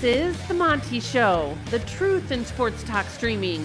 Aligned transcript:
This 0.00 0.36
is 0.36 0.46
The 0.46 0.54
Monty 0.54 1.00
Show, 1.00 1.58
the 1.72 1.80
truth 1.80 2.30
in 2.30 2.44
sports 2.44 2.84
talk 2.84 3.04
streaming. 3.06 3.64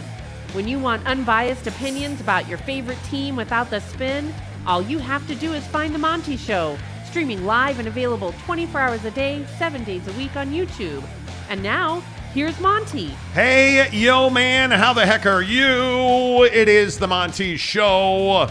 When 0.53 0.67
you 0.67 0.79
want 0.79 1.05
unbiased 1.05 1.67
opinions 1.67 2.21
about 2.21 2.49
your 2.49 2.57
favorite 2.57 2.97
team 3.03 3.35
without 3.35 3.69
the 3.69 3.79
spin, 3.81 4.33
all 4.65 4.81
you 4.81 4.97
have 4.97 5.27
to 5.27 5.35
do 5.35 5.53
is 5.53 5.63
find 5.67 5.93
The 5.93 5.99
Monty 5.99 6.35
Show, 6.35 6.75
streaming 7.05 7.45
live 7.45 7.77
and 7.77 7.87
available 7.87 8.33
24 8.45 8.81
hours 8.81 9.05
a 9.05 9.11
day, 9.11 9.45
7 9.59 9.83
days 9.83 10.07
a 10.07 10.11
week 10.13 10.35
on 10.35 10.49
YouTube. 10.49 11.03
And 11.49 11.61
now, 11.61 11.99
here's 12.33 12.59
Monty. 12.59 13.09
Hey, 13.35 13.87
yo, 13.91 14.31
man, 14.31 14.71
how 14.71 14.91
the 14.91 15.05
heck 15.05 15.27
are 15.27 15.43
you? 15.43 16.45
It 16.45 16.67
is 16.67 16.97
the 16.97 17.07
Monty 17.07 17.57
Show 17.57 18.49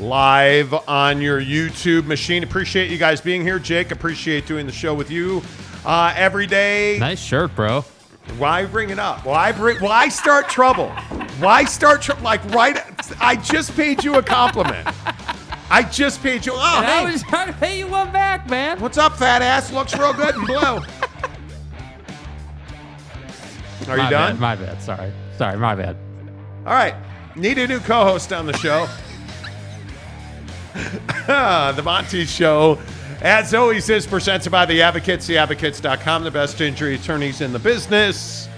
live 0.00 0.74
on 0.88 1.22
your 1.22 1.40
YouTube 1.40 2.06
machine. 2.06 2.42
Appreciate 2.42 2.90
you 2.90 2.98
guys 2.98 3.20
being 3.20 3.42
here. 3.42 3.60
Jake, 3.60 3.92
appreciate 3.92 4.48
doing 4.48 4.66
the 4.66 4.72
show 4.72 4.92
with 4.92 5.12
you 5.12 5.44
uh, 5.84 6.12
every 6.16 6.46
day. 6.46 6.98
Nice 6.98 7.20
shirt, 7.20 7.54
bro. 7.54 7.84
Why 8.38 8.64
bring 8.64 8.90
it 8.90 8.98
up? 8.98 9.24
Why 9.24 9.52
bring? 9.52 9.78
Why 9.78 10.08
start 10.08 10.48
trouble? 10.48 10.88
Why 11.40 11.64
start 11.64 12.00
trouble? 12.02 12.22
Like 12.22 12.42
right? 12.54 12.80
I 13.20 13.36
just 13.36 13.74
paid 13.76 14.02
you 14.02 14.14
a 14.16 14.22
compliment. 14.22 14.88
I 15.70 15.82
just 15.82 16.22
paid 16.22 16.46
you. 16.46 16.52
Oh, 16.54 16.76
And 16.78 16.86
I 16.86 17.00
hey, 17.06 17.12
was 17.12 17.22
trying 17.24 17.52
to 17.52 17.58
pay 17.58 17.78
you 17.78 17.86
one 17.88 18.10
back, 18.12 18.48
man. 18.48 18.80
what's 18.80 18.96
up, 18.98 19.16
fat 19.16 19.42
ass? 19.42 19.72
Looks 19.72 19.96
real 19.96 20.12
good 20.14 20.34
in 20.36 20.44
blue. 20.44 20.56
Are 23.88 23.96
you 23.98 24.02
my 24.04 24.10
done? 24.10 24.36
Bad, 24.36 24.40
my 24.40 24.56
bad. 24.56 24.80
Sorry. 24.82 25.12
Sorry, 25.36 25.56
my 25.58 25.74
bad. 25.74 25.96
All 26.66 26.72
right. 26.72 26.94
Need 27.36 27.58
a 27.58 27.66
new 27.66 27.80
co 27.80 28.04
host 28.04 28.32
on 28.32 28.46
the 28.46 28.56
show. 28.56 28.86
the 31.26 31.82
Monty 31.84 32.24
Show, 32.24 32.78
as 33.24 33.54
always, 33.54 33.88
is 33.88 34.06
presented 34.06 34.50
by 34.50 34.66
the 34.66 34.82
Advocates, 34.82 35.26
theadvocates.com, 35.26 36.24
the 36.24 36.30
best 36.30 36.60
injury 36.60 36.96
attorneys 36.96 37.40
in 37.40 37.54
the 37.54 37.58
business. 37.58 38.50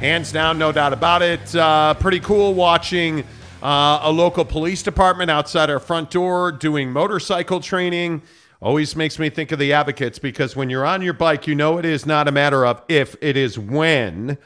Hands 0.00 0.30
down, 0.32 0.58
no 0.58 0.72
doubt 0.72 0.92
about 0.92 1.22
it. 1.22 1.54
Uh, 1.54 1.94
pretty 1.94 2.18
cool 2.18 2.52
watching 2.52 3.22
uh, 3.62 4.00
a 4.02 4.10
local 4.10 4.44
police 4.44 4.82
department 4.82 5.30
outside 5.30 5.70
our 5.70 5.78
front 5.78 6.10
door 6.10 6.50
doing 6.50 6.90
motorcycle 6.90 7.60
training. 7.60 8.20
Always 8.60 8.96
makes 8.96 9.20
me 9.20 9.30
think 9.30 9.52
of 9.52 9.60
the 9.60 9.72
advocates 9.72 10.18
because 10.18 10.56
when 10.56 10.68
you're 10.68 10.84
on 10.84 11.00
your 11.00 11.14
bike, 11.14 11.46
you 11.46 11.54
know 11.54 11.78
it 11.78 11.84
is 11.84 12.04
not 12.04 12.26
a 12.26 12.32
matter 12.32 12.66
of 12.66 12.82
if, 12.88 13.14
it 13.20 13.36
is 13.36 13.56
when 13.56 14.36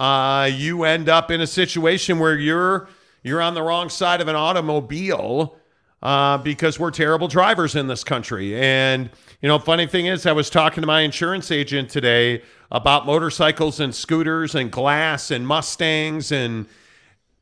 uh, 0.00 0.50
you 0.52 0.82
end 0.82 1.08
up 1.08 1.30
in 1.30 1.40
a 1.40 1.46
situation 1.46 2.18
where 2.18 2.36
you're 2.36 2.88
you're 3.22 3.40
on 3.40 3.54
the 3.54 3.62
wrong 3.62 3.88
side 3.88 4.20
of 4.20 4.26
an 4.26 4.34
automobile 4.34 5.56
uh, 6.02 6.38
because 6.38 6.78
we're 6.78 6.90
terrible 6.90 7.28
drivers 7.28 7.76
in 7.76 7.86
this 7.86 8.04
country. 8.04 8.56
And 8.56 9.10
you 9.40 9.48
know, 9.48 9.58
funny 9.58 9.86
thing 9.86 10.06
is, 10.06 10.26
I 10.26 10.32
was 10.32 10.50
talking 10.50 10.82
to 10.82 10.86
my 10.86 11.00
insurance 11.00 11.50
agent 11.50 11.90
today 11.90 12.42
about 12.70 13.06
motorcycles 13.06 13.80
and 13.80 13.94
scooters 13.94 14.54
and 14.54 14.70
glass 14.70 15.30
and 15.30 15.46
Mustangs, 15.46 16.32
and 16.32 16.66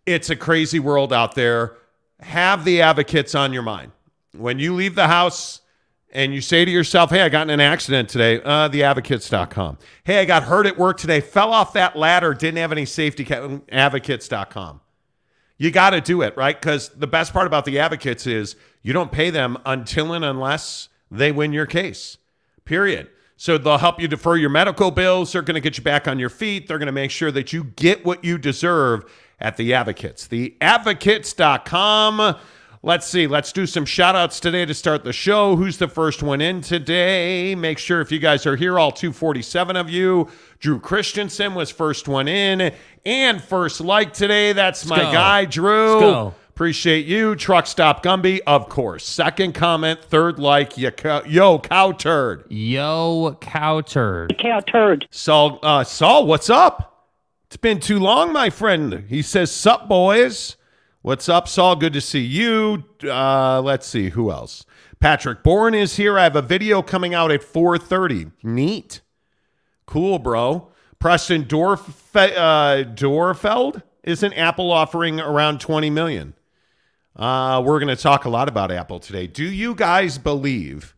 it's 0.06 0.30
a 0.30 0.36
crazy 0.36 0.78
world 0.78 1.12
out 1.12 1.34
there. 1.34 1.76
Have 2.20 2.64
the 2.64 2.82
advocates 2.82 3.34
on 3.34 3.52
your 3.52 3.62
mind 3.62 3.92
when 4.36 4.58
you 4.58 4.74
leave 4.74 4.94
the 4.94 5.08
house 5.08 5.60
and 6.12 6.34
you 6.34 6.40
say 6.40 6.64
to 6.64 6.70
yourself, 6.70 7.10
Hey, 7.10 7.22
I 7.22 7.28
got 7.28 7.42
in 7.42 7.50
an 7.50 7.60
accident 7.60 8.08
today, 8.08 8.42
uh, 8.42 8.68
theadvocates.com. 8.68 9.78
Hey, 10.04 10.18
I 10.18 10.24
got 10.24 10.42
hurt 10.42 10.66
at 10.66 10.76
work 10.76 10.98
today, 10.98 11.20
fell 11.20 11.52
off 11.52 11.72
that 11.74 11.96
ladder, 11.96 12.34
didn't 12.34 12.58
have 12.58 12.72
any 12.72 12.84
safety, 12.84 13.24
ca- 13.24 13.60
advocates.com. 13.70 14.80
You 15.60 15.70
got 15.70 15.90
to 15.90 16.00
do 16.00 16.22
it, 16.22 16.34
right? 16.38 16.58
Because 16.58 16.88
the 16.88 17.06
best 17.06 17.34
part 17.34 17.46
about 17.46 17.66
the 17.66 17.80
advocates 17.80 18.26
is 18.26 18.56
you 18.82 18.94
don't 18.94 19.12
pay 19.12 19.28
them 19.28 19.58
until 19.66 20.14
and 20.14 20.24
unless 20.24 20.88
they 21.10 21.32
win 21.32 21.52
your 21.52 21.66
case, 21.66 22.16
period. 22.64 23.10
So 23.36 23.58
they'll 23.58 23.76
help 23.76 24.00
you 24.00 24.08
defer 24.08 24.36
your 24.36 24.48
medical 24.48 24.90
bills. 24.90 25.32
They're 25.32 25.42
going 25.42 25.56
to 25.56 25.60
get 25.60 25.76
you 25.76 25.84
back 25.84 26.08
on 26.08 26.18
your 26.18 26.30
feet. 26.30 26.66
They're 26.66 26.78
going 26.78 26.86
to 26.86 26.92
make 26.92 27.10
sure 27.10 27.30
that 27.32 27.52
you 27.52 27.64
get 27.64 28.06
what 28.06 28.24
you 28.24 28.38
deserve 28.38 29.04
at 29.38 29.58
the 29.58 29.74
advocates. 29.74 30.26
Theadvocates.com. 30.28 32.36
Let's 32.82 33.06
see. 33.06 33.26
Let's 33.26 33.52
do 33.52 33.66
some 33.66 33.84
shout 33.84 34.16
outs 34.16 34.40
today 34.40 34.64
to 34.64 34.72
start 34.72 35.04
the 35.04 35.12
show. 35.12 35.54
Who's 35.54 35.76
the 35.76 35.86
first 35.86 36.22
one 36.22 36.40
in 36.40 36.62
today? 36.62 37.54
Make 37.54 37.76
sure 37.76 38.00
if 38.00 38.10
you 38.10 38.18
guys 38.18 38.46
are 38.46 38.56
here, 38.56 38.78
all 38.78 38.90
247 38.90 39.76
of 39.76 39.90
you. 39.90 40.28
Drew 40.60 40.80
Christensen 40.80 41.54
was 41.54 41.70
first 41.70 42.08
one 42.08 42.26
in 42.26 42.74
and 43.04 43.42
first 43.42 43.82
like 43.82 44.14
today. 44.14 44.54
That's 44.54 44.86
my 44.86 44.96
go. 44.96 45.12
guy, 45.12 45.44
Drew. 45.44 45.92
Let's 45.92 46.00
go. 46.00 46.34
Appreciate 46.48 47.04
you. 47.04 47.36
Truck 47.36 47.66
Stop 47.66 48.02
Gumby, 48.02 48.40
of 48.46 48.70
course. 48.70 49.04
Second 49.06 49.54
comment, 49.54 50.02
third 50.02 50.38
like, 50.38 50.78
yo, 50.78 50.90
cow- 50.90 51.24
yo 51.26 51.58
cow 51.58 51.92
turd. 51.92 52.44
Yo, 52.48 53.36
cow 53.42 53.82
turd. 53.82 54.38
cow 54.38 54.60
turd. 54.60 55.06
Saul, 55.10 55.58
uh, 55.62 55.84
Saul, 55.84 56.26
what's 56.26 56.48
up? 56.48 57.08
It's 57.46 57.58
been 57.58 57.78
too 57.78 57.98
long, 57.98 58.32
my 58.32 58.48
friend. 58.48 59.04
He 59.06 59.20
says, 59.20 59.50
Sup, 59.50 59.86
boys. 59.86 60.56
What's 61.02 61.30
up, 61.30 61.48
Saul? 61.48 61.76
Good 61.76 61.94
to 61.94 62.00
see 62.02 62.20
you. 62.20 62.84
Uh, 63.02 63.62
let's 63.62 63.86
see, 63.86 64.10
who 64.10 64.30
else? 64.30 64.66
Patrick 65.00 65.42
Bourne 65.42 65.72
is 65.72 65.96
here. 65.96 66.18
I 66.18 66.24
have 66.24 66.36
a 66.36 66.42
video 66.42 66.82
coming 66.82 67.14
out 67.14 67.32
at 67.32 67.40
4.30. 67.40 68.32
Neat. 68.42 69.00
Cool, 69.86 70.18
bro. 70.18 70.70
Preston 70.98 71.44
Dorf, 71.44 72.14
uh, 72.14 72.84
Dorfeld 72.84 73.82
isn't 74.02 74.34
Apple 74.34 74.70
offering 74.70 75.20
around 75.20 75.62
20 75.62 75.88
million. 75.88 76.34
Uh, 77.16 77.62
we're 77.64 77.80
going 77.80 77.96
to 77.96 78.00
talk 78.00 78.26
a 78.26 78.30
lot 78.30 78.50
about 78.50 78.70
Apple 78.70 79.00
today. 79.00 79.26
Do 79.26 79.44
you 79.44 79.74
guys 79.74 80.18
believe? 80.18 80.94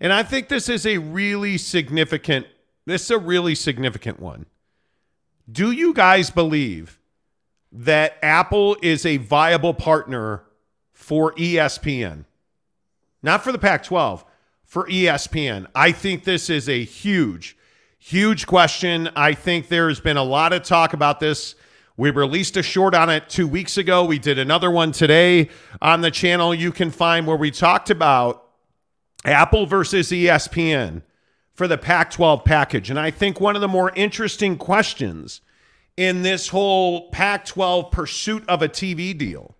And 0.00 0.12
I 0.12 0.24
think 0.24 0.48
this 0.48 0.68
is 0.68 0.84
a 0.84 0.98
really 0.98 1.56
significant. 1.56 2.48
This 2.84 3.04
is 3.04 3.10
a 3.12 3.18
really 3.18 3.54
significant 3.54 4.18
one. 4.18 4.46
Do 5.48 5.70
you 5.70 5.94
guys 5.94 6.30
believe 6.30 6.99
that 7.72 8.16
Apple 8.22 8.76
is 8.82 9.06
a 9.06 9.18
viable 9.18 9.74
partner 9.74 10.44
for 10.92 11.32
ESPN? 11.34 12.24
Not 13.22 13.44
for 13.44 13.52
the 13.52 13.58
Pac 13.58 13.84
12, 13.84 14.24
for 14.64 14.86
ESPN. 14.86 15.66
I 15.74 15.92
think 15.92 16.24
this 16.24 16.48
is 16.48 16.68
a 16.68 16.84
huge, 16.84 17.56
huge 17.98 18.46
question. 18.46 19.10
I 19.14 19.34
think 19.34 19.68
there's 19.68 20.00
been 20.00 20.16
a 20.16 20.22
lot 20.22 20.52
of 20.52 20.62
talk 20.62 20.92
about 20.92 21.20
this. 21.20 21.54
We 21.96 22.10
released 22.10 22.56
a 22.56 22.62
short 22.62 22.94
on 22.94 23.10
it 23.10 23.28
two 23.28 23.46
weeks 23.46 23.76
ago. 23.76 24.04
We 24.04 24.18
did 24.18 24.38
another 24.38 24.70
one 24.70 24.92
today 24.92 25.50
on 25.82 26.00
the 26.00 26.10
channel 26.10 26.54
you 26.54 26.72
can 26.72 26.90
find 26.90 27.26
where 27.26 27.36
we 27.36 27.50
talked 27.50 27.90
about 27.90 28.46
Apple 29.24 29.66
versus 29.66 30.10
ESPN 30.10 31.02
for 31.52 31.68
the 31.68 31.76
Pac 31.76 32.10
12 32.10 32.42
package. 32.44 32.88
And 32.88 32.98
I 32.98 33.10
think 33.10 33.38
one 33.38 33.54
of 33.54 33.60
the 33.60 33.68
more 33.68 33.92
interesting 33.94 34.56
questions 34.56 35.42
in 36.00 36.22
this 36.22 36.48
whole 36.48 37.10
Pac 37.10 37.44
12 37.44 37.90
pursuit 37.90 38.42
of 38.48 38.62
a 38.62 38.68
TV 38.70 39.16
deal 39.16 39.54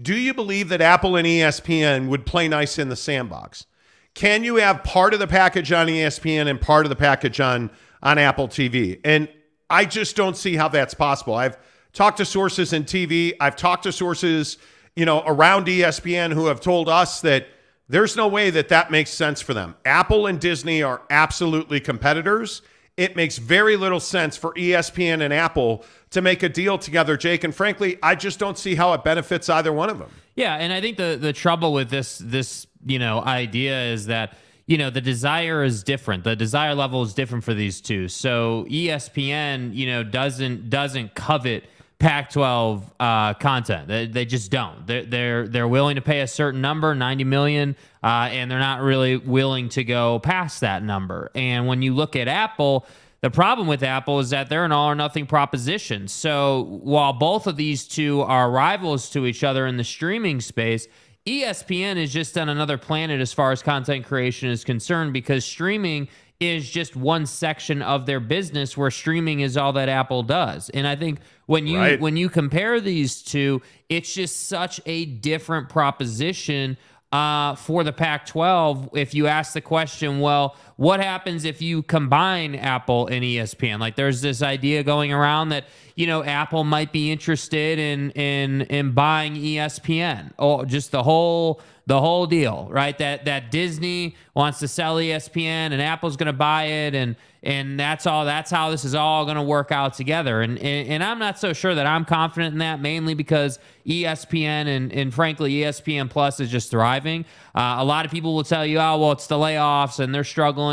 do 0.00 0.14
you 0.14 0.32
believe 0.32 0.68
that 0.68 0.80
Apple 0.80 1.16
and 1.16 1.26
ESPN 1.26 2.08
would 2.08 2.24
play 2.24 2.46
nice 2.46 2.78
in 2.78 2.88
the 2.88 2.96
sandbox? 2.96 3.66
Can 4.14 4.44
you 4.44 4.56
have 4.56 4.84
part 4.84 5.12
of 5.12 5.18
the 5.18 5.26
package 5.26 5.72
on 5.72 5.88
ESPN 5.88 6.48
and 6.48 6.60
part 6.60 6.86
of 6.86 6.90
the 6.90 6.96
package 6.96 7.40
on, 7.40 7.70
on 8.00 8.16
Apple 8.16 8.46
TV? 8.46 9.00
And 9.04 9.28
I 9.68 9.84
just 9.84 10.14
don't 10.14 10.36
see 10.36 10.54
how 10.54 10.68
that's 10.68 10.94
possible. 10.94 11.34
I've 11.34 11.58
talked 11.92 12.18
to 12.18 12.24
sources 12.24 12.72
in 12.72 12.84
TV, 12.84 13.34
I've 13.40 13.56
talked 13.56 13.82
to 13.82 13.92
sources, 13.92 14.56
you 14.94 15.04
know, 15.04 15.24
around 15.26 15.66
ESPN 15.66 16.32
who 16.32 16.46
have 16.46 16.60
told 16.60 16.88
us 16.88 17.20
that 17.22 17.48
there's 17.88 18.16
no 18.16 18.28
way 18.28 18.50
that 18.50 18.68
that 18.68 18.92
makes 18.92 19.10
sense 19.10 19.40
for 19.40 19.52
them. 19.52 19.74
Apple 19.84 20.28
and 20.28 20.40
Disney 20.40 20.82
are 20.82 21.02
absolutely 21.10 21.80
competitors. 21.80 22.62
It 22.98 23.14
makes 23.14 23.38
very 23.38 23.76
little 23.76 24.00
sense 24.00 24.36
for 24.36 24.52
ESPN 24.54 25.22
and 25.22 25.32
Apple 25.32 25.84
to 26.10 26.20
make 26.20 26.42
a 26.42 26.48
deal 26.48 26.78
together, 26.78 27.16
Jake. 27.16 27.44
And 27.44 27.54
frankly, 27.54 27.96
I 28.02 28.16
just 28.16 28.40
don't 28.40 28.58
see 28.58 28.74
how 28.74 28.92
it 28.92 29.04
benefits 29.04 29.48
either 29.48 29.72
one 29.72 29.88
of 29.88 30.00
them. 30.00 30.10
Yeah, 30.34 30.56
and 30.56 30.72
I 30.72 30.80
think 30.80 30.96
the 30.96 31.16
the 31.20 31.32
trouble 31.32 31.72
with 31.72 31.90
this 31.90 32.18
this 32.18 32.66
you 32.84 32.98
know 32.98 33.22
idea 33.22 33.84
is 33.84 34.06
that 34.06 34.36
you 34.66 34.78
know 34.78 34.90
the 34.90 35.00
desire 35.00 35.62
is 35.62 35.84
different. 35.84 36.24
The 36.24 36.34
desire 36.34 36.74
level 36.74 37.02
is 37.04 37.14
different 37.14 37.44
for 37.44 37.54
these 37.54 37.80
two. 37.80 38.08
So 38.08 38.66
ESPN 38.68 39.76
you 39.76 39.86
know 39.86 40.02
doesn't 40.02 40.68
doesn't 40.68 41.14
covet 41.14 41.64
Pac-12 41.98 42.82
uh, 43.00 43.34
content. 43.34 43.88
They, 43.88 44.06
they 44.06 44.24
just 44.24 44.52
don't. 44.52 44.86
They're, 44.86 45.04
they're 45.04 45.48
they're 45.48 45.68
willing 45.68 45.96
to 45.96 46.00
pay 46.00 46.20
a 46.20 46.28
certain 46.28 46.60
number, 46.60 46.94
90 46.94 47.24
million, 47.24 47.76
uh, 48.04 48.28
and 48.30 48.48
they're 48.48 48.60
not 48.60 48.82
really 48.82 49.16
willing 49.16 49.68
to 49.70 49.82
go 49.82 50.20
past 50.20 50.60
that 50.60 50.84
number. 50.84 51.30
And 51.34 51.66
when 51.66 51.82
you 51.82 51.94
look 51.94 52.14
at 52.14 52.28
Apple, 52.28 52.86
the 53.20 53.30
problem 53.30 53.66
with 53.66 53.82
Apple 53.82 54.20
is 54.20 54.30
that 54.30 54.48
they're 54.48 54.64
an 54.64 54.70
all 54.70 54.88
or 54.88 54.94
nothing 54.94 55.26
proposition. 55.26 56.06
So 56.06 56.80
while 56.82 57.12
both 57.12 57.48
of 57.48 57.56
these 57.56 57.88
two 57.88 58.20
are 58.22 58.48
rivals 58.48 59.10
to 59.10 59.26
each 59.26 59.42
other 59.42 59.66
in 59.66 59.76
the 59.76 59.82
streaming 59.82 60.40
space, 60.40 60.86
ESPN 61.26 61.96
is 61.96 62.12
just 62.12 62.38
on 62.38 62.48
another 62.48 62.78
planet 62.78 63.20
as 63.20 63.32
far 63.32 63.50
as 63.50 63.60
content 63.60 64.06
creation 64.06 64.50
is 64.50 64.62
concerned 64.62 65.12
because 65.12 65.44
streaming 65.44 66.08
is 66.40 66.70
just 66.70 66.94
one 66.94 67.26
section 67.26 67.82
of 67.82 68.06
their 68.06 68.20
business 68.20 68.76
where 68.76 68.90
streaming 68.90 69.40
is 69.40 69.56
all 69.56 69.72
that 69.72 69.88
Apple 69.88 70.22
does. 70.22 70.70
And 70.70 70.86
I 70.86 70.94
think 70.94 71.18
when 71.46 71.66
you 71.66 71.78
Right. 71.78 72.00
when 72.00 72.16
you 72.16 72.28
compare 72.28 72.80
these 72.80 73.22
two, 73.22 73.60
it's 73.88 74.14
just 74.14 74.48
such 74.48 74.80
a 74.86 75.04
different 75.06 75.68
proposition 75.68 76.76
uh, 77.10 77.54
for 77.56 77.82
the 77.82 77.92
Pac 77.92 78.26
12. 78.26 78.90
If 78.92 79.14
you 79.14 79.26
ask 79.26 79.52
the 79.54 79.60
question, 79.62 80.20
well, 80.20 80.54
what 80.78 81.00
happens 81.00 81.44
if 81.44 81.60
you 81.60 81.82
combine 81.82 82.54
Apple 82.54 83.08
and 83.08 83.24
ESPN? 83.24 83.80
Like 83.80 83.96
there's 83.96 84.20
this 84.20 84.42
idea 84.42 84.84
going 84.84 85.12
around 85.12 85.48
that 85.48 85.64
you 85.96 86.06
know 86.06 86.22
Apple 86.22 86.62
might 86.62 86.92
be 86.92 87.10
interested 87.10 87.80
in 87.80 88.12
in 88.12 88.60
in 88.62 88.92
buying 88.92 89.34
ESPN 89.34 90.30
or 90.38 90.64
just 90.64 90.92
the 90.92 91.02
whole 91.02 91.60
the 91.86 92.00
whole 92.00 92.26
deal, 92.26 92.68
right? 92.70 92.96
That 92.96 93.24
that 93.24 93.50
Disney 93.50 94.14
wants 94.34 94.60
to 94.60 94.68
sell 94.68 94.96
ESPN 94.98 95.72
and 95.72 95.82
Apple's 95.82 96.16
going 96.16 96.28
to 96.28 96.32
buy 96.32 96.66
it 96.66 96.94
and 96.94 97.16
and 97.42 97.78
that's 97.78 98.06
all 98.06 98.24
that's 98.24 98.50
how 98.50 98.70
this 98.70 98.84
is 98.84 98.94
all 98.94 99.24
going 99.24 99.36
to 99.36 99.42
work 99.42 99.70
out 99.70 99.94
together 99.94 100.42
and, 100.42 100.58
and, 100.58 100.88
and 100.88 101.04
i'm 101.04 101.18
not 101.18 101.38
so 101.38 101.52
sure 101.52 101.74
that 101.74 101.86
i'm 101.86 102.04
confident 102.04 102.52
in 102.52 102.58
that 102.58 102.80
mainly 102.80 103.14
because 103.14 103.58
espn 103.86 104.66
and, 104.66 104.92
and 104.92 105.14
frankly 105.14 105.52
espn 105.60 106.10
plus 106.10 106.40
is 106.40 106.50
just 106.50 106.70
thriving 106.70 107.24
uh, 107.54 107.76
a 107.78 107.84
lot 107.84 108.04
of 108.04 108.10
people 108.10 108.34
will 108.34 108.44
tell 108.44 108.66
you 108.66 108.78
oh 108.78 108.98
well 108.98 109.12
it's 109.12 109.28
the 109.28 109.36
layoffs 109.36 110.00
and 110.00 110.12
they're 110.14 110.24
struggling 110.24 110.67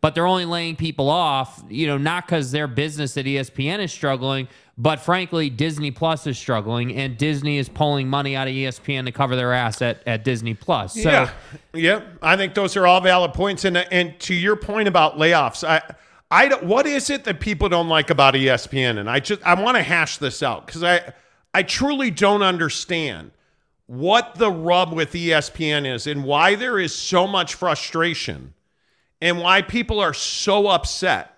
but 0.00 0.14
they're 0.14 0.26
only 0.26 0.44
laying 0.44 0.76
people 0.76 1.08
off 1.08 1.62
you 1.68 1.86
know 1.86 1.98
not 1.98 2.26
because 2.26 2.50
their 2.52 2.66
business 2.66 3.16
at 3.16 3.24
espn 3.24 3.78
is 3.78 3.92
struggling 3.92 4.48
but 4.80 5.00
frankly, 5.00 5.50
Disney 5.50 5.90
Plus 5.90 6.24
is 6.28 6.38
struggling, 6.38 6.94
and 6.94 7.18
Disney 7.18 7.58
is 7.58 7.68
pulling 7.68 8.08
money 8.08 8.36
out 8.36 8.46
of 8.46 8.54
ESPN 8.54 9.06
to 9.06 9.12
cover 9.12 9.34
their 9.34 9.52
ass 9.52 9.82
at, 9.82 10.06
at 10.06 10.22
Disney 10.22 10.54
Plus. 10.54 10.94
So, 10.94 11.10
yeah, 11.10 11.30
yeah, 11.74 12.02
I 12.22 12.36
think 12.36 12.54
those 12.54 12.76
are 12.76 12.86
all 12.86 13.00
valid 13.00 13.34
points. 13.34 13.64
And 13.64 13.76
and 13.76 14.18
to 14.20 14.34
your 14.34 14.54
point 14.54 14.86
about 14.86 15.18
layoffs, 15.18 15.66
I 15.66 15.82
I 16.30 16.46
don't, 16.46 16.62
what 16.62 16.86
is 16.86 17.10
it 17.10 17.24
that 17.24 17.40
people 17.40 17.68
don't 17.68 17.88
like 17.88 18.10
about 18.10 18.34
ESPN? 18.34 18.98
And 18.98 19.10
I 19.10 19.18
just 19.18 19.42
I 19.42 19.60
want 19.60 19.76
to 19.76 19.82
hash 19.82 20.18
this 20.18 20.44
out 20.44 20.66
because 20.66 20.84
I 20.84 21.12
I 21.52 21.64
truly 21.64 22.12
don't 22.12 22.42
understand 22.42 23.32
what 23.86 24.36
the 24.36 24.52
rub 24.52 24.92
with 24.92 25.12
ESPN 25.12 25.92
is 25.92 26.06
and 26.06 26.22
why 26.22 26.54
there 26.54 26.78
is 26.78 26.94
so 26.94 27.26
much 27.26 27.54
frustration 27.54 28.54
and 29.20 29.40
why 29.40 29.62
people 29.62 30.00
are 30.00 30.14
so 30.14 30.68
upset 30.68 31.34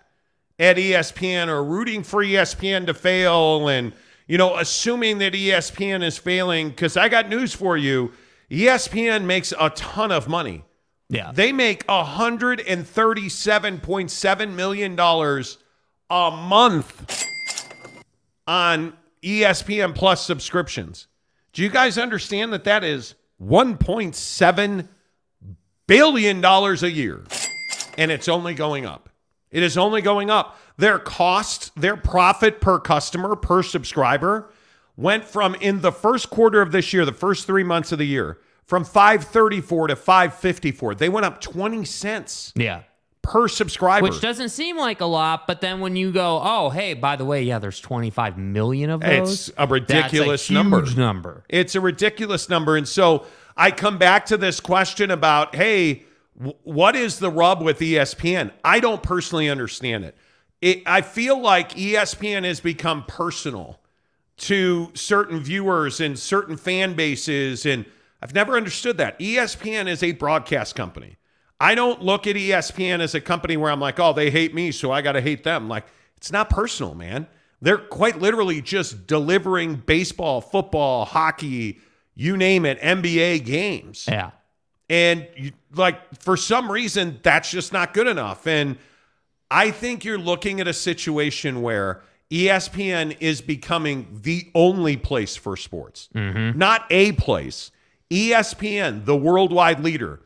at 0.59 0.77
ESPN 0.77 1.49
or 1.49 1.65
rooting 1.65 2.03
for 2.03 2.23
ESPN 2.23 2.87
to 2.87 2.95
fail 2.95 3.69
and 3.69 3.93
you 4.27 4.39
know 4.39 4.57
assuming 4.57 5.19
that 5.19 5.33
ESPN 5.33 6.03
is 6.03 6.19
failing 6.19 6.69
because 6.69 6.97
I 6.97 7.09
got 7.09 7.29
news 7.29 7.55
for 7.55 7.77
you 7.77 8.13
ESPN 8.51 9.25
makes 9.25 9.53
a 9.59 9.71
ton 9.71 10.13
of 10.13 10.29
money 10.29 10.65
yeah. 11.11 11.33
They 11.35 11.53
make 11.53 11.85
$137.7 11.87 14.55
million 14.55 14.99
a 16.09 16.31
month 16.31 17.27
on 18.47 18.95
ESPN 19.23 19.95
Plus 19.95 20.25
subscriptions. 20.25 21.09
Do 21.53 21.63
you 21.63 21.69
guys 21.69 21.99
understand 21.99 22.53
that 22.53 22.63
that 22.65 22.85
is 22.85 23.17
$1.7 23.43 24.89
billion 25.89 26.45
a 26.45 26.87
year? 26.87 27.25
And 28.01 28.11
it's 28.11 28.29
only 28.29 28.55
going 28.55 28.87
up. 28.87 29.11
It 29.51 29.63
is 29.63 29.77
only 29.77 30.01
going 30.01 30.31
up. 30.31 30.59
Their 30.79 30.99
cost, 30.99 31.71
their 31.79 31.99
profit 31.99 32.61
per 32.61 32.79
customer, 32.79 33.37
per 33.37 33.63
subscriber, 33.63 34.51
went 34.97 35.25
from 35.25 35.55
in 35.57 35.83
the 35.83 35.93
first 35.93 36.31
quarter 36.31 36.63
of 36.63 36.73
this 36.73 36.95
year, 36.95 37.05
the 37.05 37.13
first 37.13 37.47
three 37.47 37.63
months 37.63 37.93
of 37.93 37.99
the 37.99 38.07
year, 38.07 38.39
from 38.65 38.85
534 38.85 39.89
to 39.89 39.97
554. 39.97 40.95
They 40.95 41.11
went 41.11 41.27
up 41.27 41.43
20 41.43 41.85
cents. 41.85 42.55
Yeah. 42.57 42.85
Per 43.23 43.49
subscriber. 43.49 44.09
Which 44.09 44.23
doesn't 44.23 44.49
seem 44.49 44.79
like 44.79 45.03
a 45.03 45.07
lot, 45.07 45.47
but 45.47 45.61
then 45.61 45.81
when 45.81 45.95
you 45.95 46.11
go, 46.11 46.41
oh, 46.43 46.71
hey, 46.71 46.95
by 46.95 47.17
the 47.17 47.27
way, 47.27 47.43
yeah, 47.43 47.59
there's 47.59 47.81
25 47.81 48.39
million 48.39 48.89
of 48.89 49.03
those. 49.03 49.49
It's 49.49 49.59
a 49.59 49.67
ridiculous 49.67 50.49
a 50.49 50.55
number. 50.55 50.87
number. 50.95 51.45
It's 51.51 51.75
a 51.75 51.83
ridiculous 51.83 52.49
number. 52.49 52.79
And 52.79 52.89
so 52.89 53.27
I 53.59 53.73
come 53.73 53.99
back 53.99 54.25
to 54.27 54.39
this 54.39 54.59
question 54.59 55.11
about, 55.11 55.55
hey, 55.55 56.05
what 56.63 56.97
is 56.97 57.19
the 57.19 57.31
rub 57.31 57.63
with 57.63 57.81
ESPN? 57.81 58.51
I 58.65 58.81
don't 58.81 59.03
personally 59.03 59.49
understand 59.49 60.05
it. 60.05 60.17
it. 60.61 60.83
I 60.87 61.03
feel 61.03 61.39
like 61.39 61.73
ESPN 61.73 62.45
has 62.45 62.61
become 62.61 63.05
personal 63.05 63.81
to 64.39 64.91
certain 64.95 65.41
viewers 65.41 66.01
and 66.01 66.19
certain 66.19 66.57
fan 66.57 66.95
bases 66.95 67.67
and– 67.67 67.85
I've 68.23 68.35
never 68.35 68.57
understood 68.57 68.99
that. 68.99 69.19
ESPN 69.19 69.89
is 69.89 70.03
a 70.03 70.13
broadcast 70.13 70.75
company. 70.75 71.17
I 71.59 71.75
don't 71.75 72.03
look 72.03 72.27
at 72.27 72.37
ESPN 72.37 73.01
as 73.01 73.15
a 73.15 73.21
company 73.21 73.57
where 73.57 73.71
I'm 73.71 73.81
like, 73.81 73.99
oh, 73.99 74.13
they 74.13 74.31
hate 74.31 74.55
me, 74.55 74.73
so 74.73 74.91
I 74.91 75.03
got 75.03 75.13
to 75.13 75.21
hate 75.21 75.45
them. 75.45 75.69
Like, 75.69 75.87
it's 76.17 76.33
not 76.33 76.51
personal, 76.51 76.95
man. 76.95 77.27
They're 77.61 77.79
quite 77.79 78.19
literally 78.19 78.63
just 78.63 79.07
delivering 79.07 79.77
baseball, 79.77 80.41
football, 80.41 81.05
hockey, 81.05 81.81
you 82.15 82.37
name 82.37 82.65
it, 82.65 82.81
NBA 82.81 83.45
games. 83.45 84.07
Yeah. 84.09 84.31
And 84.91 85.27
you, 85.37 85.53
like, 85.73 86.21
for 86.21 86.37
some 86.37 86.71
reason, 86.71 87.21
that's 87.23 87.51
just 87.51 87.73
not 87.73 87.95
good 87.95 88.09
enough. 88.09 88.47
And 88.47 88.77
I 89.51 89.71
think 89.71 90.05
you're 90.05 90.19
looking 90.19 90.61
at 90.61 90.67
a 90.67 90.73
situation 90.73 91.63
where 91.63 92.03
ESPN 92.31 93.17
is 93.21 93.41
becoming 93.41 94.21
the 94.23 94.51
only 94.55 94.97
place 94.97 95.37
for 95.37 95.57
sports, 95.57 96.09
mm-hmm. 96.15 96.59
not 96.59 96.87
a 96.91 97.13
place. 97.13 97.71
ESPN, 98.11 99.05
the 99.05 99.17
worldwide 99.17 99.79
leader, 99.81 100.21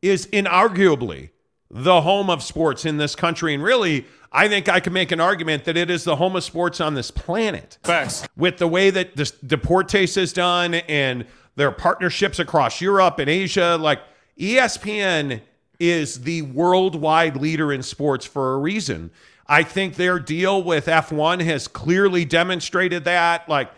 is 0.00 0.26
inarguably 0.28 1.28
the 1.70 2.00
home 2.00 2.30
of 2.30 2.42
sports 2.42 2.86
in 2.86 2.96
this 2.96 3.14
country. 3.14 3.52
And 3.52 3.62
really, 3.62 4.06
I 4.32 4.48
think 4.48 4.68
I 4.68 4.80
can 4.80 4.94
make 4.94 5.12
an 5.12 5.20
argument 5.20 5.64
that 5.64 5.76
it 5.76 5.90
is 5.90 6.04
the 6.04 6.16
home 6.16 6.36
of 6.36 6.44
sports 6.44 6.80
on 6.80 6.94
this 6.94 7.10
planet. 7.10 7.78
Facts. 7.82 8.26
With 8.36 8.56
the 8.56 8.66
way 8.66 8.88
that 8.90 9.16
the 9.16 9.24
Deportes 9.24 10.16
is 10.16 10.32
done 10.32 10.74
and 10.74 11.26
their 11.60 11.70
partnerships 11.70 12.38
across 12.38 12.80
Europe 12.80 13.18
and 13.18 13.28
Asia, 13.28 13.76
like 13.78 14.00
ESPN 14.38 15.42
is 15.78 16.22
the 16.22 16.40
worldwide 16.42 17.36
leader 17.36 17.70
in 17.70 17.82
sports 17.82 18.24
for 18.24 18.54
a 18.54 18.58
reason. 18.58 19.10
I 19.46 19.62
think 19.62 19.96
their 19.96 20.18
deal 20.18 20.62
with 20.62 20.86
F1 20.86 21.42
has 21.42 21.68
clearly 21.68 22.24
demonstrated 22.24 23.04
that. 23.04 23.46
Like, 23.46 23.70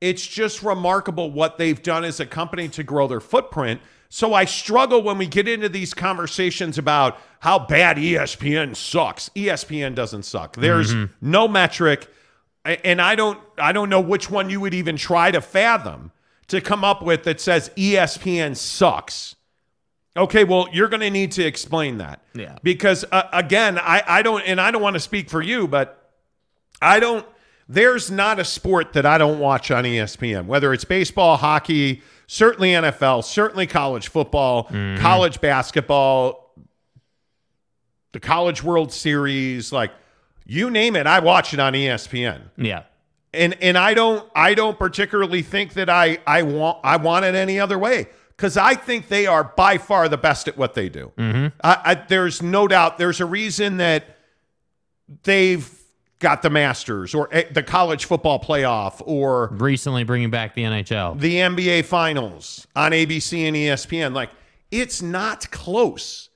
it's 0.00 0.26
just 0.26 0.62
remarkable 0.64 1.30
what 1.30 1.56
they've 1.56 1.80
done 1.80 2.04
as 2.04 2.18
a 2.18 2.26
company 2.26 2.68
to 2.70 2.82
grow 2.82 3.06
their 3.06 3.20
footprint. 3.20 3.80
So 4.08 4.34
I 4.34 4.44
struggle 4.44 5.00
when 5.02 5.16
we 5.16 5.28
get 5.28 5.46
into 5.46 5.68
these 5.68 5.94
conversations 5.94 6.78
about 6.78 7.16
how 7.38 7.60
bad 7.60 7.96
ESPN 7.96 8.74
sucks. 8.74 9.28
ESPN 9.36 9.94
doesn't 9.94 10.24
suck. 10.24 10.56
There's 10.56 10.94
mm-hmm. 10.94 11.12
no 11.20 11.46
metric 11.46 12.08
and 12.64 13.00
I 13.00 13.14
don't 13.14 13.38
I 13.56 13.72
don't 13.72 13.88
know 13.88 14.00
which 14.00 14.30
one 14.30 14.50
you 14.50 14.60
would 14.60 14.74
even 14.74 14.96
try 14.96 15.30
to 15.30 15.40
fathom 15.40 16.12
to 16.50 16.60
come 16.60 16.84
up 16.84 17.02
with 17.02 17.24
that 17.24 17.40
says 17.40 17.70
ESPN 17.76 18.56
sucks. 18.56 19.36
Okay, 20.16 20.42
well, 20.44 20.68
you're 20.72 20.88
going 20.88 21.00
to 21.00 21.10
need 21.10 21.32
to 21.32 21.44
explain 21.44 21.98
that. 21.98 22.22
Yeah. 22.34 22.58
Because 22.62 23.04
uh, 23.10 23.22
again, 23.32 23.78
I 23.78 24.02
I 24.06 24.22
don't 24.22 24.42
and 24.42 24.60
I 24.60 24.70
don't 24.70 24.82
want 24.82 24.94
to 24.94 25.00
speak 25.00 25.30
for 25.30 25.40
you, 25.40 25.68
but 25.68 26.10
I 26.82 27.00
don't 27.00 27.24
there's 27.68 28.10
not 28.10 28.40
a 28.40 28.44
sport 28.44 28.94
that 28.94 29.06
I 29.06 29.16
don't 29.16 29.38
watch 29.38 29.70
on 29.70 29.84
ESPN, 29.84 30.46
whether 30.46 30.72
it's 30.72 30.84
baseball, 30.84 31.36
hockey, 31.36 32.02
certainly 32.26 32.70
NFL, 32.70 33.22
certainly 33.22 33.68
college 33.68 34.08
football, 34.08 34.64
mm-hmm. 34.64 35.00
college 35.00 35.40
basketball, 35.40 36.52
the 38.10 38.18
College 38.18 38.64
World 38.64 38.92
Series, 38.92 39.72
like 39.72 39.92
you 40.44 40.68
name 40.68 40.96
it, 40.96 41.06
I 41.06 41.20
watch 41.20 41.54
it 41.54 41.60
on 41.60 41.74
ESPN. 41.74 42.42
Yeah. 42.56 42.82
And 43.32 43.54
and 43.62 43.78
I 43.78 43.94
don't 43.94 44.28
I 44.34 44.54
don't 44.54 44.78
particularly 44.78 45.42
think 45.42 45.74
that 45.74 45.88
I 45.88 46.18
I 46.26 46.42
want 46.42 46.78
I 46.82 46.96
want 46.96 47.24
it 47.24 47.34
any 47.34 47.60
other 47.60 47.78
way 47.78 48.08
because 48.40 48.56
I 48.56 48.74
think 48.74 49.08
they 49.08 49.26
are 49.26 49.44
by 49.44 49.76
far 49.76 50.08
the 50.08 50.16
best 50.16 50.48
at 50.48 50.56
what 50.56 50.72
they 50.72 50.88
do. 50.88 51.12
Mm-hmm. 51.18 51.48
I, 51.62 51.80
I, 51.84 51.94
there's 51.94 52.42
no 52.42 52.66
doubt. 52.66 52.96
There's 52.96 53.20
a 53.20 53.26
reason 53.26 53.76
that 53.76 54.16
they've 55.24 55.70
got 56.20 56.40
the 56.40 56.48
Masters 56.48 57.14
or 57.14 57.28
eh, 57.32 57.44
the 57.52 57.62
college 57.62 58.06
football 58.06 58.40
playoff 58.40 59.02
or 59.04 59.48
recently 59.52 60.04
bringing 60.04 60.30
back 60.30 60.54
the 60.54 60.62
NHL, 60.62 61.20
the 61.20 61.34
NBA 61.34 61.84
finals 61.84 62.66
on 62.74 62.92
ABC 62.92 63.46
and 63.46 63.54
ESPN. 63.54 64.14
Like 64.14 64.30
it's 64.70 65.02
not 65.02 65.50
close. 65.50 66.29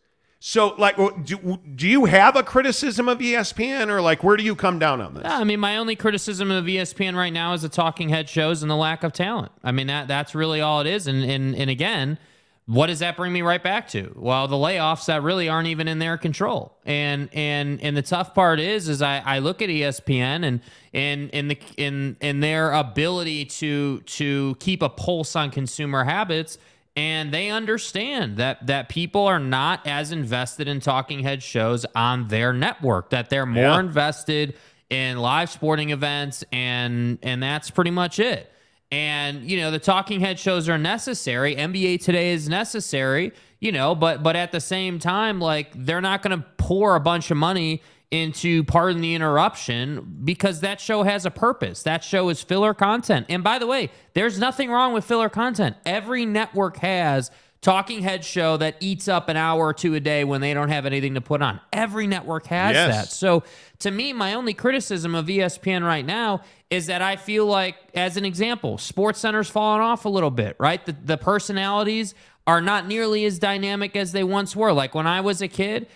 So, 0.46 0.74
like, 0.76 0.96
do, 1.24 1.58
do 1.74 1.88
you 1.88 2.04
have 2.04 2.36
a 2.36 2.42
criticism 2.42 3.08
of 3.08 3.16
ESPN, 3.16 3.88
or 3.88 4.02
like, 4.02 4.22
where 4.22 4.36
do 4.36 4.42
you 4.42 4.54
come 4.54 4.78
down 4.78 5.00
on 5.00 5.14
this? 5.14 5.22
Yeah, 5.24 5.38
I 5.38 5.44
mean, 5.44 5.58
my 5.58 5.78
only 5.78 5.96
criticism 5.96 6.50
of 6.50 6.66
ESPN 6.66 7.16
right 7.16 7.32
now 7.32 7.54
is 7.54 7.62
the 7.62 7.70
talking 7.70 8.10
head 8.10 8.28
shows 8.28 8.60
and 8.60 8.70
the 8.70 8.76
lack 8.76 9.04
of 9.04 9.14
talent. 9.14 9.52
I 9.62 9.72
mean, 9.72 9.86
that 9.86 10.06
that's 10.06 10.34
really 10.34 10.60
all 10.60 10.82
it 10.82 10.86
is. 10.86 11.06
And 11.06 11.24
and 11.24 11.56
and 11.56 11.70
again, 11.70 12.18
what 12.66 12.88
does 12.88 12.98
that 12.98 13.16
bring 13.16 13.32
me 13.32 13.40
right 13.40 13.62
back 13.62 13.88
to? 13.88 14.12
Well, 14.16 14.46
the 14.46 14.56
layoffs 14.56 15.06
that 15.06 15.22
really 15.22 15.48
aren't 15.48 15.68
even 15.68 15.88
in 15.88 15.98
their 15.98 16.18
control. 16.18 16.76
And 16.84 17.30
and 17.32 17.80
and 17.80 17.96
the 17.96 18.02
tough 18.02 18.34
part 18.34 18.60
is 18.60 18.90
is 18.90 19.00
I, 19.00 19.22
I 19.24 19.38
look 19.38 19.62
at 19.62 19.70
ESPN 19.70 20.44
and 20.44 20.60
and 20.92 21.30
in 21.30 21.48
the 21.48 21.58
in 21.78 22.18
in 22.20 22.40
their 22.40 22.70
ability 22.72 23.46
to 23.46 24.00
to 24.00 24.56
keep 24.60 24.82
a 24.82 24.90
pulse 24.90 25.36
on 25.36 25.50
consumer 25.50 26.04
habits 26.04 26.58
and 26.96 27.32
they 27.32 27.50
understand 27.50 28.36
that 28.36 28.66
that 28.66 28.88
people 28.88 29.26
are 29.26 29.38
not 29.38 29.86
as 29.86 30.12
invested 30.12 30.68
in 30.68 30.80
talking 30.80 31.20
head 31.20 31.42
shows 31.42 31.84
on 31.94 32.28
their 32.28 32.52
network 32.52 33.10
that 33.10 33.30
they're 33.30 33.46
more 33.46 33.62
yeah. 33.62 33.80
invested 33.80 34.54
in 34.90 35.18
live 35.18 35.50
sporting 35.50 35.90
events 35.90 36.44
and 36.52 37.18
and 37.22 37.42
that's 37.42 37.70
pretty 37.70 37.90
much 37.90 38.18
it 38.18 38.50
and 38.92 39.50
you 39.50 39.58
know 39.60 39.70
the 39.70 39.78
talking 39.78 40.20
head 40.20 40.38
shows 40.38 40.68
are 40.68 40.78
necessary 40.78 41.56
nba 41.56 42.00
today 42.00 42.32
is 42.32 42.48
necessary 42.48 43.32
you 43.58 43.72
know 43.72 43.94
but 43.94 44.22
but 44.22 44.36
at 44.36 44.52
the 44.52 44.60
same 44.60 44.98
time 44.98 45.40
like 45.40 45.72
they're 45.74 46.00
not 46.00 46.22
going 46.22 46.38
to 46.38 46.46
pour 46.58 46.94
a 46.94 47.00
bunch 47.00 47.30
of 47.30 47.36
money 47.36 47.82
into 48.14 48.62
pardon 48.64 49.00
the 49.00 49.12
interruption 49.14 50.20
because 50.24 50.60
that 50.60 50.80
show 50.80 51.02
has 51.02 51.26
a 51.26 51.30
purpose. 51.32 51.82
That 51.82 52.04
show 52.04 52.28
is 52.28 52.40
filler 52.42 52.72
content. 52.72 53.26
And 53.28 53.42
by 53.42 53.58
the 53.58 53.66
way, 53.66 53.90
there's 54.12 54.38
nothing 54.38 54.70
wrong 54.70 54.92
with 54.92 55.04
filler 55.04 55.28
content. 55.28 55.76
Every 55.84 56.24
network 56.24 56.76
has 56.76 57.32
talking 57.60 58.02
head 58.02 58.24
show 58.24 58.56
that 58.58 58.76
eats 58.78 59.08
up 59.08 59.28
an 59.28 59.36
hour 59.36 59.66
or 59.66 59.72
two 59.74 59.94
a 59.94 60.00
day 60.00 60.22
when 60.22 60.40
they 60.40 60.54
don't 60.54 60.68
have 60.68 60.86
anything 60.86 61.14
to 61.14 61.20
put 61.20 61.42
on. 61.42 61.58
Every 61.72 62.06
network 62.06 62.46
has 62.46 62.74
Yes. 62.74 62.94
that. 62.94 63.08
So 63.12 63.42
to 63.80 63.90
me, 63.90 64.12
my 64.12 64.34
only 64.34 64.54
criticism 64.54 65.14
of 65.14 65.26
ESPN 65.26 65.82
right 65.82 66.04
now 66.06 66.42
is 66.70 66.86
that 66.86 67.02
I 67.02 67.16
feel 67.16 67.46
like, 67.46 67.76
as 67.94 68.16
an 68.16 68.24
example, 68.24 68.78
Sports 68.78 69.18
Center's 69.18 69.48
fallen 69.48 69.80
off 69.80 70.04
a 70.04 70.08
little 70.08 70.30
bit, 70.30 70.56
right? 70.60 70.84
The, 70.84 70.92
the 71.04 71.16
personalities 71.16 72.14
are 72.46 72.60
not 72.60 72.86
nearly 72.86 73.24
as 73.24 73.38
dynamic 73.38 73.96
as 73.96 74.12
they 74.12 74.24
once 74.24 74.54
were. 74.54 74.72
Like 74.72 74.94
when 74.94 75.06
I 75.06 75.20
was 75.20 75.40
a 75.40 75.48
kid, 75.48 75.88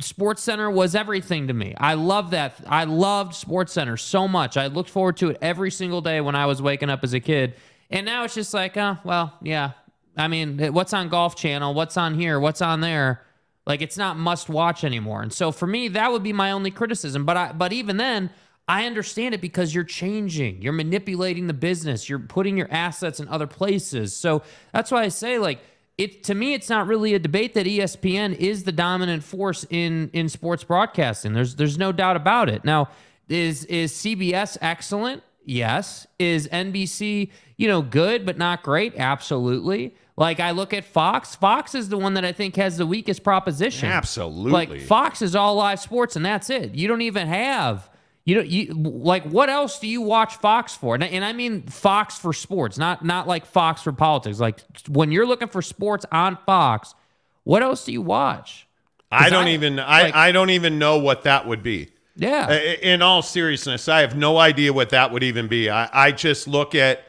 Sports 0.00 0.42
Center 0.42 0.70
was 0.70 0.94
everything 0.94 1.48
to 1.48 1.52
me. 1.52 1.74
I 1.78 1.94
love 1.94 2.30
that. 2.30 2.54
I 2.66 2.84
loved 2.84 3.34
Sports 3.34 3.72
Center 3.72 3.96
so 3.96 4.28
much. 4.28 4.56
I 4.56 4.68
looked 4.68 4.90
forward 4.90 5.16
to 5.18 5.30
it 5.30 5.38
every 5.42 5.70
single 5.70 6.00
day 6.00 6.20
when 6.20 6.34
I 6.34 6.46
was 6.46 6.62
waking 6.62 6.90
up 6.90 7.02
as 7.02 7.12
a 7.12 7.20
kid. 7.20 7.54
And 7.90 8.06
now 8.06 8.24
it's 8.24 8.34
just 8.34 8.54
like, 8.54 8.76
oh, 8.76 8.98
well, 9.04 9.36
yeah. 9.42 9.72
I 10.16 10.28
mean, 10.28 10.72
what's 10.72 10.92
on 10.92 11.08
Golf 11.08 11.36
Channel? 11.36 11.74
What's 11.74 11.96
on 11.96 12.14
here? 12.14 12.40
What's 12.40 12.62
on 12.62 12.80
there? 12.80 13.22
Like 13.66 13.82
it's 13.82 13.98
not 13.98 14.16
must 14.16 14.48
watch 14.48 14.84
anymore. 14.84 15.22
And 15.22 15.32
so 15.32 15.50
for 15.50 15.66
me, 15.66 15.88
that 15.88 16.12
would 16.12 16.22
be 16.22 16.32
my 16.32 16.52
only 16.52 16.70
criticism. 16.70 17.24
But 17.24 17.36
I 17.36 17.52
but 17.52 17.72
even 17.72 17.96
then, 17.96 18.30
I 18.68 18.86
understand 18.86 19.34
it 19.34 19.40
because 19.40 19.74
you're 19.74 19.84
changing. 19.84 20.62
You're 20.62 20.72
manipulating 20.72 21.48
the 21.48 21.54
business. 21.54 22.08
You're 22.08 22.20
putting 22.20 22.56
your 22.56 22.68
assets 22.70 23.18
in 23.18 23.28
other 23.28 23.46
places. 23.46 24.14
So 24.14 24.42
that's 24.72 24.90
why 24.90 25.02
I 25.02 25.08
say 25.08 25.38
like 25.38 25.60
it 25.98 26.22
to 26.24 26.34
me 26.34 26.54
it's 26.54 26.68
not 26.68 26.86
really 26.86 27.14
a 27.14 27.18
debate 27.18 27.54
that 27.54 27.66
ESPN 27.66 28.36
is 28.36 28.64
the 28.64 28.72
dominant 28.72 29.22
force 29.22 29.66
in 29.70 30.10
in 30.12 30.28
sports 30.28 30.64
broadcasting. 30.64 31.32
There's 31.32 31.56
there's 31.56 31.78
no 31.78 31.92
doubt 31.92 32.16
about 32.16 32.48
it. 32.48 32.64
Now, 32.64 32.90
is 33.28 33.64
is 33.64 33.92
CBS 33.92 34.58
excellent? 34.60 35.22
Yes. 35.44 36.06
Is 36.18 36.48
NBC, 36.48 37.30
you 37.56 37.68
know, 37.68 37.80
good 37.80 38.26
but 38.26 38.36
not 38.36 38.62
great? 38.62 38.94
Absolutely. 38.96 39.94
Like 40.16 40.40
I 40.40 40.50
look 40.50 40.74
at 40.74 40.84
Fox, 40.84 41.34
Fox 41.36 41.74
is 41.74 41.88
the 41.88 41.98
one 41.98 42.14
that 42.14 42.24
I 42.24 42.32
think 42.32 42.56
has 42.56 42.76
the 42.78 42.86
weakest 42.86 43.22
proposition. 43.22 43.88
Absolutely. 43.88 44.50
Like 44.50 44.80
Fox 44.80 45.22
is 45.22 45.36
all 45.36 45.54
live 45.54 45.78
sports 45.78 46.16
and 46.16 46.24
that's 46.24 46.50
it. 46.50 46.74
You 46.74 46.88
don't 46.88 47.02
even 47.02 47.28
have 47.28 47.88
you 48.26 48.34
know 48.34 48.42
you 48.42 48.74
like 48.74 49.24
what 49.24 49.48
else 49.48 49.78
do 49.78 49.86
you 49.86 50.02
watch 50.02 50.36
Fox 50.36 50.76
for? 50.76 50.94
And, 50.94 51.02
I- 51.02 51.06
and 51.08 51.24
I 51.24 51.32
mean 51.32 51.62
Fox 51.62 52.18
for 52.18 52.34
sports, 52.34 52.76
not 52.76 53.02
not 53.04 53.26
like 53.26 53.46
Fox 53.46 53.80
for 53.82 53.92
politics. 53.92 54.38
Like 54.38 54.60
when 54.88 55.10
you're 55.10 55.26
looking 55.26 55.48
for 55.48 55.62
sports 55.62 56.04
on 56.12 56.36
Fox, 56.44 56.94
what 57.44 57.62
else 57.62 57.84
do 57.86 57.92
you 57.92 58.02
watch? 58.02 58.66
I 59.10 59.30
don't 59.30 59.46
I- 59.46 59.52
even 59.52 59.78
I, 59.80 60.02
like- 60.02 60.14
I 60.14 60.32
don't 60.32 60.50
even 60.50 60.78
know 60.78 60.98
what 60.98 61.22
that 61.22 61.46
would 61.46 61.62
be. 61.62 61.88
Yeah. 62.18 62.50
In 62.52 63.00
all 63.02 63.22
seriousness, 63.22 63.88
I 63.88 64.00
have 64.00 64.16
no 64.16 64.38
idea 64.38 64.72
what 64.72 64.90
that 64.90 65.12
would 65.12 65.22
even 65.22 65.48
be. 65.48 65.68
I, 65.70 65.88
I 65.92 66.12
just 66.12 66.48
look 66.48 66.74
at 66.74 67.04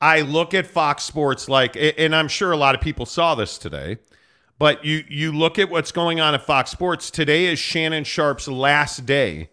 I 0.00 0.20
look 0.20 0.52
at 0.52 0.66
Fox 0.66 1.02
Sports 1.04 1.48
like 1.48 1.76
and 1.76 2.14
I'm 2.14 2.28
sure 2.28 2.52
a 2.52 2.56
lot 2.56 2.74
of 2.74 2.80
people 2.80 3.06
saw 3.06 3.34
this 3.34 3.56
today. 3.56 3.98
But 4.58 4.84
you 4.84 5.04
you 5.08 5.32
look 5.32 5.58
at 5.58 5.70
what's 5.70 5.92
going 5.92 6.20
on 6.20 6.34
at 6.34 6.42
Fox 6.42 6.70
Sports 6.72 7.10
today 7.10 7.46
is 7.46 7.58
Shannon 7.58 8.04
Sharpe's 8.04 8.48
last 8.48 9.06
day 9.06 9.48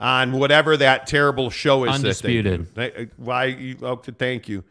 on 0.00 0.32
whatever 0.32 0.76
that 0.76 1.06
terrible 1.06 1.50
show 1.50 1.84
is. 1.84 1.94
Undisputed. 1.96 2.74
That 2.74 2.94
they 2.94 3.04
do. 3.06 3.10
Why? 3.16 3.44
You, 3.46 3.76
okay, 3.82 4.12
thank 4.16 4.48
you. 4.48 4.64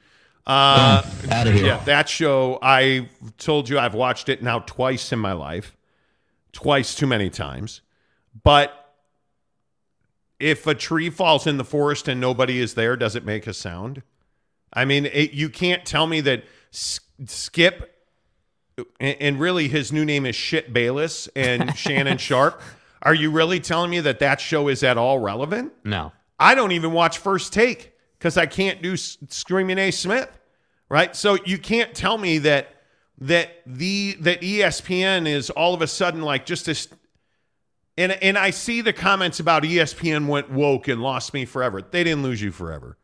Uh, 0.46 1.04
Out 1.30 1.48
of 1.48 1.54
here. 1.54 1.66
yeah, 1.66 1.84
that 1.84 2.08
show. 2.08 2.58
I 2.62 3.10
told 3.38 3.68
you 3.68 3.78
I've 3.80 3.94
watched 3.94 4.30
it 4.30 4.42
now 4.42 4.60
twice 4.60 5.12
in 5.12 5.20
my 5.20 5.34
life, 5.34 5.76
twice 6.54 6.96
too 6.96 7.08
many 7.08 7.30
times. 7.30 7.82
But 8.44 8.74
if 10.40 10.66
a 10.68 10.74
tree 10.76 11.10
falls 11.10 11.48
in 11.48 11.58
the 11.58 11.66
forest 11.66 12.08
and 12.08 12.22
nobody 12.22 12.60
is 12.60 12.76
there, 12.76 12.96
does 12.96 13.16
it 13.16 13.26
make 13.26 13.46
a 13.48 13.54
sound? 13.54 14.04
I 14.72 14.86
mean, 14.86 15.06
it, 15.08 15.32
you 15.34 15.50
can't 15.50 15.84
tell 15.86 16.08
me 16.08 16.22
that 16.22 16.44
S- 16.74 17.00
Skip 17.26 17.94
and, 19.00 19.18
and 19.20 19.40
really 19.40 19.68
his 19.68 19.92
new 19.92 20.06
name 20.06 20.26
is 20.26 20.36
Shit 20.36 20.72
Bayless 20.72 21.28
and 21.36 21.76
Shannon 21.78 22.18
Sharpe. 22.20 22.62
Are 23.02 23.14
you 23.14 23.32
really 23.32 23.60
telling 23.60 23.90
me 23.92 24.00
that 24.02 24.20
that 24.20 24.42
show 24.42 24.68
is 24.68 24.84
at 24.84 24.98
all 24.98 25.20
relevant? 25.20 25.74
no. 25.84 26.12
I 26.40 26.54
don't 26.54 26.72
even 26.72 26.92
watch 26.92 27.18
First 27.18 27.52
Take 27.52 27.94
because 28.20 28.38
I 28.38 28.46
can't 28.46 28.80
do 28.84 28.96
Screaming 28.96 29.80
A. 29.80 29.90
Smith, 29.90 30.30
right? 30.88 31.16
So 31.16 31.36
you 31.46 31.58
can't 31.58 31.96
tell 31.96 32.16
me 32.20 32.38
that 32.40 32.76
that 33.20 33.50
the 33.66 34.16
that 34.20 34.42
ESPN 34.42 35.28
is 35.28 35.50
all 35.50 35.74
of 35.74 35.82
a 35.82 35.88
sudden 35.88 36.22
like 36.22 36.46
just 36.46 36.68
this. 36.68 36.90
And 37.98 38.12
and 38.12 38.38
I 38.38 38.52
see 38.52 38.82
the 38.82 38.94
comments 38.94 39.40
about 39.40 39.64
ESPN 39.64 40.28
went 40.28 40.52
woke 40.52 40.88
and 40.88 41.02
lost 41.02 41.34
me 41.34 41.46
forever. 41.46 41.82
They 41.82 42.04
didn't 42.04 42.22
lose 42.22 42.40
you 42.40 42.52
forever. 42.52 42.98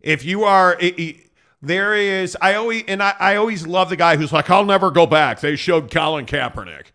If 0.00 0.24
you 0.24 0.42
are. 0.44 0.76
It, 0.80 0.98
it- 0.98 1.16
there 1.64 1.94
is, 1.94 2.36
I 2.40 2.54
always, 2.54 2.82
and 2.88 3.00
I, 3.00 3.14
I 3.20 3.36
always 3.36 3.64
love 3.64 3.88
the 3.88 3.94
guy 3.94 4.16
who's 4.16 4.32
like, 4.32 4.50
I'll 4.50 4.64
never 4.64 4.90
go 4.90 5.06
back. 5.06 5.38
They 5.38 5.54
showed 5.54 5.92
Colin 5.92 6.26
Kaepernick. 6.26 6.86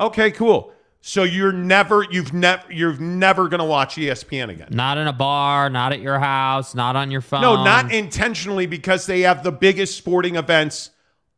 Okay, 0.00 0.30
cool. 0.30 0.72
So 1.04 1.24
you're 1.24 1.52
never, 1.52 2.06
you've 2.08 2.32
never, 2.32 2.72
you're 2.72 2.96
never 2.96 3.48
going 3.48 3.58
to 3.58 3.64
watch 3.64 3.96
ESPN 3.96 4.50
again. 4.50 4.68
Not 4.70 4.98
in 4.98 5.08
a 5.08 5.12
bar, 5.12 5.68
not 5.68 5.92
at 5.92 6.00
your 6.00 6.20
house, 6.20 6.76
not 6.76 6.94
on 6.94 7.10
your 7.10 7.20
phone. 7.20 7.42
No, 7.42 7.64
not 7.64 7.92
intentionally 7.92 8.66
because 8.66 9.06
they 9.06 9.22
have 9.22 9.42
the 9.42 9.50
biggest 9.50 9.96
sporting 9.96 10.36
events 10.36 10.90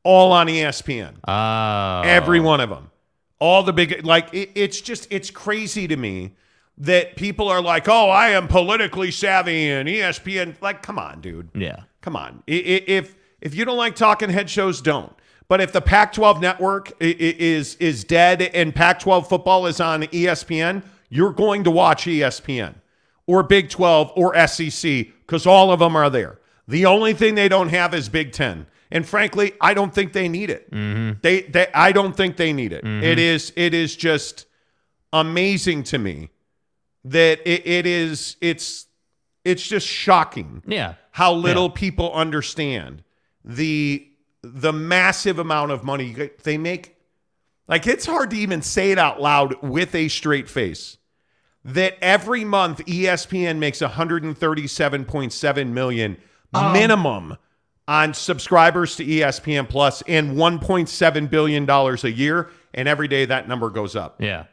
all 0.02 0.32
on 0.32 0.48
ESPN. 0.48 1.14
Oh. 1.26 2.02
Every 2.06 2.40
one 2.40 2.60
of 2.60 2.68
them. 2.68 2.90
All 3.38 3.62
the 3.62 3.72
big 3.72 4.04
like 4.04 4.32
it, 4.34 4.50
it's 4.54 4.80
just 4.82 5.08
it's 5.10 5.30
crazy 5.30 5.88
to 5.88 5.96
me 5.96 6.36
that 6.78 7.16
people 7.16 7.48
are 7.48 7.60
like, 7.60 7.88
"Oh, 7.88 8.08
I 8.08 8.30
am 8.30 8.48
politically 8.48 9.10
savvy 9.10 9.70
and 9.70 9.88
ESPN." 9.88 10.54
Like, 10.60 10.82
come 10.82 10.98
on, 10.98 11.20
dude. 11.20 11.50
Yeah. 11.54 11.82
Come 12.00 12.16
on. 12.16 12.42
If 12.46 13.16
if 13.40 13.54
you 13.54 13.64
don't 13.64 13.76
like 13.76 13.96
talking 13.96 14.30
head 14.30 14.48
shows, 14.48 14.80
don't. 14.80 15.12
But 15.48 15.60
if 15.60 15.72
the 15.72 15.82
Pac-12 15.82 16.40
network 16.40 16.92
is 17.00 17.74
is 17.76 18.04
dead 18.04 18.42
and 18.42 18.74
Pac-12 18.74 19.28
football 19.28 19.66
is 19.66 19.80
on 19.80 20.02
ESPN, 20.04 20.82
you're 21.10 21.32
going 21.32 21.64
to 21.64 21.70
watch 21.70 22.04
ESPN 22.04 22.74
or 23.26 23.42
Big 23.42 23.68
12 23.70 24.12
or 24.16 24.46
SEC 24.46 25.06
because 25.26 25.46
all 25.46 25.70
of 25.70 25.78
them 25.80 25.96
are 25.96 26.10
there. 26.10 26.38
The 26.66 26.86
only 26.86 27.12
thing 27.14 27.34
they 27.34 27.48
don't 27.48 27.68
have 27.68 27.94
is 27.94 28.08
Big 28.08 28.32
10. 28.32 28.66
And 28.90 29.06
frankly, 29.06 29.52
I 29.60 29.74
don't 29.74 29.92
think 29.94 30.12
they 30.12 30.28
need 30.28 30.50
it. 30.50 30.70
Mm-hmm. 30.70 31.18
They, 31.22 31.42
they 31.42 31.66
I 31.74 31.92
don't 31.92 32.16
think 32.16 32.36
they 32.36 32.52
need 32.52 32.72
it. 32.72 32.84
Mm-hmm. 32.84 33.04
It 33.04 33.18
is 33.18 33.52
it 33.56 33.74
is 33.74 33.96
just 33.96 34.46
amazing 35.12 35.82
to 35.84 35.98
me 35.98 36.30
that 37.04 37.40
it, 37.46 37.66
it 37.66 37.86
is 37.86 38.36
it's 38.40 38.86
it's 39.44 39.66
just 39.66 39.86
shocking 39.86 40.62
Yeah. 40.66 40.94
how 41.10 41.34
little 41.34 41.68
people 41.70 42.12
understand 42.14 43.02
the 43.44 44.06
the 44.44 44.72
massive 44.72 45.38
amount 45.38 45.70
of 45.72 45.84
money 45.84 46.30
they 46.42 46.58
make. 46.58 46.96
Like 47.66 47.86
it's 47.86 48.06
hard 48.06 48.30
to 48.30 48.36
even 48.36 48.62
say 48.62 48.90
it 48.90 48.98
out 48.98 49.20
loud 49.20 49.62
with 49.62 49.94
a 49.94 50.08
straight 50.08 50.48
face. 50.48 50.98
That 51.64 51.96
every 52.02 52.44
month 52.44 52.84
ESPN 52.84 53.58
makes 53.58 53.80
137.7 53.80 55.68
million 55.68 56.18
oh. 56.52 56.72
minimum 56.72 57.38
on 57.88 58.12
subscribers 58.12 58.96
to 58.96 59.04
ESPN 59.04 59.68
Plus 59.68 60.02
and 60.06 60.32
1.7 60.32 61.30
billion 61.30 61.64
dollars 61.64 62.04
a 62.04 62.12
year 62.12 62.50
and 62.74 62.88
every 62.88 63.08
day 63.08 63.24
that 63.24 63.48
number 63.48 63.70
goes 63.70 63.96
up. 63.96 64.20
Yeah. 64.20 64.44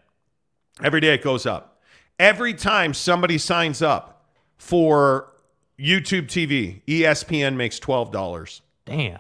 Every 0.82 1.02
day 1.02 1.14
it 1.14 1.22
goes 1.22 1.46
up. 1.46 1.82
Every 2.18 2.54
time 2.54 2.94
somebody 2.94 3.38
signs 3.38 3.82
up 3.82 4.26
for 4.58 5.34
YouTube 5.80 6.28
TV, 6.28 6.82
ESPN 6.86 7.56
makes 7.56 7.80
$12. 7.80 8.62
Damn. 8.86 9.20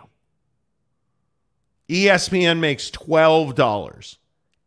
ESPN 1.91 2.59
makes 2.59 2.89
$12 2.89 4.17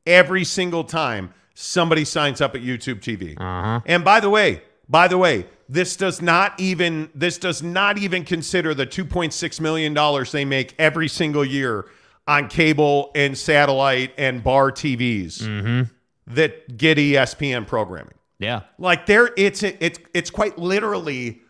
every 0.06 0.44
single 0.44 0.84
time 0.84 1.32
somebody 1.54 2.04
signs 2.04 2.40
up 2.40 2.54
at 2.54 2.60
YouTube 2.60 3.00
TV. 3.00 3.34
Uh-huh. 3.38 3.80
And 3.86 4.04
by 4.04 4.20
the 4.20 4.28
way, 4.28 4.62
by 4.88 5.08
the 5.08 5.16
way, 5.16 5.46
this 5.66 5.96
does 5.96 6.20
not 6.20 6.58
even 6.60 7.10
this 7.14 7.38
does 7.38 7.62
not 7.62 7.96
even 7.96 8.24
consider 8.24 8.74
the 8.74 8.86
2.6 8.86 9.60
million 9.60 9.94
dollars 9.94 10.30
they 10.30 10.44
make 10.44 10.74
every 10.78 11.08
single 11.08 11.44
year 11.44 11.86
on 12.26 12.48
cable 12.48 13.10
and 13.14 13.36
satellite 13.36 14.12
and 14.18 14.44
bar 14.44 14.70
TVs 14.70 15.88
that 16.26 16.76
get 16.76 16.98
ESPN 16.98 17.66
programming. 17.66 18.14
Yeah. 18.38 18.62
Like 18.78 19.06
there, 19.06 19.30
it's 19.38 19.62
it's 19.62 19.98
it's 20.12 20.30
quite 20.30 20.58
literally 20.58 21.40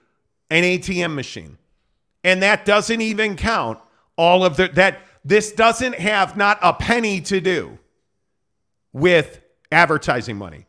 an 0.51 0.63
ATM 0.63 1.15
machine, 1.15 1.59
and 2.23 2.41
that 2.43 2.65
doesn't 2.65 3.01
even 3.01 3.35
count 3.37 3.81
all 4.17 4.45
of 4.45 4.57
the 4.57 4.69
that. 4.69 5.01
This 5.25 5.53
doesn't 5.53 5.95
have 5.97 6.37
not 6.37 6.59
a 6.63 6.73
penny 6.75 7.21
to 7.23 7.41
do 7.41 7.79
with 8.93 9.41
advertising 9.73 10.37
money. 10.37 10.67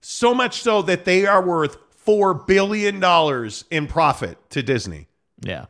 So 0.00 0.34
much 0.34 0.62
so 0.62 0.82
that 0.82 1.04
they 1.04 1.26
are 1.26 1.44
worth 1.44 1.78
four 1.96 2.34
billion 2.34 3.00
dollars 3.00 3.64
in 3.70 3.86
profit 3.86 4.38
to 4.50 4.62
Disney. 4.62 5.08
Yeah. 5.40 5.66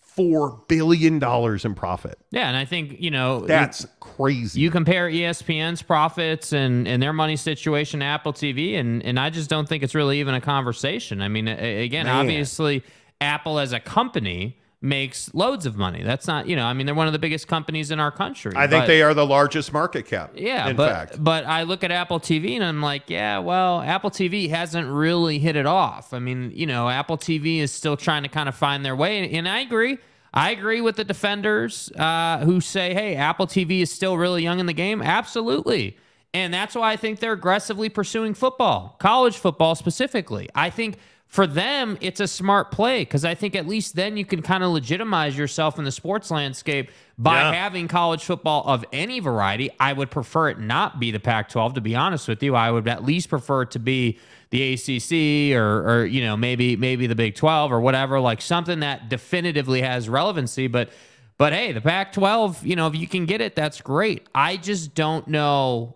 four 0.00 0.64
billion 0.68 1.18
dollars 1.20 1.64
in 1.64 1.74
profit. 1.74 2.18
Yeah, 2.32 2.48
and 2.48 2.56
I 2.56 2.64
think 2.64 3.00
you 3.00 3.10
know 3.10 3.40
That's 3.40 3.86
crazy. 4.00 4.60
you 4.60 4.70
compare 4.70 5.08
ESPN's 5.08 5.82
profits 5.82 6.52
and, 6.52 6.88
and 6.88 7.00
their 7.00 7.12
money 7.12 7.36
situation 7.36 8.00
to 8.00 8.06
Apple 8.06 8.32
TV, 8.32 8.74
and, 8.80 9.02
and 9.04 9.20
I 9.20 9.30
just 9.30 9.48
don't 9.48 9.68
think 9.68 9.84
it's 9.84 9.94
really 9.94 10.18
even 10.18 10.34
a 10.34 10.40
conversation. 10.40 11.22
I 11.22 11.28
mean, 11.28 11.46
again, 11.46 12.06
Man. 12.06 12.16
obviously, 12.16 12.82
Apple 13.20 13.60
as 13.60 13.72
a 13.72 13.78
company 13.80 14.58
makes 14.80 15.32
loads 15.34 15.66
of 15.66 15.76
money. 15.76 16.02
That's 16.04 16.26
not, 16.28 16.46
you 16.46 16.54
know, 16.54 16.64
I 16.64 16.72
mean, 16.72 16.86
they're 16.86 16.94
one 16.94 17.08
of 17.08 17.12
the 17.12 17.18
biggest 17.18 17.48
companies 17.48 17.90
in 17.90 17.98
our 17.98 18.12
country. 18.12 18.52
I 18.54 18.68
think 18.68 18.82
but- 18.82 18.86
they 18.86 19.02
are 19.02 19.12
the 19.12 19.26
largest 19.26 19.72
market 19.72 20.06
cap. 20.06 20.32
yeah, 20.36 20.68
in 20.68 20.76
but 20.76 20.90
fact. 20.90 21.24
but 21.24 21.44
I 21.46 21.64
look 21.64 21.82
at 21.82 21.90
Apple 21.90 22.20
TV 22.20 22.54
and 22.54 22.64
I'm 22.64 22.80
like, 22.80 23.10
yeah, 23.10 23.38
well, 23.38 23.80
Apple 23.80 24.10
TV 24.10 24.48
hasn't 24.50 24.88
really 24.88 25.40
hit 25.40 25.56
it 25.56 25.66
off. 25.66 26.14
I 26.14 26.20
mean, 26.20 26.52
you 26.54 26.66
know, 26.66 26.88
Apple 26.88 27.18
TV 27.18 27.58
is 27.58 27.72
still 27.72 27.96
trying 27.96 28.22
to 28.22 28.28
kind 28.28 28.48
of 28.48 28.54
find 28.54 28.84
their 28.84 28.94
way, 28.94 29.28
and 29.30 29.48
I 29.48 29.60
agree. 29.60 29.98
I 30.32 30.50
agree 30.50 30.80
with 30.80 30.96
the 30.96 31.04
defenders 31.04 31.90
uh, 31.96 32.38
who 32.44 32.60
say, 32.60 32.92
hey, 32.94 33.16
Apple 33.16 33.46
TV 33.46 33.80
is 33.80 33.90
still 33.90 34.16
really 34.18 34.42
young 34.42 34.60
in 34.60 34.66
the 34.66 34.74
game. 34.74 35.00
Absolutely. 35.02 35.96
And 36.34 36.52
that's 36.52 36.74
why 36.74 36.92
I 36.92 36.96
think 36.96 37.18
they're 37.20 37.32
aggressively 37.32 37.88
pursuing 37.88 38.34
football, 38.34 38.96
college 39.00 39.38
football 39.38 39.74
specifically. 39.74 40.48
I 40.54 40.68
think 40.68 40.98
for 41.28 41.46
them, 41.46 41.98
it's 42.00 42.20
a 42.20 42.26
smart 42.26 42.70
play 42.70 43.02
because 43.02 43.22
I 43.24 43.34
think 43.34 43.54
at 43.54 43.66
least 43.68 43.94
then 43.94 44.16
you 44.16 44.24
can 44.24 44.40
kind 44.40 44.64
of 44.64 44.70
legitimize 44.70 45.36
yourself 45.36 45.78
in 45.78 45.84
the 45.84 45.92
sports 45.92 46.30
landscape 46.30 46.90
by 47.18 47.40
Yeah. 47.42 47.52
having 47.52 47.86
college 47.86 48.24
football 48.24 48.64
of 48.66 48.82
any 48.94 49.20
variety. 49.20 49.70
I 49.78 49.92
would 49.92 50.10
prefer 50.10 50.48
it 50.48 50.58
not 50.58 50.98
be 50.98 51.10
the 51.10 51.20
Pac 51.20 51.50
12, 51.50 51.74
to 51.74 51.80
be 51.82 51.94
honest 51.94 52.28
with 52.28 52.42
you. 52.42 52.54
I 52.56 52.70
would 52.70 52.88
at 52.88 53.04
least 53.04 53.28
prefer 53.28 53.62
it 53.62 53.70
to 53.72 53.78
be 53.78 54.18
the 54.50 54.72
ACC 54.72 55.54
or, 55.54 55.84
or 56.00 56.06
you 56.06 56.22
know, 56.24 56.34
maybe 56.34 56.76
maybe 56.76 57.06
the 57.06 57.14
Big 57.14 57.34
12 57.34 57.70
or 57.72 57.80
whatever, 57.82 58.18
like 58.20 58.40
something 58.40 58.80
that 58.80 59.10
definitively 59.10 59.82
has 59.82 60.08
relevancy. 60.08 60.66
But 60.66 60.88
but 61.36 61.52
hey, 61.52 61.72
the 61.72 61.82
Pac 61.82 62.14
12, 62.14 62.66
you 62.66 62.74
know, 62.74 62.86
if 62.86 62.96
you 62.96 63.06
can 63.06 63.26
get 63.26 63.42
it, 63.42 63.54
that's 63.54 63.82
great. 63.82 64.26
I 64.34 64.56
just 64.56 64.94
don't 64.94 65.28
know 65.28 65.94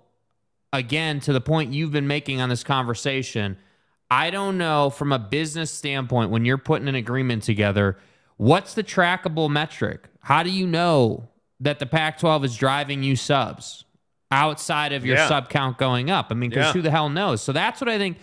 again, 0.74 1.20
to 1.20 1.32
the 1.32 1.40
point 1.40 1.72
you've 1.72 1.90
been 1.92 2.06
making 2.06 2.40
on 2.40 2.48
this 2.48 2.62
conversation, 2.64 3.56
I 4.12 4.28
don't 4.28 4.58
know 4.58 4.90
from 4.90 5.10
a 5.10 5.18
business 5.18 5.70
standpoint 5.70 6.30
when 6.30 6.44
you're 6.44 6.58
putting 6.58 6.86
an 6.86 6.94
agreement 6.94 7.44
together, 7.44 7.96
what's 8.36 8.74
the 8.74 8.84
trackable 8.84 9.48
metric? 9.50 10.04
How 10.20 10.42
do 10.42 10.50
you 10.50 10.66
know 10.66 11.28
that 11.60 11.78
the 11.78 11.86
Pac 11.86 12.18
12 12.18 12.44
is 12.44 12.56
driving 12.56 13.02
you 13.02 13.16
subs 13.16 13.84
outside 14.30 14.92
of 14.92 15.06
your 15.06 15.16
Yeah. 15.16 15.28
sub 15.28 15.48
count 15.48 15.78
going 15.78 16.10
up? 16.10 16.26
I 16.30 16.34
mean, 16.34 16.50
because 16.50 16.66
Yeah. 16.66 16.72
who 16.74 16.82
the 16.82 16.90
hell 16.90 17.08
knows? 17.08 17.40
So 17.42 17.52
that's 17.52 17.80
what 17.80 17.88
I 17.88 17.96
think 17.96 18.18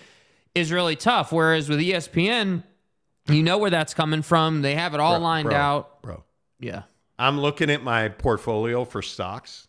is 0.53 0.71
really 0.71 0.95
tough. 0.95 1.31
Whereas 1.31 1.69
with 1.69 1.79
ESPN, 1.79 2.61
you 3.27 3.41
know 3.41 3.57
where 3.57 3.71
that's 3.71 3.95
coming 3.95 4.21
from. 4.21 4.61
They 4.61 4.75
have 4.75 4.93
it 4.93 4.99
all 4.99 5.15
Bro, 5.15 5.23
lined 5.23 5.49
bro, 5.49 5.57
out. 5.57 6.01
bro. 6.03 6.23
Yeah. 6.59 6.83
I'm 7.17 7.39
looking 7.39 7.71
at 7.71 7.83
my 7.83 8.09
portfolio 8.09 8.85
for 8.85 9.01
stocks. 9.01 9.67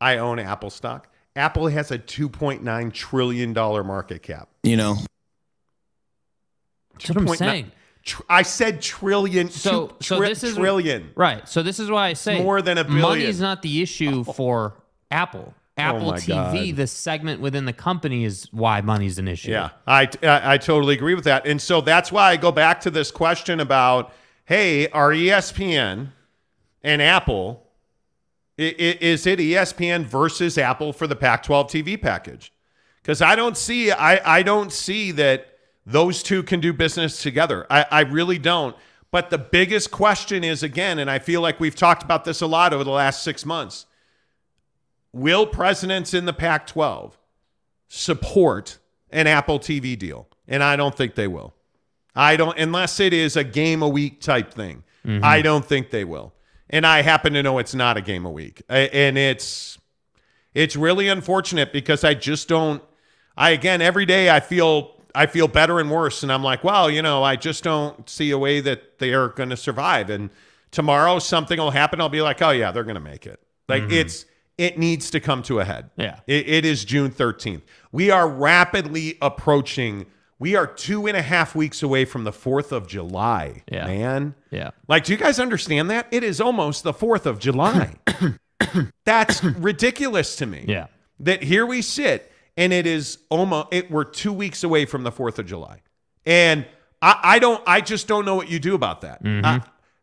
I 0.00 0.16
own 0.16 0.38
Apple 0.38 0.70
stock. 0.70 1.08
Apple 1.36 1.68
has 1.68 1.90
a 1.90 1.98
2.9 1.98 2.90
trillion 2.90 3.52
dollar 3.52 3.84
market 3.84 4.22
cap. 4.22 4.48
you 4.62 4.76
know, 4.78 4.96
That's 6.98 7.08
what 7.10 7.18
I'm 7.18 7.26
2.9 7.26 7.36
saying. 7.36 7.72
I 8.28 8.42
said 8.42 8.80
trillion. 8.80 9.50
So, 9.50 9.88
two 9.88 9.96
so 10.00 10.18
tri- 10.18 10.28
this 10.28 10.42
is 10.42 10.54
trillion. 10.54 11.10
right? 11.14 11.48
So 11.48 11.62
this 11.62 11.78
is 11.78 11.90
why 11.90 12.08
I 12.08 12.12
say 12.14 12.42
more 12.42 12.62
than 12.62 12.78
a 12.78 12.84
billion. 12.84 13.02
Money's 13.02 13.40
not 13.40 13.62
the 13.62 13.82
issue 13.82 14.24
oh. 14.26 14.32
for 14.32 14.74
Apple. 15.10 15.54
Oh 15.78 15.82
Apple 15.82 16.10
Oh 16.10 16.14
TV, 16.14 16.68
God. 16.68 16.76
the 16.76 16.86
segment 16.88 17.40
within 17.40 17.64
the 17.64 17.72
company, 17.72 18.24
is 18.24 18.48
why 18.50 18.80
money's 18.80 19.18
an 19.18 19.28
issue. 19.28 19.52
Yeah, 19.52 19.70
I, 19.86 20.08
I 20.22 20.54
I 20.54 20.58
totally 20.58 20.94
agree 20.94 21.14
with 21.14 21.24
that, 21.24 21.46
and 21.46 21.62
so 21.62 21.80
that's 21.80 22.10
why 22.10 22.30
I 22.30 22.36
go 22.36 22.50
back 22.50 22.80
to 22.80 22.90
this 22.90 23.12
question 23.12 23.60
about, 23.60 24.12
hey, 24.46 24.88
are 24.88 25.10
ESPN 25.10 26.08
and 26.82 27.00
Apple, 27.02 27.68
is 28.56 29.24
it 29.26 29.38
ESPN 29.38 30.04
versus 30.04 30.58
Apple 30.58 30.92
for 30.92 31.06
the 31.06 31.14
Pac-12 31.14 31.70
TV 31.70 32.00
package? 32.00 32.52
Because 33.00 33.22
I 33.22 33.36
don't 33.36 33.56
see 33.56 33.92
I 33.92 34.38
I 34.38 34.42
don't 34.42 34.72
see 34.72 35.12
that 35.12 35.47
those 35.88 36.22
two 36.22 36.42
can 36.42 36.60
do 36.60 36.72
business 36.72 37.22
together. 37.22 37.66
I 37.70 37.86
I 37.90 38.00
really 38.02 38.38
don't. 38.38 38.76
But 39.10 39.30
the 39.30 39.38
biggest 39.38 39.90
question 39.90 40.44
is 40.44 40.62
again, 40.62 40.98
and 40.98 41.10
I 41.10 41.18
feel 41.18 41.40
like 41.40 41.58
we've 41.58 41.74
talked 41.74 42.02
about 42.02 42.24
this 42.24 42.40
a 42.40 42.46
lot 42.46 42.72
over 42.72 42.84
the 42.84 42.90
last 42.90 43.22
six 43.22 43.46
months. 43.46 43.86
Will 45.12 45.46
presidents 45.46 46.12
in 46.12 46.26
the 46.26 46.34
Pac 46.34 46.66
12 46.66 47.18
support 47.88 48.78
an 49.10 49.26
Apple 49.26 49.58
TV 49.58 49.98
deal? 49.98 50.28
And 50.46 50.62
I 50.62 50.76
don't 50.76 50.94
think 50.94 51.14
they 51.14 51.26
will. 51.26 51.54
I 52.14 52.36
don't, 52.36 52.58
unless 52.58 53.00
it 53.00 53.12
is 53.12 53.36
a 53.36 53.44
game 53.44 53.82
a 53.82 53.88
week 53.88 54.20
type 54.20 54.52
thing. 54.52 54.82
Mm-hmm. 55.06 55.24
I 55.24 55.40
don't 55.40 55.64
think 55.64 55.90
they 55.90 56.04
will. 56.04 56.34
And 56.68 56.86
I 56.86 57.02
happen 57.02 57.32
to 57.32 57.42
know 57.42 57.58
it's 57.58 57.74
not 57.74 57.96
a 57.96 58.02
game 58.02 58.26
a 58.26 58.30
week. 58.30 58.62
And 58.68 59.16
it's, 59.16 59.78
it's 60.52 60.76
really 60.76 61.08
unfortunate 61.08 61.72
because 61.72 62.04
I 62.04 62.14
just 62.14 62.48
don't, 62.48 62.82
I, 63.36 63.50
again, 63.50 63.80
every 63.80 64.04
day 64.04 64.28
I 64.28 64.40
feel, 64.40 64.97
I 65.14 65.26
feel 65.26 65.48
better 65.48 65.80
and 65.80 65.90
worse. 65.90 66.22
And 66.22 66.32
I'm 66.32 66.42
like, 66.42 66.64
well, 66.64 66.90
you 66.90 67.02
know, 67.02 67.22
I 67.22 67.36
just 67.36 67.64
don't 67.64 68.08
see 68.08 68.30
a 68.30 68.38
way 68.38 68.60
that 68.60 68.98
they 68.98 69.14
are 69.14 69.28
going 69.28 69.50
to 69.50 69.56
survive. 69.56 70.10
And 70.10 70.30
tomorrow 70.70 71.18
something 71.18 71.58
will 71.58 71.70
happen. 71.70 72.00
I'll 72.00 72.08
be 72.08 72.22
like, 72.22 72.42
oh, 72.42 72.50
yeah, 72.50 72.72
they're 72.72 72.84
going 72.84 72.94
to 72.94 73.00
make 73.00 73.26
it. 73.26 73.40
Like 73.68 73.84
mm-hmm. 73.84 73.92
it's, 73.92 74.26
it 74.56 74.78
needs 74.78 75.10
to 75.10 75.20
come 75.20 75.42
to 75.44 75.60
a 75.60 75.64
head. 75.64 75.90
Yeah. 75.96 76.20
It, 76.26 76.48
it 76.48 76.64
is 76.64 76.84
June 76.84 77.10
13th. 77.10 77.62
We 77.92 78.10
are 78.10 78.28
rapidly 78.28 79.16
approaching, 79.22 80.06
we 80.38 80.56
are 80.56 80.66
two 80.66 81.06
and 81.06 81.16
a 81.16 81.22
half 81.22 81.54
weeks 81.54 81.82
away 81.82 82.04
from 82.04 82.24
the 82.24 82.32
4th 82.32 82.72
of 82.72 82.86
July, 82.86 83.62
Yeah. 83.70 83.86
man. 83.86 84.34
Yeah. 84.50 84.70
Like, 84.88 85.04
do 85.04 85.12
you 85.12 85.18
guys 85.18 85.38
understand 85.38 85.90
that? 85.90 86.06
It 86.10 86.24
is 86.24 86.40
almost 86.40 86.82
the 86.82 86.92
4th 86.92 87.26
of 87.26 87.38
July. 87.38 87.96
That's 89.04 89.42
ridiculous 89.42 90.36
to 90.36 90.46
me. 90.46 90.64
Yeah. 90.66 90.86
That 91.20 91.42
here 91.42 91.66
we 91.66 91.82
sit 91.82 92.27
and 92.58 92.72
it 92.72 92.86
is 92.86 93.18
almost, 93.30 93.68
it, 93.70 93.88
we're 93.90 94.04
two 94.04 94.32
weeks 94.32 94.64
away 94.64 94.84
from 94.84 95.04
the 95.04 95.12
4th 95.12 95.38
of 95.38 95.46
July. 95.46 95.80
And 96.26 96.66
I, 97.00 97.18
I 97.22 97.38
don't, 97.38 97.62
I 97.66 97.80
just 97.80 98.08
don't 98.08 98.24
know 98.24 98.34
what 98.34 98.50
you 98.50 98.58
do 98.58 98.74
about 98.74 99.00
that. 99.02 99.20
Uh, 99.24 99.60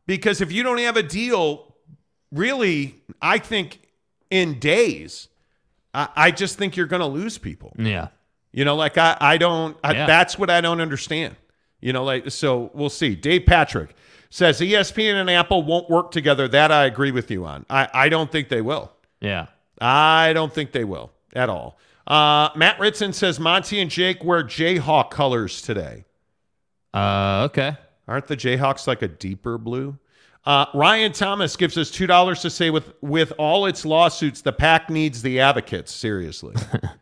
because 0.07 0.39
if 0.39 0.51
you 0.53 0.63
don't 0.63 0.77
have 0.79 0.95
a 0.95 1.03
deal, 1.03 1.75
really, 2.31 2.95
I 3.21 3.39
think 3.39 3.81
in 4.31 4.57
days, 4.57 5.27
I, 5.93 6.07
I 6.15 6.31
just 6.31 6.57
think 6.57 6.77
you're 6.77 6.87
going 6.87 7.01
to 7.01 7.07
lose 7.07 7.37
people. 7.37 7.73
Yeah. 7.77 8.07
You 8.53 8.63
know, 8.63 8.75
like 8.77 8.97
I, 8.97 9.17
I 9.19 9.37
don't, 9.37 9.77
I, 9.83 9.91
Yeah. 9.93 10.05
that's 10.05 10.39
what 10.39 10.49
I 10.49 10.61
don't 10.61 10.79
understand. 10.79 11.35
You 11.81 11.91
know, 11.91 12.05
like, 12.05 12.31
so 12.31 12.71
we'll 12.73 12.89
see. 12.89 13.15
Dave 13.15 13.45
Patrick 13.45 13.93
says 14.29 14.61
ESPN 14.61 15.15
and 15.19 15.29
Apple 15.29 15.61
won't 15.61 15.89
work 15.89 16.11
together. 16.11 16.47
That 16.47 16.71
I 16.71 16.85
agree 16.85 17.11
with 17.11 17.29
you 17.29 17.43
on. 17.45 17.65
I, 17.69 17.89
I 17.93 18.09
don't 18.09 18.31
think 18.31 18.47
they 18.47 18.61
will. 18.61 18.93
Yeah. 19.19 19.47
I 19.81 20.31
don't 20.33 20.53
think 20.53 20.71
they 20.71 20.85
will 20.85 21.11
at 21.35 21.49
all. 21.49 21.77
Uh, 22.07 22.49
Matt 22.55 22.79
Ritson 22.79 23.13
says 23.13 23.39
Monty 23.39 23.81
and 23.81 23.89
Jake 23.89 24.23
wear 24.23 24.43
Jayhawk 24.43 25.09
colors 25.09 25.61
today. 25.61 26.05
Uh, 26.93 27.47
okay. 27.49 27.77
Aren't 28.07 28.27
the 28.27 28.37
Jayhawks 28.37 28.87
like 28.87 29.01
a 29.01 29.07
deeper 29.07 29.57
blue? 29.57 29.97
Uh, 30.45 30.67
Ryan 30.75 31.11
Thomas 31.11 31.55
gives 31.55 31.77
us 31.77 31.89
two 31.89 32.05
dollars 32.05 32.41
to 32.41 32.51
say 32.51 32.69
with 32.69 32.93
with 33.01 33.33
all 33.39 33.65
its 33.65 33.83
lawsuits, 33.83 34.41
the 34.41 34.53
pack 34.53 34.91
needs 34.91 35.23
the 35.23 35.39
advocates. 35.39 35.91
Seriously, 35.91 36.53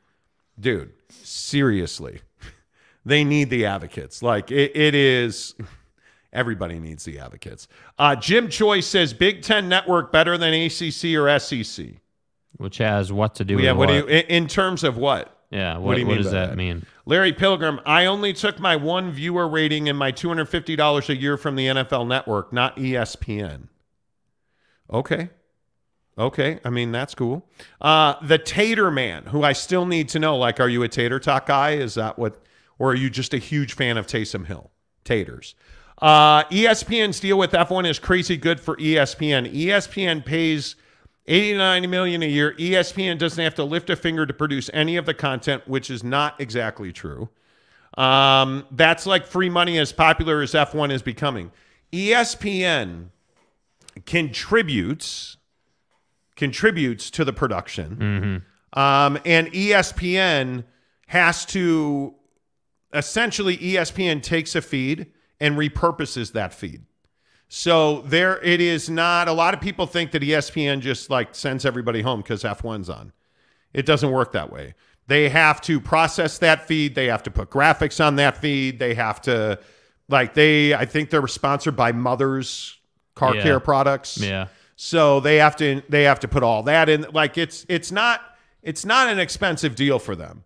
dude, 0.59 0.93
seriously, 1.09 2.21
they 3.05 3.25
need 3.25 3.49
the 3.49 3.65
advocates. 3.65 4.23
Like 4.23 4.49
it, 4.49 4.75
it 4.75 4.95
is. 4.95 5.55
Everybody 6.31 6.79
needs 6.79 7.03
the 7.03 7.19
advocates. 7.19 7.67
Uh, 7.99 8.15
Jim 8.15 8.49
Choi 8.49 8.79
says 8.79 9.13
Big 9.13 9.43
Ten 9.43 9.67
Network 9.69 10.11
better 10.11 10.37
than 10.37 10.53
ACC 10.53 11.13
or 11.15 11.37
SEC. 11.37 11.85
Which 12.57 12.77
has 12.77 13.11
what 13.11 13.35
to 13.35 13.45
do 13.45 13.59
Yeah, 13.59 13.71
with 13.71 13.89
what 13.89 13.89
what? 13.89 14.07
do 14.07 14.13
you 14.15 14.23
in 14.29 14.47
terms 14.47 14.83
of 14.83 14.97
what? 14.97 15.35
yeah. 15.49 15.73
What, 15.73 15.81
what 15.83 15.93
do 15.95 16.01
you 16.01 16.07
what 16.07 16.13
mean 16.15 16.23
does 16.23 16.31
that, 16.31 16.49
that? 16.51 16.55
mean? 16.57 16.85
Larry 17.05 17.33
Pilgrim, 17.33 17.79
I 17.85 18.05
only 18.05 18.33
took 18.33 18.59
my 18.59 18.75
one 18.75 19.11
viewer 19.11 19.47
rating 19.47 19.89
and 19.89 19.97
my 19.97 20.11
$250 20.11 21.09
a 21.09 21.15
year 21.15 21.37
from 21.37 21.55
the 21.55 21.67
NFL 21.67 22.07
network, 22.07 22.53
not 22.53 22.77
ESPN. 22.77 23.67
Okay. 24.91 25.29
Okay. 26.17 26.59
I 26.63 26.69
mean, 26.69 26.91
that's 26.91 27.15
cool. 27.15 27.45
Uh, 27.81 28.15
the 28.21 28.37
Tater 28.37 28.91
Man, 28.91 29.25
who 29.25 29.43
I 29.43 29.53
still 29.53 29.85
need 29.85 30.09
to 30.09 30.19
know, 30.19 30.37
like, 30.37 30.59
are 30.59 30.69
you 30.69 30.83
a 30.83 30.87
Tater 30.87 31.19
Talk 31.19 31.47
guy? 31.47 31.71
Is 31.71 31.95
that 31.95 32.17
what, 32.19 32.39
or 32.77 32.91
are 32.91 32.95
you 32.95 33.09
just 33.09 33.33
a 33.33 33.39
huge 33.39 33.73
fan 33.73 33.97
of 33.97 34.05
Taysom 34.07 34.45
Hill? 34.45 34.69
Taters. 35.03 35.55
Uh, 36.01 36.43
ESPN's 36.45 37.19
deal 37.19 37.37
with 37.37 37.51
F1 37.51 37.87
is 37.87 37.99
crazy 37.99 38.37
good 38.37 38.59
for 38.59 38.75
ESPN. 38.77 39.51
ESPN 39.53 40.23
pays 40.25 40.75
89 41.27 41.89
million 41.89 42.23
a 42.23 42.27
year. 42.27 42.53
ESPN 42.57 43.17
doesn't 43.17 43.41
have 43.41 43.55
to 43.55 43.63
lift 43.63 43.89
a 43.89 43.95
finger 43.95 44.25
to 44.25 44.33
produce 44.33 44.69
any 44.73 44.97
of 44.97 45.05
the 45.05 45.13
content, 45.13 45.67
which 45.67 45.89
is 45.89 46.03
not 46.03 46.39
exactly 46.39 46.91
true. 46.91 47.29
Um, 47.97 48.65
that's 48.71 49.05
like 49.05 49.25
free 49.25 49.49
money 49.49 49.77
as 49.77 49.93
popular 49.93 50.41
as 50.41 50.53
F1 50.53 50.91
is 50.91 51.01
becoming. 51.01 51.51
ESPN 51.91 53.09
contributes 54.05 55.37
contributes 56.35 57.11
to 57.11 57.23
the 57.23 57.31
production. 57.31 58.43
Um, 58.73 59.19
and 59.23 59.51
ESPN 59.51 60.63
has 61.07 61.45
to 61.47 62.15
essentially 62.91 63.57
ESPN 63.57 64.23
takes 64.23 64.55
a 64.55 64.61
feed 64.61 65.11
and 65.39 65.55
repurposes 65.55 66.31
that 66.31 66.53
feed. 66.53 66.83
So 67.55 68.01
there 68.07 68.41
it 68.41 68.61
is 68.61 68.89
not 68.89 69.27
a 69.27 69.31
lot 69.31 69.53
of 69.53 69.61
people 69.61 69.85
think 69.85 70.09
that 70.13 70.23
ESPN 70.23 70.79
just 70.79 71.11
like 71.11 71.35
sends 71.35 71.65
everybody 71.65 72.01
home 72.01 72.21
because 72.21 72.41
F1's 72.41 72.89
on. 72.89 73.13
It 73.75 73.85
doesn't 73.85 74.09
work 74.09 74.31
that 74.31 74.51
way. 74.51 74.73
They 75.05 75.29
have 75.29 75.61
to 75.61 75.79
process 75.79 76.39
that 76.39 76.67
feed, 76.67 76.95
they 76.95 77.05
have 77.05 77.21
to 77.21 77.29
put 77.29 77.51
graphics 77.51 78.03
on 78.03 78.15
that 78.15 78.37
feed, 78.37 78.79
they 78.79 78.95
have 78.95 79.21
to 79.21 79.59
like 80.09 80.33
they 80.33 80.73
I 80.73 80.85
think 80.85 81.11
they're 81.11 81.27
sponsored 81.27 81.75
by 81.75 81.91
Mother's 81.91 82.75
car 83.13 83.35
Yeah. 83.35 83.43
care 83.43 83.59
products. 83.59 84.17
Yeah. 84.17 84.47
So 84.75 85.19
they 85.19 85.35
have 85.35 85.55
to 85.57 85.83
they 85.89 86.05
have 86.05 86.21
to 86.21 86.27
put 86.27 86.41
all 86.41 86.63
that 86.63 86.89
in 86.89 87.05
like 87.13 87.37
it's 87.37 87.67
it's 87.69 87.91
not 87.91 88.19
it's 88.63 88.83
not 88.83 89.09
an 89.09 89.19
expensive 89.19 89.75
deal 89.75 89.99
for 89.99 90.15
them. 90.15 90.43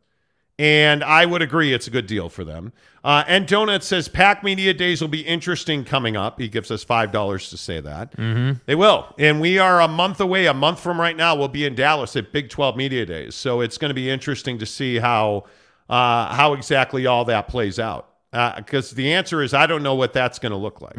And 0.59 1.03
I 1.03 1.25
would 1.25 1.43
agree 1.43 1.71
it's 1.71 1.85
a 1.85 1.91
good 1.91 2.07
deal 2.07 2.29
for 2.29 2.43
them. 2.43 2.73
Uh, 3.03 3.23
and 3.27 3.47
Donut 3.47 3.83
says 3.83 4.07
Pac 4.07 4.43
Media 4.43 4.73
Days 4.73 5.01
will 5.01 5.07
be 5.07 5.21
interesting 5.21 5.83
coming 5.83 6.17
up. 6.17 6.39
He 6.39 6.47
gives 6.47 6.71
us 6.71 6.83
$5 6.83 7.49
to 7.51 7.57
say 7.57 7.79
that. 7.79 8.17
Mm-hmm. 8.17 8.59
They 8.65 8.73
will. 8.73 9.13
And 9.19 9.39
we 9.39 9.59
are 9.59 9.79
a 9.79 9.87
month 9.87 10.19
away. 10.19 10.47
A 10.47 10.55
month 10.55 10.79
from 10.79 10.99
right 10.99 11.15
now, 11.15 11.35
we'll 11.35 11.47
be 11.47 11.65
in 11.65 11.75
Dallas 11.75 12.15
at 12.15 12.31
Big 12.31 12.49
12 12.49 12.75
Media 12.75 13.05
Days. 13.05 13.35
So 13.35 13.61
it's 13.61 13.77
going 13.77 13.89
to 13.89 13.95
be 13.95 14.09
interesting 14.09 14.57
to 14.57 14.65
see 14.65 14.97
how, 14.97 15.45
uh, 15.89 16.33
how 16.33 16.53
exactly 16.53 17.05
all 17.05 17.23
that 17.25 17.47
plays 17.47 17.77
out. 17.79 18.09
Because 18.31 18.91
the 18.91 19.13
answer 19.13 19.43
is 19.43 19.53
I 19.53 19.67
don't 19.67 19.83
know 19.83 19.95
what 19.95 20.11
that's 20.13 20.39
going 20.39 20.51
to 20.51 20.57
look 20.57 20.81
like. 20.81 20.95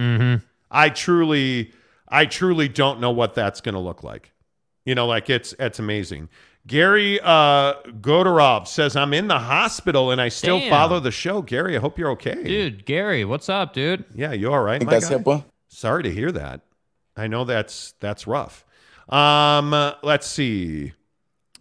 I 0.71 0.91
truly, 0.91 1.73
I 2.09 2.27
truly 2.27 2.69
don't 2.69 3.01
know 3.01 3.11
what 3.11 3.35
that's 3.35 3.61
going 3.61 3.75
to 3.75 3.81
look 3.81 4.03
like. 4.03 4.33
You 4.85 4.95
know, 4.95 5.07
like 5.07 5.29
it's 5.29 5.55
it's 5.59 5.79
amazing. 5.79 6.31
Gary 6.69 7.19
uh, 7.21 7.75
Godorov 8.01 8.69
says, 8.69 8.95
"I'm 8.95 9.15
in 9.15 9.27
the 9.27 9.39
hospital 9.39 10.11
and 10.11 10.21
I 10.21 10.29
still 10.29 10.61
Damn. 10.61 10.71
follow 10.71 11.01
the 11.01 11.11
show." 11.11 11.43
Gary, 11.43 11.77
I 11.77 11.81
hope 11.81 11.99
you're 11.99 12.11
okay. 12.13 12.45
Dude, 12.45 12.85
Gary, 12.85 13.25
what's 13.25 13.49
up, 13.49 13.73
dude? 13.73 14.05
Yeah, 14.15 14.33
you 14.33 14.53
all 14.53 14.61
right? 14.61 14.79
think 14.79 14.91
my 14.91 14.99
that's 14.99 15.09
guy? 15.09 15.45
Sorry 15.69 16.03
to 16.05 16.13
hear 16.13 16.31
that. 16.31 16.61
I 17.17 17.27
know 17.27 17.45
that's 17.45 17.95
that's 18.01 18.27
rough. 18.27 18.65
Um, 19.09 19.73
uh, 19.73 19.95
let's 20.03 20.27
see. 20.27 20.93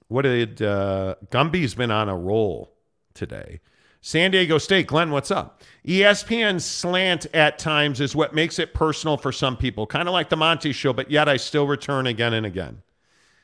What 0.10 0.24
did 0.24 0.62
uh, 0.62 1.16
Gumby's 1.32 1.74
been 1.74 1.92
on 1.92 2.10
a 2.10 2.16
roll 2.16 2.74
today? 3.14 3.62
San 4.02 4.32
Diego 4.32 4.58
State, 4.58 4.88
Glenn, 4.88 5.12
what's 5.12 5.32
up? 5.32 5.64
ESPN 5.86 6.62
slant 6.62 7.26
at 7.34 7.60
times 7.60 8.00
is 8.00 8.16
what 8.16 8.34
makes 8.34 8.60
it 8.60 8.74
personal 8.74 9.18
for 9.18 9.32
some 9.32 9.58
people, 9.58 9.88
kind 9.88 10.08
of 10.08 10.14
like 10.14 10.30
the 10.30 10.38
Monty 10.38 10.72
Show, 10.72 10.94
but 10.94 11.10
yet 11.10 11.28
I 11.28 11.38
still 11.38 11.68
return 11.68 12.08
again 12.08 12.34
and 12.34 12.46
again. 12.46 12.84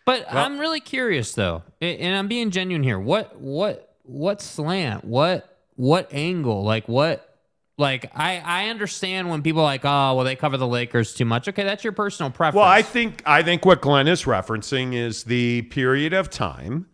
But 0.05 0.25
I'm 0.29 0.59
really 0.59 0.81
curious 0.81 1.33
though, 1.33 1.63
and 1.79 2.15
I'm 2.15 2.27
being 2.27 2.51
genuine 2.51 2.83
here. 2.83 2.99
What 2.99 3.39
what 3.39 3.95
what 4.03 4.41
slant? 4.41 5.05
What 5.05 5.57
what 5.75 6.13
angle? 6.13 6.63
Like 6.63 6.87
what? 6.87 7.29
Like 7.77 8.11
I 8.13 8.39
I 8.39 8.69
understand 8.69 9.29
when 9.29 9.41
people 9.41 9.61
are 9.61 9.65
like, 9.65 9.85
oh, 9.85 10.15
well, 10.15 10.25
they 10.25 10.35
cover 10.35 10.57
the 10.57 10.67
Lakers 10.67 11.13
too 11.13 11.25
much. 11.25 11.47
Okay, 11.47 11.63
that's 11.63 11.83
your 11.83 11.93
personal 11.93 12.31
preference. 12.31 12.57
Well, 12.57 12.69
I 12.69 12.81
think 12.81 13.23
I 13.25 13.43
think 13.43 13.65
what 13.65 13.81
Glenn 13.81 14.07
is 14.07 14.23
referencing 14.23 14.93
is 14.93 15.23
the 15.23 15.63
period 15.63 16.13
of 16.13 16.29
time 16.29 16.87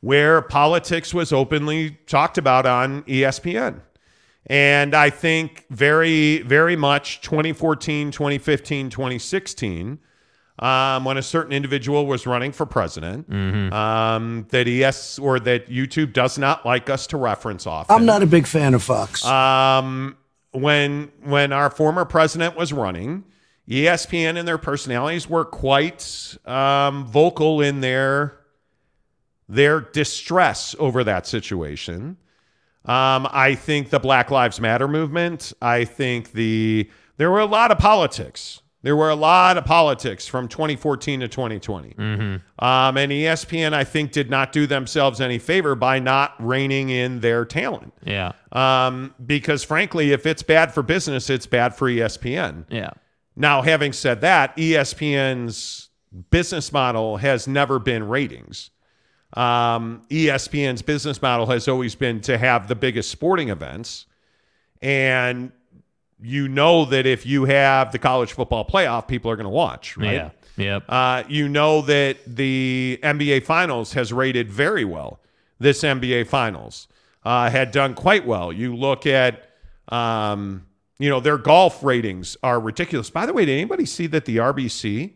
where 0.00 0.42
politics 0.42 1.12
was 1.12 1.32
openly 1.32 1.90
talked 2.06 2.38
about 2.38 2.66
on 2.66 3.02
ESPN. 3.02 3.80
And 4.46 4.94
I 4.94 5.10
think 5.10 5.66
very, 5.70 6.42
very 6.42 6.74
much 6.74 7.20
2014, 7.20 8.10
2015, 8.10 8.90
2016, 8.90 9.98
um, 10.60 11.04
when 11.04 11.16
a 11.16 11.22
certain 11.22 11.52
individual 11.52 12.06
was 12.06 12.26
running 12.26 12.52
for 12.52 12.66
president, 12.66 13.32
um, 13.72 14.46
that 14.50 14.68
ES 14.68 15.18
or 15.18 15.40
that 15.40 15.68
YouTube 15.68 16.12
does 16.12 16.38
not 16.38 16.64
like 16.66 16.90
us 16.90 17.06
to 17.08 17.16
reference 17.16 17.66
often. 17.66 17.96
I'm 17.96 18.04
not 18.04 18.22
a 18.22 18.26
big 18.26 18.46
fan 18.46 18.74
of 18.74 18.82
Fox. 18.82 19.24
Um, 19.24 20.16
when 20.52 21.10
when 21.24 21.52
our 21.52 21.70
former 21.70 22.04
president 22.04 22.56
was 22.56 22.72
running, 22.72 23.24
ESPN 23.68 24.36
and 24.36 24.46
their 24.46 24.58
personalities 24.58 25.28
were 25.28 25.44
quite 25.44 26.36
um, 26.44 27.06
vocal 27.06 27.60
in 27.62 27.80
their 27.80 28.36
their 29.48 29.80
distress 29.80 30.76
over 30.78 31.02
that 31.04 31.26
situation. 31.26 32.18
Um, 32.84 33.28
I 33.30 33.54
think 33.54 33.90
the 33.90 34.00
Black 34.00 34.30
Lives 34.30 34.60
Matter 34.60 34.88
movement. 34.88 35.52
I 35.62 35.84
think 35.84 36.32
the 36.32 36.90
there 37.16 37.30
were 37.30 37.40
a 37.40 37.46
lot 37.46 37.70
of 37.70 37.78
politics. 37.78 38.60
There 38.82 38.96
were 38.96 39.10
a 39.10 39.14
lot 39.14 39.58
of 39.58 39.66
politics 39.66 40.26
from 40.26 40.48
2014 40.48 41.20
to 41.20 41.28
2020. 41.28 41.94
Um, 41.98 42.96
and 42.96 43.12
ESPN, 43.12 43.74
I 43.74 43.84
think, 43.84 44.10
did 44.12 44.30
not 44.30 44.52
do 44.52 44.66
themselves 44.66 45.20
any 45.20 45.38
favor 45.38 45.74
by 45.74 45.98
not 45.98 46.34
reining 46.38 46.88
in 46.88 47.20
their 47.20 47.44
talent. 47.44 47.92
yeah, 48.04 48.32
Um, 48.52 49.14
because 49.24 49.62
frankly, 49.64 50.12
if 50.12 50.24
it's 50.24 50.42
bad 50.42 50.72
for 50.72 50.82
business, 50.82 51.28
it's 51.28 51.46
bad 51.46 51.74
for 51.74 51.90
ESPN. 51.90 52.64
yeah, 52.70 52.90
Now, 53.36 53.60
having 53.62 53.92
said 53.92 54.22
that, 54.22 54.56
ESPN's 54.56 55.90
business 56.30 56.72
model 56.72 57.18
has 57.18 57.46
never 57.46 57.78
been 57.78 58.08
ratings. 58.08 58.70
Um, 59.34 60.02
ESPN's 60.10 60.82
business 60.82 61.20
model 61.22 61.46
has 61.46 61.68
always 61.68 61.94
been 61.94 62.20
to 62.22 62.36
have 62.38 62.66
the 62.66 62.74
biggest 62.74 63.10
sporting 63.10 63.48
events. 63.50 64.06
And 64.82 65.52
you 66.22 66.48
know 66.48 66.84
that 66.86 67.06
if 67.06 67.26
you 67.26 67.44
have 67.44 67.92
the 67.92 67.98
college 67.98 68.32
football 68.32 68.64
playoff, 68.66 69.08
people 69.08 69.30
are 69.30 69.36
going 69.36 69.44
to 69.44 69.50
watch, 69.50 69.96
right? 69.96 70.12
yeah, 70.12 70.30
yep. 70.56 70.84
Uh, 70.88 71.22
you 71.28 71.48
know 71.48 71.82
that 71.82 72.18
the 72.26 72.98
NBA 73.02 73.44
Finals 73.44 73.92
has 73.94 74.12
rated 74.12 74.50
very 74.50 74.84
well. 74.84 75.20
This 75.58 75.82
NBA 75.82 76.26
Finals 76.26 76.88
uh, 77.24 77.50
had 77.50 77.70
done 77.70 77.94
quite 77.94 78.26
well. 78.26 78.52
You 78.52 78.74
look 78.74 79.06
at, 79.06 79.50
um, 79.88 80.66
you 80.98 81.08
know, 81.10 81.20
their 81.20 81.38
golf 81.38 81.82
ratings 81.82 82.36
are 82.42 82.60
ridiculous. 82.60 83.10
By 83.10 83.26
the 83.26 83.32
way, 83.32 83.44
did 83.44 83.52
anybody 83.52 83.86
see 83.86 84.06
that 84.08 84.24
the 84.24 84.38
RBC? 84.38 85.12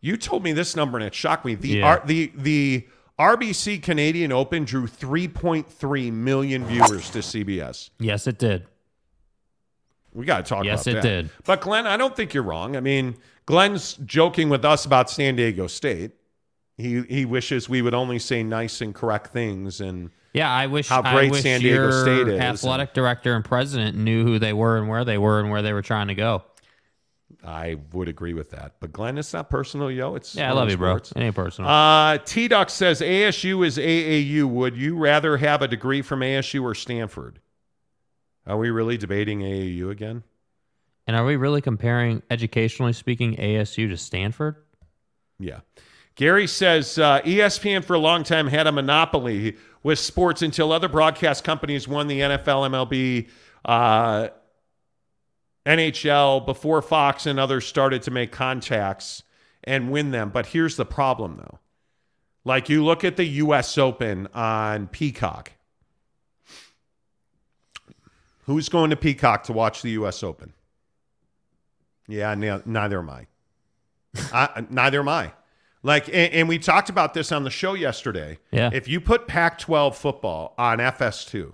You 0.00 0.16
told 0.16 0.42
me 0.42 0.52
this 0.52 0.74
number 0.74 0.98
and 0.98 1.06
it 1.06 1.14
shocked 1.14 1.44
me. 1.44 1.54
The 1.54 1.78
Yeah. 1.78 1.86
R, 1.86 2.02
the 2.04 2.32
the 2.34 2.88
RBC 3.18 3.82
Canadian 3.82 4.32
Open 4.32 4.64
drew 4.64 4.86
3.3 4.86 6.12
million 6.12 6.64
viewers 6.66 7.10
to 7.10 7.18
CBS. 7.18 7.90
yes, 7.98 8.26
it 8.26 8.38
did. 8.38 8.66
We 10.14 10.26
got 10.26 10.44
to 10.44 10.48
talk 10.48 10.64
Yes, 10.64 10.86
about 10.86 10.90
it 10.90 10.94
that. 10.96 11.02
did. 11.02 11.30
But 11.44 11.60
Glenn, 11.62 11.86
I 11.86 11.96
don't 11.96 12.14
think 12.14 12.34
you're 12.34 12.42
wrong. 12.42 12.76
I 12.76 12.80
mean, 12.80 13.16
Glenn's 13.46 13.94
joking 14.04 14.48
with 14.50 14.64
us 14.64 14.84
about 14.84 15.08
San 15.10 15.36
Diego 15.36 15.66
State. 15.66 16.12
He 16.76 17.02
he 17.02 17.24
wishes 17.24 17.68
we 17.68 17.82
would 17.82 17.94
only 17.94 18.18
say 18.18 18.42
nice 18.42 18.80
and 18.80 18.94
correct 18.94 19.32
things 19.32 19.80
and 19.80 20.10
Yeah, 20.32 20.50
I 20.50 20.66
wish 20.66 20.88
How 20.88 21.02
great 21.02 21.30
wish 21.30 21.42
San 21.42 21.60
Diego 21.60 21.90
State 21.90 22.28
is. 22.28 22.40
athletic 22.40 22.94
director 22.94 23.34
and 23.34 23.44
president 23.44 23.96
knew 23.96 24.24
who 24.24 24.38
they 24.38 24.52
were 24.52 24.78
and 24.78 24.88
where 24.88 25.04
they 25.04 25.18
were 25.18 25.38
and 25.40 25.50
where 25.50 25.62
they 25.62 25.72
were 25.72 25.82
trying 25.82 26.08
to 26.08 26.14
go. 26.14 26.42
I 27.44 27.76
would 27.92 28.08
agree 28.08 28.34
with 28.34 28.50
that. 28.50 28.74
But 28.80 28.92
Glenn, 28.92 29.18
it's 29.18 29.32
not 29.32 29.50
personal, 29.50 29.90
yo. 29.90 30.14
It's 30.14 30.34
Yeah, 30.34 30.48
I 30.50 30.52
love 30.52 30.70
you, 30.70 30.76
bro. 30.76 30.92
sports. 30.94 31.12
It 31.16 31.20
ain't 31.20 31.34
personal. 31.34 31.70
Uh, 31.70 32.18
T 32.18 32.46
Duck 32.48 32.70
says 32.70 33.00
ASU 33.00 33.66
is 33.66 33.78
AAU. 33.78 34.44
Would 34.46 34.76
you 34.76 34.96
rather 34.96 35.36
have 35.38 35.60
a 35.62 35.68
degree 35.68 36.02
from 36.02 36.20
ASU 36.20 36.62
or 36.62 36.74
Stanford? 36.74 37.40
Are 38.46 38.56
we 38.56 38.70
really 38.70 38.96
debating 38.96 39.40
AAU 39.40 39.90
again? 39.90 40.22
and 41.06 41.16
are 41.16 41.24
we 41.24 41.36
really 41.36 41.60
comparing, 41.60 42.22
educationally 42.30 42.92
speaking, 42.92 43.36
ASU 43.36 43.88
to 43.88 43.96
Stanford? 43.96 44.56
Yeah. 45.38 45.60
Gary 46.14 46.46
says 46.46 46.98
uh, 46.98 47.20
ESPN 47.22 47.84
for 47.84 47.94
a 47.94 47.98
long 47.98 48.22
time 48.22 48.46
had 48.46 48.66
a 48.66 48.72
monopoly 48.72 49.56
with 49.82 49.98
sports 49.98 50.42
until 50.42 50.70
other 50.70 50.88
broadcast 50.88 51.42
companies 51.42 51.88
won 51.88 52.06
the 52.06 52.20
NFL, 52.20 52.88
MLB, 52.88 53.28
uh, 53.64 54.28
NHL 55.66 56.44
before 56.44 56.82
Fox 56.82 57.26
and 57.26 57.40
others 57.40 57.66
started 57.66 58.02
to 58.02 58.10
make 58.10 58.30
contacts 58.30 59.22
and 59.64 59.90
win 59.90 60.10
them. 60.10 60.30
But 60.30 60.46
here's 60.46 60.76
the 60.76 60.84
problem, 60.84 61.36
though. 61.38 61.58
Like 62.44 62.68
you 62.68 62.84
look 62.84 63.04
at 63.04 63.16
the 63.16 63.24
U.S. 63.24 63.78
Open 63.78 64.28
on 64.34 64.88
Peacock. 64.88 65.52
Who's 68.42 68.68
going 68.68 68.90
to 68.90 68.96
Peacock 68.96 69.44
to 69.44 69.52
watch 69.52 69.82
the 69.82 69.90
U.S. 69.92 70.22
Open? 70.22 70.52
Yeah, 72.08 72.34
ne- 72.34 72.62
neither 72.64 72.98
am 72.98 73.10
I. 73.10 73.26
I. 74.32 74.66
Neither 74.68 75.00
am 75.00 75.08
I. 75.08 75.32
Like, 75.84 76.06
and, 76.08 76.32
and 76.32 76.48
we 76.48 76.58
talked 76.58 76.90
about 76.90 77.14
this 77.14 77.32
on 77.32 77.44
the 77.44 77.50
show 77.50 77.74
yesterday. 77.74 78.38
Yeah. 78.50 78.70
If 78.72 78.88
you 78.88 79.00
put 79.00 79.26
Pac 79.26 79.58
12 79.58 79.96
football 79.96 80.54
on 80.58 80.78
FS2, 80.78 81.52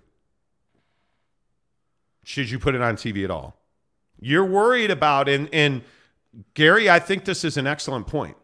should 2.24 2.50
you 2.50 2.58
put 2.58 2.74
it 2.74 2.80
on 2.82 2.96
TV 2.96 3.24
at 3.24 3.30
all? 3.30 3.56
You're 4.20 4.44
worried 4.44 4.90
about, 4.90 5.28
and, 5.28 5.48
and 5.52 5.82
Gary, 6.54 6.90
I 6.90 6.98
think 6.98 7.24
this 7.24 7.44
is 7.44 7.56
an 7.56 7.66
excellent 7.66 8.06
point. 8.06 8.36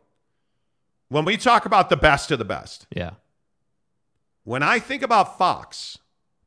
When 1.08 1.24
we 1.24 1.36
talk 1.36 1.66
about 1.66 1.90
the 1.90 1.96
best 1.96 2.30
of 2.30 2.38
the 2.38 2.44
best, 2.44 2.86
Yeah. 2.94 3.10
when 4.44 4.62
I 4.62 4.78
think 4.78 5.02
about 5.02 5.36
Fox 5.36 5.98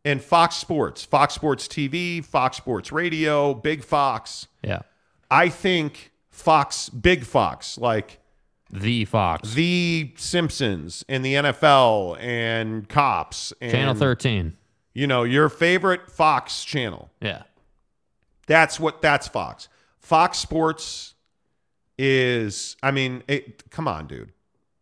and 0.07 0.23
Fox 0.23 0.55
Sports, 0.55 1.03
Fox 1.03 1.33
Sports 1.33 1.67
TV, 1.67 2.23
Fox 2.23 2.55
Sports 2.57 2.91
Radio, 2.93 3.53
Big 3.53 3.83
Fox, 3.83 4.47
Yeah. 4.63 4.79
I 5.29 5.49
think 5.49 6.13
Fox, 6.29 6.87
Big 6.89 7.25
Fox, 7.25 7.77
like 7.77 8.19
The 8.71 9.03
Fox. 9.03 9.53
The 9.53 10.13
Simpsons 10.15 11.03
and 11.09 11.25
the 11.25 11.33
NFL 11.33 12.17
and 12.21 12.87
Cops 12.87 13.51
and 13.59 13.71
Channel 13.71 13.95
13. 13.95 14.55
You 14.93 15.07
know, 15.07 15.23
your 15.23 15.49
favorite 15.49 16.09
Fox 16.09 16.63
channel. 16.63 17.11
Yeah. 17.21 17.43
That's 18.47 18.79
what 18.79 19.01
that's 19.01 19.27
Fox. 19.27 19.67
Fox 19.99 20.37
Sports 20.37 21.15
is, 21.97 22.77
I 22.81 22.91
mean, 22.91 23.23
it, 23.27 23.69
come 23.69 23.87
on, 23.89 24.07
dude. 24.07 24.31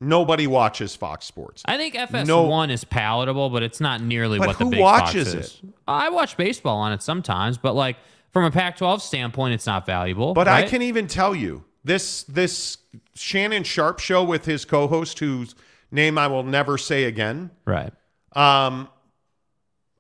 Nobody 0.02 0.46
watches 0.46 0.96
Fox 0.96 1.26
Sports. 1.26 1.64
I 1.66 1.78
think 1.78 1.96
FS1 1.96 2.28
No- 2.28 2.64
is 2.64 2.84
palatable, 2.84 3.50
but 3.50 3.64
it's 3.64 3.80
not 3.80 4.02
nearly 4.02 4.40
what 4.40 4.58
the 4.58 4.66
who 4.66 4.72
big 4.72 4.80
watches 4.82 5.34
Fox 5.34 5.46
is. 5.46 5.62
I 5.88 6.10
watch 6.10 6.36
baseball 6.36 6.78
on 6.78 6.92
it 6.92 7.02
sometimes, 7.02 7.58
but 7.58 7.76
like 7.76 7.98
from 8.34 8.44
a 8.44 8.52
Pac-12 8.52 9.00
standpoint, 9.00 9.54
it's 9.54 9.66
not 9.66 9.86
valuable. 9.86 10.34
But 10.34 10.48
I 10.48 10.64
can 10.64 10.82
even 10.82 11.08
tell 11.08 11.34
you 11.34 11.64
this 11.86 12.24
this 12.24 12.78
Shannon 13.14 13.64
Sharpe 13.64 14.00
show 14.00 14.24
with 14.24 14.46
his 14.46 14.66
co-host, 14.66 15.20
whose 15.20 15.56
name 15.92 16.18
I 16.18 16.28
will 16.28 16.44
never 16.44 16.78
say 16.78 17.06
again. 17.06 17.52
right. 17.66 17.94
Um, 18.34 18.90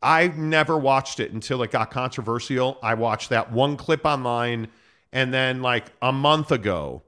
I 0.01 0.27
never 0.27 0.77
watched 0.77 1.19
it 1.21 1.31
until 1.31 1.63
it 1.63 1.71
got 1.71 1.89
controversial. 1.89 2.77
I 2.84 2.95
watched 2.95 3.29
that 3.29 3.51
one 3.51 3.77
clip 3.77 4.05
online, 4.05 4.67
and 5.13 5.34
then 5.34 5.62
like 5.62 5.86
a 6.01 6.12
month 6.12 6.51
ago, 6.51 7.01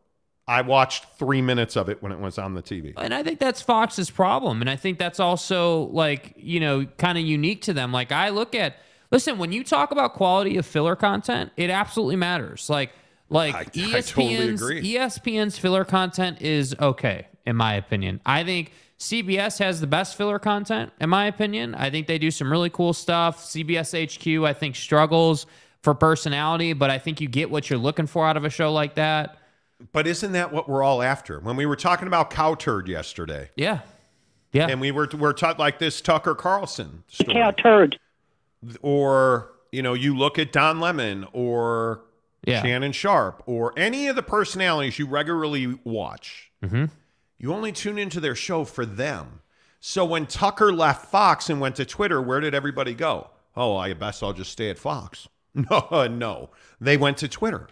I 0.47 0.61
watched 0.61 1.05
three 1.19 1.41
minutes 1.41 1.75
of 1.75 1.89
it 1.89 2.01
when 2.01 2.11
it 2.11 2.19
was 2.19 2.37
on 2.37 2.53
the 2.53 2.61
TV. 2.63 2.93
And 2.95 3.13
I 3.13 3.21
think 3.21 3.39
that's 3.39 3.61
Fox's 3.61 4.09
problem. 4.09 4.61
And 4.61 4.69
I 4.69 4.75
think 4.77 4.97
that's 4.97 5.19
also 5.19 5.83
like, 5.87 6.33
you 6.37 6.59
know, 6.59 6.85
kind 6.97 7.17
of 7.17 7.25
unique 7.25 7.63
to 7.63 7.73
them. 7.73 7.91
Like 7.91 8.11
I 8.13 8.29
look 8.29 8.55
at 8.55 8.77
listen, 9.11 9.37
when 9.37 9.51
you 9.51 9.63
talk 9.63 9.91
about 9.91 10.13
quality 10.13 10.57
of 10.57 10.65
filler 10.65 10.95
content, 10.95 11.51
it 11.57 11.69
absolutely 11.69 12.15
matters. 12.15 12.69
Like 12.69 12.91
like 13.29 13.55
I- 13.55 13.59
I 13.59 13.63
ESPN's 13.65 14.61
totally. 14.61 14.81
ESPN's 14.83 15.57
filler 15.57 15.83
content 15.83 16.41
is 16.41 16.73
okay, 16.79 17.27
in 17.45 17.55
my 17.57 17.73
opinion. 17.73 18.21
I 18.25 18.45
think 18.45 18.71
CBS 18.99 19.59
has 19.59 19.81
the 19.81 19.85
best 19.87 20.15
filler 20.15 20.39
content, 20.39 20.91
in 21.01 21.09
my 21.09 21.25
opinion. 21.25 21.75
I 21.75 21.89
think 21.89 22.07
they 22.07 22.17
do 22.17 22.31
some 22.31 22.49
really 22.49 22.69
cool 22.69 22.93
stuff. 22.93 23.43
CBS 23.43 23.93
HQ, 23.93 24.43
I 24.45 24.53
think, 24.53 24.75
struggles 24.75 25.45
for 25.83 25.93
personality, 25.93 26.73
but 26.73 26.89
I 26.89 26.97
think 26.99 27.21
you 27.21 27.27
get 27.27 27.51
what 27.51 27.69
you're 27.69 27.77
looking 27.79 28.07
for 28.07 28.25
out 28.25 28.37
of 28.37 28.45
a 28.45 28.49
show 28.49 28.71
like 28.73 28.95
that. 28.95 29.37
But 29.91 30.07
isn't 30.07 30.31
that 30.31 30.51
what 30.51 30.67
we're 30.67 30.83
all 30.83 31.01
after? 31.03 31.39
When 31.39 31.55
we 31.55 31.65
were 31.65 31.75
talking 31.75 32.07
about 32.07 32.29
cow 32.31 32.55
turd 32.55 32.87
yesterday, 32.87 33.51
Yeah. 33.55 33.79
Yeah. 34.51 34.67
and 34.67 34.81
we 34.81 34.91
were 34.91 35.07
we're 35.17 35.33
taught 35.33 35.59
like 35.59 35.77
this 35.79 36.01
Tucker 36.01 36.33
Carlson 36.33 37.03
story. 37.07 37.33
cow 37.35 37.51
turd. 37.51 37.99
or 38.81 39.51
you 39.71 39.81
know 39.81 39.93
you 39.93 40.15
look 40.17 40.39
at 40.39 40.51
Don 40.51 40.79
Lemon 40.79 41.27
or 41.33 42.01
Yeah. 42.45 42.61
Shannon 42.61 42.91
Sharpe 42.91 43.43
or 43.45 43.73
any 43.77 44.07
of 44.07 44.15
the 44.15 44.23
personalities 44.23 44.97
you 44.99 45.05
regularly 45.05 45.77
watch. 45.83 46.51
Mm-hmm. 46.63 46.85
You 47.37 47.53
only 47.53 47.71
tune 47.71 47.99
into 47.99 48.19
their 48.19 48.35
show 48.35 48.63
for 48.63 48.85
them. 48.85 49.41
So 49.79 50.03
when 50.05 50.25
Tucker 50.25 50.73
left 50.73 51.05
Fox 51.11 51.49
and 51.51 51.61
went 51.61 51.75
to 51.75 51.85
Twitter, 51.85 52.19
where 52.21 52.39
did 52.39 52.55
everybody 52.55 52.93
go? 52.95 53.29
Oh, 53.55 53.75
I 53.75 53.93
guess 53.93 54.23
I'll 54.23 54.33
just 54.33 54.51
stay 54.51 54.69
at 54.69 54.77
Fox. 54.79 55.27
No, 55.71 56.05
no, 56.07 56.51
they 56.79 56.97
went 56.97 57.17
to 57.17 57.27
Twitter 57.27 57.67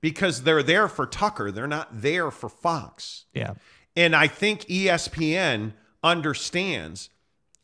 because 0.00 0.42
they're 0.42 0.62
there 0.62 0.88
for 0.88 1.06
Tucker. 1.06 1.50
They're 1.50 1.66
not 1.66 2.02
there 2.02 2.30
for 2.30 2.48
Fox. 2.48 3.24
yeah. 3.32 3.54
And 3.96 4.14
I 4.14 4.28
think 4.28 4.60
ESPN 4.66 5.72
understands 6.04 7.10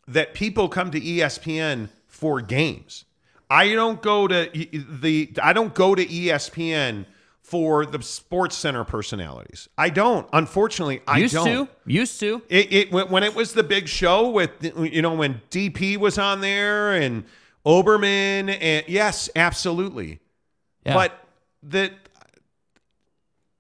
that 0.09 0.35
people 0.35 0.69
come 0.69 0.91
to 0.91 1.01
ESPN 1.01 1.89
for 2.09 2.41
games. 2.41 3.05
I 3.49 3.73
don't 3.73 4.03
go 4.03 4.27
to 4.27 4.51
the 4.53 5.33
I 5.41 5.53
don't 5.53 5.75
go 5.75 5.95
to 5.95 6.05
ESPN 6.05 7.07
for 7.41 7.87
the 7.87 8.03
Sports 8.03 8.57
Center 8.57 8.83
personalities. 8.85 9.69
I 9.79 9.91
don't. 9.91 10.27
Unfortunately, 10.33 11.03
I 11.07 11.19
Used 11.19 11.35
don't. 11.35 11.47
to. 11.47 11.69
Used 11.87 12.19
to. 12.21 12.43
It, 12.49 12.73
it 12.73 12.93
when 12.93 13.11
when 13.11 13.23
it 13.23 13.35
was 13.35 13.53
the 13.53 13.63
big 13.63 13.87
show 13.87 14.29
with 14.31 14.51
you 14.77 15.03
know 15.03 15.15
when 15.15 15.41
DP 15.51 15.99
was 15.99 16.19
on 16.19 16.41
there 16.41 16.95
and 16.95 17.25
Olbermann 17.65 18.57
and 18.61 18.85
yes, 18.89 19.31
absolutely. 19.37 20.21
Yeah. 20.85 20.95
But 20.95 21.13
the 21.63 21.93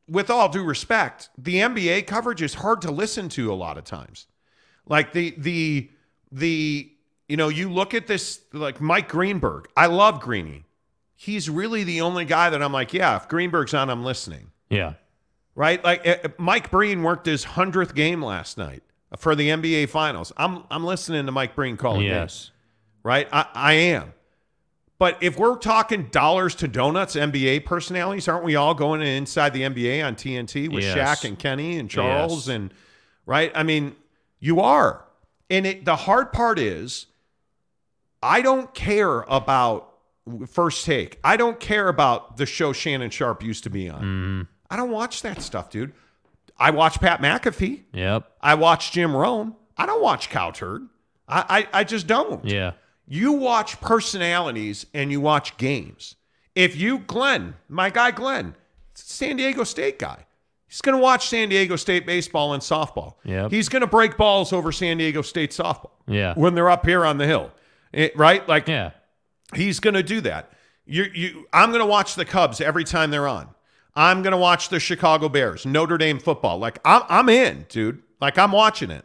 with 0.08 0.30
all 0.30 0.48
due 0.48 0.64
respect, 0.64 1.30
the 1.38 1.56
NBA 1.56 2.06
coverage 2.06 2.42
is 2.42 2.54
hard 2.54 2.82
to 2.82 2.90
listen 2.90 3.28
to 3.30 3.52
a 3.52 3.54
lot 3.54 3.78
of 3.78 3.84
times. 3.84 4.26
Like 4.86 5.12
the 5.12 5.34
the 5.38 5.90
the 6.30 6.90
you 7.28 7.36
know, 7.38 7.48
you 7.48 7.70
look 7.72 7.94
at 7.94 8.06
this 8.06 8.40
like 8.52 8.80
Mike 8.80 9.08
Greenberg. 9.08 9.66
I 9.76 9.86
love 9.86 10.20
Greeny. 10.20 10.64
He's 11.16 11.48
really 11.48 11.84
the 11.84 12.00
only 12.02 12.24
guy 12.26 12.50
that 12.50 12.62
I'm 12.62 12.72
like, 12.72 12.92
yeah, 12.92 13.16
if 13.16 13.28
Greenberg's 13.28 13.72
on, 13.72 13.88
I'm 13.88 14.04
listening. 14.04 14.50
yeah. 14.68 14.94
Right? 15.54 15.82
Like 15.84 16.06
uh, 16.06 16.28
Mike 16.36 16.70
Breen 16.72 17.04
worked 17.04 17.26
his 17.26 17.44
100th 17.44 17.94
game 17.94 18.20
last 18.22 18.58
night 18.58 18.82
for 19.16 19.36
the 19.36 19.48
NBA 19.50 19.88
finals. 19.88 20.32
I'm 20.36 20.64
I'm 20.70 20.84
listening 20.84 21.26
to 21.26 21.32
Mike 21.32 21.54
Breen 21.54 21.76
call 21.76 22.00
it 22.00 22.04
Yes. 22.06 22.50
right? 23.04 23.28
I, 23.32 23.46
I 23.54 23.72
am. 23.74 24.12
But 24.98 25.18
if 25.20 25.38
we're 25.38 25.56
talking 25.56 26.04
dollars 26.04 26.54
to 26.56 26.68
donuts, 26.68 27.16
NBA 27.16 27.64
personalities, 27.64 28.28
aren't 28.28 28.44
we 28.44 28.54
all 28.54 28.74
going 28.74 29.02
inside 29.02 29.52
the 29.52 29.62
NBA 29.62 30.06
on 30.06 30.14
TNT 30.14 30.68
with 30.72 30.84
Yes. 30.84 30.96
Shaq 31.22 31.28
and 31.28 31.38
Kenny 31.38 31.78
and 31.78 31.90
Charles 31.90 32.48
Yes. 32.48 32.54
and 32.54 32.74
right? 33.26 33.50
I 33.54 33.64
mean, 33.64 33.96
you 34.38 34.60
are. 34.60 35.04
And 35.50 35.66
it, 35.66 35.84
the 35.84 35.96
hard 35.96 36.32
part 36.32 36.58
is, 36.58 37.06
I 38.22 38.40
don't 38.40 38.72
care 38.72 39.22
about 39.22 39.90
first 40.48 40.86
take. 40.86 41.18
I 41.24 41.36
don't 41.36 41.60
care 41.60 41.88
about 41.88 42.36
the 42.36 42.46
show 42.46 42.72
Shannon 42.72 43.10
Sharpe 43.10 43.42
used 43.42 43.64
to 43.64 43.70
be 43.70 43.90
on. 43.90 44.00
Mm-hmm. 44.00 44.42
I 44.70 44.76
don't 44.76 44.90
watch 44.90 45.22
that 45.22 45.42
stuff, 45.42 45.70
dude. 45.70 45.92
I 46.56 46.70
watch 46.70 47.00
Pat 47.00 47.20
McAfee. 47.20 47.82
Yep. 47.92 48.30
I 48.40 48.54
watch 48.54 48.92
Jim 48.92 49.14
Rome. 49.14 49.56
I 49.76 49.86
don't 49.86 50.00
watch 50.02 50.30
Cow 50.30 50.52
Turd. 50.52 50.88
I, 51.28 51.66
I, 51.72 51.80
I 51.80 51.84
just 51.84 52.06
don't. 52.06 52.44
Yeah. 52.44 52.72
You 53.06 53.32
watch 53.32 53.80
personalities 53.80 54.86
and 54.94 55.10
you 55.10 55.20
watch 55.20 55.56
games. 55.56 56.16
If 56.54 56.76
you, 56.76 57.00
Glenn, 57.00 57.54
my 57.68 57.90
guy 57.90 58.10
Glenn, 58.10 58.54
San 58.94 59.36
Diego 59.36 59.64
State 59.64 59.98
guy, 59.98 60.24
he's 60.68 60.80
going 60.80 60.96
to 60.96 61.02
watch 61.02 61.28
San 61.28 61.48
Diego 61.48 61.76
State 61.76 62.06
baseball 62.06 62.54
and 62.54 62.62
softball. 62.62 63.14
Yep. 63.24 63.50
He's 63.50 63.68
going 63.68 63.80
to 63.82 63.86
break 63.86 64.16
balls 64.16 64.52
over 64.52 64.72
San 64.72 64.96
Diego 64.98 65.20
State 65.22 65.50
softball 65.50 65.90
Yeah. 66.06 66.34
when 66.34 66.54
they're 66.54 66.70
up 66.70 66.86
here 66.86 67.04
on 67.04 67.18
the 67.18 67.26
hill, 67.26 67.50
It- 67.92 68.16
right? 68.16 68.46
Like 68.48 68.68
Yeah. 68.68 68.92
he's 69.54 69.80
going 69.80 69.94
to 69.94 70.02
do 70.02 70.20
that. 70.22 70.52
You, 70.86 71.04
you, 71.14 71.46
I'm 71.52 71.70
going 71.70 71.80
to 71.80 71.86
watch 71.86 72.14
the 72.14 72.24
Cubs 72.24 72.60
every 72.60 72.84
time 72.84 73.10
they're 73.10 73.28
on. 73.28 73.48
I'm 73.96 74.22
going 74.22 74.32
to 74.32 74.36
watch 74.38 74.68
the 74.70 74.80
Chicago 74.80 75.28
Bears, 75.28 75.64
Notre 75.66 75.98
Dame 75.98 76.18
football. 76.18 76.58
Like 76.58 76.78
I'm, 76.84 77.02
I'm 77.08 77.28
in, 77.28 77.66
dude. 77.68 78.02
Like 78.20 78.38
I'm 78.38 78.52
watching 78.52 78.90
it. 78.90 79.04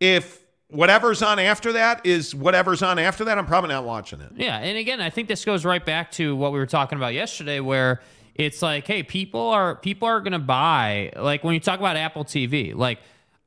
If 0.00 0.44
whatever's 0.70 1.22
on 1.22 1.38
after 1.38 1.72
that 1.72 2.04
is 2.06 2.34
whatever's 2.34 2.82
on 2.82 2.98
after 2.98 3.24
that, 3.24 3.38
I'm 3.38 3.46
probably 3.46 3.70
not 3.70 3.84
watching 3.84 4.20
it. 4.20 4.32
Yeah, 4.36 4.58
and 4.58 4.78
again, 4.78 5.00
I 5.00 5.10
think 5.10 5.28
this 5.28 5.44
goes 5.44 5.64
right 5.64 5.84
back 5.84 6.10
to 6.12 6.34
what 6.36 6.52
we 6.52 6.58
were 6.58 6.66
talking 6.66 6.96
about 6.96 7.14
yesterday, 7.14 7.60
where 7.60 8.00
it's 8.34 8.62
like, 8.62 8.86
hey, 8.86 9.02
people 9.02 9.40
are 9.48 9.74
people 9.76 10.08
are 10.08 10.20
gonna 10.20 10.38
buy 10.38 11.12
like 11.16 11.44
when 11.44 11.54
you 11.54 11.60
talk 11.60 11.78
about 11.78 11.96
Apple 11.96 12.24
TV, 12.24 12.74
like 12.74 12.98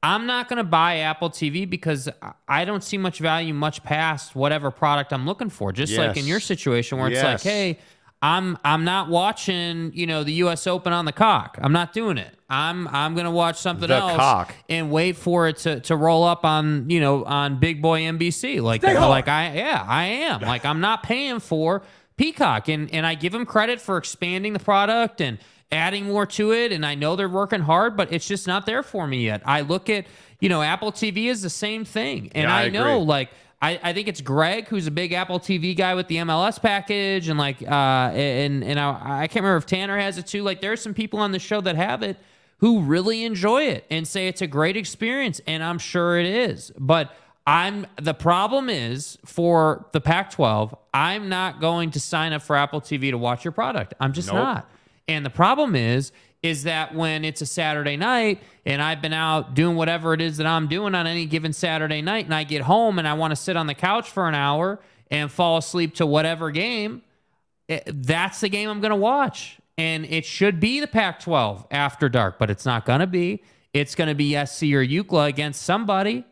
I'm 0.02 0.26
not 0.26 0.50
gonna 0.50 0.64
buy 0.66 0.98
Apple 0.98 1.30
TV 1.30 1.68
because 1.70 2.10
I- 2.48 2.66
don't 2.66 2.84
see 2.84 2.98
much 2.98 3.20
value 3.20 3.54
much 3.54 3.84
past 3.84 4.36
whatever 4.36 4.70
product 4.72 5.14
I'm 5.14 5.26
looking 5.26 5.50
for. 5.50 5.72
Just 5.72 5.94
like 6.08 6.18
in 6.18 6.26
your 6.28 6.40
situation 6.42 6.98
where 7.00 7.08
it's 7.10 7.22
like, 7.24 7.42
hey, 7.42 7.80
I'm 8.22 8.58
I'm 8.64 8.84
not 8.84 9.10
watching 9.10 9.92
you 9.94 10.06
know 10.08 10.24
the 10.24 10.34
U.S. 10.34 10.68
Open 10.68 10.94
on 10.94 11.06
the 11.06 11.12
cock. 11.14 11.58
I'm 11.62 11.74
not 11.74 11.94
doing 11.94 12.18
it. 12.18 12.36
I'm 12.54 12.88
I'm 12.90 13.16
gonna 13.16 13.32
watch 13.32 13.58
something 13.60 13.88
The 13.88 13.96
else 13.96 14.16
cock. 14.16 14.54
and 14.70 14.92
wait 14.92 15.18
for 15.18 15.48
it 15.48 15.58
to, 15.58 15.80
to 15.82 15.96
roll 15.96 16.24
up 16.24 16.46
on 16.46 16.90
you 16.90 17.00
know 17.00 17.24
on 17.26 17.60
Big 17.60 17.82
Boy 17.82 18.02
NBC. 18.02 18.62
Like 18.62 18.84
like 18.84 19.28
I 19.28 19.54
yeah 19.56 19.86
I 19.88 20.06
am 20.06 20.42
like 20.42 20.66
I'm 20.66 20.80
not 20.80 21.04
paying 21.04 21.40
for 21.40 21.82
Peacock 22.18 22.68
and 22.70 22.90
and 22.94 23.06
I 23.06 23.16
give 23.16 23.32
them 23.34 23.46
credit 23.46 23.82
for 23.82 23.98
expanding 23.98 24.54
the 24.54 24.60
product 24.60 25.20
and 25.22 25.40
adding 25.72 26.06
more 26.06 26.26
to 26.28 26.52
it 26.54 26.72
and 26.72 26.86
I 26.86 26.94
know 26.96 27.16
they're 27.16 27.28
working 27.28 27.62
hard 27.62 27.98
but 27.98 28.14
it's 28.14 28.28
just 28.28 28.46
not 28.48 28.66
there 28.66 28.84
for 28.84 29.08
me 29.08 29.26
yet. 29.26 29.42
I 29.46 29.62
look 29.62 29.90
at 29.90 30.06
you 30.40 30.50
know 30.50 30.62
Apple 30.62 30.92
TV 30.92 31.26
is 31.26 31.42
the 31.42 31.50
same 31.50 31.84
thing 31.86 32.32
and 32.36 32.44
Yeah, 32.44 32.56
I 32.56 32.64
I, 32.66 32.70
know 32.70 33.00
like. 33.00 33.30
I, 33.62 33.80
I 33.82 33.94
think 33.94 34.10
it's 34.10 34.20
Greg 34.20 34.68
who's 34.68 34.88
a 34.88 34.92
big 34.92 35.14
Apple 35.14 35.40
TV 35.40 35.74
guy 35.74 35.96
with 35.96 36.10
the 36.10 36.18
MLS 36.18 36.62
package 36.62 37.30
and 37.30 37.40
like 37.40 37.62
uh 37.62 38.12
and 38.14 38.62
and 38.62 38.78
I, 38.78 39.22
I 39.22 39.28
can't 39.28 39.38
remember 39.38 39.56
if 39.56 39.66
Tanner 39.66 39.98
has 39.98 40.18
it 40.18 40.28
too. 40.28 40.44
Like 40.44 40.60
there's 40.60 40.82
some 40.82 40.94
people 40.94 41.20
on 41.20 41.32
the 41.32 41.40
show 41.40 41.62
that 41.62 41.78
have 41.78 42.04
it 42.04 42.18
who 42.60 42.82
really 42.82 43.24
enjoy 43.24 43.64
it 43.64 43.86
and 43.90 44.08
say 44.08 44.28
it's 44.28 44.42
a 44.42 44.48
great 44.48 44.78
experience 44.78 45.42
and 45.48 45.64
I'm 45.64 45.80
sure 45.80 46.18
it 46.18 46.26
is. 46.26 46.72
But 46.78 47.14
I'm 47.46 47.86
the 48.02 48.14
problem 48.14 48.70
is 48.70 49.18
for 49.26 49.86
the 49.92 50.00
Pac-12, 50.00 50.78
I'm 50.94 51.28
not 51.28 51.60
going 51.60 51.92
to 51.92 52.00
sign 52.00 52.32
up 52.34 52.42
for 52.42 52.56
Apple 52.56 52.80
TV 52.80 53.12
to 53.12 53.18
watch 53.18 53.44
your 53.44 53.52
product. 53.52 53.94
I'm 54.00 54.14
just 54.14 54.30
Nope. 54.30 54.36
not. 54.38 54.70
And 55.08 55.26
the 55.26 55.30
problem 55.30 55.76
is 55.76 56.12
is 56.42 56.64
that 56.64 56.94
when 56.94 57.24
it's 57.24 57.42
a 57.42 57.46
Saturday 57.46 57.96
night 57.96 58.42
and 58.66 58.82
I've 58.82 59.02
been 59.02 59.14
out 59.14 59.54
doing 59.54 59.78
whatever 59.78 60.14
it 60.14 60.20
is 60.22 60.38
that 60.38 60.46
I'm 60.46 60.68
doing 60.68 60.94
on 60.94 61.08
any 61.08 61.26
given 61.26 61.54
Saturday 61.54 62.02
night 62.02 62.26
and 62.26 62.34
I 62.36 62.44
get 62.44 62.62
home 62.64 63.00
and 63.00 63.08
I 63.08 63.14
want 63.14 63.32
to 63.32 63.36
sit 63.38 63.56
on 63.56 63.66
the 63.68 63.74
couch 63.74 64.10
for 64.12 64.28
an 64.28 64.36
hour 64.36 64.80
and 65.10 65.32
fall 65.32 65.58
asleep 65.58 65.96
to 65.96 66.06
whatever 66.06 66.52
game, 66.52 67.02
it- 67.70 67.84
that's 67.86 68.42
the 68.42 68.50
game 68.50 68.70
I'm 68.70 68.82
going 68.82 68.90
to 68.92 68.96
watch. 68.98 69.58
And 69.78 70.06
it 70.06 70.26
should 70.26 70.60
be 70.60 70.80
the 70.80 70.88
Pac 70.88 71.20
12 71.20 71.66
after 71.72 72.10
dark, 72.10 72.38
but 72.38 72.50
it's 72.50 72.66
not 72.66 72.86
going 72.86 73.00
to 73.00 73.08
be. 73.08 73.44
It's 73.74 73.96
going 73.96 74.08
to 74.08 74.16
be 74.16 74.34
SC 74.34 74.64
or 74.64 74.86
UCLA 74.86 75.30
against 75.30 75.64
somebody. 75.64 76.26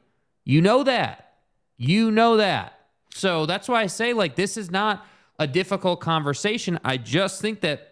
You 0.44 0.62
know 0.62 0.84
that. 0.84 1.34
You 1.78 2.12
know 2.12 2.38
that. 2.38 2.80
So 3.14 3.46
that's 3.46 3.68
why 3.68 3.82
I 3.82 3.88
say, 3.88 4.14
like, 4.14 4.36
this 4.36 4.58
is 4.58 4.70
not 4.70 5.06
a 5.40 5.48
difficult 5.48 6.00
conversation. 6.00 6.80
I 6.84 6.98
just 6.98 7.42
think 7.42 7.62
that 7.62 7.92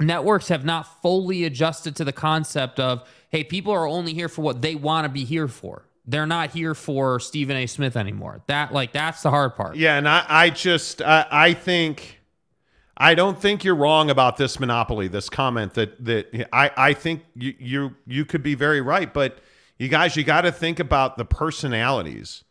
networks 0.00 0.48
have 0.48 0.64
not 0.64 1.02
fully 1.02 1.44
adjusted 1.44 1.96
to 1.96 2.04
the 2.04 2.12
concept 2.12 2.80
of 2.80 3.08
hey, 3.30 3.44
people 3.44 3.72
are 3.72 3.86
only 3.86 4.14
here 4.14 4.28
for 4.28 4.40
what 4.42 4.62
they 4.62 4.74
want 4.74 5.04
to 5.04 5.08
be 5.10 5.24
here 5.24 5.48
for. 5.48 5.84
They're 6.06 6.26
not 6.26 6.50
here 6.50 6.74
for 6.74 7.20
Stephen 7.20 7.56
A. 7.56 7.66
Smith 7.66 7.96
anymore. 7.96 8.42
That 8.46 8.72
like 8.72 8.92
that's 8.92 9.22
the 9.22 9.30
hard 9.30 9.54
part. 9.54 9.76
Yeah, 9.76 9.98
and 9.98 10.08
I, 10.08 10.24
I 10.26 10.50
just 10.50 11.02
I, 11.02 11.26
I 11.30 11.52
think 11.52 12.17
I 12.98 13.14
don't 13.14 13.40
think 13.40 13.62
you're 13.62 13.76
wrong 13.76 14.10
about 14.10 14.36
this 14.36 14.58
monopoly, 14.58 15.06
this 15.06 15.30
comment 15.30 15.74
that 15.74 16.04
that 16.04 16.48
I, 16.52 16.70
I 16.76 16.92
think 16.92 17.24
you 17.34 17.54
you 17.58 17.94
you 18.06 18.24
could 18.24 18.42
be 18.42 18.54
very 18.54 18.80
right, 18.80 19.12
but 19.12 19.38
you 19.78 19.88
guys 19.88 20.16
you 20.16 20.24
got 20.24 20.42
to 20.42 20.52
think 20.52 20.80
about 20.80 21.16
the 21.16 21.24
personalities. 21.24 22.42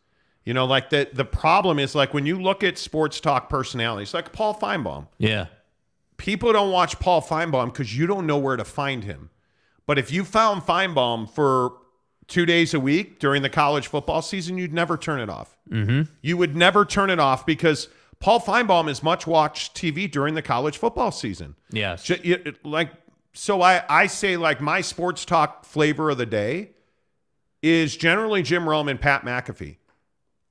You 0.44 0.54
know, 0.54 0.64
like 0.64 0.88
the 0.88 1.08
the 1.12 1.26
problem 1.26 1.78
is 1.78 1.94
like 1.94 2.14
when 2.14 2.24
you 2.24 2.40
look 2.40 2.64
at 2.64 2.78
sports 2.78 3.20
talk 3.20 3.50
personalities, 3.50 4.14
like 4.14 4.32
Paul 4.32 4.54
Finebaum. 4.54 5.08
Yeah. 5.18 5.46
People 6.16 6.52
don't 6.52 6.72
watch 6.72 6.98
Paul 6.98 7.22
Finebaum 7.22 7.66
because 7.66 7.96
you 7.96 8.08
don't 8.08 8.26
know 8.26 8.38
where 8.38 8.56
to 8.56 8.64
find 8.64 9.04
him. 9.04 9.30
But 9.86 9.98
if 9.98 10.10
you 10.10 10.24
found 10.24 10.62
Finebaum 10.62 11.30
for 11.30 11.74
two 12.26 12.44
days 12.44 12.74
a 12.74 12.80
week 12.80 13.20
during 13.20 13.42
the 13.42 13.48
college 13.48 13.86
football 13.86 14.22
season, 14.22 14.58
you'd 14.58 14.72
never 14.72 14.96
turn 14.96 15.20
it 15.20 15.30
off. 15.30 15.56
Mm-hmm. 15.70 16.10
You 16.20 16.36
would 16.36 16.56
never 16.56 16.84
turn 16.84 17.10
it 17.10 17.20
off 17.20 17.46
because 17.46 17.88
Paul 18.20 18.40
Finebaum 18.40 18.88
is 18.88 19.02
much 19.02 19.26
watched 19.26 19.76
TV 19.76 20.10
during 20.10 20.34
the 20.34 20.42
college 20.42 20.76
football 20.78 21.10
season. 21.12 21.54
Yes. 21.70 22.02
Ju- 22.04 22.16
it- 22.22 22.64
Like 22.64 22.90
so, 23.32 23.62
I 23.62 23.82
I 23.88 24.06
say 24.06 24.36
like 24.36 24.60
my 24.60 24.80
sports 24.80 25.24
talk 25.24 25.64
flavor 25.64 26.10
of 26.10 26.18
the 26.18 26.26
day 26.26 26.70
is 27.62 27.96
generally 27.96 28.42
Jim 28.42 28.68
Rome 28.68 28.88
and 28.88 29.00
Pat 29.00 29.22
McAfee. 29.22 29.76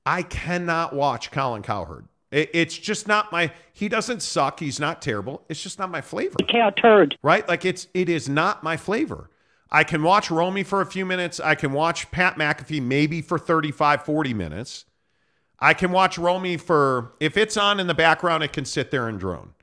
I 0.06 0.22
cannot 0.22 0.94
watch 0.94 1.30
Colin 1.30 1.62
Cowherd. 1.62 2.06
It, 2.30 2.50
it's 2.54 2.76
just 2.76 3.06
not 3.08 3.30
my. 3.32 3.52
He 3.72 3.88
doesn't 3.88 4.22
suck. 4.22 4.60
He's 4.60 4.80
not 4.80 5.02
terrible. 5.02 5.42
It's 5.48 5.62
just 5.62 5.78
not 5.78 5.90
my 5.90 6.00
flavor 6.00 6.36
cow 6.48 6.70
turd. 6.70 7.18
right? 7.22 7.46
Like 7.48 7.64
it's 7.64 7.88
it 7.94 8.08
is 8.08 8.28
not 8.28 8.62
my 8.62 8.76
flavor. 8.76 9.28
I 9.70 9.84
can 9.84 10.02
watch 10.02 10.30
Romy 10.30 10.62
for 10.62 10.80
a 10.80 10.86
few 10.86 11.04
minutes. 11.04 11.40
I 11.40 11.54
can 11.54 11.72
watch 11.72 12.10
Pat 12.10 12.36
McAfee 12.36 12.80
maybe 12.82 13.20
for 13.20 13.38
35, 13.38 14.02
40 14.02 14.32
minutes. 14.32 14.86
I 15.60 15.74
can 15.74 15.90
watch 15.92 16.18
Romy 16.18 16.56
for 16.56 17.12
if 17.20 17.36
it's 17.36 17.56
on 17.56 17.80
in 17.80 17.86
the 17.86 17.94
background, 17.94 18.42
it 18.42 18.52
can 18.52 18.64
sit 18.64 18.90
there 18.90 19.08
and 19.08 19.18
drone. 19.18 19.54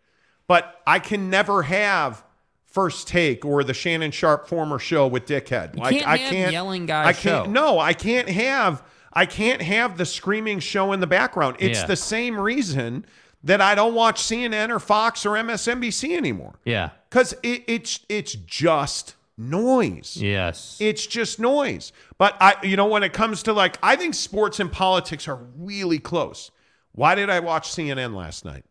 But 0.48 0.82
I 0.86 1.00
can 1.00 1.30
never 1.30 1.64
have 1.64 2.24
first 2.66 3.08
take 3.08 3.46
or 3.46 3.64
the 3.64 3.74
Shannon 3.74 4.12
Sharpe 4.12 4.48
former 4.48 4.78
show 4.78 5.08
with 5.08 5.26
Dickhead. 5.26 5.78
Like 5.78 5.96
can't 5.96 6.08
I 6.08 6.18
have 6.18 6.30
can't 6.32 6.52
yelling 6.52 6.86
guy 6.86 7.06
I 7.08 7.14
can't 7.14 7.46
show. 7.46 7.52
no, 7.52 7.80
I 7.80 7.94
can't 7.94 8.28
have 8.30 8.84
I 9.14 9.26
can't 9.26 9.62
have 9.62 9.98
the 9.98 10.06
screaming 10.06 10.60
show 10.60 10.92
in 10.92 11.00
the 11.00 11.08
background. 11.08 11.56
It's 11.60 11.80
Yeah. 11.80 11.86
the 11.86 11.96
same 11.96 12.38
reason 12.38 13.06
that 13.46 13.62
I 13.62 13.76
don't 13.76 13.94
watch 13.94 14.22
CNN 14.22 14.70
or 14.72 14.80
Fox 14.80 15.26
or 15.26 15.38
MSNBC 15.38 16.18
anymore 16.18 16.56
Yeah. 16.66 16.90
because 17.10 17.34
it, 17.44 17.64
it's 17.68 18.02
it's 18.10 18.34
just 18.34 19.16
noise. 19.38 20.18
Yes. 20.18 20.78
It's 20.80 21.06
just 21.06 21.40
noise. 21.40 21.92
But 22.18 22.36
I, 22.40 22.56
you 22.64 22.76
know, 22.78 22.86
when 22.88 23.04
it 23.04 23.14
comes 23.14 23.44
to 23.44 23.54
like, 23.54 23.78
I 23.84 23.96
think 23.96 24.14
sports 24.14 24.60
and 24.60 24.72
politics 24.72 25.28
are 25.28 25.40
really 25.58 26.00
close. 26.00 26.52
Why 26.94 27.16
did 27.16 27.30
I 27.30 27.40
watch 27.42 27.70
CNN 27.72 28.16
last 28.16 28.46
night? 28.46 28.64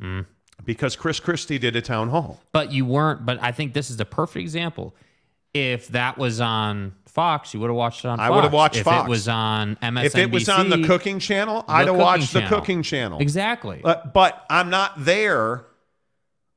Hmm. 0.00 0.20
Because 0.64 0.96
Chris 0.96 1.20
Christie 1.20 1.58
did 1.58 1.76
a 1.76 1.82
town 1.82 2.08
hall. 2.08 2.40
but 2.52 2.72
you 2.72 2.86
weren't. 2.86 3.26
But 3.26 3.42
I 3.42 3.52
think 3.52 3.74
this 3.74 3.90
is 3.90 3.96
the 3.98 4.04
perfect 4.06 4.40
example. 4.42 4.94
If 5.52 5.88
that 5.88 6.18
was 6.18 6.40
on 6.40 6.94
Fox, 7.06 7.54
you 7.54 7.60
would 7.60 7.68
have 7.68 7.76
watched 7.76 8.04
it 8.04 8.08
on. 8.08 8.20
I 8.20 8.28
would 8.30 8.44
have 8.44 8.52
watched 8.52 8.76
if 8.76 8.84
Fox. 8.84 9.06
it 9.06 9.10
was 9.10 9.26
on 9.26 9.76
MSNBC. 9.76 10.04
If 10.04 10.16
it 10.16 10.30
was 10.30 10.48
on 10.50 10.68
the 10.68 10.84
cooking 10.84 11.18
channel, 11.18 11.64
I'd 11.66 11.86
have 11.86 11.96
watched 11.96 12.32
the 12.34 12.42
cooking 12.42 12.82
channel. 12.82 13.20
exactly. 13.20 13.80
But, 13.82 14.12
but 14.12 14.44
I'm 14.50 14.68
not 14.70 14.92
there. 15.04 15.64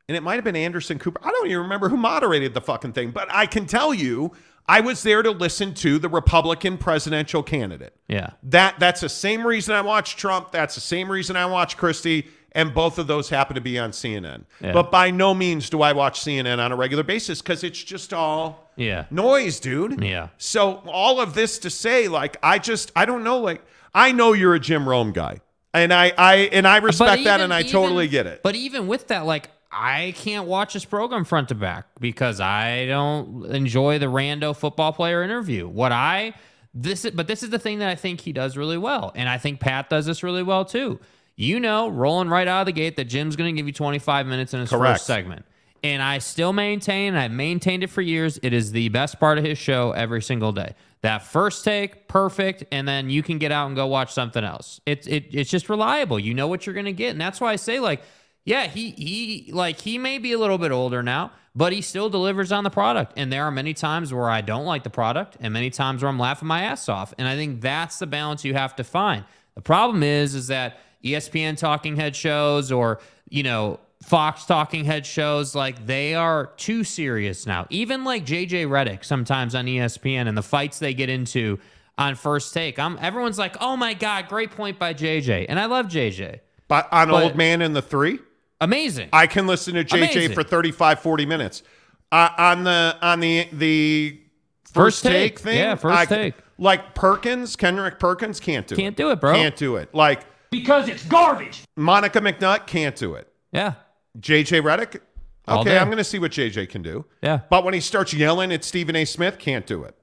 And 0.10 0.18
it 0.18 0.24
might 0.24 0.36
have 0.36 0.44
been 0.44 0.56
Anderson 0.58 0.98
Cooper. 1.00 1.22
I 1.24 1.30
don't 1.32 1.46
even 1.46 1.60
remember 1.60 1.88
who 1.88 1.96
moderated 1.96 2.54
the 2.56 2.62
fucking 2.62 2.94
thing. 2.94 3.12
But 3.12 3.28
I 3.32 3.46
can 3.46 3.66
tell 3.68 3.94
you, 3.94 4.32
I 4.68 4.82
was 4.82 5.04
there 5.04 5.22
to 5.24 5.30
listen 5.32 5.74
to 5.76 6.00
the 6.00 6.10
Republican 6.10 6.78
presidential 6.80 7.44
candidate. 7.44 7.96
yeah. 8.08 8.32
That 8.44 8.80
that's 8.80 9.02
the 9.02 9.10
same 9.10 9.46
reason 9.46 9.76
I 9.76 9.82
watch 9.82 10.16
Trump. 10.18 10.52
That's 10.52 10.74
the 10.76 10.82
same 10.82 11.12
reason 11.12 11.36
I 11.36 11.46
watch 11.46 11.78
Christie, 11.78 12.28
and 12.54 12.74
both 12.74 12.98
of 12.98 13.06
those 13.08 13.30
happen 13.30 13.54
to 13.56 13.62
be 13.62 13.78
on 13.80 13.92
CNN. 13.92 14.46
Yeah. 14.60 14.74
But 14.74 14.90
by 14.92 15.12
no 15.12 15.34
means 15.36 15.70
do 15.70 15.82
I 15.84 15.94
watch 15.94 16.20
CNN 16.22 16.58
on 16.58 16.72
a 16.72 16.76
regular 16.76 17.04
basis 17.04 17.42
because 17.42 17.64
it's 17.64 17.82
just 17.82 18.12
all 18.12 18.72
Yeah. 18.76 19.06
noise, 19.12 19.60
dude. 19.60 20.04
Yeah. 20.04 20.30
So 20.40 20.82
all 20.88 21.20
of 21.22 21.36
this 21.36 21.60
to 21.60 21.70
say, 21.70 22.08
like, 22.08 22.38
I 22.42 22.58
just 22.58 22.92
I 22.96 23.06
don't 23.06 23.24
know. 23.24 23.38
Like, 23.40 23.64
I 23.94 24.12
know 24.12 24.34
you're 24.34 24.56
a 24.56 24.60
Jim 24.60 24.90
Rome 24.90 25.12
guy, 25.14 25.42
and 25.74 25.94
I 25.94 26.14
I 26.18 26.36
and 26.52 26.68
I 26.68 26.78
respect 26.78 27.24
that, 27.26 27.42
and 27.42 27.54
I 27.54 27.60
even- 27.62 27.72
totally 27.72 28.08
get 28.08 28.26
it. 28.28 28.42
But 28.44 28.56
even 28.56 28.88
with 28.88 29.08
that, 29.10 29.26
like 29.28 29.50
I 29.72 30.14
can't 30.18 30.48
watch 30.48 30.74
this 30.74 30.86
program 30.86 31.26
front 31.26 31.50
to 31.50 31.56
back 31.56 31.86
because 32.00 32.40
I 32.40 32.86
don't 32.88 33.46
enjoy 33.46 34.00
the 34.00 34.08
rando 34.08 34.56
football 34.56 34.94
player 34.94 35.22
interview. 35.24 35.68
What 35.68 35.92
I 35.92 36.34
this 36.74 37.06
is, 37.06 37.12
but 37.12 37.28
this 37.28 37.44
is 37.44 37.50
the 37.50 37.60
thing 37.60 37.80
that 37.80 37.90
I 37.90 37.96
think 37.96 38.22
he 38.22 38.32
does 38.32 38.58
really 38.58 38.78
well, 38.78 39.12
and 39.16 39.28
I 39.28 39.38
think 39.38 39.60
Pat 39.60 39.90
does 39.90 40.06
this 40.06 40.24
really 40.24 40.44
well 40.44 40.66
too. 40.66 41.00
You 41.36 41.60
know, 41.60 41.88
rolling 41.88 42.30
right 42.30 42.48
out 42.48 42.62
of 42.62 42.66
the 42.66 42.74
gate 42.74 42.98
that 42.98 43.06
Jim's 43.06 43.36
going 43.36 43.54
to 43.54 43.58
give 43.58 43.66
you 43.66 43.74
25 43.74 44.28
minutes 44.28 44.54
in 44.54 44.60
his 44.60 44.70
Correct. 44.70 44.96
first 45.00 45.08
segment. 45.08 45.46
And 45.82 46.02
I 46.02 46.18
still 46.18 46.52
maintain, 46.52 47.16
I've 47.16 47.32
maintained 47.32 47.84
it 47.84 47.90
for 47.90 48.02
years, 48.02 48.38
it 48.44 48.52
is 48.52 48.74
the 48.74 48.90
best 48.90 49.20
part 49.22 49.38
of 49.38 49.46
his 49.46 49.58
show 49.58 49.92
every 49.92 50.22
single 50.22 50.52
day. 50.52 50.76
That 51.02 51.24
first 51.24 51.64
take, 51.64 52.10
perfect, 52.10 52.66
and 52.74 52.86
then 52.86 53.10
you 53.10 53.24
can 53.24 53.38
get 53.38 53.54
out 53.54 53.68
and 53.68 53.76
go 53.78 53.88
watch 53.88 54.12
something 54.12 54.44
else. 54.44 54.82
It's 54.86 55.08
it, 55.08 55.28
it's 55.32 55.50
just 55.50 55.70
reliable. 55.70 56.20
You 56.20 56.34
know 56.34 56.50
what 56.50 56.66
you're 56.66 56.76
gonna 56.76 56.92
get. 56.92 57.12
And 57.12 57.22
that's 57.22 57.40
why 57.40 57.54
I 57.54 57.56
say, 57.56 57.80
like, 57.80 58.02
yeah, 58.46 58.68
he 58.68 58.92
he 58.92 59.52
like 59.52 59.80
he 59.82 59.98
may 59.98 60.18
be 60.18 60.32
a 60.34 60.40
little 60.40 60.58
bit 60.58 60.72
older 60.72 61.04
now, 61.04 61.32
but 61.56 61.74
he 61.74 61.82
still 61.82 62.10
delivers 62.10 62.52
on 62.52 62.64
the 62.64 62.70
product. 62.70 63.14
And 63.18 63.32
there 63.32 63.44
are 63.44 63.52
many 63.52 63.74
times 63.74 64.14
where 64.14 64.30
I 64.30 64.42
don't 64.42 64.66
like 64.66 64.84
the 64.84 64.90
product, 64.90 65.38
and 65.40 65.54
many 65.54 65.70
times 65.70 66.02
where 66.02 66.10
I'm 66.10 66.20
laughing 66.20 66.48
my 66.48 66.64
ass 66.64 66.90
off. 66.90 67.14
And 67.18 67.28
I 67.28 67.36
think 67.36 67.62
that's 67.62 68.00
the 68.00 68.08
balance 68.08 68.44
you 68.44 68.54
have 68.54 68.76
to 68.78 68.84
find. 68.84 69.26
The 69.56 69.62
problem 69.62 70.04
is, 70.04 70.36
is 70.36 70.48
that 70.48 70.80
ESPN 71.04 71.58
talking 71.58 71.96
head 71.96 72.16
shows 72.16 72.72
or 72.72 73.00
you 73.30 73.44
know 73.44 73.80
Fox 74.02 74.46
talking 74.46 74.86
head 74.86 75.06
shows, 75.06 75.54
like 75.54 75.86
they 75.86 76.16
are 76.16 76.48
too 76.58 76.84
serious 76.86 77.46
now. 77.46 77.68
Even 77.70 78.04
like 78.06 78.26
JJ 78.26 78.68
Redick 78.68 79.04
sometimes 79.04 79.54
on 79.54 79.66
ESPN 79.66 80.28
and 80.28 80.38
the 80.38 80.42
fights 80.42 80.80
they 80.80 80.94
get 80.94 81.10
into 81.10 81.60
on 81.98 82.16
first 82.16 82.54
take. 82.54 82.80
I'm 82.80 82.98
everyone's 83.02 83.38
like, 83.38 83.58
oh 83.60 83.76
my 83.76 83.94
god, 83.94 84.30
great 84.30 84.52
point 84.52 84.80
by 84.80 84.94
JJ, 84.94 85.48
and 85.50 85.60
I 85.60 85.66
love 85.66 85.88
JJ. 85.88 86.40
But 86.70 86.88
on 86.92 87.10
But- 87.10 87.24
Old 87.24 87.36
Man 87.36 87.62
in 87.62 87.74
the 87.74 87.82
Three, 87.82 88.20
Amazing. 88.62 89.10
I 89.14 89.28
can 89.28 89.48
listen 89.48 89.76
to 89.76 89.84
JJ 89.84 89.98
Amazing. 90.12 90.34
for 90.34 90.44
35, 90.44 91.00
40 91.00 91.26
minutes. 91.26 91.64
Uh, 92.12 92.30
on 92.38 92.64
the 92.64 92.98
on 93.02 93.20
the 93.20 93.48
the 93.54 94.20
first, 94.66 94.74
First 94.74 95.04
take, 95.04 95.36
take. 95.36 95.40
thing, 95.40 95.58
Yeah, 95.60 95.76
first 95.76 95.98
I- 95.98 96.06
take. 96.06 96.34
Like 96.58 96.94
Perkins, 96.94 97.56
Kendrick 97.56 98.00
Perkins 98.00 98.40
can't 98.42 98.68
do 98.68 98.76
it. 98.76 98.78
Can't 98.78 98.98
do 98.98 99.12
it, 99.12 99.22
bro. 99.22 99.34
Can't 99.34 99.56
do 99.56 99.78
it. 99.78 99.94
Like 99.96 100.26
Because 100.52 100.90
it's 100.90 101.06
garbage. 101.06 101.62
Monica 101.78 102.20
McNutt 102.20 102.68
can't 102.68 102.96
do 102.98 103.14
it. 103.14 103.32
yeah, 103.54 103.76
JJ 104.20 104.62
Redick, 104.62 105.00
All 105.48 105.62
okay. 105.62 105.78
I'm 105.78 105.88
going 105.88 106.00
to 106.00 106.04
see 106.04 106.20
what 106.20 106.32
JJ 106.32 106.68
can 106.68 106.82
do. 106.82 107.06
yeah. 107.22 107.40
But 107.50 107.64
when 107.64 107.74
he 107.74 107.80
starts 107.80 108.14
yelling 108.14 108.52
at 108.52 108.66
Stephen 108.66 108.96
A. 108.98 109.06
Smith, 109.06 109.40
can't 109.40 109.66
do 109.66 109.84
it. 109.84 109.96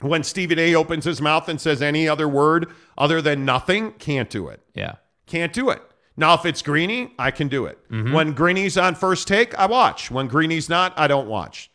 When 0.00 0.22
Stephen 0.22 0.58
A. 0.60 0.76
opens 0.76 1.04
his 1.04 1.20
mouth 1.20 1.48
and 1.48 1.60
says 1.60 1.82
any 1.82 2.06
other 2.08 2.28
word 2.28 2.70
other 2.96 3.20
than 3.20 3.44
nothing, 3.44 3.90
can't 3.94 4.30
do 4.30 4.46
it. 4.46 4.60
Yeah. 4.74 4.96
Can't 5.26 5.52
do 5.52 5.70
it. 5.70 5.82
Now, 6.18 6.34
if 6.34 6.44
it's 6.44 6.62
Greeny, 6.62 7.12
I 7.18 7.30
can 7.30 7.46
do 7.48 7.66
it. 7.66 7.78
Mm-hmm. 7.90 8.12
When 8.12 8.32
Greeny's 8.32 8.76
on 8.76 8.96
first 8.96 9.28
take, 9.28 9.56
I 9.58 9.66
watch. 9.66 10.10
When 10.10 10.26
Greeny's 10.26 10.68
not, 10.68 10.92
I 10.98 11.06
don't 11.06 11.28
watch. 11.28 11.70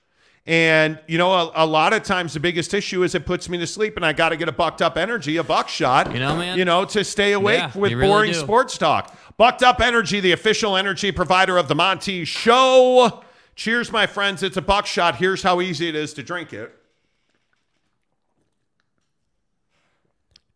And, 0.45 0.99
you 1.07 1.17
know, 1.17 1.31
a, 1.31 1.51
a 1.55 1.65
lot 1.65 1.93
of 1.93 2.03
times 2.03 2.33
the 2.33 2.41
biggest 2.41 2.73
issue 2.73 3.03
is 3.03 3.15
it 3.15 3.25
puts 3.25 3.47
me 3.47 3.57
to 3.59 3.65
sleep 3.65 3.95
and 3.95 4.05
I 4.05 4.11
got 4.11 4.29
to 4.29 4.35
get 4.37 4.49
a 4.49 4.51
bucked 4.51 4.81
up 4.81 4.97
energy, 4.97 5.37
a 5.37 5.43
buckshot, 5.45 6.11
You 6.11 6.19
know, 6.19 6.35
man. 6.35 6.57
you 6.57 6.65
know, 6.65 6.83
to 6.83 7.05
stay 7.05 7.31
awake 7.31 7.59
Yeah, 7.59 7.71
with 7.73 7.93
really 7.93 8.05
boring 8.05 8.33
do. 8.33 8.37
sports 8.39 8.77
talk. 8.77 9.15
Bucked 9.37 9.63
up 9.63 9.79
energy, 9.79 10.19
the 10.19 10.33
official 10.33 10.75
energy 10.75 11.13
provider 11.13 11.57
of 11.57 11.69
the 11.69 11.75
Monty 11.75 12.25
Show. 12.25 13.23
Cheers, 13.55 13.93
my 13.93 14.05
friends. 14.05 14.43
It's 14.43 14.57
a 14.57 14.61
buckshot. 14.61 15.15
Here's 15.15 15.41
how 15.41 15.61
easy 15.61 15.87
it 15.87 15.95
is 15.95 16.13
to 16.15 16.23
drink 16.23 16.51
it. 16.51 16.75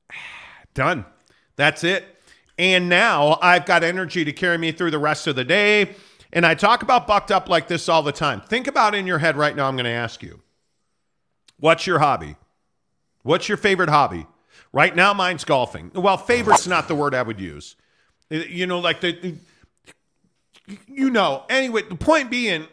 Done. 0.74 1.06
That's 1.56 1.86
it. 1.86 2.17
And 2.58 2.90
now 2.90 3.38
I've 3.42 3.66
got 3.66 3.84
energy 3.84 4.26
to 4.26 4.34
carry 4.34 4.58
me 4.58 4.72
through 4.72 4.92
the 4.92 5.00
rest 5.00 5.28
of 5.28 5.36
the 5.36 5.44
day. 5.44 5.96
And 6.34 6.46
I 6.46 6.56
talk 6.56 6.82
about 6.84 7.08
bucked 7.08 7.32
up 7.32 7.48
like 7.50 7.68
this 7.68 7.88
all 7.88 8.04
the 8.04 8.12
time. 8.12 8.42
Think 8.42 8.68
about 8.68 8.96
in 8.96 9.08
your 9.08 9.20
head 9.20 9.38
right 9.38 9.56
now. 9.56 9.68
I'm 9.68 9.76
going 9.76 9.86
to 9.86 9.92
ask 9.92 10.24
you 10.24 10.42
what's 11.60 11.88
your 11.88 12.00
hobby? 12.00 12.36
What's 13.24 13.48
your 13.48 13.58
favorite 13.58 13.90
hobby? 13.90 14.26
Right 14.74 14.96
now, 14.96 15.14
mine's 15.14 15.44
golfing. 15.44 15.92
Well, 15.94 16.18
favorite's 16.18 16.68
not 16.68 16.88
the 16.88 16.96
word 16.96 17.16
I 17.16 17.22
would 17.22 17.40
use. 17.40 17.76
Uh, 18.32 18.36
You 18.38 18.68
know, 18.68 18.80
like 18.80 19.02
the, 19.02 19.36
you 20.88 21.10
know. 21.10 21.44
Anyway, 21.50 21.84
the 21.84 21.96
point 21.96 22.30
being, 22.30 22.68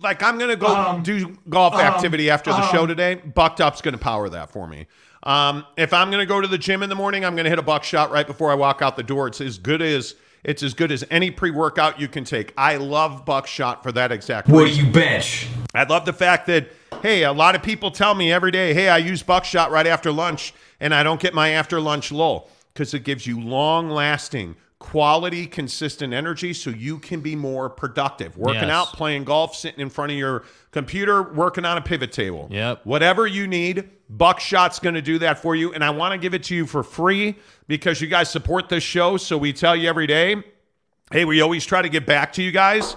like 0.00 0.22
I'm 0.22 0.38
gonna 0.38 0.56
go 0.56 0.68
um, 0.68 1.02
do 1.02 1.36
golf 1.48 1.74
um, 1.74 1.80
activity 1.80 2.30
after 2.30 2.50
the 2.50 2.70
show 2.70 2.82
um. 2.82 2.88
today. 2.88 3.16
Bucked 3.16 3.60
up's 3.60 3.82
gonna 3.82 3.98
power 3.98 4.28
that 4.28 4.50
for 4.50 4.66
me. 4.66 4.86
Um, 5.22 5.66
if 5.76 5.92
I'm 5.92 6.10
gonna 6.10 6.26
go 6.26 6.40
to 6.40 6.48
the 6.48 6.58
gym 6.58 6.82
in 6.82 6.88
the 6.88 6.94
morning, 6.94 7.24
I'm 7.24 7.36
gonna 7.36 7.50
hit 7.50 7.58
a 7.58 7.62
buckshot 7.62 8.10
right 8.10 8.26
before 8.26 8.50
I 8.50 8.54
walk 8.54 8.80
out 8.82 8.96
the 8.96 9.02
door. 9.02 9.28
It's 9.28 9.40
as 9.40 9.58
good 9.58 9.82
as 9.82 10.14
It's 10.42 10.62
as 10.62 10.72
good 10.72 10.90
as 10.90 11.04
any 11.10 11.30
pre 11.30 11.50
workout 11.50 12.00
you 12.00 12.08
can 12.08 12.24
take. 12.24 12.54
I 12.56 12.76
love 12.76 13.26
Buckshot 13.26 13.82
for 13.82 13.92
that 13.92 14.10
exact 14.10 14.48
What 14.48 14.64
reason. 14.64 14.84
do 14.84 14.86
you 14.86 14.92
bench? 14.94 15.46
I 15.74 15.82
love 15.82 16.06
the 16.06 16.14
fact 16.14 16.46
that, 16.46 16.68
hey, 17.02 17.24
a 17.24 17.32
lot 17.32 17.54
of 17.54 17.62
people 17.62 17.90
tell 17.90 18.14
me 18.14 18.32
every 18.32 18.50
day, 18.50 18.72
hey, 18.72 18.88
I 18.88 18.96
use 18.96 19.22
buckshot 19.22 19.70
right 19.70 19.86
after 19.86 20.10
lunch 20.10 20.54
and 20.80 20.94
I 20.94 21.02
don't 21.02 21.20
get 21.20 21.34
my 21.34 21.50
after 21.50 21.78
lunch 21.78 22.10
lull 22.10 22.48
because 22.72 22.94
it 22.94 23.04
gives 23.04 23.26
you 23.26 23.38
long 23.38 23.90
lasting, 23.90 24.56
quality, 24.80 25.46
consistent 25.46 26.12
energy 26.12 26.52
so 26.52 26.70
you 26.70 26.98
can 26.98 27.20
be 27.20 27.36
more 27.36 27.68
productive. 27.70 28.36
Working 28.36 28.62
Yes. 28.62 28.70
out, 28.70 28.86
playing 28.94 29.24
golf, 29.24 29.54
sitting 29.54 29.78
in 29.78 29.90
front 29.90 30.10
of 30.10 30.18
your 30.18 30.42
computer, 30.72 31.22
working 31.22 31.64
on 31.64 31.76
a 31.76 31.80
pivot 31.82 32.10
table. 32.12 32.48
Yep. 32.50 32.80
Whatever 32.84 33.26
you 33.26 33.46
need, 33.46 33.88
Buckshot's 34.08 34.78
going 34.80 34.94
to 34.96 35.02
do 35.02 35.18
that 35.20 35.38
for 35.38 35.54
you. 35.54 35.72
And 35.72 35.84
I 35.84 35.90
want 35.90 36.12
to 36.12 36.18
give 36.18 36.34
it 36.34 36.42
to 36.44 36.56
you 36.56 36.66
for 36.66 36.82
free 36.82 37.36
because 37.68 38.00
you 38.00 38.08
guys 38.08 38.30
support 38.30 38.68
this 38.70 38.82
show. 38.82 39.16
So 39.18 39.36
we 39.38 39.52
tell 39.52 39.76
you 39.76 39.88
every 39.88 40.06
day, 40.08 40.42
hey, 41.12 41.24
we 41.26 41.40
always 41.42 41.64
try 41.64 41.82
to 41.82 41.88
get 41.88 42.06
back 42.06 42.32
to 42.32 42.42
you 42.42 42.50
guys 42.50 42.96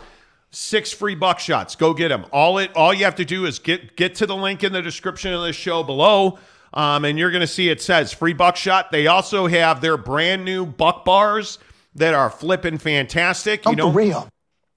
six 0.52 0.92
free 0.94 1.16
buckshots. 1.16 1.78
Go 1.78 1.94
get 1.94 2.10
them. 2.10 2.26
All 2.32 2.60
it 2.60 2.72
all 2.76 2.94
you 2.94 3.04
have 3.06 3.16
to 3.16 3.26
do 3.26 3.46
is 3.46 3.60
get 3.60 3.96
get 3.98 4.16
to 4.16 4.26
the 4.26 4.36
link 4.36 4.64
in 4.64 4.72
the 4.72 4.82
description 4.82 5.34
of 5.34 5.42
the 5.42 5.52
show 5.52 5.84
below. 5.84 6.40
Um, 6.76 7.06
and 7.06 7.20
you're 7.20 7.30
going 7.32 7.42
to 7.42 7.48
see 7.48 7.70
it 7.70 7.82
says 7.82 8.14
free 8.14 8.34
buckshot. 8.34 8.92
They 8.92 9.06
also 9.08 9.48
have 9.48 9.82
their 9.82 9.98
brand 9.98 10.44
new 10.46 10.66
buck 10.66 11.06
bars 11.06 11.60
that 11.96 12.14
are 12.14 12.30
flipping 12.30 12.78
fantastic. 12.78 13.66
You 13.66 13.76
know, 13.76 13.92
real. 13.92 14.28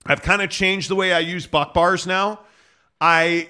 I've 0.05 0.23
kind 0.23 0.43
of 0.43 0.51
changed 0.51 0.89
the 0.91 0.95
way 0.95 1.12
I 1.12 1.19
use 1.21 1.47
buck 1.47 1.75
bars 1.75 2.07
now. 2.07 2.41
I 3.01 3.49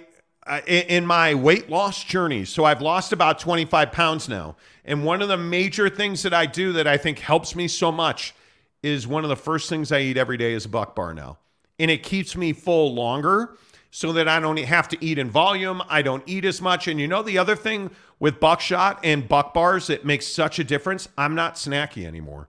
I- 0.49 0.61
in 0.61 1.05
my 1.07 1.35
weight 1.35 1.69
loss 1.69 2.05
journey, 2.05 2.45
so 2.45 2.64
I've 2.64 2.81
lost 2.81 3.12
about 3.12 3.41
25 3.41 3.91
pounds 3.91 4.29
now. 4.29 4.55
And 4.85 5.05
one 5.05 5.21
of 5.21 5.27
the 5.29 5.37
major 5.37 5.89
things 5.89 6.23
that 6.23 6.33
I 6.33 6.47
do 6.47 6.73
that 6.75 6.87
I 6.87 6.97
think 6.97 7.19
helps 7.19 7.57
me 7.57 7.67
so 7.67 7.91
much 7.91 8.33
is 8.81 9.09
one 9.09 9.25
of 9.25 9.29
the 9.29 9.37
first 9.37 9.69
things 9.69 9.91
I 9.91 10.01
eat 10.01 10.17
every 10.17 10.37
day 10.37 10.53
is 10.53 10.64
a 10.64 10.69
buck 10.69 10.95
bar 10.95 11.12
now. 11.12 11.39
And 11.81 11.91
it 11.91 12.05
keeps 12.05 12.37
me 12.37 12.53
full 12.53 12.95
longer 12.95 13.57
so 13.97 14.12
that 14.12 14.28
I 14.28 14.40
don't 14.40 14.59
have 14.59 14.88
to 14.88 15.03
eat 15.03 15.18
in 15.18 15.30
volume. 15.30 15.82
I 15.88 16.03
don't 16.03 16.22
eat 16.26 16.44
as 16.44 16.61
much. 16.61 16.86
And 16.86 17.01
you 17.01 17.09
know, 17.09 17.22
the 17.22 17.38
other 17.38 17.57
thing 17.57 17.90
with 18.18 18.38
buckshot 18.38 19.01
and 19.03 19.26
buck 19.26 19.55
bars 19.55 19.86
that 19.86 20.05
makes 20.05 20.26
such 20.26 20.59
a 20.59 20.64
difference, 20.64 21.09
I'm 21.16 21.34
not 21.34 21.55
snacky 21.55 22.05
anymore. 22.05 22.47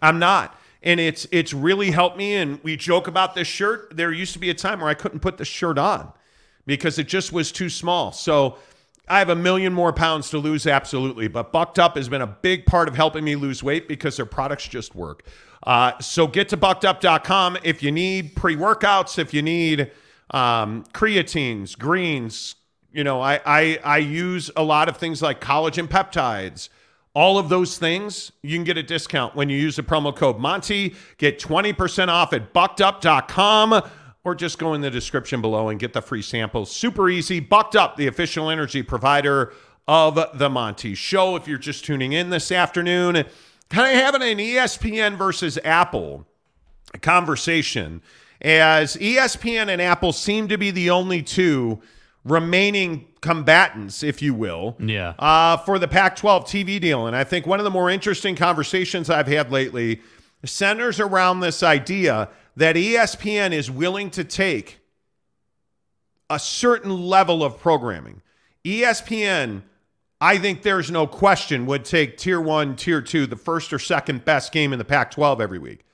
I'm 0.00 0.18
not. 0.18 0.58
And 0.82 0.98
it's 0.98 1.26
it's 1.30 1.52
really 1.52 1.90
helped 1.90 2.16
me. 2.16 2.36
And 2.36 2.58
we 2.62 2.74
joke 2.74 3.06
about 3.06 3.34
this 3.34 3.46
shirt. 3.46 3.98
There 3.98 4.10
used 4.10 4.32
to 4.32 4.38
be 4.38 4.48
a 4.48 4.54
time 4.54 4.80
where 4.80 4.88
I 4.88 4.94
couldn't 4.94 5.20
put 5.20 5.36
the 5.36 5.44
shirt 5.44 5.76
on 5.76 6.10
because 6.64 6.98
it 6.98 7.06
just 7.06 7.34
was 7.34 7.52
too 7.52 7.68
small. 7.68 8.10
So 8.10 8.56
I 9.08 9.18
have 9.18 9.28
a 9.28 9.36
million 9.36 9.74
more 9.74 9.92
pounds 9.92 10.30
to 10.30 10.38
lose, 10.38 10.66
absolutely. 10.66 11.28
But 11.28 11.52
Bucked 11.52 11.78
Up 11.78 11.98
has 11.98 12.08
been 12.08 12.22
a 12.22 12.26
big 12.26 12.64
part 12.64 12.88
of 12.88 12.96
helping 12.96 13.24
me 13.24 13.36
lose 13.36 13.62
weight 13.62 13.88
because 13.88 14.16
their 14.16 14.24
products 14.24 14.66
just 14.66 14.94
work. 14.94 15.22
Uh, 15.64 15.98
so 15.98 16.26
get 16.26 16.48
to 16.48 16.56
buckedup.com 16.56 17.58
if 17.62 17.82
you 17.82 17.92
need 17.92 18.34
pre 18.34 18.56
workouts, 18.56 19.18
if 19.18 19.34
you 19.34 19.42
need 19.42 19.90
um, 20.30 20.84
creatines, 20.92 21.78
greens. 21.78 22.54
You 22.92 23.04
know, 23.04 23.20
I, 23.20 23.40
I 23.44 23.78
I 23.84 23.98
use 23.98 24.50
a 24.56 24.62
lot 24.62 24.88
of 24.88 24.96
things 24.96 25.22
like 25.22 25.40
collagen 25.40 25.86
peptides. 25.86 26.68
All 27.14 27.38
of 27.38 27.48
those 27.48 27.78
things, 27.78 28.32
you 28.42 28.56
can 28.56 28.64
get 28.64 28.76
a 28.76 28.82
discount 28.82 29.34
when 29.34 29.48
you 29.48 29.58
use 29.58 29.76
the 29.76 29.82
promo 29.82 30.14
code 30.14 30.38
Monty. 30.38 30.94
Get 31.16 31.40
20% 31.40 32.08
off 32.08 32.32
at 32.32 32.52
buckedup.com 32.52 33.82
or 34.24 34.34
just 34.34 34.58
go 34.58 34.74
in 34.74 34.82
the 34.82 34.90
description 34.90 35.40
below 35.40 35.68
and 35.68 35.80
get 35.80 35.94
the 35.94 36.02
free 36.02 36.22
samples. 36.22 36.70
Super 36.70 37.08
easy. 37.08 37.40
Bucked 37.40 37.74
Up, 37.74 37.96
the 37.96 38.06
official 38.06 38.50
energy 38.50 38.82
provider 38.82 39.52
of 39.88 40.38
the 40.38 40.50
Monty 40.50 40.94
Show. 40.94 41.34
If 41.34 41.48
you're 41.48 41.58
just 41.58 41.84
tuning 41.84 42.12
in 42.12 42.30
this 42.30 42.52
afternoon, 42.52 43.24
kind 43.70 43.96
of 43.96 44.04
having 44.04 44.22
an 44.22 44.38
ESPN 44.38 45.16
versus 45.16 45.58
Apple 45.64 46.26
conversation 47.00 48.02
as 48.40 48.96
ESPN 48.96 49.68
and 49.68 49.80
Apple 49.82 50.12
seem 50.12 50.48
to 50.48 50.56
be 50.58 50.70
the 50.70 50.90
only 50.90 51.22
two 51.22 51.80
remaining 52.24 53.06
combatants, 53.20 54.02
if 54.02 54.20
you 54.22 54.34
will, 54.34 54.76
Yeah. 54.78 55.14
uh, 55.18 55.56
for 55.58 55.78
the 55.78 55.88
Pac 55.88 56.16
12 56.16 56.44
TV 56.44 56.80
deal. 56.80 57.06
And 57.06 57.16
I 57.16 57.24
think 57.24 57.46
one 57.46 57.58
of 57.58 57.64
the 57.64 57.70
more 57.70 57.90
interesting 57.90 58.36
conversations 58.36 59.08
I've 59.10 59.26
had 59.26 59.50
lately 59.50 60.00
centers 60.44 61.00
around 61.00 61.40
this 61.40 61.62
idea 61.62 62.28
that 62.56 62.76
ESPN 62.76 63.52
is 63.52 63.70
willing 63.70 64.10
to 64.10 64.24
take 64.24 64.78
a 66.30 66.38
certain 66.38 67.06
level 67.06 67.42
of 67.42 67.58
programming. 67.58 68.20
ESPN, 68.64 69.62
I 70.20 70.36
think 70.38 70.62
there's 70.62 70.90
no 70.90 71.06
question, 71.06 71.64
would 71.66 71.84
take 71.84 72.18
tier 72.18 72.40
one, 72.40 72.76
tier 72.76 73.00
two, 73.00 73.26
the 73.26 73.36
first 73.36 73.72
or 73.72 73.78
second 73.78 74.24
best 74.24 74.52
game 74.52 74.72
in 74.72 74.78
the 74.78 74.84
Pac 74.84 75.10
12 75.12 75.40
every 75.40 75.58
week. 75.58 75.84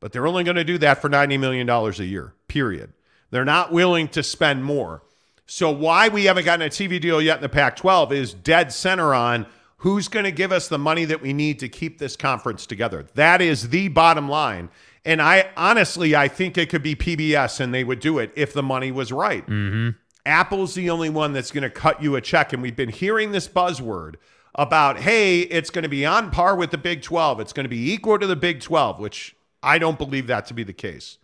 But 0.00 0.12
they're 0.12 0.26
only 0.26 0.44
going 0.44 0.56
to 0.56 0.64
do 0.64 0.78
that 0.78 1.00
for 1.00 1.08
$90 1.08 1.38
million 1.38 1.68
a 1.68 1.90
year, 2.02 2.34
period. 2.48 2.92
They're 3.30 3.44
not 3.44 3.72
willing 3.72 4.08
to 4.08 4.22
spend 4.22 4.64
more. 4.64 5.02
So, 5.46 5.70
why 5.70 6.08
we 6.08 6.26
haven't 6.26 6.44
gotten 6.44 6.66
a 6.66 6.70
TV 6.70 7.00
deal 7.00 7.20
yet 7.20 7.38
in 7.38 7.42
the 7.42 7.48
Pac 7.48 7.76
12 7.76 8.12
is 8.12 8.32
dead 8.32 8.72
center 8.72 9.12
on 9.12 9.46
who's 9.78 10.08
going 10.08 10.24
to 10.24 10.30
give 10.30 10.52
us 10.52 10.68
the 10.68 10.78
money 10.78 11.04
that 11.06 11.20
we 11.20 11.32
need 11.32 11.58
to 11.58 11.68
keep 11.68 11.98
this 11.98 12.16
conference 12.16 12.66
together. 12.66 13.06
That 13.14 13.40
is 13.40 13.70
the 13.70 13.88
bottom 13.88 14.28
line. 14.28 14.68
And 15.04 15.22
I 15.22 15.50
honestly, 15.56 16.14
I 16.14 16.28
think 16.28 16.58
it 16.58 16.68
could 16.68 16.82
be 16.82 16.94
PBS 16.94 17.60
and 17.60 17.72
they 17.72 17.84
would 17.84 18.00
do 18.00 18.18
it 18.18 18.30
if 18.36 18.52
the 18.52 18.62
money 18.62 18.92
was 18.92 19.10
right. 19.10 19.44
Mm-hmm. 19.46 19.90
Apple's 20.26 20.74
the 20.74 20.90
only 20.90 21.08
one 21.08 21.32
that's 21.32 21.50
going 21.50 21.62
to 21.62 21.70
cut 21.70 22.02
you 22.02 22.14
a 22.14 22.20
check. 22.20 22.52
And 22.52 22.62
we've 22.62 22.76
been 22.76 22.90
hearing 22.90 23.32
this 23.32 23.48
buzzword 23.48 24.16
about, 24.54 24.98
hey, 24.98 25.40
it's 25.40 25.70
going 25.70 25.84
to 25.84 25.88
be 25.88 26.04
on 26.04 26.30
par 26.30 26.54
with 26.54 26.70
the 26.70 26.78
Big 26.78 27.02
12. 27.02 27.40
It's 27.40 27.54
going 27.54 27.64
to 27.64 27.70
be 27.70 27.90
equal 27.92 28.18
to 28.18 28.26
the 28.26 28.36
Big 28.36 28.60
12, 28.60 29.00
which 29.00 29.34
I 29.62 29.78
don't 29.78 29.98
believe 29.98 30.26
that 30.28 30.46
to 30.46 30.54
be 30.54 30.64
the 30.64 30.72
case. 30.72 31.18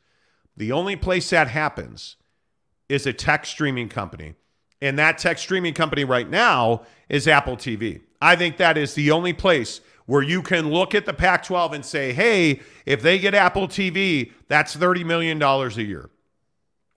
The 0.56 0.72
only 0.72 0.96
place 0.96 1.30
that 1.30 1.48
happens 1.48 2.16
is 2.88 3.06
a 3.06 3.12
tech 3.12 3.46
streaming 3.46 3.88
company. 3.88 4.34
And 4.80 4.98
that 4.98 5.18
tech 5.18 5.38
streaming 5.38 5.74
company 5.74 6.04
right 6.04 6.28
now 6.28 6.82
is 7.08 7.26
Apple 7.26 7.56
TV. 7.56 8.02
I 8.20 8.36
think 8.36 8.56
that 8.58 8.76
is 8.76 8.94
the 8.94 9.10
only 9.10 9.32
place 9.32 9.80
where 10.06 10.22
you 10.22 10.42
can 10.42 10.70
look 10.70 10.94
at 10.94 11.06
the 11.06 11.12
Pac 11.12 11.44
12 11.44 11.72
and 11.72 11.84
say, 11.84 12.12
hey, 12.12 12.60
if 12.84 13.02
they 13.02 13.18
get 13.18 13.34
Apple 13.34 13.68
TV, 13.68 14.32
that's 14.48 14.76
$30 14.76 15.04
million 15.04 15.42
a 15.42 15.68
year. 15.82 16.10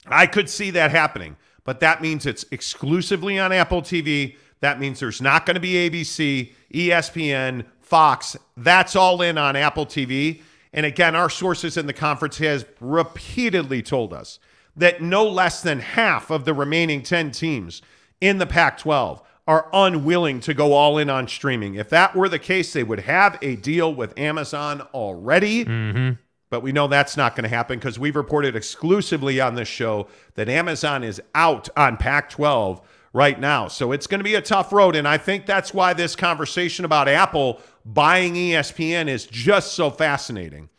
I 0.06 0.28
could 0.28 0.50
see 0.50 0.72
that 0.72 0.92
happening, 0.92 1.36
but 1.64 1.80
that 1.80 2.02
means 2.02 2.26
it's 2.26 2.46
exclusively 2.52 3.40
on 3.40 3.52
Apple 3.52 3.82
TV. 3.82 4.38
That 4.62 4.80
means 4.80 5.00
there's 5.00 5.22
not 5.22 5.46
going 5.46 5.56
to 5.56 5.62
be 5.62 5.90
ABC, 5.90 6.52
ESPN, 6.74 7.66
Fox. 7.82 8.38
That's 8.56 8.96
all 8.96 9.22
in 9.22 9.38
on 9.38 9.56
Apple 9.56 9.86
TV. 9.86 10.42
And 10.74 10.86
again, 10.86 11.16
our 11.16 11.30
sources 11.30 11.78
in 11.78 11.88
the 11.88 11.94
conference 11.94 12.38
has 12.38 12.66
repeatedly 12.80 13.82
told 13.82 14.14
us 14.14 14.40
that 14.76 15.02
no 15.02 15.28
less 15.28 15.62
than 15.62 15.80
half 15.80 16.30
of 16.30 16.46
the 16.46 16.54
remaining 16.54 17.02
10 17.02 17.32
teams 17.32 17.82
in 18.22 18.38
the 18.38 18.46
Pac 18.46 18.78
12 18.78 19.22
are 19.48 19.68
unwilling 19.74 20.40
to 20.42 20.54
go 20.54 20.74
all 20.74 20.98
in 21.00 21.10
on 21.10 21.28
streaming. 21.28 21.74
If 21.74 21.90
that 21.90 22.16
were 22.16 22.30
the 22.30 22.38
case, 22.38 22.72
they 22.72 22.84
would 22.84 23.00
have 23.00 23.38
a 23.42 23.56
deal 23.56 23.94
with 23.94 24.18
Amazon 24.18 24.82
already. 24.94 25.66
Mm-hmm. 25.66 26.22
But 26.52 26.62
we 26.62 26.72
know 26.72 26.88
that's 26.88 27.18
not 27.18 27.36
going 27.36 27.44
to 27.44 27.50
happen 27.50 27.80
because 27.80 27.98
we've 28.00 28.16
reported 28.16 28.56
exclusively 28.56 29.40
on 29.42 29.56
this 29.56 29.68
show 29.68 30.08
that 30.36 30.50
Amazon 30.50 31.04
is 31.04 31.22
out 31.34 31.68
on 31.76 31.98
Pac 31.98 32.30
12 32.30 32.82
right 33.14 33.40
now. 33.40 33.68
So 33.68 33.92
it's 33.92 34.08
going 34.08 34.20
to 34.20 34.24
be 34.24 34.36
a 34.36 34.42
tough 34.42 34.72
road. 34.72 34.96
And 34.96 35.08
I 35.08 35.18
think 35.18 35.46
that's 35.46 35.74
why 35.74 35.94
this 35.94 36.16
conversation 36.16 36.86
about 36.86 37.08
Apple 37.08 37.60
buying 37.86 38.36
ESPN 38.36 39.08
is 39.08 39.26
just 39.26 39.74
so 39.74 39.90
fascinating. 39.90 40.70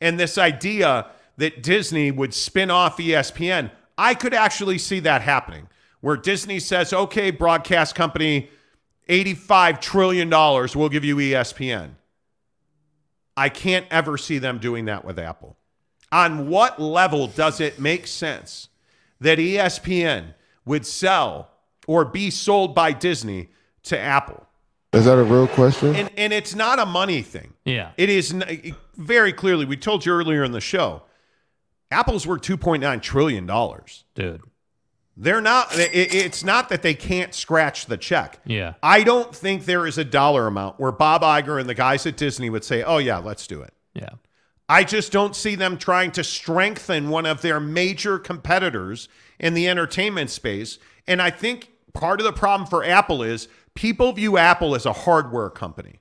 And 0.00 0.18
this 0.18 0.38
idea 0.38 1.06
that 1.36 1.62
Disney 1.62 2.10
would 2.10 2.34
spin 2.34 2.70
off 2.70 2.98
ESPN, 2.98 3.70
I 3.96 4.14
could 4.14 4.34
actually 4.34 4.78
see 4.78 5.00
that 5.00 5.22
happening 5.22 5.68
where 6.00 6.16
Disney 6.16 6.60
says, 6.60 6.92
okay, 6.92 7.30
broadcast 7.30 7.94
company, 7.94 8.50
$85 9.08 9.80
trillion, 9.80 10.28
we'll 10.30 10.88
give 10.88 11.04
you 11.04 11.16
ESPN. 11.16 11.90
I 13.36 13.48
can't 13.48 13.86
ever 13.90 14.16
see 14.16 14.38
them 14.38 14.58
doing 14.58 14.86
that 14.86 15.04
with 15.04 15.18
Apple. 15.18 15.56
On 16.12 16.48
what 16.48 16.80
level 16.80 17.26
does 17.26 17.60
it 17.60 17.78
make 17.78 18.06
sense 18.06 18.68
that 19.20 19.38
ESPN 19.38 20.34
would 20.64 20.86
sell 20.86 21.50
or 21.86 22.04
be 22.04 22.30
sold 22.30 22.74
by 22.74 22.92
Disney 22.92 23.48
to 23.84 23.98
Apple? 23.98 24.46
Is 24.92 25.04
that 25.04 25.18
a 25.18 25.24
real 25.24 25.46
question? 25.48 25.94
And, 25.94 26.10
and 26.16 26.32
it's 26.32 26.54
not 26.54 26.78
a 26.78 26.86
money 26.86 27.22
thing. 27.22 27.52
Yeah. 27.64 27.90
It 27.96 28.08
is 28.08 28.32
n- 28.32 28.74
very 28.96 29.32
clearly, 29.32 29.64
we 29.64 29.76
told 29.76 30.06
you 30.06 30.12
earlier 30.12 30.42
in 30.42 30.52
the 30.52 30.60
show, 30.60 31.02
Apple's 31.90 32.26
worth 32.26 32.42
$2.9 32.42 33.02
trillion. 33.02 33.46
Dude. 34.14 34.40
They're 35.18 35.40
not, 35.40 35.76
it- 35.78 36.14
it's 36.14 36.44
not 36.44 36.68
that 36.70 36.82
they 36.82 36.94
can't 36.94 37.34
scratch 37.34 37.86
the 37.86 37.96
check. 37.96 38.40
Yeah. 38.46 38.74
I 38.82 39.02
don't 39.02 39.34
think 39.34 39.64
there 39.64 39.86
is 39.86 39.98
a 39.98 40.04
dollar 40.04 40.46
amount 40.46 40.78
where 40.80 40.92
Bob 40.92 41.22
Iger 41.22 41.60
and 41.60 41.68
the 41.68 41.74
guys 41.74 42.06
at 42.06 42.16
Disney 42.16 42.48
would 42.50 42.64
say, 42.64 42.82
oh, 42.82 42.98
yeah, 42.98 43.18
let's 43.18 43.46
do 43.46 43.60
it. 43.62 43.74
Yeah. 43.94 44.10
I 44.68 44.82
just 44.82 45.12
don't 45.12 45.36
see 45.36 45.54
them 45.54 45.76
trying 45.78 46.10
to 46.12 46.24
strengthen 46.24 47.08
one 47.10 47.24
of 47.26 47.40
their 47.42 47.60
major 47.60 48.18
competitors 48.18 49.08
in 49.38 49.54
the 49.54 49.68
entertainment 49.68 50.30
space. 50.30 50.78
And 51.06 51.22
I 51.22 51.30
think 51.30 51.70
part 51.96 52.20
of 52.20 52.24
the 52.24 52.32
problem 52.32 52.68
for 52.68 52.84
Apple 52.84 53.22
is 53.22 53.48
people 53.74 54.12
view 54.12 54.36
Apple 54.36 54.74
as 54.74 54.84
a 54.86 54.92
hardware 54.92 55.50
company. 55.50 56.00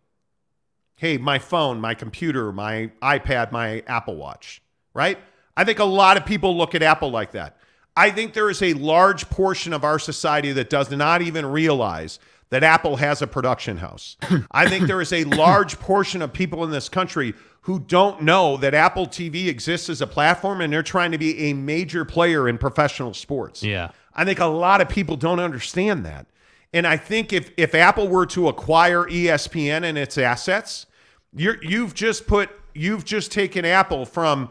hey, 0.98 1.18
my 1.18 1.38
phone, 1.40 1.80
my 1.82 1.94
computer, 1.94 2.52
my 2.54 2.90
iPad, 3.02 3.52
my 3.52 3.84
Apple 3.86 4.16
Watch, 4.16 4.62
right? 4.94 5.18
I 5.58 5.66
think 5.66 5.80
a 5.80 5.86
lot 5.86 6.16
of 6.18 6.26
people 6.26 6.58
look 6.58 6.74
at 6.74 6.82
Apple 6.82 7.12
like 7.12 7.32
that. 7.32 7.58
I 7.98 8.12
think 8.12 8.34
there 8.34 8.50
is 8.50 8.62
a 8.62 8.74
large 8.74 9.30
portion 9.30 9.74
of 9.74 9.84
our 9.84 10.00
society 10.00 10.52
that 10.54 10.70
does 10.70 10.90
not 10.92 11.22
even 11.22 11.46
realize 11.46 12.20
that 12.50 12.64
Apple 12.64 12.98
has 12.98 13.22
a 13.22 13.28
production 13.28 13.78
house. 13.78 14.18
I 14.52 14.70
think 14.70 14.88
there 14.88 15.02
is 15.02 15.12
a 15.12 15.24
large 15.44 15.80
portion 15.80 16.22
of 16.22 16.32
people 16.32 16.64
in 16.64 16.72
this 16.72 16.90
country 16.90 17.34
who 17.62 17.80
don't 17.80 18.22
know 18.22 18.58
that 18.58 18.74
Apple 18.74 19.08
TV 19.08 19.48
exists 19.48 19.90
as 19.90 20.02
a 20.02 20.08
platform 20.08 20.62
and 20.62 20.72
they're 20.72 20.84
trying 20.84 21.12
to 21.12 21.18
be 21.18 21.50
a 21.50 21.54
major 21.54 22.06
player 22.06 22.48
in 22.48 22.58
professional 22.58 23.14
sports. 23.14 23.64
Yeah. 23.64 23.92
I 24.16 24.26
think 24.26 24.40
a 24.40 24.46
lot 24.46 24.82
of 24.82 24.90
people 24.90 25.18
don't 25.18 25.40
understand 25.40 26.06
that. 26.06 26.28
And 26.74 26.86
I 26.86 26.98
think 26.98 27.32
if 27.32 27.52
if 27.58 27.74
Apple 27.74 28.08
were 28.08 28.26
to 28.28 28.48
acquire 28.48 29.04
ESPN 29.04 29.84
and 29.84 29.98
its 29.98 30.18
assets, 30.18 30.86
you're 31.34 31.58
you've 31.64 31.94
just 31.94 32.28
put 32.28 32.50
you've 32.74 33.06
just 33.06 33.32
taken 33.32 33.66
Apple 33.66 34.06
from 34.06 34.50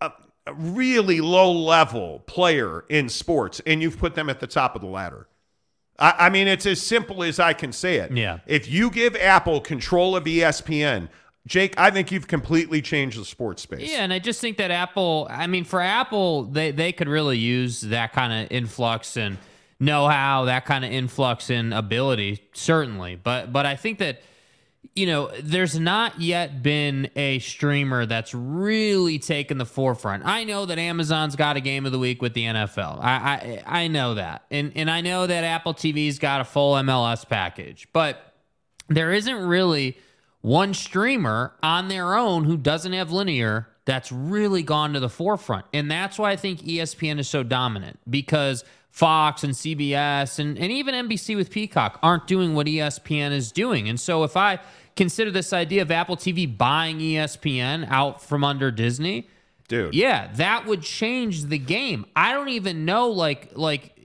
a, 0.00 0.12
a 0.46 0.54
really 0.54 1.20
low 1.20 1.50
level 1.50 2.20
player 2.26 2.84
in 2.88 3.08
sports 3.08 3.60
and 3.66 3.82
you've 3.82 3.98
put 3.98 4.14
them 4.14 4.30
at 4.30 4.40
the 4.40 4.46
top 4.46 4.76
of 4.76 4.80
the 4.80 4.86
ladder. 4.86 5.26
I, 5.98 6.14
I 6.18 6.30
mean, 6.30 6.46
it's 6.46 6.66
as 6.66 6.80
simple 6.80 7.22
as 7.22 7.40
I 7.40 7.52
can 7.52 7.72
say 7.72 7.96
it. 7.96 8.12
Yeah. 8.12 8.38
If 8.46 8.68
you 8.68 8.90
give 8.90 9.16
Apple 9.16 9.60
control 9.60 10.14
of 10.16 10.24
ESPN, 10.24 11.08
Jake, 11.46 11.78
I 11.78 11.92
think 11.92 12.10
you've 12.10 12.26
completely 12.26 12.82
changed 12.82 13.20
the 13.20 13.24
sports 13.24 13.62
space. 13.62 13.90
Yeah, 13.90 13.98
and 13.98 14.12
I 14.12 14.18
just 14.18 14.40
think 14.40 14.56
that 14.56 14.72
Apple, 14.72 15.28
I 15.30 15.46
mean, 15.46 15.64
for 15.64 15.80
Apple, 15.80 16.42
they, 16.42 16.72
they 16.72 16.92
could 16.92 17.08
really 17.08 17.38
use 17.38 17.82
that 17.82 18.12
kind 18.12 18.32
of 18.32 18.50
influx 18.50 19.16
and 19.16 19.38
know 19.78 20.08
how, 20.08 20.46
that 20.46 20.64
kind 20.66 20.84
of 20.84 20.90
influx 20.90 21.48
and 21.48 21.72
ability, 21.72 22.42
certainly. 22.52 23.14
But 23.14 23.52
but 23.52 23.64
I 23.64 23.76
think 23.76 23.98
that, 23.98 24.22
you 24.96 25.06
know, 25.06 25.30
there's 25.40 25.78
not 25.78 26.20
yet 26.20 26.64
been 26.64 27.10
a 27.14 27.38
streamer 27.38 28.06
that's 28.06 28.34
really 28.34 29.20
taken 29.20 29.58
the 29.58 29.66
forefront. 29.66 30.26
I 30.26 30.42
know 30.42 30.66
that 30.66 30.78
Amazon's 30.78 31.36
got 31.36 31.56
a 31.56 31.60
game 31.60 31.86
of 31.86 31.92
the 31.92 31.98
week 31.98 32.22
with 32.22 32.34
the 32.34 32.44
NFL. 32.44 32.98
I 33.00 33.62
I, 33.66 33.82
I 33.84 33.88
know 33.88 34.14
that. 34.14 34.46
And 34.50 34.72
and 34.74 34.90
I 34.90 35.00
know 35.00 35.28
that 35.28 35.44
Apple 35.44 35.74
TV's 35.74 36.18
got 36.18 36.40
a 36.40 36.44
full 36.44 36.74
MLS 36.74 37.28
package. 37.28 37.86
But 37.92 38.34
there 38.88 39.12
isn't 39.12 39.46
really 39.46 39.98
one 40.46 40.72
streamer 40.72 41.52
on 41.60 41.88
their 41.88 42.14
own 42.14 42.44
who 42.44 42.56
doesn't 42.56 42.92
have 42.92 43.10
linear 43.10 43.66
that's 43.84 44.12
really 44.12 44.62
gone 44.62 44.92
to 44.92 45.00
the 45.00 45.08
forefront. 45.08 45.66
And 45.72 45.90
that's 45.90 46.20
why 46.20 46.30
I 46.30 46.36
think 46.36 46.60
ESPN 46.60 47.18
is 47.18 47.28
so 47.28 47.42
dominant 47.42 47.98
because 48.08 48.64
Fox 48.92 49.42
and 49.42 49.54
CBS 49.54 50.38
and, 50.38 50.56
and 50.56 50.70
even 50.70 50.94
NBC 50.94 51.34
with 51.34 51.50
Peacock 51.50 51.98
aren't 52.00 52.28
doing 52.28 52.54
what 52.54 52.68
ESPN 52.68 53.32
is 53.32 53.50
doing. 53.50 53.88
And 53.88 53.98
so 53.98 54.22
if 54.22 54.36
I 54.36 54.60
consider 54.94 55.32
this 55.32 55.52
idea 55.52 55.82
of 55.82 55.90
Apple 55.90 56.16
TV 56.16 56.56
buying 56.56 57.00
ESPN 57.00 57.90
out 57.90 58.22
from 58.22 58.44
under 58.44 58.70
Disney, 58.70 59.28
Dude. 59.66 59.94
yeah, 59.96 60.30
that 60.34 60.64
would 60.66 60.82
change 60.82 61.46
the 61.46 61.58
game. 61.58 62.06
I 62.14 62.32
don't 62.32 62.50
even 62.50 62.84
know 62.84 63.08
like 63.08 63.50
like 63.56 63.98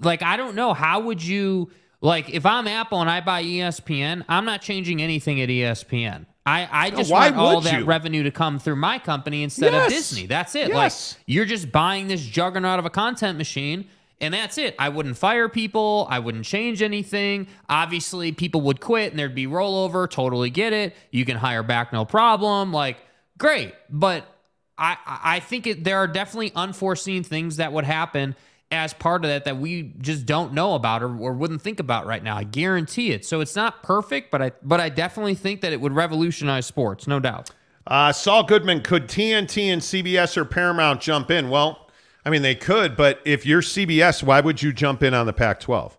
like 0.00 0.22
I 0.22 0.36
don't 0.36 0.54
know 0.54 0.74
how 0.74 1.00
would 1.00 1.24
you 1.24 1.70
like 2.02 2.28
if 2.28 2.44
I'm 2.44 2.66
Apple 2.68 3.00
and 3.00 3.08
I 3.08 3.20
buy 3.22 3.42
ESPN, 3.42 4.24
I'm 4.28 4.44
not 4.44 4.60
changing 4.60 5.00
anything 5.00 5.40
at 5.40 5.48
ESPN. 5.48 6.26
I, 6.44 6.68
I 6.70 6.90
just 6.90 7.10
why 7.10 7.30
want 7.30 7.36
all 7.36 7.60
that 7.62 7.78
you? 7.80 7.84
revenue 7.84 8.24
to 8.24 8.30
come 8.32 8.58
through 8.58 8.76
my 8.76 8.98
company 8.98 9.44
instead 9.44 9.72
Yes. 9.72 9.86
of 9.86 9.92
Disney. 9.92 10.26
That's 10.26 10.54
it. 10.56 10.68
Yes. 10.68 11.14
Like 11.14 11.22
you're 11.26 11.44
just 11.44 11.70
buying 11.72 12.08
this 12.08 12.20
juggernaut 12.20 12.80
of 12.80 12.84
a 12.84 12.90
content 12.90 13.38
machine 13.38 13.86
and 14.20 14.34
that's 14.34 14.58
it. 14.58 14.74
I 14.78 14.88
wouldn't 14.88 15.16
fire 15.16 15.48
people. 15.48 16.06
I 16.10 16.18
wouldn't 16.18 16.44
change 16.44 16.82
anything. 16.82 17.46
Obviously, 17.68 18.32
people 18.32 18.60
would 18.62 18.80
quit 18.80 19.10
and 19.12 19.18
there'd 19.18 19.34
be 19.34 19.46
rollover. 19.46 20.08
Totally 20.10 20.50
get 20.50 20.72
it. 20.72 20.94
You 21.12 21.24
can 21.24 21.36
hire 21.36 21.62
back, 21.64 21.92
no 21.92 22.04
problem. 22.04 22.72
Like, 22.72 22.98
great. 23.38 23.74
But 23.90 24.24
I, 24.78 24.96
I 25.06 25.40
think 25.40 25.66
it, 25.66 25.84
there 25.84 25.98
are 25.98 26.06
definitely 26.08 26.52
unforeseen 26.56 27.22
things 27.24 27.56
that 27.56 27.72
would 27.72 27.84
happen 27.84 28.34
as 28.72 28.94
part 28.94 29.24
of 29.24 29.28
that 29.28 29.44
that 29.44 29.58
we 29.58 29.92
just 30.00 30.24
don't 30.26 30.54
know 30.54 30.74
about 30.74 31.02
or, 31.02 31.16
or 31.16 31.34
wouldn't 31.34 31.60
think 31.60 31.78
about 31.78 32.06
right 32.06 32.22
now. 32.22 32.36
I 32.36 32.44
guarantee 32.44 33.12
it. 33.12 33.24
So 33.24 33.40
it's 33.40 33.54
not 33.54 33.82
perfect, 33.82 34.30
but 34.30 34.40
I 34.42 34.52
but 34.62 34.80
I 34.80 34.88
definitely 34.88 35.34
think 35.34 35.60
that 35.60 35.72
it 35.72 35.80
would 35.80 35.92
revolutionize 35.92 36.66
sports, 36.66 37.06
no 37.06 37.20
doubt. 37.20 37.50
Uh, 37.86 38.12
Saul 38.12 38.44
Goodman, 38.44 38.80
could 38.80 39.08
TNT 39.08 39.66
and 39.66 39.82
CBS 39.82 40.36
or 40.36 40.44
Paramount 40.44 41.00
jump 41.00 41.30
in? 41.30 41.50
Well, 41.50 41.90
I 42.24 42.30
mean, 42.30 42.42
they 42.42 42.54
could, 42.54 42.96
but 42.96 43.20
if 43.24 43.44
you're 43.44 43.62
CBS, 43.62 44.22
why 44.22 44.40
would 44.40 44.62
you 44.62 44.72
jump 44.72 45.02
in 45.02 45.14
on 45.14 45.26
the 45.26 45.32
Pac 45.32 45.60
12? 45.60 45.98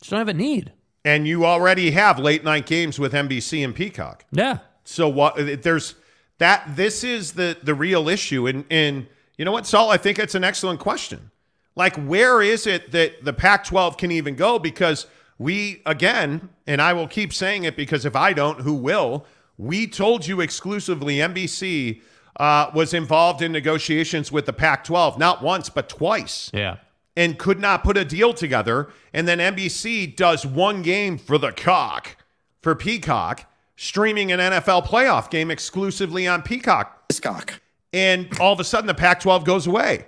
Just 0.00 0.10
don't 0.10 0.18
have 0.18 0.28
a 0.28 0.34
need. 0.34 0.72
And 1.04 1.26
you 1.26 1.46
already 1.46 1.92
have 1.92 2.18
late 2.18 2.44
night 2.44 2.66
games 2.66 2.98
with 2.98 3.12
NBC 3.12 3.64
and 3.64 3.74
Peacock. 3.74 4.24
Yeah. 4.30 4.58
So 4.84 5.08
what 5.08 5.34
there's 5.62 5.94
that 6.38 6.76
this 6.76 7.02
is 7.02 7.32
the 7.32 7.56
the 7.62 7.74
real 7.74 8.08
issue. 8.08 8.46
And 8.46 8.64
and 8.70 9.06
you 9.38 9.44
know 9.44 9.52
what, 9.52 9.66
Saul, 9.66 9.90
I 9.90 9.96
think 9.96 10.18
it's 10.18 10.34
an 10.34 10.44
excellent 10.44 10.80
question. 10.80 11.30
Like, 11.76 11.96
where 11.96 12.40
is 12.42 12.66
it 12.66 12.90
that 12.92 13.24
the 13.24 13.32
Pac 13.32 13.64
12 13.64 13.96
can 13.96 14.10
even 14.10 14.34
go? 14.34 14.58
Because 14.58 15.06
we 15.38 15.82
again, 15.86 16.48
and 16.66 16.80
I 16.80 16.94
will 16.94 17.06
keep 17.08 17.32
saying 17.32 17.64
it 17.64 17.76
because 17.76 18.04
if 18.04 18.16
I 18.16 18.32
don't, 18.32 18.60
who 18.62 18.74
will? 18.74 19.26
We 19.58 19.86
told 19.86 20.26
you 20.26 20.40
exclusively 20.40 21.16
NBC 21.16 22.00
uh, 22.40 22.70
was 22.74 22.92
involved 22.94 23.42
in 23.42 23.52
negotiations 23.52 24.32
with 24.32 24.46
the 24.46 24.52
Pac 24.52 24.84
12, 24.84 25.18
not 25.18 25.42
once, 25.42 25.68
but 25.70 25.88
twice 25.88 26.50
Yeah. 26.52 26.76
and 27.16 27.38
could 27.38 27.60
not 27.60 27.82
put 27.84 27.96
a 27.96 28.04
deal 28.04 28.32
together. 28.34 28.88
And 29.14 29.26
then 29.28 29.38
NBC 29.38 30.14
does 30.16 30.44
one 30.46 30.82
game 30.82 31.16
for 31.18 31.38
the 31.38 31.52
cock, 31.52 32.16
for 32.62 32.74
Peacock, 32.74 33.44
streaming 33.76 34.32
an 34.32 34.40
NFL 34.40 34.86
playoff 34.86 35.30
game 35.30 35.50
exclusively 35.50 36.26
on 36.26 36.42
Peacock. 36.42 37.04
Hiscock. 37.10 37.60
And 37.92 38.28
all 38.40 38.52
of 38.52 38.60
a 38.60 38.64
sudden, 38.64 38.86
the 38.86 38.94
Pac 38.94 39.20
12 39.20 39.44
goes 39.44 39.66
away. 39.66 40.06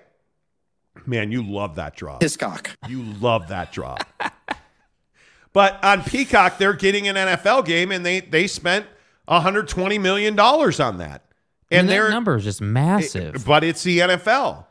Man, 1.06 1.32
you 1.32 1.42
love 1.42 1.76
that 1.76 1.96
drop. 1.96 2.22
Hiscock. 2.22 2.76
You 2.88 3.02
love 3.02 3.48
that 3.48 3.72
drop. 3.72 4.06
but 5.52 5.82
on 5.84 6.02
Peacock, 6.02 6.58
they're 6.58 6.72
getting 6.72 7.08
an 7.08 7.16
NFL 7.16 7.64
game, 7.64 7.90
and 7.92 8.04
they 8.04 8.20
they 8.20 8.46
spent 8.46 8.86
120 9.26 9.98
million 9.98 10.36
dollars 10.36 10.80
on 10.80 10.98
that. 10.98 11.24
And, 11.70 11.80
And, 11.80 11.88
they're 11.88 12.10
number 12.10 12.36
is 12.36 12.44
just 12.44 12.60
massive. 12.62 13.44
but 13.44 13.62
it's 13.62 13.82
the 13.82 13.98
NFL 13.98 14.64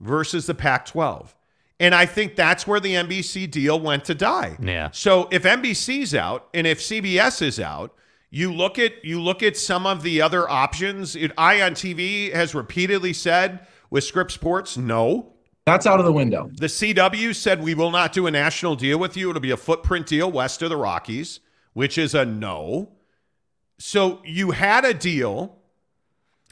versus 0.00 0.46
the 0.46 0.54
Pac 0.54 0.86
12. 0.86 1.34
And 1.78 1.94
I 1.94 2.06
think 2.06 2.36
that's 2.36 2.66
where 2.66 2.80
the 2.80 2.94
NBC 2.94 3.50
deal 3.50 3.78
went 3.78 4.04
to 4.04 4.14
die. 4.14 4.56
Yeah. 4.60 4.90
So 4.92 5.28
if 5.32 5.42
NBC's 5.42 6.14
out 6.14 6.48
and 6.54 6.66
if 6.66 6.80
CBS 6.80 7.42
is 7.42 7.58
out, 7.58 7.94
you 8.30 8.52
look 8.52 8.78
at 8.78 9.04
you 9.04 9.20
look 9.20 9.42
at 9.42 9.56
some 9.56 9.86
of 9.86 10.02
the 10.02 10.20
other 10.22 10.48
options. 10.48 11.14
It, 11.16 11.32
Ion 11.36 11.74
TV 11.74 12.32
has 12.32 12.54
repeatedly 12.54 13.12
said 13.12 13.66
with 13.90 14.04
Scripps 14.04 14.34
Sports, 14.34 14.76
no. 14.76 15.34
That's 15.64 15.86
out 15.86 16.00
of 16.00 16.06
the 16.06 16.12
window. 16.12 16.50
The 16.54 16.66
CW 16.66 17.34
said 17.34 17.62
we 17.62 17.74
will 17.74 17.90
not 17.90 18.12
do 18.12 18.26
a 18.26 18.30
national 18.30 18.74
deal 18.74 18.98
with 18.98 19.16
you. 19.16 19.30
It'll 19.30 19.40
be 19.40 19.52
a 19.52 19.56
footprint 19.56 20.06
deal 20.06 20.30
west 20.30 20.60
of 20.62 20.70
the 20.70 20.76
Rockies, 20.76 21.40
which 21.72 21.98
is 21.98 22.14
a 22.14 22.24
no. 22.24 22.90
So 23.78 24.20
you 24.24 24.50
had 24.50 24.84
a 24.84 24.92
deal, 24.92 25.56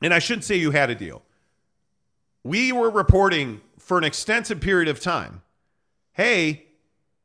and 0.01 0.15
I 0.15 0.21
shouldn't 0.21 0.45
say 0.45 0.57
you 0.57 0.71
had 0.71 0.91
a 0.91 0.95
deal. 0.95 1.23
We 2.45 2.73
were 2.73 2.91
reporting 2.91 3.61
for 3.79 3.99
an 3.99 4.05
extensive 4.05 4.61
period 4.61 4.89
of 4.89 5.01
time. 5.01 5.43
Hey, 6.13 6.67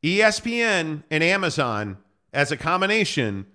ESPN 0.02 1.04
and 1.10 1.24
Amazon 1.24 1.98
as 2.32 2.50
a 2.50 2.56
combination 2.56 3.46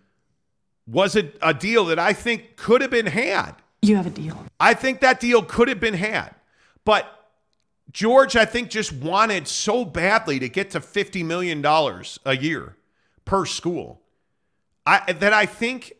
was 0.88 1.15
a, 1.15 1.32
a 1.41 1.53
deal 1.53 1.86
that 1.86 1.99
I 1.99 2.13
think 2.13 2.55
could 2.55 2.82
have 2.82 2.91
been 2.91 3.05
had. 3.07 3.53
You 3.82 3.95
have 3.97 4.07
a 4.07 4.11
deal. 4.11 4.45
I 4.59 4.73
think 4.73 5.01
that 5.01 5.19
deal 5.19 5.43
could 5.43 5.67
have 5.67 5.79
been 5.79 5.93
had. 5.93 6.34
But 6.86 7.20
George, 7.91 8.36
I 8.36 8.45
think, 8.45 8.69
just 8.69 8.93
wanted 8.93 9.47
so 9.47 9.84
badly 9.84 10.39
to 10.39 10.47
get 10.47 10.71
to 10.71 10.79
$50 10.79 11.25
million 11.25 11.65
a 11.65 12.38
year 12.38 12.77
per 13.25 13.45
school. 13.45 14.01
I 14.86 15.13
that 15.13 15.34
I 15.34 15.45
think, 15.45 15.93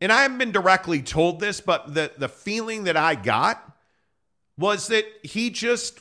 and 0.00 0.10
I 0.10 0.22
haven't 0.22 0.38
been 0.38 0.52
directly 0.52 1.02
told 1.02 1.40
this, 1.40 1.60
but 1.60 1.94
the, 1.94 2.10
the 2.16 2.28
feeling 2.28 2.84
that 2.84 2.96
I 2.96 3.14
got 3.14 3.62
was 4.56 4.88
that 4.88 5.04
he 5.22 5.50
just 5.50 6.00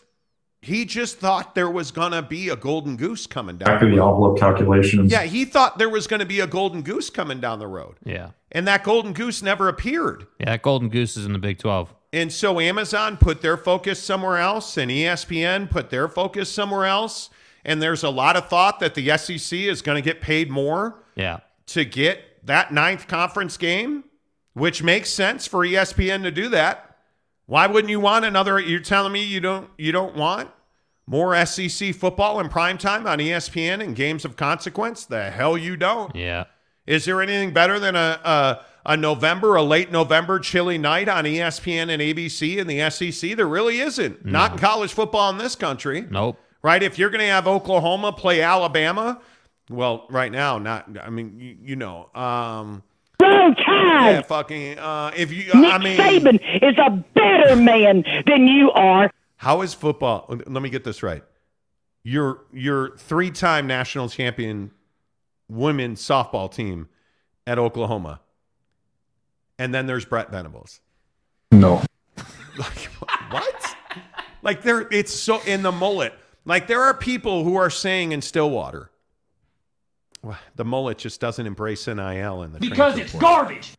he 0.61 0.85
just 0.85 1.19
thought 1.19 1.55
there 1.55 1.69
was 1.69 1.91
gonna 1.91 2.21
be 2.21 2.49
a 2.49 2.55
golden 2.55 2.95
goose 2.97 3.27
coming 3.27 3.57
down. 3.57 3.65
Back 3.65 3.79
to 3.79 3.85
the 3.85 3.93
envelope 3.93 4.37
calculations. 4.39 5.11
Yeah, 5.11 5.23
he 5.23 5.45
thought 5.45 5.77
there 5.77 5.89
was 5.89 6.07
gonna 6.07 6.25
be 6.25 6.39
a 6.41 6.47
golden 6.47 6.81
goose 6.81 7.09
coming 7.09 7.39
down 7.39 7.59
the 7.59 7.67
road. 7.67 7.95
yeah. 8.05 8.31
And 8.51 8.67
that 8.67 8.83
golden 8.83 9.13
goose 9.13 9.43
never 9.43 9.67
appeared. 9.67 10.25
Yeah, 10.39 10.47
that 10.47 10.63
golden 10.63 10.89
goose 10.89 11.15
is 11.15 11.25
in 11.25 11.33
the 11.33 11.39
Big 11.39 11.59
12. 11.59 11.93
And 12.11 12.31
so 12.33 12.59
Amazon 12.59 13.17
put 13.17 13.41
their 13.41 13.55
focus 13.57 14.01
somewhere 14.01 14.37
else, 14.37 14.77
and 14.77 14.89
ESPN 14.89 15.69
put 15.69 15.89
their 15.89 16.07
focus 16.07 16.51
somewhere 16.51 16.85
else. 16.85 17.29
And 17.63 17.81
there's 17.81 18.03
a 18.03 18.09
lot 18.09 18.35
of 18.35 18.47
thought 18.49 18.79
that 18.79 18.95
the 18.95 19.15
SEC 19.17 19.59
is 19.59 19.81
going 19.81 19.95
to 19.95 20.01
get 20.01 20.21
paid 20.21 20.49
more 20.49 21.03
Yeah. 21.15 21.39
to 21.67 21.85
get 21.85 22.45
that 22.45 22.73
ninth 22.73 23.07
conference 23.07 23.57
game, 23.57 24.05
which 24.53 24.81
makes 24.81 25.09
sense 25.09 25.45
for 25.45 25.59
ESPN 25.65 26.23
to 26.23 26.31
do 26.31 26.49
that. 26.49 26.95
Why 27.45 27.67
wouldn't 27.67 27.91
you 27.91 27.99
want 27.99 28.25
another? 28.25 28.59
You're 28.59 28.79
telling 28.79 29.11
me 29.11 29.23
you 29.23 29.39
don't 29.39 29.69
you 29.77 29.91
don't 29.91 30.15
want 30.15 30.49
more 31.05 31.35
SEC 31.45 31.93
football 31.95 32.39
in 32.39 32.47
prime 32.49 32.77
time 32.77 33.05
on 33.07 33.17
ESPN 33.19 33.83
and 33.83 33.95
games 33.95 34.23
of 34.25 34.35
consequence? 34.35 35.05
The 35.05 35.29
hell 35.31 35.57
you 35.57 35.75
don't. 35.75 36.15
Yeah. 36.15 36.45
Is 36.87 37.05
there 37.05 37.21
anything 37.21 37.51
better 37.51 37.79
than 37.79 37.95
a, 37.95 38.19
a 38.23 38.65
a 38.89 38.97
November, 38.97 39.55
a 39.55 39.63
late 39.63 39.91
November 39.91 40.39
chilly 40.39 40.77
night 40.77 41.07
on 41.07 41.23
ESPN 41.23 41.89
and 41.89 42.01
ABC 42.01 42.59
and 42.59 42.69
the 42.69 42.89
SEC? 42.89 43.37
There 43.37 43.47
really 43.47 43.79
isn't. 43.79 44.25
Not 44.25 44.53
in 44.53 44.57
college 44.57 44.91
football 44.91 45.29
in 45.29 45.37
this 45.37 45.55
country. 45.55 46.05
Nope. 46.09 46.39
Right? 46.61 46.81
If 46.83 46.99
you're 46.99 47.11
going 47.11 47.21
to 47.21 47.27
have 47.27 47.47
Oklahoma 47.47 48.11
play 48.11 48.41
Alabama, 48.41 49.21
well, 49.69 50.07
right 50.09 50.31
now, 50.31 50.57
not. 50.57 50.89
I 51.01 51.09
mean, 51.09 51.39
you, 51.39 51.55
you 51.61 51.75
know, 51.75 52.09
um, 52.15 52.81
Roll 53.21 53.53
Tide! 53.53 53.65
yeah, 53.65 54.21
fucking. 54.23 54.79
Uh, 54.79 55.11
if 55.15 55.31
you, 55.31 55.45
Nick 55.53 55.73
I 55.73 55.77
mean, 55.77 55.97
Saban 55.97 56.39
is 56.63 56.77
a 56.79 56.89
better 57.13 57.55
man 57.55 58.03
than 58.25 58.47
you 58.47 58.71
are. 58.71 59.11
how 59.37 59.61
is 59.61 59.73
football? 59.75 60.25
Let 60.29 60.63
me 60.63 60.69
get 60.69 60.83
this 60.83 61.03
right. 61.03 61.23
Your 62.03 62.41
your 62.51 62.97
three 62.97 63.29
time 63.29 63.67
national 63.67 64.09
champion 64.09 64.71
women's 65.47 66.01
softball 66.01 66.51
team 66.51 66.87
at 67.45 67.59
Oklahoma, 67.59 68.21
and 69.59 69.71
then 69.73 69.85
there's 69.85 70.05
Brent 70.05 70.31
Venables. 70.31 70.81
No. 71.51 71.83
Like 72.57 72.89
what? 73.31 73.75
like 74.41 74.63
there, 74.63 74.85
it's 74.91 75.13
so 75.13 75.39
in 75.45 75.61
the 75.61 75.71
mullet. 75.71 76.13
Like 76.43 76.67
there 76.67 76.81
are 76.81 76.93
people 76.93 77.45
who 77.45 77.55
are 77.55 77.69
saying 77.69 78.11
in 78.11 78.21
Stillwater, 78.21 78.91
well, 80.21 80.37
the 80.57 80.65
mullet 80.65 80.97
just 80.97 81.21
doesn't 81.21 81.45
embrace 81.47 81.87
NIL 81.87 82.43
in 82.43 82.51
the 82.51 82.59
Because 82.59 82.97
it's 82.97 83.11
portal." 83.13 83.29
garbage. 83.29 83.73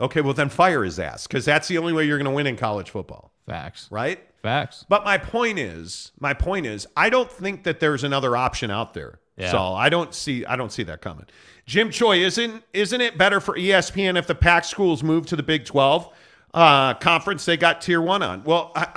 Okay, 0.00 0.20
well 0.22 0.34
then 0.34 0.48
fire 0.48 0.82
his 0.82 0.98
ass 0.98 1.28
because 1.28 1.44
that's 1.44 1.68
the 1.68 1.78
only 1.78 1.92
way 1.92 2.04
you're 2.04 2.18
going 2.18 2.24
to 2.30 2.34
win 2.34 2.48
in 2.48 2.56
college 2.56 2.90
football, 2.90 3.32
Facts. 3.46 3.86
right? 3.90 4.18
Facts. 4.42 4.84
But 4.88 5.04
my 5.04 5.18
point 5.18 5.60
is, 5.60 6.10
my 6.18 6.34
point 6.34 6.66
is, 6.66 6.86
I 6.96 7.10
don't 7.10 7.30
think 7.30 7.62
that 7.64 7.78
there's 7.78 8.02
another 8.02 8.36
option 8.36 8.70
out 8.72 8.94
there. 8.94 9.20
Yeah. 9.36 9.52
So 9.52 9.58
I 9.58 9.88
don't 9.88 10.12
see, 10.14 10.44
I 10.44 10.56
don't 10.56 10.72
see 10.72 10.82
that 10.84 11.00
coming. 11.00 11.26
Jim 11.68 11.90
Choi, 11.90 12.20
isn't 12.24 12.64
isn't 12.72 13.00
it 13.02 13.18
better 13.18 13.40
for 13.40 13.54
ESPN 13.54 14.16
if 14.16 14.26
the 14.26 14.34
Pac 14.34 14.64
schools 14.64 15.02
move 15.02 15.26
to 15.26 15.36
the 15.36 15.42
Big 15.42 15.66
Twelve 15.66 16.10
uh, 16.54 16.94
conference? 16.94 17.44
They 17.44 17.58
got 17.58 17.82
Tier 17.82 18.00
One 18.00 18.22
on. 18.22 18.42
Well, 18.42 18.72
I, 18.74 18.88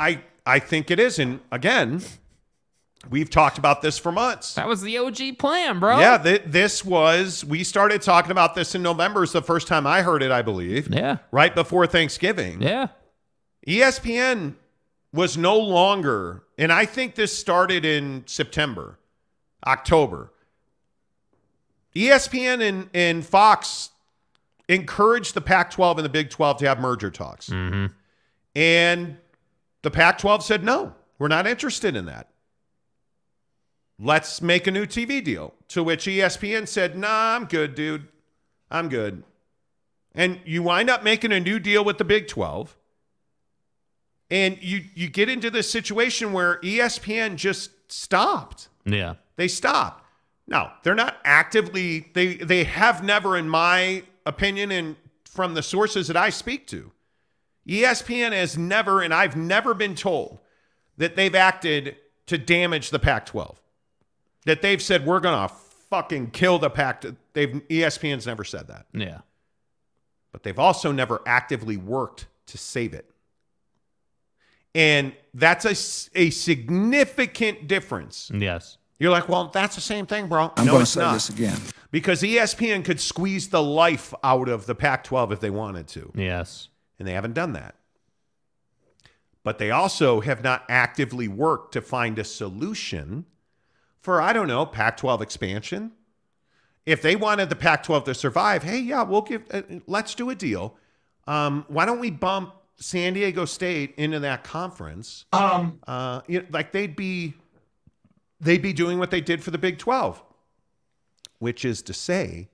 I 0.45 0.55
I 0.55 0.59
think 0.59 0.89
it 0.89 0.97
is, 0.97 1.19
and 1.19 1.41
again, 1.51 2.01
we've 3.09 3.29
talked 3.29 3.57
about 3.57 3.81
this 3.81 3.97
for 3.97 4.13
months. 4.13 4.53
That 4.53 4.69
was 4.69 4.81
the 4.81 4.97
OG 4.97 5.37
plan, 5.37 5.81
bro. 5.81 5.99
Yeah, 5.99 6.17
th- 6.17 6.43
this 6.45 6.85
was. 6.85 7.43
We 7.43 7.65
started 7.65 8.01
talking 8.01 8.31
about 8.31 8.55
this 8.55 8.73
in 8.73 8.81
November. 8.81 9.23
Is 9.23 9.33
the 9.33 9.41
first 9.41 9.67
time 9.67 9.85
I 9.85 10.01
heard 10.01 10.23
it, 10.23 10.31
I 10.31 10.41
believe. 10.41 10.87
Yeah. 10.87 11.17
Right 11.29 11.53
before 11.53 11.85
Thanksgiving. 11.87 12.61
Yeah. 12.61 12.87
ESPN 13.67 14.55
was 15.13 15.35
no 15.35 15.57
longer, 15.59 16.43
and 16.57 16.71
I 16.71 16.85
think 16.85 17.15
this 17.15 17.37
started 17.37 17.83
in 17.83 18.23
September, 18.27 18.97
October. 19.67 20.31
ESPN 21.95 22.61
and, 22.67 22.89
and 22.93 23.25
Fox 23.25 23.89
encouraged 24.67 25.33
the 25.33 25.41
Pac 25.41 25.71
12 25.71 25.97
and 25.99 26.05
the 26.05 26.09
Big 26.09 26.29
12 26.29 26.57
to 26.59 26.67
have 26.67 26.79
merger 26.79 27.11
talks. 27.11 27.49
Mm-hmm. 27.49 27.87
And 28.55 29.17
the 29.81 29.91
Pac 29.91 30.17
12 30.17 30.43
said, 30.43 30.63
no, 30.63 30.93
we're 31.19 31.27
not 31.27 31.47
interested 31.47 31.95
in 31.95 32.05
that. 32.05 32.29
Let's 33.99 34.41
make 34.41 34.65
a 34.67 34.71
new 34.71 34.85
TV 34.85 35.23
deal. 35.23 35.53
To 35.69 35.83
which 35.83 36.05
ESPN 36.05 36.67
said, 36.67 36.97
nah, 36.97 37.35
I'm 37.35 37.45
good, 37.45 37.75
dude. 37.75 38.07
I'm 38.69 38.89
good. 38.89 39.23
And 40.13 40.39
you 40.45 40.63
wind 40.63 40.89
up 40.89 41.03
making 41.03 41.31
a 41.31 41.39
new 41.39 41.59
deal 41.59 41.83
with 41.85 41.97
the 41.97 42.03
Big 42.03 42.27
12. 42.27 42.75
And 44.29 44.57
you 44.61 44.85
you 44.95 45.09
get 45.09 45.29
into 45.29 45.49
this 45.49 45.69
situation 45.69 46.31
where 46.31 46.57
ESPN 46.61 47.35
just 47.35 47.91
stopped. 47.91 48.69
Yeah. 48.85 49.15
They 49.35 49.47
stopped. 49.47 50.00
Now, 50.47 50.73
they're 50.83 50.95
not 50.95 51.17
actively 51.23 52.11
they 52.13 52.35
they 52.35 52.63
have 52.63 53.03
never 53.03 53.37
in 53.37 53.47
my 53.47 54.03
opinion 54.25 54.71
and 54.71 54.95
from 55.25 55.53
the 55.53 55.63
sources 55.63 56.07
that 56.07 56.17
I 56.17 56.29
speak 56.29 56.67
to. 56.67 56.91
ESPN 57.67 58.31
has 58.31 58.57
never 58.57 59.01
and 59.01 59.13
I've 59.13 59.35
never 59.35 59.73
been 59.73 59.95
told 59.95 60.39
that 60.97 61.15
they've 61.15 61.35
acted 61.35 61.95
to 62.27 62.37
damage 62.37 62.89
the 62.89 62.99
Pac-12. 62.99 63.55
That 64.45 64.61
they've 64.61 64.81
said 64.81 65.05
we're 65.05 65.19
going 65.19 65.47
to 65.47 65.53
fucking 65.89 66.31
kill 66.31 66.57
the 66.57 66.69
Pac. 66.69 67.03
They've 67.33 67.61
ESPN's 67.69 68.25
never 68.25 68.43
said 68.43 68.67
that. 68.67 68.87
Yeah. 68.93 69.19
But 70.31 70.43
they've 70.43 70.57
also 70.57 70.91
never 70.91 71.21
actively 71.25 71.77
worked 71.77 72.27
to 72.47 72.57
save 72.57 72.93
it. 72.93 73.09
And 74.73 75.13
that's 75.33 75.65
a, 75.65 76.19
a 76.19 76.29
significant 76.29 77.67
difference. 77.67 78.31
Yes. 78.33 78.77
You're 79.01 79.09
like, 79.09 79.27
well, 79.27 79.47
that's 79.47 79.73
the 79.73 79.81
same 79.81 80.05
thing, 80.05 80.27
bro. 80.27 80.53
I'm 80.55 80.67
no, 80.67 80.73
going 80.73 80.79
to 80.79 80.81
it's 80.83 80.91
say 80.91 81.01
not. 81.01 81.13
this 81.13 81.29
again. 81.29 81.59
Because 81.89 82.21
ESPN 82.21 82.85
could 82.85 83.01
squeeze 83.01 83.49
the 83.49 83.61
life 83.61 84.13
out 84.23 84.47
of 84.47 84.67
the 84.67 84.75
Pac 84.75 85.03
12 85.05 85.31
if 85.31 85.39
they 85.39 85.49
wanted 85.49 85.87
to. 85.87 86.11
Yes. 86.13 86.67
And 86.99 87.07
they 87.07 87.13
haven't 87.13 87.33
done 87.33 87.53
that. 87.53 87.73
But 89.43 89.57
they 89.57 89.71
also 89.71 90.21
have 90.21 90.43
not 90.43 90.65
actively 90.69 91.27
worked 91.27 91.73
to 91.73 91.81
find 91.81 92.19
a 92.19 92.23
solution 92.23 93.25
for, 93.99 94.21
I 94.21 94.33
don't 94.33 94.47
know, 94.47 94.67
Pac 94.67 94.97
12 94.97 95.23
expansion. 95.23 95.93
If 96.85 97.01
they 97.01 97.15
wanted 97.15 97.49
the 97.49 97.55
Pac 97.55 97.81
12 97.81 98.03
to 98.03 98.13
survive, 98.13 98.61
hey, 98.61 98.77
yeah, 98.77 99.01
we'll 99.01 99.21
give, 99.21 99.45
uh, 99.49 99.63
let's 99.87 100.13
do 100.13 100.29
a 100.29 100.35
deal. 100.35 100.77
Um, 101.25 101.65
why 101.69 101.85
don't 101.85 101.99
we 101.99 102.11
bump 102.11 102.53
San 102.75 103.13
Diego 103.13 103.45
State 103.45 103.95
into 103.97 104.19
that 104.19 104.43
conference? 104.43 105.25
Um, 105.33 105.79
uh, 105.87 106.21
you 106.27 106.41
know, 106.41 106.45
like 106.51 106.71
they'd 106.71 106.95
be 106.95 107.33
they'd 108.41 108.61
be 108.61 108.73
doing 108.73 108.99
what 108.99 109.11
they 109.11 109.21
did 109.21 109.43
for 109.43 109.51
the 109.51 109.57
Big 109.57 109.77
Twelve, 109.77 110.21
which 111.39 111.63
is 111.63 111.81
to 111.83 111.93
say, 111.93 112.49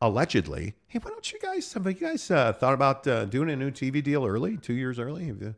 allegedly, 0.00 0.74
hey, 0.86 0.98
why 1.02 1.10
don't 1.10 1.32
you 1.32 1.38
guys 1.40 1.72
have 1.72 1.86
you 1.86 1.92
guys 1.94 2.30
uh, 2.30 2.52
thought 2.52 2.74
about 2.74 3.06
uh, 3.06 3.24
doing 3.24 3.50
a 3.50 3.56
new 3.56 3.70
TV 3.70 4.02
deal 4.02 4.26
early, 4.26 4.56
two 4.56 4.74
years 4.74 4.98
early? 4.98 5.26
Have 5.26 5.40
you? 5.40 5.54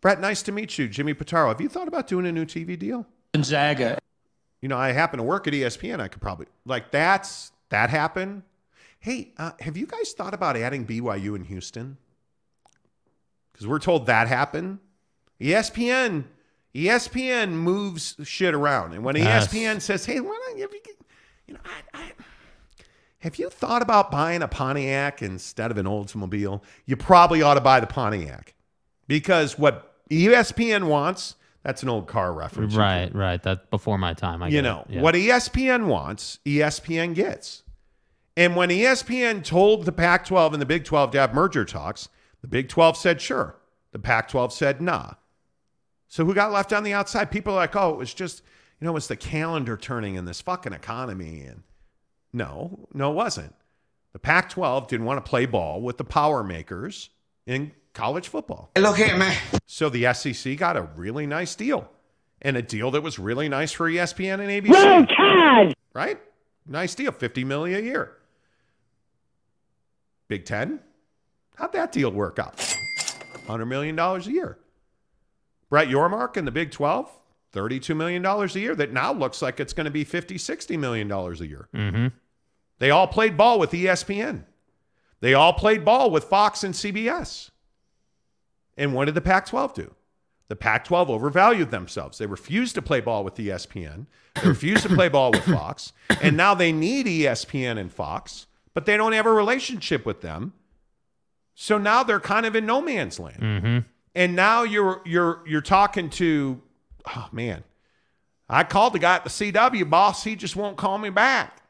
Brett, 0.00 0.20
nice 0.20 0.42
to 0.42 0.52
meet 0.52 0.78
you, 0.78 0.88
Jimmy 0.88 1.14
Pitaro. 1.14 1.48
Have 1.48 1.60
you 1.60 1.68
thought 1.68 1.86
about 1.86 2.08
doing 2.08 2.26
a 2.26 2.32
new 2.32 2.44
TV 2.44 2.76
deal? 2.76 3.06
Gonzaga. 3.32 3.98
You 4.60 4.68
know, 4.68 4.76
I 4.76 4.92
happen 4.92 5.18
to 5.18 5.22
work 5.22 5.46
at 5.46 5.52
ESPN. 5.52 6.00
I 6.00 6.08
could 6.08 6.20
probably 6.20 6.46
like 6.64 6.90
that's 6.90 7.52
that 7.70 7.90
happened. 7.90 8.42
Hey, 9.00 9.32
uh, 9.36 9.52
have 9.60 9.76
you 9.76 9.86
guys 9.86 10.12
thought 10.12 10.34
about 10.34 10.56
adding 10.56 10.86
BYU 10.86 11.34
in 11.34 11.44
Houston? 11.44 11.96
Because 13.52 13.66
we're 13.66 13.80
told 13.80 14.06
that 14.06 14.28
happened. 14.28 14.78
ESPN, 15.40 16.24
ESPN 16.74 17.50
moves 17.50 18.16
shit 18.22 18.54
around, 18.54 18.94
and 18.94 19.04
when 19.04 19.16
Yes. 19.16 19.48
ESPN 19.48 19.80
says, 19.80 20.06
"Hey, 20.06 20.20
why 20.20 20.38
don't 20.46 20.58
you, 20.58 20.68
you 21.46 21.54
know, 21.54 21.60
I, 21.64 21.98
I, 21.98 22.12
have 23.18 23.36
you 23.36 23.50
thought 23.50 23.82
about 23.82 24.10
buying 24.10 24.42
a 24.42 24.48
Pontiac 24.48 25.22
instead 25.22 25.70
of 25.70 25.76
an 25.76 25.86
Oldsmobile? 25.86 26.62
You 26.86 26.96
probably 26.96 27.42
ought 27.42 27.54
to 27.54 27.60
buy 27.60 27.80
the 27.80 27.86
Pontiac 27.86 28.54
because 29.06 29.58
what 29.58 29.94
ESPN 30.10 30.84
wants." 30.84 31.36
That's 31.62 31.84
an 31.84 31.88
old 31.88 32.08
car 32.08 32.32
reference. 32.32 32.74
Right. 32.74 33.14
Right. 33.14 33.40
That's 33.40 33.64
before 33.70 33.96
my 33.96 34.14
time. 34.14 34.42
I 34.42 34.48
you 34.48 34.62
know. 34.62 34.84
Yeah. 34.88 35.00
what 35.00 35.14
ESPN 35.14 35.86
wants, 35.86 36.40
ESPN 36.44 37.14
gets. 37.14 37.62
And 38.36 38.56
when 38.56 38.70
ESPN 38.70 39.44
told 39.44 39.84
the 39.84 39.92
Pac-12 39.92 40.54
and 40.54 40.62
the 40.62 40.66
Big 40.66 40.84
12 40.84 41.12
to 41.12 41.20
have 41.20 41.34
merger 41.34 41.64
talks, 41.64 42.08
the 42.40 42.48
Big 42.48 42.68
12 42.68 42.96
said 42.96 43.20
sure. 43.20 43.56
The 43.92 43.98
Pac-12 43.98 44.52
said 44.52 44.80
nah. 44.80 45.12
So 46.12 46.26
who 46.26 46.34
got 46.34 46.52
left 46.52 46.74
on 46.74 46.82
the 46.82 46.92
outside? 46.92 47.30
People 47.30 47.54
are 47.54 47.56
like, 47.56 47.74
oh, 47.74 47.88
it 47.88 47.96
was 47.96 48.12
just, 48.12 48.42
you 48.78 48.86
know, 48.86 48.94
it's 48.96 49.06
the 49.06 49.16
calendar 49.16 49.78
turning 49.78 50.16
in 50.16 50.26
this 50.26 50.42
fucking 50.42 50.74
economy. 50.74 51.40
And 51.40 51.62
no, 52.34 52.86
no, 52.92 53.12
it 53.12 53.14
wasn't. 53.14 53.54
The 54.12 54.18
Pac-12 54.18 54.88
didn't 54.88 55.06
want 55.06 55.24
to 55.24 55.26
play 55.26 55.46
ball 55.46 55.80
with 55.80 55.96
the 55.96 56.04
power 56.04 56.44
makers 56.44 57.08
in 57.46 57.72
college 57.94 58.28
football. 58.28 58.72
Look 58.76 58.98
at 59.00 59.18
me. 59.18 59.58
So 59.64 59.88
the 59.88 60.12
SEC 60.12 60.58
got 60.58 60.76
a 60.76 60.82
really 60.96 61.26
nice 61.26 61.54
deal, 61.54 61.90
and 62.42 62.58
a 62.58 62.62
deal 62.62 62.90
that 62.90 63.02
was 63.02 63.18
really 63.18 63.48
nice 63.48 63.72
for 63.72 63.88
ESPN 63.88 64.40
and 64.40 64.50
ABC 64.50 64.70
Roll 64.70 65.06
Tide! 65.06 65.74
right? 65.94 66.20
Nice 66.66 66.94
deal, 66.94 67.12
50 67.12 67.44
million 67.44 67.80
a 67.80 67.84
year. 67.84 68.18
Big 70.28 70.44
10? 70.44 70.78
How'd 71.54 71.72
that 71.72 71.90
deal 71.90 72.10
work 72.12 72.38
out? 72.38 72.58
$100 73.48 73.66
million 73.66 73.98
a 73.98 74.18
year. 74.24 74.58
Brett 75.72 75.88
Yormark 75.88 76.36
in 76.36 76.44
the 76.44 76.50
Big 76.50 76.70
12, 76.70 77.10
$32 77.54 77.96
million 77.96 78.26
a 78.26 78.46
year. 78.48 78.74
That 78.74 78.92
now 78.92 79.10
looks 79.10 79.40
like 79.40 79.58
it's 79.58 79.72
going 79.72 79.86
to 79.86 79.90
be 79.90 80.04
$50, 80.04 80.34
$60 80.34 80.78
million 80.78 81.10
a 81.10 81.32
year. 81.44 81.66
Mm-hmm. 81.74 82.08
They 82.78 82.90
all 82.90 83.06
played 83.06 83.38
ball 83.38 83.58
with 83.58 83.70
ESPN. 83.70 84.44
They 85.20 85.32
all 85.32 85.54
played 85.54 85.82
ball 85.82 86.10
with 86.10 86.24
Fox 86.24 86.62
and 86.62 86.74
CBS. 86.74 87.48
And 88.76 88.92
what 88.92 89.06
did 89.06 89.14
the 89.14 89.22
Pac 89.22 89.46
12 89.46 89.72
do? 89.72 89.94
The 90.48 90.56
Pac 90.56 90.84
12 90.84 91.08
overvalued 91.08 91.70
themselves. 91.70 92.18
They 92.18 92.26
refused 92.26 92.74
to 92.74 92.82
play 92.82 93.00
ball 93.00 93.24
with 93.24 93.36
ESPN, 93.36 94.04
they 94.42 94.48
refused 94.48 94.82
to 94.82 94.94
play 94.94 95.08
ball 95.08 95.30
with 95.30 95.44
Fox. 95.46 95.94
And 96.20 96.36
now 96.36 96.52
they 96.52 96.72
need 96.72 97.06
ESPN 97.06 97.78
and 97.78 97.90
Fox, 97.90 98.46
but 98.74 98.84
they 98.84 98.98
don't 98.98 99.14
have 99.14 99.24
a 99.24 99.32
relationship 99.32 100.04
with 100.04 100.20
them. 100.20 100.52
So 101.54 101.78
now 101.78 102.02
they're 102.02 102.20
kind 102.20 102.44
of 102.44 102.54
in 102.54 102.66
no 102.66 102.82
man's 102.82 103.18
land. 103.18 103.40
Mm-hmm. 103.40 103.78
And 104.14 104.36
now 104.36 104.62
you're 104.62 105.00
you're 105.04 105.40
you're 105.46 105.60
talking 105.62 106.10
to 106.10 106.60
oh 107.16 107.28
man. 107.32 107.64
I 108.48 108.64
called 108.64 108.92
the 108.92 108.98
guy 108.98 109.14
at 109.16 109.24
the 109.24 109.30
CW 109.30 109.88
boss, 109.88 110.24
he 110.24 110.36
just 110.36 110.56
won't 110.56 110.76
call 110.76 110.98
me 110.98 111.08
back. 111.08 111.62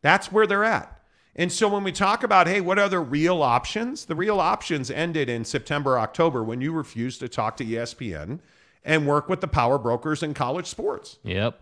That's 0.00 0.32
where 0.32 0.46
they're 0.46 0.64
at. 0.64 0.94
And 1.36 1.52
so 1.52 1.68
when 1.68 1.84
we 1.84 1.92
talk 1.92 2.22
about, 2.24 2.46
hey, 2.48 2.60
what 2.62 2.78
are 2.78 2.88
the 2.88 2.98
real 2.98 3.42
options? 3.42 4.06
The 4.06 4.14
real 4.16 4.40
options 4.40 4.90
ended 4.90 5.28
in 5.28 5.44
September, 5.44 5.98
October 5.98 6.42
when 6.42 6.60
you 6.62 6.72
refused 6.72 7.20
to 7.20 7.28
talk 7.28 7.56
to 7.58 7.64
ESPN 7.64 8.40
and 8.84 9.06
work 9.06 9.28
with 9.28 9.40
the 9.42 9.46
power 9.48 9.76
brokers 9.78 10.22
in 10.22 10.32
college 10.34 10.66
sports, 10.66 11.18
Yep. 11.24 11.60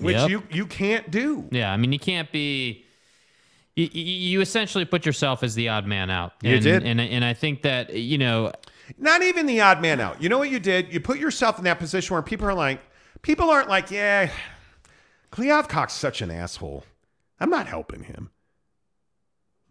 which 0.00 0.16
Yep. 0.16 0.30
you 0.30 0.42
you 0.50 0.66
can't 0.66 1.10
do. 1.10 1.46
Yeah, 1.52 1.72
I 1.72 1.76
mean, 1.76 1.92
you 1.92 1.98
can't 2.00 2.30
be. 2.32 2.84
You, 3.76 3.86
you 3.92 4.40
essentially 4.40 4.84
put 4.86 5.06
yourself 5.06 5.42
as 5.42 5.54
the 5.54 5.68
odd 5.68 5.86
man 5.86 6.10
out. 6.10 6.32
You 6.42 6.58
did. 6.58 6.82
and 6.82 7.00
and 7.00 7.24
I 7.24 7.34
think 7.34 7.62
that 7.62 7.94
you 7.94 8.18
know, 8.18 8.50
Not 8.98 9.22
even 9.22 9.46
the 9.46 9.60
odd 9.60 9.80
man 9.80 10.00
out. 10.00 10.22
You 10.22 10.28
know 10.28 10.38
what 10.38 10.50
you 10.50 10.60
did? 10.60 10.92
You 10.92 11.00
put 11.00 11.18
yourself 11.18 11.58
in 11.58 11.64
that 11.64 11.78
position 11.78 12.14
where 12.14 12.22
people 12.22 12.46
are 12.46 12.54
like, 12.54 12.80
people 13.22 13.50
aren't 13.50 13.68
like, 13.68 13.90
yeah, 13.90 14.30
Kliavkoff's 15.32 15.92
such 15.94 16.22
an 16.22 16.30
asshole. 16.30 16.84
I'm 17.40 17.50
not 17.50 17.66
helping 17.66 18.04
him. 18.04 18.30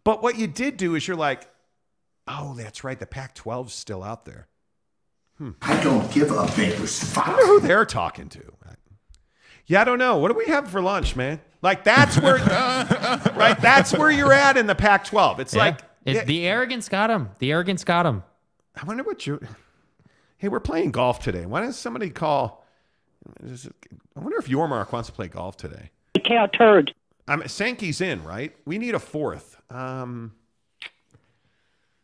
But 0.03 0.21
what 0.21 0.37
you 0.37 0.47
did 0.47 0.77
do 0.77 0.95
is 0.95 1.07
you're 1.07 1.17
like, 1.17 1.49
oh, 2.27 2.53
that's 2.55 2.83
right. 2.83 2.99
The 2.99 3.05
Pac 3.05 3.35
12's 3.35 3.73
still 3.73 4.03
out 4.03 4.25
there. 4.25 4.47
Hmm. 5.37 5.51
I 5.61 5.81
don't 5.83 6.09
give 6.11 6.31
a 6.31 6.45
Baker's 6.55 7.15
I 7.17 7.27
wonder 7.29 7.45
who 7.45 7.59
they're 7.59 7.85
talking 7.85 8.29
to. 8.29 8.41
Yeah, 9.67 9.81
I 9.81 9.83
don't 9.83 9.97
know. 9.97 10.17
What 10.17 10.31
do 10.31 10.37
we 10.37 10.45
have 10.45 10.69
for 10.69 10.79
lunch, 10.79 11.15
man? 11.15 11.41
Like 11.61 11.83
that's 11.83 12.19
where, 12.19 12.35
right? 13.35 13.57
That's 13.59 13.91
where 13.93 14.11
you're 14.11 14.31
at 14.31 14.57
in 14.57 14.67
the 14.67 14.75
Pac-12. 14.75 15.39
It's 15.39 15.55
yeah, 15.55 15.59
like 15.59 15.79
it- 16.05 16.15
yeah, 16.15 16.23
the 16.23 16.45
arrogance 16.47 16.87
got 16.87 17.09
him. 17.09 17.29
The 17.39 17.51
arrogance 17.51 17.83
got 17.83 18.05
him. 18.05 18.23
I 18.81 18.85
wonder 18.85 19.03
what 19.03 19.25
you. 19.27 19.39
Hey, 20.37 20.47
we're 20.49 20.59
playing 20.59 20.91
golf 20.91 21.19
today. 21.19 21.45
Why 21.45 21.61
does 21.61 21.77
somebody 21.77 22.09
call? 22.09 22.65
I 23.41 24.19
wonder 24.19 24.37
if 24.37 24.47
Yormark 24.47 24.91
wants 24.91 25.07
to 25.09 25.13
play 25.13 25.27
golf 25.27 25.57
today. 25.57 25.91
Cow 26.23 26.47
turd. 26.47 26.93
I'm 27.27 27.47
Sankey's 27.47 28.01
in, 28.01 28.23
right? 28.23 28.55
We 28.65 28.77
need 28.77 28.93
a 28.95 28.99
fourth. 28.99 29.59
Um, 29.71 30.33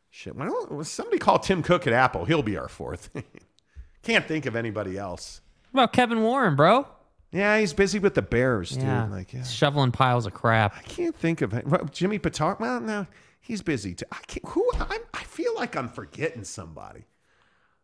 shit. 0.10 0.36
Why 0.36 0.46
don't 0.48 0.86
somebody 0.86 1.20
call 1.20 1.40
Tim 1.40 1.62
Cook 1.62 1.86
at 1.88 1.94
Apple? 1.94 2.26
He'll 2.26 2.42
be 2.44 2.58
our 2.58 2.68
fourth. 2.70 3.10
Can't 4.04 4.26
think 4.26 4.46
of 4.46 4.56
anybody 4.56 4.98
else. 4.98 5.42
What 5.72 5.84
about 5.84 5.94
Kevin 5.94 6.22
Warren, 6.24 6.56
bro? 6.56 6.88
Yeah, 7.32 7.60
he's 7.60 7.72
busy 7.72 8.00
with 8.00 8.16
the 8.16 8.22
Bears, 8.22 8.72
dude. 8.72 8.82
Yeah, 8.84 9.06
Like, 9.08 9.32
yeah. 9.32 9.44
shoveling 9.44 9.92
piles 9.92 10.26
of 10.26 10.34
crap. 10.34 10.76
I 10.76 10.82
can't 10.82 11.16
think 11.16 11.42
of 11.42 11.54
it. 11.54 11.66
Well, 11.66 11.86
Jimmy 11.92 12.20
Pitar. 12.20 12.60
Well, 12.60 12.82
no, 12.82 13.08
he's 13.42 13.62
busy 13.62 13.94
too. 13.96 14.06
I 14.12 14.20
can't. 14.28 14.46
Who? 14.50 14.70
I'm, 14.80 15.02
I 15.14 15.24
feel 15.24 15.54
like 15.56 15.76
I'm 15.76 15.90
forgetting 15.90 16.44
somebody. 16.44 17.06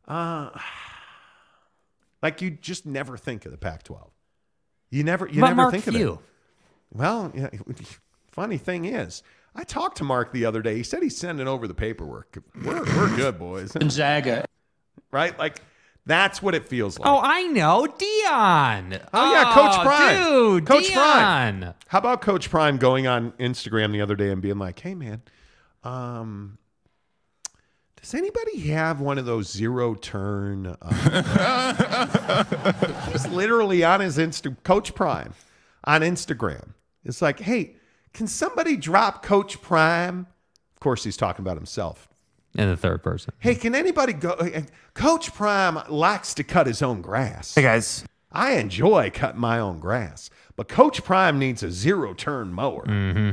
Uh, 0.08 0.50
like 2.22 2.42
you 2.42 2.52
just 2.52 2.86
never 2.86 3.18
think 3.18 3.46
of 3.46 3.52
the 3.52 3.58
Pac-12. 3.58 4.10
You 4.90 5.04
never. 5.04 5.28
You 5.28 5.42
What 5.42 5.50
never 5.50 5.62
Mark 5.64 5.72
think 5.74 5.84
Few? 5.86 6.10
of 6.14 6.18
it. 6.20 6.24
Well, 6.94 7.32
yeah. 7.36 7.50
Funny 8.32 8.58
thing 8.58 8.86
is, 8.86 9.24
I 9.56 9.64
talked 9.64 9.98
to 9.98 10.04
Mark 10.04 10.32
the 10.32 10.46
other 10.46 10.62
day. 10.62 10.76
He 10.78 10.84
said 10.84 11.04
he's 11.04 11.18
sending 11.18 11.48
over 11.48 11.68
the 11.68 11.74
paperwork. 11.74 12.38
We're 12.64 12.84
we're 12.86 13.16
good, 13.16 13.38
boys. 13.40 13.72
Gonzaga. 13.74 14.46
right? 15.12 15.38
Like 15.38 15.62
that's 16.06 16.42
what 16.42 16.56
it 16.56 16.66
feels 16.66 16.98
like. 16.98 17.10
Oh, 17.10 17.20
I 17.22 17.44
know, 17.48 17.86
Deion. 17.86 19.06
Oh, 19.14 19.32
yeah, 19.34 19.54
Coach 19.54 19.76
Prime. 19.86 20.24
dude, 20.24 20.66
Coach 20.66 20.86
Deion. 20.86 20.94
Prime. 20.94 21.74
How 21.88 21.98
about 22.00 22.22
Coach 22.22 22.50
Prime 22.50 22.78
going 22.78 23.08
on 23.08 23.34
Instagram 23.34 23.92
the 23.92 24.00
other 24.00 24.16
day 24.16 24.30
and 24.32 24.42
being 24.42 24.58
like, 24.58 24.80
"Hey, 24.80 24.96
man, 24.96 25.22
um, 25.84 26.58
does 28.00 28.14
anybody 28.14 28.60
have 28.70 29.02
one 29.02 29.18
of 29.18 29.26
those 29.26 29.52
zero 29.52 29.96
turn?" 29.96 30.76
Uh, 30.82 32.44
he's 33.12 33.28
literally 33.28 33.84
on 33.84 34.00
his 34.00 34.18
Insta. 34.18 34.56
Coach 34.64 34.94
Prime 34.96 35.34
on 35.84 36.02
Instagram. 36.02 36.70
It's 37.04 37.22
like, 37.22 37.40
"Hey, 37.40 37.76
can 38.14 38.28
somebody 38.28 38.78
drop 38.78 39.24
Coach 39.24 39.62
Prime?" 39.62 40.28
Of 40.76 40.80
course, 40.80 41.04
he's 41.04 41.18
talking 41.18 41.44
about 41.44 41.58
himself. 41.58 42.08
In 42.56 42.70
the 42.70 42.78
third 42.78 43.04
person. 43.04 43.34
Hey, 43.40 43.56
can 43.56 43.76
anybody 43.76 44.14
go? 44.14 44.36
Coach 44.94 45.34
Prime 45.34 45.80
likes 45.90 46.34
to 46.36 46.44
cut 46.44 46.66
his 46.66 46.82
own 46.82 47.02
grass. 47.02 47.54
Hey 47.56 47.62
guys. 47.62 48.04
I 48.32 48.54
enjoy 48.54 49.12
cutting 49.14 49.40
my 49.40 49.60
own 49.60 49.80
grass, 49.80 50.30
but 50.56 50.68
Coach 50.68 51.04
Prime 51.04 51.40
needs 51.40 51.64
a 51.64 51.72
zero 51.72 52.14
turn 52.14 52.52
mower. 52.52 52.86
Mm-hmm. 52.86 53.32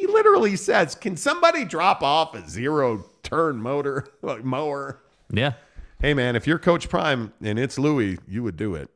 He 0.00 0.06
literally 0.06 0.56
says, 0.56 0.94
"Can 0.94 1.14
somebody 1.16 1.66
drop 1.66 2.02
off 2.02 2.34
a 2.34 2.48
zero 2.48 3.04
turn 3.22 3.60
motor 3.60 4.06
like 4.22 4.42
mower?" 4.44 5.02
Yeah. 5.30 5.52
Hey 6.00 6.14
man, 6.14 6.36
if 6.36 6.46
you're 6.46 6.58
Coach 6.58 6.88
Prime 6.88 7.34
and 7.42 7.58
it's 7.58 7.78
Louis, 7.78 8.18
you 8.26 8.42
would 8.42 8.56
do 8.56 8.74
it. 8.74 8.88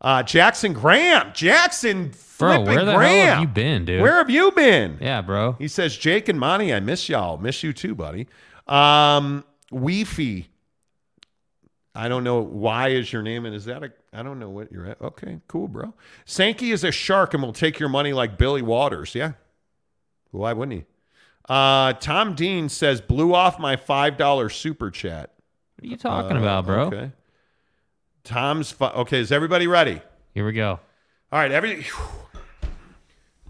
Uh, 0.00 0.22
Jackson 0.22 0.72
Graham, 0.72 1.32
Jackson 1.34 2.12
Bro, 2.38 2.62
where 2.62 2.84
the 2.86 2.94
Graham. 2.94 3.26
hell 3.26 3.34
have 3.34 3.40
you 3.42 3.48
been, 3.48 3.84
dude? 3.84 4.00
Where 4.00 4.14
have 4.16 4.30
you 4.30 4.50
been? 4.52 4.96
Yeah, 5.00 5.20
bro. 5.20 5.56
He 5.58 5.68
says, 5.68 5.96
Jake 5.96 6.28
and 6.28 6.38
Monty, 6.40 6.72
I 6.72 6.80
miss 6.80 7.08
y'all. 7.08 7.36
Miss 7.36 7.62
you 7.62 7.72
too, 7.74 7.94
buddy. 7.94 8.28
Um, 8.66 9.44
Weefy. 9.70 10.46
I 11.94 12.08
don't 12.08 12.22
know 12.24 12.40
why 12.40 12.88
is 12.88 13.12
your 13.12 13.22
name, 13.22 13.44
and 13.44 13.54
is 13.54 13.66
that 13.66 13.82
a 13.82 13.92
I 14.14 14.22
don't 14.22 14.38
know 14.38 14.48
what 14.50 14.72
you're 14.72 14.86
at. 14.86 15.02
Okay, 15.02 15.40
cool, 15.48 15.68
bro. 15.68 15.92
Sankey 16.24 16.70
is 16.70 16.84
a 16.84 16.92
shark 16.92 17.34
and 17.34 17.42
will 17.42 17.52
take 17.52 17.78
your 17.78 17.90
money 17.90 18.14
like 18.14 18.38
Billy 18.38 18.62
Walters. 18.62 19.14
Yeah. 19.14 19.32
Why 20.30 20.52
wouldn't 20.52 20.78
he? 20.80 20.84
Uh, 21.48 21.94
Tom 21.94 22.34
Dean 22.34 22.68
says, 22.68 23.00
blew 23.00 23.34
off 23.34 23.58
my 23.58 23.76
five 23.76 24.16
dollar 24.16 24.48
super 24.50 24.90
chat. 24.90 25.32
What 25.76 25.84
are 25.86 25.90
you 25.90 25.96
talking 25.96 26.36
Uh, 26.36 26.40
about, 26.40 26.66
bro? 26.66 26.82
Okay. 26.86 27.10
Tom's 28.24 28.70
fi- 28.70 28.90
okay. 28.90 29.20
Is 29.20 29.32
everybody 29.32 29.66
ready? 29.66 30.02
Here 30.34 30.44
we 30.44 30.52
go. 30.52 30.80
All 31.32 31.38
right, 31.38 31.50
every 31.50 31.82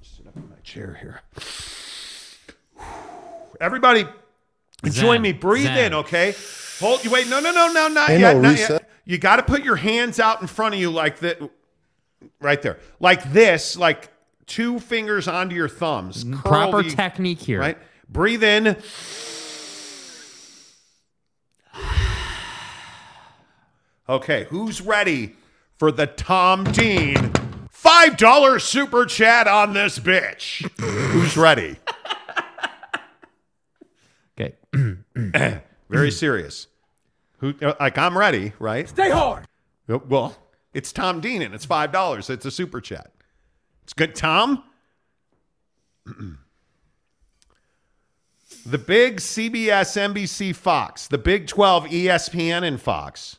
sit 0.03 0.26
up 0.26 0.37
in 0.37 0.49
my 0.49 0.57
chair 0.62 0.97
here. 1.01 1.22
Everybody, 3.61 4.07
join 4.85 5.20
me. 5.20 5.33
Breathe 5.33 5.64
Zen. 5.66 5.79
in, 5.87 5.95
okay? 5.95 6.35
Hold. 6.81 7.05
You 7.05 7.11
wait. 7.11 7.29
No, 7.29 7.41
no, 7.41 7.51
no, 7.51 7.72
no, 7.72 7.89
not 7.89 8.11
Ain't 8.11 8.20
yet. 8.20 8.37
no 8.37 8.43
not 8.43 8.51
reset. 8.51 8.70
yet. 8.70 8.91
You 9.05 9.18
got 9.18 9.37
to 9.37 9.43
put 9.43 9.64
your 9.64 9.76
hands 9.76 10.20
out 10.20 10.41
in 10.41 10.47
front 10.47 10.74
of 10.74 10.81
you 10.81 10.91
like 10.91 11.18
that, 11.20 11.41
right 12.41 12.61
there, 12.62 12.79
like 13.01 13.33
this, 13.33 13.76
like 13.76 14.11
two 14.49 14.80
fingers 14.80 15.28
onto 15.28 15.55
your 15.55 15.68
thumbs. 15.68 16.24
Mm-hmm. 16.24 16.40
Proper 16.40 16.82
the- 16.82 16.90
technique 16.90 17.38
here. 17.38 17.61
Right. 17.61 17.78
Breathe 18.09 18.42
in. 18.42 18.76
Okay, 24.09 24.46
who's 24.49 24.80
ready 24.80 25.36
for 25.76 25.92
the 25.92 26.07
Tom 26.07 26.64
Dean 26.64 27.16
$5 27.70 28.61
super 28.62 29.05
chat 29.05 29.46
on 29.46 29.74
this 29.74 29.99
bitch? 29.99 30.66
who's 30.80 31.36
ready? 31.36 31.76
Okay. 34.40 34.55
Very 35.90 36.11
serious. 36.11 36.68
Who 37.38 37.55
like 37.78 37.99
I'm 37.99 38.16
ready, 38.16 38.53
right? 38.59 38.88
Stay 38.88 39.11
hard. 39.11 39.46
Well, 39.86 40.36
it's 40.72 40.92
Tom 40.92 41.20
Dean 41.20 41.42
and 41.42 41.55
it's 41.55 41.66
$5. 41.66 42.30
It's 42.30 42.44
a 42.46 42.51
super 42.51 42.80
chat. 42.80 43.11
It's 43.89 43.95
good, 43.95 44.14
Tom. 44.14 44.64
the 48.66 48.76
big 48.76 49.16
CBS, 49.16 49.97
NBC, 49.97 50.55
Fox, 50.55 51.09
the 51.09 51.16
Big 51.16 51.47
12, 51.47 51.86
ESPN, 51.86 52.64
and 52.64 52.78
Fox. 52.78 53.39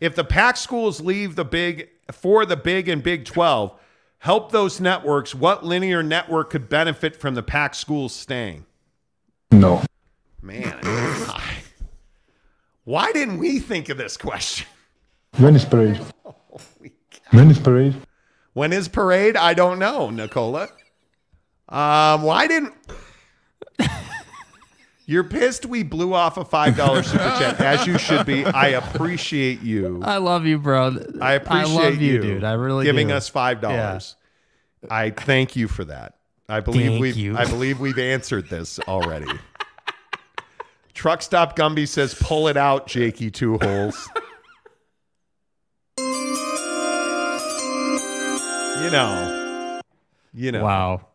If 0.00 0.14
the 0.14 0.24
Pac 0.24 0.56
schools 0.56 1.02
leave 1.02 1.36
the 1.36 1.44
big 1.44 1.90
for 2.10 2.46
the 2.46 2.56
Big 2.56 2.88
and 2.88 3.02
Big 3.02 3.26
12, 3.26 3.78
help 4.20 4.52
those 4.52 4.80
networks. 4.80 5.34
What 5.34 5.66
linear 5.66 6.02
network 6.02 6.48
could 6.48 6.70
benefit 6.70 7.14
from 7.14 7.34
the 7.34 7.42
Pac 7.42 7.74
schools 7.74 8.14
staying? 8.14 8.64
No. 9.50 9.82
Man, 10.40 10.78
why 12.84 13.12
didn't 13.12 13.36
we 13.36 13.58
think 13.58 13.90
of 13.90 13.98
this 13.98 14.16
question? 14.16 14.66
When 15.36 15.54
is 15.54 15.66
parade? 15.66 16.00
Oh, 16.24 16.60
when 17.32 17.50
is 17.50 17.58
parade? 17.58 17.94
When 18.52 18.72
is 18.72 18.88
parade? 18.88 19.36
I 19.36 19.54
don't 19.54 19.78
know, 19.78 20.10
Nicola. 20.10 20.68
Um, 21.68 22.22
why 22.22 22.48
didn't 22.48 22.74
you're 25.06 25.24
pissed 25.24 25.66
we 25.66 25.82
blew 25.84 26.14
off 26.14 26.36
a 26.36 26.44
five 26.44 26.76
dollar 26.76 27.02
super 27.04 27.18
chat, 27.38 27.60
as 27.60 27.86
you 27.86 27.96
should 27.96 28.26
be. 28.26 28.44
I 28.44 28.68
appreciate 28.68 29.62
you. 29.62 30.02
I 30.02 30.16
love 30.16 30.46
you, 30.46 30.58
bro. 30.58 30.96
I 31.20 31.34
appreciate 31.34 31.74
love 31.74 31.96
you, 31.96 32.14
you, 32.14 32.20
dude. 32.20 32.44
I 32.44 32.52
really 32.52 32.84
giving 32.84 33.08
do. 33.08 33.14
us 33.14 33.28
five 33.28 33.60
dollars. 33.60 34.16
I 34.90 35.10
thank 35.10 35.56
you 35.56 35.68
for 35.68 35.84
that. 35.84 36.14
I 36.48 36.60
believe 36.60 36.90
Thank 36.92 37.00
we've 37.00 37.16
you. 37.16 37.36
I 37.36 37.44
believe 37.44 37.78
we've 37.78 37.98
answered 37.98 38.48
this 38.48 38.80
already. 38.80 39.30
Truck 40.94 41.22
Stop 41.22 41.56
Gumby 41.56 41.86
says, 41.86 42.14
"Pull 42.14 42.48
it 42.48 42.56
out, 42.56 42.88
Jakey 42.88 43.30
Two 43.30 43.58
Holes." 43.58 44.08
You 48.84 48.90
know, 48.90 49.80
you 50.34 50.52
know. 50.52 50.64
Wow. 50.64 51.06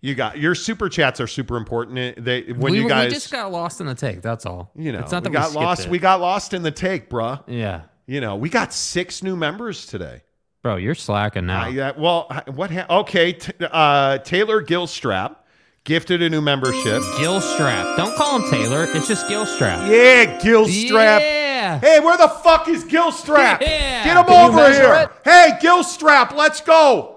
You 0.00 0.16
got 0.16 0.38
your 0.38 0.56
super 0.56 0.88
chats 0.88 1.20
are 1.20 1.28
super 1.28 1.56
important. 1.56 2.24
They 2.24 2.42
when 2.52 2.72
we, 2.72 2.78
you 2.78 2.84
we 2.84 2.88
guys, 2.88 3.12
just 3.12 3.30
got 3.30 3.52
lost 3.52 3.80
in 3.80 3.86
the 3.86 3.94
take. 3.94 4.20
That's 4.20 4.44
all. 4.44 4.72
you 4.74 4.90
know, 4.90 4.98
it's 4.98 5.12
not 5.12 5.22
we 5.22 5.28
that 5.30 5.32
got 5.32 5.52
lost. 5.52 5.84
it. 5.86 5.90
We 5.90 5.98
got 6.00 6.20
lost 6.20 6.54
in 6.54 6.62
the 6.62 6.72
take, 6.72 7.08
bruh. 7.08 7.42
yeah. 7.46 7.82
You 8.06 8.20
know, 8.20 8.34
we 8.34 8.48
got 8.48 8.72
six 8.72 9.22
new 9.22 9.36
members 9.36 9.86
today. 9.86 10.22
Bro, 10.62 10.76
you're 10.76 10.96
slacking 10.96 11.46
now. 11.46 11.64
Uh, 11.64 11.68
yeah, 11.68 11.92
well, 11.96 12.26
what? 12.52 12.70
Ha- 12.72 12.86
okay, 13.00 13.32
t- 13.32 13.52
uh, 13.60 14.18
Taylor 14.18 14.62
Gilstrap 14.62 15.36
gifted 15.84 16.20
a 16.20 16.28
new 16.28 16.40
membership. 16.40 17.00
Gilstrap. 17.16 17.96
Don't 17.96 18.14
call 18.16 18.40
him 18.40 18.50
Taylor. 18.50 18.88
It's 18.92 19.06
just 19.06 19.26
Gilstrap. 19.28 19.88
Yeah, 19.88 20.40
Gilstrap. 20.40 21.20
Yeah. 21.20 21.41
Hey, 21.80 22.00
where 22.00 22.16
the 22.16 22.28
fuck 22.28 22.68
is 22.68 22.84
Gilstrap? 22.84 23.60
Yeah. 23.60 24.04
Get 24.04 24.16
him 24.16 24.24
Can 24.24 24.50
over 24.50 24.72
here. 24.72 24.94
it? 24.94 25.10
Hey, 25.24 25.58
Gilstrap, 25.60 26.34
let's 26.34 26.60
go. 26.60 27.16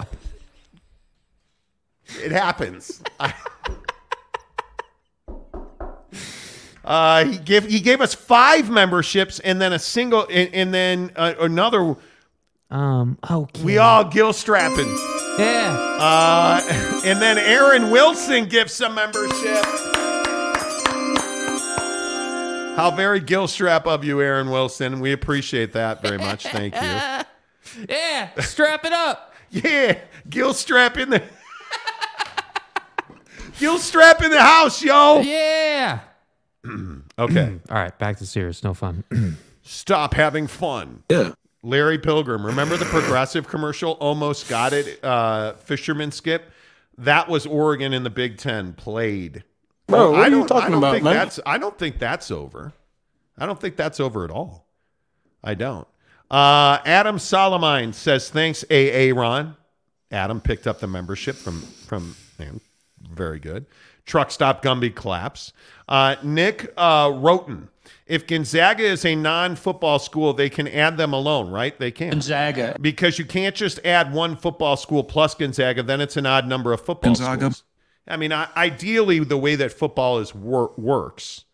It 2.24 2.32
happens. 2.32 3.02
Uh, 6.86 7.26
he 7.26 7.38
gave 7.40 7.66
he 7.66 7.80
gave 7.80 8.00
us 8.00 8.14
five 8.14 8.70
memberships 8.70 9.40
and 9.40 9.60
then 9.60 9.74
a 9.74 9.80
single 9.80 10.28
and, 10.30 10.54
and 10.54 10.72
then 10.74 11.12
uh, 11.16 11.34
another. 11.40 11.96
Um. 12.70 13.18
Okay. 13.30 13.64
We 13.64 13.78
all 13.80 14.06
Gilstrapping. 14.06 14.96
Yeah. 15.40 15.76
Uh, 16.00 16.62
and 17.04 17.20
then 17.20 17.40
Aaron 17.40 17.90
Wilson 17.90 18.48
gives 18.48 18.80
a 18.82 18.90
membership. 18.90 19.95
How 22.76 22.92
very 22.92 23.22
Gilstrap 23.22 23.86
of 23.86 24.04
you, 24.04 24.22
Aaron 24.22 24.50
Wilson. 24.50 25.00
We 25.00 25.12
appreciate 25.12 25.74
that 25.74 26.02
very 26.02 26.18
much. 26.18 26.44
Thank 26.48 26.76
you. 26.76 27.26
Yeah. 27.90 28.30
Strap 28.42 28.86
it 28.86 28.94
up. 28.94 29.34
Yeah, 29.50 29.98
Gilstrap 30.30 30.98
in 30.98 31.10
the 31.10 31.22
Gilstrap 33.60 34.24
in 34.24 34.32
the 34.32 34.42
house, 34.42 34.84
yo. 34.84 35.20
Yeah. 35.22 36.00
Okay, 37.18 37.60
All 37.70 37.78
right. 37.78 37.98
Back 37.98 38.18
to 38.18 38.26
serious. 38.26 38.62
No 38.64 38.74
fun. 38.74 39.04
stop 39.64 40.14
having 40.14 40.48
fun. 40.48 41.04
Yeah. 41.10 41.32
Larry 41.64 41.98
Pilgrim. 41.98 42.46
Remember 42.46 42.76
the 42.76 42.86
progressive 42.86 43.48
commercial? 43.48 43.94
Almost 43.94 44.50
got 44.50 44.74
it. 44.74 45.02
Uh, 45.04 45.54
Fisherman 45.54 46.12
skip. 46.12 46.52
That 46.98 47.30
was 47.30 47.46
Oregon 47.46 47.94
in 47.94 48.04
the 48.04 48.10
Big 48.10 48.38
Ten 48.38 48.74
played. 48.74 49.44
Bro, 49.88 50.12
what 50.12 50.20
I 50.20 50.24
are 50.24 50.30
you 50.30 50.36
don't- 50.40 50.48
talking 50.48 50.74
I 50.76 50.78
about, 50.78 50.92
think 50.94 51.04
man? 51.04 51.14
That's, 51.16 51.40
I 51.46 51.58
don't 51.58 51.78
think 51.78 52.00
that's 52.00 52.32
over. 52.32 52.74
I 53.38 53.46
don't 53.46 53.60
think 53.60 53.76
that's 53.76 54.00
over 54.00 54.24
at 54.24 54.32
all. 54.32 54.66
I 55.44 55.54
don't. 55.54 55.88
Uh, 56.32 56.80
Adam 56.86 57.18
Solomine 57.18 57.94
says, 57.94 58.30
thanks, 58.30 58.64
AA 58.72 59.12
Ron. 59.14 59.56
Adam 60.12 60.40
picked 60.42 60.66
up 60.66 60.80
the 60.80 60.88
membership 60.88 61.36
from, 61.36 61.62
from 61.62 62.16
man, 62.40 62.60
very 63.12 63.40
good. 63.40 63.66
Truck 64.06 64.32
Stop 64.32 64.64
Gumby 64.64 64.94
claps. 64.94 65.52
Uh, 65.90 66.16
Nick 66.24 66.72
uh, 66.78 67.08
Roten. 67.10 67.68
If 68.08 68.28
Gonzaga 68.28 68.84
is 68.84 69.04
a 69.04 69.16
non 69.16 69.56
football 69.56 69.98
school, 70.00 70.34
they 70.34 70.50
can 70.50 70.68
add 70.68 70.96
them 70.98 71.12
alone, 71.14 71.50
right? 71.50 71.78
They 71.80 71.90
can. 71.92 72.12
Gonzaga. 72.12 72.78
Because 72.80 73.18
you 73.18 73.26
can't 73.26 73.56
just 73.56 73.80
add 73.84 74.14
one 74.14 74.36
football 74.36 74.78
school 74.78 75.04
plus 75.04 75.34
Gonzaga, 75.34 75.82
then 75.84 76.02
it's 76.02 76.16
an 76.18 76.26
odd 76.28 76.48
number 76.48 76.72
of 76.72 76.82
football 76.82 77.14
Gonzaga. 77.16 77.40
schools. 77.52 77.64
I 78.08 78.18
mean, 78.18 78.32
I, 78.32 78.48
ideally, 78.56 79.20
the 79.20 79.38
way 79.38 79.56
that 79.56 79.72
football 79.74 80.20
is 80.20 80.34
wor- 80.36 80.74
works, 80.78 81.46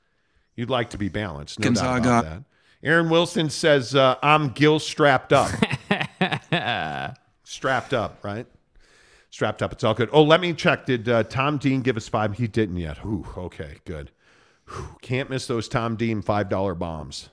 you'd 0.55 0.69
like 0.69 0.89
to 0.91 0.97
be 0.97 1.09
balanced. 1.09 1.59
No 1.59 1.71
doubt 1.71 1.99
about 1.99 2.23
that. 2.25 2.43
Aaron 2.83 3.09
Wilson 3.09 3.49
says, 3.49 3.95
uh, 3.95 4.15
I'm 4.23 4.49
Gil 4.49 4.79
strapped 4.79 5.31
up. 5.31 5.51
strapped 7.43 7.93
up, 7.93 8.23
right? 8.23 8.47
Strapped 9.29 9.61
up. 9.61 9.71
It's 9.71 9.83
all 9.83 9.93
good. 9.93 10.09
Oh, 10.11 10.23
let 10.23 10.41
me 10.41 10.53
check. 10.53 10.85
Did 10.87 11.07
uh, 11.07 11.23
Tom 11.23 11.57
Dean 11.57 11.81
give 11.81 11.95
us 11.95 12.09
five? 12.09 12.37
He 12.37 12.47
didn't 12.47 12.77
yet. 12.77 12.97
Ooh, 13.05 13.25
okay, 13.37 13.77
good. 13.85 14.11
Whew, 14.67 14.95
can't 15.01 15.29
miss 15.29 15.47
those 15.47 15.69
Tom 15.69 15.95
Dean 15.95 16.21
$5 16.21 16.77
bombs. 16.77 17.29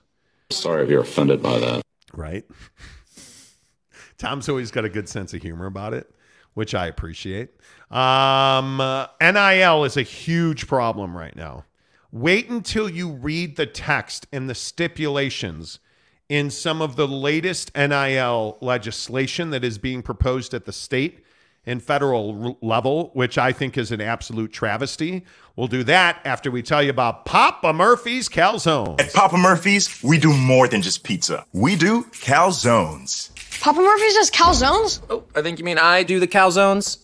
Sorry 0.50 0.84
if 0.84 0.90
you're 0.90 1.02
offended 1.02 1.42
by 1.42 1.58
that. 1.58 1.82
right? 2.12 2.44
Tom's 4.18 4.48
always 4.48 4.70
got 4.70 4.84
a 4.84 4.88
good 4.88 5.08
sense 5.08 5.32
of 5.34 5.42
humor 5.42 5.66
about 5.66 5.94
it, 5.94 6.10
which 6.58 6.74
I 6.74 6.88
appreciate. 6.88 7.50
Um, 7.88 8.80
uh, 8.80 9.06
NIL 9.20 9.84
is 9.84 9.96
a 9.96 10.02
huge 10.02 10.66
problem 10.66 11.16
right 11.16 11.36
now. 11.36 11.66
Wait 12.10 12.50
until 12.50 12.90
you 12.90 13.12
read 13.12 13.54
the 13.54 13.64
text 13.64 14.26
and 14.32 14.50
the 14.50 14.56
stipulations 14.56 15.78
in 16.28 16.50
some 16.50 16.82
of 16.82 16.96
the 16.96 17.06
latest 17.06 17.70
NIL 17.76 18.58
legislation 18.60 19.50
that 19.50 19.62
is 19.62 19.78
being 19.78 20.02
proposed 20.02 20.52
at 20.52 20.64
the 20.64 20.72
state 20.72 21.24
and 21.64 21.80
federal 21.80 22.58
level, 22.60 23.12
which 23.14 23.38
I 23.38 23.52
think 23.52 23.78
is 23.78 23.92
an 23.92 24.00
absolute 24.00 24.52
travesty. 24.52 25.24
We'll 25.54 25.68
do 25.68 25.84
that 25.84 26.20
after 26.24 26.50
we 26.50 26.64
tell 26.64 26.82
you 26.82 26.90
about 26.90 27.24
Papa 27.24 27.72
Murphy's 27.72 28.28
Calzones. 28.28 29.00
At 29.00 29.12
Papa 29.12 29.36
Murphy's, 29.36 30.02
we 30.02 30.18
do 30.18 30.32
more 30.36 30.66
than 30.66 30.82
just 30.82 31.04
pizza. 31.04 31.44
We 31.52 31.76
do 31.76 32.02
calzones. 32.04 33.30
Papa 33.60 33.80
Murphy's 33.80 34.14
does 34.14 34.30
calzones? 34.30 35.00
Oh, 35.10 35.24
I 35.34 35.42
think 35.42 35.58
you 35.58 35.64
mean 35.64 35.78
I 35.78 36.02
do 36.02 36.20
the 36.20 36.28
calzones. 36.28 36.98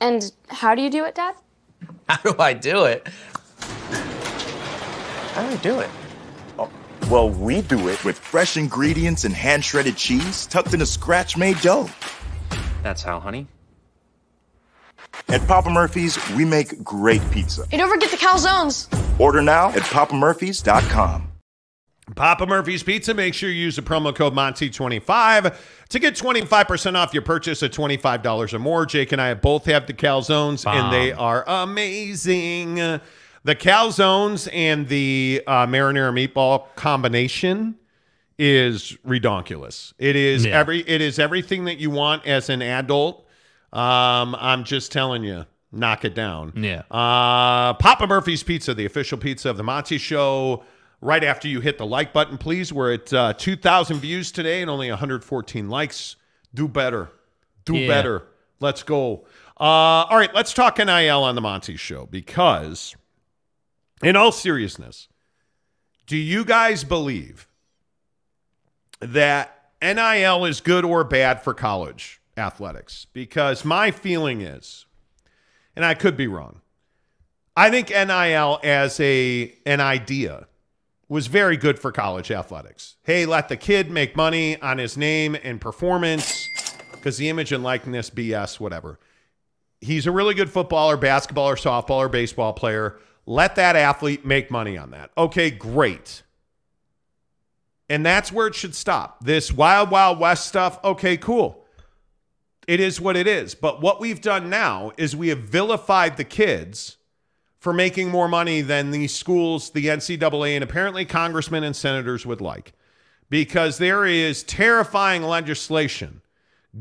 And 0.00 0.30
how 0.48 0.74
do 0.74 0.82
you 0.82 0.90
do 0.90 1.04
it, 1.04 1.14
Dad? 1.14 1.34
How 2.08 2.16
do 2.18 2.36
I 2.38 2.52
do 2.52 2.84
it? 2.84 3.06
How 5.34 5.42
do 5.42 5.48
I 5.48 5.56
do 5.56 5.80
it? 5.80 5.90
Oh, 6.58 6.70
well, 7.10 7.28
we 7.28 7.62
do 7.62 7.88
it 7.88 8.04
with 8.04 8.18
fresh 8.18 8.56
ingredients 8.56 9.24
and 9.24 9.34
hand 9.34 9.64
shredded 9.64 9.96
cheese 9.96 10.46
tucked 10.46 10.72
in 10.72 10.80
a 10.82 10.86
scratch 10.86 11.36
made 11.36 11.60
dough. 11.60 11.90
That's 12.82 13.02
how, 13.02 13.18
honey. 13.18 13.48
At 15.28 15.46
Papa 15.48 15.68
Murphy's, 15.70 16.16
we 16.30 16.44
make 16.44 16.82
great 16.84 17.22
pizza. 17.32 17.66
You 17.72 17.78
don't 17.78 17.90
forget 17.90 18.10
the 18.10 18.16
calzones. 18.16 18.86
Order 19.18 19.42
now 19.42 19.70
at 19.70 19.82
papamurphys.com. 19.82 21.32
Papa 22.14 22.46
Murphy's 22.46 22.82
Pizza. 22.84 23.12
Make 23.14 23.34
sure 23.34 23.50
you 23.50 23.56
use 23.56 23.76
the 23.76 23.82
promo 23.82 24.14
code 24.14 24.32
Monty25 24.32 25.56
to 25.88 25.98
get 25.98 26.14
25% 26.14 26.94
off 26.94 27.12
your 27.12 27.22
purchase 27.22 27.62
of 27.62 27.72
$25 27.72 28.52
or 28.52 28.58
more. 28.60 28.86
Jake 28.86 29.10
and 29.12 29.20
I 29.20 29.34
both 29.34 29.64
have 29.64 29.86
the 29.86 29.92
calzones, 29.92 30.64
and 30.70 30.92
they 30.92 31.12
are 31.12 31.44
amazing. 31.48 32.76
The 32.76 33.54
calzones 33.56 34.48
and 34.52 34.88
the 34.88 35.42
uh, 35.46 35.66
marinara 35.66 36.12
meatball 36.12 36.66
combination 36.76 37.76
is 38.38 38.96
redonkulous. 39.06 39.92
It 39.98 40.14
is 40.14 40.44
Yeah. 40.44 40.58
every. 40.58 40.80
It 40.88 41.00
is 41.00 41.18
everything 41.18 41.64
that 41.64 41.78
you 41.78 41.90
want 41.90 42.24
as 42.26 42.50
an 42.50 42.62
adult. 42.62 43.26
Um, 43.72 44.36
I'm 44.38 44.62
just 44.64 44.92
telling 44.92 45.24
you, 45.24 45.44
knock 45.72 46.04
it 46.04 46.14
down. 46.14 46.52
Yeah. 46.56 46.82
Uh, 46.90 47.74
Papa 47.74 48.06
Murphy's 48.06 48.42
Pizza, 48.42 48.74
the 48.74 48.84
official 48.84 49.18
pizza 49.18 49.50
of 49.50 49.56
the 49.56 49.64
Monty 49.64 49.98
Show. 49.98 50.64
Right 51.00 51.22
after 51.22 51.46
you 51.46 51.60
hit 51.60 51.78
the 51.78 51.86
like 51.86 52.12
button, 52.12 52.38
please. 52.38 52.72
We're 52.72 52.94
at 52.94 53.12
uh, 53.12 53.32
2,000 53.34 53.98
views 53.98 54.32
today 54.32 54.62
and 54.62 54.70
only 54.70 54.88
114 54.88 55.68
likes. 55.68 56.16
Do 56.54 56.66
better. 56.68 57.10
Do 57.64 57.76
Yeah. 57.76 57.88
better. 57.88 58.26
Let's 58.60 58.82
go. 58.82 59.26
Uh, 59.60 60.04
all 60.08 60.16
right, 60.16 60.34
let's 60.34 60.52
talk 60.54 60.78
NIL 60.78 61.22
on 61.22 61.34
the 61.34 61.40
Monty 61.40 61.76
Show 61.76 62.06
because, 62.06 62.96
in 64.02 64.16
all 64.16 64.32
seriousness, 64.32 65.08
do 66.06 66.16
you 66.16 66.44
guys 66.44 66.84
believe 66.84 67.46
that 69.00 69.70
NIL 69.82 70.44
is 70.46 70.60
good 70.60 70.84
or 70.84 71.04
bad 71.04 71.42
for 71.42 71.52
college 71.52 72.20
athletics? 72.36 73.06
Because 73.12 73.64
my 73.64 73.90
feeling 73.90 74.40
is, 74.40 74.86
and 75.74 75.84
I 75.84 75.94
could 75.94 76.16
be 76.16 76.26
wrong, 76.26 76.60
I 77.56 77.70
think 77.70 77.90
NIL 77.90 78.60
as 78.62 78.98
a 79.00 79.54
an 79.66 79.80
idea 79.80 80.46
was 81.08 81.28
very 81.28 81.56
good 81.56 81.78
for 81.78 81.92
college 81.92 82.30
athletics. 82.30 82.96
Hey, 83.02 83.26
let 83.26 83.48
the 83.48 83.56
kid 83.56 83.90
make 83.90 84.16
money 84.16 84.60
on 84.60 84.78
his 84.78 84.96
name 84.96 85.36
and 85.42 85.60
performance 85.60 86.48
because 86.92 87.16
the 87.16 87.28
image 87.28 87.52
and 87.52 87.62
likeness 87.62 88.10
BS 88.10 88.58
whatever. 88.58 88.98
He's 89.80 90.06
a 90.06 90.10
really 90.10 90.34
good 90.34 90.50
footballer, 90.50 90.96
basketball 90.96 91.48
or 91.48 91.56
softball 91.56 91.98
or 91.98 92.08
baseball 92.08 92.52
player. 92.52 92.98
Let 93.26 93.56
that 93.56 93.76
athlete 93.76 94.24
make 94.24 94.50
money 94.50 94.76
on 94.76 94.90
that. 94.90 95.10
Okay, 95.16 95.50
great. 95.50 96.22
And 97.88 98.04
that's 98.04 98.32
where 98.32 98.48
it 98.48 98.54
should 98.54 98.74
stop. 98.74 99.24
This 99.24 99.52
wild, 99.52 99.90
wild 99.90 100.18
west 100.18 100.48
stuff, 100.48 100.82
okay, 100.82 101.16
cool. 101.16 101.64
It 102.66 102.80
is 102.80 103.00
what 103.00 103.16
it 103.16 103.28
is. 103.28 103.54
But 103.54 103.80
what 103.80 104.00
we've 104.00 104.20
done 104.20 104.50
now 104.50 104.90
is 104.96 105.14
we 105.14 105.28
have 105.28 105.38
vilified 105.38 106.16
the 106.16 106.24
kids 106.24 106.96
for 107.66 107.72
making 107.72 108.08
more 108.08 108.28
money 108.28 108.60
than 108.60 108.92
these 108.92 109.12
schools, 109.12 109.70
the 109.70 109.86
NCAA, 109.86 110.54
and 110.54 110.62
apparently 110.62 111.04
congressmen 111.04 111.64
and 111.64 111.74
senators 111.74 112.24
would 112.24 112.40
like. 112.40 112.72
Because 113.28 113.78
there 113.78 114.06
is 114.06 114.44
terrifying 114.44 115.24
legislation 115.24 116.20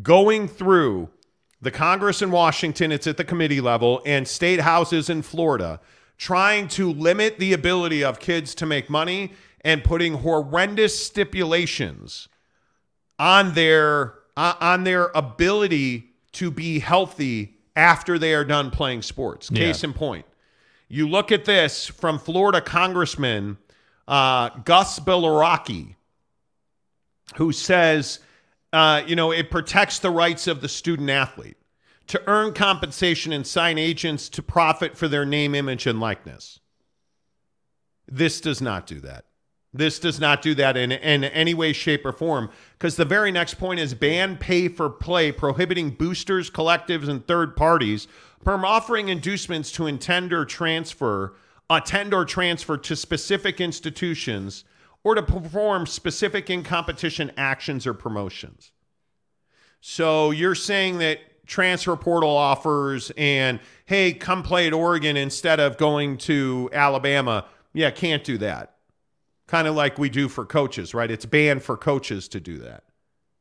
going 0.04 0.48
through 0.48 1.10
the 1.60 1.72
Congress 1.72 2.22
in 2.22 2.30
Washington, 2.30 2.92
it's 2.92 3.08
at 3.08 3.18
the 3.18 3.24
committee 3.24 3.62
level, 3.62 4.00
and 4.06 4.28
state 4.28 4.60
houses 4.60 5.10
in 5.10 5.24
Florida, 5.24 5.80
trying 6.20 6.68
to 6.68 6.92
limit 6.94 7.40
the 7.40 7.54
ability 7.54 8.04
of 8.04 8.20
kids 8.20 8.54
to 8.54 8.68
make 8.68 8.88
money 8.88 9.34
and 9.62 9.84
putting 9.84 10.14
horrendous 10.14 11.04
stipulations 11.04 12.28
on 13.18 13.56
their 13.56 14.14
uh, 14.38 14.54
on 14.62 14.84
their 14.84 15.08
ability 15.16 16.12
to 16.34 16.52
be 16.52 16.78
healthy 16.78 17.56
after 17.76 18.20
they 18.20 18.36
are 18.36 18.46
done 18.46 18.70
playing 18.70 19.02
sports. 19.02 19.50
Case 19.50 19.82
Yeah. 19.82 19.90
in 19.90 19.94
point, 19.96 20.26
you 20.88 21.08
look 21.08 21.32
at 21.32 21.46
this 21.46 21.88
from 21.88 22.20
Florida 22.20 22.62
Congressman 22.62 23.58
uh, 24.08 24.50
Gus 24.50 25.00
Bilirakis, 25.00 25.96
who 27.36 27.52
says 27.52 28.20
uh, 28.76 29.02
you 29.08 29.16
know, 29.16 29.32
it 29.32 29.50
protects 29.50 30.00
the 30.00 30.10
rights 30.10 30.48
of 30.48 30.60
the 30.60 30.68
student 30.68 31.10
athlete 31.10 31.56
to 32.08 32.22
earn 32.28 32.54
compensation 32.54 33.32
and 33.32 33.48
sign 33.48 33.78
agents 33.78 34.28
to 34.28 34.44
profit 34.44 34.98
for 34.98 35.08
their 35.08 35.26
name, 35.26 35.56
image, 35.56 35.88
and 35.88 35.98
likeness. 35.98 36.60
This 38.06 38.42
does 38.42 38.62
not 38.62 38.86
do 38.86 39.00
that. 39.00 39.24
This 39.74 39.98
does 39.98 40.20
not 40.20 40.42
do 40.42 40.54
that 40.56 40.76
in, 40.76 40.92
in 40.92 41.24
any 41.24 41.54
way, 41.54 41.72
shape, 41.72 42.06
or 42.06 42.12
form. 42.12 42.50
Because 42.74 42.98
the 42.98 43.06
very 43.06 43.32
next 43.32 43.54
point 43.54 43.80
is 43.80 43.94
ban 43.94 44.36
pay 44.36 44.68
for 44.68 44.90
play, 44.90 45.32
prohibiting 45.32 45.92
boosters, 45.92 46.52
collectives, 46.52 47.08
and 47.08 47.26
third 47.26 47.56
parties 47.56 48.10
from 48.46 48.64
offering 48.64 49.10
inducements 49.10 49.72
to 49.72 49.88
intend 49.88 50.32
or 50.32 50.46
transfer, 50.46 51.34
attend 51.68 52.14
or 52.14 52.24
transfer 52.24 52.78
to 52.78 52.96
specific 52.96 53.60
institutions 53.60 54.64
or 55.04 55.16
to 55.16 55.24
perform 55.24 55.88
specific 55.88 56.52
in 56.52 56.62
competition 56.62 57.32
actions 57.38 57.88
or 57.88 57.94
promotions. 57.96 58.72
So 59.82 60.30
you're 60.30 60.54
saying 60.54 61.00
that 61.00 61.20
transfer 61.48 61.96
portal 61.96 62.30
offers 62.30 63.12
and 63.18 63.60
hey, 63.88 64.14
come 64.14 64.44
play 64.44 64.68
at 64.68 64.74
Oregon 64.74 65.18
instead 65.18 65.60
of 65.60 65.78
going 65.78 66.18
to 66.20 66.70
Alabama. 66.72 67.46
Yeah, 67.74 67.90
can't 67.90 68.24
do 68.24 68.38
that. 68.38 68.76
Kind 69.48 69.68
of 69.68 69.74
like 69.74 69.98
we 69.98 70.10
do 70.10 70.30
for 70.30 70.46
coaches, 70.46 70.94
right? 70.94 71.10
It's 71.10 71.26
banned 71.26 71.64
for 71.64 71.78
coaches 71.78 72.28
to 72.28 72.40
do 72.40 72.60
that. 72.60 72.84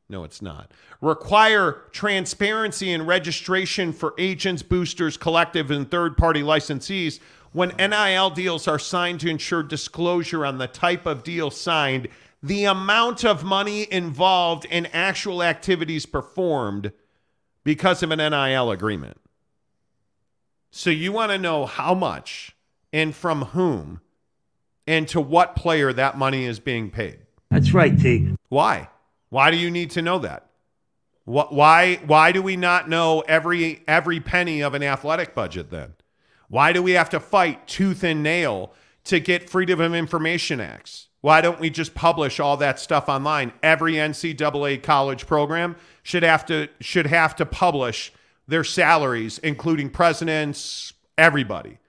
No, 0.07 0.23
it's 0.23 0.41
not. 0.41 0.71
Require 1.01 1.83
transparency 1.91 2.93
and 2.93 3.07
registration 3.07 3.91
for 3.91 4.13
agents, 4.17 4.61
boosters, 4.61 5.17
collective, 5.17 5.71
and 5.71 5.89
third 5.89 6.15
party 6.15 6.41
licensees 6.41 7.19
when 7.53 7.69
NIL 7.77 8.29
deals 8.31 8.67
are 8.67 8.77
signed 8.77 9.21
to 9.21 9.29
ensure 9.29 9.63
disclosure 9.63 10.45
on 10.45 10.57
the 10.57 10.67
type 10.67 11.05
of 11.05 11.23
deal 11.23 11.49
signed, 11.49 12.07
the 12.43 12.65
amount 12.65 13.23
of 13.23 13.43
money 13.43 13.87
involved, 13.91 14.67
and 14.69 14.93
actual 14.93 15.41
activities 15.41 16.05
performed 16.05 16.91
because 17.63 18.03
of 18.03 18.11
an 18.11 18.19
NIL 18.19 18.71
agreement. 18.71 19.17
So 20.69 20.89
you 20.89 21.13
want 21.13 21.31
to 21.31 21.37
know 21.37 21.65
how 21.65 21.93
much 21.93 22.55
and 22.91 23.15
from 23.15 23.43
whom 23.43 24.01
and 24.85 25.07
to 25.07 25.21
what 25.21 25.55
player 25.55 25.93
that 25.93 26.17
money 26.17 26.43
is 26.43 26.59
being 26.59 26.91
paid. 26.91 27.19
That's 27.49 27.73
right, 27.73 27.97
T. 27.97 28.35
Why? 28.49 28.89
Why 29.35 29.51
do 29.51 29.57
you 29.57 29.69
need 29.69 29.89
to 29.91 30.01
know 30.01 30.19
that? 30.19 30.47
Why 31.25 31.95
why 32.05 32.31
do 32.31 32.41
we 32.41 32.55
not 32.55 32.87
know 32.87 33.19
every 33.27 33.83
every 33.85 34.21
penny 34.21 34.61
of 34.61 34.73
an 34.75 34.81
athletic 34.81 35.35
budget 35.35 35.69
then? 35.71 35.95
Why 36.47 36.71
do 36.71 36.81
we 36.81 36.91
have 36.91 37.09
to 37.09 37.19
fight 37.19 37.67
tooth 37.67 38.01
and 38.05 38.23
nail 38.23 38.71
to 39.03 39.19
get 39.19 39.49
Freedom 39.49 39.81
of 39.81 39.93
Information 39.93 40.61
Acts? 40.61 41.09
Why 41.19 41.41
don't 41.41 41.59
we 41.59 41.69
just 41.69 41.93
publish 41.93 42.39
all 42.39 42.55
that 42.55 42.79
stuff 42.79 43.09
online? 43.09 43.51
Every 43.61 43.95
NCAA 43.95 44.81
college 44.81 45.27
program 45.27 45.75
should 46.01 46.23
have 46.23 46.45
to 46.45 46.69
should 46.79 47.07
have 47.07 47.35
to 47.35 47.45
publish 47.45 48.13
their 48.47 48.63
salaries, 48.63 49.37
including 49.39 49.89
presidents, 49.89 50.93
everybody. 51.17 51.79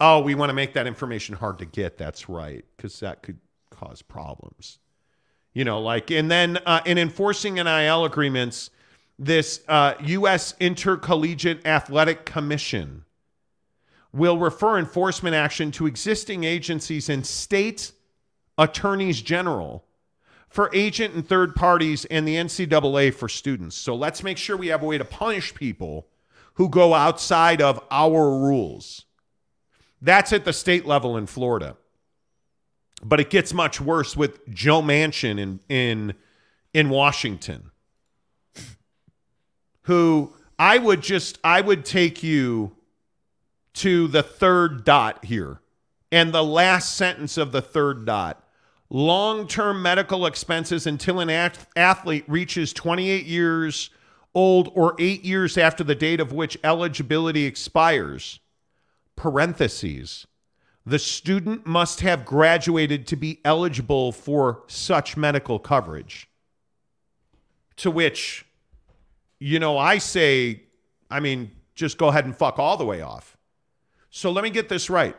Oh, 0.00 0.22
we 0.22 0.34
want 0.34 0.48
to 0.48 0.54
make 0.54 0.72
that 0.72 0.86
information 0.86 1.34
hard 1.34 1.58
to 1.58 1.66
get. 1.66 1.98
That's 1.98 2.30
right, 2.30 2.64
because 2.74 3.00
that 3.00 3.22
could 3.22 3.36
cause 3.68 4.00
problems. 4.00 4.78
You 5.54 5.64
know, 5.64 5.80
like, 5.80 6.10
and 6.10 6.30
then 6.30 6.58
uh, 6.66 6.80
in 6.84 6.98
enforcing 6.98 7.54
NIL 7.54 8.04
agreements, 8.04 8.70
this 9.18 9.60
uh, 9.66 9.94
U.S. 10.00 10.54
Intercollegiate 10.60 11.66
Athletic 11.66 12.24
Commission 12.24 13.04
will 14.12 14.38
refer 14.38 14.78
enforcement 14.78 15.34
action 15.34 15.70
to 15.72 15.86
existing 15.86 16.44
agencies 16.44 17.08
and 17.08 17.26
state 17.26 17.92
attorneys 18.56 19.20
general 19.20 19.84
for 20.48 20.70
agent 20.72 21.14
and 21.14 21.28
third 21.28 21.54
parties 21.54 22.04
and 22.06 22.26
the 22.26 22.36
NCAA 22.36 23.12
for 23.12 23.28
students. 23.28 23.76
So 23.76 23.94
let's 23.94 24.22
make 24.22 24.38
sure 24.38 24.56
we 24.56 24.68
have 24.68 24.82
a 24.82 24.86
way 24.86 24.98
to 24.98 25.04
punish 25.04 25.54
people 25.54 26.06
who 26.54 26.68
go 26.68 26.94
outside 26.94 27.60
of 27.60 27.80
our 27.90 28.30
rules. 28.30 29.04
That's 30.00 30.32
at 30.32 30.44
the 30.44 30.52
state 30.52 30.86
level 30.86 31.16
in 31.16 31.26
Florida. 31.26 31.76
But 33.02 33.20
it 33.20 33.30
gets 33.30 33.54
much 33.54 33.80
worse 33.80 34.16
with 34.16 34.48
Joe 34.48 34.82
Manchin 34.82 35.38
in 35.38 35.60
in 35.68 36.14
in 36.74 36.88
Washington. 36.88 37.70
Who 39.82 40.34
I 40.58 40.78
would 40.78 41.02
just 41.02 41.38
I 41.44 41.60
would 41.60 41.84
take 41.84 42.22
you 42.22 42.76
to 43.74 44.08
the 44.08 44.22
third 44.22 44.84
dot 44.84 45.24
here. 45.24 45.60
And 46.10 46.32
the 46.32 46.42
last 46.42 46.96
sentence 46.96 47.36
of 47.36 47.52
the 47.52 47.62
third 47.62 48.04
dot. 48.04 48.42
Long-term 48.90 49.82
medical 49.82 50.24
expenses 50.24 50.86
until 50.86 51.20
an 51.20 51.28
ath- 51.28 51.68
athlete 51.76 52.24
reaches 52.26 52.72
28 52.72 53.26
years 53.26 53.90
old 54.34 54.72
or 54.74 54.94
8 54.98 55.24
years 55.24 55.58
after 55.58 55.84
the 55.84 55.94
date 55.94 56.20
of 56.20 56.32
which 56.32 56.56
eligibility 56.64 57.44
expires 57.44 58.40
parentheses, 59.14 60.26
the 60.88 60.98
student 60.98 61.66
must 61.66 62.00
have 62.00 62.24
graduated 62.24 63.06
to 63.08 63.14
be 63.14 63.40
eligible 63.44 64.10
for 64.10 64.62
such 64.68 65.18
medical 65.18 65.58
coverage. 65.58 66.30
To 67.76 67.90
which, 67.90 68.46
you 69.38 69.58
know, 69.58 69.76
I 69.76 69.98
say, 69.98 70.62
I 71.10 71.20
mean, 71.20 71.50
just 71.74 71.98
go 71.98 72.08
ahead 72.08 72.24
and 72.24 72.34
fuck 72.34 72.58
all 72.58 72.78
the 72.78 72.86
way 72.86 73.02
off. 73.02 73.36
So 74.08 74.30
let 74.30 74.42
me 74.42 74.48
get 74.48 74.70
this 74.70 74.88
right. 74.88 75.14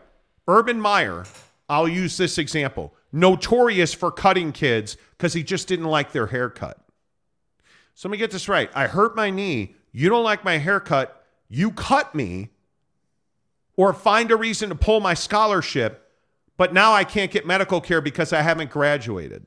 Urban 0.47 0.81
Meyer, 0.81 1.25
I'll 1.69 1.87
use 1.87 2.17
this 2.17 2.39
example, 2.39 2.95
notorious 3.11 3.93
for 3.93 4.11
cutting 4.11 4.51
kids 4.51 4.97
because 5.11 5.33
he 5.33 5.43
just 5.43 5.67
didn't 5.67 5.85
like 5.85 6.13
their 6.13 6.27
haircut. 6.27 6.79
So 7.93 8.09
let 8.09 8.13
me 8.13 8.17
get 8.17 8.31
this 8.31 8.49
right. 8.49 8.71
I 8.73 8.87
hurt 8.87 9.15
my 9.15 9.29
knee. 9.29 9.75
You 9.91 10.09
don't 10.09 10.23
like 10.23 10.43
my 10.43 10.57
haircut. 10.57 11.23
You 11.47 11.69
cut 11.69 12.15
me 12.15 12.49
or 13.79 13.93
find 13.93 14.29
a 14.29 14.35
reason 14.35 14.67
to 14.67 14.75
pull 14.75 14.99
my 14.99 15.13
scholarship, 15.13 16.05
but 16.57 16.73
now 16.73 16.91
I 16.91 17.05
can't 17.05 17.31
get 17.31 17.47
medical 17.47 17.79
care 17.79 18.01
because 18.01 18.33
I 18.33 18.41
haven't 18.41 18.71
graduated. 18.71 19.45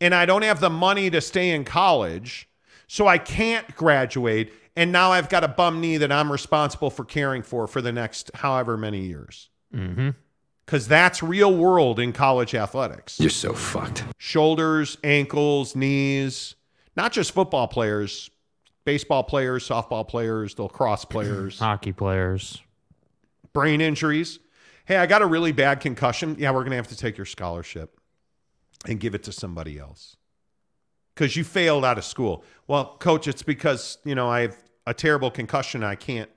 And 0.00 0.14
I 0.14 0.24
don't 0.24 0.42
have 0.42 0.60
the 0.60 0.70
money 0.70 1.10
to 1.10 1.20
stay 1.20 1.50
in 1.50 1.64
college, 1.64 2.48
so 2.86 3.08
I 3.08 3.18
can't 3.18 3.74
graduate. 3.74 4.52
And 4.76 4.92
now 4.92 5.10
I've 5.10 5.28
got 5.28 5.42
a 5.42 5.48
bum 5.48 5.80
knee 5.80 5.96
that 5.96 6.12
I'm 6.12 6.30
responsible 6.30 6.90
for 6.90 7.04
caring 7.04 7.42
for 7.42 7.66
for 7.66 7.82
the 7.82 7.90
next 7.90 8.30
however 8.36 8.76
many 8.76 9.00
years. 9.00 9.50
Mm-hmm. 9.74 10.10
Because 10.64 10.86
that's 10.86 11.20
real 11.20 11.56
world 11.56 11.98
in 11.98 12.12
college 12.12 12.54
athletics. 12.54 13.18
You're 13.18 13.30
so 13.30 13.52
fucked. 13.52 14.04
Shoulders, 14.16 14.96
ankles, 15.02 15.74
knees, 15.74 16.54
not 16.96 17.10
just 17.10 17.32
football 17.32 17.66
players, 17.66 18.30
baseball 18.84 19.24
players, 19.24 19.68
softball 19.68 20.06
players, 20.06 20.56
lacrosse 20.56 21.04
players, 21.04 21.58
Hockey 21.58 21.90
players. 21.90 22.62
Brain 23.54 23.80
injuries. 23.80 24.38
Hey, 24.84 24.98
I 24.98 25.06
got 25.06 25.22
a 25.22 25.26
really 25.26 25.52
bad 25.52 25.80
concussion. 25.80 26.36
Yeah, 26.38 26.50
we're 26.50 26.60
going 26.60 26.72
to 26.72 26.76
have 26.76 26.88
to 26.88 26.96
take 26.96 27.16
your 27.16 27.24
scholarship 27.24 27.98
and 28.86 29.00
give 29.00 29.14
it 29.14 29.22
to 29.22 29.32
somebody 29.32 29.78
else 29.78 30.16
because 31.14 31.36
you 31.36 31.44
failed 31.44 31.86
out 31.86 31.96
of 31.96 32.04
school. 32.04 32.44
Well, 32.66 32.96
coach, 32.98 33.26
it's 33.26 33.42
because, 33.42 33.96
you 34.04 34.14
know, 34.14 34.28
I 34.28 34.42
have 34.42 34.58
a 34.86 34.92
terrible 34.92 35.30
concussion. 35.30 35.82
I 35.82 35.94
can't 35.94 36.28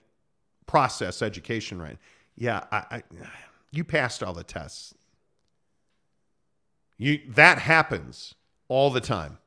process 0.65 1.21
education 1.21 1.81
right. 1.81 1.97
Yeah, 2.37 2.63
I, 2.71 2.85
I, 2.91 3.03
you 3.71 3.83
passed 3.83 4.23
all 4.23 4.33
the 4.33 4.43
tests. 4.43 4.93
You, 6.97 7.19
that 7.29 7.59
happens 7.59 8.35
all 8.69 8.91
the 8.91 9.01
time. 9.01 9.39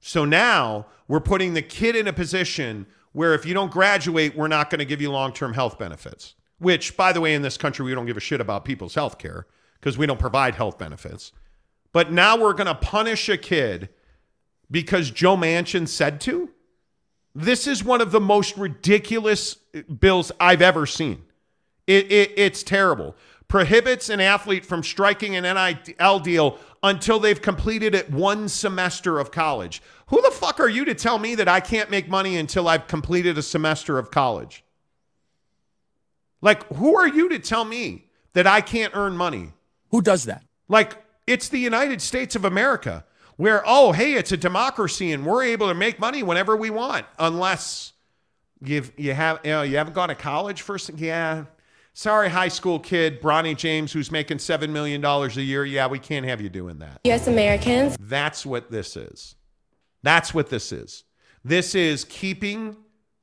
So 0.00 0.24
now 0.24 0.86
we're 1.06 1.20
putting 1.20 1.54
the 1.54 1.62
kid 1.62 1.94
in 1.94 2.08
a 2.08 2.12
position 2.12 2.86
where 3.12 3.34
if 3.34 3.46
you 3.46 3.54
don't 3.54 3.70
graduate, 3.70 4.36
we're 4.36 4.48
not 4.48 4.70
going 4.70 4.78
to 4.78 4.84
give 4.84 5.00
you 5.00 5.10
long 5.10 5.32
term 5.32 5.54
health 5.54 5.78
benefits. 5.78 6.34
Which, 6.58 6.96
by 6.96 7.12
the 7.12 7.20
way, 7.20 7.34
in 7.34 7.42
this 7.42 7.56
country, 7.56 7.84
we 7.84 7.94
don't 7.94 8.06
give 8.06 8.16
a 8.16 8.20
shit 8.20 8.40
about 8.40 8.64
people's 8.64 8.94
health 8.94 9.18
care 9.18 9.46
because 9.80 9.98
we 9.98 10.06
don't 10.06 10.20
provide 10.20 10.54
health 10.54 10.78
benefits. 10.78 11.32
But 11.92 12.12
now 12.12 12.36
we're 12.36 12.52
going 12.52 12.68
to 12.68 12.74
punish 12.74 13.28
a 13.28 13.36
kid 13.36 13.88
because 14.70 15.10
Joe 15.10 15.36
Manchin 15.36 15.88
said 15.88 16.20
to. 16.22 16.50
This 17.34 17.66
is 17.66 17.82
one 17.82 18.00
of 18.00 18.12
the 18.12 18.20
most 18.20 18.56
ridiculous 18.56 19.56
uh, 19.74 19.80
bills 19.82 20.32
I've 20.38 20.62
ever 20.62 20.86
seen. 20.86 21.22
It, 21.86 22.12
it, 22.12 22.32
it's 22.36 22.62
terrible. 22.62 23.16
Prohibits 23.52 24.08
an 24.08 24.18
athlete 24.18 24.64
from 24.64 24.82
striking 24.82 25.36
an 25.36 25.42
NIL 25.44 26.20
deal 26.20 26.56
until 26.82 27.20
they've 27.20 27.42
completed 27.42 27.94
it 27.94 28.10
one 28.10 28.48
semester 28.48 29.18
of 29.18 29.30
college. 29.30 29.82
Who 30.06 30.22
the 30.22 30.30
fuck 30.30 30.58
are 30.58 30.70
you 30.70 30.86
to 30.86 30.94
tell 30.94 31.18
me 31.18 31.34
that 31.34 31.48
I 31.48 31.60
can't 31.60 31.90
make 31.90 32.08
money 32.08 32.38
until 32.38 32.66
I've 32.66 32.86
completed 32.86 33.36
a 33.36 33.42
semester 33.42 33.98
of 33.98 34.10
college? 34.10 34.64
Like, 36.40 36.66
who 36.68 36.96
are 36.96 37.06
you 37.06 37.28
to 37.28 37.38
tell 37.38 37.66
me 37.66 38.06
that 38.32 38.46
I 38.46 38.62
can't 38.62 38.96
earn 38.96 39.18
money? 39.18 39.52
Who 39.90 40.00
does 40.00 40.24
that? 40.24 40.42
Like, 40.66 41.04
it's 41.26 41.50
the 41.50 41.58
United 41.58 42.00
States 42.00 42.34
of 42.34 42.46
America 42.46 43.04
where, 43.36 43.62
oh, 43.66 43.92
hey, 43.92 44.14
it's 44.14 44.32
a 44.32 44.38
democracy 44.38 45.12
and 45.12 45.26
we're 45.26 45.44
able 45.44 45.68
to 45.68 45.74
make 45.74 46.00
money 46.00 46.22
whenever 46.22 46.56
we 46.56 46.70
want, 46.70 47.04
unless 47.18 47.92
you've, 48.64 48.92
you, 48.96 49.12
have, 49.12 49.40
you, 49.44 49.50
know, 49.50 49.60
you 49.60 49.76
haven't 49.76 49.92
gone 49.92 50.08
to 50.08 50.14
college 50.14 50.62
for, 50.62 50.78
yeah. 50.96 51.44
Sorry, 51.94 52.30
high 52.30 52.48
school 52.48 52.78
kid, 52.78 53.20
Bronny 53.20 53.56
James, 53.56 53.92
who's 53.92 54.10
making 54.10 54.38
$7 54.38 54.70
million 54.70 55.04
a 55.04 55.28
year. 55.40 55.64
Yeah, 55.64 55.88
we 55.88 55.98
can't 55.98 56.24
have 56.24 56.40
you 56.40 56.48
doing 56.48 56.78
that. 56.78 57.00
U.S. 57.04 57.26
Americans. 57.26 57.96
That's 58.00 58.46
what 58.46 58.70
this 58.70 58.96
is. 58.96 59.34
That's 60.02 60.32
what 60.32 60.48
this 60.48 60.72
is. 60.72 61.04
This 61.44 61.74
is 61.74 62.04
keeping 62.04 62.76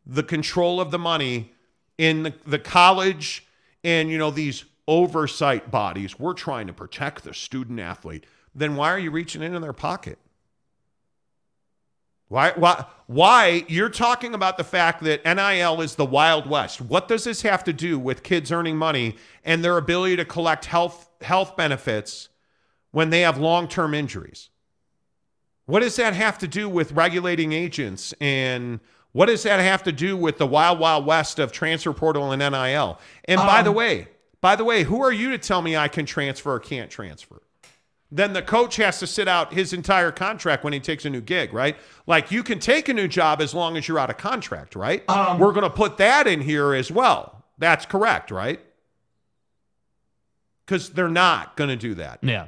the 0.06 0.24
control 0.24 0.80
of 0.80 0.92
the 0.92 1.00
money 1.00 1.52
in 1.98 2.24
the, 2.24 2.34
the 2.46 2.60
college 2.60 3.46
and 3.84 4.10
you 4.10 4.18
know 4.18 4.32
these 4.32 4.66
oversight 4.88 5.72
bodies. 5.72 6.20
We're 6.20 6.34
trying 6.34 6.68
to 6.68 6.74
protect 6.74 7.24
the 7.24 7.34
student 7.34 7.80
athlete. 7.80 8.26
Then 8.54 8.76
why 8.76 8.92
are 8.92 9.00
you 9.00 9.12
reaching 9.12 9.42
into 9.42 9.60
their 9.60 9.74
pocket? 9.74 10.18
Why, 12.30 12.52
why, 12.56 12.86
why 13.08 13.66
you're 13.68 13.90
talking 13.90 14.36
about 14.36 14.58
the 14.58 14.64
fact 14.64 15.04
that 15.04 15.26
NIL 15.26 15.82
is 15.82 15.96
the 15.96 16.06
Wild 16.06 16.48
West? 16.48 16.80
What 16.80 17.08
does 17.08 17.24
this 17.24 17.42
have 17.42 17.64
to 17.64 17.74
do 17.74 17.98
with 17.98 18.22
kids 18.22 18.52
earning 18.52 18.78
money 18.78 19.16
and 19.44 19.64
their 19.64 19.78
ability 19.78 20.16
to 20.18 20.26
collect 20.26 20.66
health 20.66 21.10
health 21.22 21.58
benefits 21.58 22.30
when 22.92 23.10
they 23.10 23.22
have 23.22 23.40
long 23.40 23.68
term 23.68 23.96
injuries? 23.96 24.50
What 25.66 25.82
does 25.82 25.96
that 25.96 26.14
have 26.14 26.38
to 26.40 26.48
do 26.48 26.70
with 26.70 26.92
regulating 26.92 27.52
agents 27.52 28.14
and 28.22 28.80
what 29.12 29.26
does 29.26 29.42
that 29.44 29.60
have 29.60 29.82
to 29.84 29.92
do 29.92 30.16
with 30.16 30.38
the 30.38 30.46
wild, 30.46 30.80
wild 30.80 31.06
west 31.06 31.40
of 31.40 31.52
transfer 31.52 31.94
portal 31.94 32.32
and 32.32 32.40
NIL? 32.40 33.00
And 33.26 33.40
by 33.40 33.60
um, 33.60 33.66
the 33.66 33.72
way, 33.72 34.08
by 34.40 34.56
the 34.56 34.64
way, 34.64 34.84
who 34.84 35.02
are 35.02 35.12
you 35.12 35.32
to 35.32 35.40
tell 35.40 35.64
me 35.64 35.76
I 35.76 35.88
can 35.88 36.06
transfer 36.06 36.54
or 36.54 36.60
can't 36.60 36.92
transfer? 36.92 37.42
Then 38.12 38.34
the 38.34 38.42
coach 38.42 38.78
has 38.78 39.00
to 39.00 39.08
sit 39.08 39.28
out 39.28 39.54
his 39.54 39.72
entire 39.72 40.12
contract 40.12 40.64
when 40.64 40.74
he 40.74 40.80
takes 40.80 41.06
a 41.06 41.10
new 41.10 41.22
gig, 41.22 41.54
right? 41.54 41.78
Like 42.08 42.32
you 42.32 42.42
can 42.42 42.60
take 42.60 42.90
a 42.90 42.94
new 42.94 43.08
job 43.08 43.40
as 43.40 43.54
long 43.54 43.78
as 43.78 43.88
you're 43.88 44.00
out 44.00 44.10
of 44.10 44.18
contract, 44.18 44.76
right? 44.76 45.08
Um, 45.10 45.38
We're 45.38 45.52
going 45.52 45.64
to 45.64 45.70
put 45.70 45.98
that 45.98 46.26
in 46.26 46.42
here 46.42 46.74
as 46.74 46.92
well. 46.92 47.46
That's 47.60 47.86
correct, 47.86 48.32
right? 48.32 48.60
Because 50.66 50.90
they're 50.90 51.08
not 51.08 51.56
going 51.56 51.70
to 51.70 51.76
do 51.76 51.94
that. 51.96 52.20
Yeah. 52.24 52.48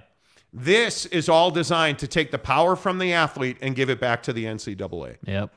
This 0.54 1.06
is 1.08 1.30
all 1.30 1.52
designed 1.52 2.00
to 2.00 2.08
take 2.08 2.32
the 2.32 2.38
power 2.40 2.76
from 2.76 2.98
the 2.98 3.14
athlete 3.14 3.58
and 3.62 3.76
give 3.76 3.90
it 3.90 4.00
back 4.00 4.24
to 4.24 4.34
the 4.34 4.46
NCAA. 4.46 5.18
Yep. 5.26 5.54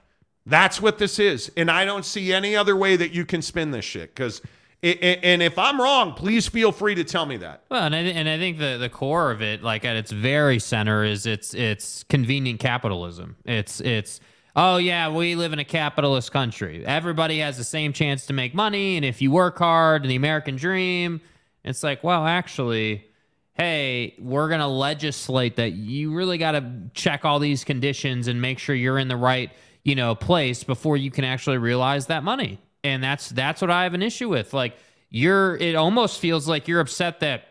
That's 0.46 0.80
what 0.80 0.98
this 0.98 1.18
is. 1.18 1.50
And 1.56 1.70
I 1.70 1.84
don't 1.84 2.04
see 2.04 2.32
any 2.32 2.54
other 2.54 2.76
way 2.76 2.96
that 2.96 3.12
you 3.12 3.24
can 3.24 3.42
spin 3.42 3.70
this 3.70 3.84
shit. 3.84 4.14
Because, 4.14 4.42
and 4.84 5.42
if 5.42 5.58
I'm 5.58 5.80
wrong, 5.80 6.12
please 6.12 6.46
feel 6.46 6.70
free 6.70 6.94
to 6.96 7.04
tell 7.04 7.24
me 7.24 7.38
that. 7.38 7.64
Well, 7.70 7.84
and 7.84 7.94
I, 7.94 8.00
and 8.00 8.28
I 8.28 8.36
think 8.36 8.58
the, 8.58 8.76
the 8.78 8.90
core 8.90 9.30
of 9.30 9.40
it, 9.40 9.62
like 9.62 9.84
at 9.84 9.96
its 9.96 10.10
very 10.10 10.58
center, 10.58 11.04
is 11.04 11.24
it's 11.24 11.54
it's 11.54 12.02
convenient 12.04 12.60
capitalism. 12.60 13.36
It's 13.46 13.80
it's 13.80 14.20
oh 14.54 14.76
yeah, 14.76 15.10
we 15.10 15.36
live 15.36 15.54
in 15.54 15.58
a 15.58 15.64
capitalist 15.64 16.32
country. 16.32 16.84
Everybody 16.84 17.38
has 17.38 17.56
the 17.56 17.64
same 17.64 17.94
chance 17.94 18.26
to 18.26 18.34
make 18.34 18.54
money, 18.54 18.96
and 18.96 19.06
if 19.06 19.22
you 19.22 19.30
work 19.30 19.58
hard, 19.58 20.02
and 20.02 20.10
the 20.10 20.16
American 20.16 20.56
dream, 20.56 21.22
it's 21.64 21.82
like 21.82 22.04
well, 22.04 22.26
actually, 22.26 23.06
hey, 23.54 24.14
we're 24.18 24.50
gonna 24.50 24.68
legislate 24.68 25.56
that 25.56 25.72
you 25.72 26.12
really 26.12 26.36
got 26.36 26.52
to 26.52 26.72
check 26.92 27.24
all 27.24 27.38
these 27.38 27.64
conditions 27.64 28.28
and 28.28 28.42
make 28.42 28.58
sure 28.58 28.74
you're 28.74 28.98
in 28.98 29.08
the 29.08 29.16
right 29.16 29.50
you 29.82 29.94
know 29.94 30.14
place 30.14 30.64
before 30.64 30.96
you 30.96 31.10
can 31.10 31.24
actually 31.24 31.58
realize 31.58 32.06
that 32.06 32.22
money 32.22 32.58
and 32.84 33.02
that's 33.02 33.30
that's 33.30 33.60
what 33.60 33.70
i 33.70 33.82
have 33.82 33.94
an 33.94 34.02
issue 34.02 34.28
with. 34.28 34.52
Like 34.52 34.76
you're 35.10 35.56
it 35.56 35.74
almost 35.74 36.20
feels 36.20 36.46
like 36.46 36.68
you're 36.68 36.80
upset 36.80 37.20
that 37.20 37.44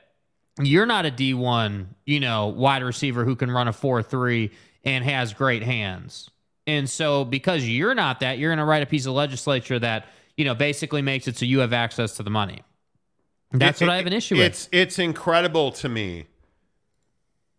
you're 0.62 0.86
not 0.86 1.06
a 1.06 1.12
d1 1.12 1.88
you 2.06 2.20
know 2.20 2.48
wide 2.48 2.84
receiver 2.84 3.26
who 3.26 3.36
can 3.36 3.50
run 3.52 3.68
a 3.68 3.72
4-3 3.74 4.52
and 4.86 5.04
has 5.04 5.34
great 5.34 5.64
hands. 5.64 6.30
And 6.68 6.90
so 6.90 7.26
because 7.26 7.68
you're 7.68 7.96
not 7.96 8.20
that 8.22 8.38
you're 8.38 8.50
going 8.50 8.60
to 8.60 8.66
write 8.66 8.84
a 8.84 8.86
piece 8.86 9.06
of 9.06 9.14
legislature 9.14 9.80
that 9.80 10.06
you 10.38 10.46
know 10.46 10.56
basically 10.56 11.02
makes 11.02 11.28
it 11.28 11.38
so 11.38 11.46
you 11.46 11.60
have 11.60 11.74
access 11.74 12.16
to 12.18 12.24
the 12.24 12.30
money. 12.30 12.62
That's 13.52 13.82
It- 13.82 13.86
what 13.86 13.94
i 13.94 13.98
have 13.98 14.08
an 14.08 14.14
issue 14.14 14.36
with. 14.38 14.46
It's 14.46 14.70
it's 14.72 15.00
incredible 15.00 15.72
to 15.74 15.90
me 15.90 16.28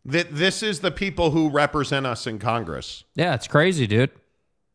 that 0.04 0.34
this 0.36 0.62
is 0.62 0.80
the 0.80 0.90
people 0.90 1.30
who 1.30 1.48
represent 1.48 2.04
us 2.06 2.26
in 2.26 2.38
Congress. 2.38 3.04
yeah 3.14 3.34
it's 3.34 3.48
crazy 3.48 3.86
dude 3.86 4.10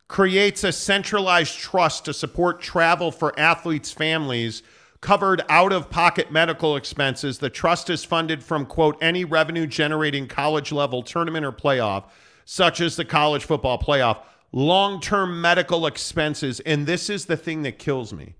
creates 0.09 0.63
a 0.63 0.71
centralized 0.71 1.57
trust 1.57 2.03
to 2.03 2.13
support 2.13 2.59
travel 2.59 3.11
for 3.11 3.39
athletes' 3.39 3.91
families 3.91 4.63
covered 5.01 5.41
out 5.47 5.71
of 5.71 5.89
pocket 5.89 6.31
medical 6.31 6.75
expenses. 6.75 7.37
The 7.37 7.49
trust 7.49 7.89
is 7.89 8.03
funded 8.03 8.43
from, 8.43 8.65
quote, 8.65 8.97
any 9.01 9.23
revenue 9.23 9.67
generating 9.67 10.27
college 10.27 10.73
level 10.73 11.03
tournament 11.03 11.45
or 11.45 11.53
playoff, 11.53 12.05
such 12.43 12.81
as 12.81 12.95
the 12.97 13.05
college 13.05 13.45
football 13.45 13.79
playoff, 13.79 14.17
long 14.51 14.99
term 14.99 15.39
medical 15.39 15.85
expenses. 15.85 16.59
And 16.61 16.85
this 16.85 17.09
is 17.09 17.27
the 17.27 17.37
thing 17.37 17.61
that 17.61 17.79
kills 17.79 18.11
me. 18.11 18.33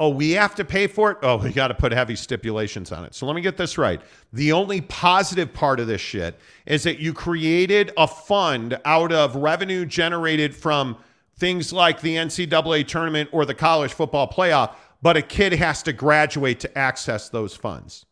Oh, 0.00 0.08
we 0.08 0.32
have 0.32 0.56
to 0.56 0.64
pay 0.64 0.88
for 0.88 1.12
it? 1.12 1.18
Oh, 1.22 1.36
we 1.36 1.52
got 1.52 1.68
to 1.68 1.74
put 1.74 1.92
heavy 1.92 2.16
stipulations 2.16 2.90
on 2.90 3.04
it. 3.04 3.14
So 3.14 3.26
let 3.26 3.36
me 3.36 3.40
get 3.40 3.56
this 3.56 3.78
right. 3.78 4.00
The 4.32 4.50
only 4.50 4.80
positive 4.80 5.52
part 5.54 5.78
of 5.78 5.86
this 5.86 6.00
shit 6.00 6.38
is 6.66 6.82
that 6.82 6.98
you 6.98 7.12
created 7.14 7.92
a 7.96 8.08
fund 8.08 8.78
out 8.84 9.12
of 9.12 9.36
revenue 9.36 9.86
generated 9.86 10.54
from 10.54 10.96
things 11.36 11.72
like 11.72 12.00
the 12.00 12.16
NCAA 12.16 12.88
tournament 12.88 13.30
or 13.32 13.44
the 13.44 13.54
college 13.54 13.92
football 13.92 14.28
playoff, 14.28 14.74
but 15.00 15.16
a 15.16 15.22
kid 15.22 15.52
has 15.52 15.82
to 15.84 15.92
graduate 15.92 16.58
to 16.60 16.78
access 16.78 17.28
those 17.28 17.54
funds, 17.54 18.04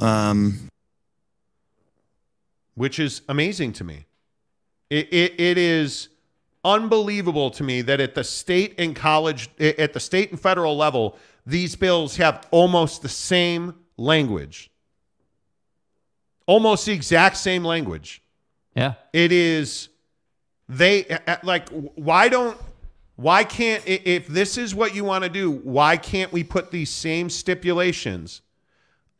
Um, 0.00 0.68
which 2.74 2.98
is 2.98 3.22
amazing 3.28 3.72
to 3.74 3.84
me. 3.84 4.06
It, 4.90 5.12
it, 5.12 5.40
it 5.40 5.58
is 5.58 6.08
unbelievable 6.68 7.50
to 7.52 7.64
me 7.64 7.80
that 7.82 7.98
at 7.98 8.14
the 8.14 8.22
state 8.22 8.74
and 8.78 8.94
college, 8.94 9.48
at 9.58 9.94
the 9.94 10.00
state 10.00 10.30
and 10.30 10.38
federal 10.38 10.76
level, 10.76 11.16
these 11.46 11.74
bills 11.74 12.16
have 12.16 12.46
almost 12.50 13.00
the 13.00 13.08
same 13.08 13.74
language. 13.96 14.70
Almost 16.46 16.86
the 16.86 16.92
exact 16.92 17.38
same 17.38 17.64
language. 17.64 18.22
yeah 18.76 18.94
It 19.12 19.32
is 19.32 19.88
they 20.68 21.18
like 21.42 21.68
why 21.70 22.28
don't 22.28 22.58
why 23.16 23.44
can't 23.44 23.82
if 23.86 24.28
this 24.28 24.58
is 24.58 24.74
what 24.74 24.94
you 24.94 25.04
want 25.04 25.24
to 25.24 25.30
do, 25.30 25.50
why 25.50 25.96
can't 25.96 26.30
we 26.32 26.44
put 26.44 26.70
these 26.70 26.90
same 26.90 27.30
stipulations 27.30 28.42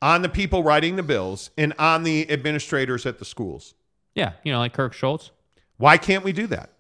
on 0.01 0.23
the 0.23 0.29
people 0.29 0.63
writing 0.63 0.97
the 0.97 1.03
bills 1.03 1.51
and 1.59 1.73
on 1.79 2.03
the 2.05 2.31
administrators 2.31 3.07
at 3.07 3.19
the 3.19 3.25
schools? 3.25 3.75
yeah 4.15 4.33
you 4.45 4.53
know 4.53 4.59
like 4.59 4.73
kirk 4.75 4.93
schulz 4.93 5.31
Why 5.79 5.97
can't 5.97 6.25
we 6.25 6.33
do 6.33 6.47
that? 6.49 6.71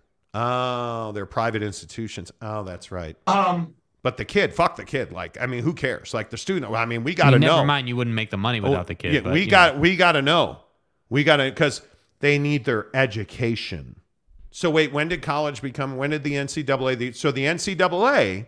Oh, 0.40 1.12
they're 1.12 1.26
private 1.26 1.62
institutions. 1.62 2.30
Oh, 2.40 2.62
that's 2.62 2.92
right. 2.92 3.16
Um, 3.26 3.74
but 4.02 4.16
the 4.16 4.24
kid, 4.24 4.54
fuck 4.54 4.76
the 4.76 4.84
kid. 4.84 5.10
Like, 5.10 5.36
I 5.40 5.46
mean, 5.46 5.62
who 5.64 5.72
cares? 5.74 6.14
Like 6.14 6.30
the 6.30 6.36
student. 6.36 6.72
I 6.72 6.84
mean, 6.84 7.02
we 7.02 7.14
got 7.14 7.24
to 7.24 7.28
I 7.30 7.32
mean, 7.32 7.40
know. 7.40 7.56
never 7.56 7.66
mind 7.66 7.88
you 7.88 7.96
wouldn't 7.96 8.14
make 8.14 8.30
the 8.30 8.36
money 8.36 8.60
without 8.60 8.80
Oh, 8.80 8.84
the 8.84 8.94
kid 8.94 9.14
Yeah, 9.14 9.20
but, 9.20 9.32
we 9.32 9.40
you 9.40 9.46
know. 9.46 9.50
got 9.50 9.78
we 9.78 9.96
got 9.96 10.12
to 10.12 10.22
know. 10.22 10.60
We 11.08 11.24
got 11.24 11.38
to 11.38 11.44
because 11.50 11.82
they 12.20 12.38
need 12.38 12.64
their 12.64 12.86
education. 12.94 14.00
So 14.50 14.70
wait, 14.70 14.92
when 14.92 15.08
did 15.08 15.22
college 15.22 15.60
become? 15.60 15.96
When 15.96 16.10
did 16.10 16.22
the 16.22 16.32
NCAA? 16.34 16.98
The, 16.98 17.12
so 17.12 17.30
the 17.32 17.44
NCAA, 17.44 18.46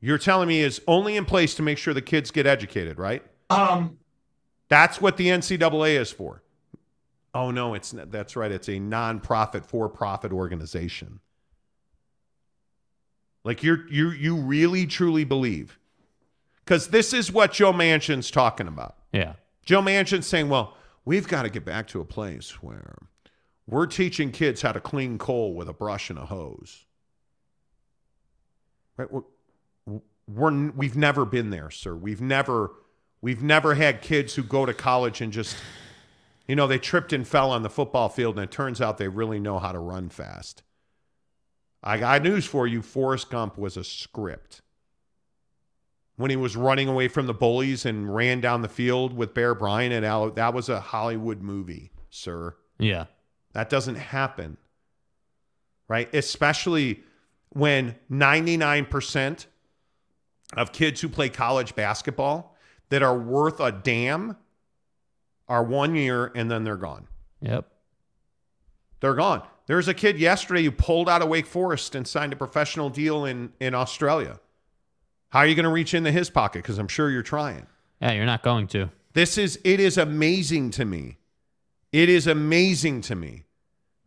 you're 0.00 0.18
telling 0.18 0.48
me 0.48 0.60
is 0.60 0.80
only 0.86 1.16
in 1.16 1.24
place 1.24 1.54
to 1.56 1.62
make 1.62 1.78
sure 1.78 1.92
the 1.94 2.00
kids 2.02 2.30
get 2.30 2.46
educated, 2.46 2.98
right? 2.98 3.22
Um, 3.50 3.98
That's 4.68 5.00
what 5.00 5.16
the 5.16 5.26
NCAA 5.28 5.98
is 6.00 6.10
for. 6.12 6.42
Oh 7.32 7.50
no, 7.50 7.74
it's 7.74 7.94
that's 7.96 8.34
right. 8.36 8.50
It's 8.50 8.68
a 8.68 8.78
nonprofit, 8.78 9.64
for-profit 9.64 10.32
organization. 10.32 11.20
Like 13.44 13.62
you're 13.62 13.86
you 13.88 14.10
you 14.10 14.36
really 14.36 14.86
truly 14.86 15.24
believe, 15.24 15.78
because 16.64 16.88
this 16.88 17.12
is 17.12 17.32
what 17.32 17.52
Joe 17.52 17.72
Manchin's 17.72 18.30
talking 18.30 18.68
about. 18.68 18.96
yeah 19.12 19.34
Joe 19.64 19.80
Manchin's 19.80 20.26
saying, 20.26 20.48
well, 20.48 20.76
we've 21.04 21.28
got 21.28 21.42
to 21.42 21.48
get 21.48 21.64
back 21.64 21.86
to 21.88 22.00
a 22.00 22.04
place 22.04 22.62
where 22.62 22.96
we're 23.66 23.86
teaching 23.86 24.32
kids 24.32 24.62
how 24.62 24.72
to 24.72 24.80
clean 24.80 25.16
coal 25.16 25.54
with 25.54 25.68
a 25.68 25.72
brush 25.72 26.10
and 26.10 26.18
a 26.18 26.26
hose. 26.26 26.86
Right? 28.96 29.08
We're, 29.12 29.22
we're, 30.26 30.70
we've 30.70 30.96
never 30.96 31.24
been 31.24 31.50
there, 31.50 31.70
sir. 31.70 31.94
We've 31.94 32.20
never, 32.20 32.72
we've 33.20 33.42
never 33.42 33.74
had 33.74 34.02
kids 34.02 34.34
who 34.34 34.42
go 34.42 34.66
to 34.66 34.74
college 34.74 35.20
and 35.20 35.32
just, 35.32 35.56
you 36.50 36.56
know, 36.56 36.66
they 36.66 36.78
tripped 36.78 37.12
and 37.12 37.26
fell 37.26 37.52
on 37.52 37.62
the 37.62 37.70
football 37.70 38.08
field, 38.08 38.36
and 38.36 38.44
it 38.44 38.50
turns 38.50 38.80
out 38.80 38.98
they 38.98 39.08
really 39.08 39.38
know 39.38 39.58
how 39.58 39.70
to 39.70 39.78
run 39.78 40.08
fast. 40.08 40.62
I 41.82 41.96
got 41.96 42.22
news 42.22 42.44
for 42.44 42.66
you. 42.66 42.82
Forrest 42.82 43.30
Gump 43.30 43.56
was 43.56 43.76
a 43.76 43.84
script 43.84 44.60
when 46.20 46.28
he 46.30 46.36
was 46.36 46.54
running 46.54 46.86
away 46.86 47.08
from 47.08 47.26
the 47.26 47.32
bullies 47.32 47.86
and 47.86 48.14
ran 48.14 48.42
down 48.42 48.60
the 48.60 48.68
field 48.68 49.14
with 49.14 49.32
Bear 49.32 49.54
Bryant 49.54 49.94
and 49.94 50.04
Al, 50.04 50.30
that 50.32 50.52
was 50.52 50.68
a 50.68 50.78
Hollywood 50.78 51.40
movie, 51.40 51.92
sir. 52.10 52.54
yeah 52.78 53.06
That 53.52 53.70
doesn't 53.70 53.94
happen. 53.94 54.58
Right? 55.88 56.14
Especially 56.14 57.04
when 57.48 57.96
99% 58.10 59.46
of 60.56 60.72
kids 60.72 61.00
who 61.00 61.08
play 61.08 61.30
college 61.30 61.74
basketball 61.74 62.54
that 62.90 63.02
are 63.02 63.18
worth 63.18 63.58
a 63.60 63.72
damn 63.72 64.36
are 65.50 65.62
one 65.62 65.94
year 65.94 66.32
and 66.34 66.50
then 66.50 66.64
they're 66.64 66.76
gone. 66.76 67.06
yep 67.42 67.66
They're 69.00 69.14
gone. 69.14 69.42
There's 69.66 69.88
a 69.88 69.94
kid 69.94 70.18
yesterday 70.18 70.64
who 70.64 70.70
pulled 70.70 71.08
out 71.08 71.20
of 71.20 71.28
Wake 71.28 71.46
Forest 71.46 71.94
and 71.94 72.08
signed 72.08 72.32
a 72.32 72.36
professional 72.36 72.88
deal 72.88 73.24
in, 73.26 73.52
in 73.60 73.74
Australia. 73.74 74.40
How 75.28 75.40
are 75.40 75.46
you 75.46 75.54
going 75.54 75.64
to 75.64 75.70
reach 75.70 75.92
into 75.94 76.10
his 76.10 76.30
pocket? 76.30 76.62
Because 76.62 76.78
I'm 76.78 76.88
sure 76.88 77.10
you're 77.10 77.22
trying. 77.22 77.66
yeah 78.00 78.12
you're 78.12 78.24
not 78.24 78.42
going 78.42 78.66
to 78.68 78.88
This 79.12 79.36
is 79.36 79.58
it 79.64 79.78
is 79.80 79.98
amazing 79.98 80.70
to 80.72 80.86
me. 80.86 81.18
It 81.92 82.08
is 82.08 82.26
amazing 82.26 83.02
to 83.02 83.14
me 83.14 83.44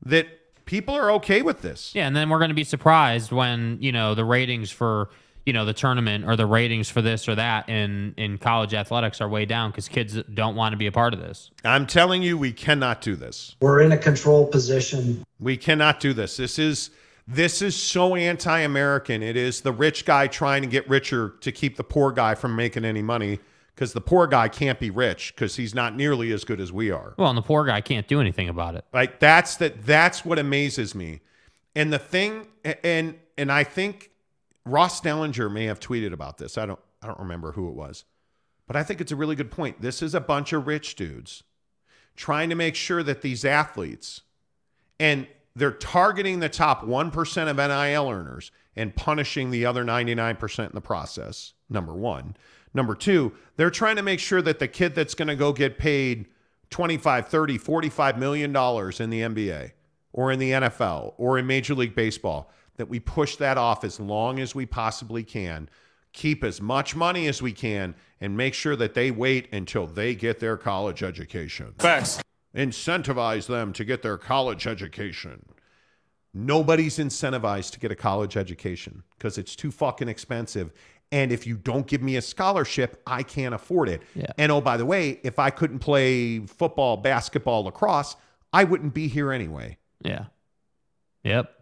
that 0.05 0.27
People 0.65 0.95
are 0.95 1.11
okay 1.11 1.41
with 1.41 1.61
this. 1.61 1.93
Yeah, 1.93 2.07
and 2.07 2.15
then 2.15 2.29
we're 2.29 2.37
going 2.37 2.49
to 2.49 2.55
be 2.55 2.63
surprised 2.63 3.31
when 3.31 3.77
you 3.81 3.91
know 3.91 4.15
the 4.15 4.23
ratings 4.23 4.71
for 4.71 5.09
you 5.45 5.53
know 5.53 5.65
the 5.65 5.73
tournament 5.73 6.25
or 6.25 6.35
the 6.35 6.45
ratings 6.45 6.89
for 6.89 7.01
this 7.01 7.27
or 7.27 7.35
that 7.35 7.67
in 7.69 8.13
in 8.17 8.37
college 8.37 8.73
athletics 8.73 9.21
are 9.21 9.27
way 9.27 9.45
down 9.45 9.71
because 9.71 9.87
kids 9.87 10.21
don't 10.33 10.55
want 10.55 10.73
to 10.73 10.77
be 10.77 10.87
a 10.87 10.91
part 10.91 11.13
of 11.13 11.19
this. 11.19 11.51
I'm 11.63 11.85
telling 11.85 12.23
you, 12.23 12.37
we 12.37 12.53
cannot 12.53 13.01
do 13.01 13.15
this. 13.15 13.55
We're 13.61 13.81
in 13.81 13.91
a 13.91 13.97
control 13.97 14.47
position. 14.47 15.25
We 15.39 15.57
cannot 15.57 15.99
do 15.99 16.13
this. 16.13 16.37
This 16.37 16.57
is 16.57 16.91
this 17.27 17.61
is 17.61 17.75
so 17.75 18.15
anti-American. 18.15 19.23
It 19.23 19.37
is 19.37 19.61
the 19.61 19.71
rich 19.71 20.05
guy 20.05 20.27
trying 20.27 20.61
to 20.61 20.67
get 20.67 20.87
richer 20.89 21.35
to 21.41 21.51
keep 21.51 21.77
the 21.77 21.83
poor 21.83 22.11
guy 22.11 22.35
from 22.35 22.55
making 22.55 22.83
any 22.83 23.01
money 23.01 23.39
because 23.73 23.93
the 23.93 24.01
poor 24.01 24.27
guy 24.27 24.47
can't 24.49 24.79
be 24.79 24.89
rich 24.89 25.33
because 25.33 25.55
he's 25.55 25.73
not 25.73 25.95
nearly 25.95 26.31
as 26.31 26.43
good 26.43 26.59
as 26.59 26.71
we 26.71 26.91
are. 26.91 27.13
Well, 27.17 27.29
and 27.29 27.37
the 27.37 27.41
poor 27.43 27.65
guy 27.65 27.81
can't 27.81 28.07
do 28.07 28.19
anything 28.21 28.49
about 28.49 28.75
it. 28.75 28.85
Like 28.93 29.19
that's 29.19 29.57
that 29.57 29.85
that's 29.85 30.23
what 30.23 30.39
amazes 30.39 30.93
me. 30.93 31.21
And 31.75 31.91
the 31.91 31.99
thing 31.99 32.47
and 32.63 33.15
and 33.37 33.51
I 33.51 33.63
think 33.63 34.11
Ross 34.65 35.01
Dellenger 35.01 35.51
may 35.51 35.65
have 35.65 35.79
tweeted 35.79 36.13
about 36.13 36.37
this. 36.37 36.57
I 36.57 36.65
don't 36.65 36.79
I 37.01 37.07
don't 37.07 37.19
remember 37.19 37.51
who 37.51 37.67
it 37.67 37.75
was. 37.75 38.05
But 38.65 38.77
I 38.77 38.83
think 38.83 39.01
it's 39.01 39.11
a 39.11 39.15
really 39.17 39.35
good 39.35 39.51
point. 39.51 39.81
This 39.81 40.01
is 40.01 40.15
a 40.15 40.21
bunch 40.21 40.53
of 40.53 40.67
rich 40.67 40.95
dudes 40.95 41.43
trying 42.15 42.49
to 42.49 42.55
make 42.55 42.75
sure 42.75 43.03
that 43.03 43.21
these 43.21 43.43
athletes 43.43 44.21
and 44.99 45.27
they're 45.55 45.71
targeting 45.71 46.39
the 46.39 46.49
top 46.49 46.83
1% 46.83 47.49
of 47.49 47.57
NIL 47.57 48.09
earners 48.09 48.51
and 48.75 48.95
punishing 48.95 49.51
the 49.51 49.65
other 49.65 49.83
99% 49.83 50.65
in 50.65 50.71
the 50.73 50.81
process. 50.81 51.53
Number 51.69 51.93
1. 51.93 52.35
Number 52.73 52.95
2, 52.95 53.31
they're 53.55 53.69
trying 53.69 53.97
to 53.97 54.01
make 54.01 54.19
sure 54.19 54.41
that 54.41 54.57
the 54.57 54.67
kid 54.67 54.95
that's 54.95 55.13
going 55.13 55.27
to 55.27 55.35
go 55.35 55.53
get 55.53 55.77
paid 55.77 56.25
25, 56.71 57.27
30, 57.27 57.57
45 57.59 58.17
million 58.17 58.51
dollars 58.51 58.99
in 58.99 59.11
the 59.11 59.21
NBA 59.21 59.73
or 60.11 60.31
in 60.31 60.39
the 60.39 60.51
NFL 60.51 61.13
or 61.17 61.37
in 61.37 61.45
Major 61.45 61.75
League 61.75 61.93
Baseball 61.93 62.49
that 62.77 62.89
we 62.89 62.99
push 62.99 63.35
that 63.37 63.57
off 63.57 63.83
as 63.83 63.99
long 63.99 64.39
as 64.39 64.55
we 64.55 64.65
possibly 64.65 65.23
can, 65.23 65.69
keep 66.11 66.43
as 66.43 66.61
much 66.61 66.95
money 66.95 67.27
as 67.27 67.41
we 67.41 67.51
can, 67.51 67.95
and 68.21 68.37
make 68.37 68.53
sure 68.53 68.75
that 68.75 68.93
they 68.93 69.11
wait 69.11 69.51
until 69.53 69.87
they 69.87 70.15
get 70.15 70.39
their 70.39 70.57
college 70.57 71.03
education. 71.03 71.73
Facts. 71.77 72.21
Incentivize 72.55 73.47
them 73.47 73.73
to 73.73 73.83
get 73.83 74.01
their 74.01 74.17
college 74.17 74.67
education. 74.67 75.43
Nobody's 76.33 76.97
incentivized 76.97 77.71
to 77.71 77.79
get 77.79 77.91
a 77.91 77.95
college 77.95 78.37
education 78.37 79.03
because 79.17 79.37
it's 79.37 79.55
too 79.55 79.71
fucking 79.71 80.07
expensive. 80.07 80.71
And 81.11 81.31
if 81.31 81.45
you 81.45 81.57
don't 81.57 81.85
give 81.85 82.01
me 82.01 82.15
a 82.15 82.21
scholarship, 82.21 83.01
I 83.05 83.21
can't 83.21 83.53
afford 83.53 83.87
it. 83.87 84.01
Yeah. 84.15 84.25
And 84.39 84.51
oh, 84.51 84.61
by 84.61 84.77
the 84.77 84.85
way, 84.85 85.19
if 85.23 85.37
I 85.37 85.51
couldn't 85.51 85.79
play 85.79 86.39
football, 86.39 86.97
basketball, 86.97 87.65
lacrosse, 87.65 88.15
I 88.51 88.63
wouldn't 88.63 88.95
be 88.95 89.07
here 89.07 89.31
anyway. 89.31 89.77
Yeah. 90.01 90.25
Yep. 91.23 91.53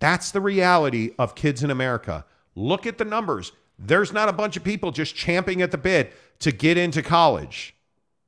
That's 0.00 0.30
the 0.30 0.40
reality 0.40 1.12
of 1.18 1.34
kids 1.34 1.62
in 1.62 1.70
America. 1.70 2.24
Look 2.54 2.86
at 2.86 2.98
the 2.98 3.04
numbers. 3.04 3.52
There's 3.78 4.12
not 4.12 4.28
a 4.28 4.32
bunch 4.32 4.56
of 4.56 4.64
people 4.64 4.90
just 4.92 5.14
champing 5.14 5.62
at 5.62 5.70
the 5.70 5.78
bit 5.78 6.12
to 6.40 6.52
get 6.52 6.76
into 6.76 7.02
college. 7.02 7.74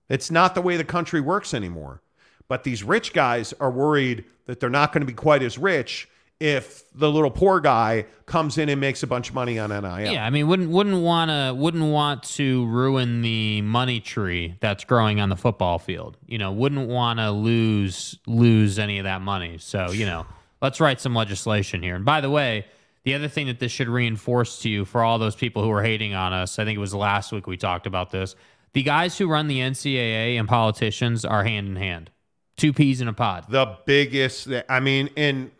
It's 0.08 0.30
not 0.30 0.54
the 0.54 0.62
way 0.62 0.76
the 0.76 0.84
country 0.84 1.20
works 1.20 1.54
anymore. 1.54 2.02
But 2.48 2.64
these 2.64 2.82
rich 2.82 3.12
guys 3.12 3.52
are 3.60 3.70
worried 3.70 4.24
that 4.46 4.60
they're 4.60 4.70
not 4.70 4.92
going 4.92 5.02
to 5.02 5.06
be 5.06 5.12
quite 5.12 5.42
as 5.42 5.58
rich 5.58 6.08
if 6.38 6.84
the 6.94 7.10
little 7.10 7.30
poor 7.30 7.60
guy 7.60 8.04
comes 8.26 8.58
in 8.58 8.68
and 8.68 8.80
makes 8.80 9.02
a 9.02 9.06
bunch 9.06 9.30
of 9.30 9.34
money 9.34 9.58
on 9.58 9.70
NIL. 9.70 10.12
Yeah, 10.12 10.24
I 10.24 10.30
mean, 10.30 10.46
wouldn't 10.46 10.70
wouldn't 10.70 11.02
want 11.02 11.30
to 11.30 11.54
wouldn't 11.54 11.90
want 11.90 12.22
to 12.34 12.66
ruin 12.66 13.22
the 13.22 13.62
money 13.62 14.00
tree 14.00 14.56
that's 14.60 14.84
growing 14.84 15.18
on 15.18 15.28
the 15.28 15.36
football 15.36 15.78
field. 15.78 16.18
You 16.26 16.38
know, 16.38 16.52
wouldn't 16.52 16.88
want 16.88 17.20
to 17.20 17.30
lose 17.30 18.18
lose 18.26 18.78
any 18.78 18.98
of 18.98 19.04
that 19.04 19.22
money. 19.22 19.56
So 19.58 19.90
you 19.92 20.04
know, 20.04 20.26
let's 20.60 20.80
write 20.80 21.00
some 21.00 21.14
legislation 21.14 21.82
here. 21.82 21.94
And 21.94 22.04
by 22.04 22.20
the 22.20 22.30
way, 22.30 22.66
the 23.04 23.14
other 23.14 23.28
thing 23.28 23.46
that 23.46 23.60
this 23.60 23.72
should 23.72 23.88
reinforce 23.88 24.60
to 24.60 24.68
you 24.68 24.84
for 24.84 25.02
all 25.02 25.18
those 25.18 25.36
people 25.36 25.62
who 25.62 25.70
are 25.70 25.82
hating 25.82 26.14
on 26.14 26.32
us, 26.32 26.58
I 26.58 26.64
think 26.64 26.76
it 26.76 26.80
was 26.80 26.94
last 26.94 27.32
week 27.32 27.46
we 27.46 27.56
talked 27.56 27.86
about 27.86 28.10
this. 28.10 28.34
The 28.72 28.82
guys 28.82 29.16
who 29.16 29.28
run 29.28 29.46
the 29.46 29.60
NCAA 29.60 30.38
and 30.38 30.48
politicians 30.48 31.24
are 31.24 31.44
hand 31.44 31.68
in 31.68 31.76
hand, 31.76 32.10
two 32.56 32.72
peas 32.72 33.00
in 33.00 33.08
a 33.08 33.12
pod. 33.12 33.46
The 33.48 33.76
biggest, 33.86 34.48
I 34.68 34.80
mean, 34.80 35.08
in 35.16 35.50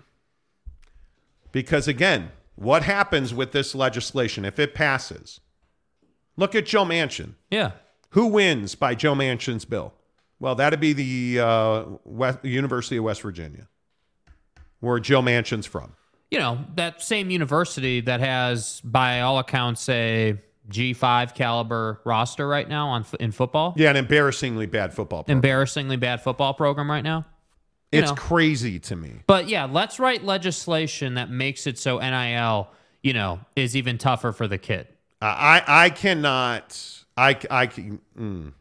because 1.53 1.89
again, 1.89 2.33
what 2.57 2.83
happens 2.83 3.33
with 3.33 3.53
this 3.53 3.75
legislation 3.75 4.45
if 4.45 4.59
it 4.59 4.75
passes? 4.75 5.41
Look 6.37 6.55
at 6.55 6.67
Joe 6.67 6.85
Manchin. 6.85 7.35
Yeah. 7.51 7.73
Who 8.11 8.27
wins 8.27 8.75
by 8.75 8.95
Joe 8.95 9.15
Manchin's 9.15 9.65
bill? 9.65 9.95
Well, 10.39 10.55
that'd 10.55 10.81
be 10.81 10.93
the 10.93 11.41
uh, 11.43 11.85
West, 12.05 12.45
University 12.45 12.99
of 12.99 13.05
West 13.05 13.23
Virginia, 13.23 13.69
where 14.87 14.99
Joe 15.01 15.21
Manchin's 15.21 15.67
from. 15.67 15.93
You 16.31 16.39
know, 16.39 16.59
that 16.77 17.03
same 17.03 17.31
university 17.31 18.01
that 18.01 18.21
has, 18.21 18.81
by 18.83 19.21
all 19.21 19.39
accounts, 19.39 19.89
a 19.89 20.37
G5 20.71 21.35
caliber 21.35 22.01
roster 22.05 22.49
right 22.49 22.69
now 22.69 22.89
on 22.89 23.05
in 23.21 23.31
football. 23.33 23.75
Yeah, 23.77 23.91
an 23.91 23.97
embarrassingly 23.97 24.67
bad 24.67 24.93
football 24.93 25.23
program. 25.23 25.37
Embarrassingly 25.39 25.97
bad 25.97 26.23
football 26.23 26.55
program 26.55 26.91
right 26.91 27.05
now. 27.05 27.27
You 27.93 28.01
It's 28.01 28.11
know. 28.11 28.17
crazy 28.17 28.81
to 28.81 28.97
me. 28.97 29.21
But 29.29 29.49
yeah, 29.49 29.67
let's 29.67 30.01
write 30.01 30.25
legislation 30.25 31.15
that 31.15 31.31
makes 31.31 31.67
it 31.69 31.79
so 31.79 31.99
NIL, 31.99 32.69
you 33.03 33.13
know, 33.13 33.39
is 33.55 33.77
even 33.77 33.97
tougher 33.97 34.33
for 34.33 34.49
the 34.49 34.59
kid. 34.59 34.89
I 35.23 35.63
I 35.67 35.91
cannot. 35.91 37.05
I 37.17 37.37
I 37.49 37.67
can. 37.69 38.01
Mm. 38.19 38.53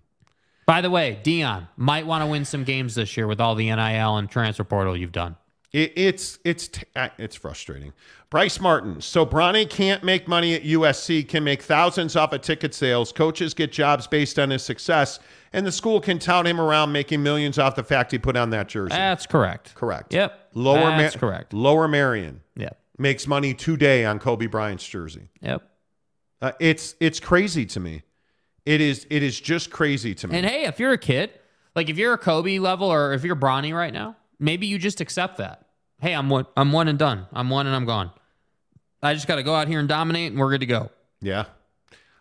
By 0.68 0.82
the 0.82 0.90
way, 0.92 1.20
Deion 1.24 1.68
might 1.78 2.06
want 2.06 2.22
to 2.22 2.28
win 2.28 2.46
some 2.46 2.64
games 2.64 2.96
this 2.96 3.18
year 3.18 3.28
with 3.28 3.42
all 3.42 3.56
the 3.56 3.66
NIL 3.74 4.18
and 4.18 4.30
transfer 4.30 4.64
portal 4.64 4.96
you've 4.96 5.12
done. 5.12 5.36
It, 5.76 5.92
it's 5.98 6.40
it's 6.46 6.70
uh, 6.96 7.10
it's 7.18 7.36
frustrating. 7.36 7.92
Bryce 8.30 8.62
Martin. 8.62 9.02
So 9.02 9.26
Bronny 9.26 9.70
can't 9.70 10.06
make 10.06 10.26
money 10.26 10.54
at 10.56 10.64
USC, 10.64 11.28
can 11.28 11.44
make 11.44 11.62
thousands 11.62 12.16
off 12.16 12.32
of 12.32 12.40
ticket 12.42 12.74
sales. 12.74 13.12
Coaches 13.12 13.54
get 13.54 13.74
jobs 13.74 14.08
based 14.08 14.40
on 14.40 14.52
his 14.52 14.64
success, 14.64 15.20
and 15.52 15.68
the 15.68 15.74
school 15.74 16.00
can 16.00 16.18
tout 16.18 16.48
him 16.48 16.62
around 16.62 16.94
making 16.94 17.22
millions 17.22 17.60
off 17.60 17.76
the 17.76 17.84
fact 17.84 18.14
he 18.14 18.18
put 18.18 18.38
on 18.38 18.52
that 18.52 18.70
jersey. 18.70 18.96
That's 18.96 19.26
correct. 19.26 19.76
Correct. 19.76 20.14
Yep. 20.14 20.52
Lower 20.54 20.92
Ma- 20.92 20.98
That's 20.98 21.18
correct. 21.18 21.52
Lower 21.54 21.90
Merion 21.90 22.40
Yep. 22.56 22.80
makes 22.98 23.28
money 23.28 23.54
today 23.54 24.06
on 24.06 24.18
Kobe 24.20 24.46
Bryant's 24.46 24.88
jersey. 24.88 25.28
Yep. 25.42 25.62
Uh, 26.42 26.52
it's 26.62 26.96
it's 27.02 27.20
crazy 27.20 27.66
to 27.66 27.82
me. 27.82 28.04
It 28.66 28.80
is 28.80 29.06
it 29.10 29.24
is 29.24 29.38
just 29.42 29.72
crazy 29.72 30.16
to 30.16 30.30
me. 30.30 30.38
And 30.38 30.46
hey, 30.46 30.64
if 30.68 30.80
you're 30.80 30.94
a 30.94 30.98
kid, 30.98 31.32
like 31.76 31.90
if 31.90 31.98
you're 31.98 32.14
a 32.14 32.18
Kobe 32.18 32.60
level 32.60 32.88
or 32.88 33.12
if 33.12 33.26
you're 33.26 33.36
Bronny 33.36 33.76
right 33.76 33.92
now, 33.92 34.16
maybe 34.40 34.68
you 34.68 34.80
just 34.80 35.02
accept 35.02 35.36
that. 35.40 35.64
Hey, 36.00 36.14
I'm 36.14 36.30
one. 36.30 36.46
I'm 36.56 36.72
one 36.72 36.88
and 36.88 37.00
done. 37.00 37.28
I'm 37.34 37.50
one 37.50 37.68
and 37.68 37.76
I'm 37.76 37.86
gone. 37.86 38.12
I 39.02 39.14
just 39.14 39.28
got 39.28 39.36
to 39.36 39.44
go 39.44 39.56
out 39.56 39.68
here 39.68 39.80
and 39.80 39.88
dominate, 39.88 40.32
and 40.32 40.40
we're 40.40 40.50
good 40.50 40.62
to 40.62 40.66
go. 40.66 40.90
Yeah. 41.22 41.46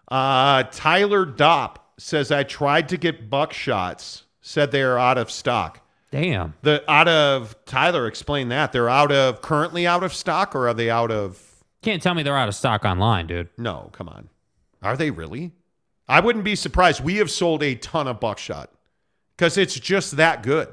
Uh, 0.08 0.64
Tyler 0.64 1.24
Dopp 1.26 1.76
says 1.98 2.30
I 2.30 2.42
tried 2.42 2.88
to 2.90 2.96
get 2.96 3.30
buckshots. 3.30 4.22
Said 4.40 4.70
they 4.70 4.82
are 4.82 4.98
out 4.98 5.16
of 5.16 5.30
stock. 5.30 5.80
Damn. 6.10 6.54
The 6.62 6.84
out 6.88 7.08
of 7.08 7.56
Tyler, 7.64 8.06
explain 8.06 8.48
that. 8.50 8.72
They're 8.72 8.90
out 8.90 9.10
of 9.10 9.40
currently 9.40 9.86
out 9.86 10.02
of 10.02 10.12
stock, 10.12 10.54
or 10.54 10.68
are 10.68 10.74
they 10.74 10.90
out 10.90 11.10
of? 11.10 11.42
Can't 11.82 12.02
tell 12.02 12.14
me 12.14 12.22
they're 12.22 12.36
out 12.36 12.48
of 12.48 12.54
stock 12.54 12.84
online, 12.84 13.26
dude. 13.26 13.48
No, 13.56 13.88
come 13.92 14.08
on. 14.08 14.28
Are 14.82 14.96
they 14.96 15.10
really? 15.10 15.52
I 16.06 16.20
wouldn't 16.20 16.44
be 16.44 16.54
surprised. 16.54 17.02
We 17.02 17.16
have 17.16 17.30
sold 17.30 17.62
a 17.62 17.74
ton 17.74 18.06
of 18.06 18.20
buckshot 18.20 18.70
because 19.36 19.56
it's 19.56 19.80
just 19.80 20.16
that 20.18 20.42
good, 20.42 20.68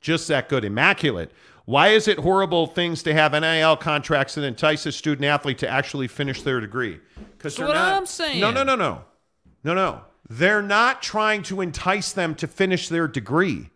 just 0.00 0.28
that 0.28 0.48
good, 0.48 0.64
immaculate. 0.64 1.32
Why 1.68 1.88
is 1.88 2.08
it 2.08 2.18
horrible 2.18 2.66
things 2.66 3.02
to 3.02 3.12
have 3.12 3.32
NIL 3.32 3.76
contracts 3.76 4.36
that 4.36 4.42
entice 4.42 4.86
a 4.86 4.90
student 4.90 5.26
athlete 5.26 5.58
to 5.58 5.68
actually 5.68 6.08
finish 6.08 6.40
their 6.40 6.60
degree? 6.60 6.98
Because 7.36 7.56
That's 7.56 7.68
what 7.68 7.76
I'm 7.76 8.06
saying. 8.06 8.40
No, 8.40 8.50
no, 8.50 8.62
no, 8.62 8.74
no, 8.74 9.04
no, 9.62 9.74
no. 9.74 10.00
They're 10.30 10.62
not 10.62 11.02
trying 11.02 11.42
to 11.42 11.60
entice 11.60 12.12
them 12.12 12.34
to 12.36 12.46
finish 12.46 12.88
their 12.88 13.06
degree. 13.06 13.68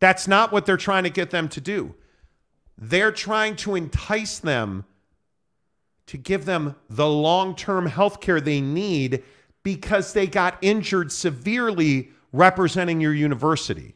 That's 0.00 0.26
not 0.26 0.50
what 0.50 0.66
they're 0.66 0.76
trying 0.76 1.04
to 1.04 1.10
get 1.10 1.30
them 1.30 1.48
to 1.50 1.60
do. 1.60 1.94
They're 2.76 3.12
trying 3.12 3.54
to 3.58 3.76
entice 3.76 4.40
them 4.40 4.84
to 6.08 6.16
give 6.16 6.44
them 6.44 6.74
the 6.90 7.08
long 7.08 7.54
term 7.54 7.86
health 7.86 8.20
care 8.20 8.40
they 8.40 8.60
need 8.60 9.22
because 9.62 10.12
they 10.12 10.26
got 10.26 10.58
injured 10.60 11.12
severely 11.12 12.10
representing 12.32 13.00
your 13.00 13.14
university. 13.14 13.94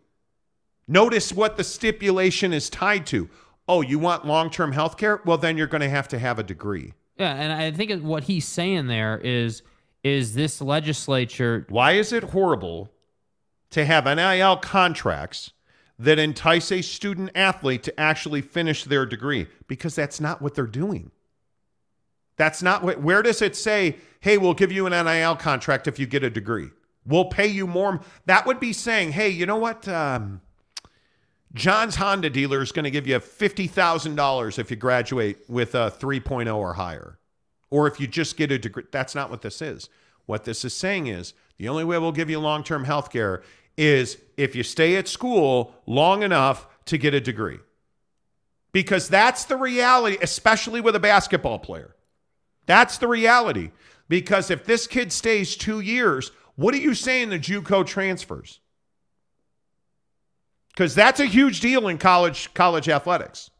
Notice 0.89 1.32
what 1.32 1.59
the 1.59 1.65
stipulation 1.65 2.55
is 2.55 2.70
tied 2.70 3.06
to. 3.09 3.28
Oh, 3.69 3.82
you 3.82 3.98
want 3.98 4.27
long 4.27 4.51
term 4.51 4.73
health 4.73 4.97
care? 4.97 5.20
Well, 5.27 5.36
then 5.36 5.59
you're 5.59 5.66
going 5.66 5.82
to 5.82 5.90
have 5.90 6.09
to 6.09 6.19
have 6.19 6.39
a 6.39 6.43
degree. 6.43 6.94
Yeah, 7.19 7.35
and 7.35 7.52
I 7.52 7.70
think 7.70 8.02
what 8.02 8.24
he's 8.24 8.47
saying 8.47 8.86
there 8.86 9.19
is 9.19 9.62
is 10.02 10.35
this 10.35 10.60
legislature 10.60 11.66
Why 11.69 11.93
is 11.93 12.12
it 12.12 12.24
horrible 12.24 12.90
to 13.70 13.85
have 13.85 14.06
NIL 14.06 14.56
contracts 14.56 15.52
that 15.98 16.19
entice 16.19 16.73
a 16.73 16.81
student 16.81 17.31
athlete 17.35 17.82
to 17.82 18.01
actually 18.01 18.40
finish 18.40 18.85
their 18.85 19.05
degree? 19.05 19.48
Because 19.66 19.94
that's 19.94 20.20
not 20.20 20.40
what 20.40 20.55
they're 20.55 20.66
doing. 20.66 21.10
That's 22.36 22.62
not 22.62 22.85
what, 22.85 23.02
where 23.02 23.20
does 23.20 23.43
it 23.43 23.56
say, 23.56 23.97
hey, 24.20 24.39
we'll 24.39 24.55
give 24.55 24.73
you 24.73 24.86
an 24.86 25.05
NIL 25.05 25.36
contract 25.36 25.89
if 25.89 25.98
you 25.98 26.06
get 26.06 26.23
a 26.23 26.31
degree? 26.31 26.70
We'll 27.05 27.27
pay 27.27 27.48
you 27.48 27.66
more. 27.66 28.01
That 28.27 28.47
would 28.47 28.60
be 28.60 28.73
saying, 28.73 29.12
hey, 29.12 29.28
you 29.28 29.44
know 29.44 29.56
what? 29.56 29.89
Um, 29.89 30.40
John's 31.55 31.97
Honda 31.97 32.31
dealer 32.31 32.61
is 32.61 32.73
going 32.73 32.85
to 32.85 32.91
give 32.91 33.07
you 33.07 33.16
$50,000 33.19 34.59
if 34.59 34.70
you 34.70 34.77
graduate 34.77 35.39
with 35.49 35.75
a 35.75 35.91
3.0 35.99 36.55
or 36.55 36.75
higher. 36.75 37.19
Or 37.70 37.87
if 37.87 38.01
you 38.01 38.07
just 38.07 38.37
get 38.37 38.53
a 38.53 38.59
degree. 38.59 38.85
That's 38.91 39.15
not 39.15 39.31
what 39.31 39.43
this 39.43 39.61
is. 39.61 39.89
What 40.27 40.45
this 40.45 40.65
is 40.65 40.75
saying 40.75 41.07
is 41.07 41.35
the 41.57 41.69
only 41.69 41.85
way 41.85 41.99
we'll 41.99 42.12
give 42.12 42.31
you 42.31 42.39
long 42.39 42.65
term 42.65 42.85
health 42.85 43.11
care 43.11 43.43
is 43.77 44.19
if 44.37 44.55
you 44.55 44.62
stay 44.62 44.97
at 44.97 45.09
school 45.09 45.75
long 45.87 46.23
enough 46.23 46.66
to 46.87 46.99
get 46.99 47.15
a 47.15 47.20
degree. 47.20 47.59
Because 48.73 49.09
that's 49.09 49.45
the 49.45 49.57
reality, 49.57 50.19
especially 50.20 50.81
with 50.81 50.95
a 50.95 51.01
basketball 51.01 51.59
player. 51.59 51.95
That's 52.66 52.99
the 52.99 53.09
reality. 53.09 53.70
Because 54.09 54.51
if 54.51 54.65
this 54.65 54.87
kid 54.87 55.12
stays 55.12 55.57
two 55.57 55.81
years, 55.81 56.31
what 56.57 56.75
are 56.75 56.79
you 56.79 56.95
saying 56.95 57.31
the 57.31 57.39
JUCO 57.39 57.87
transfers? 57.87 58.61
Because 60.79 60.95
that's 60.95 61.19
a 61.19 61.27
huge 61.27 61.59
deal 61.59 61.89
in 61.89 61.99
college 61.99 62.55
college 62.55 62.89
athletics. 62.89 63.51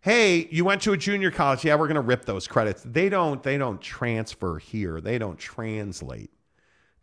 Hey, 0.00 0.48
you 0.50 0.64
went 0.64 0.82
to 0.82 0.92
a 0.92 0.96
junior 0.96 1.30
college. 1.30 1.64
Yeah, 1.64 1.76
we're 1.76 1.86
going 1.86 1.94
to 1.94 2.00
rip 2.00 2.24
those 2.24 2.48
credits. 2.48 2.82
They 2.84 3.08
don't 3.08 3.40
they 3.44 3.56
don't 3.58 3.80
transfer 3.80 4.58
here. 4.58 5.00
They 5.00 5.18
don't 5.18 5.38
translate 5.38 6.32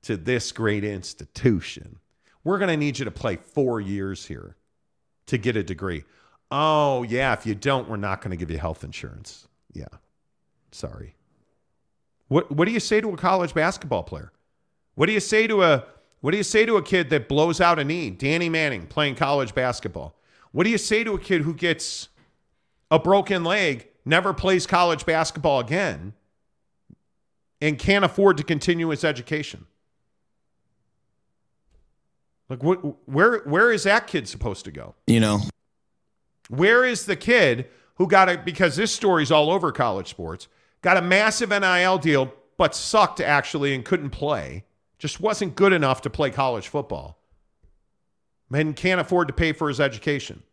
to 0.01 0.17
this 0.17 0.51
great 0.51 0.83
institution. 0.83 1.99
We're 2.43 2.57
going 2.57 2.67
to 2.67 2.75
need 2.75 2.99
you 2.99 3.05
to 3.05 3.11
play 3.11 3.37
4 3.37 3.79
years 3.79 4.25
here 4.25 4.57
to 5.27 5.37
get 5.37 5.55
a 5.55 5.63
degree. 5.63 6.03
Oh, 6.51 7.03
yeah, 7.03 7.31
if 7.31 7.45
you 7.45 7.55
don't, 7.55 7.87
we're 7.87 7.95
not 7.95 8.19
going 8.19 8.31
to 8.31 8.37
give 8.37 8.51
you 8.51 8.57
health 8.57 8.83
insurance. 8.83 9.47
Yeah. 9.71 9.85
Sorry. 10.73 11.15
What 12.27 12.51
what 12.51 12.65
do 12.65 12.73
you 12.73 12.81
say 12.81 12.99
to 12.99 13.09
a 13.09 13.15
college 13.15 13.53
basketball 13.53 14.03
player? 14.03 14.33
What 14.95 15.05
do 15.05 15.13
you 15.13 15.21
say 15.21 15.47
to 15.47 15.63
a 15.63 15.85
what 16.25 16.31
do 16.31 16.37
you 16.37 16.43
say 16.43 16.65
to 16.65 16.75
a 16.75 16.81
kid 16.81 17.11
that 17.11 17.29
blows 17.29 17.61
out 17.61 17.77
a 17.77 17.83
knee? 17.83 18.09
Danny 18.09 18.49
Manning 18.49 18.87
playing 18.87 19.13
college 19.13 19.53
basketball. 19.53 20.15
What 20.53 20.63
do 20.63 20.71
you 20.71 20.77
say 20.79 21.03
to 21.03 21.13
a 21.13 21.19
kid 21.19 21.43
who 21.43 21.53
gets 21.53 22.09
a 22.89 22.97
broken 22.97 23.43
leg, 23.43 23.89
never 24.05 24.33
plays 24.33 24.65
college 24.65 25.05
basketball 25.05 25.59
again, 25.59 26.13
and 27.61 27.77
can't 27.77 28.03
afford 28.03 28.37
to 28.37 28.43
continue 28.43 28.89
his 28.89 29.03
education? 29.03 29.67
Like 32.49 32.63
what 32.63 33.07
where 33.07 33.41
where 33.41 33.71
is 33.71 33.83
that 33.83 34.07
kid 34.07 34.27
supposed 34.27 34.65
to 34.65 34.71
go? 34.71 34.95
You 35.05 35.19
know. 35.19 35.41
Where 36.49 36.83
is 36.83 37.05
the 37.05 37.15
kid 37.15 37.67
who 37.97 38.07
got 38.07 38.29
it 38.29 38.43
because 38.43 38.75
this 38.75 38.91
story's 38.91 39.29
all 39.29 39.51
over 39.51 39.71
college 39.71 40.07
sports, 40.07 40.47
got 40.81 40.97
a 40.97 41.03
massive 41.03 41.49
NIL 41.49 41.99
deal, 41.99 42.33
but 42.57 42.73
sucked 42.73 43.21
actually 43.21 43.75
and 43.75 43.85
couldn't 43.85 44.09
play, 44.09 44.64
just 44.97 45.19
wasn't 45.19 45.55
good 45.55 45.73
enough 45.73 46.01
to 46.01 46.09
play 46.09 46.29
college 46.29 46.67
football, 46.67 47.19
and 48.51 48.75
can't 48.75 49.01
afford 49.01 49.27
to 49.27 49.33
pay 49.33 49.51
for 49.51 49.67
his 49.67 49.79
education. 49.79 50.43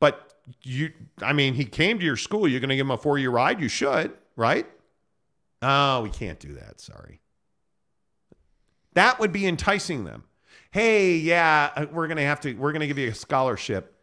But 0.00 0.34
you, 0.62 0.90
I 1.22 1.32
mean, 1.32 1.54
he 1.54 1.64
came 1.64 1.98
to 1.98 2.04
your 2.04 2.16
school. 2.16 2.48
You're 2.48 2.60
going 2.60 2.70
to 2.70 2.76
give 2.76 2.86
him 2.86 2.90
a 2.90 2.98
four 2.98 3.18
year 3.18 3.30
ride? 3.30 3.60
You 3.60 3.68
should, 3.68 4.12
right? 4.36 4.66
Oh, 5.62 6.02
we 6.02 6.10
can't 6.10 6.40
do 6.40 6.54
that. 6.54 6.80
Sorry. 6.80 7.20
That 8.94 9.20
would 9.20 9.32
be 9.32 9.46
enticing 9.46 10.04
them. 10.04 10.24
Hey, 10.72 11.16
yeah, 11.16 11.70
uh, 11.76 11.86
we're 11.92 12.08
going 12.08 12.16
to 12.16 12.24
have 12.24 12.40
to, 12.40 12.54
we're 12.54 12.72
going 12.72 12.80
to 12.80 12.86
give 12.86 12.98
you 12.98 13.08
a 13.08 13.14
scholarship 13.14 13.94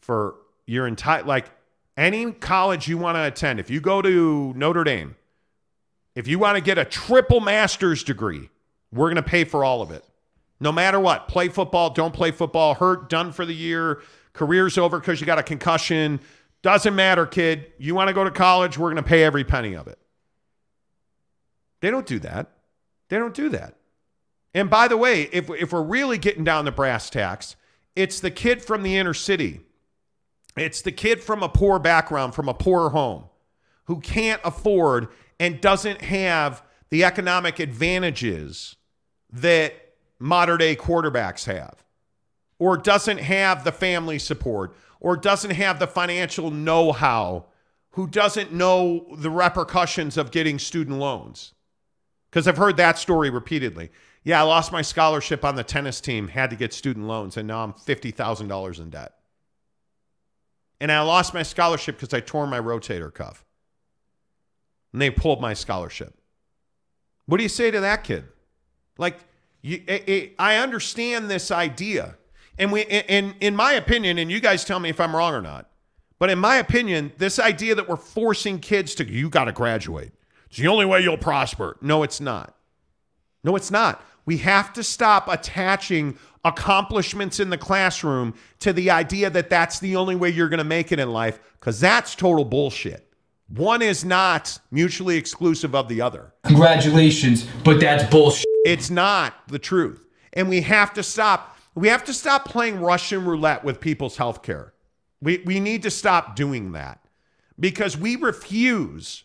for 0.00 0.36
your 0.66 0.86
entire, 0.86 1.24
like 1.24 1.50
any 1.96 2.30
college 2.32 2.88
you 2.88 2.96
want 2.96 3.16
to 3.16 3.24
attend. 3.24 3.58
If 3.58 3.70
you 3.70 3.80
go 3.80 4.00
to 4.00 4.52
Notre 4.54 4.84
Dame, 4.84 5.16
if 6.14 6.26
you 6.26 6.38
want 6.38 6.56
to 6.56 6.62
get 6.62 6.78
a 6.78 6.84
triple 6.84 7.40
master's 7.40 8.02
degree, 8.02 8.50
we're 8.92 9.06
going 9.06 9.22
to 9.22 9.22
pay 9.22 9.44
for 9.44 9.64
all 9.64 9.82
of 9.82 9.90
it. 9.90 10.04
No 10.60 10.72
matter 10.72 11.00
what, 11.00 11.28
play 11.28 11.48
football, 11.48 11.90
don't 11.90 12.12
play 12.12 12.30
football, 12.30 12.74
hurt, 12.74 13.08
done 13.08 13.32
for 13.32 13.46
the 13.46 13.54
year, 13.54 14.02
career's 14.32 14.76
over 14.76 14.98
because 15.00 15.20
you 15.20 15.26
got 15.26 15.38
a 15.38 15.42
concussion. 15.42 16.20
Doesn't 16.62 16.94
matter, 16.94 17.24
kid. 17.24 17.72
You 17.78 17.94
want 17.94 18.08
to 18.08 18.14
go 18.14 18.24
to 18.24 18.30
college, 18.30 18.76
we're 18.76 18.92
going 18.92 19.02
to 19.02 19.08
pay 19.08 19.22
every 19.24 19.44
penny 19.44 19.74
of 19.74 19.86
it. 19.88 19.98
They 21.80 21.90
don't 21.90 22.06
do 22.06 22.18
that. 22.20 22.50
They 23.08 23.16
don't 23.16 23.34
do 23.34 23.48
that. 23.50 23.76
And 24.52 24.68
by 24.68 24.88
the 24.88 24.96
way, 24.96 25.22
if, 25.32 25.48
if 25.50 25.72
we're 25.72 25.82
really 25.82 26.18
getting 26.18 26.44
down 26.44 26.64
the 26.64 26.72
brass 26.72 27.08
tacks, 27.08 27.56
it's 27.96 28.20
the 28.20 28.30
kid 28.30 28.62
from 28.62 28.82
the 28.82 28.96
inner 28.96 29.14
city. 29.14 29.60
It's 30.56 30.82
the 30.82 30.92
kid 30.92 31.22
from 31.22 31.42
a 31.42 31.48
poor 31.48 31.78
background, 31.78 32.34
from 32.34 32.48
a 32.48 32.54
poor 32.54 32.90
home, 32.90 33.24
who 33.84 34.00
can't 34.00 34.40
afford 34.44 35.08
and 35.40 35.60
doesn't 35.60 36.02
have 36.02 36.62
the 36.90 37.02
economic 37.02 37.58
advantages 37.58 38.76
that 39.32 39.74
modern 40.18 40.58
day 40.58 40.76
quarterbacks 40.76 41.46
have, 41.46 41.82
or 42.58 42.76
doesn't 42.76 43.18
have 43.18 43.64
the 43.64 43.72
family 43.72 44.18
support, 44.18 44.76
or 45.00 45.16
doesn't 45.16 45.52
have 45.52 45.78
the 45.78 45.86
financial 45.86 46.50
know 46.50 46.92
how, 46.92 47.46
who 47.92 48.06
doesn't 48.06 48.52
know 48.52 49.06
the 49.16 49.30
repercussions 49.30 50.18
of 50.18 50.30
getting 50.30 50.58
student 50.58 50.98
loans. 50.98 51.54
Because 52.30 52.46
I've 52.46 52.58
heard 52.58 52.76
that 52.76 52.98
story 52.98 53.30
repeatedly. 53.30 53.90
Yeah, 54.22 54.40
I 54.40 54.42
lost 54.42 54.70
my 54.70 54.82
scholarship 54.82 55.42
on 55.42 55.54
the 55.54 55.64
tennis 55.64 56.02
team, 56.02 56.28
had 56.28 56.50
to 56.50 56.56
get 56.56 56.74
student 56.74 57.06
loans, 57.06 57.38
and 57.38 57.48
now 57.48 57.64
I'm 57.64 57.72
$50,000 57.72 58.78
in 58.78 58.90
debt. 58.90 59.14
And 60.82 60.92
I 60.92 61.00
lost 61.00 61.32
my 61.32 61.42
scholarship 61.42 61.96
because 61.96 62.12
I 62.12 62.20
tore 62.20 62.46
my 62.46 62.60
rotator 62.60 63.12
cuff. 63.12 63.44
And 64.92 65.00
they 65.00 65.10
pulled 65.10 65.40
my 65.40 65.54
scholarship. 65.54 66.14
What 67.26 67.36
do 67.36 67.42
you 67.42 67.48
say 67.48 67.70
to 67.70 67.80
that 67.80 68.04
kid? 68.04 68.24
Like, 68.98 69.18
you, 69.62 69.82
it, 69.86 70.08
it, 70.08 70.34
I 70.38 70.56
understand 70.56 71.30
this 71.30 71.50
idea. 71.50 72.16
And 72.58 72.72
we, 72.72 72.82
eh, 72.82 73.02
in, 73.08 73.34
in 73.40 73.54
my 73.54 73.72
opinion, 73.74 74.18
and 74.18 74.30
you 74.30 74.40
guys 74.40 74.64
tell 74.64 74.80
me 74.80 74.88
if 74.88 75.00
I'm 75.00 75.14
wrong 75.14 75.34
or 75.34 75.40
not, 75.40 75.70
but 76.18 76.28
in 76.28 76.38
my 76.38 76.56
opinion, 76.56 77.12
this 77.18 77.38
idea 77.38 77.74
that 77.74 77.88
we're 77.88 77.96
forcing 77.96 78.58
kids 78.58 78.94
to, 78.96 79.08
you 79.08 79.30
got 79.30 79.44
to 79.44 79.52
graduate. 79.52 80.12
It's 80.46 80.58
the 80.58 80.68
only 80.68 80.84
way 80.84 81.00
you'll 81.00 81.16
prosper. 81.16 81.76
No, 81.80 82.02
it's 82.02 82.20
not. 82.20 82.54
No, 83.44 83.56
it's 83.56 83.70
not. 83.70 84.04
We 84.26 84.38
have 84.38 84.72
to 84.74 84.82
stop 84.82 85.28
attaching 85.28 86.18
accomplishments 86.44 87.40
in 87.40 87.50
the 87.50 87.58
classroom 87.58 88.34
to 88.58 88.72
the 88.72 88.90
idea 88.90 89.30
that 89.30 89.48
that's 89.48 89.78
the 89.78 89.96
only 89.96 90.16
way 90.16 90.30
you're 90.30 90.48
going 90.48 90.58
to 90.58 90.64
make 90.64 90.92
it 90.92 90.98
in 90.98 91.10
life, 91.10 91.38
because 91.58 91.80
that's 91.80 92.14
total 92.14 92.44
bullshit. 92.44 93.09
One 93.50 93.82
is 93.82 94.04
not 94.04 94.58
mutually 94.70 95.16
exclusive 95.16 95.74
of 95.74 95.88
the 95.88 96.00
other. 96.00 96.32
Congratulations, 96.44 97.46
but 97.64 97.80
that's 97.80 98.04
bullshit. 98.08 98.46
It's 98.64 98.90
not 98.90 99.34
the 99.48 99.58
truth. 99.58 100.06
And 100.32 100.48
we 100.48 100.60
have 100.60 100.94
to 100.94 101.02
stop. 101.02 101.58
We 101.74 101.88
have 101.88 102.04
to 102.04 102.12
stop 102.12 102.44
playing 102.44 102.80
Russian 102.80 103.24
roulette 103.24 103.64
with 103.64 103.80
people's 103.80 104.16
health 104.16 104.42
care. 104.42 104.72
We, 105.20 105.42
we 105.44 105.58
need 105.58 105.82
to 105.82 105.90
stop 105.90 106.36
doing 106.36 106.72
that 106.72 107.04
because 107.58 107.96
we 107.96 108.16
refuse. 108.16 109.24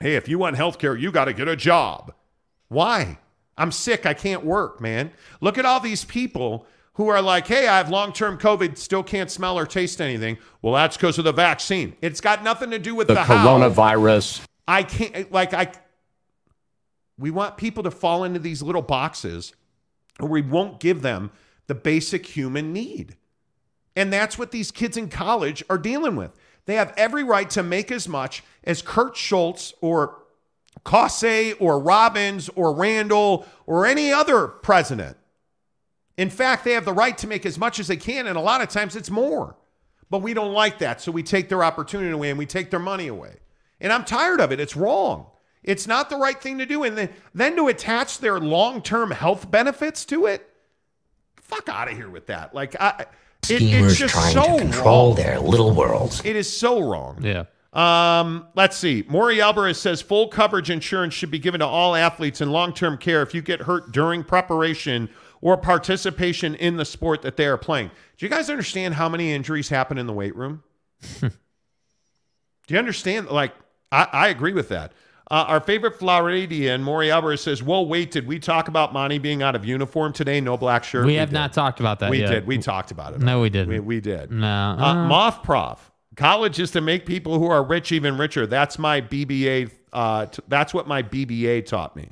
Hey, 0.00 0.14
if 0.14 0.28
you 0.28 0.38
want 0.38 0.56
health 0.56 0.78
care, 0.78 0.96
you 0.96 1.10
got 1.10 1.26
to 1.26 1.32
get 1.32 1.48
a 1.48 1.56
job. 1.56 2.14
Why? 2.68 3.18
I'm 3.58 3.72
sick. 3.72 4.06
I 4.06 4.14
can't 4.14 4.44
work, 4.44 4.80
man. 4.80 5.12
Look 5.40 5.58
at 5.58 5.66
all 5.66 5.80
these 5.80 6.04
people 6.04 6.66
who 6.94 7.08
are 7.08 7.22
like, 7.22 7.46
hey, 7.46 7.66
I 7.66 7.78
have 7.78 7.88
long 7.88 8.12
term 8.12 8.38
COVID, 8.38 8.76
still 8.76 9.02
can't 9.02 9.30
smell 9.30 9.58
or 9.58 9.66
taste 9.66 10.00
anything. 10.00 10.38
Well, 10.60 10.74
that's 10.74 10.96
because 10.96 11.18
of 11.18 11.24
the 11.24 11.32
vaccine. 11.32 11.96
It's 12.00 12.20
got 12.20 12.44
nothing 12.44 12.70
to 12.70 12.78
do 12.78 12.94
with 12.94 13.08
the, 13.08 13.14
the 13.14 13.24
how. 13.24 13.46
coronavirus. 13.46 14.42
I 14.68 14.82
can't, 14.82 15.32
like, 15.32 15.54
I, 15.54 15.72
we 17.18 17.30
want 17.30 17.56
people 17.56 17.82
to 17.84 17.90
fall 17.90 18.24
into 18.24 18.38
these 18.38 18.62
little 18.62 18.82
boxes 18.82 19.54
or 20.20 20.28
we 20.28 20.42
won't 20.42 20.80
give 20.80 21.02
them 21.02 21.30
the 21.66 21.74
basic 21.74 22.26
human 22.26 22.72
need. 22.72 23.16
And 23.96 24.12
that's 24.12 24.38
what 24.38 24.50
these 24.50 24.70
kids 24.70 24.96
in 24.96 25.08
college 25.08 25.62
are 25.68 25.78
dealing 25.78 26.16
with. 26.16 26.32
They 26.66 26.74
have 26.76 26.94
every 26.96 27.24
right 27.24 27.48
to 27.50 27.62
make 27.62 27.90
as 27.90 28.08
much 28.08 28.42
as 28.64 28.82
Kirk 28.82 29.16
Schulz 29.16 29.74
or 29.80 30.22
Cauce 30.84 31.54
or 31.58 31.78
Robbins 31.78 32.48
or 32.50 32.74
Randall 32.74 33.46
or 33.66 33.86
any 33.86 34.12
other 34.12 34.46
president. 34.46 35.16
In 36.16 36.30
fact, 36.30 36.64
they 36.64 36.72
have 36.72 36.84
the 36.84 36.92
right 36.92 37.16
to 37.18 37.26
make 37.26 37.46
as 37.46 37.58
much 37.58 37.78
as 37.78 37.88
they 37.88 37.96
can, 37.96 38.26
and 38.26 38.36
a 38.36 38.40
lot 38.40 38.60
of 38.60 38.68
times 38.68 38.96
it's 38.96 39.10
more. 39.10 39.56
But 40.10 40.20
we 40.20 40.34
don't 40.34 40.52
like 40.52 40.78
that, 40.80 41.00
so 41.00 41.10
we 41.10 41.22
take 41.22 41.48
their 41.48 41.64
opportunity 41.64 42.10
away 42.10 42.28
and 42.28 42.38
we 42.38 42.44
take 42.44 42.70
their 42.70 42.78
money 42.78 43.06
away. 43.08 43.36
And 43.80 43.92
I'm 43.92 44.04
tired 44.04 44.40
of 44.40 44.52
it. 44.52 44.60
It's 44.60 44.76
wrong. 44.76 45.26
It's 45.62 45.86
not 45.86 46.10
the 46.10 46.16
right 46.16 46.40
thing 46.40 46.58
to 46.58 46.66
do. 46.66 46.82
And 46.82 46.98
then, 46.98 47.08
then 47.34 47.56
to 47.56 47.68
attach 47.68 48.18
their 48.18 48.38
long 48.38 48.82
term 48.82 49.10
health 49.10 49.50
benefits 49.50 50.04
to 50.06 50.26
it, 50.26 50.46
fuck 51.36 51.68
out 51.68 51.90
of 51.90 51.96
here 51.96 52.10
with 52.10 52.26
that. 52.26 52.54
Like, 52.54 52.78
I. 52.80 53.06
It, 53.50 53.56
Schemers 53.56 53.92
it's 53.92 53.98
just 53.98 54.14
trying 54.14 54.34
so 54.34 54.56
to 54.56 54.58
control 54.58 55.08
wrong. 55.08 55.16
their 55.16 55.40
little 55.40 55.74
worlds. 55.74 56.22
It 56.24 56.36
is 56.36 56.54
so 56.54 56.88
wrong. 56.88 57.18
Yeah. 57.22 57.44
Um, 57.72 58.46
let's 58.54 58.76
see. 58.76 59.04
Maury 59.08 59.40
Alvarez 59.40 59.80
says 59.80 60.00
full 60.00 60.28
coverage 60.28 60.70
insurance 60.70 61.14
should 61.14 61.30
be 61.30 61.38
given 61.38 61.60
to 61.60 61.66
all 61.66 61.96
athletes 61.96 62.40
in 62.40 62.50
long 62.50 62.72
term 62.74 62.98
care 62.98 63.22
if 63.22 63.34
you 63.34 63.42
get 63.42 63.62
hurt 63.62 63.92
during 63.92 64.22
preparation 64.22 65.08
or 65.42 65.58
participation 65.58 66.54
in 66.54 66.78
the 66.78 66.84
sport 66.86 67.20
that 67.20 67.36
they 67.36 67.44
are 67.46 67.58
playing. 67.58 67.90
Do 68.16 68.24
you 68.24 68.30
guys 68.30 68.48
understand 68.48 68.94
how 68.94 69.10
many 69.10 69.32
injuries 69.32 69.68
happen 69.68 69.98
in 69.98 70.06
the 70.06 70.12
weight 70.14 70.34
room? 70.34 70.62
Do 71.20 71.30
you 72.68 72.78
understand? 72.78 73.28
Like, 73.28 73.52
I, 73.90 74.08
I 74.12 74.28
agree 74.28 74.52
with 74.54 74.68
that. 74.70 74.92
Uh, 75.30 75.44
our 75.48 75.60
favorite 75.60 75.98
Floridian, 75.98 76.82
Maury 76.82 77.10
Alvarez, 77.10 77.40
says, 77.42 77.62
Well, 77.62 77.86
wait, 77.86 78.10
did 78.10 78.26
we 78.26 78.38
talk 78.38 78.68
about 78.68 78.92
Monty 78.92 79.18
being 79.18 79.42
out 79.42 79.54
of 79.56 79.64
uniform 79.64 80.12
today? 80.12 80.40
No 80.40 80.56
black 80.56 80.84
shirt? 80.84 81.06
We 81.06 81.14
have 81.14 81.30
did. 81.30 81.34
not 81.34 81.52
talked 81.52 81.80
about 81.80 82.00
that 82.00 82.10
We 82.10 82.20
yet. 82.20 82.30
did. 82.30 82.46
We 82.46 82.58
talked 82.58 82.90
about 82.90 83.14
it. 83.14 83.20
No, 83.20 83.40
we 83.40 83.48
didn't. 83.50 83.68
We, 83.68 83.80
we 83.80 84.00
did. 84.00 84.30
No. 84.30 84.46
Uh, 84.46 84.76
Uh, 84.84 85.08
Moth 85.08 85.42
Prof. 85.42 85.90
College 86.16 86.60
is 86.60 86.70
to 86.72 86.82
make 86.82 87.06
people 87.06 87.38
who 87.38 87.46
are 87.46 87.64
rich 87.64 87.90
even 87.92 88.18
richer. 88.18 88.46
That's 88.46 88.78
my 88.78 89.00
BBA. 89.00 89.70
Uh, 89.92 90.26
t- 90.26 90.42
that's 90.48 90.74
what 90.74 90.86
my 90.86 91.02
BBA 91.02 91.64
taught 91.64 91.96
me. 91.96 92.10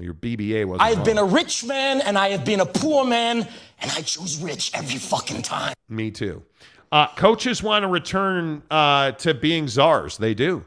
Well, 0.00 0.06
your 0.06 0.14
BBA 0.14 0.64
was. 0.64 0.80
I 0.80 0.94
have 0.94 1.04
been 1.04 1.18
a 1.18 1.24
rich 1.24 1.62
man 1.64 2.00
and 2.00 2.16
I 2.16 2.30
have 2.30 2.42
been 2.42 2.60
a 2.60 2.66
poor 2.66 3.04
man, 3.04 3.46
and 3.80 3.90
I 3.90 4.00
choose 4.00 4.38
rich 4.38 4.70
every 4.72 4.96
fucking 4.96 5.42
time. 5.42 5.74
Me 5.90 6.10
too. 6.10 6.42
Uh, 6.90 7.06
coaches 7.16 7.62
want 7.62 7.82
to 7.82 7.88
return 7.88 8.62
uh, 8.70 9.12
to 9.12 9.34
being 9.34 9.68
czars. 9.68 10.16
They 10.16 10.32
do. 10.32 10.64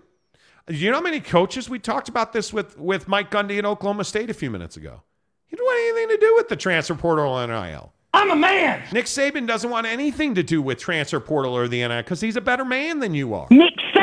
You 0.70 0.92
know 0.92 0.98
how 0.98 1.04
many 1.04 1.20
coaches 1.20 1.68
we 1.68 1.80
talked 1.80 2.10
about 2.10 2.32
this 2.32 2.54
with 2.54 2.78
with 2.78 3.08
Mike 3.08 3.32
Gundy 3.32 3.58
at 3.58 3.66
Oklahoma 3.66 4.04
State 4.04 4.30
a 4.30 4.36
few 4.36 4.52
minutes 4.52 4.78
ago? 4.78 5.02
You 5.50 5.58
don't 5.58 5.66
want 5.66 5.80
anything 5.80 6.10
to 6.16 6.26
do 6.26 6.36
with 6.36 6.50
the 6.50 6.56
transfer 6.56 6.96
portal 6.96 7.28
or 7.28 7.48
NIL. 7.48 7.92
I'm 8.14 8.30
a 8.30 8.36
man. 8.36 8.84
Nick 8.92 9.06
Saban 9.06 9.48
doesn't 9.48 9.72
want 9.72 9.88
anything 9.88 10.36
to 10.36 10.44
do 10.44 10.62
with 10.62 10.78
transfer 10.78 11.20
portal 11.20 11.58
or 11.58 11.68
the 11.68 11.80
NIL 11.80 11.98
because 12.04 12.22
he's 12.22 12.36
a 12.36 12.42
better 12.42 12.64
man 12.64 13.00
than 13.00 13.16
you 13.16 13.34
are. 13.34 13.48
Nick 13.50 13.74
Saban 13.96 14.03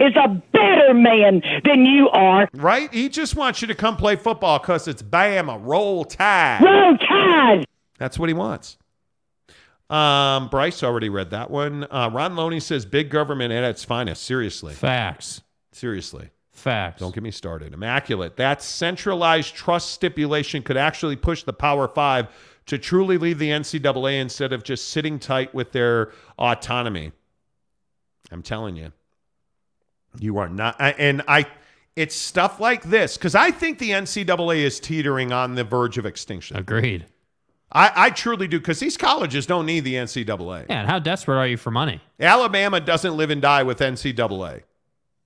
is 0.00 0.14
a 0.16 0.28
better 0.52 0.94
man 0.94 1.42
than 1.64 1.84
you 1.84 2.08
are. 2.10 2.48
Right? 2.54 2.92
He 2.92 3.08
just 3.08 3.36
wants 3.36 3.60
you 3.60 3.68
to 3.68 3.74
come 3.74 3.96
play 3.96 4.16
football 4.16 4.58
because 4.58 4.88
it's 4.88 5.02
Bama, 5.02 5.58
roll 5.62 6.04
tide. 6.04 6.62
Roll 6.62 6.96
Tide. 6.98 7.66
That's 7.98 8.18
what 8.18 8.28
he 8.28 8.34
wants. 8.34 8.76
Um, 9.90 10.48
Bryce 10.48 10.82
already 10.82 11.08
read 11.08 11.30
that 11.30 11.50
one. 11.50 11.86
Uh, 11.90 12.10
Ron 12.12 12.36
Loney 12.36 12.60
says 12.60 12.84
big 12.86 13.10
government 13.10 13.52
at 13.52 13.64
its 13.64 13.84
finest. 13.84 14.22
Seriously. 14.22 14.74
Facts. 14.74 15.42
Seriously. 15.72 16.30
Facts. 16.52 17.00
Don't 17.00 17.14
get 17.14 17.22
me 17.22 17.30
started. 17.30 17.74
Immaculate. 17.74 18.36
That 18.36 18.62
centralized 18.62 19.54
trust 19.54 19.90
stipulation 19.90 20.62
could 20.62 20.76
actually 20.76 21.16
push 21.16 21.42
the 21.42 21.52
Power 21.52 21.88
Five 21.88 22.28
to 22.66 22.78
truly 22.78 23.18
leave 23.18 23.38
the 23.38 23.50
NCAA 23.50 24.20
instead 24.20 24.52
of 24.52 24.64
just 24.64 24.88
sitting 24.88 25.18
tight 25.18 25.54
with 25.54 25.72
their 25.72 26.12
autonomy. 26.38 27.12
I'm 28.30 28.42
telling 28.42 28.76
you, 28.76 28.92
you 30.18 30.38
are 30.38 30.48
not. 30.48 30.76
I- 30.80 30.92
And 30.92 31.22
I, 31.28 31.46
it's 31.96 32.14
stuff 32.14 32.60
like 32.60 32.82
this 32.84 33.16
because 33.16 33.34
I 33.34 33.50
think 33.50 33.78
the 33.78 33.90
NCAA 33.90 34.58
is 34.58 34.80
teetering 34.80 35.32
on 35.32 35.54
the 35.54 35.64
verge 35.64 35.98
of 35.98 36.06
extinction. 36.06 36.56
Agreed. 36.56 37.06
I, 37.72 37.90
I 38.06 38.10
truly 38.10 38.46
do 38.46 38.58
because 38.58 38.78
these 38.80 38.96
colleges 38.96 39.46
don't 39.46 39.66
need 39.66 39.80
the 39.80 39.94
NCAA. 39.94 40.66
Yeah, 40.68 40.80
and 40.80 40.88
how 40.88 40.98
desperate 41.00 41.36
are 41.38 41.46
you 41.46 41.56
for 41.56 41.70
money? 41.72 42.00
Alabama 42.20 42.80
doesn't 42.80 43.16
live 43.16 43.30
and 43.30 43.42
die 43.42 43.62
with 43.64 43.78
NCAA. 43.80 44.62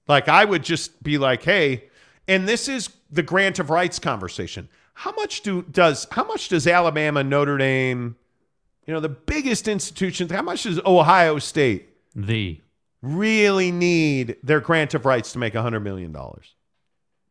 Like 0.06 0.28
I 0.28 0.44
would 0.44 0.62
just 0.64 1.02
be 1.02 1.18
like, 1.18 1.42
hey, 1.42 1.84
and 2.26 2.48
this 2.48 2.68
is 2.68 2.88
the 3.10 3.22
grant 3.22 3.58
of 3.58 3.68
rights 3.70 3.98
conversation. 3.98 4.68
How 4.94 5.12
much 5.12 5.42
do 5.42 5.62
does 5.62 6.06
how 6.10 6.24
much 6.24 6.48
does 6.48 6.66
Alabama, 6.66 7.22
Notre 7.22 7.58
Dame, 7.58 8.16
you 8.86 8.94
know, 8.94 9.00
the 9.00 9.08
biggest 9.10 9.68
institutions, 9.68 10.32
how 10.32 10.42
much 10.42 10.62
does 10.64 10.80
Ohio 10.86 11.38
State 11.38 11.88
The. 12.14 12.60
Really 13.02 13.70
need 13.70 14.36
their 14.42 14.60
grant 14.60 14.94
of 14.94 15.06
rights 15.06 15.32
to 15.32 15.38
make 15.38 15.54
$100 15.54 15.82
million? 15.82 16.14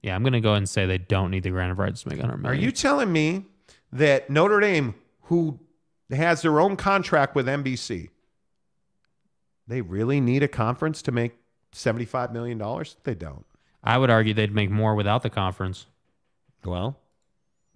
Yeah, 0.01 0.15
I'm 0.15 0.23
going 0.23 0.33
to 0.33 0.41
go 0.41 0.49
ahead 0.49 0.59
and 0.59 0.69
say 0.69 0.85
they 0.85 0.97
don't 0.97 1.31
need 1.31 1.43
the 1.43 1.49
grant 1.49 1.71
of 1.71 1.79
rights 1.79 2.03
to 2.03 2.09
make 2.09 2.19
100 2.19 2.45
Are 2.45 2.53
you 2.53 2.71
telling 2.71 3.11
me 3.11 3.45
that 3.91 4.29
Notre 4.29 4.59
Dame, 4.59 4.95
who 5.23 5.59
has 6.11 6.41
their 6.41 6.59
own 6.59 6.75
contract 6.75 7.35
with 7.35 7.47
NBC, 7.47 8.09
they 9.67 9.81
really 9.81 10.21
need 10.21 10.43
a 10.43 10.47
conference 10.47 11.01
to 11.03 11.11
make 11.11 11.33
$75 11.73 12.31
million? 12.31 12.57
They 13.03 13.15
don't. 13.15 13.45
I 13.83 13.97
would 13.97 14.09
argue 14.09 14.33
they'd 14.33 14.53
make 14.53 14.69
more 14.69 14.95
without 14.95 15.23
the 15.23 15.29
conference. 15.29 15.85
Well, 16.63 16.97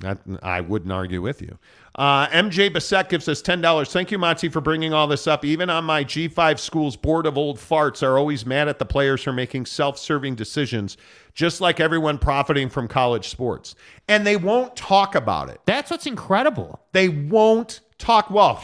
that, 0.02 0.20
I 0.44 0.62
wouldn't 0.62 0.92
argue 0.92 1.22
with 1.22 1.42
you. 1.42 1.58
Uh, 1.96 2.28
MJ 2.28 2.72
Bissett 2.72 3.10
gives 3.10 3.28
us 3.28 3.42
$10. 3.42 3.92
Thank 3.92 4.12
you, 4.12 4.18
Monty, 4.18 4.50
for 4.50 4.62
bringing 4.62 4.94
all 4.94 5.08
this 5.08 5.28
up. 5.28 5.44
Even 5.44 5.70
on 5.70 5.84
my 5.84 6.04
G5 6.04 6.60
school's 6.60 6.96
board 6.96 7.26
of 7.26 7.38
old 7.38 7.58
farts 7.58 8.02
are 8.02 8.18
always 8.18 8.46
mad 8.46 8.68
at 8.68 8.80
the 8.80 8.86
players 8.86 9.24
for 9.24 9.34
making 9.34 9.66
self 9.66 9.98
serving 9.98 10.36
decisions, 10.36 10.98
just 11.34 11.62
like 11.62 11.80
everyone 11.80 12.18
profiting 12.18 12.70
from 12.70 12.88
college 12.88 13.30
sports. 13.30 13.76
And 14.08 14.26
they 14.26 14.38
won't 14.38 14.76
talk 14.76 15.16
about 15.16 15.50
it. 15.50 15.60
That's 15.66 15.92
what's 15.92 16.06
incredible. 16.06 16.80
They 16.92 17.10
won't 17.10 17.82
talk. 17.98 18.30
Well, 18.30 18.64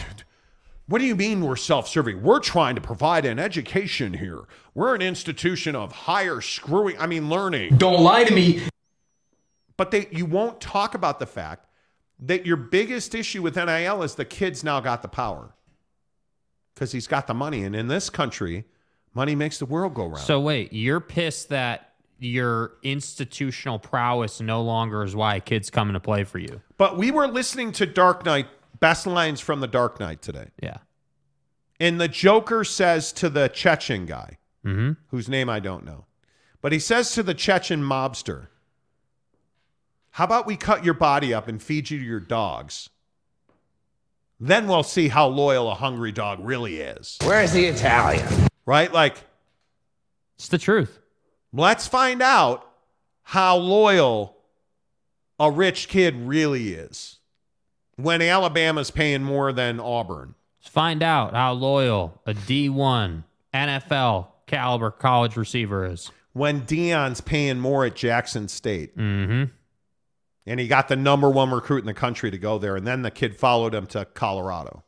what 0.87 0.99
do 0.99 1.05
you 1.05 1.15
mean 1.15 1.41
we're 1.41 1.57
self 1.57 1.89
serving? 1.89 2.23
We're 2.23 2.39
trying 2.39 2.75
to 2.75 2.81
provide 2.81 3.25
an 3.25 3.39
education 3.39 4.13
here. 4.13 4.43
We're 4.73 4.95
an 4.95 5.01
institution 5.01 5.75
of 5.75 5.91
higher 5.91 6.39
screwing, 6.39 6.97
I 6.97 7.07
mean, 7.07 7.29
learning. 7.29 7.77
Don't 7.77 8.01
lie 8.01 8.23
to 8.23 8.33
me. 8.33 8.61
But 9.77 9.91
they, 9.91 10.07
you 10.11 10.25
won't 10.25 10.59
talk 10.59 10.95
about 10.95 11.19
the 11.19 11.25
fact 11.27 11.65
that 12.19 12.45
your 12.45 12.57
biggest 12.57 13.13
issue 13.13 13.41
with 13.43 13.55
NIL 13.55 14.01
is 14.03 14.15
the 14.15 14.25
kid's 14.25 14.63
now 14.63 14.79
got 14.79 15.01
the 15.03 15.07
power 15.07 15.53
because 16.73 16.91
he's 16.91 17.07
got 17.07 17.27
the 17.27 17.33
money. 17.33 17.63
And 17.63 17.75
in 17.75 17.87
this 17.87 18.09
country, 18.09 18.65
money 19.13 19.35
makes 19.35 19.59
the 19.59 19.65
world 19.67 19.93
go 19.93 20.05
round. 20.07 20.19
So 20.19 20.39
wait, 20.39 20.73
you're 20.73 20.99
pissed 20.99 21.49
that 21.49 21.93
your 22.19 22.73
institutional 22.81 23.77
prowess 23.77 24.41
no 24.41 24.63
longer 24.63 25.03
is 25.03 25.15
why 25.15 25.39
kids 25.39 25.69
coming 25.69 25.93
to 25.93 25.99
play 25.99 26.23
for 26.23 26.39
you. 26.39 26.61
but 26.77 26.97
we 26.97 27.11
were 27.11 27.27
listening 27.27 27.71
to 27.73 27.85
Dark 27.85 28.25
Knight, 28.25 28.47
best 28.79 29.05
lines 29.05 29.39
from 29.39 29.59
the 29.59 29.67
Dark 29.67 29.99
Knight 29.99 30.23
today. 30.23 30.47
Yeah. 30.61 30.77
And 31.79 32.01
the 32.01 32.07
Joker 32.07 32.63
says 32.63 33.11
to 33.13 33.29
the 33.29 33.47
Chechen 33.49 34.05
guy, 34.07 34.37
Mm-hmm. 34.65 34.93
whose 35.11 35.29
name 35.29 35.47
I 35.49 35.59
don't 35.61 35.85
know, 35.85 36.05
but 36.61 36.71
he 36.73 36.79
says 36.79 37.13
to 37.13 37.23
the 37.23 37.35
Chechen 37.35 37.81
mobster, 37.81 38.47
How 40.17 40.23
about 40.23 40.47
we 40.47 40.57
cut 40.57 40.83
your 40.83 40.95
body 40.95 41.31
up 41.31 41.47
and 41.47 41.61
feed 41.61 41.91
you 41.91 41.99
to 41.99 42.03
your 42.03 42.19
dogs? 42.19 42.89
Then 44.39 44.67
we'll 44.67 44.81
see 44.81 45.09
how 45.09 45.27
loyal 45.27 45.69
a 45.69 45.75
hungry 45.75 46.11
dog 46.11 46.39
really 46.41 46.77
is. 46.77 47.19
Where's 47.23 47.51
the 47.51 47.65
Italian? 47.65 48.27
Right? 48.65 48.91
Like, 48.91 49.17
It's 50.35 50.47
the 50.47 50.57
truth. 50.57 50.97
let's 51.53 51.85
find 51.85 52.23
out 52.23 52.67
how 53.21 53.57
loyal 53.57 54.35
a 55.39 55.51
rich 55.51 55.87
kid 55.87 56.15
really 56.15 56.73
is 56.73 57.19
when 57.95 58.19
Alabama's 58.23 58.89
paying 58.89 59.21
more 59.23 59.53
than 59.53 59.79
Auburn. 59.79 60.33
Let's 60.63 60.73
find 60.73 61.03
out 61.03 61.35
how 61.35 61.53
loyal 61.53 62.19
a 62.25 62.33
D1 62.33 63.23
NFL 63.53 64.29
caliber 64.47 64.89
college 64.89 65.37
receiver 65.37 65.85
is. 65.85 66.11
When 66.33 66.61
Deion's 66.61 67.21
paying 67.21 67.59
more 67.59 67.85
at 67.85 67.95
Jackson 67.95 68.47
State. 68.47 68.97
Mm-hmm. 68.97 69.53
And 70.47 70.61
he 70.61 70.67
got 70.67 70.87
the 70.87 70.95
number 70.95 71.29
one 71.29 71.51
recruit 71.51 71.79
in 71.79 71.85
the 71.85 71.93
country 71.93 72.31
to 72.31 72.37
go 72.37 72.57
there. 72.57 72.77
And 72.77 72.87
then 72.87 73.01
the 73.01 73.11
kid 73.11 73.35
followed 73.35 73.75
him 73.75 73.85
to 73.87 74.05
Colorado. 74.05 74.85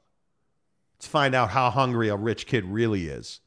Let's 0.95 1.07
find 1.07 1.35
out 1.35 1.49
how 1.49 1.69
hungry 1.69 2.07
a 2.07 2.15
rich 2.15 2.47
kid 2.47 2.63
really 2.63 3.07
is 3.07 3.41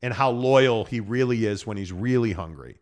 and 0.00 0.14
how 0.14 0.30
loyal 0.30 0.86
he 0.86 0.98
really 0.98 1.44
is 1.44 1.66
when 1.66 1.76
he's 1.76 1.92
really 1.92 2.32
hungry. 2.32 2.80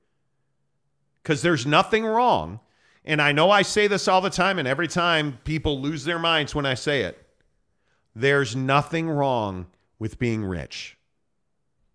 Because 1.20 1.42
there's 1.42 1.66
nothing 1.66 2.04
wrong. 2.04 2.60
And 3.04 3.20
I 3.20 3.32
know 3.32 3.50
I 3.50 3.62
say 3.62 3.88
this 3.88 4.06
all 4.06 4.20
the 4.20 4.30
time, 4.30 4.58
and 4.58 4.68
every 4.68 4.88
time 4.88 5.38
people 5.42 5.80
lose 5.80 6.04
their 6.04 6.18
minds 6.18 6.54
when 6.54 6.66
I 6.66 6.74
say 6.74 7.02
it. 7.02 7.20
There's 8.14 8.54
nothing 8.54 9.10
wrong 9.10 9.66
with 9.98 10.18
being 10.18 10.44
rich. 10.44 10.96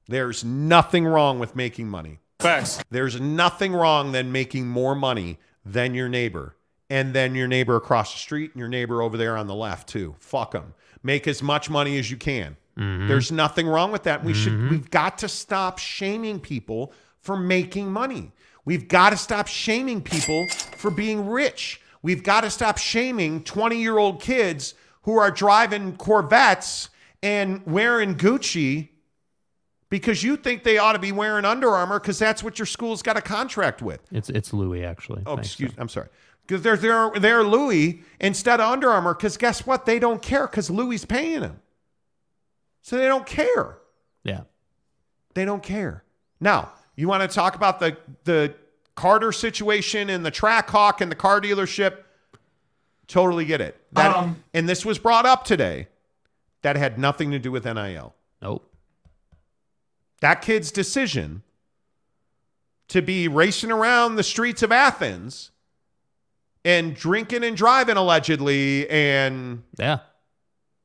There's 0.07 0.43
nothing 0.43 1.05
wrong 1.05 1.39
with 1.39 1.55
making 1.55 1.87
money. 1.87 2.19
Facts. 2.39 2.83
There's 2.89 3.19
nothing 3.19 3.73
wrong 3.73 4.11
than 4.11 4.31
making 4.31 4.67
more 4.67 4.95
money 4.95 5.39
than 5.65 5.93
your 5.93 6.09
neighbor 6.09 6.55
and 6.91 7.13
then 7.13 7.33
your 7.35 7.47
neighbor 7.47 7.77
across 7.77 8.11
the 8.11 8.19
street 8.19 8.51
and 8.51 8.59
your 8.59 8.67
neighbor 8.67 9.01
over 9.01 9.15
there 9.15 9.37
on 9.37 9.47
the 9.47 9.55
left 9.55 9.87
too. 9.87 10.13
Fuck 10.19 10.51
them. 10.51 10.73
Make 11.01 11.25
as 11.25 11.41
much 11.41 11.69
money 11.69 11.97
as 11.97 12.11
you 12.11 12.17
can. 12.17 12.57
Mm-hmm. 12.77 13.07
There's 13.07 13.31
nothing 13.31 13.65
wrong 13.65 13.93
with 13.93 14.03
that. 14.03 14.25
We 14.25 14.33
should 14.33 14.51
mm-hmm. 14.51 14.69
we've 14.69 14.91
got 14.91 15.17
to 15.19 15.29
stop 15.29 15.79
shaming 15.79 16.41
people 16.41 16.91
for 17.21 17.37
making 17.37 17.89
money. 17.89 18.33
We've 18.65 18.89
got 18.89 19.11
to 19.11 19.17
stop 19.17 19.47
shaming 19.47 20.01
people 20.01 20.47
for 20.77 20.91
being 20.91 21.27
rich. 21.27 21.81
We've 22.01 22.23
got 22.23 22.41
to 22.41 22.49
stop 22.49 22.77
shaming 22.77 23.43
20-year-old 23.43 24.21
kids 24.21 24.73
who 25.03 25.17
are 25.17 25.31
driving 25.31 25.95
Corvettes 25.95 26.89
and 27.23 27.65
wearing 27.65 28.15
Gucci 28.15 28.89
because 29.89 30.23
you 30.23 30.35
think 30.35 30.63
they 30.63 30.77
ought 30.77 30.93
to 30.93 30.99
be 30.99 31.11
wearing 31.11 31.45
Under 31.45 31.69
Armour 31.69 31.99
because 31.99 32.19
that's 32.19 32.43
what 32.43 32.59
your 32.59 32.65
school's 32.65 33.01
got 33.01 33.17
a 33.17 33.21
contract 33.21 33.81
with. 33.81 34.01
It's 34.11 34.29
it's 34.29 34.51
Louis 34.51 34.83
actually. 34.83 35.23
Oh, 35.25 35.35
Thanks, 35.35 35.49
excuse. 35.49 35.71
sir. 35.71 35.77
I'm 35.79 35.89
sorry. 35.89 36.07
Because 36.51 36.63
they're 36.63 36.75
they're 36.75 37.11
they're 37.17 37.43
Louis 37.45 38.03
instead 38.19 38.59
of 38.59 38.69
Under 38.69 38.89
Armour. 38.89 39.13
Because 39.13 39.37
guess 39.37 39.65
what? 39.65 39.85
They 39.85 39.99
don't 39.99 40.21
care 40.21 40.47
because 40.47 40.69
Louis 40.69 41.05
paying 41.05 41.39
them. 41.39 41.61
So 42.81 42.97
they 42.97 43.07
don't 43.07 43.25
care. 43.25 43.77
Yeah. 44.25 44.41
They 45.33 45.45
don't 45.45 45.63
care. 45.63 46.03
Now 46.41 46.73
you 46.97 47.07
want 47.07 47.21
to 47.21 47.33
talk 47.33 47.55
about 47.55 47.79
the 47.79 47.95
the 48.25 48.53
Carter 48.95 49.31
situation 49.31 50.09
and 50.09 50.25
the 50.25 50.31
Trackhawk 50.31 50.99
and 50.99 51.09
the 51.09 51.15
car 51.15 51.39
dealership. 51.39 51.99
Totally 53.07 53.45
get 53.45 53.61
it. 53.61 53.79
That, 53.93 54.13
Um, 54.13 54.43
and 54.53 54.67
this 54.67 54.85
was 54.85 54.99
brought 54.99 55.25
up 55.25 55.45
today. 55.45 55.87
That 56.63 56.75
had 56.75 56.99
nothing 56.99 57.31
to 57.31 57.39
do 57.39 57.49
with 57.49 57.63
NIL. 57.63 58.13
Nope. 58.41 58.69
That 60.19 60.41
kid's 60.41 60.69
decision 60.69 61.43
to 62.89 63.01
be 63.01 63.29
racing 63.29 63.71
around 63.71 64.15
the 64.15 64.23
streets 64.23 64.61
of 64.61 64.73
Athens 64.73 65.51
and 66.63 66.95
drinking 66.95 67.43
and 67.43 67.55
driving 67.55 67.97
allegedly. 67.97 68.89
And 68.89 69.63
yeah, 69.77 69.99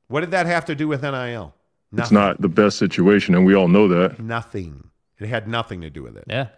what 0.09 0.21
did 0.21 0.31
that 0.33 0.47
have 0.47 0.65
to 0.67 0.75
do 0.75 0.89
with 0.89 1.03
NIL? 1.03 1.55
It's 1.97 2.11
not 2.11 2.41
the 2.41 2.49
best 2.49 2.79
situation, 2.79 3.35
and 3.35 3.47
we 3.47 3.55
all 3.55 3.69
know 3.69 3.89
that. 3.89 4.19
Nothing. 4.21 4.91
It 5.19 5.29
had 5.29 5.49
nothing 5.49 5.81
to 5.81 5.91
do 5.91 6.03
with 6.03 6.17
it. 6.17 6.25
Yeah. 6.29 6.49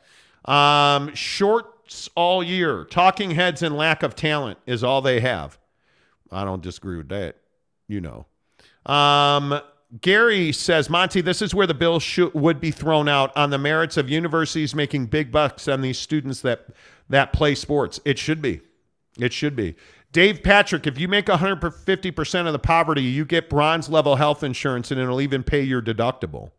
Um, 0.45 1.15
shorts 1.15 2.09
all 2.17 2.43
year. 2.43 2.85
Talking 2.85 3.31
heads 3.33 3.63
and 3.63 3.77
lack 3.77 4.03
of 4.03 4.17
talent 4.17 4.59
is 4.67 4.83
all 4.83 5.01
they 5.01 5.21
have. 5.21 5.59
I 6.33 6.45
don't 6.45 6.63
disagree 6.63 6.97
with 6.97 7.09
that. 7.11 7.37
You 7.87 8.01
know. 8.01 8.27
Um, 8.93 9.61
Gary 10.01 10.53
says, 10.53 10.91
Monty, 10.91 11.21
this 11.21 11.41
is 11.41 11.55
where 11.55 11.67
the 11.67 11.75
bill 11.75 11.99
should, 11.99 12.35
would 12.35 12.61
be 12.61 12.71
thrown 12.71 13.09
out 13.09 13.35
on 13.37 13.51
the 13.51 13.59
merits 13.59 13.97
of 13.97 14.11
universities 14.11 14.75
making 14.75 15.07
big 15.07 15.33
bucks 15.33 15.67
on 15.67 15.81
these 15.81 15.99
students 15.99 16.43
that 16.43 16.67
that 17.09 17.33
play 17.33 17.55
sports. 17.55 17.99
It 18.05 18.19
should 18.19 18.43
be. 18.43 18.61
It 19.19 19.33
should 19.33 19.57
be. 19.57 19.75
Dave 20.13 20.43
Patrick, 20.43 20.87
if 20.87 20.99
you 20.99 21.09
make 21.09 21.27
150% 21.27 22.47
of 22.47 22.53
the 22.53 22.59
poverty, 22.59 23.03
you 23.03 23.25
get 23.25 23.51
bronze 23.51 23.89
level 23.89 24.17
health 24.17 24.43
insurance 24.43 24.91
and 24.91 25.01
it'll 25.01 25.21
even 25.21 25.43
pay 25.43 25.63
your 25.63 25.83
deductible. 25.83 26.53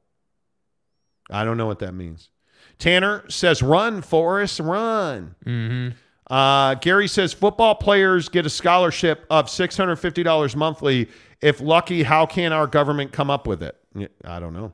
I 1.31 1.43
don't 1.43 1.57
know 1.57 1.65
what 1.65 1.79
that 1.79 1.93
means. 1.93 2.29
Tanner 2.77 3.23
says, 3.29 3.61
run, 3.61 4.01
Forrest, 4.01 4.59
run. 4.59 5.35
Mm-hmm. 5.45 5.97
Uh, 6.33 6.75
Gary 6.75 7.07
says, 7.07 7.33
football 7.33 7.75
players 7.75 8.29
get 8.29 8.45
a 8.45 8.49
scholarship 8.49 9.25
of 9.29 9.47
$650 9.47 10.55
monthly. 10.55 11.09
If 11.41 11.59
lucky, 11.59 12.03
how 12.03 12.25
can 12.25 12.53
our 12.53 12.67
government 12.67 13.11
come 13.11 13.29
up 13.29 13.47
with 13.47 13.63
it? 13.63 13.75
I 14.23 14.39
don't 14.39 14.53
know. 14.53 14.73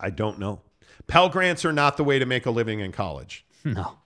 I 0.00 0.10
don't 0.10 0.38
know. 0.38 0.60
Pell 1.06 1.28
Grants 1.28 1.64
are 1.64 1.72
not 1.72 1.96
the 1.96 2.04
way 2.04 2.18
to 2.18 2.26
make 2.26 2.46
a 2.46 2.50
living 2.50 2.80
in 2.80 2.92
college. 2.92 3.44
No. 3.64 3.98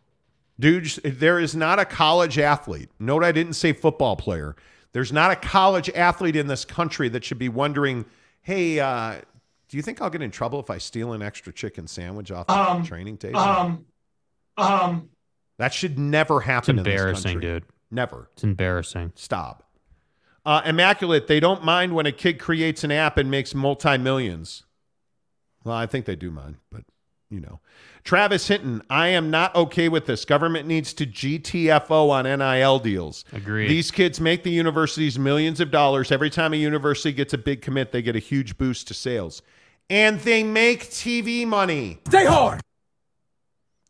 Dude, 0.61 0.85
there 1.05 1.39
is 1.41 1.57
not 1.57 1.78
a 1.78 1.85
college 1.85 2.39
athlete. 2.39 2.91
Note 2.99 3.24
I 3.24 3.32
didn't 3.32 3.55
say 3.55 3.73
football 3.73 4.15
player. 4.15 4.55
There's 4.93 5.12
not 5.12 5.31
a 5.31 5.37
college 5.37 5.89
athlete 5.91 6.37
in 6.37 6.47
this 6.49 6.65
country 6.65 7.09
that 7.09 7.24
should 7.24 7.39
be 7.39 7.49
wondering, 7.49 8.05
hey, 8.43 8.78
uh, 8.78 9.20
do 9.69 9.77
you 9.77 9.82
think 9.82 10.03
I'll 10.03 10.11
get 10.11 10.20
in 10.23 10.31
trouble 10.31 10.61
if 10.61 10.69
I 10.69 10.78
steal 10.78 11.12
an 11.12 11.23
extra 11.23 11.53
chicken 11.53 11.87
sandwich 11.87 12.31
off 12.31 12.47
the 12.49 12.53
Um, 12.53 12.85
training 12.85 13.16
table? 13.16 13.39
Um, 13.39 13.87
um, 14.57 15.09
that 15.59 15.73
should 15.73 15.99
never 15.99 16.39
It's 16.39 16.47
happen 16.47 16.78
in 16.78 16.85
this 16.85 16.93
embarrassing, 16.93 17.32
country. 17.35 17.51
dude. 17.51 17.65
Never. 17.91 18.28
It's 18.35 18.45
embarrassing. 18.45 19.12
Stop. 19.15 19.65
Uh, 20.45 20.62
Immaculate, 20.65 21.27
they 21.27 21.41
don't 21.41 21.65
mind 21.65 21.95
when 21.95 22.07
a 22.07 22.12
kid 22.12 22.39
creates 22.39 22.85
an 22.85 22.91
app 22.93 23.16
and 23.19 23.31
makes 23.31 23.55
multi 23.55 23.97
millions. 23.99 24.65
Well, 25.65 25.77
I 25.77 25.87
think 25.87 26.07
they 26.07 26.16
do 26.16 26.31
mind, 26.31 26.57
but 26.70 26.85
you 27.31 27.41
know. 27.41 27.61
Travis 28.05 28.48
Hinton, 28.48 28.82
I 28.90 29.09
am 29.09 29.31
not 29.31 29.55
okay 29.55 29.89
with 29.89 30.06
this. 30.06 30.24
Government 30.24 30.66
needs 30.66 30.93
to 30.94 31.06
GTFO 31.06 32.10
on 32.10 32.24
NIL 32.24 32.78
deals. 32.78 33.24
Agreed. 33.32 33.68
These 33.68 33.90
kids 33.90 34.20
make 34.20 34.43
the 34.43 34.51
universities 34.51 35.18
millions 35.18 35.60
of 35.60 35.70
dollars. 35.70 36.10
Every 36.10 36.31
time 36.31 36.52
a 36.52 36.56
university 36.56 37.12
gets 37.12 37.32
a 37.35 37.39
big 37.39 37.62
commit, 37.62 37.93
they 37.93 38.02
get 38.02 38.16
a 38.16 38.20
huge 38.20 38.56
boost 38.59 38.89
to 38.89 38.94
sales. 38.94 39.43
And 39.89 40.20
they 40.20 40.43
make 40.43 40.85
TV 40.85 41.47
money. 41.47 41.98
Stay 42.09 42.24
hard. 42.24 42.60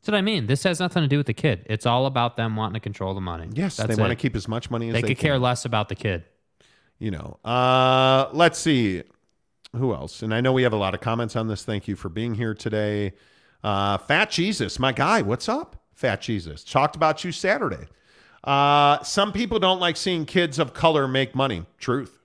That's 0.00 0.08
what 0.08 0.14
I 0.16 0.22
mean. 0.22 0.46
This 0.46 0.62
has 0.62 0.80
nothing 0.80 1.02
to 1.02 1.08
do 1.08 1.18
with 1.18 1.26
the 1.26 1.34
kid. 1.34 1.66
It's 1.68 1.84
all 1.84 2.06
about 2.06 2.36
them 2.36 2.56
wanting 2.56 2.74
to 2.74 2.80
control 2.80 3.12
the 3.14 3.20
money. 3.20 3.48
Yes, 3.52 3.76
That's 3.76 3.94
they 3.94 4.00
want 4.00 4.10
to 4.10 4.16
keep 4.16 4.34
as 4.34 4.48
much 4.48 4.70
money 4.70 4.88
as 4.88 4.94
They 4.94 5.00
can. 5.00 5.08
they, 5.08 5.14
could 5.14 5.20
can. 5.20 5.28
care 5.28 5.38
less 5.38 5.64
about 5.66 5.88
the 5.90 5.94
kid. 5.94 6.24
you 6.98 7.10
know 7.10 7.38
uh 7.44 8.28
let's 8.32 8.58
see 8.58 9.02
who 9.74 9.94
else 9.94 10.20
and 10.22 10.34
i 10.34 10.40
know 10.40 10.52
we 10.52 10.62
have 10.64 10.72
a 10.74 10.76
lot 10.76 10.92
of 10.94 11.00
comments 11.00 11.34
on 11.36 11.48
this 11.48 11.64
thank 11.64 11.86
you 11.88 11.96
for 11.96 12.08
being 12.10 12.34
here 12.34 12.52
today 12.54 13.12
uh 13.62 13.98
fat 13.98 14.30
jesus 14.30 14.78
my 14.78 14.92
guy 14.92 15.22
what's 15.22 15.48
up 15.48 15.76
fat 15.94 16.20
jesus? 16.22 16.64
Talked 16.64 16.96
about 16.96 17.24
you 17.24 17.32
saturday. 17.32 17.86
Uh 18.42 19.02
some 19.02 19.32
people 19.32 19.58
don't 19.58 19.80
like 19.80 19.96
seeing 19.98 20.24
kids 20.24 20.58
of 20.58 20.72
color 20.72 21.06
make 21.06 21.34
money. 21.34 21.66
Truth. 21.78 22.18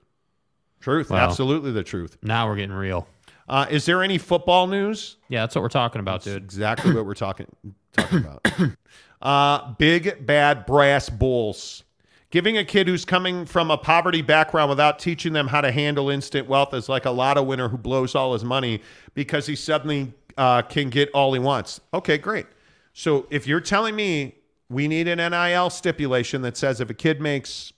Truth. 0.80 1.10
Wow. 1.10 1.18
absolutely 1.18 1.72
the 1.72 1.82
truth. 1.82 2.16
Now 2.22 2.48
we're 2.48 2.56
getting 2.56 2.74
real. 2.74 3.06
uh 3.48 3.66
is 3.70 3.84
there 3.84 4.02
any 4.02 4.16
football 4.18 4.66
news? 4.66 5.16
Yeah, 5.28 5.42
that's 5.42 5.54
what 5.54 5.60
we're 5.62 5.68
talking 5.68 6.00
about, 6.00 6.22
dude. 6.22 6.42
exactly 6.42 6.94
what 6.94 7.04
we're 7.04 7.14
talking 7.14 7.46
talking 7.92 8.18
about. 8.18 8.46
Uh 9.22 9.72
big 9.78 10.26
bad 10.26 10.66
brass 10.66 11.08
bulls. 11.08 11.84
Giving 12.30 12.58
a 12.58 12.64
kid 12.64 12.86
who's 12.86 13.06
coming 13.06 13.46
from 13.46 13.70
a 13.70 13.78
poverty 13.78 14.20
background 14.20 14.68
without 14.68 14.98
teaching 14.98 15.32
them 15.32 15.48
how 15.48 15.62
to 15.62 15.72
handle 15.72 16.10
instant 16.10 16.46
wealth 16.48 16.74
is 16.74 16.88
like 16.88 17.06
a 17.06 17.10
lotto 17.10 17.42
winner 17.42 17.68
who 17.70 17.78
blows 17.78 18.14
all 18.14 18.34
his 18.34 18.44
money 18.44 18.82
because 19.14 19.46
he 19.46 19.56
suddenly 19.56 20.12
uh, 20.36 20.62
can 20.62 20.90
get 20.90 21.10
all 21.12 21.32
he 21.32 21.38
wants. 21.38 21.80
Okay, 21.92 22.18
great. 22.18 22.46
So 22.92 23.26
if 23.30 23.46
you're 23.46 23.60
telling 23.60 23.94
me 23.94 24.36
we 24.68 24.88
need 24.88 25.08
an 25.08 25.18
NIL 25.18 25.70
stipulation 25.70 26.42
that 26.42 26.56
says 26.56 26.80
if 26.80 26.90
a 26.90 26.94
kid 26.94 27.20
makes 27.20 27.72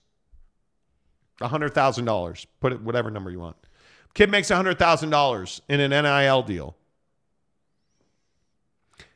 $100,000, 1.41 2.47
put 2.61 2.73
it 2.73 2.81
whatever 2.81 3.11
number 3.11 3.31
you 3.31 3.41
want, 3.41 3.57
kid 4.15 4.31
makes 4.31 4.49
$100,000 4.49 5.61
in 5.69 5.81
an 5.81 5.91
NIL 5.91 6.43
deal, 6.43 6.77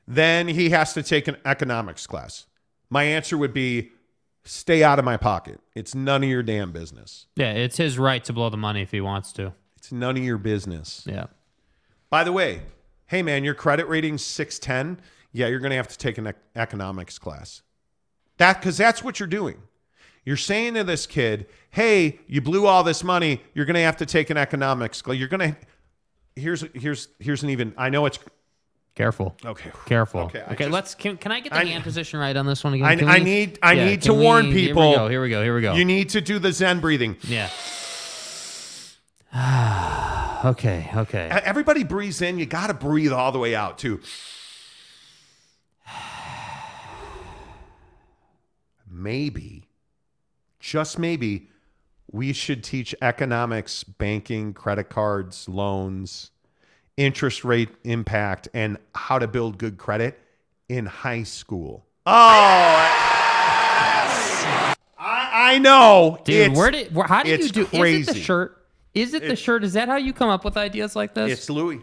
then 0.06 0.48
he 0.48 0.70
has 0.70 0.92
to 0.94 1.02
take 1.02 1.28
an 1.28 1.36
economics 1.44 2.06
class. 2.06 2.46
My 2.90 3.04
answer 3.04 3.38
would 3.38 3.54
be 3.54 3.90
stay 4.44 4.82
out 4.82 4.98
of 4.98 5.04
my 5.04 5.16
pocket. 5.16 5.60
It's 5.74 5.94
none 5.94 6.22
of 6.22 6.28
your 6.28 6.42
damn 6.42 6.72
business. 6.72 7.26
Yeah, 7.36 7.52
it's 7.52 7.76
his 7.76 7.98
right 7.98 8.22
to 8.24 8.32
blow 8.32 8.50
the 8.50 8.56
money 8.56 8.82
if 8.82 8.90
he 8.90 9.00
wants 9.00 9.32
to. 9.34 9.54
It's 9.76 9.92
none 9.92 10.16
of 10.16 10.22
your 10.22 10.38
business. 10.38 11.04
Yeah. 11.08 11.26
By 12.10 12.24
the 12.24 12.32
way, 12.32 12.62
hey 13.12 13.22
man, 13.22 13.44
your 13.44 13.52
credit 13.54 13.86
rating's 13.88 14.24
610. 14.24 15.04
Yeah, 15.32 15.46
you're 15.48 15.58
going 15.60 15.70
to 15.70 15.76
have 15.76 15.88
to 15.88 15.98
take 15.98 16.16
an 16.16 16.26
ec- 16.28 16.36
economics 16.56 17.18
class. 17.18 17.60
That 18.38 18.62
cuz 18.62 18.78
that's 18.78 19.04
what 19.04 19.20
you're 19.20 19.26
doing. 19.28 19.62
You're 20.24 20.38
saying 20.38 20.74
to 20.74 20.84
this 20.84 21.06
kid, 21.06 21.46
"Hey, 21.70 22.20
you 22.26 22.40
blew 22.40 22.66
all 22.66 22.82
this 22.84 23.04
money. 23.04 23.42
You're 23.54 23.66
going 23.66 23.74
to 23.74 23.82
have 23.82 23.98
to 23.98 24.06
take 24.06 24.30
an 24.30 24.36
economics 24.38 25.02
class. 25.02 25.18
You're 25.18 25.28
going 25.28 25.52
to 25.52 25.56
Here's 26.34 26.64
here's 26.74 27.08
here's 27.18 27.42
an 27.42 27.50
even 27.50 27.74
I 27.76 27.90
know 27.90 28.06
it's 28.06 28.18
Careful. 28.94 29.36
Okay. 29.44 29.70
Careful. 29.86 30.20
Okay, 30.22 30.42
Okay. 30.50 30.56
Just- 30.64 30.70
let's. 30.70 30.94
Can, 30.94 31.16
can 31.18 31.32
I 31.32 31.40
get 31.40 31.52
the 31.52 31.58
I- 31.58 31.64
hand 31.64 31.82
position 31.84 32.18
right 32.20 32.36
on 32.36 32.46
this 32.46 32.62
one 32.64 32.72
again? 32.74 32.86
I, 32.86 32.96
Can 32.96 33.08
I 33.08 33.18
need 33.18 33.58
I 33.62 33.72
Yeah, 33.74 33.84
need 33.86 34.02
to 34.02 34.08
can 34.10 34.18
we- 34.18 34.24
warn 34.24 34.44
Here 34.46 34.54
people. 34.68 34.90
we 34.90 34.96
go. 34.96 35.08
Here 35.08 35.22
we 35.22 35.28
go. 35.30 35.42
Here 35.42 35.54
we 35.54 35.60
go. 35.62 35.74
You 35.74 35.84
need 35.84 36.08
to 36.10 36.20
do 36.22 36.38
the 36.38 36.52
Zen 36.52 36.80
breathing. 36.80 37.16
yeah. 37.22 37.48
okay. 40.44 40.88
Okay. 40.94 41.28
Everybody 41.44 41.84
breathes 41.84 42.22
in. 42.22 42.38
You 42.38 42.46
got 42.46 42.68
to 42.68 42.74
breathe 42.74 43.12
all 43.12 43.32
the 43.32 43.38
way 43.38 43.54
out 43.54 43.78
too. 43.78 44.00
Maybe, 48.94 49.64
just 50.60 50.98
maybe, 50.98 51.48
we 52.10 52.34
should 52.34 52.62
teach 52.62 52.94
economics, 53.00 53.84
banking, 53.84 54.52
credit 54.52 54.90
cards, 54.90 55.48
loans, 55.48 56.30
interest 56.98 57.42
rate 57.42 57.70
impact, 57.84 58.48
and 58.52 58.76
how 58.94 59.18
to 59.18 59.26
build 59.26 59.56
good 59.56 59.78
credit 59.78 60.20
in 60.68 60.84
high 60.86 61.22
school. 61.22 61.86
Oh, 62.04 62.12
I, 64.98 65.54
I 65.54 65.58
know, 65.58 66.18
Dude, 66.24 66.34
It's- 66.36 66.58
where 66.58 66.70
did? 66.70 66.94
Where, 66.94 67.06
how 67.06 67.22
did 67.22 67.40
you 67.40 67.48
do? 67.48 67.62
Is 67.72 68.08
it 68.08 68.12
the 68.12 68.20
shirt? 68.20 68.61
Is 68.94 69.14
it 69.14 69.22
the 69.26 69.36
shirt? 69.36 69.64
Is 69.64 69.72
that 69.74 69.88
how 69.88 69.96
you 69.96 70.12
come 70.12 70.28
up 70.28 70.44
with 70.44 70.56
ideas 70.56 70.94
like 70.96 71.14
this? 71.14 71.30
It's 71.32 71.50
Louis. 71.50 71.80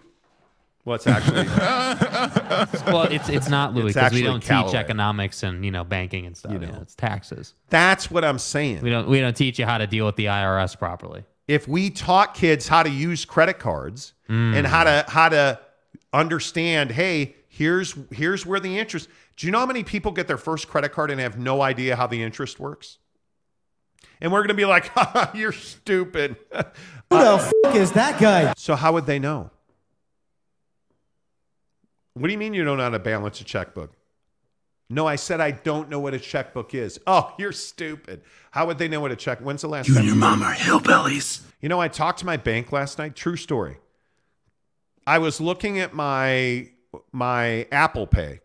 Well, 0.85 0.95
it's 0.95 1.07
actually 1.07 1.45
well, 2.91 3.03
it's 3.03 3.29
it's 3.29 3.49
not 3.49 3.73
Louis 3.73 3.87
It's 3.87 3.93
because 3.95 4.11
we 4.13 4.19
actually 4.19 4.21
don't 4.23 4.43
Callaway. 4.43 4.71
teach 4.71 4.79
economics 4.79 5.43
and 5.43 5.63
you 5.65 5.71
know 5.71 5.83
banking 5.83 6.25
and 6.25 6.35
stuff. 6.37 6.51
You 6.53 6.59
Yeah, 6.59 6.71
know. 6.71 6.79
it's 6.81 6.95
taxes. 6.95 7.53
that's 7.69 8.09
what 8.09 8.23
I'm 8.23 8.39
saying. 8.39 8.81
We 8.81 8.89
don't 8.89 9.07
we 9.07 9.19
don't 9.19 9.35
teach 9.35 9.59
you 9.59 9.65
how 9.65 9.77
to 9.77 9.87
deal 9.87 10.05
with 10.05 10.15
the 10.15 10.25
IRS 10.25 10.77
properly. 10.79 11.25
if 11.47 11.67
we 11.67 11.89
taught 11.89 12.33
kids 12.33 12.67
how 12.67 12.83
to 12.83 12.89
use 12.89 13.25
credit 13.25 13.59
cards 13.59 14.13
Mm. 14.29 14.55
and 14.55 14.67
how 14.67 14.83
to 14.83 15.03
how 15.07 15.27
to 15.29 15.59
understand, 16.13 16.91
hey, 16.91 17.35
here's 17.47 17.95
here's 18.11 18.45
where 18.45 18.59
the 18.59 18.77
interest. 18.77 19.09
Do 19.37 19.47
you 19.47 19.51
know 19.51 19.59
how 19.59 19.65
many 19.65 19.83
people 19.83 20.11
get 20.11 20.27
their 20.27 20.37
first 20.37 20.67
credit 20.67 20.89
card 20.91 21.11
and 21.11 21.19
have 21.19 21.37
no 21.39 21.61
idea 21.61 21.95
how 21.95 22.07
the 22.07 22.21
interest 22.21 22.59
works? 22.59 22.97
And 24.21 24.31
we're 24.31 24.39
going 24.39 24.49
to 24.49 24.53
be 24.53 24.65
like, 24.65 24.91
"You're 25.33 25.51
stupid." 25.53 26.35
Who 26.51 26.57
the 27.17 27.31
uh, 27.31 27.49
f- 27.65 27.75
is 27.75 27.91
that 27.93 28.19
guy? 28.19 28.53
So 28.57 28.75
how 28.75 28.93
would 28.93 29.05
they 29.05 29.19
know? 29.19 29.49
What 32.13 32.27
do 32.27 32.33
you 32.33 32.37
mean 32.37 32.53
you 32.53 32.63
don't 32.63 32.77
know 32.77 32.83
how 32.83 32.89
to 32.89 32.99
balance 32.99 33.39
a 33.41 33.43
checkbook? 33.43 33.93
No, 34.89 35.05
I 35.05 35.15
said 35.17 35.39
I 35.39 35.51
don't 35.51 35.89
know 35.89 35.99
what 35.99 36.13
a 36.13 36.19
checkbook 36.19 36.73
is. 36.73 36.99
Oh, 37.05 37.33
you're 37.37 37.51
stupid. 37.51 38.21
How 38.51 38.65
would 38.65 38.77
they 38.79 38.87
know 38.87 38.99
what 38.99 39.11
a 39.11 39.15
check? 39.15 39.39
When's 39.39 39.61
the 39.61 39.69
last 39.69 39.87
You 39.87 39.93
time? 39.93 40.01
and 40.01 40.07
your 40.07 40.17
mom 40.17 40.41
are 40.41 40.53
hillbillies. 40.53 41.41
You 41.61 41.69
know, 41.69 41.79
I 41.79 41.87
talked 41.87 42.19
to 42.19 42.25
my 42.25 42.37
bank 42.37 42.71
last 42.71 42.97
night. 42.97 43.15
True 43.15 43.35
story. 43.35 43.77
I 45.05 45.19
was 45.19 45.39
looking 45.39 45.79
at 45.79 45.93
my 45.93 46.69
my 47.11 47.67
Apple 47.71 48.07
Pay. 48.07 48.41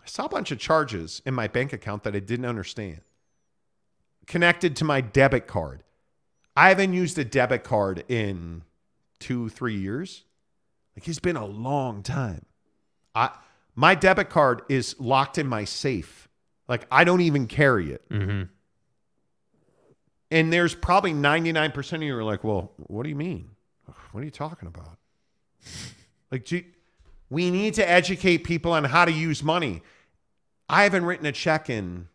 I 0.00 0.06
saw 0.06 0.26
a 0.26 0.28
bunch 0.28 0.50
of 0.52 0.58
charges 0.58 1.20
in 1.26 1.34
my 1.34 1.48
bank 1.48 1.72
account 1.72 2.04
that 2.04 2.14
I 2.14 2.20
didn't 2.20 2.46
understand. 2.46 3.00
Connected 4.26 4.76
to 4.76 4.84
my 4.84 5.00
debit 5.00 5.46
card. 5.46 5.82
I 6.56 6.68
haven't 6.68 6.92
used 6.92 7.18
a 7.18 7.24
debit 7.24 7.64
card 7.64 8.04
in 8.08 8.62
two, 9.18 9.48
three 9.48 9.76
years. 9.76 10.24
Like 10.96 11.08
it's 11.08 11.18
been 11.18 11.36
a 11.36 11.46
long 11.46 12.02
time. 12.02 12.44
I 13.14 13.30
My 13.74 13.94
debit 13.94 14.30
card 14.30 14.62
is 14.68 14.94
locked 14.98 15.38
in 15.38 15.46
my 15.46 15.64
safe. 15.64 16.28
Like 16.68 16.86
I 16.90 17.04
don't 17.04 17.20
even 17.20 17.46
carry 17.46 17.92
it. 17.92 18.08
Mm-hmm. 18.08 18.42
And 20.30 20.52
there's 20.52 20.74
probably 20.74 21.12
99% 21.12 21.92
of 21.92 22.02
you 22.02 22.16
are 22.16 22.24
like, 22.24 22.42
well, 22.42 22.72
what 22.76 23.04
do 23.04 23.08
you 23.08 23.14
mean? 23.14 23.50
What 24.10 24.20
are 24.20 24.24
you 24.24 24.30
talking 24.30 24.68
about? 24.68 24.98
Like, 26.30 26.46
gee, 26.46 26.66
we 27.30 27.48
need 27.52 27.74
to 27.74 27.88
educate 27.88 28.38
people 28.38 28.72
on 28.72 28.82
how 28.82 29.04
to 29.04 29.12
use 29.12 29.40
money. 29.40 29.82
I 30.68 30.82
haven't 30.82 31.04
written 31.04 31.26
a 31.26 31.32
check 31.32 31.70
in. 31.70 32.08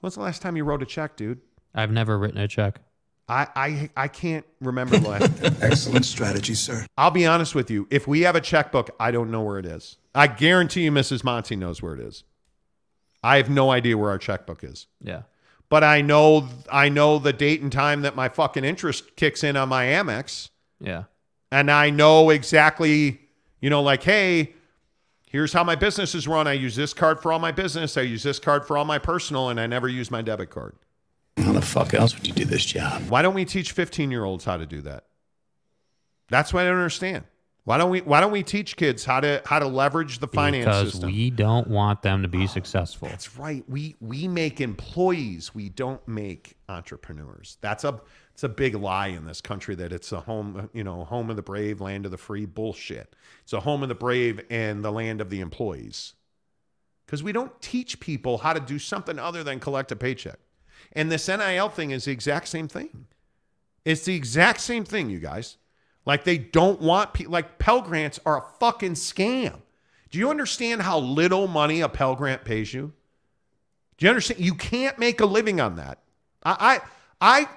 When's 0.00 0.14
the 0.14 0.22
last 0.22 0.42
time 0.42 0.56
you 0.56 0.64
wrote 0.64 0.82
a 0.82 0.86
check, 0.86 1.16
dude? 1.16 1.40
I've 1.74 1.90
never 1.90 2.18
written 2.18 2.38
a 2.38 2.48
check. 2.48 2.80
I, 3.28 3.46
I, 3.54 3.90
I 3.96 4.08
can't 4.08 4.44
remember 4.60 4.98
the 4.98 5.08
last. 5.08 5.30
Excellent 5.62 6.04
strategy, 6.04 6.54
sir. 6.54 6.84
I'll 6.98 7.12
be 7.12 7.26
honest 7.26 7.54
with 7.54 7.70
you. 7.70 7.86
If 7.90 8.08
we 8.08 8.22
have 8.22 8.34
a 8.34 8.40
checkbook, 8.40 8.90
I 8.98 9.12
don't 9.12 9.30
know 9.30 9.42
where 9.42 9.58
it 9.58 9.66
is. 9.66 9.98
I 10.14 10.26
guarantee 10.26 10.82
you, 10.82 10.90
Mrs. 10.90 11.22
Monty 11.22 11.54
knows 11.54 11.80
where 11.80 11.94
it 11.94 12.00
is. 12.00 12.24
I 13.22 13.36
have 13.36 13.48
no 13.48 13.70
idea 13.70 13.96
where 13.96 14.10
our 14.10 14.18
checkbook 14.18 14.64
is. 14.64 14.86
Yeah. 15.00 15.22
But 15.68 15.84
I 15.84 16.00
know 16.00 16.48
I 16.72 16.88
know 16.88 17.20
the 17.20 17.32
date 17.32 17.60
and 17.62 17.70
time 17.70 18.02
that 18.02 18.16
my 18.16 18.28
fucking 18.28 18.64
interest 18.64 19.14
kicks 19.14 19.44
in 19.44 19.56
on 19.56 19.68
my 19.68 19.84
Amex. 19.84 20.50
Yeah. 20.80 21.04
And 21.52 21.70
I 21.70 21.90
know 21.90 22.30
exactly, 22.30 23.20
you 23.60 23.70
know, 23.70 23.82
like, 23.82 24.02
hey, 24.02 24.54
here's 25.30 25.52
how 25.52 25.64
my 25.64 25.76
business 25.76 26.14
is 26.14 26.28
run. 26.28 26.46
I 26.46 26.52
use 26.52 26.76
this 26.76 26.92
card 26.92 27.22
for 27.22 27.32
all 27.32 27.38
my 27.38 27.52
business. 27.52 27.96
I 27.96 28.02
use 28.02 28.22
this 28.22 28.38
card 28.38 28.66
for 28.66 28.76
all 28.76 28.84
my 28.84 28.98
personal, 28.98 29.48
and 29.48 29.58
I 29.58 29.66
never 29.66 29.88
use 29.88 30.10
my 30.10 30.20
debit 30.20 30.50
card. 30.50 30.74
How 31.38 31.52
the 31.52 31.62
fuck 31.62 31.94
else 31.94 32.14
would 32.14 32.26
you 32.26 32.34
do 32.34 32.44
this 32.44 32.64
job? 32.64 33.08
Why 33.08 33.22
don't 33.22 33.34
we 33.34 33.46
teach 33.46 33.72
15 33.72 34.10
year 34.10 34.24
olds 34.24 34.44
how 34.44 34.58
to 34.58 34.66
do 34.66 34.82
that? 34.82 35.04
That's 36.28 36.52
what 36.52 36.64
I 36.64 36.66
don't 36.66 36.76
understand. 36.76 37.24
Why 37.64 37.78
don't 37.78 37.90
we 37.90 38.00
why 38.00 38.20
don't 38.20 38.32
we 38.32 38.42
teach 38.42 38.76
kids 38.76 39.04
how 39.04 39.20
to 39.20 39.42
how 39.44 39.58
to 39.58 39.66
leverage 39.66 40.18
the 40.18 40.26
finance 40.26 40.64
because 40.64 40.92
system? 40.92 41.12
we 41.12 41.30
don't 41.30 41.68
want 41.68 42.02
them 42.02 42.22
to 42.22 42.28
be 42.28 42.46
successful. 42.46 43.08
That's 43.08 43.36
right. 43.36 43.62
We 43.68 43.96
we 44.00 44.28
make 44.28 44.60
employees. 44.60 45.54
We 45.54 45.68
don't 45.68 46.06
make 46.08 46.56
entrepreneurs. 46.68 47.58
That's 47.60 47.84
a 47.84 48.00
it's 48.40 48.44
a 48.44 48.48
big 48.48 48.74
lie 48.74 49.08
in 49.08 49.26
this 49.26 49.42
country 49.42 49.74
that 49.74 49.92
it's 49.92 50.12
a 50.12 50.20
home, 50.20 50.70
you 50.72 50.82
know, 50.82 51.04
home 51.04 51.28
of 51.28 51.36
the 51.36 51.42
brave, 51.42 51.82
land 51.82 52.06
of 52.06 52.10
the 52.10 52.16
free. 52.16 52.46
Bullshit. 52.46 53.14
It's 53.42 53.52
a 53.52 53.60
home 53.60 53.82
of 53.82 53.90
the 53.90 53.94
brave 53.94 54.40
and 54.48 54.82
the 54.82 54.90
land 54.90 55.20
of 55.20 55.28
the 55.28 55.40
employees. 55.40 56.14
Because 57.04 57.22
we 57.22 57.32
don't 57.32 57.60
teach 57.60 58.00
people 58.00 58.38
how 58.38 58.54
to 58.54 58.60
do 58.60 58.78
something 58.78 59.18
other 59.18 59.44
than 59.44 59.60
collect 59.60 59.92
a 59.92 59.96
paycheck. 59.96 60.38
And 60.94 61.12
this 61.12 61.28
NIL 61.28 61.68
thing 61.68 61.90
is 61.90 62.06
the 62.06 62.12
exact 62.12 62.48
same 62.48 62.66
thing. 62.66 63.08
It's 63.84 64.06
the 64.06 64.16
exact 64.16 64.62
same 64.62 64.86
thing, 64.86 65.10
you 65.10 65.18
guys. 65.18 65.58
Like 66.06 66.24
they 66.24 66.38
don't 66.38 66.80
want 66.80 67.12
people 67.12 67.34
like 67.34 67.58
Pell 67.58 67.82
Grants 67.82 68.20
are 68.24 68.38
a 68.38 68.58
fucking 68.58 68.94
scam. 68.94 69.60
Do 70.10 70.18
you 70.18 70.30
understand 70.30 70.80
how 70.80 70.98
little 70.98 71.46
money 71.46 71.82
a 71.82 71.90
Pell 71.90 72.16
Grant 72.16 72.46
pays 72.46 72.72
you? 72.72 72.94
Do 73.98 74.06
you 74.06 74.08
understand? 74.08 74.40
You 74.40 74.54
can't 74.54 74.98
make 74.98 75.20
a 75.20 75.26
living 75.26 75.60
on 75.60 75.76
that. 75.76 75.98
I, 76.42 76.80
I, 77.20 77.42
I 77.42 77.48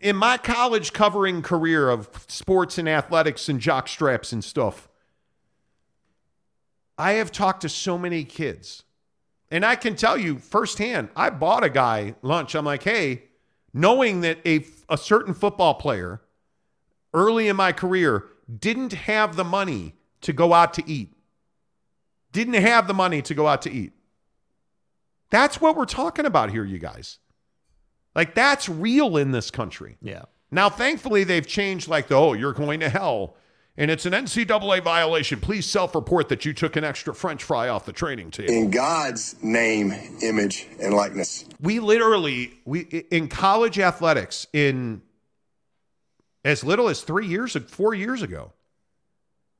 in 0.00 0.16
my 0.16 0.36
college 0.36 0.92
covering 0.92 1.42
career 1.42 1.90
of 1.90 2.08
sports 2.28 2.78
and 2.78 2.88
athletics 2.88 3.48
and 3.48 3.60
jock 3.60 3.88
straps 3.88 4.32
and 4.32 4.44
stuff, 4.44 4.88
I 6.96 7.12
have 7.12 7.32
talked 7.32 7.62
to 7.62 7.68
so 7.68 7.98
many 7.98 8.24
kids. 8.24 8.84
And 9.50 9.64
I 9.64 9.76
can 9.76 9.96
tell 9.96 10.18
you 10.18 10.38
firsthand, 10.38 11.08
I 11.16 11.30
bought 11.30 11.64
a 11.64 11.70
guy 11.70 12.16
lunch. 12.22 12.54
I'm 12.54 12.64
like, 12.64 12.82
hey, 12.82 13.24
knowing 13.72 14.20
that 14.20 14.38
a, 14.46 14.66
a 14.88 14.98
certain 14.98 15.34
football 15.34 15.74
player 15.74 16.20
early 17.14 17.48
in 17.48 17.56
my 17.56 17.72
career 17.72 18.24
didn't 18.58 18.92
have 18.92 19.36
the 19.36 19.44
money 19.44 19.94
to 20.20 20.32
go 20.32 20.52
out 20.52 20.74
to 20.74 20.90
eat. 20.90 21.14
Didn't 22.32 22.54
have 22.54 22.86
the 22.86 22.94
money 22.94 23.22
to 23.22 23.34
go 23.34 23.46
out 23.46 23.62
to 23.62 23.70
eat. 23.70 23.92
That's 25.30 25.60
what 25.60 25.76
we're 25.76 25.86
talking 25.86 26.26
about 26.26 26.50
here, 26.50 26.64
you 26.64 26.78
guys. 26.78 27.18
Like 28.14 28.34
that's 28.34 28.68
real 28.68 29.16
in 29.16 29.32
this 29.32 29.50
country. 29.50 29.96
Yeah. 30.00 30.22
Now, 30.50 30.70
thankfully, 30.70 31.24
they've 31.24 31.46
changed 31.46 31.88
like, 31.88 32.08
the, 32.08 32.14
oh, 32.14 32.32
you're 32.32 32.52
going 32.52 32.80
to 32.80 32.88
hell. 32.88 33.36
And 33.76 33.92
it's 33.92 34.06
an 34.06 34.12
NCAA 34.12 34.82
violation. 34.82 35.40
Please 35.40 35.64
self 35.64 35.94
report 35.94 36.28
that 36.30 36.44
you 36.44 36.52
took 36.52 36.74
an 36.74 36.82
extra 36.82 37.14
French 37.14 37.44
fry 37.44 37.68
off 37.68 37.86
the 37.86 37.92
training 37.92 38.32
table. 38.32 38.52
In 38.52 38.70
God's 38.70 39.36
name, 39.40 39.92
image, 40.20 40.66
and 40.82 40.94
likeness. 40.94 41.44
We 41.60 41.78
literally, 41.78 42.58
we 42.64 42.80
in 42.80 43.28
college 43.28 43.78
athletics, 43.78 44.48
in 44.52 45.02
as 46.44 46.64
little 46.64 46.88
as 46.88 47.02
three 47.02 47.28
years, 47.28 47.56
four 47.68 47.94
years 47.94 48.20
ago, 48.20 48.52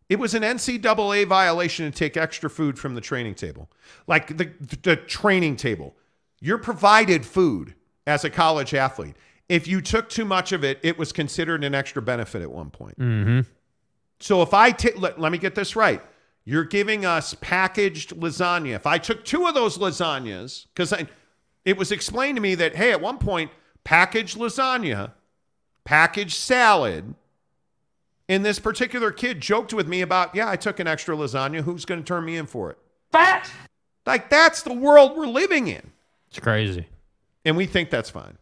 it 0.08 0.18
was 0.18 0.34
an 0.34 0.42
NCAA 0.42 1.26
violation 1.28 1.88
to 1.88 1.96
take 1.96 2.16
extra 2.16 2.50
food 2.50 2.76
from 2.76 2.96
the 2.96 3.00
training 3.00 3.36
table. 3.36 3.70
Like 4.08 4.36
the, 4.36 4.50
the 4.82 4.96
training 4.96 5.56
table. 5.56 5.94
You're 6.40 6.58
provided 6.58 7.24
food 7.24 7.74
as 8.08 8.24
a 8.24 8.30
college 8.30 8.74
athlete. 8.74 9.14
If 9.48 9.68
you 9.68 9.80
took 9.80 10.08
too 10.08 10.24
much 10.24 10.52
of 10.52 10.64
it, 10.64 10.80
it 10.82 10.98
was 10.98 11.12
considered 11.12 11.62
an 11.62 11.74
extra 11.74 12.02
benefit 12.02 12.42
at 12.42 12.50
one 12.50 12.70
point. 12.70 12.98
Mm-hmm. 12.98 13.40
So 14.20 14.42
if 14.42 14.52
I 14.54 14.72
take, 14.72 14.98
let, 14.98 15.20
let 15.20 15.30
me 15.30 15.38
get 15.38 15.54
this 15.54 15.76
right. 15.76 16.02
You're 16.44 16.64
giving 16.64 17.04
us 17.04 17.34
packaged 17.40 18.16
lasagna. 18.16 18.74
If 18.74 18.86
I 18.86 18.98
took 18.98 19.24
two 19.24 19.46
of 19.46 19.54
those 19.54 19.76
lasagnas, 19.78 20.66
because 20.74 20.94
it 21.64 21.76
was 21.76 21.92
explained 21.92 22.36
to 22.36 22.42
me 22.42 22.54
that, 22.56 22.74
hey, 22.74 22.90
at 22.92 23.00
one 23.00 23.18
point, 23.18 23.50
packaged 23.84 24.38
lasagna, 24.38 25.12
packaged 25.84 26.36
salad, 26.36 27.14
and 28.28 28.44
this 28.44 28.58
particular 28.58 29.12
kid 29.12 29.40
joked 29.40 29.74
with 29.74 29.86
me 29.86 30.00
about, 30.00 30.34
yeah, 30.34 30.48
I 30.48 30.56
took 30.56 30.80
an 30.80 30.86
extra 30.86 31.14
lasagna. 31.14 31.60
Who's 31.60 31.84
going 31.84 32.00
to 32.02 32.06
turn 32.06 32.24
me 32.24 32.36
in 32.36 32.46
for 32.46 32.70
it? 32.70 32.78
Fat. 33.12 33.50
Like, 34.06 34.30
that's 34.30 34.62
the 34.62 34.72
world 34.72 35.16
we're 35.16 35.26
living 35.26 35.68
in. 35.68 35.90
It's 36.28 36.40
crazy. 36.40 36.86
And 37.48 37.56
we 37.56 37.64
think 37.64 37.88
that's 37.88 38.10
fine. 38.10 38.36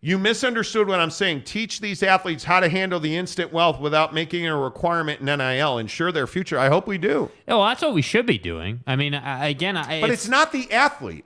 You 0.00 0.18
misunderstood 0.18 0.86
what 0.86 1.00
I'm 1.00 1.10
saying. 1.10 1.42
Teach 1.42 1.80
these 1.80 2.00
athletes 2.00 2.44
how 2.44 2.60
to 2.60 2.68
handle 2.68 3.00
the 3.00 3.16
instant 3.16 3.52
wealth 3.52 3.80
without 3.80 4.14
making 4.14 4.44
it 4.44 4.50
a 4.50 4.56
requirement 4.56 5.20
in 5.20 5.26
NIL. 5.26 5.78
Ensure 5.78 6.12
their 6.12 6.28
future. 6.28 6.60
I 6.60 6.68
hope 6.68 6.86
we 6.86 6.96
do. 6.96 7.28
Yeah, 7.48 7.54
well, 7.54 7.66
that's 7.66 7.82
what 7.82 7.92
we 7.92 8.02
should 8.02 8.24
be 8.24 8.38
doing. 8.38 8.84
I 8.86 8.94
mean, 8.94 9.14
I, 9.14 9.48
again, 9.48 9.76
I, 9.76 10.00
but 10.00 10.10
it's, 10.10 10.24
it's 10.24 10.30
not 10.30 10.52
the 10.52 10.72
athlete. 10.72 11.24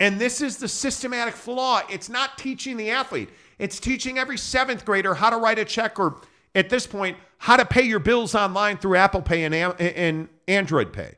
And 0.00 0.18
this 0.18 0.40
is 0.40 0.56
the 0.56 0.68
systematic 0.68 1.34
flaw. 1.34 1.82
It's 1.90 2.08
not 2.08 2.38
teaching 2.38 2.78
the 2.78 2.90
athlete. 2.90 3.28
It's 3.58 3.78
teaching 3.78 4.16
every 4.16 4.38
seventh 4.38 4.86
grader 4.86 5.12
how 5.12 5.28
to 5.28 5.36
write 5.36 5.58
a 5.58 5.66
check 5.66 5.98
or, 5.98 6.20
at 6.54 6.70
this 6.70 6.86
point, 6.86 7.18
how 7.36 7.58
to 7.58 7.66
pay 7.66 7.82
your 7.82 7.98
bills 7.98 8.34
online 8.34 8.78
through 8.78 8.96
Apple 8.96 9.20
Pay 9.20 9.44
and, 9.44 9.54
and 9.54 10.28
Android 10.48 10.94
Pay. 10.94 11.16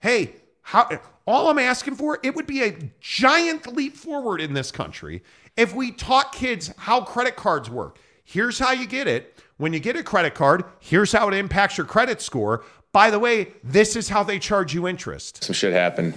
Hey, 0.00 0.34
how 0.60 0.88
all 1.26 1.48
I'm 1.48 1.58
asking 1.58 1.94
for, 1.94 2.18
it 2.22 2.34
would 2.34 2.46
be 2.46 2.62
a 2.62 2.76
giant 3.00 3.66
leap 3.74 3.96
forward 3.96 4.40
in 4.40 4.54
this 4.54 4.70
country 4.70 5.22
if 5.56 5.74
we 5.74 5.92
taught 5.92 6.32
kids 6.32 6.72
how 6.76 7.02
credit 7.02 7.36
cards 7.36 7.70
work. 7.70 7.98
Here's 8.24 8.58
how 8.58 8.72
you 8.72 8.86
get 8.86 9.06
it. 9.06 9.38
When 9.56 9.72
you 9.72 9.80
get 9.80 9.96
a 9.96 10.02
credit 10.02 10.34
card, 10.34 10.64
here's 10.80 11.12
how 11.12 11.28
it 11.28 11.34
impacts 11.34 11.76
your 11.76 11.86
credit 11.86 12.20
score. 12.20 12.64
By 12.92 13.10
the 13.10 13.18
way, 13.18 13.52
this 13.62 13.94
is 13.94 14.08
how 14.08 14.22
they 14.22 14.38
charge 14.38 14.74
you 14.74 14.88
interest. 14.88 15.44
Some 15.44 15.54
shit 15.54 15.72
happened. 15.72 16.14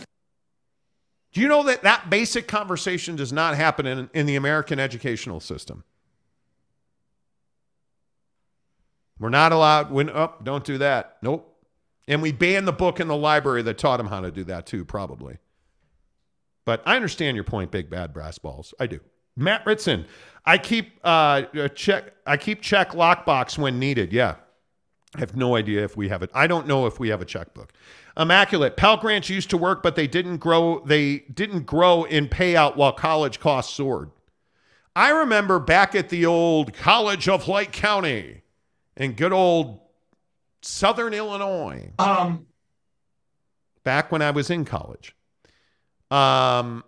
Do 1.32 1.42
you 1.42 1.48
know 1.48 1.64
that 1.64 1.84
that 1.84 2.10
basic 2.10 2.48
conversation 2.48 3.16
does 3.16 3.34
not 3.34 3.56
happen 3.56 3.86
in, 3.86 4.10
in 4.14 4.26
the 4.26 4.36
American 4.36 4.80
educational 4.80 5.40
system? 5.40 5.84
We're 9.20 9.30
not 9.30 9.52
allowed 9.52 9.92
when 9.92 10.10
oh, 10.10 10.34
don't 10.44 10.64
do 10.64 10.78
that. 10.80 11.18
Nope. 11.22 11.55
And 12.08 12.22
we 12.22 12.32
banned 12.32 12.68
the 12.68 12.74
book 12.74 13.00
in 13.00 13.08
the 13.08 13.16
library 13.16 13.64
that 13.64 13.78
taught 13.78 14.00
him 14.00 14.08
how 14.08 14.22
to 14.22 14.32
do 14.32 14.44
that 14.46 14.66
too, 14.66 14.86
probably. 14.86 15.38
But 16.66 16.82
I 16.86 16.96
understand 16.96 17.36
your 17.36 17.44
point, 17.44 17.72
big 17.72 17.90
bad 17.90 18.14
brass 18.14 18.38
balls. 18.38 18.74
I 18.80 18.88
do. 18.88 19.00
Matt 19.38 19.66
Ritson, 19.66 20.06
I 20.46 20.58
keep 20.58 21.00
uh, 21.04 21.44
check. 21.76 22.14
I 22.26 22.38
keep 22.38 22.62
check 22.62 22.92
lockbox 22.92 23.58
when 23.58 23.80
needed. 23.80 24.14
Yeah, 24.14 24.36
I 25.16 25.20
have 25.20 25.36
no 25.36 25.56
idea 25.56 25.84
if 25.84 25.98
we 25.98 26.10
have 26.10 26.24
it. 26.24 26.30
I 26.34 26.48
don't 26.48 26.68
know 26.68 26.86
if 26.86 27.00
we 27.00 27.10
have 27.10 27.22
a 27.22 27.26
checkbook. 27.26 27.74
Immaculate 28.18 28.78
Pell 28.78 28.98
grants 28.98 29.30
used 29.30 29.50
to 29.50 29.58
work, 29.58 29.84
but 29.84 29.96
they 29.96 30.08
didn't 30.08 30.38
grow. 30.38 30.82
They 30.86 31.20
didn't 31.34 31.66
grow 31.66 32.06
in 32.06 32.30
payout 32.30 32.78
while 32.78 32.94
college 32.94 33.40
costs 33.40 33.74
soared. 33.74 34.12
I 34.96 35.10
remember 35.10 35.60
back 35.60 35.94
at 35.94 36.08
the 36.08 36.26
old 36.26 36.74
College 36.74 37.28
of 37.28 37.50
Lake 37.50 37.74
County 37.74 38.44
in 38.96 39.12
good 39.14 39.34
old 39.34 39.82
Southern 40.66 41.14
Illinois. 41.14 41.92
Um, 42.00 42.48
back 43.84 44.12
when 44.12 44.22
I 44.22 44.32
was 44.32 44.50
in 44.50 44.66
college. 44.66 45.16
Um, 46.12 46.84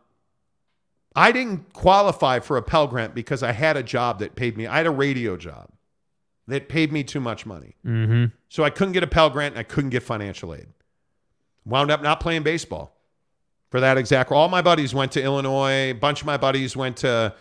I 1.16 1.32
didn't 1.32 1.74
qualify 1.74 2.40
for 2.40 2.58
a 2.58 2.62
Pell 2.62 2.88
Grant 2.88 3.16
because 3.16 3.44
I 3.44 3.52
had 3.52 3.78
a 3.78 3.84
job 3.84 4.20
that 4.20 4.36
paid 4.36 4.58
me. 4.58 4.68
I 4.68 4.78
had 4.78 4.86
a 4.86 4.92
radio 4.92 5.38
job 5.38 5.70
that 6.48 6.70
paid 6.70 6.92
me 6.92 7.04
too 7.04 7.20
much 7.20 7.46
money. 7.46 7.76
Mm-hmm. 7.86 8.26
So 8.50 8.64
I 8.64 8.70
couldn't 8.70 8.94
get 8.94 9.04
a 9.04 9.08
Pell 9.08 9.30
Grant 9.30 9.54
and 9.56 9.60
I 9.60 9.64
couldn't 9.64 9.92
get 9.92 10.04
financial 10.04 10.54
aid. 10.54 10.68
Wound 11.66 11.92
up 11.92 12.02
not 12.02 12.20
playing 12.20 12.44
baseball 12.44 12.96
for 13.70 13.80
that 13.80 13.98
exact. 13.98 14.32
All 14.32 14.48
my 14.48 14.62
buddies 14.62 14.94
went 14.94 15.12
to 15.14 15.22
Illinois. 15.22 15.92
A 15.92 15.94
bunch 15.94 16.22
of 16.22 16.26
my 16.28 16.38
buddies 16.38 16.76
went 16.76 16.98
to 16.98 17.34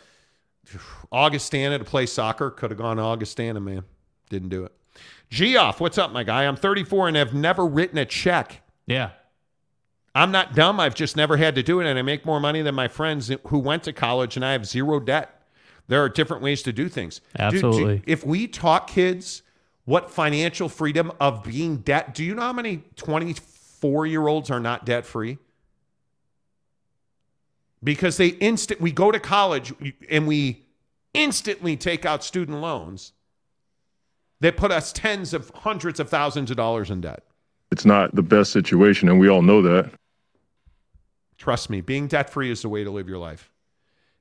Augustana 1.12 1.78
to 1.78 1.84
play 1.84 2.06
soccer. 2.06 2.50
Could 2.50 2.70
have 2.70 2.78
gone 2.78 2.96
to 2.96 3.02
Augustana, 3.02 3.60
man. 3.60 3.84
Didn't 4.28 4.48
do 4.48 4.64
it. 4.64 4.72
Geoff, 5.30 5.80
what's 5.80 5.98
up, 5.98 6.12
my 6.12 6.22
guy? 6.22 6.44
I'm 6.44 6.56
34 6.56 7.08
and 7.08 7.16
have 7.16 7.34
never 7.34 7.66
written 7.66 7.98
a 7.98 8.04
check. 8.04 8.62
Yeah. 8.86 9.10
I'm 10.14 10.30
not 10.30 10.54
dumb. 10.54 10.80
I've 10.80 10.94
just 10.94 11.16
never 11.16 11.36
had 11.36 11.54
to 11.56 11.62
do 11.62 11.80
it, 11.80 11.86
and 11.86 11.98
I 11.98 12.02
make 12.02 12.24
more 12.24 12.40
money 12.40 12.62
than 12.62 12.74
my 12.74 12.88
friends 12.88 13.30
who 13.48 13.58
went 13.58 13.82
to 13.82 13.92
college, 13.92 14.36
and 14.36 14.44
I 14.44 14.52
have 14.52 14.66
zero 14.66 14.98
debt. 14.98 15.42
There 15.88 16.02
are 16.02 16.08
different 16.08 16.42
ways 16.42 16.62
to 16.62 16.72
do 16.72 16.88
things. 16.88 17.20
Dude, 17.38 17.50
do- 17.50 17.56
Absolutely. 17.56 18.02
if 18.06 18.24
we 18.24 18.46
taught 18.46 18.86
kids 18.86 19.42
what 19.84 20.10
financial 20.10 20.68
freedom 20.68 21.12
of 21.20 21.44
being 21.44 21.78
debt, 21.78 22.14
do 22.14 22.24
you 22.24 22.34
know 22.34 22.42
how 22.42 22.52
many 22.52 22.82
24 22.96 24.06
year 24.06 24.26
olds 24.26 24.50
are 24.50 24.58
not 24.58 24.86
debt 24.86 25.06
free? 25.06 25.38
Because 27.84 28.16
they 28.16 28.28
instant 28.28 28.80
we 28.80 28.90
go 28.90 29.12
to 29.12 29.20
college 29.20 29.72
and 30.10 30.26
we 30.26 30.64
instantly 31.14 31.76
take 31.76 32.04
out 32.04 32.24
student 32.24 32.60
loans 32.60 33.12
that 34.40 34.56
put 34.56 34.70
us 34.70 34.92
tens 34.92 35.32
of 35.32 35.50
hundreds 35.54 36.00
of 36.00 36.08
thousands 36.08 36.50
of 36.50 36.56
dollars 36.56 36.90
in 36.90 37.00
debt. 37.00 37.24
It's 37.70 37.84
not 37.84 38.14
the 38.14 38.22
best 38.22 38.52
situation, 38.52 39.08
and 39.08 39.18
we 39.18 39.28
all 39.28 39.42
know 39.42 39.62
that. 39.62 39.90
Trust 41.38 41.68
me, 41.68 41.80
being 41.80 42.06
debt 42.06 42.30
free 42.30 42.50
is 42.50 42.62
the 42.62 42.68
way 42.68 42.84
to 42.84 42.90
live 42.90 43.08
your 43.08 43.18
life. 43.18 43.50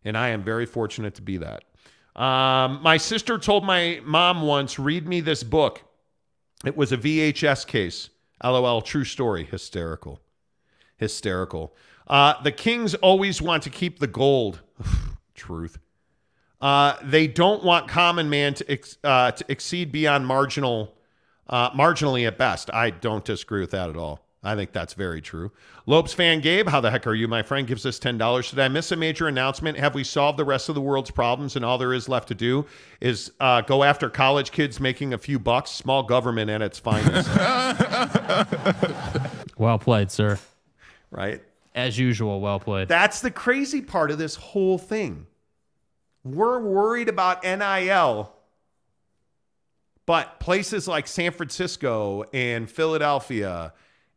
And 0.04 0.18
I 0.18 0.30
am 0.30 0.44
very 0.44 0.66
fortunate 0.66 1.16
to 1.16 1.22
be 1.22 1.38
that. 1.38 1.64
Um, 2.16 2.82
my 2.82 2.98
sister 2.98 3.38
told 3.38 3.66
my 3.66 4.00
mom 4.04 4.42
once, 4.42 4.80
read 4.80 5.08
me 5.08 5.22
this 5.22 5.44
book. 5.44 5.82
It 6.64 6.78
was 6.78 6.92
a 6.92 6.98
VHS 6.98 7.68
case. 7.68 8.10
LOL, 8.44 8.82
true 8.82 9.04
story. 9.04 9.44
Hysterical. 9.44 10.22
Hysterical. 10.98 11.76
Uh, 12.08 12.42
the 12.44 12.52
Kings 12.52 12.96
always 12.96 13.42
want 13.42 13.64
to 13.64 13.70
keep 13.70 14.00
the 14.00 14.08
gold. 14.08 14.62
Truth. 15.36 15.80
Uh, 16.62 16.96
they 17.04 17.28
don't 17.28 17.64
want 17.64 17.88
common 17.88 18.30
man 18.30 18.54
to, 18.56 18.72
ex- 18.72 18.98
uh, 19.04 19.32
to 19.32 19.46
exceed 19.50 19.92
beyond 19.92 20.26
marginal, 20.26 20.94
uh, 21.50 21.70
marginally 21.72 22.26
at 22.28 22.38
best. 22.38 22.70
I 22.74 22.90
don't 22.90 23.24
disagree 23.26 23.62
with 23.62 23.72
that 23.72 23.90
at 23.90 23.98
all. 23.98 24.22
I 24.44 24.56
think 24.56 24.74
that's 24.74 24.94
very 24.94 25.22
true. 25.22 25.52
Lopes 25.88 26.14
fan 26.14 26.40
Gabe, 26.40 26.70
how 26.70 26.80
the 26.80 26.92
heck 26.92 27.08
are 27.08 27.16
you, 27.16 27.28
my 27.28 27.42
friend? 27.42 27.66
Gives 27.68 27.84
us 27.84 27.98
ten 27.98 28.20
dollars. 28.20 28.52
Did 28.52 28.60
I 28.60 28.68
miss 28.68 28.92
a 28.92 28.96
major 28.96 29.28
announcement? 29.28 29.76
Have 29.80 29.96
we 29.96 30.04
solved 30.04 30.38
the 30.38 30.46
rest 30.46 30.70
of 30.70 30.76
the 30.76 30.82
world's 30.82 31.10
problems, 31.10 31.56
and 31.56 31.66
all 31.66 31.80
there 31.80 31.96
is 31.96 32.08
left 32.08 32.28
to 32.28 32.36
do 32.36 32.68
is 33.02 33.32
uh, 33.40 33.62
go 33.62 33.84
after 33.84 34.08
college 34.08 34.52
kids 34.52 34.80
making 34.80 35.16
a 35.16 35.18
few 35.18 35.40
bucks? 35.40 35.72
Small 35.72 36.04
government 36.04 36.52
at 36.52 36.62
its 36.62 36.78
finest, 36.78 37.28
Well 39.58 39.80
played, 39.80 40.12
sir. 40.12 40.38
right? 41.10 41.42
As 41.74 41.98
usual, 41.98 42.40
well 42.40 42.60
played. 42.60 42.88
That's 42.88 43.22
the 43.22 43.32
crazy 43.32 43.82
part 43.82 44.12
of 44.12 44.20
this 44.20 44.36
whole 44.36 44.78
thing. 44.78 45.26
We're 46.26 46.58
worried 46.58 47.08
about 47.08 47.44
NIL, 47.44 48.34
but 50.08 50.40
places 50.40 50.88
like 50.88 51.06
San 51.06 51.32
Francisco 51.32 52.26
and 52.34 52.68
Philadelphia 52.70 53.74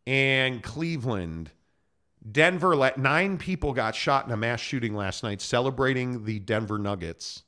and 0.07 0.63
Cleveland, 0.63 1.51
Denver, 2.33 2.75
let 2.75 2.97
nine 2.97 3.37
people 3.37 3.75
got 3.75 3.95
shot 3.95 4.25
in 4.25 4.33
a 4.33 4.39
mass 4.39 4.59
shooting 4.59 4.95
last 4.95 5.23
night 5.23 5.43
celebrating 5.43 6.25
the 6.25 6.39
Denver 6.39 6.79
Nuggets. 6.79 7.43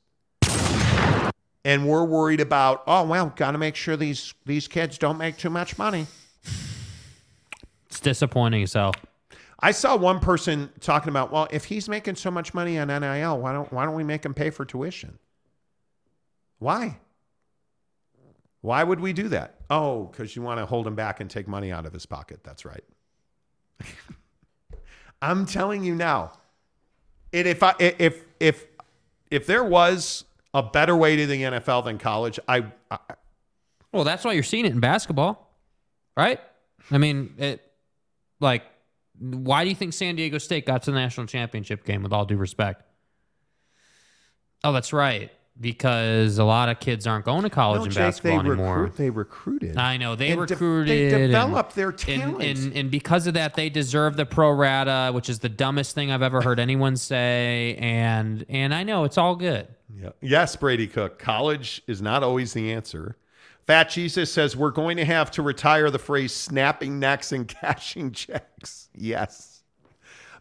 And 1.65 1.87
we're 1.87 2.05
worried 2.05 2.39
about, 2.39 2.83
oh 2.85 3.03
well, 3.07 3.33
gotta 3.35 3.57
make 3.57 3.75
sure 3.75 3.97
these 3.97 4.35
these 4.45 4.67
kids 4.67 4.99
don't 4.99 5.17
make 5.17 5.37
too 5.37 5.49
much 5.49 5.79
money. 5.79 6.05
It's 7.87 7.99
disappointing 7.99 8.67
hell. 8.73 8.93
I 9.61 9.71
saw 9.71 9.95
one 9.95 10.19
person 10.19 10.71
talking 10.79 11.09
about, 11.09 11.31
well, 11.31 11.47
if 11.51 11.65
he's 11.65 11.87
making 11.87 12.15
so 12.15 12.31
much 12.31 12.53
money 12.53 12.79
on 12.79 12.87
NIL, 12.87 13.37
why 13.39 13.53
don't 13.53 13.71
why 13.71 13.85
don't 13.85 13.95
we 13.95 14.03
make 14.03 14.25
him 14.25 14.33
pay 14.33 14.49
for 14.49 14.65
tuition? 14.65 15.19
Why? 16.59 16.97
Why 18.61 18.83
would 18.83 18.99
we 18.99 19.13
do 19.13 19.27
that? 19.29 19.55
Oh, 19.69 20.05
because 20.05 20.35
you 20.35 20.41
want 20.41 20.59
to 20.59 20.65
hold 20.65 20.85
him 20.85 20.95
back 20.95 21.19
and 21.19 21.29
take 21.29 21.47
money 21.47 21.71
out 21.71 21.85
of 21.85 21.93
his 21.93 22.05
pocket. 22.05 22.43
That's 22.43 22.65
right. 22.65 22.83
I'm 25.21 25.45
telling 25.45 25.83
you 25.83 25.95
now. 25.95 26.33
And 27.33 27.47
if 27.47 27.63
I 27.63 27.73
if 27.79 28.23
if 28.39 28.65
if 29.29 29.47
there 29.47 29.63
was 29.63 30.25
a 30.53 30.61
better 30.61 30.95
way 30.95 31.15
to 31.15 31.25
the 31.25 31.41
NFL 31.41 31.85
than 31.85 31.97
college, 31.97 32.39
I, 32.47 32.65
I 32.89 32.97
Well, 33.91 34.03
that's 34.03 34.23
why 34.23 34.33
you're 34.33 34.43
seeing 34.43 34.65
it 34.65 34.71
in 34.71 34.79
basketball, 34.79 35.49
right? 36.17 36.39
I 36.91 36.97
mean, 36.97 37.35
it 37.37 37.61
like 38.39 38.63
why 39.21 39.63
do 39.63 39.69
you 39.69 39.75
think 39.75 39.93
San 39.93 40.15
Diego 40.15 40.37
State 40.39 40.65
got 40.65 40.83
to 40.83 40.91
the 40.91 40.97
national 40.97 41.27
championship 41.27 41.85
game 41.85 42.01
with 42.03 42.11
all 42.11 42.25
due 42.25 42.37
respect? 42.37 42.83
Oh, 44.63 44.73
that's 44.73 44.93
right. 44.93 45.31
Because 45.59 46.37
a 46.39 46.43
lot 46.43 46.69
of 46.69 46.79
kids 46.79 47.05
aren't 47.05 47.25
going 47.25 47.43
to 47.43 47.49
college 47.49 47.79
No, 47.79 47.85
in 47.85 47.91
Jake, 47.91 47.97
basketball 47.99 48.41
they 48.43 48.49
anymore. 48.49 48.77
recruit- 48.83 48.97
they 48.97 49.09
recruited. 49.09 49.77
I 49.77 49.97
know 49.97 50.15
they 50.15 50.29
And 50.31 50.47
de- 50.47 50.53
recruited. 50.55 50.87
they 50.87 51.23
and- 51.23 51.31
developed 51.31 51.75
their 51.75 51.93
and- 52.07 52.41
and, 52.41 52.75
and 52.75 52.89
because 52.89 53.27
of 53.27 53.33
that, 53.35 53.53
they 53.55 53.69
deserve 53.69 54.15
the 54.15 54.25
pro 54.25 54.49
rata, 54.51 55.11
which 55.13 55.29
is 55.29 55.39
the 55.39 55.49
dumbest 55.49 55.93
thing 55.93 56.09
I've 56.11 56.21
ever 56.23 56.41
heard 56.41 56.59
anyone 56.59 56.95
say. 56.95 57.75
And 57.79 58.45
and 58.49 58.73
I 58.73 58.83
know 58.83 59.03
it's 59.03 59.17
all 59.17 59.35
good. 59.35 59.67
Yeah. 59.93 60.09
Yes, 60.21 60.55
Brady 60.55 60.87
Cook. 60.87 61.19
College 61.19 61.81
is 61.85 62.01
not 62.01 62.23
always 62.23 62.53
the 62.53 62.71
answer. 62.71 63.17
Fat 63.67 63.89
Jesus 63.89 64.31
says 64.31 64.55
we're 64.55 64.71
going 64.71 64.97
to 64.97 65.05
have 65.05 65.31
to 65.31 65.41
retire 65.41 65.89
the 65.89 65.99
phrase 65.99 66.33
snapping 66.33 66.99
necks 66.99 67.31
and 67.31 67.47
cashing 67.61 68.11
checks. 68.11 68.89
Yes. 68.93 69.63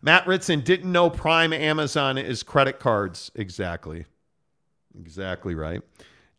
Matt 0.03 0.27
Ritson 0.27 0.61
didn't 0.61 0.91
know 0.91 1.11
Prime 1.11 1.53
Amazon 1.53 2.17
is 2.17 2.43
credit 2.43 2.81
cards. 2.81 3.31
Exactly. 3.35 4.07
Exactly 4.99 5.55
right. 5.55 5.83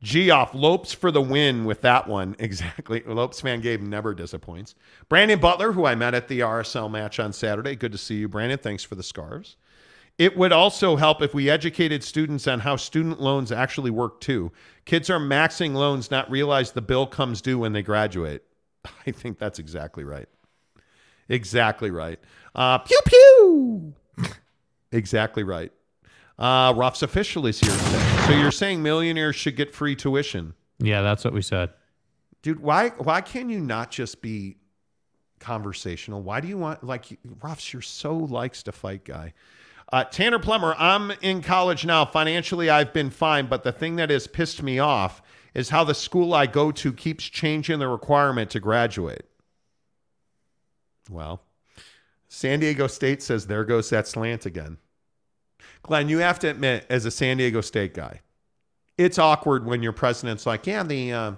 Geoff 0.01 0.55
Lopes 0.55 0.93
for 0.93 1.11
the 1.11 1.21
win 1.21 1.63
with 1.63 1.81
that 1.81 2.07
one. 2.07 2.35
Exactly. 2.39 3.03
Lopes 3.05 3.39
fan 3.39 3.61
Gabe 3.61 3.81
never 3.81 4.15
disappoints. 4.15 4.73
Brandon 5.09 5.39
Butler, 5.39 5.71
who 5.73 5.85
I 5.85 5.93
met 5.93 6.15
at 6.15 6.27
the 6.27 6.39
RSL 6.39 6.89
match 6.89 7.19
on 7.19 7.31
Saturday. 7.33 7.75
Good 7.75 7.91
to 7.91 7.97
see 7.99 8.15
you, 8.15 8.27
Brandon. 8.27 8.57
Thanks 8.57 8.83
for 8.83 8.95
the 8.95 9.03
scarves. 9.03 9.57
It 10.17 10.37
would 10.37 10.51
also 10.51 10.97
help 10.97 11.21
if 11.21 11.33
we 11.33 11.49
educated 11.49 12.03
students 12.03 12.47
on 12.47 12.59
how 12.59 12.75
student 12.75 13.19
loans 13.19 13.51
actually 13.51 13.89
work 13.91 14.21
too. 14.21 14.51
Kids 14.85 15.09
are 15.09 15.19
maxing 15.19 15.73
loans, 15.73 16.11
not 16.11 16.29
realize 16.29 16.71
the 16.71 16.81
bill 16.81 17.07
comes 17.07 17.41
due 17.41 17.57
when 17.57 17.73
they 17.73 17.81
graduate. 17.81 18.43
I 19.07 19.11
think 19.11 19.39
that's 19.39 19.57
exactly 19.59 20.03
right. 20.03 20.27
Exactly 21.29 21.91
right. 21.91 22.19
Uh, 22.53 22.79
pew 22.79 22.99
pew. 23.05 23.93
exactly 24.91 25.43
right. 25.43 25.71
Uh, 26.37 26.73
Ruff's 26.75 27.01
official 27.03 27.45
is 27.45 27.59
here 27.59 27.71
today. 27.71 28.23
So 28.27 28.31
you're 28.33 28.51
saying 28.51 28.81
millionaires 28.83 29.35
should 29.35 29.55
get 29.55 29.73
free 29.73 29.95
tuition, 29.95 30.53
Yeah, 30.79 31.01
that's 31.01 31.23
what 31.23 31.33
we 31.33 31.41
said. 31.41 31.69
dude? 32.41 32.59
Why? 32.59 32.89
Why 32.89 33.21
can 33.21 33.49
you 33.49 33.59
not 33.59 33.91
just 33.91 34.21
be 34.21 34.57
conversational? 35.39 36.21
Why 36.21 36.41
do 36.41 36.47
you 36.47 36.57
want 36.57 36.83
like 36.83 37.17
Ruffs? 37.41 37.71
You're 37.73 37.81
so 37.81 38.15
likes 38.17 38.63
to 38.63 38.71
fight 38.71 39.05
guy. 39.05 39.33
Uh, 39.91 40.05
Tanner 40.05 40.39
Plummer, 40.39 40.73
I'm 40.77 41.11
in 41.21 41.41
college 41.41 41.85
now. 41.85 42.05
Financially, 42.05 42.69
I've 42.69 42.93
been 42.93 43.09
fine, 43.09 43.47
but 43.47 43.63
the 43.63 43.73
thing 43.73 43.97
that 43.97 44.09
has 44.09 44.25
pissed 44.25 44.63
me 44.63 44.79
off 44.79 45.21
is 45.53 45.69
how 45.69 45.83
the 45.83 45.93
school 45.93 46.33
I 46.33 46.45
go 46.45 46.71
to 46.71 46.93
keeps 46.93 47.25
changing 47.25 47.79
the 47.79 47.89
requirement 47.89 48.49
to 48.51 48.61
graduate. 48.61 49.25
Well, 51.09 51.41
San 52.29 52.61
Diego 52.61 52.87
State 52.87 53.21
says 53.21 53.47
there 53.47 53.65
goes 53.65 53.89
that 53.89 54.07
slant 54.07 54.45
again. 54.45 54.77
Glenn, 55.83 56.07
you 56.07 56.19
have 56.19 56.39
to 56.39 56.49
admit, 56.49 56.85
as 56.89 57.05
a 57.05 57.11
San 57.11 57.37
Diego 57.37 57.59
State 57.59 57.93
guy, 57.93 58.21
it's 58.97 59.19
awkward 59.19 59.65
when 59.65 59.83
your 59.83 59.91
president's 59.91 60.45
like, 60.45 60.65
"Yeah, 60.67 60.83
the 60.83 61.11
uh, 61.11 61.31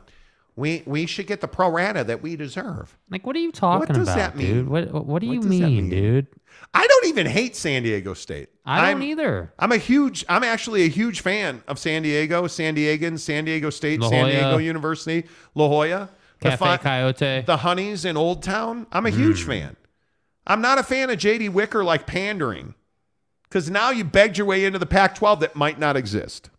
we 0.55 0.84
we 0.85 1.07
should 1.07 1.25
get 1.27 1.41
the 1.41 1.47
pro 1.47 1.69
rata 1.69 2.03
that 2.03 2.21
we 2.21 2.35
deserve." 2.35 2.97
Like, 3.09 3.25
what 3.25 3.35
are 3.35 3.39
you 3.39 3.51
talking 3.51 3.80
What 3.80 3.89
does 3.89 4.07
about, 4.07 4.17
that 4.17 4.35
mean? 4.38 4.53
dude? 4.53 4.69
What 4.69 5.05
what, 5.05 5.21
do 5.21 5.27
you 5.27 5.41
mean, 5.41 5.89
mean? 5.89 5.89
dude? 5.89 6.27
I 6.73 6.85
don't 6.88 7.05
even 7.07 7.27
hate 7.27 7.55
San 7.55 7.84
Diego 7.84 8.13
State. 8.13 8.49
I 8.65 8.77
don't 8.77 8.85
I'm- 8.85 9.03
either. 9.03 9.53
I'm 9.59 9.71
a 9.71 9.77
huge, 9.77 10.25
I'm 10.27 10.43
actually 10.43 10.84
a 10.84 10.88
huge 10.89 11.21
fan 11.21 11.63
of 11.67 11.77
San 11.77 12.01
Diego, 12.03 12.47
San 12.47 12.75
Diegans, 12.75 13.19
San 13.19 13.45
Diego 13.45 13.69
State, 13.69 13.99
La 13.99 14.09
San 14.09 14.21
Jolla. 14.25 14.31
Diego 14.31 14.57
University, 14.57 15.27
La 15.55 15.67
Jolla, 15.67 16.09
the 16.39 16.49
Cafe 16.49 16.57
fi- 16.65 16.77
Coyote. 16.77 17.41
the 17.45 17.57
Honeys 17.57 18.05
in 18.05 18.17
Old 18.17 18.41
Town. 18.43 18.88
I'm 18.91 19.05
a 19.05 19.09
huge 19.11 19.43
Mm. 19.43 19.47
fan. 19.47 19.75
I'm 20.47 20.61
not 20.61 20.77
a 20.80 20.84
fan 20.84 21.09
of 21.09 21.17
JD 21.19 21.49
Wicker 21.49 21.84
like 21.84 22.05
pandering 22.07 22.73
because 23.43 23.69
now 23.69 23.91
you 23.91 24.03
begged 24.03 24.38
your 24.38 24.47
way 24.47 24.65
into 24.65 24.80
the 24.80 24.85
Pac 24.85 25.15
12 25.15 25.39
that 25.41 25.55
might 25.55 25.80
not 25.80 25.95
exist. 25.95 26.49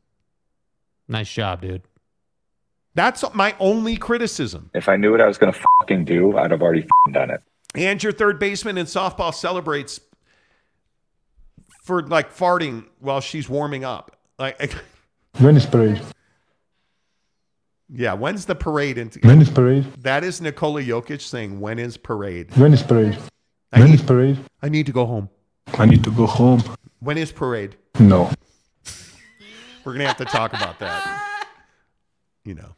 Nice 1.09 1.31
job, 1.33 1.61
dude. 1.63 1.83
That's 2.95 3.25
my 3.35 3.55
only 3.59 3.97
criticism. 3.97 4.71
If 4.73 4.89
I 4.89 4.97
knew 4.97 5.11
what 5.11 5.21
I 5.21 5.27
was 5.27 5.37
going 5.37 5.53
to 5.53 5.61
fucking 5.81 6.05
do, 6.05 6.39
I'd 6.39 6.53
have 6.53 6.63
already 6.63 6.83
fucking 6.83 7.13
done 7.13 7.31
it. 7.31 7.43
And 7.75 8.03
your 8.03 8.13
third 8.13 8.39
baseman 8.39 8.79
in 8.79 8.87
softball 8.87 9.35
celebrates 9.35 10.01
for 11.83 12.03
like 12.03 12.35
farting 12.35 12.85
while 13.01 13.21
she's 13.21 13.49
warming 13.49 13.85
up. 13.85 14.17
Like, 14.39 14.75
When 15.39 15.57
is 15.57 15.67
parade? 15.67 16.01
yeah, 17.93 18.15
when's 18.15 18.47
the 18.47 18.55
parade? 18.55 18.99
And 18.99 19.15
When 19.23 19.43
is 19.43 19.51
parade? 19.51 19.85
that 20.03 20.25
is 20.25 20.41
Nikola 20.41 20.83
Jokic 20.83 21.21
saying, 21.21 21.61
"When 21.61 21.79
is 21.79 21.97
parade?" 21.97 22.57
When 22.57 22.73
is 22.73 22.83
parade? 22.83 23.19
I 23.73 23.81
When 23.81 23.91
need- 23.91 24.01
is 24.01 24.03
parade? 24.03 24.39
I 24.63 24.69
need 24.69 24.87
to 24.87 24.93
go 24.93 25.05
home. 25.07 25.29
I 25.79 25.87
need 25.87 26.05
to 26.05 26.11
go 26.13 26.27
home. 26.27 26.63
When 27.01 27.19
is 27.19 27.33
parade? 27.33 27.77
No. 27.99 28.31
We're 29.85 29.93
gonna 29.93 30.07
have 30.07 30.17
to 30.19 30.25
talk 30.25 30.53
about 30.55 30.79
that. 30.79 31.47
You 32.45 32.55
know. 32.55 32.75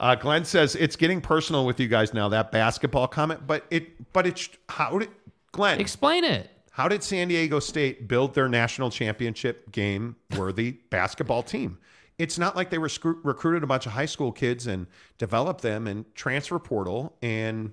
Uh, 0.00 0.14
Glenn 0.14 0.44
says 0.44 0.74
it's 0.74 0.96
getting 0.96 1.20
personal 1.20 1.64
with 1.64 1.78
you 1.78 1.88
guys 1.88 2.12
now. 2.12 2.28
That 2.28 2.50
basketball 2.50 3.06
comment, 3.06 3.46
but 3.46 3.64
it, 3.70 4.12
but 4.12 4.26
it's 4.26 4.48
how 4.68 4.98
did 4.98 5.10
Glenn 5.52 5.80
explain 5.80 6.24
it? 6.24 6.50
How 6.72 6.88
did 6.88 7.04
San 7.04 7.28
Diego 7.28 7.60
State 7.60 8.08
build 8.08 8.34
their 8.34 8.48
national 8.48 8.90
championship 8.90 9.70
game 9.70 10.16
worthy 10.36 10.72
basketball 10.90 11.44
team? 11.44 11.78
It's 12.18 12.38
not 12.38 12.56
like 12.56 12.70
they 12.70 12.78
were 12.78 12.88
scru- 12.88 13.18
recruited 13.22 13.62
a 13.62 13.66
bunch 13.66 13.86
of 13.86 13.92
high 13.92 14.06
school 14.06 14.32
kids 14.32 14.66
and 14.66 14.86
developed 15.18 15.62
them 15.62 15.86
and 15.86 16.12
transfer 16.14 16.58
portal. 16.58 17.16
And 17.22 17.72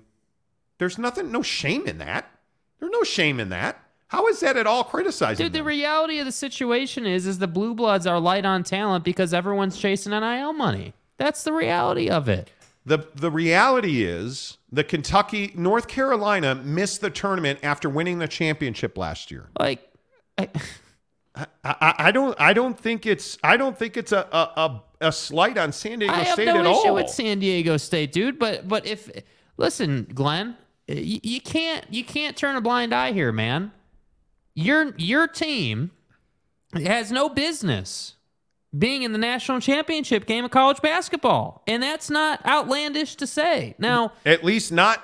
there's 0.78 0.98
nothing, 0.98 1.32
no 1.32 1.42
shame 1.42 1.86
in 1.86 1.98
that. 1.98 2.30
There's 2.78 2.92
no 2.92 3.02
shame 3.02 3.40
in 3.40 3.48
that. 3.50 3.80
How 4.08 4.26
is 4.28 4.40
that 4.40 4.56
at 4.56 4.66
all 4.66 4.84
criticizing? 4.84 5.46
Dude, 5.46 5.52
the 5.52 5.64
reality 5.64 6.18
of 6.18 6.26
the 6.26 6.32
situation 6.32 7.06
is, 7.06 7.26
is 7.26 7.38
the 7.38 7.48
blue 7.48 7.74
bloods 7.74 8.06
are 8.06 8.20
light 8.20 8.44
on 8.44 8.62
talent 8.62 9.04
because 9.04 9.32
everyone's 9.32 9.78
chasing 9.78 10.10
NIL 10.10 10.52
money. 10.52 10.92
That's 11.18 11.44
the 11.44 11.52
reality 11.52 12.08
of 12.08 12.28
it. 12.28 12.50
The 12.84 13.06
the 13.14 13.30
reality 13.30 14.04
is 14.04 14.58
the 14.72 14.82
Kentucky 14.82 15.52
North 15.54 15.86
Carolina 15.86 16.56
missed 16.56 17.00
the 17.00 17.10
tournament 17.10 17.60
after 17.62 17.88
winning 17.88 18.18
the 18.18 18.26
championship 18.26 18.98
last 18.98 19.30
year. 19.30 19.50
Like, 19.58 19.88
I, 20.36 20.48
I, 21.36 21.94
I 21.98 22.12
don't 22.12 22.38
I 22.40 22.52
don't 22.52 22.78
think 22.78 23.06
it's 23.06 23.38
I 23.44 23.56
don't 23.56 23.78
think 23.78 23.96
it's 23.96 24.10
a 24.10 24.26
a, 24.32 24.82
a, 25.00 25.12
slight 25.12 25.58
on 25.58 25.72
San 25.72 26.00
Diego 26.00 26.12
I 26.12 26.20
have 26.20 26.34
State 26.34 26.46
no 26.46 26.56
at 26.58 26.66
issue 26.66 26.88
all. 26.88 26.94
with 26.96 27.08
San 27.08 27.38
Diego 27.38 27.76
State, 27.76 28.12
dude. 28.12 28.38
But 28.38 28.66
but 28.66 28.84
if 28.84 29.08
listen, 29.56 30.08
Glenn, 30.12 30.56
you, 30.88 31.20
you 31.22 31.40
can't 31.40 31.86
you 31.88 32.04
can't 32.04 32.36
turn 32.36 32.56
a 32.56 32.60
blind 32.60 32.92
eye 32.92 33.12
here, 33.12 33.30
man. 33.30 33.70
Your 34.54 34.92
your 34.96 35.28
team 35.28 35.92
has 36.74 37.12
no 37.12 37.28
business 37.28 38.16
being 38.76 39.02
in 39.02 39.12
the 39.12 39.18
national 39.18 39.60
championship 39.60 40.26
game 40.26 40.44
of 40.44 40.50
college 40.50 40.80
basketball, 40.80 41.62
and 41.66 41.82
that's 41.82 42.08
not 42.10 42.44
outlandish 42.46 43.16
to 43.16 43.26
say. 43.26 43.74
Now, 43.78 44.12
At 44.24 44.42
least 44.44 44.72
not 44.72 45.02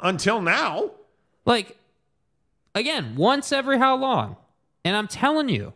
until 0.00 0.40
now. 0.40 0.92
like 1.44 1.76
again, 2.74 3.14
once 3.16 3.52
every 3.52 3.78
how 3.78 3.96
long? 3.96 4.36
And 4.84 4.96
I'm 4.96 5.08
telling 5.08 5.48
you, 5.48 5.74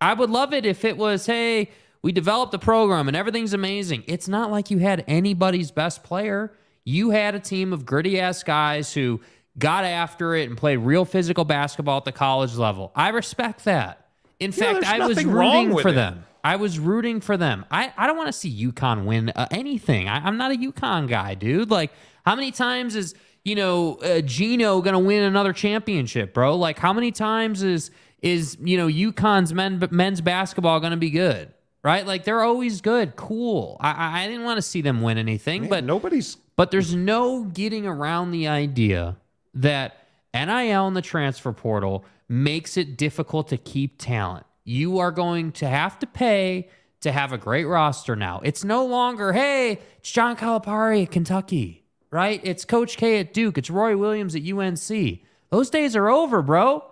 I 0.00 0.14
would 0.14 0.30
love 0.30 0.52
it 0.54 0.64
if 0.64 0.84
it 0.84 0.96
was, 0.96 1.26
hey, 1.26 1.70
we 2.02 2.12
developed 2.12 2.54
a 2.54 2.58
program 2.58 3.08
and 3.08 3.16
everything's 3.16 3.52
amazing. 3.54 4.04
It's 4.06 4.28
not 4.28 4.50
like 4.52 4.70
you 4.70 4.78
had 4.78 5.02
anybody's 5.08 5.70
best 5.72 6.04
player. 6.04 6.52
You 6.84 7.10
had 7.10 7.34
a 7.34 7.40
team 7.40 7.72
of 7.72 7.84
gritty 7.84 8.20
ass 8.20 8.44
guys 8.44 8.94
who 8.94 9.20
got 9.58 9.84
after 9.84 10.34
it 10.36 10.48
and 10.48 10.56
played 10.56 10.76
real 10.76 11.04
physical 11.04 11.44
basketball 11.44 11.96
at 11.96 12.04
the 12.04 12.12
college 12.12 12.54
level. 12.54 12.92
I 12.94 13.08
respect 13.08 13.64
that. 13.64 14.06
In 14.38 14.52
Yeah, 14.52 14.74
fact, 14.74 14.84
I 14.84 15.04
was 15.06 15.24
rooting 15.24 15.72
with 15.74 15.82
for 15.82 15.88
it. 15.88 15.94
them. 15.94 16.24
I 16.46 16.54
was 16.54 16.78
rooting 16.78 17.20
for 17.20 17.36
them. 17.36 17.64
I, 17.72 17.92
I 17.96 18.06
don't 18.06 18.16
want 18.16 18.28
to 18.28 18.32
see 18.32 18.68
UConn 18.68 19.04
win 19.04 19.30
uh, 19.30 19.48
anything. 19.50 20.06
I, 20.08 20.24
I'm 20.24 20.36
not 20.36 20.52
a 20.52 20.54
UConn 20.54 21.08
guy, 21.08 21.34
dude. 21.34 21.72
Like, 21.72 21.90
how 22.24 22.36
many 22.36 22.52
times 22.52 22.94
is 22.94 23.16
you 23.44 23.56
know 23.56 23.96
uh, 23.96 24.20
Gino 24.20 24.80
gonna 24.80 25.00
win 25.00 25.24
another 25.24 25.52
championship, 25.52 26.32
bro? 26.32 26.54
Like, 26.54 26.78
how 26.78 26.92
many 26.92 27.10
times 27.10 27.64
is 27.64 27.90
is 28.22 28.56
you 28.60 28.76
know 28.76 28.86
UConn's 28.86 29.52
men 29.52 29.82
men's 29.90 30.20
basketball 30.20 30.78
gonna 30.78 30.96
be 30.96 31.10
good? 31.10 31.52
Right? 31.82 32.06
Like, 32.06 32.22
they're 32.22 32.42
always 32.42 32.80
good. 32.80 33.16
Cool. 33.16 33.76
I 33.80 33.90
I, 33.90 34.22
I 34.22 34.26
didn't 34.28 34.44
want 34.44 34.58
to 34.58 34.62
see 34.62 34.82
them 34.82 35.02
win 35.02 35.18
anything, 35.18 35.68
but 35.68 35.82
nobody's. 35.82 36.36
But 36.54 36.70
there's 36.70 36.94
no 36.94 37.42
getting 37.42 37.88
around 37.88 38.30
the 38.30 38.46
idea 38.46 39.16
that 39.54 39.96
NIL 40.32 40.86
and 40.86 40.96
the 40.96 41.02
transfer 41.02 41.52
portal 41.52 42.04
makes 42.28 42.76
it 42.76 42.96
difficult 42.96 43.48
to 43.48 43.56
keep 43.56 43.98
talent. 43.98 44.46
You 44.68 44.98
are 44.98 45.12
going 45.12 45.52
to 45.52 45.68
have 45.68 45.96
to 46.00 46.08
pay 46.08 46.68
to 47.02 47.12
have 47.12 47.32
a 47.32 47.38
great 47.38 47.66
roster 47.66 48.16
now. 48.16 48.40
It's 48.42 48.64
no 48.64 48.84
longer, 48.84 49.32
hey, 49.32 49.78
it's 49.98 50.10
John 50.10 50.36
Calipari 50.36 51.04
at 51.04 51.12
Kentucky, 51.12 51.84
right? 52.10 52.40
It's 52.42 52.64
Coach 52.64 52.96
K 52.96 53.20
at 53.20 53.32
Duke. 53.32 53.58
It's 53.58 53.70
Roy 53.70 53.96
Williams 53.96 54.34
at 54.34 54.42
UNC. 54.42 55.20
Those 55.50 55.70
days 55.70 55.94
are 55.94 56.08
over, 56.08 56.42
bro. 56.42 56.84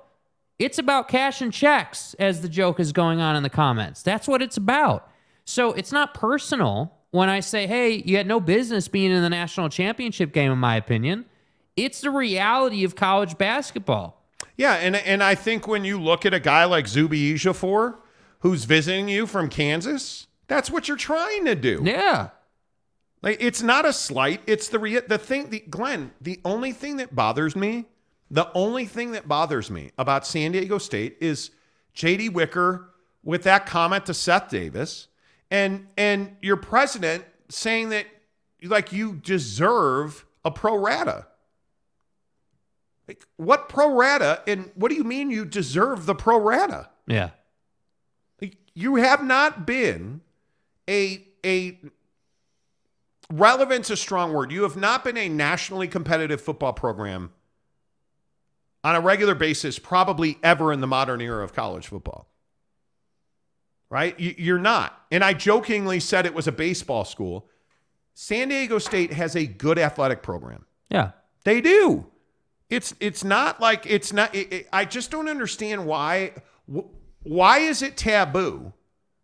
It's 0.57 0.79
about 0.79 1.09
cash 1.09 1.43
and 1.43 1.53
checks, 1.53 2.15
as 2.21 2.43
the 2.43 2.49
joke 2.49 2.79
is 2.79 2.93
going 2.93 3.21
on 3.21 3.35
in 3.35 3.43
the 3.43 3.51
comments. 3.51 4.03
That's 4.03 4.29
what 4.29 4.41
it's 4.41 4.57
about. 4.57 5.11
So 5.45 5.73
it's 5.73 5.91
not 5.91 6.15
personal 6.15 6.95
when 7.11 7.29
I 7.29 7.41
say, 7.41 7.67
hey, 7.67 8.05
you 8.07 8.17
had 8.17 8.29
no 8.29 8.39
business 8.39 8.87
being 8.87 9.11
in 9.11 9.21
the 9.21 9.31
national 9.31 9.69
championship 9.69 10.33
game, 10.33 10.53
in 10.53 10.59
my 10.59 10.77
opinion. 10.77 11.25
It's 11.77 12.01
the 12.01 12.11
reality 12.11 12.85
of 12.85 12.95
college 12.95 13.37
basketball. 13.37 14.24
Yeah, 14.57 14.75
and 14.75 14.97
and 14.97 15.23
I 15.23 15.35
think 15.35 15.67
when 15.67 15.85
you 15.85 16.01
look 16.01 16.25
at 16.25 16.35
a 16.35 16.41
guy 16.41 16.65
like 16.65 16.87
Zuby 16.87 17.35
Ejiofor, 17.35 17.97
who's 18.41 18.65
visiting 18.65 19.09
you 19.09 19.27
from 19.27 19.49
Kansas, 19.49 20.27
that's 20.47 20.71
what 20.71 20.87
you're 20.87 20.97
trying 20.97 21.45
to 21.47 21.55
do. 21.55 21.83
Yeah. 21.85 22.31
Like 23.23 23.39
it's 23.41 23.63
not 23.63 23.87
a 23.87 23.93
slight. 23.93 24.43
It's 24.47 24.69
the 24.69 24.79
rea- 24.79 25.01
the 25.01 25.19
thing. 25.19 25.51
The 25.51 25.61
Glenn. 25.61 26.13
The 26.21 26.41
only 26.45 26.73
thing 26.73 26.99
that 26.99 27.15
bothers 27.15 27.57
me, 27.57 27.87
the 28.31 28.51
only 28.55 28.85
thing 28.85 29.13
that 29.13 29.27
bothers 29.27 29.71
me 29.71 29.91
about 29.97 30.27
San 30.27 30.53
Diego 30.53 30.79
State 30.79 31.17
is 31.21 31.51
J.D. 31.95 32.29
Wicker 32.29 32.91
with 33.23 33.45
that 33.45 33.65
comment 33.67 34.07
to 34.07 34.15
Seth 34.15 34.51
Davis, 34.51 35.09
and 35.51 35.87
and 35.97 36.37
your 36.43 36.57
president 36.57 37.25
saying 37.49 37.89
that 37.89 38.07
like 38.63 38.93
you 38.93 39.15
deserve 39.15 40.27
a 40.45 40.51
pro 40.51 40.77
rata. 40.77 41.27
Like, 43.07 43.23
what 43.37 43.69
pro 43.69 43.95
rata 43.95 44.43
and 44.47 44.71
what 44.75 44.89
do 44.89 44.95
you 44.95 45.05
mean 45.05 45.31
you 45.31 45.45
deserve 45.45 46.07
the 46.07 46.15
pro 46.15 46.39
rata? 46.39 46.89
Yeah. 47.07 47.31
Like, 48.41 48.57
you 48.75 48.97
have 48.97 49.23
not 49.23 49.67
been 49.67 50.23
a 50.89 51.27
a 51.45 51.79
relevance 53.31 53.91
a 53.91 53.97
strong 53.97 54.33
word. 54.33 54.53
You 54.53 54.63
have 54.63 54.77
not 54.77 55.05
been 55.05 55.17
a 55.17 55.29
nationally 55.29 55.89
competitive 55.89 56.41
football 56.41 56.73
program 56.73 57.33
on 58.83 58.95
a 58.95 59.01
regular 59.01 59.35
basis, 59.35 59.79
probably 59.79 60.39
ever 60.43 60.73
in 60.73 60.81
the 60.81 60.87
modern 60.87 61.21
era 61.21 61.43
of 61.45 61.53
college 61.55 61.87
football. 61.89 62.29
Right? 63.91 64.19
You- 64.19 64.35
You're 64.37 64.59
not. 64.59 64.99
And 65.11 65.23
I 65.25 65.35
jokingly 65.35 66.01
said 66.01 66.27
it 66.27 66.35
was 66.35 66.47
a 66.47 66.53
baseball 66.53 67.05
school. 67.05 67.49
San 68.15 68.49
Diego 68.49 68.79
State 68.79 69.13
has 69.13 69.37
a 69.37 69.47
good 69.47 69.79
athletic 69.79 70.23
program. 70.23 70.67
Yeah. 70.91 71.11
They 71.45 71.61
do. 71.61 72.07
It's 72.71 72.95
it's 73.01 73.23
not 73.25 73.61
like 73.61 73.85
it's 73.87 74.13
not. 74.13 74.35
It, 74.35 74.53
it- 74.53 74.69
I 74.73 74.85
just 74.85 75.11
don't 75.11 75.29
understand 75.29 75.87
why. 75.87 76.33
wh- 76.73 76.89
Why 77.23 77.59
is 77.59 77.83
it 77.83 77.97
taboo 77.97 78.73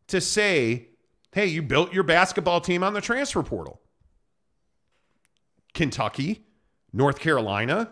to 0.09 0.21
say, 0.21 0.89
"Hey, 1.33 1.47
you 1.47 1.62
built 1.62 1.93
your 1.93 2.03
basketball 2.05 2.61
team 2.61 2.83
on 2.83 2.93
the 2.93 3.01
transfer 3.01 3.43
portal"? 3.43 3.81
Kentucky, 5.75 6.45
North 6.93 7.19
Carolina, 7.19 7.91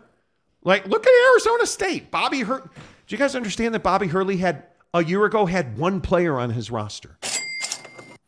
like 0.65 0.87
look 0.87 1.07
at 1.07 1.31
Arizona 1.33 1.67
State. 1.67 2.11
Bobby 2.11 2.41
Hur. 2.41 2.61
Do 2.61 2.69
you 3.15 3.19
guys 3.19 3.35
understand 3.35 3.75
that 3.75 3.83
Bobby 3.83 4.09
Hurley 4.09 4.37
had 4.37 4.65
a 4.93 5.03
year 5.05 5.25
ago 5.25 5.47
had 5.47 5.79
one 5.79 6.01
player 6.01 6.39
on 6.39 6.51
his 6.51 6.71
roster? 6.71 7.17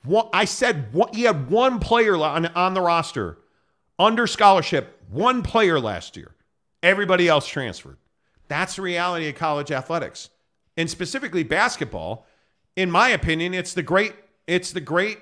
One, 0.04 0.28
I 0.32 0.46
said 0.46 0.92
one, 0.94 1.10
he 1.12 1.22
had 1.24 1.50
one 1.50 1.78
player 1.80 2.16
on, 2.16 2.46
on 2.46 2.72
the 2.72 2.80
roster 2.80 3.36
under 3.98 4.26
scholarship, 4.26 5.02
one 5.10 5.42
player 5.42 5.78
last 5.78 6.16
year. 6.16 6.34
Everybody 6.82 7.28
else 7.28 7.46
transferred. 7.46 7.98
That's 8.48 8.76
the 8.76 8.82
reality 8.82 9.28
of 9.28 9.34
college 9.36 9.70
athletics. 9.70 10.30
And 10.76 10.90
specifically 10.90 11.42
basketball, 11.42 12.26
in 12.76 12.90
my 12.90 13.10
opinion, 13.10 13.54
it's 13.54 13.74
the 13.74 13.82
great 13.82 14.14
it's 14.46 14.72
the 14.72 14.80
great 14.80 15.18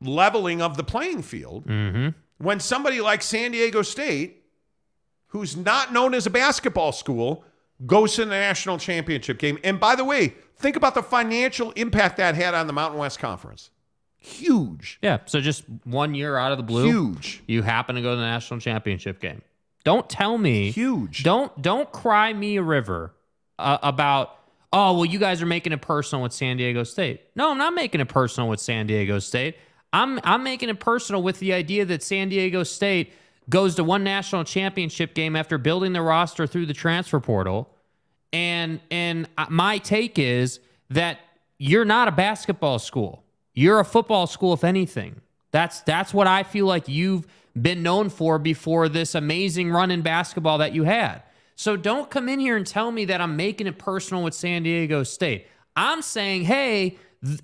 leveling 0.00 0.62
of 0.62 0.76
the 0.76 0.84
playing 0.84 1.22
field. 1.22 1.66
Mm-hmm. 1.66 2.10
When 2.38 2.60
somebody 2.60 3.00
like 3.00 3.22
San 3.22 3.50
Diego 3.50 3.82
State, 3.82 4.44
who's 5.28 5.56
not 5.56 5.92
known 5.92 6.14
as 6.14 6.26
a 6.26 6.30
basketball 6.30 6.92
school, 6.92 7.44
goes 7.86 8.14
to 8.14 8.24
the 8.24 8.30
national 8.30 8.78
championship 8.78 9.38
game. 9.38 9.58
And 9.64 9.80
by 9.80 9.96
the 9.96 10.04
way, 10.04 10.34
think 10.56 10.76
about 10.76 10.94
the 10.94 11.02
financial 11.02 11.72
impact 11.72 12.18
that 12.18 12.34
had 12.34 12.54
on 12.54 12.66
the 12.66 12.72
Mountain 12.72 12.98
West 12.98 13.18
Conference. 13.18 13.70
Huge. 14.18 14.98
Yeah. 15.02 15.18
So 15.26 15.40
just 15.40 15.64
one 15.84 16.14
year 16.14 16.36
out 16.36 16.52
of 16.52 16.58
the 16.58 16.64
blue, 16.64 16.84
Huge. 16.84 17.42
You 17.46 17.62
happen 17.62 17.96
to 17.96 18.02
go 18.02 18.10
to 18.10 18.16
the 18.16 18.22
national 18.22 18.60
championship 18.60 19.20
game. 19.20 19.42
Don't 19.84 20.08
tell 20.08 20.38
me 20.38 20.70
huge. 20.70 21.22
Don't 21.22 21.60
don't 21.62 21.90
cry 21.92 22.32
me 22.32 22.56
a 22.56 22.62
river 22.62 23.14
uh, 23.58 23.78
about 23.82 24.36
oh 24.72 24.94
well 24.94 25.04
you 25.04 25.18
guys 25.18 25.40
are 25.42 25.46
making 25.46 25.72
it 25.72 25.80
personal 25.80 26.22
with 26.22 26.32
San 26.32 26.56
Diego 26.56 26.84
State. 26.84 27.22
No, 27.34 27.50
I'm 27.50 27.58
not 27.58 27.74
making 27.74 28.00
it 28.00 28.08
personal 28.08 28.48
with 28.48 28.60
San 28.60 28.86
Diego 28.86 29.18
State. 29.18 29.56
I'm 29.92 30.20
I'm 30.24 30.42
making 30.42 30.68
it 30.68 30.80
personal 30.80 31.22
with 31.22 31.38
the 31.38 31.52
idea 31.52 31.84
that 31.86 32.02
San 32.02 32.28
Diego 32.28 32.62
State 32.62 33.12
goes 33.48 33.74
to 33.76 33.84
one 33.84 34.04
national 34.04 34.44
championship 34.44 35.14
game 35.14 35.34
after 35.34 35.58
building 35.58 35.92
the 35.92 36.02
roster 36.02 36.46
through 36.46 36.66
the 36.66 36.74
transfer 36.74 37.20
portal. 37.20 37.70
And 38.32 38.80
and 38.90 39.28
uh, 39.38 39.46
my 39.48 39.78
take 39.78 40.18
is 40.18 40.60
that 40.90 41.18
you're 41.58 41.84
not 41.84 42.08
a 42.08 42.12
basketball 42.12 42.78
school. 42.78 43.24
You're 43.54 43.80
a 43.80 43.84
football 43.84 44.26
school 44.26 44.52
if 44.52 44.64
anything. 44.64 45.20
That's 45.50 45.80
that's 45.82 46.12
what 46.12 46.26
I 46.26 46.42
feel 46.42 46.66
like 46.66 46.88
you've 46.88 47.26
been 47.62 47.82
known 47.82 48.08
for 48.08 48.38
before 48.38 48.88
this 48.88 49.14
amazing 49.14 49.70
run 49.70 49.90
in 49.90 50.02
basketball 50.02 50.58
that 50.58 50.74
you 50.74 50.84
had. 50.84 51.22
So 51.54 51.76
don't 51.76 52.08
come 52.10 52.28
in 52.28 52.38
here 52.40 52.56
and 52.56 52.66
tell 52.66 52.90
me 52.92 53.04
that 53.06 53.20
I'm 53.20 53.36
making 53.36 53.66
it 53.66 53.78
personal 53.78 54.22
with 54.22 54.34
San 54.34 54.62
Diego 54.62 55.02
State. 55.02 55.46
I'm 55.74 56.02
saying, 56.02 56.44
hey, 56.44 56.98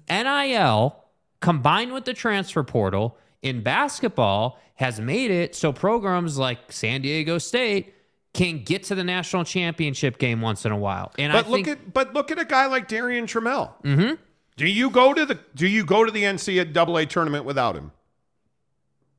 NIL 0.09 0.97
combined 1.41 1.93
with 1.93 2.05
the 2.05 2.15
transfer 2.15 2.63
portal 2.63 3.19
in 3.43 3.63
basketball 3.63 4.59
has 4.77 5.01
made 5.01 5.31
it 5.31 5.55
so 5.55 5.73
programs 5.73 6.39
like 6.39 6.73
San 6.73 7.03
Diego 7.03 7.39
State 7.39 7.95
can 8.33 8.65
get 8.65 8.83
to 8.85 8.95
the 8.95 9.05
national 9.05 9.45
championship 9.45 10.19
game 10.19 10.41
once 10.41 10.65
in 10.65 10.73
a 10.73 10.77
while. 10.77 11.13
And 11.19 11.33
But 11.33 11.47
I 11.47 11.49
look 11.49 11.65
think 11.67 11.69
at 11.69 11.93
but 11.95 12.15
look 12.15 12.31
at 12.33 12.39
a 12.39 12.45
guy 12.45 12.67
like 12.67 12.89
Darrion 12.89 13.25
Trammell. 13.25 13.71
Mhm. 13.85 14.19
Do 14.57 14.67
you 14.67 14.91
go 14.91 15.15
to 15.15 15.25
the 15.25 15.39
Do 15.55 15.69
you 15.69 15.85
go 15.85 16.05
to 16.05 16.11
the 16.11 16.25
NCAA 16.25 17.07
tournament 17.09 17.45
without 17.45 17.77
him? 17.77 17.93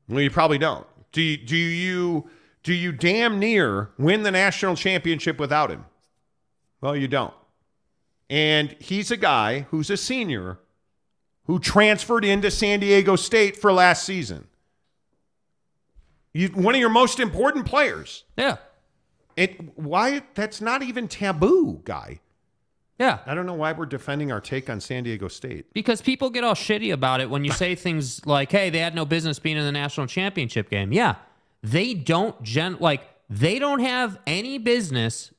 Well, 0.08 0.20
you 0.20 0.30
probably 0.30 0.58
don't. 0.58 0.86
Do 1.12 1.22
you, 1.22 1.36
do 1.36 1.56
you 1.56 2.30
do 2.62 2.74
you 2.74 2.92
damn 2.92 3.38
near 3.38 3.90
win 3.96 4.22
the 4.24 4.30
national 4.30 4.74
championship 4.74 5.38
without 5.38 5.70
him? 5.70 5.84
Well, 6.80 6.96
you 6.96 7.08
don't. 7.08 7.34
And 8.28 8.74
he's 8.80 9.10
a 9.10 9.16
guy 9.16 9.66
who's 9.70 9.88
a 9.88 9.96
senior 9.96 10.58
who 11.44 11.60
transferred 11.60 12.24
into 12.24 12.50
San 12.50 12.80
Diego 12.80 13.14
State 13.14 13.56
for 13.56 13.72
last 13.72 14.04
season. 14.04 14.48
You, 16.32 16.48
one 16.48 16.74
of 16.74 16.80
your 16.80 16.90
most 16.90 17.20
important 17.20 17.66
players. 17.66 18.24
Yeah. 18.36 18.56
It 19.36 19.78
why 19.78 20.22
that's 20.34 20.60
not 20.60 20.82
even 20.82 21.08
taboo, 21.08 21.82
guy. 21.84 22.20
Yeah. 22.98 23.18
I 23.26 23.34
don't 23.34 23.46
know 23.46 23.54
why 23.54 23.72
we're 23.72 23.86
defending 23.86 24.32
our 24.32 24.40
take 24.40 24.70
on 24.70 24.80
San 24.80 25.04
Diego 25.04 25.28
State. 25.28 25.72
Because 25.74 26.00
people 26.00 26.30
get 26.30 26.44
all 26.44 26.54
shitty 26.54 26.92
about 26.92 27.20
it 27.20 27.28
when 27.28 27.44
you 27.44 27.52
say 27.52 27.74
things 27.74 28.24
like, 28.26 28.50
"Hey, 28.50 28.70
they 28.70 28.78
had 28.78 28.94
no 28.94 29.04
business 29.04 29.38
being 29.38 29.56
in 29.56 29.64
the 29.64 29.72
national 29.72 30.06
championship 30.06 30.70
game." 30.70 30.92
Yeah, 30.92 31.16
they 31.62 31.92
don't 31.94 32.40
gen 32.42 32.78
like 32.80 33.02
they 33.28 33.58
don't 33.58 33.80
have 33.80 34.18
any 34.26 34.58
business 34.58 35.32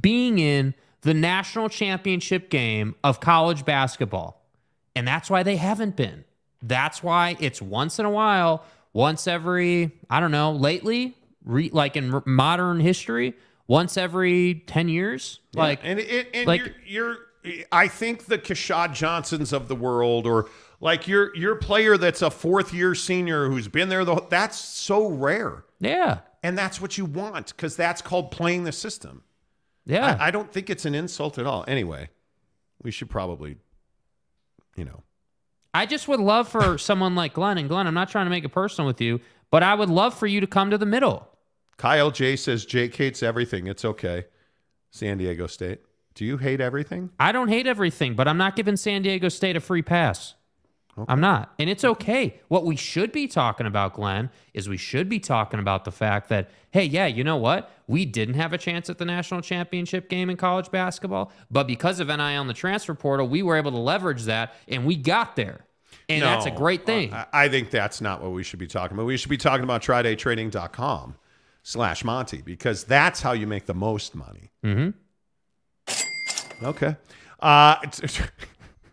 being 0.00 0.38
in 0.38 0.74
the 1.02 1.12
national 1.14 1.68
championship 1.68 2.48
game 2.50 2.94
of 3.04 3.20
college 3.20 3.64
basketball, 3.64 4.42
and 4.94 5.06
that's 5.06 5.28
why 5.28 5.42
they 5.42 5.56
haven't 5.56 5.96
been. 5.96 6.24
That's 6.62 7.02
why 7.02 7.36
it's 7.40 7.60
once 7.60 7.98
in 7.98 8.06
a 8.06 8.10
while, 8.10 8.64
once 8.94 9.26
every 9.28 9.92
I 10.08 10.20
don't 10.20 10.30
know, 10.30 10.52
lately, 10.52 11.14
re, 11.44 11.68
like 11.72 11.96
in 11.96 12.14
r- 12.14 12.22
modern 12.24 12.80
history, 12.80 13.34
once 13.68 13.96
every 13.96 14.62
ten 14.66 14.88
years, 14.88 15.40
Yeah, 15.52 15.62
like 15.62 15.80
and 15.82 15.98
it, 15.98 16.28
and 16.34 16.46
like 16.46 16.62
you're, 16.86 17.16
you're 17.44 17.64
I 17.72 17.88
think 17.88 18.26
the 18.26 18.38
Keshad 18.38 18.94
Johnsons 18.94 19.52
of 19.52 19.68
the 19.68 19.76
world, 19.76 20.26
or 20.26 20.48
like 20.80 21.06
your 21.08 21.34
your 21.36 21.56
player 21.56 21.96
that's 21.96 22.22
a 22.22 22.30
fourth 22.30 22.72
year 22.74 22.94
senior 22.94 23.48
who's 23.48 23.68
been 23.68 23.88
there 23.88 24.04
the 24.04 24.22
that's 24.28 24.58
so 24.58 25.08
rare. 25.08 25.64
yeah, 25.80 26.18
And 26.42 26.56
that's 26.56 26.80
what 26.80 26.98
you 26.98 27.04
want 27.04 27.48
because 27.48 27.76
that's 27.76 28.02
called 28.02 28.30
playing 28.30 28.64
the 28.64 28.72
system. 28.72 29.22
yeah. 29.84 30.16
I, 30.20 30.28
I 30.28 30.30
don't 30.30 30.52
think 30.52 30.70
it's 30.70 30.84
an 30.84 30.94
insult 30.94 31.38
at 31.38 31.46
all. 31.46 31.64
Anyway, 31.68 32.10
we 32.82 32.90
should 32.90 33.08
probably, 33.10 33.56
you 34.76 34.84
know, 34.84 35.02
I 35.72 35.86
just 35.86 36.08
would 36.08 36.20
love 36.20 36.48
for 36.48 36.78
someone 36.88 37.14
like 37.14 37.34
Glenn, 37.34 37.58
and 37.58 37.68
Glenn, 37.68 37.86
I'm 37.86 37.94
not 37.94 38.08
trying 38.10 38.26
to 38.26 38.30
make 38.30 38.44
it 38.44 38.50
personal 38.50 38.86
with 38.86 39.00
you, 39.00 39.20
but 39.50 39.62
I 39.62 39.74
would 39.74 39.90
love 39.90 40.14
for 40.14 40.26
you 40.26 40.40
to 40.40 40.46
come 40.46 40.70
to 40.70 40.78
the 40.78 40.86
middle. 40.86 41.28
Kyle 41.76 42.10
J 42.10 42.36
says 42.36 42.64
Jake 42.64 42.94
hates 42.96 43.22
everything. 43.22 43.66
It's 43.66 43.84
okay. 43.84 44.26
San 44.90 45.18
Diego 45.18 45.46
State. 45.46 45.80
Do 46.14 46.24
you 46.24 46.38
hate 46.38 46.60
everything? 46.60 47.10
I 47.20 47.32
don't 47.32 47.48
hate 47.48 47.66
everything, 47.66 48.14
but 48.14 48.26
I'm 48.26 48.38
not 48.38 48.56
giving 48.56 48.76
San 48.76 49.02
Diego 49.02 49.28
State 49.28 49.56
a 49.56 49.60
free 49.60 49.82
pass. 49.82 50.34
I'm 51.08 51.20
not. 51.20 51.52
And 51.58 51.68
it's 51.68 51.84
okay. 51.84 52.40
What 52.48 52.64
we 52.64 52.74
should 52.74 53.12
be 53.12 53.28
talking 53.28 53.66
about, 53.66 53.92
Glenn, 53.92 54.30
is 54.54 54.66
we 54.66 54.78
should 54.78 55.10
be 55.10 55.20
talking 55.20 55.60
about 55.60 55.84
the 55.84 55.92
fact 55.92 56.30
that, 56.30 56.48
hey, 56.70 56.84
yeah, 56.84 57.06
you 57.06 57.22
know 57.22 57.36
what? 57.36 57.70
We 57.86 58.06
didn't 58.06 58.36
have 58.36 58.54
a 58.54 58.58
chance 58.58 58.88
at 58.88 58.96
the 58.96 59.04
national 59.04 59.42
championship 59.42 60.08
game 60.08 60.30
in 60.30 60.38
college 60.38 60.70
basketball, 60.70 61.32
but 61.50 61.66
because 61.66 62.00
of 62.00 62.08
NIL 62.08 62.20
and 62.20 62.48
the 62.48 62.54
transfer 62.54 62.94
portal, 62.94 63.28
we 63.28 63.42
were 63.42 63.56
able 63.56 63.72
to 63.72 63.78
leverage 63.78 64.22
that 64.22 64.54
and 64.68 64.86
we 64.86 64.96
got 64.96 65.36
there. 65.36 65.66
And 66.08 66.22
that's 66.22 66.46
a 66.46 66.50
great 66.50 66.86
thing. 66.86 67.12
I, 67.12 67.26
I 67.32 67.48
think 67.48 67.70
that's 67.70 68.00
not 68.00 68.22
what 68.22 68.32
we 68.32 68.42
should 68.42 68.58
be 68.58 68.66
talking 68.66 68.96
about. 68.96 69.06
We 69.06 69.18
should 69.18 69.28
be 69.28 69.36
talking 69.36 69.64
about 69.64 69.82
trydaytrading.com 69.82 71.16
slash 71.66 72.04
Monty 72.04 72.42
because 72.42 72.84
that's 72.84 73.20
how 73.20 73.32
you 73.32 73.44
make 73.44 73.66
the 73.66 73.74
most 73.74 74.14
money. 74.14 74.52
mm-hmm. 74.64 74.90
Okay. 76.64 76.94
Uh, 77.40 77.76
it's- 77.82 78.22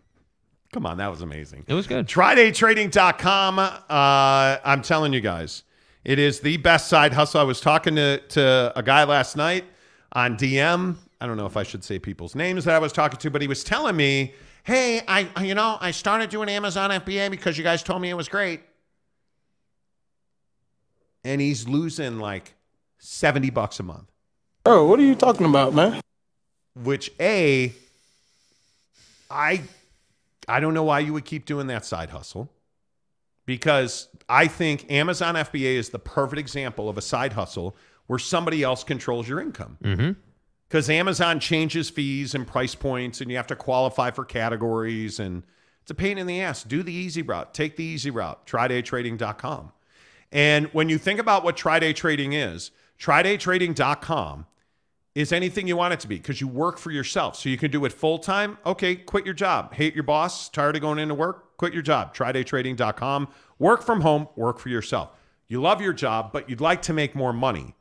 come 0.72 0.84
on, 0.84 0.96
that 0.98 1.08
was 1.08 1.20
amazing. 1.20 1.64
It 1.68 1.74
was 1.74 1.86
good. 1.86 2.08
TryDayTrading.com. 2.08 3.58
Uh, 3.60 3.78
I'm 3.88 4.82
telling 4.82 5.12
you 5.12 5.20
guys, 5.20 5.62
it 6.04 6.18
is 6.18 6.40
the 6.40 6.56
best 6.56 6.88
side 6.88 7.12
hustle. 7.12 7.40
I 7.40 7.44
was 7.44 7.60
talking 7.60 7.94
to, 7.94 8.18
to 8.18 8.72
a 8.76 8.82
guy 8.82 9.04
last 9.04 9.36
night 9.36 9.64
on 10.12 10.36
DM. 10.36 10.96
I 11.20 11.26
don't 11.28 11.36
know 11.36 11.46
if 11.46 11.56
I 11.56 11.62
should 11.62 11.84
say 11.84 12.00
people's 12.00 12.34
names 12.34 12.64
that 12.64 12.74
I 12.74 12.80
was 12.80 12.92
talking 12.92 13.20
to, 13.20 13.30
but 13.30 13.40
he 13.40 13.46
was 13.46 13.62
telling 13.62 13.94
me, 13.94 14.34
hey, 14.64 15.00
I 15.06 15.28
you 15.44 15.54
know, 15.54 15.78
I 15.80 15.92
started 15.92 16.28
doing 16.28 16.48
Amazon 16.48 16.90
FBA 16.90 17.30
because 17.30 17.56
you 17.56 17.62
guys 17.62 17.84
told 17.84 18.02
me 18.02 18.10
it 18.10 18.16
was 18.16 18.28
great. 18.28 18.62
And 21.22 21.40
he's 21.40 21.68
losing 21.68 22.18
like 22.18 22.53
70 23.04 23.50
bucks 23.50 23.78
a 23.78 23.82
month. 23.82 24.10
Bro, 24.64 24.86
what 24.86 24.98
are 24.98 25.02
you 25.02 25.14
talking 25.14 25.46
about, 25.46 25.74
man? 25.74 26.00
which 26.82 27.12
a 27.20 27.72
i 29.30 29.62
i 30.48 30.58
don't 30.58 30.74
know 30.74 30.82
why 30.82 30.98
you 30.98 31.12
would 31.12 31.24
keep 31.24 31.44
doing 31.46 31.68
that 31.68 31.84
side 31.84 32.10
hustle 32.10 32.50
because 33.46 34.08
i 34.28 34.48
think 34.48 34.90
amazon 34.90 35.36
fba 35.36 35.76
is 35.76 35.90
the 35.90 36.00
perfect 36.00 36.40
example 36.40 36.88
of 36.88 36.98
a 36.98 37.00
side 37.00 37.32
hustle 37.34 37.76
where 38.08 38.18
somebody 38.18 38.64
else 38.64 38.82
controls 38.82 39.28
your 39.28 39.40
income 39.40 39.78
Mm-hmm. 39.84 40.12
because 40.68 40.90
amazon 40.90 41.38
changes 41.38 41.88
fees 41.90 42.34
and 42.34 42.44
price 42.44 42.74
points 42.74 43.20
and 43.20 43.30
you 43.30 43.36
have 43.36 43.46
to 43.46 43.56
qualify 43.56 44.10
for 44.10 44.24
categories 44.24 45.20
and 45.20 45.44
it's 45.82 45.92
a 45.92 45.94
pain 45.94 46.18
in 46.18 46.26
the 46.26 46.40
ass 46.40 46.64
do 46.64 46.82
the 46.82 46.92
easy 46.92 47.22
route 47.22 47.54
take 47.54 47.76
the 47.76 47.84
easy 47.84 48.10
route 48.10 48.44
trydaytrading.com 48.48 49.70
and 50.32 50.66
when 50.72 50.88
you 50.88 50.98
think 50.98 51.20
about 51.20 51.44
what 51.44 51.56
triday 51.56 51.94
trading 51.94 52.32
is 52.32 52.72
trydaytrading.com 53.04 54.46
is 55.14 55.30
anything 55.30 55.68
you 55.68 55.76
want 55.76 55.92
it 55.92 56.00
to 56.00 56.08
be 56.08 56.16
because 56.16 56.40
you 56.40 56.48
work 56.48 56.78
for 56.78 56.90
yourself. 56.90 57.36
So 57.36 57.50
you 57.50 57.58
can 57.58 57.70
do 57.70 57.84
it 57.84 57.92
full 57.92 58.18
time. 58.18 58.56
Okay, 58.64 58.96
quit 58.96 59.26
your 59.26 59.34
job. 59.34 59.74
Hate 59.74 59.94
your 59.94 60.04
boss, 60.04 60.48
tired 60.48 60.74
of 60.74 60.82
going 60.82 60.98
into 60.98 61.14
work, 61.14 61.56
quit 61.58 61.74
your 61.74 61.82
job. 61.82 62.14
TryDayTrading.com. 62.14 63.28
Work 63.58 63.82
from 63.82 64.00
home, 64.00 64.28
work 64.36 64.58
for 64.58 64.70
yourself. 64.70 65.10
You 65.48 65.60
love 65.60 65.82
your 65.82 65.92
job, 65.92 66.32
but 66.32 66.48
you'd 66.48 66.62
like 66.62 66.80
to 66.82 66.94
make 66.94 67.14
more 67.14 67.32
money. 67.34 67.74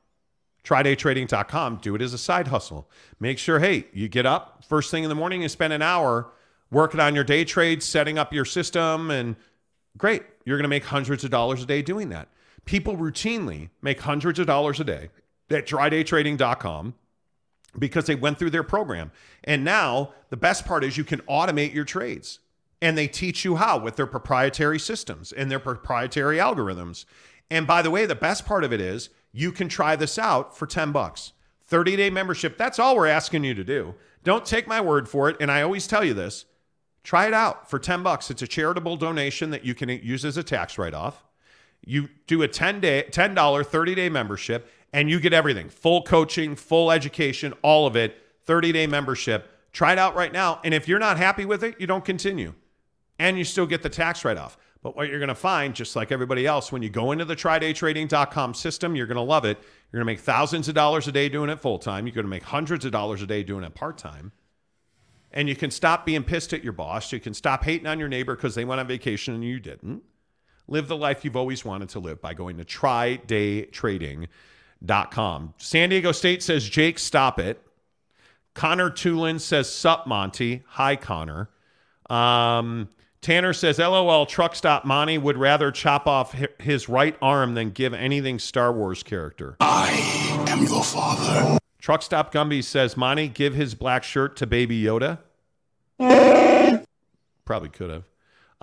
TryDayTrading.com. 0.66 1.78
Do 1.78 1.96
it 1.96 2.02
as 2.02 2.14
a 2.14 2.18
side 2.18 2.50
hustle. 2.50 2.90
Make 3.20 3.40
sure, 3.40 3.60
hey, 3.60 3.86
you 3.94 4.10
get 4.10 4.26
up 4.26 4.66
first 4.68 4.92
thing 4.92 5.04
in 5.04 5.10
the 5.10 5.16
morning 5.16 5.42
and 5.42 5.50
spend 5.50 5.72
an 5.72 5.82
hour 5.82 6.32
working 6.70 7.00
on 7.00 7.16
your 7.16 7.24
day 7.24 7.46
trades, 7.46 7.86
setting 7.86 8.18
up 8.18 8.34
your 8.34 8.46
system, 8.46 9.10
and 9.10 9.38
great. 9.98 10.24
You're 10.44 10.58
going 10.58 10.64
to 10.64 10.70
make 10.70 10.84
hundreds 10.84 11.24
of 11.24 11.32
dollars 11.32 11.64
a 11.64 11.66
day 11.66 11.82
doing 11.82 12.10
that. 12.10 12.28
People 12.66 12.98
routinely 12.98 13.70
make 13.82 14.02
hundreds 14.02 14.40
of 14.40 14.48
dollars 14.48 14.80
a 14.80 14.84
day 14.84 15.10
at 15.50 15.68
trydaytrading.com 15.68 16.96
because 17.78 18.06
they 18.06 18.16
went 18.16 18.40
through 18.40 18.52
their 18.52 18.64
program. 18.64 19.12
And 19.44 19.64
now 19.64 20.14
the 20.30 20.38
best 20.38 20.66
part 20.66 20.84
is 20.84 20.98
you 20.98 21.04
can 21.04 21.22
automate 21.22 21.74
your 21.74 21.86
trades. 21.86 22.40
And 22.82 22.98
they 22.98 23.08
teach 23.08 23.46
you 23.46 23.56
how 23.56 23.78
with 23.78 23.96
their 23.96 24.08
proprietary 24.08 24.80
systems 24.80 25.32
and 25.32 25.50
their 25.50 25.60
proprietary 25.60 26.38
algorithms. 26.38 27.06
And 27.50 27.66
by 27.66 27.82
the 27.82 27.92
way, 27.92 28.06
the 28.06 28.16
best 28.16 28.46
part 28.46 28.64
of 28.64 28.74
it 28.74 28.82
is 28.82 29.10
you 29.32 29.52
can 29.52 29.70
try 29.70 29.96
this 29.96 30.18
out 30.18 30.58
for 30.58 30.66
10 30.66 30.92
bucks. 30.92 31.34
30-day 31.70 32.10
membership. 32.10 32.58
That's 32.58 32.80
all 32.80 32.96
we're 32.96 33.08
asking 33.08 33.46
you 33.46 33.54
to 33.54 33.64
do. 33.64 33.96
Don't 34.24 34.46
take 34.46 34.68
my 34.68 34.82
word 34.82 35.08
for 35.08 35.30
it. 35.30 35.38
And 35.40 35.50
I 35.50 35.62
always 35.62 35.88
tell 35.88 36.04
you 36.04 36.14
this. 36.14 36.46
Try 37.04 37.28
it 37.28 37.34
out 37.34 37.70
for 37.70 37.80
10 37.80 38.04
bucks. 38.04 38.30
It's 38.30 38.42
a 38.42 38.48
charitable 38.48 38.98
donation 38.98 39.50
that 39.52 39.66
you 39.66 39.74
can 39.74 39.90
use 39.90 40.24
as 40.24 40.38
a 40.38 40.44
tax 40.44 40.78
write-off. 40.78 41.24
You 41.86 42.10
do 42.28 42.42
a 42.44 42.48
10 42.48 42.80
day, 42.80 43.06
$10, 43.10 43.66
30 43.66 43.96
day 43.96 44.10
membership, 44.10 44.70
and 44.94 45.10
you 45.10 45.20
get 45.20 45.34
everything 45.34 45.70
full 45.70 46.04
coaching, 46.04 46.56
full 46.56 46.92
education, 46.92 47.54
all 47.62 47.88
of 47.88 47.96
it, 47.96 48.18
30 48.46 48.72
day 48.72 48.88
membership. 48.88 49.50
Try 49.72 49.94
it 49.94 50.00
out 50.00 50.16
right 50.16 50.32
now. 50.32 50.60
And 50.64 50.74
if 50.74 50.88
you're 50.88 51.00
not 51.00 51.18
happy 51.18 51.46
with 51.46 51.64
it, 51.64 51.80
you 51.80 51.88
don't 51.88 52.06
continue. 52.06 52.54
And 53.20 53.38
you 53.38 53.44
still 53.44 53.66
get 53.66 53.82
the 53.82 53.90
tax 53.90 54.24
write 54.24 54.38
off. 54.38 54.58
But 54.84 54.98
what 54.98 55.08
you're 55.08 55.20
going 55.20 55.30
to 55.30 55.36
find, 55.36 55.74
just 55.74 55.96
like 55.96 56.12
everybody 56.12 56.46
else, 56.46 56.72
when 56.72 56.84
you 56.84 56.90
go 56.90 57.14
into 57.14 57.24
the 57.26 57.38
trydaytrading.com 57.38 58.54
system, 58.54 58.96
you're 58.96 59.08
going 59.08 59.16
to 59.16 59.22
love 59.22 59.46
it. 59.46 59.58
You're 59.92 60.00
going 60.00 60.08
to 60.08 60.14
make 60.14 60.20
thousands 60.20 60.68
of 60.68 60.76
dollars 60.76 61.08
a 61.08 61.12
day 61.12 61.30
doing 61.30 61.50
it 61.50 61.60
full 61.60 61.80
time. 61.80 62.06
You're 62.06 62.14
going 62.14 62.26
to 62.26 62.30
make 62.30 62.44
hundreds 62.44 62.84
of 62.84 62.92
dollars 62.92 63.22
a 63.22 63.26
day 63.26 63.44
doing 63.44 63.64
it 63.64 63.74
part 63.74 63.98
time. 63.98 64.34
And 65.32 65.48
you 65.48 65.56
can 65.56 65.72
stop 65.72 66.06
being 66.06 66.24
pissed 66.24 66.54
at 66.54 66.64
your 66.64 66.74
boss. 66.74 67.12
You 67.14 67.20
can 67.20 67.34
stop 67.34 67.64
hating 67.64 67.88
on 67.88 67.98
your 67.98 68.10
neighbor 68.10 68.36
because 68.36 68.56
they 68.56 68.66
went 68.66 68.82
on 68.82 68.88
vacation 68.88 69.34
and 69.34 69.44
you 69.44 69.60
didn't. 69.60 70.04
Live 70.68 70.88
the 70.88 70.98
life 70.98 71.26
you've 71.26 71.36
always 71.36 71.66
wanted 71.66 71.90
to 71.90 72.00
live 72.00 72.22
by 72.22 72.34
going 72.34 72.58
to 72.58 72.66
trydaytrading.com. 72.66 75.54
San 75.58 75.90
Diego 75.90 76.12
State 76.12 76.42
says, 76.42 76.70
Jake, 76.70 77.00
stop 77.00 77.40
it. 77.40 77.62
Connor 78.54 78.90
Tulin 78.90 79.42
says, 79.42 79.70
Sup, 79.70 80.08
Monty. 80.08 80.64
Hi, 80.68 80.96
Connor. 80.96 81.50
Um, 82.10 82.90
Tanner 83.22 83.54
says, 83.54 83.80
LOL, 83.80 84.26
truck 84.26 84.54
stop 84.54 84.86
Monty 84.86 85.18
would 85.18 85.38
rather 85.38 85.72
chop 85.72 86.08
off 86.08 86.36
his 86.60 86.90
right 86.90 87.16
arm 87.22 87.54
than 87.54 87.72
give 87.72 87.94
anything 87.94 88.38
Star 88.38 88.72
Wars 88.72 89.02
character. 89.02 89.56
I 89.62 90.46
am 90.50 90.64
your 90.64 90.84
father. 90.84 91.58
Truck 91.80 92.02
stop 92.02 92.34
Gumby 92.34 92.64
says, 92.64 92.96
Monty, 92.96 93.28
give 93.28 93.56
his 93.56 93.76
black 93.76 94.04
shirt 94.04 94.36
to 94.38 94.48
baby 94.48 94.82
Yoda. 94.82 95.20
Probably 97.46 97.70
could 97.70 97.90
have. 97.90 98.04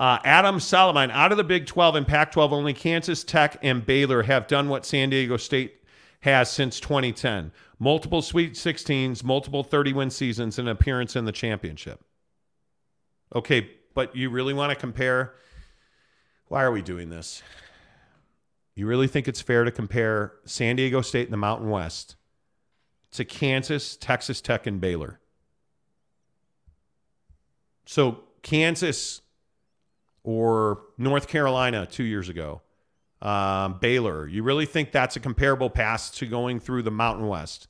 Uh, 0.01 0.19
Adam 0.25 0.59
Solomon, 0.59 1.11
out 1.11 1.31
of 1.31 1.37
the 1.37 1.45
Big 1.45 1.67
12 1.67 1.95
and 1.95 2.07
Pac 2.09 2.33
12, 2.33 2.55
only 2.55 2.73
Kansas 2.73 3.23
Tech 3.23 3.59
and 3.61 3.85
Baylor 3.85 4.23
have 4.23 4.47
done 4.47 4.71
what 4.71 4.87
San 4.87 5.11
Diego 5.11 5.37
State 5.37 5.83
has 6.21 6.51
since 6.51 6.81
2010 6.81 7.53
multiple 7.79 8.23
Sweet 8.23 8.55
16s, 8.55 9.23
multiple 9.23 9.63
30 9.63 9.93
win 9.93 10.09
seasons, 10.09 10.59
and 10.59 10.69
an 10.69 10.73
appearance 10.73 11.17
in 11.17 11.27
the 11.27 11.33
championship. 11.33 12.03
Okay, 13.35 13.71
but 13.93 14.17
you 14.17 14.31
really 14.31 14.55
want 14.55 14.71
to 14.71 14.77
compare? 14.77 15.35
Why 16.49 16.63
are 16.63 16.73
we 16.73 16.81
doing 16.81 17.11
this? 17.11 17.43
You 18.75 18.87
really 18.87 19.07
think 19.07 19.29
it's 19.29 19.43
fair 19.43 19.65
to 19.65 19.71
compare 19.71 20.33
San 20.47 20.77
Diego 20.77 21.03
State 21.03 21.27
and 21.27 21.33
the 21.35 21.37
Mountain 21.37 21.69
West 21.69 22.17
to 23.13 23.27
Kansas, 23.27 23.99
Texas 23.99 24.41
Tech, 24.41 24.67
and 24.67 24.81
Baylor? 24.81 25.21
So, 27.85 28.21
Kansas 28.43 29.21
or 30.23 30.83
North 30.99 31.29
Carolina 31.29 31.87
two 31.87 32.05
years 32.05 32.29
ago, 32.29 32.63
um, 33.23 33.79
Baylor, 33.81 34.27
you 34.27 34.43
really 34.43 34.67
think 34.67 34.93
that's 34.93 35.17
a 35.17 35.21
comparable 35.21 35.71
pass 35.71 36.11
to 36.13 36.27
going 36.27 36.61
through 36.61 36.83
the 36.83 36.91
Mountain 36.91 37.29
West 37.29 37.69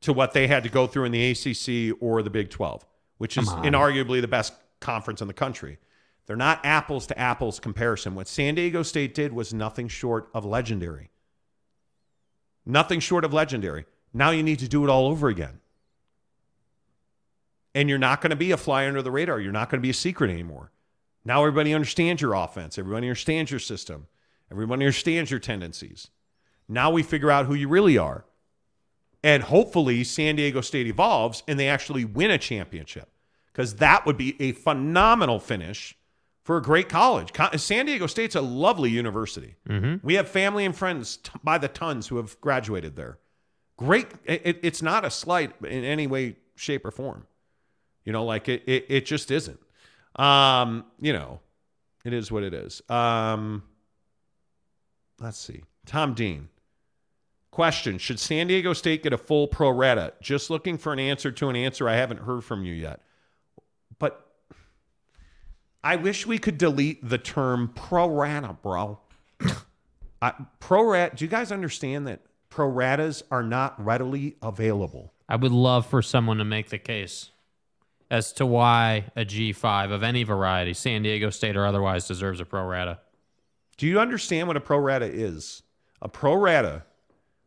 to 0.00 0.12
what 0.12 0.32
they 0.32 0.46
had 0.46 0.64
to 0.64 0.68
go 0.68 0.86
through 0.86 1.04
in 1.04 1.12
the 1.12 1.30
ACC 1.30 1.96
or 2.00 2.22
the 2.22 2.30
Big 2.30 2.50
12, 2.50 2.84
which 3.18 3.38
is 3.38 3.48
inarguably 3.48 4.20
the 4.20 4.28
best 4.28 4.52
conference 4.80 5.22
in 5.22 5.28
the 5.28 5.34
country? 5.34 5.78
They're 6.26 6.36
not 6.36 6.64
apples 6.64 7.06
to 7.08 7.18
apples 7.18 7.60
comparison. 7.60 8.14
What 8.14 8.28
San 8.28 8.54
Diego 8.54 8.82
State 8.82 9.14
did 9.14 9.32
was 9.32 9.52
nothing 9.52 9.88
short 9.88 10.28
of 10.34 10.44
legendary. 10.44 11.10
Nothing 12.66 13.00
short 13.00 13.24
of 13.24 13.32
legendary. 13.32 13.84
Now 14.12 14.30
you 14.30 14.42
need 14.42 14.58
to 14.60 14.68
do 14.68 14.84
it 14.84 14.90
all 14.90 15.06
over 15.06 15.28
again. 15.28 15.60
And 17.74 17.88
you're 17.88 17.98
not 17.98 18.20
going 18.20 18.30
to 18.30 18.36
be 18.36 18.52
a 18.52 18.56
fly 18.56 18.86
under 18.86 19.02
the 19.02 19.10
radar. 19.10 19.40
You're 19.40 19.52
not 19.52 19.68
going 19.68 19.80
to 19.80 19.82
be 19.82 19.90
a 19.90 19.94
secret 19.94 20.30
anymore. 20.30 20.70
Now 21.24 21.40
everybody 21.40 21.72
understands 21.72 22.20
your 22.20 22.34
offense. 22.34 22.78
Everybody 22.78 23.08
understands 23.08 23.50
your 23.50 23.60
system. 23.60 24.06
Everybody 24.50 24.84
understands 24.84 25.30
your 25.30 25.40
tendencies. 25.40 26.08
Now 26.68 26.90
we 26.90 27.02
figure 27.02 27.30
out 27.30 27.46
who 27.46 27.54
you 27.54 27.68
really 27.68 27.98
are. 27.98 28.24
And 29.22 29.42
hopefully 29.42 30.04
San 30.04 30.36
Diego 30.36 30.60
State 30.60 30.86
evolves 30.86 31.42
and 31.48 31.58
they 31.58 31.68
actually 31.68 32.04
win 32.04 32.30
a 32.30 32.38
championship 32.38 33.08
because 33.52 33.76
that 33.76 34.04
would 34.04 34.18
be 34.18 34.40
a 34.40 34.52
phenomenal 34.52 35.38
finish 35.38 35.96
for 36.42 36.58
a 36.58 36.62
great 36.62 36.90
college. 36.90 37.32
San 37.56 37.86
Diego 37.86 38.06
State's 38.06 38.34
a 38.34 38.42
lovely 38.42 38.90
university. 38.90 39.56
Mm-hmm. 39.66 40.06
We 40.06 40.14
have 40.14 40.28
family 40.28 40.66
and 40.66 40.76
friends 40.76 41.16
t- 41.16 41.30
by 41.42 41.56
the 41.56 41.68
tons 41.68 42.08
who 42.08 42.18
have 42.18 42.38
graduated 42.42 42.96
there. 42.96 43.18
Great. 43.78 44.08
It, 44.26 44.60
it's 44.62 44.82
not 44.82 45.06
a 45.06 45.10
slight 45.10 45.52
in 45.64 45.84
any 45.84 46.06
way, 46.06 46.36
shape, 46.54 46.84
or 46.84 46.90
form. 46.90 47.26
You 48.04 48.12
know, 48.12 48.24
like 48.24 48.48
it, 48.48 48.62
it, 48.66 48.84
it 48.88 49.06
just 49.06 49.30
isn't. 49.30 49.58
Um, 50.16 50.84
you 51.00 51.12
know, 51.12 51.40
it 52.04 52.12
is 52.12 52.30
what 52.30 52.42
it 52.42 52.54
is. 52.54 52.82
Um, 52.88 53.62
let's 55.20 55.38
see. 55.38 55.62
Tom 55.86 56.14
Dean. 56.14 56.48
Question 57.50 57.98
Should 57.98 58.18
San 58.18 58.48
Diego 58.48 58.72
State 58.72 59.04
get 59.04 59.12
a 59.12 59.18
full 59.18 59.46
pro 59.46 59.70
rata? 59.70 60.12
Just 60.20 60.50
looking 60.50 60.76
for 60.76 60.92
an 60.92 60.98
answer 60.98 61.30
to 61.30 61.48
an 61.48 61.56
answer 61.56 61.88
I 61.88 61.94
haven't 61.94 62.20
heard 62.20 62.42
from 62.42 62.64
you 62.64 62.74
yet. 62.74 63.00
But 63.98 64.26
I 65.84 65.96
wish 65.96 66.26
we 66.26 66.38
could 66.38 66.58
delete 66.58 67.08
the 67.08 67.18
term 67.18 67.70
pro 67.74 68.08
rata, 68.08 68.56
bro. 68.60 68.98
I, 70.22 70.32
pro 70.58 70.82
rata, 70.82 71.14
do 71.14 71.24
you 71.24 71.30
guys 71.30 71.52
understand 71.52 72.08
that 72.08 72.22
pro 72.48 72.68
ratas 72.68 73.22
are 73.30 73.42
not 73.42 73.82
readily 73.84 74.36
available? 74.42 75.12
I 75.28 75.36
would 75.36 75.52
love 75.52 75.86
for 75.86 76.02
someone 76.02 76.38
to 76.38 76.44
make 76.44 76.70
the 76.70 76.78
case 76.78 77.30
as 78.10 78.32
to 78.34 78.46
why 78.46 79.06
a 79.16 79.24
G5 79.24 79.92
of 79.92 80.02
any 80.02 80.22
variety, 80.22 80.74
San 80.74 81.02
Diego 81.02 81.30
State 81.30 81.56
or 81.56 81.66
otherwise, 81.66 82.06
deserves 82.06 82.40
a 82.40 82.44
pro 82.44 82.64
rata. 82.64 83.00
Do 83.76 83.86
you 83.86 83.98
understand 83.98 84.48
what 84.48 84.56
a 84.56 84.60
pro 84.60 84.78
rata 84.78 85.06
is? 85.06 85.62
A 86.00 86.08
pro 86.08 86.34
rata 86.34 86.84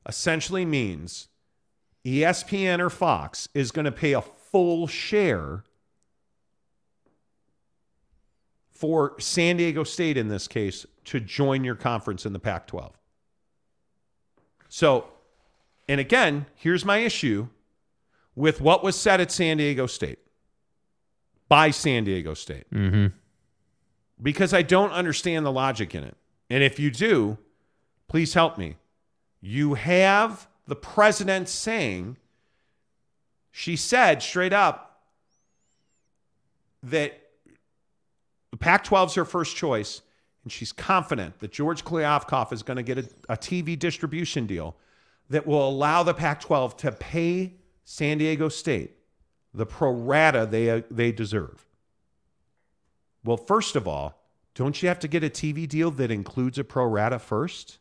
essentially 0.07 0.65
means 0.65 1.27
ESPN 2.05 2.79
or 2.79 2.89
Fox 2.89 3.47
is 3.53 3.71
going 3.71 3.85
to 3.85 3.91
pay 3.91 4.13
a 4.13 4.21
full 4.21 4.87
share 4.87 5.63
for 8.71 9.19
San 9.19 9.57
Diego 9.57 9.83
State 9.83 10.17
in 10.17 10.27
this 10.27 10.47
case 10.47 10.85
to 11.05 11.19
join 11.19 11.63
your 11.63 11.75
conference 11.75 12.25
in 12.25 12.33
the 12.33 12.39
Pac 12.39 12.67
12. 12.67 12.93
So, 14.69 15.05
and 15.89 15.99
again, 15.99 16.45
here's 16.55 16.85
my 16.85 16.97
issue 16.97 17.47
with 18.35 18.61
what 18.61 18.83
was 18.83 18.95
said 18.95 19.19
at 19.19 19.31
San 19.31 19.57
Diego 19.57 19.87
State 19.87 20.19
by 21.49 21.71
San 21.71 22.03
Diego 22.03 22.33
State 22.33 22.69
Mm-hmm. 22.71 23.07
because 24.21 24.53
I 24.53 24.61
don't 24.61 24.91
understand 24.91 25.45
the 25.45 25.51
logic 25.51 25.93
in 25.95 26.03
it. 26.03 26.15
And 26.49 26.63
if 26.63 26.79
you 26.79 26.91
do, 26.91 27.37
please 28.07 28.33
help 28.33 28.57
me. 28.57 28.75
You 29.41 29.75
have 29.75 30.47
the 30.65 30.75
president 30.75 31.47
saying, 31.49 32.17
she 33.51 33.75
said 33.75 34.21
straight 34.21 34.53
up 34.53 35.01
that 36.83 37.19
the 38.51 38.57
Pac 38.57 38.83
12 38.83 39.09
is 39.09 39.15
her 39.15 39.25
first 39.25 39.55
choice, 39.55 40.01
and 40.43 40.51
she's 40.51 40.71
confident 40.71 41.39
that 41.39 41.51
George 41.51 41.83
Kliavkoff 41.83 42.53
is 42.53 42.63
going 42.63 42.77
to 42.77 42.83
get 42.83 42.97
a, 42.97 43.09
a 43.29 43.37
TV 43.37 43.77
distribution 43.77 44.45
deal 44.47 44.75
that 45.29 45.45
will 45.45 45.67
allow 45.67 46.03
the 46.03 46.13
Pac 46.13 46.39
12 46.39 46.77
to 46.77 46.91
pay 46.93 47.53
San 47.83 48.17
Diego 48.17 48.47
State 48.49 48.96
the 49.57 49.65
pro 49.65 49.91
rata 49.91 50.47
they, 50.49 50.69
uh, 50.69 50.81
they 50.89 51.11
deserve. 51.11 51.65
Well, 53.23 53.37
first 53.37 53.75
of 53.75 53.87
all, 53.87 54.21
don't 54.53 54.81
you 54.81 54.87
have 54.87 54.99
to 54.99 55.07
get 55.07 55.23
a 55.23 55.29
TV 55.29 55.67
deal 55.67 55.91
that 55.91 56.11
includes 56.11 56.57
a 56.57 56.63
pro 56.63 56.85
rata 56.85 57.19
first? 57.19 57.79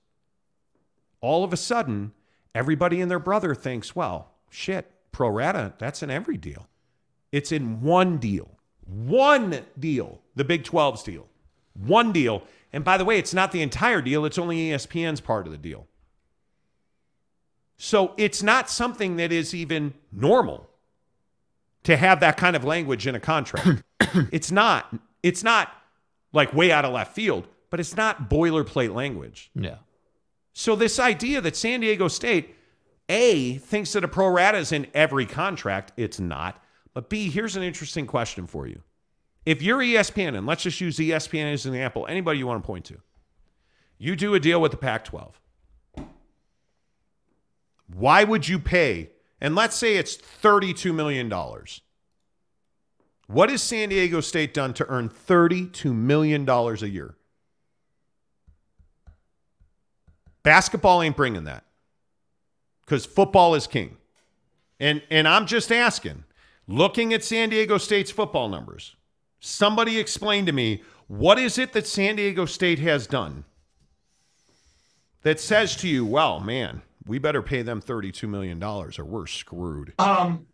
All 1.21 1.45
of 1.45 1.53
a 1.53 1.57
sudden, 1.57 2.13
everybody 2.55 3.01
and 3.01 3.11
their 3.11 3.19
brother 3.19 3.55
thinks, 3.55 3.95
well, 3.95 4.33
shit, 4.51 4.91
pro 5.13 5.29
rata, 5.29 5.75
that's 5.79 6.03
in 6.03 6.11
every 6.11 6.37
deal. 6.37 6.67
It's 7.31 7.53
in 7.53 7.83
one 7.83 8.19
deal. 8.19 8.51
One 8.87 9.65
deal, 9.79 10.21
the 10.35 10.45
Big 10.45 10.65
12's 10.65 11.03
deal. 11.03 11.27
One 11.75 12.13
deal. 12.13 12.43
And 12.73 12.85
by 12.85 12.97
the 12.97 13.05
way, 13.05 13.19
it's 13.19 13.35
not 13.35 13.53
the 13.53 13.63
entire 13.63 14.01
deal, 14.01 14.25
it's 14.25 14.39
only 14.39 14.71
ESPN's 14.71 15.21
part 15.21 15.47
of 15.47 15.53
the 15.53 15.59
deal. 15.59 15.87
So 17.77 18.15
it's 18.17 18.43
not 18.43 18.71
something 18.71 19.17
that 19.17 19.33
is 19.33 19.55
even 19.55 19.95
normal 20.11 20.71
to 21.87 21.97
have 21.97 22.19
that 22.19 22.37
kind 22.37 22.57
of 22.57 22.65
language 22.65 23.07
in 23.07 23.15
a 23.15 23.21
contract. 23.21 23.85
it's 24.33 24.51
not. 24.51 24.93
It's 25.23 25.45
not 25.45 25.73
like 26.33 26.53
way 26.53 26.73
out 26.73 26.85
of 26.85 26.93
left 26.93 27.15
field, 27.15 27.47
but 27.71 27.79
it's 27.79 27.97
not 27.97 28.29
boilerplate 28.29 28.93
language. 28.93 29.53
Yeah. 29.55 29.77
So 30.53 30.75
this 30.75 30.99
idea 30.99 31.41
that 31.41 31.55
San 31.55 31.81
Diego 31.81 32.09
State 32.09 32.57
A 33.09 33.59
thinks 33.59 33.93
that 33.93 34.03
a 34.03 34.09
pro 34.09 34.27
rata 34.27 34.59
is 34.59 34.73
in 34.73 34.89
every 34.95 35.27
contract, 35.27 35.93
it's 35.97 36.19
not. 36.19 36.61
But 36.93 37.09
B, 37.09 37.31
here's 37.31 37.55
an 37.55 37.63
interesting 37.63 38.07
question 38.07 38.49
for 38.49 38.67
you. 38.67 38.83
If 39.45 39.63
you're 39.63 39.79
ESPN, 39.79 40.37
and 40.37 40.45
let's 40.45 40.65
just 40.65 40.81
use 40.81 40.97
ESPN 40.97 41.53
as 41.53 41.67
an 41.67 41.75
example, 41.75 42.05
anybody 42.09 42.41
you 42.41 42.49
want 42.49 42.65
to 42.65 42.67
point 42.67 42.87
to, 42.87 43.01
you 43.97 44.17
do 44.17 44.35
a 44.35 44.41
deal 44.41 44.61
with 44.61 44.73
the 44.73 44.77
Pac 44.77 45.05
12. 45.05 45.41
Why 47.95 48.25
would 48.25 48.49
you 48.49 48.59
pay? 48.59 49.11
And 49.41 49.55
let's 49.55 49.77
say 49.77 49.97
it's 49.97 50.17
$32 50.17 50.95
million. 50.95 51.33
What 53.27 53.51
has 53.51 53.63
San 53.63 53.89
Diego 53.89 54.21
State 54.21 54.55
done 54.55 54.73
to 54.75 54.87
earn 54.89 55.09
$32 55.09 55.95
million 55.95 56.49
a 56.49 56.75
year? 56.87 57.17
Basketball 60.43 61.03
ain't 61.03 61.17
bringing 61.17 61.45
that 61.45 61.65
because 62.85 63.05
football 63.05 63.55
is 63.57 63.67
king. 63.67 63.97
And, 64.79 65.03
and 65.11 65.27
I'm 65.27 65.47
just 65.47 65.73
asking, 65.73 66.25
looking 66.69 67.13
at 67.13 67.25
San 67.25 67.49
Diego 67.49 67.79
State's 67.79 68.13
football 68.13 68.49
numbers, 68.49 68.95
somebody 69.41 69.99
explain 69.99 70.47
to 70.47 70.53
me 70.53 70.83
what 71.09 71.39
is 71.39 71.59
it 71.59 71.73
that 71.73 71.87
San 71.87 72.17
Diego 72.17 72.47
State 72.47 72.79
has 72.79 73.07
done 73.07 73.45
that 75.23 75.41
says 75.41 75.75
to 75.77 75.89
you, 75.89 76.07
well, 76.07 76.39
man, 76.39 76.83
we 77.07 77.19
better 77.19 77.43
pay 77.43 77.63
them 77.63 77.81
$32 77.81 78.29
million 78.29 78.63
or 78.63 78.91
we're 79.05 79.27
screwed. 79.27 79.93
Um, 79.99 80.47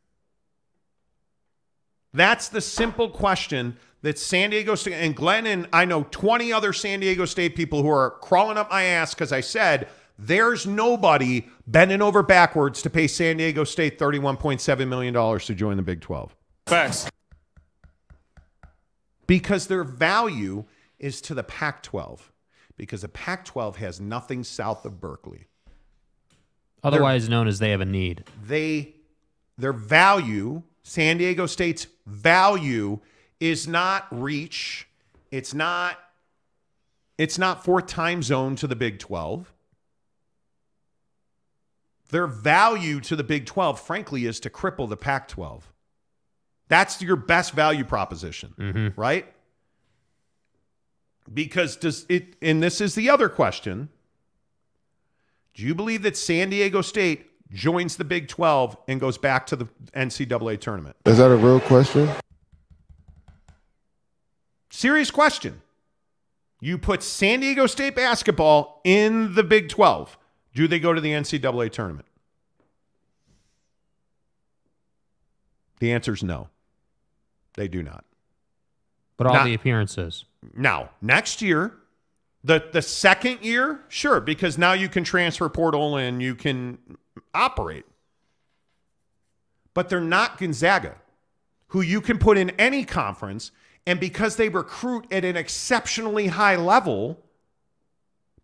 That's 2.12 2.48
the 2.48 2.60
simple 2.60 3.08
question 3.08 3.76
that 4.02 4.18
San 4.18 4.50
Diego 4.50 4.74
State 4.74 4.94
and 4.94 5.14
Glenn 5.16 5.46
and 5.46 5.68
I 5.72 5.84
know 5.84 6.04
20 6.10 6.52
other 6.52 6.72
San 6.72 7.00
Diego 7.00 7.24
State 7.24 7.56
people 7.56 7.82
who 7.82 7.88
are 7.88 8.10
crawling 8.20 8.58
up 8.58 8.70
my 8.70 8.82
ass 8.82 9.14
because 9.14 9.32
I 9.32 9.40
said 9.40 9.88
there's 10.18 10.66
nobody 10.66 11.46
bending 11.66 12.02
over 12.02 12.22
backwards 12.22 12.82
to 12.82 12.90
pay 12.90 13.06
San 13.06 13.38
Diego 13.38 13.64
State 13.64 13.98
$31.7 13.98 14.88
million 14.88 15.38
to 15.40 15.54
join 15.54 15.76
the 15.76 15.82
Big 15.82 16.00
12 16.00 16.34
Facts. 16.66 17.08
because 19.26 19.66
their 19.68 19.84
value 19.84 20.64
is 20.98 21.20
to 21.22 21.34
the 21.34 21.42
Pac 21.42 21.82
12 21.82 22.30
because 22.76 23.02
the 23.02 23.08
Pac 23.08 23.44
12 23.44 23.76
has 23.76 24.00
nothing 24.00 24.44
south 24.44 24.84
of 24.84 25.00
Berkeley. 25.00 25.46
Otherwise 26.84 27.28
known 27.28 27.46
as 27.46 27.59
they 27.59 27.70
have 27.70 27.80
a 27.80 27.86
need. 27.86 28.24
they 28.44 28.94
their 29.59 29.72
value, 29.72 30.62
San 30.82 31.18
Diego 31.18 31.46
State's 31.46 31.86
value 32.06 32.98
is 33.38 33.68
not 33.68 34.06
reach. 34.10 34.88
It's 35.30 35.54
not 35.54 35.98
it's 37.18 37.38
not 37.38 37.64
fourth 37.64 37.86
time 37.86 38.22
zone 38.22 38.56
to 38.56 38.66
the 38.66 38.74
Big 38.74 38.98
12. 38.98 39.52
Their 42.10 42.26
value 42.26 43.00
to 43.00 43.16
the 43.16 43.24
Big 43.24 43.46
12, 43.46 43.80
frankly, 43.80 44.26
is 44.26 44.40
to 44.40 44.50
cripple 44.50 44.88
the 44.88 44.96
Pac 44.96 45.28
12. 45.28 45.72
That's 46.68 47.00
your 47.00 47.16
best 47.16 47.52
value 47.52 47.84
proposition, 47.84 48.54
mm-hmm. 48.59 49.00
right? 49.00 49.32
Because 51.32 51.76
does 51.76 52.06
it, 52.09 52.34
and 52.42 52.62
this 52.62 52.80
is 52.80 52.94
the 52.94 53.09
other 53.09 53.28
question 53.28 53.88
do 55.54 55.62
you 55.62 55.74
believe 55.74 56.02
that 56.02 56.16
San 56.16 56.50
Diego 56.50 56.80
State 56.82 57.30
joins 57.52 57.96
the 57.96 58.04
Big 58.04 58.28
12 58.28 58.76
and 58.88 59.00
goes 59.00 59.18
back 59.18 59.46
to 59.46 59.56
the 59.56 59.68
NCAA 59.94 60.58
tournament? 60.60 60.96
Is 61.04 61.18
that 61.18 61.30
a 61.30 61.36
real 61.36 61.60
question? 61.60 62.08
Serious 64.70 65.10
question. 65.10 65.60
You 66.60 66.78
put 66.78 67.02
San 67.02 67.40
Diego 67.40 67.66
State 67.66 67.94
basketball 67.94 68.80
in 68.84 69.34
the 69.34 69.42
Big 69.42 69.68
12. 69.68 70.16
Do 70.54 70.66
they 70.68 70.78
go 70.78 70.92
to 70.92 71.00
the 71.00 71.10
NCAA 71.10 71.70
tournament? 71.70 72.06
The 75.80 75.92
answer 75.92 76.12
is 76.12 76.22
no. 76.22 76.48
They 77.54 77.68
do 77.68 77.82
not. 77.82 78.04
But 79.16 79.26
all 79.26 79.34
Now- 79.34 79.44
the 79.44 79.54
appearances. 79.54 80.24
Now, 80.54 80.90
next 81.00 81.42
year, 81.42 81.74
the 82.44 82.64
the 82.73 82.82
second 82.82 83.40
year, 83.43 83.81
sure, 83.89 84.20
because 84.20 84.59
now 84.59 84.73
you 84.73 84.89
can 84.89 85.05
transfer 85.05 85.48
portal 85.48 85.97
and 85.97 86.23
you 86.23 86.35
can 86.35 86.78
operate. 87.35 87.85
But 89.74 89.89
they're 89.89 90.01
not 90.01 90.39
Gonzaga, 90.39 90.97
who 91.69 91.81
you 91.81 92.01
can 92.01 92.19
put 92.19 92.36
in 92.36 92.51
any 92.51 92.85
conference, 92.85 93.52
and 93.86 93.98
because 93.98 94.36
they 94.36 94.48
recruit 94.48 95.06
at 95.12 95.24
an 95.24 95.36
exceptionally 95.36 96.27
high 96.27 96.56
level, 96.56 97.24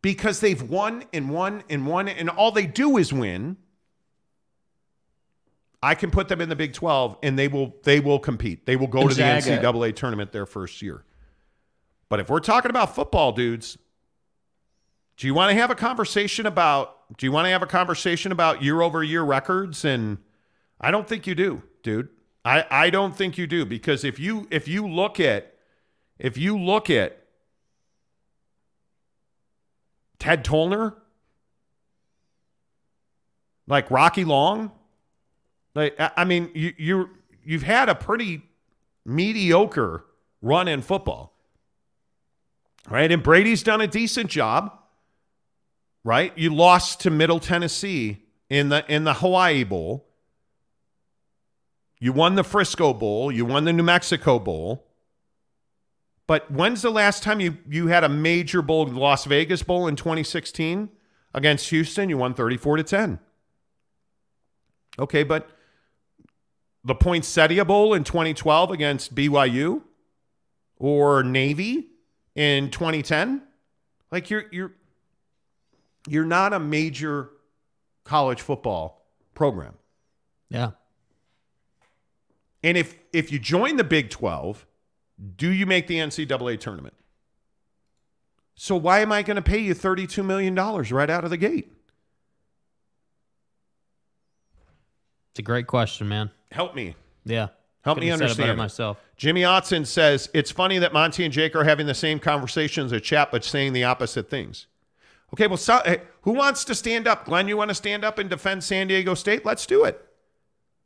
because 0.00 0.40
they've 0.40 0.62
won 0.62 1.04
and 1.12 1.30
won 1.30 1.64
and 1.68 1.86
won, 1.86 2.08
and 2.08 2.30
all 2.30 2.52
they 2.52 2.66
do 2.66 2.96
is 2.96 3.12
win. 3.12 3.56
I 5.80 5.94
can 5.94 6.10
put 6.10 6.28
them 6.28 6.40
in 6.40 6.48
the 6.48 6.56
Big 6.56 6.72
12 6.72 7.18
and 7.22 7.38
they 7.38 7.46
will 7.46 7.72
they 7.84 8.00
will 8.00 8.18
compete. 8.18 8.66
They 8.66 8.74
will 8.74 8.88
go 8.88 9.02
Gonzaga. 9.02 9.42
to 9.42 9.50
the 9.50 9.56
NCAA 9.56 9.94
tournament 9.94 10.32
their 10.32 10.46
first 10.46 10.82
year. 10.82 11.04
But 12.08 12.18
if 12.18 12.28
we're 12.30 12.40
talking 12.40 12.70
about 12.70 12.96
football, 12.96 13.30
dudes, 13.30 13.78
do 15.18 15.26
you 15.26 15.34
want 15.34 15.50
to 15.50 15.56
have 15.56 15.70
a 15.70 15.74
conversation 15.74 16.46
about 16.46 16.94
do 17.18 17.26
you 17.26 17.32
want 17.32 17.46
to 17.46 17.50
have 17.50 17.62
a 17.62 17.66
conversation 17.66 18.32
about 18.32 18.62
year 18.62 18.80
over 18.80 19.02
year 19.02 19.22
records? 19.22 19.84
And 19.84 20.18
I 20.80 20.90
don't 20.90 21.08
think 21.08 21.26
you 21.26 21.34
do, 21.34 21.62
dude. 21.82 22.08
I, 22.44 22.64
I 22.70 22.90
don't 22.90 23.16
think 23.16 23.36
you 23.36 23.46
do 23.46 23.66
because 23.66 24.04
if 24.04 24.18
you 24.18 24.46
if 24.50 24.68
you 24.68 24.86
look 24.86 25.18
at 25.18 25.54
if 26.18 26.38
you 26.38 26.56
look 26.56 26.88
at 26.88 27.24
Ted 30.20 30.44
Tollner, 30.44 30.94
like 33.66 33.90
Rocky 33.90 34.24
Long, 34.24 34.70
like 35.74 35.98
I 35.98 36.10
I 36.18 36.24
mean, 36.24 36.50
you 36.54 36.74
you 36.76 37.10
you've 37.42 37.64
had 37.64 37.88
a 37.88 37.94
pretty 37.96 38.42
mediocre 39.04 40.04
run 40.42 40.68
in 40.68 40.80
football, 40.80 41.34
right? 42.88 43.10
And 43.10 43.22
Brady's 43.22 43.64
done 43.64 43.80
a 43.80 43.88
decent 43.88 44.30
job, 44.30 44.77
right? 46.08 46.32
You 46.38 46.54
lost 46.54 47.00
to 47.00 47.10
Middle 47.10 47.38
Tennessee 47.38 48.24
in 48.48 48.70
the 48.70 48.82
in 48.90 49.04
the 49.04 49.12
Hawaii 49.12 49.62
Bowl. 49.62 50.08
You 52.00 52.14
won 52.14 52.34
the 52.34 52.42
Frisco 52.42 52.94
Bowl. 52.94 53.30
You 53.30 53.44
won 53.44 53.64
the 53.64 53.74
New 53.74 53.82
Mexico 53.82 54.38
Bowl. 54.38 54.86
But 56.26 56.50
when's 56.50 56.80
the 56.80 56.88
last 56.90 57.22
time 57.22 57.40
you 57.40 57.58
you 57.68 57.88
had 57.88 58.04
a 58.04 58.08
major 58.08 58.62
bowl, 58.62 58.86
the 58.86 58.98
Las 58.98 59.26
Vegas 59.26 59.62
Bowl 59.62 59.86
in 59.86 59.96
2016 59.96 60.88
against 61.34 61.68
Houston? 61.68 62.08
You 62.08 62.16
won 62.16 62.32
34 62.32 62.78
to 62.78 62.82
10. 62.84 63.18
Okay, 64.98 65.24
but 65.24 65.50
the 66.84 66.94
Poinsettia 66.94 67.66
Bowl 67.66 67.92
in 67.92 68.02
2012 68.02 68.70
against 68.70 69.14
BYU 69.14 69.82
or 70.78 71.22
Navy 71.22 71.88
in 72.34 72.70
2010, 72.70 73.42
like 74.10 74.30
you're 74.30 74.46
you're 74.50 74.72
you're 76.06 76.24
not 76.24 76.52
a 76.52 76.58
major 76.60 77.30
college 78.04 78.40
football 78.40 79.06
program. 79.34 79.74
Yeah. 80.50 80.70
And 82.62 82.76
if 82.76 82.96
if 83.12 83.30
you 83.32 83.38
join 83.38 83.76
the 83.76 83.84
Big 83.84 84.10
12, 84.10 84.66
do 85.36 85.48
you 85.48 85.66
make 85.66 85.86
the 85.86 85.96
NCAA 85.96 86.58
tournament? 86.60 86.94
So 88.54 88.76
why 88.76 89.00
am 89.00 89.12
I 89.12 89.22
going 89.22 89.36
to 89.36 89.42
pay 89.42 89.58
you 89.58 89.72
$32 89.74 90.24
million 90.24 90.54
right 90.54 91.10
out 91.10 91.22
of 91.24 91.30
the 91.30 91.36
gate? 91.36 91.72
It's 95.30 95.38
a 95.38 95.42
great 95.42 95.66
question, 95.68 96.08
man. 96.08 96.30
Help 96.50 96.74
me. 96.74 96.96
Yeah. 97.24 97.48
Help 97.82 97.98
me 97.98 98.06
Couldn't 98.08 98.20
have 98.22 98.30
said 98.30 98.40
it 98.40 98.42
better 98.42 98.50
understand. 98.50 98.50
it. 98.50 98.56
myself. 98.56 99.00
Jimmy 99.16 99.42
Otson 99.42 99.86
says 99.86 100.28
it's 100.34 100.50
funny 100.50 100.78
that 100.78 100.92
Monty 100.92 101.24
and 101.24 101.32
Jake 101.32 101.54
are 101.54 101.62
having 101.64 101.86
the 101.86 101.94
same 101.94 102.18
conversations 102.18 102.92
at 102.92 103.04
chat, 103.04 103.30
but 103.30 103.44
saying 103.44 103.72
the 103.72 103.84
opposite 103.84 104.28
things. 104.28 104.66
Okay, 105.34 105.46
well, 105.46 105.56
so, 105.56 105.80
hey, 105.84 106.02
who 106.22 106.32
wants 106.32 106.64
to 106.64 106.74
stand 106.74 107.06
up? 107.06 107.24
Glenn, 107.26 107.48
you 107.48 107.56
want 107.56 107.68
to 107.68 107.74
stand 107.74 108.04
up 108.04 108.18
and 108.18 108.30
defend 108.30 108.64
San 108.64 108.88
Diego 108.88 109.14
State? 109.14 109.44
Let's 109.44 109.66
do 109.66 109.84
it. 109.84 110.04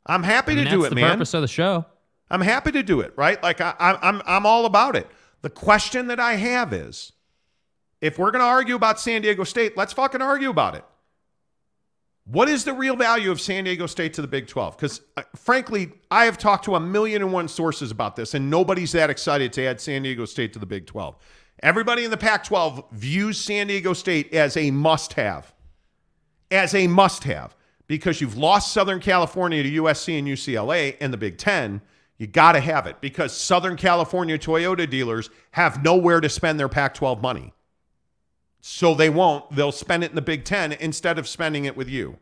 I'm 0.05 0.23
happy 0.23 0.51
I 0.51 0.55
mean, 0.55 0.65
to 0.65 0.71
do 0.71 0.81
that's 0.81 0.91
it, 0.91 0.95
the 0.95 1.01
purpose 1.01 1.33
of 1.33 1.41
the 1.41 1.47
show. 1.47 1.85
I'm 2.29 2.41
happy 2.41 2.71
to 2.71 2.83
do 2.83 2.99
it, 2.99 3.13
right? 3.15 3.41
Like 3.41 3.61
I, 3.61 3.73
I, 3.79 4.07
I'm, 4.07 4.21
I'm 4.25 4.45
all 4.45 4.65
about 4.65 4.95
it. 4.95 5.07
The 5.41 5.49
question 5.49 6.07
that 6.07 6.19
I 6.19 6.33
have 6.35 6.73
is, 6.73 7.13
if 8.01 8.17
we're 8.17 8.31
going 8.31 8.41
to 8.41 8.47
argue 8.47 8.75
about 8.75 8.99
San 8.99 9.21
Diego 9.21 9.43
State, 9.43 9.77
let's 9.77 9.93
fucking 9.93 10.21
argue 10.21 10.49
about 10.49 10.75
it. 10.75 10.83
What 12.25 12.47
is 12.47 12.63
the 12.63 12.73
real 12.73 12.95
value 12.95 13.31
of 13.31 13.41
San 13.41 13.65
Diego 13.65 13.85
State 13.85 14.13
to 14.13 14.21
the 14.21 14.27
Big 14.27 14.47
12? 14.47 14.77
Because 14.77 15.01
uh, 15.17 15.23
frankly, 15.35 15.91
I 16.09 16.25
have 16.25 16.37
talked 16.37 16.65
to 16.65 16.75
a 16.75 16.79
million 16.79 17.21
and 17.21 17.33
one 17.33 17.47
sources 17.49 17.91
about 17.91 18.15
this, 18.15 18.33
and 18.33 18.49
nobody's 18.49 18.93
that 18.93 19.09
excited 19.09 19.51
to 19.53 19.65
add 19.65 19.81
San 19.81 20.03
Diego 20.03 20.25
State 20.25 20.53
to 20.53 20.59
the 20.59 20.65
Big 20.65 20.85
12. 20.85 21.15
Everybody 21.63 22.03
in 22.03 22.11
the 22.11 22.17
Pac 22.17 22.43
12 22.43 22.83
views 22.91 23.37
San 23.37 23.67
Diego 23.67 23.93
State 23.93 24.33
as 24.33 24.57
a 24.57 24.69
must 24.69 25.13
have, 25.13 25.53
as 26.51 26.75
a 26.75 26.87
must 26.87 27.23
have, 27.23 27.55
because 27.87 28.19
you've 28.19 28.35
lost 28.35 28.73
Southern 28.73 28.99
California 28.99 29.63
to 29.63 29.71
USC 29.71 30.19
and 30.19 30.27
UCLA 30.27 30.97
and 30.99 31.13
the 31.13 31.17
Big 31.17 31.37
10. 31.37 31.81
You 32.17 32.27
got 32.27 32.51
to 32.51 32.59
have 32.59 32.85
it 32.85 32.99
because 32.99 33.31
Southern 33.31 33.77
California 33.77 34.37
Toyota 34.37 34.89
dealers 34.89 35.29
have 35.51 35.81
nowhere 35.81 36.19
to 36.19 36.27
spend 36.27 36.59
their 36.59 36.67
Pac 36.67 36.95
12 36.95 37.21
money. 37.21 37.53
So 38.59 38.93
they 38.93 39.09
won't. 39.09 39.49
They'll 39.55 39.71
spend 39.71 40.03
it 40.03 40.09
in 40.09 40.15
the 40.17 40.21
Big 40.21 40.43
Ten 40.43 40.73
instead 40.73 41.17
of 41.17 41.29
spending 41.29 41.63
it 41.63 41.77
with 41.77 41.87
you, 41.87 42.17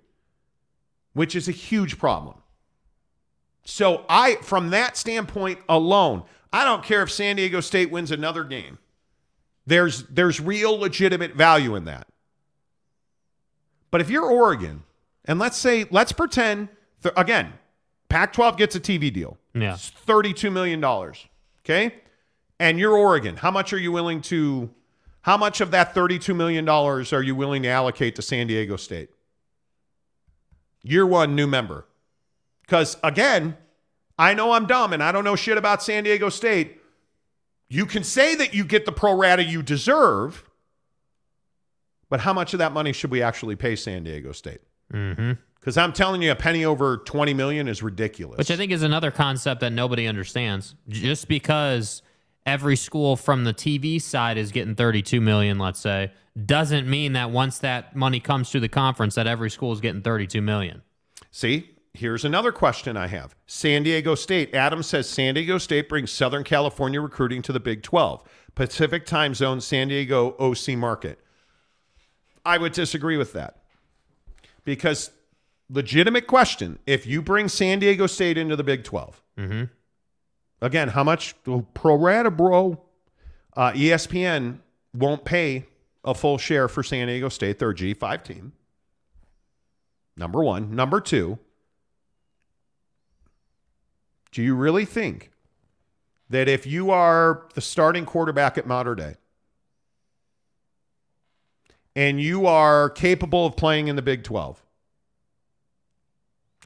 which 1.14 1.36
is 1.36 1.48
a 1.48 1.52
huge 1.52 1.98
problem. 1.98 2.38
So 3.64 4.06
I, 4.08 4.36
from 4.36 4.70
that 4.70 4.98
standpoint 4.98 5.60
alone, 5.68 6.26
I 6.54 6.64
don't 6.64 6.84
care 6.84 7.02
if 7.02 7.12
San 7.12 7.38
Diego 7.38 7.60
State 7.60 7.90
wins 7.90 8.12
another 8.12 8.44
game. 8.44 8.78
There's 9.66 10.04
there's 10.04 10.40
real 10.40 10.78
legitimate 10.78 11.36
value 11.36 11.76
in 11.76 11.86
that. 11.86 12.08
But 13.92 14.02
if 14.02 14.10
you're 14.10 14.30
Oregon, 14.30 14.84
and 15.26 15.38
let's 15.40 15.58
say 15.58 15.86
let's 15.92 16.12
pretend 16.12 16.70
th- 17.04 17.14
again, 17.18 17.54
Pac-12 18.10 18.58
gets 18.58 18.76
a 18.76 18.80
TV 18.80 19.12
deal. 19.14 19.38
Yeah. 19.54 19.74
It's 19.74 19.92
$32 20.06 20.52
million. 20.52 20.84
Okay? 20.84 21.96
And 22.60 22.80
you're 22.80 22.96
Oregon. 22.96 23.38
How 23.38 23.52
much 23.52 23.74
are 23.74 23.78
you 23.78 23.92
willing 23.92 24.22
to 24.24 24.70
how 25.22 25.38
much 25.38 25.62
of 25.62 25.72
that 25.72 25.94
$32 25.94 26.36
million 26.36 26.68
are 26.68 27.22
you 27.22 27.36
willing 27.36 27.62
to 27.64 27.70
allocate 27.70 28.16
to 28.16 28.22
San 28.22 28.48
Diego 28.48 28.76
State? 28.76 29.10
Year 30.84 31.06
one, 31.06 31.36
new 31.36 31.46
member. 31.46 31.86
Because 32.62 32.98
again, 33.04 33.56
I 34.18 34.34
know 34.34 34.54
I'm 34.54 34.66
dumb 34.66 34.94
and 34.94 35.04
I 35.04 35.12
don't 35.12 35.24
know 35.24 35.36
shit 35.36 35.58
about 35.58 35.84
San 35.84 36.04
Diego 36.04 36.30
State. 36.30 36.81
You 37.72 37.86
can 37.86 38.04
say 38.04 38.36
that 38.36 38.54
you 38.54 38.66
get 38.66 38.86
the 38.86 38.92
pro 38.92 39.14
rata 39.14 39.44
you 39.46 39.64
deserve, 39.64 40.44
but 42.10 42.20
how 42.20 42.34
much 42.34 42.54
of 42.54 42.60
that 42.60 42.74
money 42.74 42.92
should 42.92 43.12
we 43.12 43.22
actually 43.22 43.56
pay 43.56 43.78
San 43.78 44.04
Diego 44.04 44.34
State? 44.34 44.60
Mm-hmm. 44.94 45.34
Because 45.56 45.78
I'm 45.78 45.94
telling 45.94 46.22
you, 46.22 46.32
a 46.32 46.36
penny 46.36 46.66
over 46.66 46.98
20 46.98 47.34
million 47.34 47.70
is 47.70 47.82
ridiculous. 47.82 48.38
Which 48.38 48.52
I 48.52 48.58
think 48.58 48.74
is 48.74 48.84
another 48.84 49.10
concept 49.10 49.62
that 49.62 49.72
nobody 49.72 50.06
understands. 50.06 50.76
Just 50.90 51.30
because 51.30 52.02
every 52.46 52.76
school 52.76 53.16
from 53.16 53.46
the 53.46 53.54
TV 53.54 54.02
side 54.02 54.38
is 54.38 54.52
getting 54.52 54.76
32 54.76 55.22
million, 55.22 55.58
let's 55.58 55.80
say, 55.80 56.12
doesn't 56.46 56.90
mean 56.90 57.14
that 57.14 57.32
once 57.32 57.60
that 57.60 57.96
money 57.96 58.20
comes 58.20 58.52
through 58.52 58.62
the 58.62 58.70
conference 58.70 59.16
that 59.16 59.28
every 59.28 59.50
school 59.50 59.72
is 59.72 59.80
getting 59.80 60.02
32 60.02 60.42
million. 60.42 60.82
See, 61.32 61.70
here's 61.94 62.26
another 62.26 62.52
question 62.52 62.98
I 62.98 63.08
have. 63.08 63.36
San 63.48 63.84
Diego 63.84 64.16
State. 64.16 64.54
Adam 64.54 64.84
says 64.84 65.10
San 65.10 65.36
Diego 65.36 65.58
State 65.58 65.90
brings 65.90 66.12
Southern 66.12 66.44
California 66.44 67.02
recruiting 67.02 67.42
to 67.44 67.54
the 67.54 67.60
Big 67.60 67.84
12. 67.84 68.24
Pacific 68.56 69.06
time 69.06 69.34
zone, 69.34 69.62
San 69.62 69.88
Diego 69.88 70.36
OC 70.40 70.70
market. 70.78 71.20
I 72.46 72.58
would 72.58 72.74
disagree 72.74 73.18
with 73.18 73.34
that. 73.34 73.58
Because 74.64 75.12
legitimate 75.70 76.28
question, 76.28 76.80
if 76.86 77.06
you 77.06 77.22
bring 77.22 77.48
San 77.48 77.80
Diego 77.80 78.08
State 78.08 78.38
into 78.38 78.56
the 78.56 78.64
Big 78.64 78.84
12, 78.84 79.22
Mm-hmm. 79.38 79.64
Again, 80.62 80.90
how 80.90 81.04
much 81.04 81.34
pro 81.74 81.96
rata, 81.96 82.30
bro? 82.30 82.80
Uh, 83.56 83.72
ESPN 83.72 84.60
won't 84.94 85.26
pay 85.26 85.66
a 86.04 86.14
full 86.14 86.38
share 86.38 86.68
for 86.68 86.84
San 86.84 87.08
Diego 87.08 87.30
State, 87.30 87.58
their 87.58 87.74
G5 87.74 88.24
team. 88.24 88.54
Number 90.16 90.44
one. 90.44 90.76
Number 90.76 91.02
two, 91.02 91.40
do 94.32 94.42
you 94.42 94.56
really 94.56 94.86
think 94.86 95.32
that 96.30 96.48
if 96.48 96.66
you 96.66 96.92
are 96.92 97.48
the 97.54 97.62
starting 97.62 98.06
quarterback 98.06 98.58
at 98.58 98.66
Mater 98.66 98.96
Dei 98.96 99.16
and 101.96 102.22
you 102.22 102.46
are 102.46 102.90
capable 102.90 103.46
of 103.46 103.58
playing 103.58 103.90
in 103.90 103.98
the 103.98 104.02
Big 104.02 104.24
12, 104.24 104.64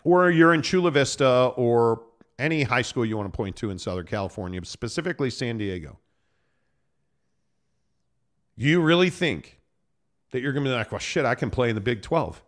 or 0.04 0.30
you're 0.30 0.54
in 0.54 0.62
Chula 0.62 0.92
Vista 0.92 1.52
or 1.56 2.04
any 2.38 2.64
high 2.64 2.84
school 2.84 3.04
you 3.04 3.18
want 3.18 3.32
to 3.32 3.36
point 3.36 3.56
to 3.56 3.72
in 3.72 3.80
Southern 3.80 4.06
California, 4.06 4.64
specifically 4.64 5.32
San 5.32 5.58
Diego, 5.58 5.98
you 8.56 8.82
really 8.82 9.10
think 9.10 9.60
that 10.32 10.42
you're 10.42 10.54
going 10.54 10.64
to 10.64 10.70
be 10.70 10.76
like, 10.76 10.92
well, 10.92 11.00
shit, 11.00 11.26
I 11.26 11.34
can 11.34 11.50
play 11.50 11.70
in 11.70 11.76
the 11.76 11.82
Big 11.82 12.04
12? 12.04 12.44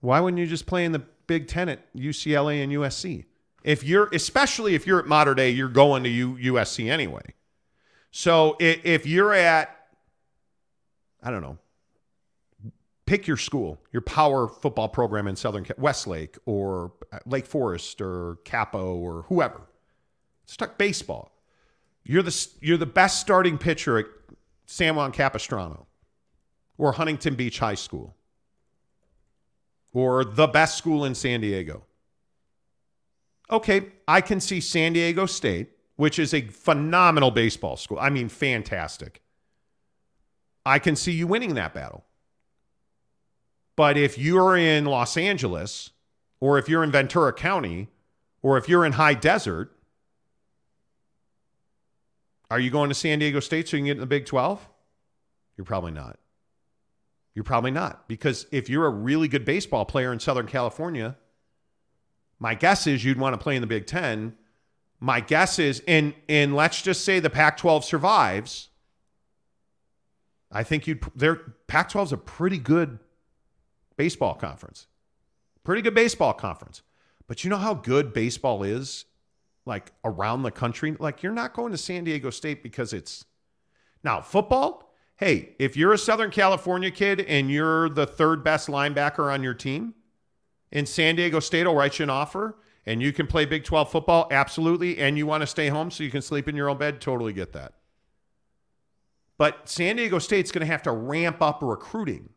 Why 0.00 0.20
wouldn't 0.20 0.38
you 0.38 0.46
just 0.46 0.66
play 0.66 0.84
in 0.84 0.92
the 0.92 1.02
Big 1.26 1.48
10 1.48 1.68
at 1.68 1.92
UCLA 1.94 2.62
and 2.62 2.72
USC? 2.72 3.24
If 3.66 3.82
you're, 3.82 4.08
especially 4.12 4.76
if 4.76 4.86
you're 4.86 5.00
at 5.00 5.06
Mater 5.06 5.34
Dei, 5.34 5.50
you're 5.50 5.68
going 5.68 6.04
to 6.04 6.08
U, 6.08 6.36
USC 6.54 6.88
anyway. 6.88 7.34
So 8.12 8.56
if, 8.60 8.86
if 8.86 9.06
you're 9.06 9.34
at, 9.34 9.76
I 11.20 11.32
don't 11.32 11.42
know, 11.42 11.58
pick 13.06 13.26
your 13.26 13.36
school, 13.36 13.80
your 13.92 14.02
power 14.02 14.46
football 14.46 14.88
program 14.88 15.26
in 15.26 15.34
Southern 15.34 15.66
Westlake 15.78 16.36
or 16.46 16.92
uh, 17.12 17.18
Lake 17.26 17.44
Forest 17.44 18.00
or 18.00 18.36
Capo 18.44 18.94
or 18.94 19.22
whoever. 19.22 19.62
Stuck 20.44 20.78
baseball. 20.78 21.32
You're 22.04 22.22
the 22.22 22.48
you're 22.60 22.76
the 22.76 22.86
best 22.86 23.20
starting 23.20 23.58
pitcher 23.58 23.98
at 23.98 24.06
San 24.66 24.94
Juan 24.94 25.10
Capistrano 25.10 25.88
or 26.78 26.92
Huntington 26.92 27.34
Beach 27.34 27.58
High 27.58 27.74
School 27.74 28.14
or 29.92 30.24
the 30.24 30.46
best 30.46 30.78
school 30.78 31.04
in 31.04 31.16
San 31.16 31.40
Diego. 31.40 31.85
Okay, 33.50 33.92
I 34.08 34.20
can 34.20 34.40
see 34.40 34.60
San 34.60 34.92
Diego 34.92 35.26
State, 35.26 35.70
which 35.96 36.18
is 36.18 36.34
a 36.34 36.42
phenomenal 36.42 37.30
baseball 37.30 37.76
school. 37.76 37.98
I 38.00 38.10
mean, 38.10 38.28
fantastic. 38.28 39.22
I 40.64 40.78
can 40.78 40.96
see 40.96 41.12
you 41.12 41.26
winning 41.26 41.54
that 41.54 41.72
battle. 41.72 42.04
But 43.76 43.96
if 43.96 44.18
you're 44.18 44.56
in 44.56 44.86
Los 44.86 45.16
Angeles, 45.16 45.90
or 46.40 46.58
if 46.58 46.68
you're 46.68 46.82
in 46.82 46.90
Ventura 46.90 47.32
County, 47.32 47.88
or 48.42 48.58
if 48.58 48.68
you're 48.68 48.84
in 48.84 48.92
High 48.92 49.14
Desert, 49.14 49.72
are 52.50 52.58
you 52.58 52.70
going 52.70 52.88
to 52.88 52.94
San 52.94 53.18
Diego 53.18 53.40
State 53.40 53.68
so 53.68 53.76
you 53.76 53.82
can 53.82 53.86
get 53.86 53.92
in 53.92 54.00
the 54.00 54.06
Big 54.06 54.26
12? 54.26 54.68
You're 55.56 55.64
probably 55.64 55.92
not. 55.92 56.18
You're 57.34 57.44
probably 57.44 57.70
not. 57.70 58.08
Because 58.08 58.46
if 58.50 58.68
you're 58.68 58.86
a 58.86 58.90
really 58.90 59.28
good 59.28 59.44
baseball 59.44 59.84
player 59.84 60.12
in 60.12 60.20
Southern 60.20 60.46
California, 60.46 61.16
my 62.38 62.54
guess 62.54 62.86
is 62.86 63.04
you'd 63.04 63.18
want 63.18 63.34
to 63.34 63.38
play 63.38 63.56
in 63.56 63.60
the 63.60 63.66
Big 63.66 63.86
10. 63.86 64.34
My 65.00 65.20
guess 65.20 65.58
is, 65.58 65.82
and, 65.86 66.14
and 66.28 66.54
let's 66.54 66.82
just 66.82 67.04
say 67.04 67.20
the 67.20 67.30
Pac 67.30 67.56
12 67.56 67.84
survives. 67.84 68.68
I 70.50 70.62
think 70.62 70.86
you'd, 70.86 71.04
their 71.14 71.36
Pac 71.66 71.90
12 71.90 72.08
is 72.08 72.12
a 72.12 72.18
pretty 72.18 72.58
good 72.58 72.98
baseball 73.96 74.34
conference. 74.34 74.86
Pretty 75.64 75.82
good 75.82 75.94
baseball 75.94 76.32
conference. 76.32 76.82
But 77.26 77.42
you 77.42 77.50
know 77.50 77.56
how 77.56 77.74
good 77.74 78.12
baseball 78.12 78.62
is 78.62 79.04
like 79.64 79.92
around 80.04 80.42
the 80.42 80.50
country? 80.50 80.96
Like 80.98 81.22
you're 81.22 81.32
not 81.32 81.54
going 81.54 81.72
to 81.72 81.78
San 81.78 82.04
Diego 82.04 82.30
State 82.30 82.62
because 82.62 82.92
it's 82.92 83.24
now 84.04 84.20
football. 84.20 84.94
Hey, 85.16 85.54
if 85.58 85.76
you're 85.76 85.92
a 85.92 85.98
Southern 85.98 86.30
California 86.30 86.90
kid 86.90 87.20
and 87.20 87.50
you're 87.50 87.88
the 87.88 88.06
third 88.06 88.44
best 88.44 88.68
linebacker 88.68 89.32
on 89.32 89.42
your 89.42 89.54
team, 89.54 89.94
in 90.72 90.86
San 90.86 91.16
Diego 91.16 91.40
State 91.40 91.66
will 91.66 91.74
write 91.74 91.98
you 91.98 92.04
an 92.04 92.10
offer 92.10 92.56
and 92.86 93.02
you 93.02 93.12
can 93.12 93.26
play 93.26 93.44
Big 93.44 93.64
12 93.64 93.90
football, 93.90 94.28
absolutely. 94.30 94.98
And 94.98 95.18
you 95.18 95.26
want 95.26 95.42
to 95.42 95.46
stay 95.46 95.68
home 95.68 95.90
so 95.90 96.04
you 96.04 96.10
can 96.10 96.22
sleep 96.22 96.48
in 96.48 96.54
your 96.54 96.70
own 96.70 96.78
bed, 96.78 97.00
totally 97.00 97.32
get 97.32 97.52
that. 97.52 97.74
But 99.38 99.68
San 99.68 99.96
Diego 99.96 100.18
State's 100.18 100.52
going 100.52 100.64
to 100.66 100.72
have 100.72 100.82
to 100.84 100.92
ramp 100.92 101.42
up 101.42 101.58
recruiting. 101.62 102.30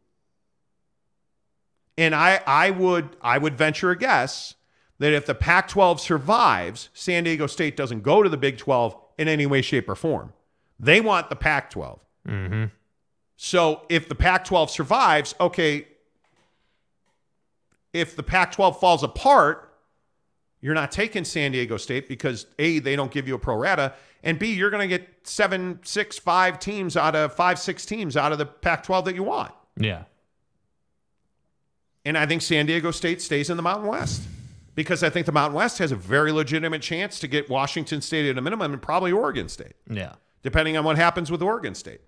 And 1.97 2.15
I, 2.15 2.41
I 2.47 2.71
would 2.71 3.15
I 3.21 3.37
would 3.37 3.57
venture 3.57 3.91
a 3.91 3.97
guess 3.97 4.55
that 4.99 5.13
if 5.13 5.25
the 5.25 5.35
Pac-12 5.35 5.99
survives, 5.99 6.89
San 6.93 7.23
Diego 7.23 7.47
State 7.47 7.77
doesn't 7.77 8.03
go 8.03 8.23
to 8.23 8.29
the 8.29 8.37
Big 8.37 8.57
12 8.57 8.95
in 9.17 9.27
any 9.27 9.45
way, 9.45 9.61
shape, 9.61 9.87
or 9.87 9.95
form. 9.95 10.33
They 10.79 10.99
want 10.99 11.29
the 11.29 11.35
Pac-12. 11.35 11.99
Mm-hmm. 12.27 12.65
So 13.37 13.83
if 13.89 14.09
the 14.09 14.15
Pac-12 14.15 14.69
survives, 14.69 15.35
okay. 15.39 15.87
If 17.93 18.15
the 18.15 18.23
Pac-12 18.23 18.79
falls 18.79 19.03
apart, 19.03 19.73
you're 20.61 20.73
not 20.75 20.91
taking 20.91 21.23
San 21.23 21.51
Diego 21.51 21.77
State 21.77 22.07
because 22.07 22.45
a 22.59 22.79
they 22.79 22.95
don't 22.95 23.11
give 23.11 23.27
you 23.27 23.35
a 23.35 23.39
pro 23.39 23.55
rata, 23.55 23.93
and 24.23 24.37
b 24.37 24.53
you're 24.53 24.69
going 24.69 24.87
to 24.87 24.97
get 24.97 25.07
seven, 25.23 25.79
six, 25.83 26.17
five 26.19 26.59
teams 26.59 26.95
out 26.97 27.15
of 27.15 27.33
five, 27.33 27.57
six 27.59 27.85
teams 27.85 28.15
out 28.17 28.31
of 28.31 28.37
the 28.37 28.45
Pac-12 28.45 29.05
that 29.05 29.15
you 29.15 29.23
want. 29.23 29.53
Yeah. 29.77 30.03
And 32.05 32.17
I 32.17 32.25
think 32.25 32.41
San 32.41 32.65
Diego 32.65 32.91
State 32.91 33.21
stays 33.21 33.49
in 33.49 33.57
the 33.57 33.63
Mountain 33.63 33.87
West 33.87 34.21
because 34.75 35.03
I 35.03 35.09
think 35.09 35.25
the 35.25 35.31
Mountain 35.31 35.55
West 35.55 35.77
has 35.79 35.91
a 35.91 35.95
very 35.95 36.31
legitimate 36.31 36.81
chance 36.81 37.19
to 37.19 37.27
get 37.27 37.49
Washington 37.49 38.01
State 38.01 38.29
at 38.29 38.37
a 38.37 38.41
minimum 38.41 38.73
and 38.73 38.81
probably 38.81 39.11
Oregon 39.11 39.49
State, 39.49 39.73
Yeah. 39.89 40.13
depending 40.43 40.77
on 40.77 40.83
what 40.85 40.95
happens 40.97 41.29
with 41.31 41.41
Oregon 41.41 41.75
State. 41.75 42.01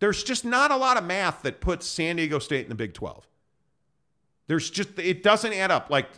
There's 0.00 0.22
just 0.22 0.44
not 0.44 0.70
a 0.70 0.76
lot 0.76 0.96
of 0.96 1.04
math 1.04 1.42
that 1.42 1.60
puts 1.60 1.86
San 1.86 2.16
Diego 2.16 2.38
State 2.38 2.64
in 2.64 2.68
the 2.68 2.74
Big 2.74 2.92
12. 2.94 3.26
There's 4.46 4.70
just, 4.70 4.98
it 4.98 5.22
doesn't 5.22 5.52
add 5.52 5.70
up. 5.70 5.90
Like 5.90 6.08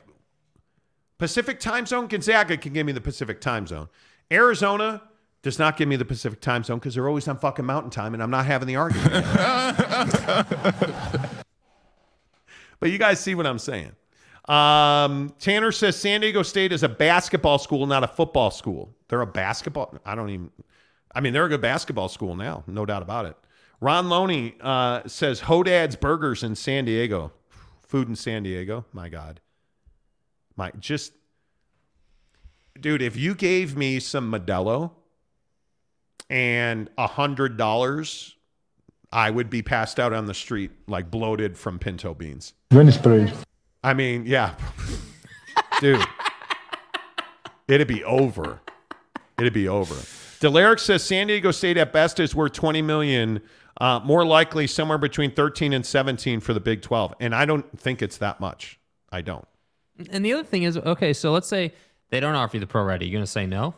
Pacific 1.19 1.61
time 1.61 1.86
zone, 1.86 2.07
Gonzaga 2.09 2.57
can 2.57 2.73
give 2.73 2.86
me 2.86 2.93
the 2.93 3.01
Pacific 3.01 3.40
time 3.40 3.66
zone. 3.66 3.89
Arizona 4.31 5.03
does 5.43 5.59
not 5.59 5.77
give 5.77 5.89
me 5.89 5.97
the 5.97 6.05
Pacific 6.05 6.40
time 6.40 6.65
zone 6.65 6.78
because 6.78 6.94
they're 6.94 7.09
always 7.09 7.28
on 7.28 7.39
fucking 7.39 7.65
mountain 7.65 7.90
time 7.90 8.15
and 8.15 8.23
I'm 8.23 8.31
not 8.31 8.47
having 8.47 8.66
the 8.66 8.77
argument. 8.77 9.12
but 12.81 12.90
you 12.90 12.98
guys 12.98 13.20
see 13.20 13.35
what 13.35 13.47
I'm 13.47 13.59
saying. 13.59 13.93
Um, 14.48 15.35
Tanner 15.39 15.73
says 15.73 15.97
San 15.97 16.20
Diego 16.20 16.43
State 16.43 16.73
is 16.73 16.82
a 16.82 16.89
basketball 16.89 17.59
school, 17.59 17.86
not 17.86 18.05
a 18.05 18.09
football 18.09 18.51
school. 18.51 18.94
They're 19.09 19.20
a 19.20 19.27
basketball. 19.27 19.94
I 20.05 20.15
don't 20.15 20.31
even. 20.31 20.51
I 21.15 21.20
mean, 21.20 21.32
they're 21.32 21.47
a 21.47 21.48
good 21.48 21.62
basketball 21.62 22.09
school 22.09 22.36
now, 22.36 22.62
no 22.66 22.85
doubt 22.85 23.03
about 23.03 23.27
it. 23.27 23.36
Ron 23.81 24.09
Loney 24.09 24.55
uh, 24.61 25.03
says 25.07 25.40
Hodad's 25.40 25.97
Burgers 25.97 26.43
in 26.43 26.55
San 26.55 26.85
Diego, 26.85 27.32
food 27.87 28.09
in 28.09 28.17
San 28.17 28.43
Diego. 28.43 28.85
My 28.93 29.09
God, 29.09 29.41
my 30.57 30.73
just, 30.79 31.13
dude. 32.81 33.03
If 33.03 33.17
you 33.17 33.35
gave 33.35 33.77
me 33.77 34.01
some 34.01 34.31
Modelo 34.31 34.93
and 36.29 36.91
a 36.99 37.07
hundred 37.07 37.57
dollars, 37.57 38.37
I 39.13 39.31
would 39.31 39.51
be 39.51 39.63
passed 39.63 40.01
out 40.01 40.13
on 40.13 40.27
the 40.27 40.35
street 40.35 40.71
like 40.87 41.11
bloated 41.11 41.57
from 41.57 41.79
pinto 41.79 42.15
beans. 42.15 42.55
Venice 42.71 42.99
Parade. 42.99 43.33
I 43.83 43.95
mean, 43.95 44.27
yeah. 44.27 44.55
Dude. 45.81 46.05
It'd 47.69 47.89
be 47.89 48.03
over. 48.05 48.61
It'd 49.39 49.53
be 49.53 49.69
over. 49.69 49.95
Delaric 50.41 50.81
says 50.81 51.03
San 51.03 51.27
Diego 51.29 51.51
State 51.51 51.77
at 51.77 51.93
best 51.93 52.21
is 52.21 52.35
worth 52.35 52.53
20 52.53 52.83
million. 52.83 53.41
Uh, 53.78 54.01
more 54.05 54.24
likely 54.24 54.66
somewhere 54.66 54.97
between 54.98 55.31
13 55.31 55.73
and 55.74 55.85
17 55.85 56.40
for 56.40 56.55
the 56.55 56.61
Big 56.61 56.81
12. 56.81 57.15
And 57.20 57.35
I 57.35 57.44
don't 57.44 57.78
think 57.78 58.01
it's 58.01 58.16
that 58.19 58.40
much. 58.40 58.78
I 59.12 59.20
don't. 59.20 59.47
And 60.11 60.24
the 60.24 60.32
other 60.32 60.44
thing 60.44 60.62
is, 60.62 60.78
okay, 60.78 61.12
so 61.12 61.32
let's 61.32 61.47
say 61.47 61.74
they 62.11 62.20
don't 62.20 62.35
offer 62.35 62.57
you 62.57 62.61
the 62.61 62.66
pro 62.66 62.82
rata. 62.82 63.05
You 63.05 63.12
going 63.12 63.24
to 63.24 63.31
say 63.31 63.47
no? 63.47 63.74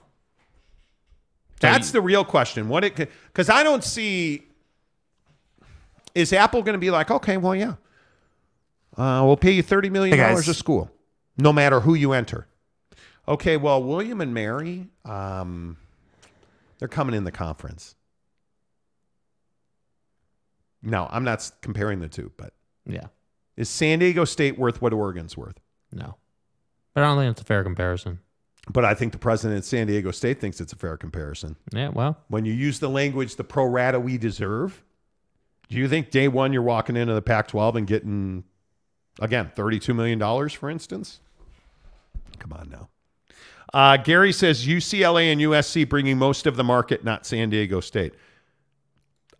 That's 1.60 1.90
the 1.90 2.00
real 2.00 2.24
question. 2.24 2.68
What 2.68 2.84
it 2.84 2.94
because 2.96 3.50
I 3.50 3.62
don't 3.62 3.82
see 3.82 4.42
is 6.14 6.32
Apple 6.32 6.62
going 6.62 6.74
to 6.74 6.78
be 6.78 6.90
like, 6.90 7.10
okay, 7.10 7.36
well, 7.36 7.54
yeah, 7.54 7.74
uh, 8.96 9.22
we'll 9.24 9.36
pay 9.36 9.52
you 9.52 9.62
thirty 9.62 9.90
million 9.90 10.16
dollars 10.18 10.46
guys. 10.46 10.48
a 10.48 10.54
school, 10.54 10.90
no 11.36 11.52
matter 11.52 11.80
who 11.80 11.94
you 11.94 12.12
enter. 12.12 12.46
Okay, 13.26 13.56
well, 13.56 13.82
William 13.82 14.20
and 14.20 14.32
Mary, 14.32 14.86
um, 15.04 15.76
they're 16.78 16.88
coming 16.88 17.14
in 17.14 17.24
the 17.24 17.32
conference. 17.32 17.96
No, 20.82 21.08
I'm 21.10 21.24
not 21.24 21.50
comparing 21.60 22.00
the 22.00 22.08
two, 22.08 22.30
but 22.36 22.52
Yeah. 22.86 23.06
is 23.56 23.68
San 23.68 23.98
Diego 23.98 24.24
State 24.24 24.58
worth 24.58 24.80
what 24.80 24.92
Oregon's 24.92 25.36
worth? 25.36 25.58
No. 25.92 26.16
But 26.94 27.04
I 27.04 27.06
don't 27.08 27.18
think 27.18 27.30
it's 27.32 27.40
a 27.40 27.44
fair 27.44 27.62
comparison. 27.64 28.20
But 28.70 28.84
I 28.84 28.92
think 28.94 29.12
the 29.12 29.18
president 29.18 29.58
of 29.60 29.64
San 29.64 29.86
Diego 29.86 30.10
State 30.10 30.40
thinks 30.40 30.60
it's 30.60 30.72
a 30.72 30.76
fair 30.76 30.96
comparison. 30.96 31.56
Yeah, 31.72 31.88
well. 31.88 32.18
When 32.28 32.44
you 32.44 32.52
use 32.52 32.78
the 32.80 32.88
language, 32.90 33.36
the 33.36 33.44
pro 33.44 33.64
rata 33.64 33.98
we 33.98 34.18
deserve, 34.18 34.82
do 35.68 35.76
you 35.76 35.88
think 35.88 36.10
day 36.10 36.28
one 36.28 36.52
you're 36.52 36.62
walking 36.62 36.96
into 36.96 37.14
the 37.14 37.22
Pac 37.22 37.48
12 37.48 37.76
and 37.76 37.86
getting, 37.86 38.44
again, 39.20 39.50
$32 39.56 39.94
million, 39.96 40.48
for 40.50 40.68
instance? 40.70 41.20
Come 42.38 42.52
on 42.52 42.68
now. 42.70 42.88
Uh, 43.72 43.96
Gary 43.98 44.32
says 44.32 44.66
UCLA 44.66 45.30
and 45.32 45.40
USC 45.40 45.88
bringing 45.88 46.18
most 46.18 46.46
of 46.46 46.56
the 46.56 46.64
market, 46.64 47.04
not 47.04 47.26
San 47.26 47.50
Diego 47.50 47.80
State. 47.80 48.14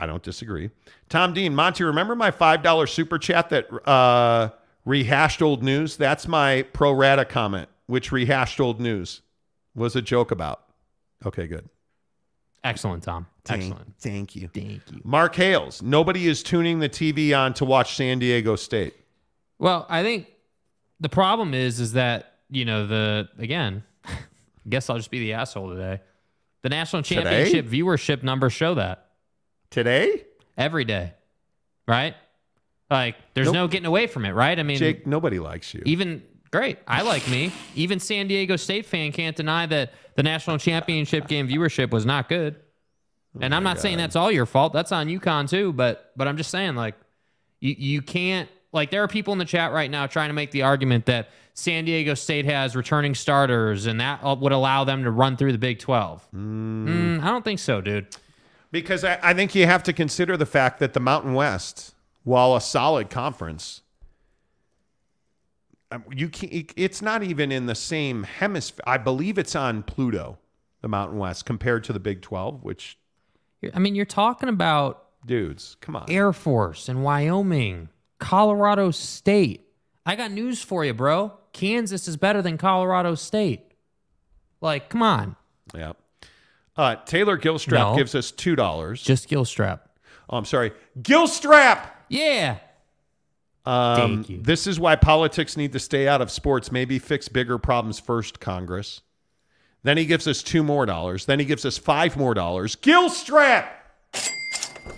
I 0.01 0.07
don't 0.07 0.23
disagree. 0.23 0.71
Tom 1.09 1.33
Dean, 1.35 1.55
Monty, 1.55 1.85
remember 1.85 2.15
my 2.15 2.31
$5 2.31 2.89
super 2.89 3.19
chat 3.19 3.49
that 3.51 3.67
uh, 3.89 4.51
rehashed 4.85 5.43
old 5.43 5.63
news? 5.63 5.97
That's 5.97 6.29
my 6.29 6.63
pro 6.73 6.93
rata 6.93 7.25
comment, 7.25 7.69
which 7.87 8.13
rehashed 8.13 8.61
old 8.61 8.81
news 8.81 9.23
was 9.75 9.97
a 9.97 10.03
joke 10.03 10.31
about. 10.31 10.63
Okay, 11.27 11.47
good. 11.49 11.69
Excellent, 12.63 13.03
Tom. 13.03 13.27
Thank- 13.45 13.63
Excellent. 13.65 13.95
Thank 13.99 14.37
you. 14.37 14.49
Thank 14.53 14.83
you. 14.93 15.01
Mark 15.05 15.35
Hales, 15.35 15.83
nobody 15.83 16.27
is 16.29 16.43
tuning 16.43 16.79
the 16.79 16.89
TV 16.89 17.37
on 17.37 17.55
to 17.55 17.65
watch 17.65 17.97
San 17.97 18.19
Diego 18.19 18.57
State. 18.57 18.95
Well, 19.59 19.87
I 19.89 20.03
think 20.03 20.29
the 21.01 21.09
problem 21.09 21.55
is 21.55 21.81
is 21.81 21.93
that, 21.95 22.35
you 22.51 22.65
know, 22.65 22.87
the 22.87 23.29
again, 23.39 23.83
I 24.05 24.11
guess 24.69 24.89
I'll 24.91 24.97
just 24.97 25.11
be 25.11 25.19
the 25.19 25.33
asshole 25.33 25.71
today. 25.71 26.01
The 26.63 26.69
national 26.69 27.03
Today? 27.03 27.23
championship 27.23 27.67
viewership 27.67 28.23
numbers 28.23 28.53
show 28.53 28.75
that. 28.75 29.07
Today? 29.71 30.25
Every 30.57 30.85
day. 30.85 31.13
Right? 31.87 32.15
Like 32.91 33.17
there's 33.35 33.47
Nope. 33.49 33.55
no 33.55 33.69
getting 33.69 33.87
away 33.87 34.07
from 34.07 34.25
it, 34.25 34.33
right? 34.33 34.59
I 34.59 34.63
mean 34.63 34.79
Jake, 34.79 35.07
nobody 35.07 35.39
likes 35.39 35.75
you. 35.75 35.83
even 35.85 36.23
great. 36.51 36.79
I 36.87 37.03
like 37.03 37.29
me. 37.29 37.53
Even 37.75 38.01
San 38.01 38.29
Diego 38.29 38.57
State 38.57 38.87
fan 38.87 39.13
can't 39.13 39.37
deny 39.37 39.67
that 39.67 39.93
the 40.17 40.23
national 40.23 40.59
championship 40.59 41.29
game 41.29 41.49
viewership 41.49 41.91
was 41.91 42.07
not 42.07 42.29
good. 42.29 42.57
And 43.41 43.55
I'm 43.55 43.63
not 43.63 43.79
saying 43.79 43.99
that's 43.99 44.17
all 44.17 44.33
your 44.33 44.47
fault. 44.47 44.73
That's 44.73 44.91
on 44.91 45.07
UConn 45.07 45.49
too. 45.49 45.73
But 45.73 46.13
but 46.17 46.27
I'm 46.27 46.37
just 46.39 46.51
saying 46.51 46.75
like 46.77 46.95
you 47.61 47.75
you 47.79 48.03
can't 48.03 48.49
like 48.73 48.91
there 48.91 49.03
are 49.03 49.09
people 49.09 49.33
in 49.33 49.39
the 49.39 49.45
chat 49.45 49.73
right 49.73 49.91
now 49.91 50.07
trying 50.07 50.31
to 50.31 50.35
make 50.35 50.51
the 50.51 50.63
argument 50.63 51.07
that 51.07 51.29
San 51.55 51.85
Diego 51.85 52.15
State 52.15 52.47
has 52.47 52.75
returning 52.75 53.15
starters 53.15 53.87
and 53.87 54.01
that 54.01 54.23
would 54.41 54.53
allow 54.53 54.85
them 54.85 55.05
to 55.05 55.11
run 55.11 55.37
through 55.37 55.53
the 55.53 55.59
Big 55.59 55.79
12. 55.79 56.27
Mm, 56.35 57.23
I 57.23 57.27
don't 57.27 57.45
think 57.45 57.59
so, 57.59 57.81
dude. 57.81 58.07
Because 58.71 59.05
I, 59.05 59.19
I 59.23 59.35
think 59.35 59.55
you 59.55 59.67
have 59.67 59.83
to 59.85 59.93
consider 59.93 60.37
the 60.37 60.47
fact 60.47 60.79
that 60.81 60.93
the 60.93 61.01
Mountain 61.01 61.35
West, 61.35 61.95
while 62.25 62.55
a 62.55 62.61
solid 62.61 63.11
conference, 63.11 63.83
um, 65.91 66.05
you 66.15 66.29
can 66.29 66.67
it's 66.77 67.01
not 67.01 67.23
even 67.23 67.51
in 67.51 67.67
the 67.67 67.75
same 67.75 68.25
hemisphere. 68.25 68.85
I 68.87 68.99
believe 68.99 69.39
it's 69.39 69.57
on 69.57 69.83
Pluto, 69.83 70.39
the 70.83 70.89
Mountain 70.89 71.19
West, 71.19 71.47
compared 71.47 71.85
to 71.85 71.93
the 71.93 72.01
Big 72.01 72.21
12, 72.21 72.63
which, 72.63 72.99
I 73.73 73.79
mean, 73.79 73.95
you're 73.95 74.05
talking 74.05 74.51
about 74.51 75.07
dudes, 75.27 75.77
come 75.81 75.97
on. 75.97 76.05
Air 76.11 76.33
Force 76.33 76.89
in 76.89 77.03
Wyoming, 77.03 77.89
Colorado 78.19 78.91
State. 78.91 79.67
I 80.05 80.15
got 80.17 80.31
news 80.31 80.63
for 80.63 80.85
you, 80.85 80.93
bro. 80.93 81.33
Kansas 81.53 82.07
is 82.07 82.17
better 82.17 82.43
than 82.43 82.59
Colorado 82.59 83.15
State. 83.15 83.63
Like, 84.61 84.91
come 84.91 85.03
on. 85.03 85.37
Yeah. 85.75 85.93
Uh, 86.79 86.95
Taylor 87.05 87.37
Gilstrap 87.37 87.73
No. 87.91 87.97
gives 87.97 88.15
us 88.15 88.31
$2. 88.31 89.03
Just 89.03 89.29
Gilstrap. 89.29 89.81
Oh, 90.31 90.37
I'm 90.37 90.45
sorry. 90.45 90.73
Gilstrap! 91.03 91.91
Yeah. 92.09 92.59
Um, 93.67 93.97
Thank 93.97 94.29
you. 94.31 94.41
This 94.41 94.67
is 94.69 94.79
why 94.79 94.95
politics 94.97 95.57
need 95.57 95.73
to 95.73 95.81
stay 95.81 96.07
out 96.07 96.23
of 96.23 96.31
sports. 96.31 96.71
Maybe 96.71 96.99
fix 97.01 97.29
bigger 97.29 97.59
problems 97.59 97.99
first, 97.99 98.39
Congress. 98.39 99.03
Then 99.83 99.97
he 99.97 100.07
gives 100.07 100.27
us 100.29 100.43
two 100.43 100.63
more 100.63 100.87
dollars. 100.87 101.27
Then 101.27 101.39
he 101.39 101.45
gives 101.45 101.65
us 101.65 101.77
five 101.79 102.17
more 102.17 102.33
dollars. 102.35 102.77
Gilstrap! 102.77 103.67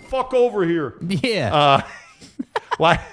Fuck 0.07 0.33
over 0.33 0.63
here. 0.65 0.95
Yeah. 1.01 1.53
Uh, 1.53 1.81
why? 2.77 3.03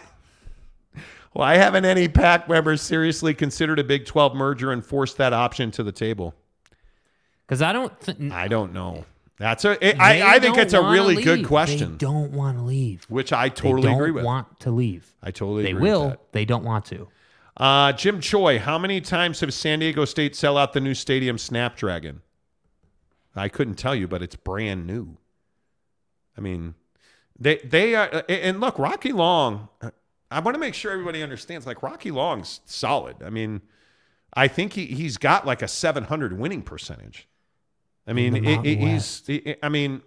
Why 1.33 1.57
haven't 1.57 1.85
any 1.85 2.09
PAC 2.09 2.49
members 2.49 2.83
seriously 2.83 3.33
considered 3.33 3.79
a 3.79 3.85
Big 3.85 4.05
12 4.07 4.35
merger 4.35 4.73
and 4.73 4.85
forced 4.85 5.17
that 5.19 5.33
option 5.33 5.71
to 5.73 5.83
the 5.83 5.93
table? 5.93 6.35
Because 7.49 7.63
I 7.63 7.73
don't. 7.73 7.99
Th- 8.01 8.31
I 8.31 8.47
don't 8.47 8.73
know. 8.75 9.07
That's 9.39 9.65
a. 9.65 9.79
They 9.81 9.95
I, 9.95 10.35
I 10.35 10.39
think 10.39 10.59
it's 10.59 10.75
a 10.75 10.83
really 10.83 11.17
leave. 11.17 11.25
good 11.25 11.47
question, 11.47 11.93
They 11.93 11.97
don't 11.99 12.33
want 12.33 12.59
to 12.59 12.63
leave. 12.65 13.05
which 13.09 13.33
I 13.33 13.49
totally 13.49 13.91
agree 13.93 14.11
with. 14.11 14.25
want 14.25 14.61
to 14.61 14.71
leave. 14.71 15.15
I 15.23 15.31
totally 15.31 15.63
They 15.63 15.71
agree 15.71 15.83
with 15.83 15.91
will. 15.93 16.09
that. 16.11 16.33
They 16.33 16.45
don't 16.45 16.65
want 16.65 16.85
to. 16.87 17.09
Uh, 17.57 17.93
Jim 17.93 18.21
Choi, 18.21 18.59
how 18.59 18.79
many 18.79 19.01
times 19.01 19.41
have 19.41 19.53
San 19.55 19.79
Diego 19.79 20.05
State 20.05 20.37
sell 20.37 20.57
out 20.59 20.73
the 20.75 20.81
new 20.81 20.95
stadium 20.95 21.39
Snapdragon? 21.39 22.21
I 23.35 23.49
couldn't 23.49 23.75
tell 23.77 23.95
you, 23.95 24.07
but 24.09 24.23
it's 24.23 24.37
brand 24.37 24.87
new. 24.87 25.17
I 26.37 26.41
mean, 26.41 26.75
they 27.39 27.57
they 27.59 27.95
are, 27.95 28.25
and 28.29 28.61
look, 28.61 28.79
Rocky 28.79 29.13
Long. 29.13 29.69
I 30.31 30.41
want 30.41 30.55
to 30.57 30.59
make 30.61 30.75
sure 30.75 30.93
everybody 30.93 31.23
understands. 31.23 31.67
Like 31.67 31.83
Rocky 31.83 32.11
Long's 32.11 32.61
solid. 32.67 33.23
I 33.25 33.31
mean, 33.31 33.63
I 34.35 34.47
think 34.49 34.75
he 34.75 34.87
he's 34.87 35.17
got 35.17 35.47
like 35.47 35.63
a 35.63 35.69
700 35.69 36.39
winning 36.39 36.63
percentage. 36.63 37.27
I 38.09 38.13
mean, 38.15 38.35
it- 38.37 38.65
it- 38.67 38.79
he's. 38.79 39.23
it- 39.29 39.59
I 39.63 39.69
mean, 39.69 40.01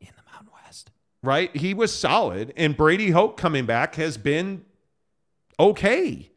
In 0.00 0.08
the 0.16 0.22
Mountain 0.32 0.50
West. 0.64 0.90
right? 1.22 1.54
He 1.56 1.72
was 1.74 1.94
solid, 1.96 2.52
and 2.56 2.76
Brady 2.76 3.10
Hoke 3.10 3.36
coming 3.36 3.66
back 3.66 3.94
has 3.94 4.18
been 4.18 4.64
okay. 5.58 6.30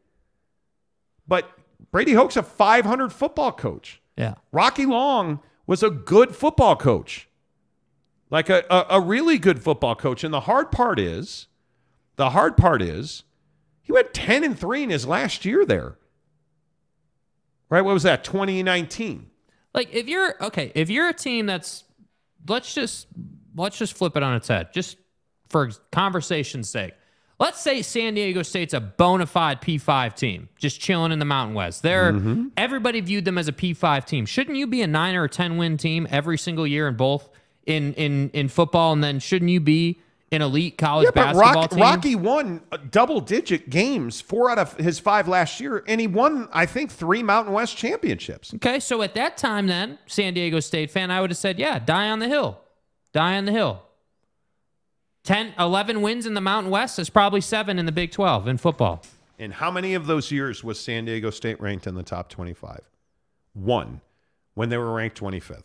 But 1.28 1.50
Brady 1.92 2.14
Hoke's 2.14 2.36
a 2.38 2.44
500 2.44 3.12
football 3.12 3.52
coach. 3.52 4.02
Yeah. 4.18 4.36
Rocky 4.52 4.86
Long 4.86 5.40
was 5.66 5.82
a 5.82 5.90
good 5.90 6.36
football 6.36 6.76
coach, 6.76 7.28
like 8.30 8.50
a, 8.50 8.64
a, 8.70 8.98
a 8.98 9.02
really 9.02 9.38
good 9.38 9.62
football 9.64 9.96
coach. 9.96 10.24
And 10.24 10.34
the 10.34 10.42
hard 10.42 10.72
part 10.72 11.00
is, 11.00 11.48
the 12.18 12.32
hard 12.32 12.58
part 12.58 12.82
is, 12.82 13.24
he 13.82 13.92
went 13.92 14.14
10 14.14 14.44
and 14.44 14.60
3 14.60 14.84
in 14.84 14.90
his 14.90 15.08
last 15.08 15.46
year 15.46 15.66
there. 15.66 15.98
Right? 17.70 17.82
What 17.82 17.94
was 17.94 18.04
that? 18.04 18.24
2019. 18.24 19.30
Like 19.74 19.94
if 19.94 20.08
you're 20.08 20.44
okay, 20.46 20.72
if 20.76 20.90
you're 20.90 21.10
a 21.10 21.14
team 21.14 21.46
that's 21.46 21.84
let's 22.48 22.74
just 22.74 23.08
let's 23.56 23.78
just 23.78 23.96
flip 23.96 24.16
it 24.16 24.24
on 24.24 24.36
its 24.36 24.48
head, 24.48 24.74
just 24.74 24.98
for 25.50 25.72
conversation's 25.92 26.70
sake. 26.70 26.94
Let's 27.40 27.60
say 27.60 27.82
San 27.82 28.14
Diego 28.14 28.44
State's 28.44 28.74
a 28.74 28.80
bona 28.80 29.26
fide 29.26 29.62
P5 29.62 30.16
team, 30.16 30.50
just 30.58 30.80
chilling 30.80 31.12
in 31.12 31.20
the 31.20 31.26
Mountain 31.26 31.56
West. 31.56 31.82
They're 31.82 32.14
mm-hmm. 32.14 32.50
everybody 32.56 33.02
viewed 33.02 33.26
them 33.26 33.38
as 33.38 33.48
a 33.48 33.52
P5 33.52 34.06
team. 34.06 34.26
Shouldn't 34.26 34.56
you 34.56 34.68
be 34.68 34.82
a 34.82 34.88
nine 34.88 35.16
or 35.16 35.24
a 35.24 35.30
ten 35.30 35.58
win 35.58 35.78
team 35.78 36.08
every 36.10 36.38
single 36.38 36.68
year 36.68 36.88
in 36.88 36.96
both 36.96 37.30
in 37.66 37.94
in 37.96 38.30
in 38.30 38.48
football? 38.50 38.94
And 38.94 39.04
then 39.04 39.20
shouldn't 39.20 39.50
you 39.50 39.60
be 39.60 40.00
an 40.34 40.42
elite 40.42 40.78
college 40.78 41.06
Yeah, 41.06 41.12
but 41.12 41.34
basketball 41.34 41.62
Rock, 41.62 41.70
team? 41.72 41.80
Rocky 41.80 42.16
won 42.16 42.62
uh, 42.72 42.78
double 42.92 43.22
digit 43.22 43.70
games, 43.70 44.20
four 44.20 44.50
out 44.50 44.60
of 44.60 44.76
his 44.78 45.00
five 45.00 45.28
last 45.28 45.60
year, 45.60 45.84
and 45.88 46.02
he 46.02 46.08
won, 46.08 46.50
I 46.52 46.66
think, 46.66 46.92
three 46.92 47.24
Mountain 47.24 47.54
West 47.54 47.78
championships. 47.78 48.54
Okay, 48.56 48.80
so 48.80 49.02
at 49.02 49.14
that 49.16 49.38
time, 49.38 49.68
then 49.68 50.00
San 50.08 50.34
Diego 50.34 50.60
State 50.60 50.92
fan, 50.92 51.12
I 51.12 51.22
would 51.22 51.30
have 51.30 51.38
said, 51.38 51.60
yeah, 51.60 51.80
die 51.80 52.10
on 52.10 52.20
the 52.20 52.28
hill, 52.28 52.60
die 53.14 53.38
on 53.38 53.46
the 53.46 53.52
hill. 53.52 53.84
10, 55.24 55.54
11 55.58 56.02
wins 56.02 56.26
in 56.26 56.34
the 56.34 56.42
Mountain 56.42 56.70
West 56.70 57.00
is 57.00 57.10
probably 57.10 57.40
seven 57.40 57.80
in 57.80 57.86
the 57.86 57.94
Big 57.94 58.12
12 58.12 58.48
in 58.48 58.58
football. 58.58 59.02
And 59.40 59.54
how 59.54 59.72
many 59.72 59.94
of 59.94 60.06
those 60.06 60.32
years 60.32 60.64
was 60.64 60.80
San 60.80 61.06
Diego 61.06 61.30
State 61.30 61.60
ranked 61.62 61.88
in 61.88 61.96
the 61.96 62.04
top 62.04 62.30
25? 62.30 62.82
One, 63.54 64.02
when 64.54 64.70
they 64.70 64.78
were 64.78 64.92
ranked 64.92 65.20
25th. 65.20 65.64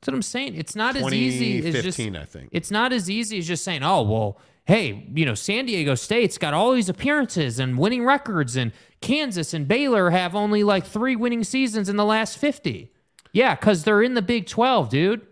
That's 0.00 0.08
what 0.08 0.14
I'm 0.14 0.22
saying. 0.22 0.54
It's 0.54 0.74
not 0.74 0.96
as 0.96 1.12
easy 1.12 1.58
as 1.66 1.84
just. 1.84 2.00
I 2.00 2.24
think. 2.24 2.48
It's 2.52 2.70
not 2.70 2.92
as 2.92 3.10
easy 3.10 3.38
as 3.38 3.46
just 3.46 3.62
saying, 3.62 3.82
oh, 3.82 4.00
well, 4.02 4.38
hey, 4.64 5.06
you 5.14 5.26
know, 5.26 5.34
San 5.34 5.66
Diego 5.66 5.94
State's 5.94 6.38
got 6.38 6.54
all 6.54 6.72
these 6.72 6.88
appearances 6.88 7.58
and 7.58 7.76
winning 7.76 8.04
records, 8.04 8.56
and 8.56 8.72
Kansas 9.02 9.52
and 9.52 9.68
Baylor 9.68 10.08
have 10.08 10.34
only 10.34 10.64
like 10.64 10.86
three 10.86 11.16
winning 11.16 11.44
seasons 11.44 11.90
in 11.90 11.96
the 11.96 12.04
last 12.04 12.38
50. 12.38 12.90
Yeah, 13.32 13.54
because 13.54 13.84
they're 13.84 14.02
in 14.02 14.14
the 14.14 14.22
Big 14.22 14.46
12, 14.46 14.88
dude. 14.88 15.26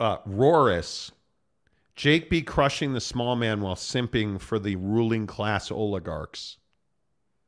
Uh, 0.00 0.16
Roris, 0.26 1.12
Jake 1.94 2.30
be 2.30 2.42
crushing 2.42 2.92
the 2.92 3.00
small 3.00 3.36
man 3.36 3.60
while 3.60 3.76
simping 3.76 4.40
for 4.40 4.58
the 4.58 4.74
ruling 4.74 5.26
class 5.28 5.70
oligarchs. 5.70 6.56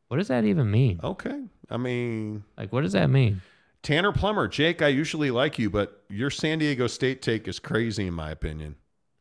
What 0.08 0.18
does 0.18 0.28
that 0.28 0.44
even 0.44 0.70
mean? 0.70 1.00
Okay. 1.02 1.42
I 1.70 1.76
mean, 1.76 2.44
Like, 2.56 2.72
what 2.72 2.82
does 2.82 2.92
that 2.92 3.08
mean? 3.10 3.40
Tanner 3.82 4.12
Plummer, 4.12 4.46
Jake, 4.48 4.80
I 4.80 4.88
usually 4.88 5.30
like 5.30 5.58
you, 5.58 5.68
but 5.68 6.02
your 6.08 6.30
San 6.30 6.58
Diego 6.58 6.86
State 6.86 7.20
take 7.20 7.48
is 7.48 7.58
crazy, 7.58 8.06
in 8.06 8.14
my 8.14 8.30
opinion. 8.30 8.76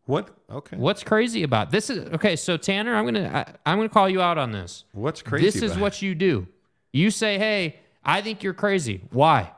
What? 0.05 0.29
Okay. 0.51 0.77
What's 0.77 1.03
crazy 1.03 1.43
about 1.43 1.71
this? 1.71 1.89
Is 1.89 2.07
okay. 2.09 2.35
So 2.35 2.57
Tanner, 2.57 2.95
I'm 2.95 3.05
gonna 3.05 3.45
I, 3.65 3.69
I'm 3.71 3.77
gonna 3.77 3.89
call 3.89 4.09
you 4.09 4.21
out 4.21 4.37
on 4.37 4.51
this. 4.51 4.83
What's 4.91 5.21
crazy? 5.21 5.45
This 5.45 5.55
is 5.57 5.63
about 5.71 5.77
it? 5.77 5.81
what 5.81 6.01
you 6.01 6.15
do. 6.15 6.47
You 6.91 7.11
say, 7.11 7.37
"Hey, 7.37 7.79
I 8.03 8.21
think 8.21 8.43
you're 8.43 8.53
crazy." 8.55 9.01
Why? 9.11 9.51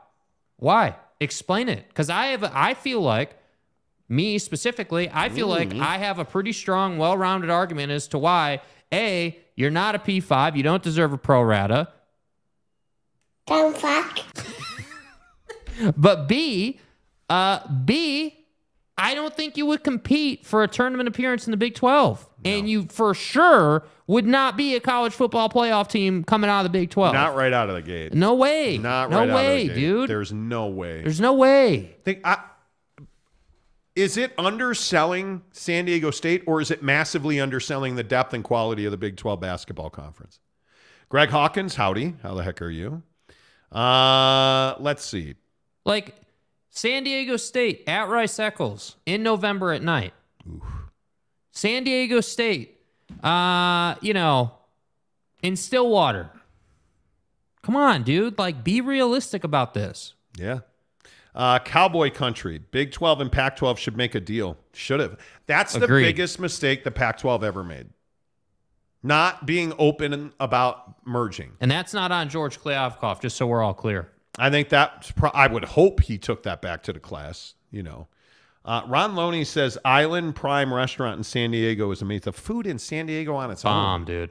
Why? 0.56 0.96
Explain 1.20 1.68
it. 1.68 1.88
Because 1.88 2.08
I 2.10 2.26
have. 2.26 2.44
I 2.44 2.74
feel 2.74 3.00
like 3.00 3.36
me 4.08 4.38
specifically. 4.38 5.10
I 5.12 5.28
feel 5.30 5.48
like 5.48 5.70
Mm. 5.70 5.80
I 5.80 5.98
have 5.98 6.18
a 6.18 6.24
pretty 6.24 6.52
strong, 6.52 6.98
well-rounded 6.98 7.50
argument 7.50 7.90
as 7.90 8.06
to 8.08 8.18
why 8.18 8.60
a 8.92 9.36
you're 9.56 9.70
not 9.70 9.94
a 9.94 9.98
P5. 9.98 10.56
You 10.56 10.62
don't 10.62 10.82
deserve 10.82 11.12
a 11.12 11.18
pro 11.18 11.42
rata. 11.42 11.88
Don't 13.46 13.76
fuck. 13.76 14.20
But 15.96 16.28
B, 16.28 16.80
uh, 17.28 17.60
B, 17.84 18.44
I 18.96 19.14
don't 19.14 19.34
think 19.34 19.56
you 19.56 19.66
would 19.66 19.82
compete 19.82 20.46
for 20.46 20.62
a 20.62 20.68
tournament 20.68 21.08
appearance 21.08 21.46
in 21.46 21.50
the 21.50 21.56
Big 21.56 21.74
12. 21.74 22.28
And 22.44 22.68
you 22.68 22.86
for 22.90 23.14
sure 23.14 23.84
would 24.06 24.26
not 24.26 24.56
be 24.56 24.76
a 24.76 24.80
college 24.80 25.14
football 25.14 25.48
playoff 25.48 25.88
team 25.88 26.24
coming 26.24 26.50
out 26.50 26.64
of 26.64 26.72
the 26.72 26.78
Big 26.78 26.90
12. 26.90 27.14
Not 27.14 27.34
right 27.34 27.52
out 27.52 27.70
of 27.70 27.74
the 27.74 27.82
gate. 27.82 28.12
no 28.14 28.34
way. 28.34 28.78
Not 28.78 29.10
no 29.10 29.20
right 29.20 29.30
out 29.30 29.34
way, 29.34 29.62
of 29.62 29.68
the 29.68 29.74
gate. 29.74 29.80
dude. 29.80 30.10
There's 30.10 30.32
no 30.32 30.66
way. 30.68 31.02
There's 31.02 31.20
no 31.20 31.32
way. 31.32 31.96
think 32.04 32.20
I 32.24 32.38
is 33.96 34.16
it 34.16 34.32
underselling 34.36 35.42
San 35.52 35.84
Diego 35.84 36.10
State 36.10 36.42
or 36.46 36.60
is 36.60 36.72
it 36.72 36.82
massively 36.82 37.40
underselling 37.40 37.94
the 37.94 38.02
depth 38.02 38.34
and 38.34 38.42
quality 38.42 38.84
of 38.84 38.90
the 38.90 38.96
Big 38.96 39.16
12 39.16 39.40
basketball 39.40 39.88
conference? 39.88 40.40
Greg 41.08 41.30
Hawkins, 41.30 41.76
howdy. 41.76 42.16
How 42.22 42.34
the 42.34 42.42
heck 42.42 42.60
are 42.60 42.70
you? 42.70 43.02
Uh, 43.70 44.74
let's 44.80 45.04
see. 45.04 45.34
Like 45.84 46.14
San 46.70 47.04
Diego 47.04 47.36
State 47.36 47.84
at 47.86 48.08
Rice 48.08 48.38
Eccles 48.38 48.96
in 49.06 49.22
November 49.22 49.72
at 49.72 49.82
night. 49.82 50.12
San 51.52 51.84
Diego 51.84 52.20
State, 52.20 52.80
uh, 53.22 53.94
you 54.00 54.12
know, 54.12 54.52
in 55.42 55.56
Stillwater. 55.56 56.30
Come 57.62 57.76
on, 57.76 58.02
dude. 58.02 58.38
Like, 58.38 58.64
be 58.64 58.80
realistic 58.80 59.44
about 59.44 59.72
this. 59.72 60.14
Yeah. 60.36 60.60
Uh, 61.34 61.58
Cowboy 61.60 62.10
country. 62.10 62.58
Big 62.70 62.92
12 62.92 63.20
and 63.22 63.32
Pac 63.32 63.56
12 63.56 63.78
should 63.78 63.96
make 63.96 64.14
a 64.14 64.20
deal. 64.20 64.56
Should 64.72 65.00
have. 65.00 65.18
That's 65.46 65.74
the 65.74 65.84
Agreed. 65.84 66.04
biggest 66.04 66.38
mistake 66.38 66.84
the 66.84 66.90
Pac 66.90 67.18
12 67.18 67.42
ever 67.44 67.64
made. 67.64 67.88
Not 69.02 69.46
being 69.46 69.72
open 69.78 70.32
about 70.40 71.06
merging. 71.06 71.52
And 71.60 71.70
that's 71.70 71.92
not 71.94 72.10
on 72.10 72.28
George 72.28 72.60
Kliavkoff, 72.60 73.20
just 73.20 73.36
so 73.36 73.46
we're 73.46 73.62
all 73.62 73.74
clear. 73.74 74.10
I 74.38 74.50
think 74.50 74.68
that 74.70 75.12
pro- 75.16 75.30
I 75.30 75.46
would 75.46 75.64
hope 75.64 76.00
he 76.02 76.18
took 76.18 76.42
that 76.44 76.60
back 76.62 76.82
to 76.84 76.92
the 76.92 77.00
class. 77.00 77.54
You 77.70 77.82
know, 77.82 78.08
uh, 78.64 78.82
Ron 78.86 79.14
Loney 79.14 79.44
says 79.44 79.78
Island 79.84 80.34
Prime 80.36 80.72
Restaurant 80.72 81.18
in 81.18 81.24
San 81.24 81.50
Diego 81.52 81.90
is 81.90 82.02
amazing. 82.02 82.22
The 82.24 82.32
food 82.32 82.66
in 82.66 82.78
San 82.78 83.06
Diego 83.06 83.34
on 83.34 83.50
its 83.50 83.62
Bomb, 83.62 84.00
own. 84.02 84.04
dude. 84.06 84.30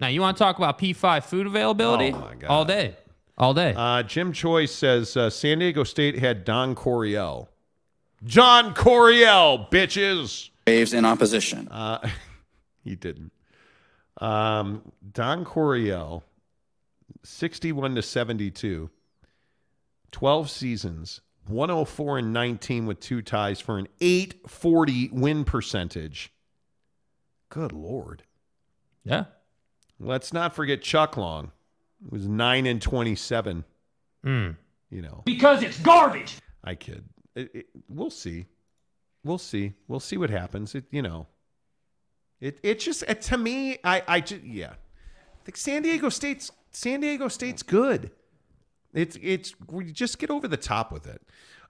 Now, 0.00 0.08
you 0.08 0.20
want 0.20 0.36
to 0.36 0.42
talk 0.42 0.58
about 0.58 0.78
P5 0.78 1.24
food 1.24 1.46
availability? 1.46 2.12
Oh, 2.12 2.18
my 2.18 2.34
God. 2.34 2.48
All 2.50 2.64
day. 2.64 2.96
All 3.38 3.54
day. 3.54 3.74
Uh, 3.76 4.02
Jim 4.02 4.32
Choi 4.32 4.66
says 4.66 5.16
uh, 5.16 5.30
San 5.30 5.60
Diego 5.60 5.84
State 5.84 6.18
had 6.18 6.44
Don 6.44 6.74
Coryell. 6.74 7.48
John 8.24 8.74
Coryell, 8.74 9.68
bitches. 9.70 10.50
Waves 10.66 10.92
in 10.94 11.04
opposition. 11.04 11.68
Uh, 11.68 11.98
he 12.84 12.96
didn't. 12.96 13.32
Um, 14.20 14.82
Don 15.12 15.44
Coryell, 15.44 16.22
61 17.22 17.94
to 17.96 18.02
72, 18.02 18.90
12 20.14 20.48
seasons, 20.48 21.20
104 21.48 22.18
and 22.18 22.32
19 22.32 22.86
with 22.86 23.00
two 23.00 23.20
ties 23.20 23.60
for 23.60 23.78
an 23.78 23.88
840 24.00 25.08
win 25.12 25.44
percentage. 25.44 26.32
Good 27.48 27.72
Lord. 27.72 28.22
yeah. 29.02 29.24
Let's 29.98 30.32
not 30.32 30.54
forget 30.54 30.82
Chuck 30.82 31.16
Long, 31.16 31.50
who 32.02 32.10
was 32.10 32.28
9 32.28 32.66
and 32.66 32.80
27. 32.80 33.64
Mm. 34.24 34.56
You 34.90 35.02
know, 35.02 35.22
Because 35.24 35.62
it's 35.64 35.78
garbage. 35.80 36.36
I 36.62 36.76
kid. 36.76 37.04
It, 37.34 37.50
it, 37.52 37.66
we'll 37.88 38.10
see. 38.10 38.46
We'll 39.24 39.38
see. 39.38 39.72
We'll 39.88 39.98
see 40.00 40.16
what 40.16 40.30
happens. 40.30 40.76
It, 40.76 40.84
you 40.92 41.02
know, 41.02 41.26
it 42.40 42.60
it 42.62 42.78
just 42.78 43.02
uh, 43.08 43.14
to 43.14 43.36
me, 43.38 43.78
I 43.82 44.02
I 44.06 44.20
just 44.20 44.44
yeah, 44.44 44.70
I 44.70 45.44
think 45.44 45.56
San 45.56 45.82
Diego 45.82 46.08
State's 46.08 46.52
San 46.70 47.00
Diego 47.00 47.26
State's 47.28 47.62
good. 47.64 48.10
It's 48.94 49.18
it's 49.20 49.54
we 49.70 49.90
just 49.92 50.18
get 50.18 50.30
over 50.30 50.48
the 50.48 50.56
top 50.56 50.90
with 50.92 51.06
it. 51.06 51.20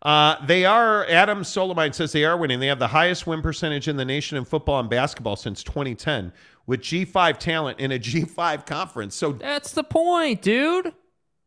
Uh, 0.03 0.45
they 0.47 0.67
are. 0.67 1.07
Adam 1.07 1.43
Solomine 1.43 1.95
says 1.95 2.13
they 2.13 2.25
are 2.25 2.37
winning. 2.37 2.61
They 2.61 2.67
have 2.67 2.79
the 2.79 2.89
highest 2.89 3.27
win 3.27 3.41
percentage 3.41 3.89
in 3.89 3.97
the 3.97 4.05
nation 4.05 4.37
in 4.37 4.45
football 4.45 4.79
and 4.81 4.91
basketball 4.91 5.37
since 5.37 5.63
2010, 5.63 6.31
with 6.67 6.83
G5 6.83 7.39
talent 7.39 7.81
in 7.81 7.91
a 7.91 7.99
G5 7.99 8.67
conference. 8.67 9.15
So 9.15 9.33
That's 9.33 9.73
the 9.73 9.85
point, 9.85 10.43
dude. 10.43 10.93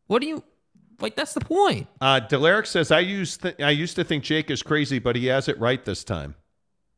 What 0.08 0.20
do 0.22 0.26
you 0.28 0.42
like? 1.00 1.14
That's 1.14 1.34
the 1.34 1.40
point. 1.40 1.86
uh, 2.00 2.20
Delaric 2.28 2.66
says 2.66 2.90
I 2.90 3.00
used 3.00 3.42
th- 3.42 3.60
I 3.60 3.70
used 3.70 3.94
to 3.96 4.02
think 4.04 4.24
Jake 4.24 4.50
is 4.50 4.62
crazy, 4.64 4.98
but 4.98 5.14
he 5.14 5.26
has 5.26 5.46
it 5.46 5.58
right 5.60 5.84
this 5.84 6.02
time. 6.02 6.34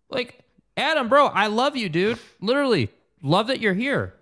Like, 0.08 0.40
Adam, 0.78 1.08
bro, 1.10 1.26
I 1.26 1.48
love 1.48 1.76
you, 1.76 1.88
dude. 1.90 2.18
Literally, 2.40 2.88
love 3.22 3.48
that 3.48 3.60
you're 3.60 3.74
here. 3.74 4.14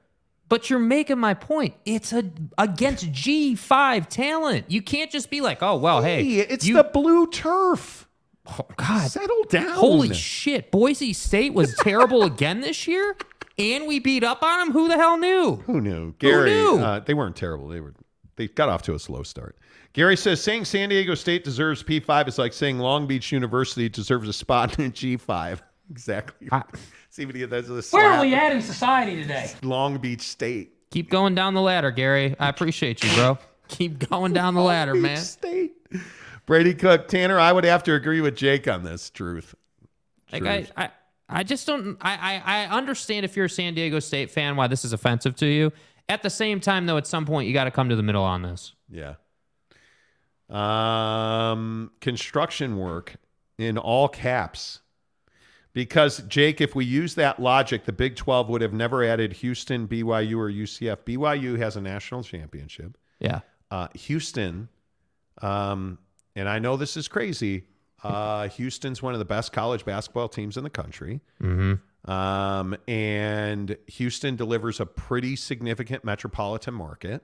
But 0.48 0.70
you're 0.70 0.78
making 0.78 1.18
my 1.18 1.34
point. 1.34 1.74
It's 1.84 2.12
a 2.12 2.24
against 2.56 3.12
G5 3.12 4.08
talent. 4.08 4.70
You 4.70 4.80
can't 4.82 5.10
just 5.10 5.30
be 5.30 5.40
like, 5.40 5.62
oh 5.62 5.76
well, 5.76 6.02
hey, 6.02 6.22
it's 6.22 6.66
you, 6.66 6.74
the 6.74 6.84
blue 6.84 7.26
turf. 7.26 8.06
Oh, 8.46 8.66
God, 8.76 9.10
Settle 9.10 9.44
down. 9.50 9.68
holy 9.74 10.14
shit! 10.14 10.70
Boise 10.70 11.12
State 11.12 11.52
was 11.52 11.74
terrible 11.76 12.22
again 12.22 12.62
this 12.62 12.88
year, 12.88 13.14
and 13.58 13.86
we 13.86 13.98
beat 13.98 14.24
up 14.24 14.42
on 14.42 14.58
them. 14.60 14.72
Who 14.72 14.88
the 14.88 14.96
hell 14.96 15.18
knew? 15.18 15.56
Who 15.66 15.82
knew? 15.82 16.14
Gary, 16.18 16.50
knew? 16.52 16.78
Uh, 16.78 17.00
they 17.00 17.12
weren't 17.12 17.36
terrible. 17.36 17.68
They 17.68 17.80
were 17.80 17.92
they 18.36 18.48
got 18.48 18.70
off 18.70 18.80
to 18.82 18.94
a 18.94 18.98
slow 18.98 19.22
start. 19.22 19.58
Gary 19.92 20.16
says 20.16 20.42
saying 20.42 20.64
San 20.64 20.88
Diego 20.88 21.14
State 21.14 21.44
deserves 21.44 21.82
P5 21.82 22.28
is 22.28 22.38
like 22.38 22.52
saying 22.54 22.78
Long 22.78 23.06
Beach 23.06 23.32
University 23.32 23.88
deserves 23.90 24.28
a 24.28 24.32
spot 24.32 24.78
in 24.78 24.92
G5. 24.92 25.60
Exactly. 25.90 26.48
See 27.18 27.26
what 27.26 27.34
he 27.34 27.44
does 27.44 27.66
this. 27.66 27.92
Where 27.92 28.12
are 28.12 28.20
we 28.20 28.32
at 28.32 28.52
in 28.52 28.62
society 28.62 29.20
today? 29.20 29.50
Long 29.62 29.98
Beach 29.98 30.20
State. 30.20 30.88
Keep 30.92 31.10
going 31.10 31.34
down 31.34 31.52
the 31.52 31.60
ladder, 31.60 31.90
Gary. 31.90 32.36
I 32.38 32.48
appreciate 32.48 33.02
you, 33.02 33.12
bro. 33.16 33.38
Keep 33.66 34.08
going 34.08 34.32
down 34.32 34.54
the 34.54 34.60
ladder, 34.60 34.92
Beach 34.92 35.02
man. 35.02 35.16
State. 35.16 35.72
Brady 36.46 36.74
Cook, 36.74 37.08
Tanner, 37.08 37.40
I 37.40 37.50
would 37.50 37.64
have 37.64 37.82
to 37.82 37.94
agree 37.94 38.20
with 38.20 38.36
Jake 38.36 38.68
on 38.68 38.84
this. 38.84 39.10
Truth. 39.10 39.56
Like 40.30 40.44
I, 40.44 40.56
Truth. 40.58 40.72
I, 40.76 40.90
I 41.28 41.42
just 41.42 41.66
don't. 41.66 41.96
I, 42.00 42.40
I, 42.44 42.54
I 42.54 42.66
understand 42.66 43.24
if 43.24 43.36
you're 43.36 43.46
a 43.46 43.50
San 43.50 43.74
Diego 43.74 43.98
State 43.98 44.30
fan 44.30 44.54
why 44.54 44.68
this 44.68 44.84
is 44.84 44.92
offensive 44.92 45.34
to 45.38 45.46
you. 45.46 45.72
At 46.08 46.22
the 46.22 46.30
same 46.30 46.60
time, 46.60 46.86
though, 46.86 46.98
at 46.98 47.08
some 47.08 47.26
point 47.26 47.48
you 47.48 47.52
got 47.52 47.64
to 47.64 47.72
come 47.72 47.88
to 47.88 47.96
the 47.96 48.04
middle 48.04 48.22
on 48.22 48.42
this. 48.42 48.74
Yeah. 48.88 49.14
Um, 50.48 51.90
construction 52.00 52.76
work 52.76 53.16
in 53.58 53.76
all 53.76 54.06
caps. 54.06 54.82
Because, 55.72 56.18
Jake, 56.28 56.60
if 56.60 56.74
we 56.74 56.84
use 56.84 57.14
that 57.14 57.40
logic, 57.40 57.84
the 57.84 57.92
Big 57.92 58.16
12 58.16 58.48
would 58.48 58.62
have 58.62 58.72
never 58.72 59.04
added 59.04 59.34
Houston, 59.34 59.86
BYU, 59.86 60.36
or 60.36 60.50
UCF. 60.50 60.98
BYU 61.04 61.58
has 61.58 61.76
a 61.76 61.80
national 61.80 62.22
championship. 62.22 62.96
Yeah. 63.20 63.40
Uh, 63.70 63.88
Houston, 63.94 64.68
um, 65.42 65.98
and 66.34 66.48
I 66.48 66.58
know 66.58 66.76
this 66.76 66.96
is 66.96 67.06
crazy. 67.06 67.64
Uh, 68.02 68.48
Houston's 68.48 69.02
one 69.02 69.12
of 69.12 69.18
the 69.18 69.24
best 69.24 69.52
college 69.52 69.84
basketball 69.84 70.28
teams 70.28 70.56
in 70.56 70.64
the 70.64 70.70
country. 70.70 71.20
Mm-hmm. 71.42 72.10
Um, 72.10 72.76
and 72.86 73.76
Houston 73.88 74.36
delivers 74.36 74.80
a 74.80 74.86
pretty 74.86 75.36
significant 75.36 76.04
metropolitan 76.04 76.74
market 76.74 77.22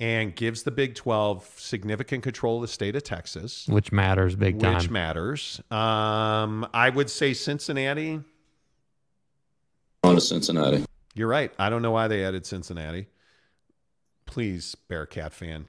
and 0.00 0.34
gives 0.34 0.62
the 0.64 0.70
Big 0.70 0.94
12 0.94 1.48
significant 1.56 2.22
control 2.22 2.56
of 2.56 2.62
the 2.62 2.68
state 2.68 2.96
of 2.96 3.04
Texas, 3.04 3.66
Which 3.68 3.92
matters 3.92 4.34
big 4.34 4.58
time. 4.60 4.74
which 4.74 4.90
matters. 4.90 5.60
Um, 5.70 6.66
I 6.74 6.90
would 6.90 7.08
say 7.10 7.34
Cincinnati. 7.34 8.20
On 10.02 10.14
to 10.16 10.20
Cincinnati. 10.20 10.84
You're 11.14 11.28
right. 11.28 11.52
I 11.58 11.68
don't 11.70 11.82
know 11.82 11.90
why 11.92 12.08
they 12.08 12.24
added 12.24 12.46
Cincinnati. 12.46 13.06
Please, 14.26 14.74
Bearcat 14.88 15.32
fan, 15.32 15.68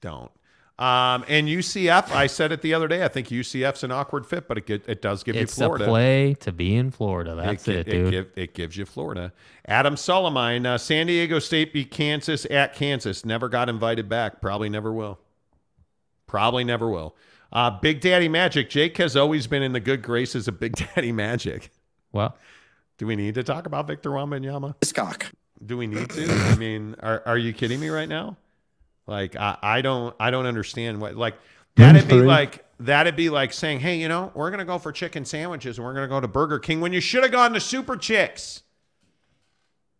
don't. 0.00 0.30
Um, 0.78 1.24
and 1.26 1.48
UCF, 1.48 2.12
I 2.12 2.28
said 2.28 2.52
it 2.52 2.62
the 2.62 2.72
other 2.72 2.86
day. 2.86 3.04
I 3.04 3.08
think 3.08 3.28
UCF's 3.28 3.82
an 3.82 3.90
awkward 3.90 4.24
fit, 4.26 4.46
but 4.46 4.58
it 4.58 4.66
get, 4.66 4.88
it 4.88 5.02
does 5.02 5.24
give 5.24 5.34
it's 5.34 5.58
you 5.58 5.64
Florida. 5.66 5.84
It's 5.84 5.88
a 5.88 5.90
play 5.90 6.34
to 6.34 6.52
be 6.52 6.76
in 6.76 6.92
Florida. 6.92 7.34
That's 7.34 7.64
gi- 7.64 7.72
it, 7.72 7.84
dude. 7.90 8.10
give- 8.12 8.30
it 8.36 8.54
gives 8.54 8.76
you 8.76 8.84
Florida. 8.84 9.32
Adam 9.66 9.96
Solomine, 9.96 10.64
uh, 10.66 10.78
San 10.78 11.08
Diego 11.08 11.40
State 11.40 11.72
beat 11.72 11.90
Kansas 11.90 12.46
at 12.48 12.74
Kansas. 12.74 13.24
Never 13.24 13.48
got 13.48 13.68
invited 13.68 14.08
back. 14.08 14.40
Probably 14.40 14.68
never 14.68 14.92
will. 14.92 15.18
Probably 16.28 16.62
never 16.62 16.88
will. 16.88 17.16
Uh, 17.52 17.70
Big 17.70 18.00
Daddy 18.00 18.28
Magic. 18.28 18.70
Jake 18.70 18.96
has 18.98 19.16
always 19.16 19.46
been 19.48 19.62
in 19.64 19.72
the 19.72 19.80
good 19.80 20.02
graces 20.02 20.46
of 20.46 20.60
Big 20.60 20.76
Daddy 20.94 21.10
Magic. 21.10 21.70
well, 22.12 22.36
Do 22.98 23.06
we 23.08 23.16
need 23.16 23.34
to 23.34 23.42
talk 23.42 23.66
about 23.66 23.88
Victor 23.88 24.10
Wembanyama? 24.10 24.74
Cock. 24.94 25.26
Do 25.64 25.76
we 25.76 25.88
need 25.88 26.08
to? 26.10 26.30
I 26.30 26.54
mean, 26.54 26.94
are, 27.00 27.22
are 27.26 27.38
you 27.38 27.52
kidding 27.52 27.80
me 27.80 27.88
right 27.88 28.08
now? 28.08 28.36
Like, 29.08 29.34
I, 29.36 29.56
I 29.62 29.80
don't 29.80 30.14
I 30.20 30.30
don't 30.30 30.46
understand 30.46 31.00
what 31.00 31.16
like 31.16 31.34
that'd 31.76 32.06
be 32.06 32.20
like 32.20 32.64
that'd 32.78 33.16
be 33.16 33.30
like 33.30 33.54
saying, 33.54 33.80
hey, 33.80 33.96
you 33.98 34.06
know, 34.06 34.30
we're 34.34 34.50
gonna 34.50 34.66
go 34.66 34.78
for 34.78 34.92
chicken 34.92 35.24
sandwiches 35.24 35.78
and 35.78 35.86
we're 35.86 35.94
gonna 35.94 36.08
go 36.08 36.20
to 36.20 36.28
Burger 36.28 36.58
King 36.58 36.80
when 36.82 36.92
you 36.92 37.00
should 37.00 37.22
have 37.22 37.32
gone 37.32 37.54
to 37.54 37.60
Super 37.60 37.96
Chicks. 37.96 38.62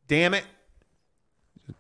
Damn 0.09 0.35
it. 0.35 0.45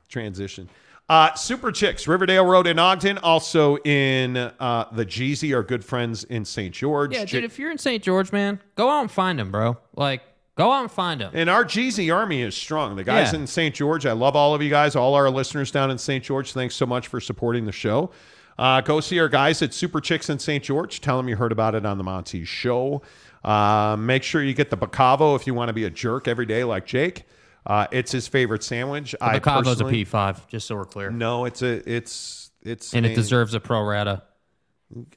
Transition. 0.09 0.71
Uh, 1.11 1.33
Super 1.35 1.71
Chicks, 1.73 2.07
Riverdale 2.07 2.45
Road 2.45 2.67
in 2.67 2.79
Ogden, 2.79 3.17
also 3.19 3.77
in 3.79 4.37
uh, 4.37 4.87
the 4.93 5.07
Jeezy, 5.07 5.55
our 5.55 5.63
good 5.63 5.83
friends 5.83 6.25
in 6.25 6.45
St. 6.45 6.75
George. 6.75 7.15
yeah, 7.15 7.25
J- 7.25 7.39
dude. 7.41 7.45
If 7.51 7.59
you're 7.59 7.71
in 7.71 7.79
St. 7.79 8.03
George, 8.03 8.31
man, 8.31 8.61
go 8.75 8.91
out 8.91 9.01
and 9.01 9.11
find 9.11 9.39
them, 9.39 9.51
bro. 9.51 9.79
Like, 9.97 10.23
go 10.59 10.71
out 10.73 10.83
and 10.83 10.91
find 10.91 11.21
him. 11.23 11.31
And 11.33 11.49
our 11.49 11.65
Jeezy 11.65 12.15
army 12.15 12.43
is 12.43 12.55
strong. 12.55 12.97
The 12.97 13.05
guys 13.05 13.33
Yeah. 13.33 13.41
in 13.41 13.47
St. 13.47 13.75
George, 13.75 14.05
I 14.05 14.13
love 14.13 14.37
all 14.37 14.55
of 14.55 14.61
you 14.63 14.69
guys, 14.71 14.95
all 14.97 15.15
our 15.15 15.31
listeners 15.31 15.71
down 15.71 15.91
in 15.91 15.97
St. 15.99 16.23
George. 16.23 16.53
Thanks 16.53 16.75
so 16.75 16.85
much 16.85 17.07
for 17.09 17.21
supporting 17.21 17.65
the 17.65 17.73
show. 17.73 18.11
Uh, 18.59 18.81
go 18.81 19.01
see 19.01 19.19
our 19.21 19.29
guys 19.29 19.63
at 19.63 19.73
Super 19.73 20.01
Chicks 20.01 20.29
in 20.29 20.39
St. 20.39 20.63
George. 20.65 21.01
Tell 21.01 21.17
them 21.17 21.29
you 21.29 21.37
heard 21.37 21.53
about 21.53 21.75
it 21.77 21.87
on 21.87 21.97
the 21.97 22.03
Monty 22.05 22.45
Show. 22.45 23.03
Uh, 23.45 23.97
make 23.97 24.25
sure 24.25 24.43
you 24.43 24.53
get 24.53 24.69
the 24.69 24.77
Bacavo 24.77 25.37
if 25.37 25.47
you 25.47 25.55
want 25.55 25.69
to 25.69 25.73
be 25.73 25.85
a 25.85 25.91
jerk 25.91 26.27
every 26.27 26.45
day 26.45 26.65
like 26.65 26.85
Jake. 26.85 27.23
Uh, 27.65 27.87
it's 27.93 28.11
his 28.11 28.27
favorite 28.27 28.65
sandwich. 28.65 29.13
The 29.13 29.25
I 29.25 29.39
Cavo's 29.39 29.81
a 29.81 29.85
personally- 29.85 30.05
P5, 30.05 30.49
just 30.49 30.67
so 30.67 30.75
we're 30.75 30.85
clear. 30.87 31.11
No, 31.11 31.45
it's 31.45 31.63
a 31.63 31.89
it's 31.89 32.51
it's 32.63 32.95
and 32.95 33.07
a- 33.07 33.11
it 33.11 33.15
deserves 33.15 33.55
a 33.55 33.61
pro 33.61 33.81
rata. 33.83 34.23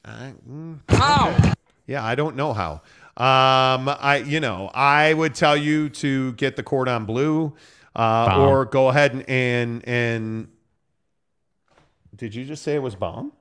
I, 0.05 0.33
mm, 0.47 1.53
Yeah, 1.87 2.03
I 2.05 2.13
don't 2.15 2.35
know 2.35 2.53
how. 2.53 2.81
Um, 3.21 3.87
I 3.87 4.23
you 4.25 4.39
know 4.39 4.71
I 4.73 5.13
would 5.13 5.35
tell 5.35 5.55
you 5.55 5.89
to 5.89 6.33
get 6.33 6.55
the 6.55 6.63
cordon 6.63 7.05
bleu, 7.05 7.53
uh, 7.95 8.25
Bomb. 8.25 8.39
or 8.39 8.65
go 8.65 8.89
ahead 8.89 9.13
and 9.13 9.29
and 9.29 9.87
and. 9.87 10.47
Did 12.15 12.33
you 12.33 12.45
just 12.45 12.63
say 12.63 12.73
it 12.75 12.81
was 12.81 12.95
bomb? 12.95 13.31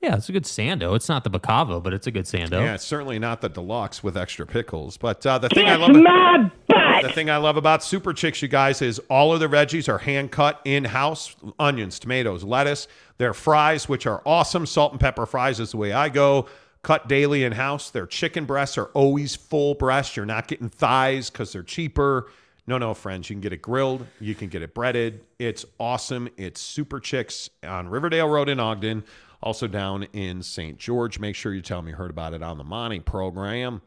Yeah, 0.00 0.16
it's 0.16 0.28
a 0.28 0.32
good 0.32 0.44
sando. 0.44 0.94
It's 0.94 1.08
not 1.08 1.24
the 1.24 1.30
Bacavo, 1.30 1.82
but 1.82 1.94
it's 1.94 2.06
a 2.06 2.10
good 2.10 2.26
sando. 2.26 2.60
Yeah, 2.60 2.74
it's 2.74 2.84
certainly 2.84 3.18
not 3.18 3.40
the 3.40 3.48
deluxe 3.48 4.04
with 4.04 4.16
extra 4.16 4.46
pickles. 4.46 4.98
But 4.98 5.24
uh, 5.24 5.38
the 5.38 5.48
thing 5.48 5.66
I 5.66 5.76
love, 5.76 5.92
my 5.96 6.50
butt. 6.68 7.02
the 7.02 7.12
thing 7.12 7.30
I 7.30 7.38
love 7.38 7.56
about 7.56 7.82
Super 7.82 8.12
Chicks, 8.12 8.42
you 8.42 8.48
guys, 8.48 8.82
is 8.82 8.98
all 9.08 9.32
of 9.32 9.40
the 9.40 9.48
veggies 9.48 9.88
are 9.88 9.98
hand 9.98 10.30
cut 10.30 10.60
in 10.64 10.84
house: 10.84 11.34
onions, 11.58 11.98
tomatoes, 11.98 12.44
lettuce. 12.44 12.86
Their 13.18 13.32
fries, 13.32 13.88
which 13.88 14.06
are 14.06 14.22
awesome, 14.26 14.66
salt 14.66 14.92
and 14.92 15.00
pepper 15.00 15.26
fries, 15.26 15.58
is 15.58 15.70
the 15.72 15.78
way 15.78 15.92
I 15.92 16.08
go. 16.08 16.46
Cut 16.84 17.08
daily 17.08 17.44
in 17.44 17.52
house. 17.52 17.90
Their 17.90 18.06
chicken 18.06 18.44
breasts 18.44 18.76
are 18.76 18.90
always 18.92 19.34
full 19.34 19.74
breast. 19.74 20.16
You're 20.16 20.26
not 20.26 20.46
getting 20.46 20.68
thighs 20.68 21.30
because 21.30 21.50
they're 21.50 21.62
cheaper. 21.62 22.30
No, 22.66 22.76
no, 22.76 22.92
friends. 22.92 23.28
You 23.28 23.34
can 23.34 23.40
get 23.40 23.54
it 23.54 23.62
grilled. 23.62 24.06
You 24.20 24.34
can 24.34 24.48
get 24.48 24.60
it 24.60 24.74
breaded. 24.74 25.20
It's 25.38 25.64
awesome. 25.80 26.28
It's 26.36 26.60
Super 26.60 27.00
Chicks 27.00 27.48
on 27.66 27.88
Riverdale 27.88 28.28
Road 28.28 28.50
in 28.50 28.60
Ogden. 28.60 29.02
Also 29.42 29.66
down 29.66 30.04
in 30.12 30.42
St. 30.42 30.78
George. 30.78 31.18
Make 31.18 31.36
sure 31.36 31.54
you 31.54 31.62
tell 31.62 31.80
me 31.80 31.90
you 31.90 31.96
heard 31.96 32.10
about 32.10 32.34
it 32.34 32.42
on 32.42 32.58
the 32.58 32.64
Monty 32.64 33.00
program. 33.00 33.80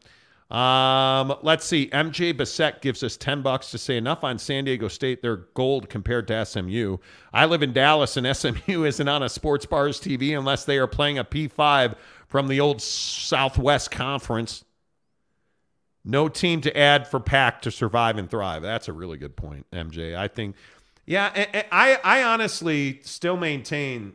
Um, 0.50 1.36
let's 1.42 1.66
see. 1.66 1.88
MJ 1.88 2.34
Bissett 2.34 2.80
gives 2.80 3.02
us 3.02 3.16
10 3.16 3.42
bucks 3.42 3.70
to 3.72 3.78
say 3.78 3.96
enough 3.96 4.24
on 4.24 4.38
San 4.38 4.64
Diego 4.64 4.88
State. 4.88 5.20
They're 5.20 5.44
gold 5.54 5.90
compared 5.90 6.26
to 6.28 6.46
SMU. 6.46 6.96
I 7.34 7.44
live 7.44 7.62
in 7.62 7.72
Dallas 7.72 8.16
and 8.16 8.26
SMU 8.36 8.84
isn't 8.84 9.08
on 9.08 9.22
a 9.22 9.28
sports 9.28 9.66
bars 9.66 10.00
TV 10.00 10.36
unless 10.36 10.64
they 10.64 10.78
are 10.78 10.86
playing 10.86 11.18
a 11.18 11.24
P5 11.24 11.96
from 12.28 12.46
the 12.48 12.60
old 12.60 12.80
Southwest 12.80 13.90
Conference. 13.90 14.64
No 16.04 16.28
team 16.28 16.60
to 16.62 16.76
add 16.78 17.06
for 17.08 17.20
Pac 17.20 17.62
to 17.62 17.70
survive 17.70 18.16
and 18.16 18.30
thrive. 18.30 18.62
That's 18.62 18.88
a 18.88 18.92
really 18.92 19.18
good 19.18 19.36
point, 19.36 19.66
MJ. 19.72 20.16
I 20.16 20.28
think, 20.28 20.56
yeah, 21.06 21.30
and- 21.34 21.48
and 21.52 21.66
I, 21.72 21.98
I 22.04 22.22
honestly 22.22 23.00
still 23.02 23.36
maintain 23.36 24.12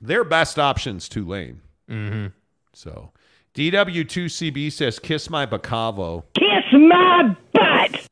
their 0.00 0.22
best 0.24 0.58
option's 0.58 1.08
Tulane. 1.08 1.60
Mm-hmm. 1.90 2.26
So, 2.74 3.10
DW2CB 3.54 4.70
says, 4.72 4.98
"Kiss 4.98 5.28
my 5.28 5.46
Bacavo." 5.46 6.24
Kiss 6.34 6.64
my 6.72 7.36
butt. 7.52 8.08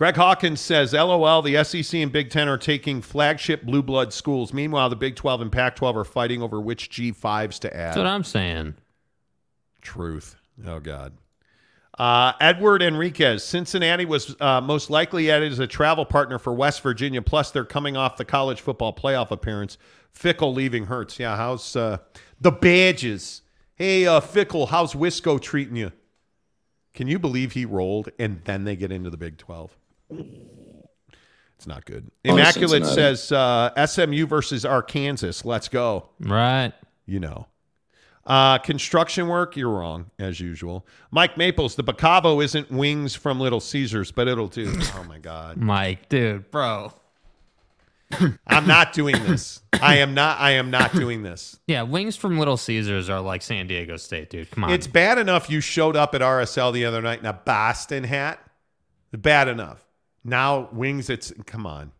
Greg 0.00 0.16
Hawkins 0.16 0.62
says, 0.62 0.94
"LOL. 0.94 1.42
The 1.42 1.62
SEC 1.62 2.00
and 2.00 2.10
Big 2.10 2.30
Ten 2.30 2.48
are 2.48 2.56
taking 2.56 3.02
flagship 3.02 3.64
blue 3.64 3.82
blood 3.82 4.14
schools. 4.14 4.50
Meanwhile, 4.50 4.88
the 4.88 4.96
Big 4.96 5.14
12 5.14 5.42
and 5.42 5.52
Pac 5.52 5.76
12 5.76 5.94
are 5.94 6.04
fighting 6.04 6.40
over 6.40 6.58
which 6.58 6.88
G5s 6.88 7.58
to 7.58 7.76
add." 7.76 7.88
That's 7.88 7.96
what 7.98 8.06
I'm 8.06 8.24
saying. 8.24 8.76
Truth. 9.82 10.36
Oh 10.66 10.80
God. 10.80 11.12
Uh, 11.98 12.32
Edward 12.40 12.80
Enriquez. 12.80 13.44
Cincinnati 13.44 14.06
was 14.06 14.34
uh, 14.40 14.62
most 14.62 14.88
likely 14.88 15.30
added 15.30 15.52
as 15.52 15.58
a 15.58 15.66
travel 15.66 16.06
partner 16.06 16.38
for 16.38 16.54
West 16.54 16.80
Virginia. 16.80 17.20
Plus, 17.20 17.50
they're 17.50 17.66
coming 17.66 17.98
off 17.98 18.16
the 18.16 18.24
college 18.24 18.62
football 18.62 18.94
playoff 18.94 19.30
appearance. 19.30 19.76
Fickell 20.18 20.54
leaving 20.54 20.86
hurts. 20.86 21.18
Yeah. 21.18 21.36
How's 21.36 21.76
uh, 21.76 21.98
the 22.40 22.52
Badgers? 22.52 23.42
Hey, 23.74 24.06
uh, 24.06 24.20
Fickell. 24.20 24.70
How's 24.70 24.94
Wisco 24.94 25.38
treating 25.38 25.76
you? 25.76 25.92
Can 26.94 27.06
you 27.06 27.18
believe 27.18 27.52
he 27.52 27.66
rolled 27.66 28.08
and 28.18 28.40
then 28.46 28.64
they 28.64 28.76
get 28.76 28.90
into 28.90 29.10
the 29.10 29.18
Big 29.18 29.36
Twelve? 29.36 29.76
It's 31.56 31.66
not 31.66 31.84
good. 31.84 32.10
Immaculate 32.24 32.86
Cincinnati. 32.86 33.16
says 33.16 33.32
uh, 33.32 33.86
SMU 33.86 34.26
versus 34.26 34.64
Arkansas. 34.64 35.42
Let's 35.46 35.68
go. 35.68 36.08
Right. 36.18 36.72
You 37.06 37.20
know. 37.20 37.46
Uh, 38.24 38.58
construction 38.58 39.28
work, 39.28 39.56
you're 39.56 39.70
wrong, 39.70 40.10
as 40.18 40.40
usual. 40.40 40.86
Mike 41.10 41.36
Maples, 41.36 41.74
the 41.74 41.82
Bacavo 41.82 42.42
isn't 42.44 42.70
wings 42.70 43.14
from 43.14 43.40
Little 43.40 43.60
Caesars, 43.60 44.12
but 44.12 44.28
it'll 44.28 44.48
do. 44.48 44.72
Oh 44.94 45.04
my 45.04 45.18
God. 45.18 45.56
Mike, 45.56 46.08
dude, 46.08 46.50
bro. 46.50 46.92
I'm 48.46 48.66
not 48.66 48.92
doing 48.92 49.16
this. 49.24 49.60
I 49.80 49.96
am 49.98 50.14
not 50.14 50.38
I 50.40 50.52
am 50.52 50.70
not 50.70 50.92
doing 50.92 51.22
this. 51.22 51.58
Yeah, 51.66 51.82
wings 51.82 52.16
from 52.16 52.38
Little 52.38 52.56
Caesars 52.56 53.08
are 53.10 53.20
like 53.20 53.42
San 53.42 53.66
Diego 53.66 53.96
State, 53.96 54.30
dude. 54.30 54.50
Come 54.50 54.64
on. 54.64 54.70
It's 54.72 54.86
bad 54.86 55.18
enough 55.18 55.48
you 55.50 55.60
showed 55.60 55.96
up 55.96 56.14
at 56.14 56.20
RSL 56.20 56.72
the 56.72 56.84
other 56.84 57.00
night 57.02 57.20
in 57.20 57.26
a 57.26 57.32
Boston 57.32 58.04
hat. 58.04 58.38
Bad 59.12 59.48
enough. 59.48 59.84
Now 60.24 60.68
wings, 60.72 61.08
it's 61.10 61.32
come 61.46 61.66
on. 61.66 61.92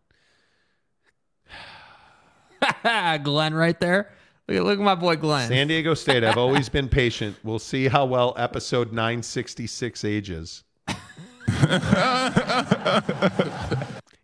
Glenn 3.22 3.54
right 3.54 3.78
there. 3.80 4.12
Look 4.48 4.56
at, 4.58 4.64
look 4.64 4.78
at 4.78 4.84
my 4.84 4.94
boy 4.94 5.16
Glenn. 5.16 5.48
San 5.48 5.68
Diego 5.68 5.94
State, 5.94 6.24
I've 6.24 6.36
always 6.36 6.68
been 6.68 6.88
patient. 6.88 7.36
We'll 7.44 7.58
see 7.58 7.88
how 7.88 8.04
well 8.04 8.34
episode 8.36 8.92
966 8.92 10.04
ages. 10.04 10.64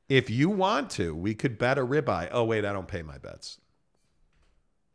if 0.09 0.29
you 0.31 0.51
want 0.51 0.91
to, 0.91 1.15
we 1.15 1.35
could 1.35 1.59
bet 1.59 1.79
a 1.79 1.87
ribeye. 1.87 2.29
Oh, 2.33 2.45
wait, 2.45 2.65
I 2.65 2.73
don't 2.73 2.89
pay 2.89 3.03
my 3.03 3.19
bets. 3.19 3.59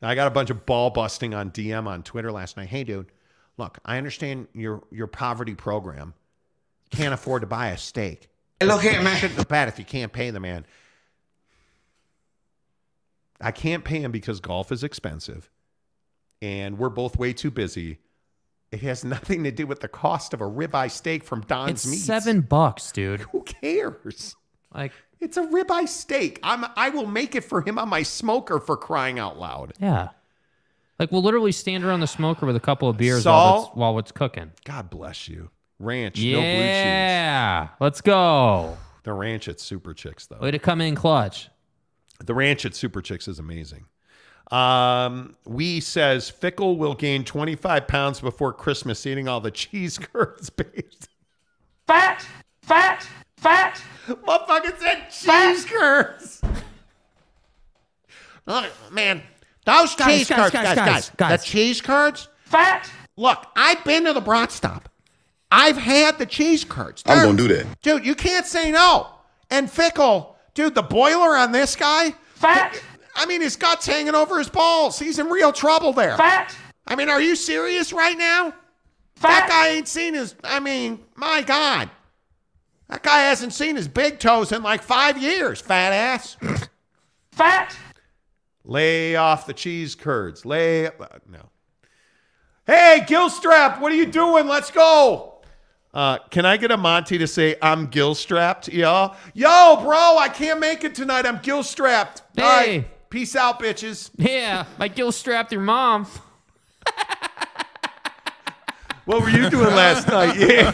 I 0.01 0.15
got 0.15 0.27
a 0.27 0.31
bunch 0.31 0.49
of 0.49 0.65
ball 0.65 0.89
busting 0.89 1.33
on 1.33 1.51
DM 1.51 1.87
on 1.87 2.03
Twitter 2.03 2.31
last 2.31 2.57
night. 2.57 2.69
Hey, 2.69 2.83
dude, 2.83 3.11
look, 3.57 3.77
I 3.85 3.97
understand 3.97 4.47
your 4.53 4.83
your 4.91 5.07
poverty 5.07 5.53
program. 5.55 6.13
Can't 6.89 7.13
afford 7.13 7.41
to 7.41 7.47
buy 7.47 7.69
a 7.69 7.77
steak. 7.77 8.30
Look 8.67 8.81
here, 8.81 9.01
man. 9.01 9.17
Shouldn't 9.17 9.37
have 9.37 9.47
bet 9.47 9.67
if 9.67 9.79
you 9.79 9.85
can't 9.85 10.11
pay 10.11 10.29
the 10.29 10.39
man. 10.39 10.65
I 13.39 13.51
can't 13.51 13.83
pay 13.83 13.99
him 13.99 14.11
because 14.11 14.39
golf 14.39 14.71
is 14.71 14.83
expensive 14.83 15.49
and 16.41 16.77
we're 16.77 16.89
both 16.89 17.17
way 17.17 17.33
too 17.33 17.51
busy. 17.51 17.99
It 18.71 18.81
has 18.81 19.03
nothing 19.03 19.43
to 19.43 19.51
do 19.51 19.67
with 19.67 19.79
the 19.79 19.87
cost 19.87 20.33
of 20.33 20.41
a 20.41 20.45
ribeye 20.45 20.91
steak 20.91 21.23
from 21.23 21.41
Don's 21.41 21.83
it's 21.83 21.87
Meats. 21.87 22.03
seven 22.03 22.41
bucks, 22.41 22.91
dude. 22.91 23.21
Who 23.21 23.41
cares? 23.43 24.35
Like, 24.73 24.91
It's 25.19 25.37
a 25.37 25.45
ribeye 25.45 25.87
steak. 25.87 26.39
I'm 26.43 26.65
I 26.75 26.89
will 26.89 27.07
make 27.07 27.35
it 27.35 27.43
for 27.43 27.61
him 27.61 27.77
on 27.77 27.89
my 27.89 28.03
smoker 28.03 28.59
for 28.59 28.77
crying 28.77 29.19
out 29.19 29.37
loud. 29.37 29.73
yeah. 29.79 30.09
Like, 30.99 31.11
we'll 31.11 31.23
literally 31.23 31.51
stand 31.51 31.83
around 31.83 32.01
the 32.01 32.07
smoker 32.07 32.45
with 32.45 32.55
a 32.55 32.59
couple 32.59 32.87
of 32.87 32.95
beers 32.95 33.23
Saul? 33.23 33.33
while 33.53 33.63
it's, 33.65 33.75
while 33.75 33.99
it's 33.99 34.11
cooking. 34.11 34.51
God 34.65 34.91
bless 34.91 35.27
you. 35.27 35.49
Ranch, 35.81 36.17
no 36.17 36.23
blue 36.23 36.41
cheese. 36.41 36.45
Yeah. 36.59 37.67
Let's 37.79 38.01
go. 38.01 38.77
The 39.03 39.13
ranch 39.13 39.47
at 39.47 39.59
Super 39.59 39.93
Chicks 39.93 40.27
though. 40.27 40.37
Way 40.37 40.51
to 40.51 40.59
come 40.59 40.79
in 40.81 40.95
clutch. 40.95 41.49
The 42.23 42.33
ranch 42.35 42.65
at 42.65 42.75
Super 42.75 43.01
Chicks 43.01 43.27
is 43.27 43.39
amazing. 43.39 43.85
Um, 44.51 45.35
we 45.45 45.79
says 45.79 46.29
Fickell 46.31 46.77
will 46.77 46.93
gain 46.93 47.23
25 47.23 47.87
pounds 47.87 48.19
before 48.19 48.51
Christmas 48.53 49.05
eating 49.05 49.27
all 49.27 49.39
the 49.39 49.49
cheese 49.51 49.97
curds, 50.13 50.49
babes. 50.49 51.07
Fat, 51.87 52.25
fat, 52.61 53.07
fat. 53.37 53.81
Motherfucker 54.07 54.77
said 54.77 55.09
cheese 55.09 55.65
curds. 55.65 56.41
Look, 58.45 58.65
man, 58.91 59.23
those 59.65 59.95
Guys, 59.95 60.17
cheese 60.19 60.29
guys, 60.29 60.37
curds, 60.39 60.51
guys, 60.51 60.65
guys, 60.65 60.75
guys, 60.75 60.85
guys, 60.85 61.11
guys. 61.17 61.39
the 61.41 61.45
cheese 61.47 61.81
curds. 61.81 62.27
Fat. 62.45 62.89
Look, 63.17 63.45
I've 63.55 63.83
been 63.83 64.03
to 64.05 64.13
the 64.13 64.21
Brat 64.21 64.51
Stop. 64.51 64.89
I've 65.51 65.77
had 65.77 66.17
the 66.17 66.25
cheese 66.25 66.63
curds. 66.63 67.03
I'm 67.05 67.25
gonna 67.25 67.37
do 67.37 67.47
that. 67.49 67.81
Dude, 67.81 68.05
you 68.05 68.15
can't 68.15 68.45
say 68.45 68.71
no. 68.71 69.07
And 69.49 69.67
Fickell, 69.67 70.35
dude, 70.53 70.75
the 70.75 70.81
boiler 70.81 71.35
on 71.35 71.51
this 71.51 71.75
guy. 71.75 72.15
Fat. 72.35 72.81
I 73.15 73.25
mean, 73.25 73.41
his 73.41 73.57
guts 73.57 73.85
hanging 73.85 74.15
over 74.15 74.37
his 74.37 74.49
balls. 74.49 74.97
He's 74.97 75.19
in 75.19 75.27
real 75.27 75.51
trouble 75.51 75.91
there. 75.91 76.15
Fat. 76.15 76.55
I 76.87 76.95
mean, 76.95 77.09
are 77.09 77.21
you 77.21 77.35
serious 77.35 77.91
right 77.91 78.17
now? 78.17 78.53
Fat. 79.15 79.47
That 79.47 79.49
guy 79.49 79.67
ain't 79.75 79.87
seen 79.89 80.13
his. 80.13 80.35
I 80.43 80.59
mean, 80.61 80.99
my 81.15 81.41
God. 81.41 81.89
That 82.87 83.03
guy 83.03 83.19
hasn't 83.23 83.53
seen 83.53 83.75
his 83.75 83.87
big 83.87 84.19
toes 84.19 84.51
in 84.51 84.63
like 84.63 84.83
five 84.83 85.17
years, 85.21 85.61
fat 85.61 85.93
ass. 85.93 86.37
Fat. 87.31 87.75
Lay 88.65 89.15
off 89.15 89.45
the 89.45 89.53
cheese 89.53 89.95
curds. 89.95 90.45
Lay. 90.45 90.87
uh, 90.87 90.91
no. 91.29 91.49
Hey, 92.67 93.03
Gilstrap, 93.07 93.79
what 93.79 93.91
are 93.91 93.95
you 93.95 94.05
doing? 94.05 94.47
Let's 94.47 94.71
go. 94.71 95.30
Uh, 95.93 96.17
can 96.29 96.45
I 96.45 96.55
get 96.57 96.71
a 96.71 96.77
Monty 96.77 97.17
to 97.17 97.27
say 97.27 97.55
I'm 97.61 97.87
gill 97.87 98.15
strapped, 98.15 98.69
y'all? 98.69 99.15
Yo, 99.33 99.81
bro, 99.83 100.17
I 100.17 100.29
can't 100.33 100.59
make 100.59 100.83
it 100.85 100.95
tonight. 100.95 101.25
I'm 101.25 101.39
gill 101.39 101.63
strapped. 101.63 102.21
All 102.37 102.43
right, 102.45 102.65
Hey. 102.65 102.85
peace 103.09 103.35
out, 103.35 103.59
bitches. 103.59 104.09
Yeah. 104.17 104.65
My 104.77 104.87
gill 104.87 105.11
strapped 105.11 105.51
your 105.51 105.61
mom. 105.61 106.07
What 109.05 109.23
were 109.23 109.29
you 109.31 109.49
doing 109.49 109.75
last 109.75 110.07
night? 110.07 110.35
Yeah, 110.37 110.71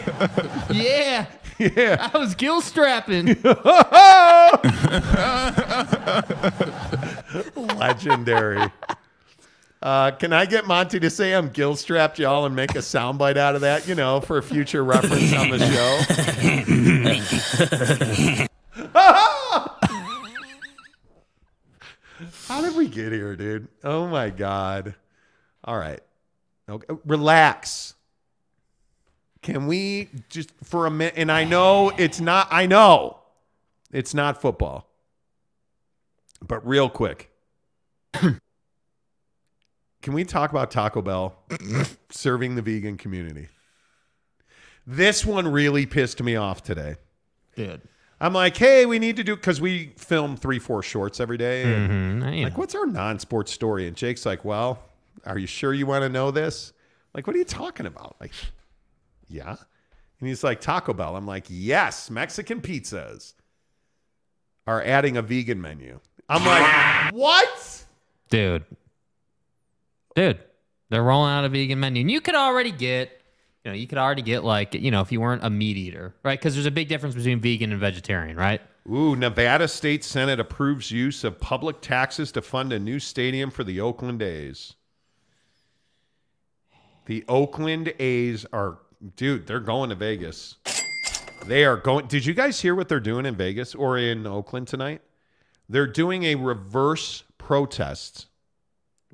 Yeah. 0.70 1.26
yeah. 1.58 2.10
I 2.12 2.18
was 2.18 2.34
gill 2.34 2.60
strapping. 2.60 3.36
Legendary. 7.56 8.70
Uh, 9.80 10.10
can 10.10 10.32
I 10.32 10.44
get 10.44 10.66
Monty 10.66 10.98
to 10.98 11.08
say 11.08 11.32
I'm 11.32 11.50
gill 11.50 11.76
strapped, 11.76 12.18
y'all, 12.18 12.46
and 12.46 12.56
make 12.56 12.74
a 12.74 12.78
soundbite 12.78 13.36
out 13.36 13.54
of 13.54 13.60
that? 13.60 13.86
You 13.86 13.94
know, 13.94 14.20
for 14.20 14.38
a 14.38 14.42
future 14.42 14.82
reference 14.82 15.32
on 15.32 15.50
the 15.50 15.58
show. 18.38 18.46
How 22.48 22.60
did 22.60 22.74
we 22.74 22.88
get 22.88 23.12
here, 23.12 23.36
dude? 23.36 23.68
Oh 23.84 24.08
my 24.08 24.30
god! 24.30 24.96
All 25.62 25.78
right, 25.78 26.00
okay, 26.68 26.92
relax. 27.06 27.94
Can 29.42 29.68
we 29.68 30.08
just 30.28 30.50
for 30.64 30.86
a 30.86 30.90
minute? 30.90 31.14
And 31.16 31.30
I 31.30 31.44
know 31.44 31.92
it's 31.96 32.20
not. 32.20 32.48
I 32.50 32.66
know 32.66 33.18
it's 33.92 34.12
not 34.12 34.42
football, 34.42 34.88
but 36.42 36.66
real 36.66 36.90
quick. 36.90 37.30
Can 40.02 40.12
we 40.12 40.24
talk 40.24 40.50
about 40.50 40.70
Taco 40.70 41.02
Bell 41.02 41.36
serving 42.10 42.54
the 42.54 42.62
vegan 42.62 42.96
community? 42.96 43.48
This 44.86 45.24
one 45.26 45.46
really 45.48 45.86
pissed 45.86 46.22
me 46.22 46.36
off 46.36 46.62
today. 46.62 46.96
Dude. 47.56 47.82
I'm 48.20 48.32
like, 48.32 48.56
hey, 48.56 48.86
we 48.86 48.98
need 48.98 49.16
to 49.16 49.24
do 49.24 49.36
because 49.36 49.60
we 49.60 49.92
film 49.96 50.36
three, 50.36 50.58
four 50.58 50.82
shorts 50.82 51.20
every 51.20 51.36
day. 51.36 51.62
and, 51.62 52.22
Mhm, 52.22 52.26
I 52.26 52.42
Like, 52.44 52.58
what's 52.58 52.74
our 52.74 52.86
non-sports 52.86 53.52
story? 53.52 53.86
And 53.86 53.96
Jake's 53.96 54.24
like, 54.26 54.44
well, 54.44 54.80
are 55.24 55.38
you 55.38 55.46
sure 55.46 55.72
you 55.74 55.86
want 55.86 56.02
to 56.02 56.08
know 56.08 56.30
this? 56.30 56.72
Like, 57.14 57.26
what 57.26 57.36
are 57.36 57.38
you 57.38 57.44
talking 57.44 57.86
about? 57.86 58.16
Like, 58.20 58.32
yeah. 59.28 59.56
And 60.20 60.28
he's 60.28 60.42
like, 60.42 60.60
Taco 60.60 60.92
Bell. 60.94 61.16
I'm 61.16 61.26
like, 61.26 61.44
yes, 61.48 62.10
Mexican 62.10 62.60
pizzas 62.60 63.34
are 64.66 64.82
adding 64.82 65.16
a 65.16 65.22
vegan 65.22 65.60
menu. 65.60 66.00
I'm 66.28 66.44
like, 66.44 67.12
what? 67.14 67.84
Dude. 68.30 68.64
Dude. 70.18 70.40
They're 70.90 71.04
rolling 71.04 71.30
out 71.30 71.44
a 71.44 71.48
vegan 71.48 71.78
menu. 71.78 72.00
And 72.00 72.10
you 72.10 72.20
could 72.20 72.34
already 72.34 72.72
get, 72.72 73.22
you 73.64 73.70
know, 73.70 73.76
you 73.76 73.86
could 73.86 73.98
already 73.98 74.22
get 74.22 74.42
like, 74.42 74.74
you 74.74 74.90
know, 74.90 75.00
if 75.00 75.12
you 75.12 75.20
weren't 75.20 75.44
a 75.44 75.50
meat 75.50 75.76
eater, 75.76 76.12
right? 76.24 76.36
Because 76.36 76.54
there's 76.54 76.66
a 76.66 76.72
big 76.72 76.88
difference 76.88 77.14
between 77.14 77.38
vegan 77.38 77.70
and 77.70 77.80
vegetarian, 77.80 78.36
right? 78.36 78.60
Ooh, 78.90 79.14
Nevada 79.14 79.68
State 79.68 80.02
Senate 80.02 80.40
approves 80.40 80.90
use 80.90 81.22
of 81.22 81.38
public 81.38 81.80
taxes 81.80 82.32
to 82.32 82.42
fund 82.42 82.72
a 82.72 82.80
new 82.80 82.98
stadium 82.98 83.48
for 83.52 83.62
the 83.62 83.80
Oakland 83.80 84.20
A's. 84.20 84.74
The 87.06 87.24
Oakland 87.28 87.94
A's 88.00 88.44
are, 88.52 88.78
dude, 89.14 89.46
they're 89.46 89.60
going 89.60 89.90
to 89.90 89.94
Vegas. 89.94 90.56
They 91.46 91.64
are 91.64 91.76
going. 91.76 92.08
Did 92.08 92.26
you 92.26 92.34
guys 92.34 92.60
hear 92.60 92.74
what 92.74 92.88
they're 92.88 92.98
doing 92.98 93.24
in 93.24 93.36
Vegas 93.36 93.72
or 93.72 93.96
in 93.96 94.26
Oakland 94.26 94.66
tonight? 94.66 95.00
They're 95.68 95.86
doing 95.86 96.24
a 96.24 96.34
reverse 96.34 97.22
protest 97.38 98.26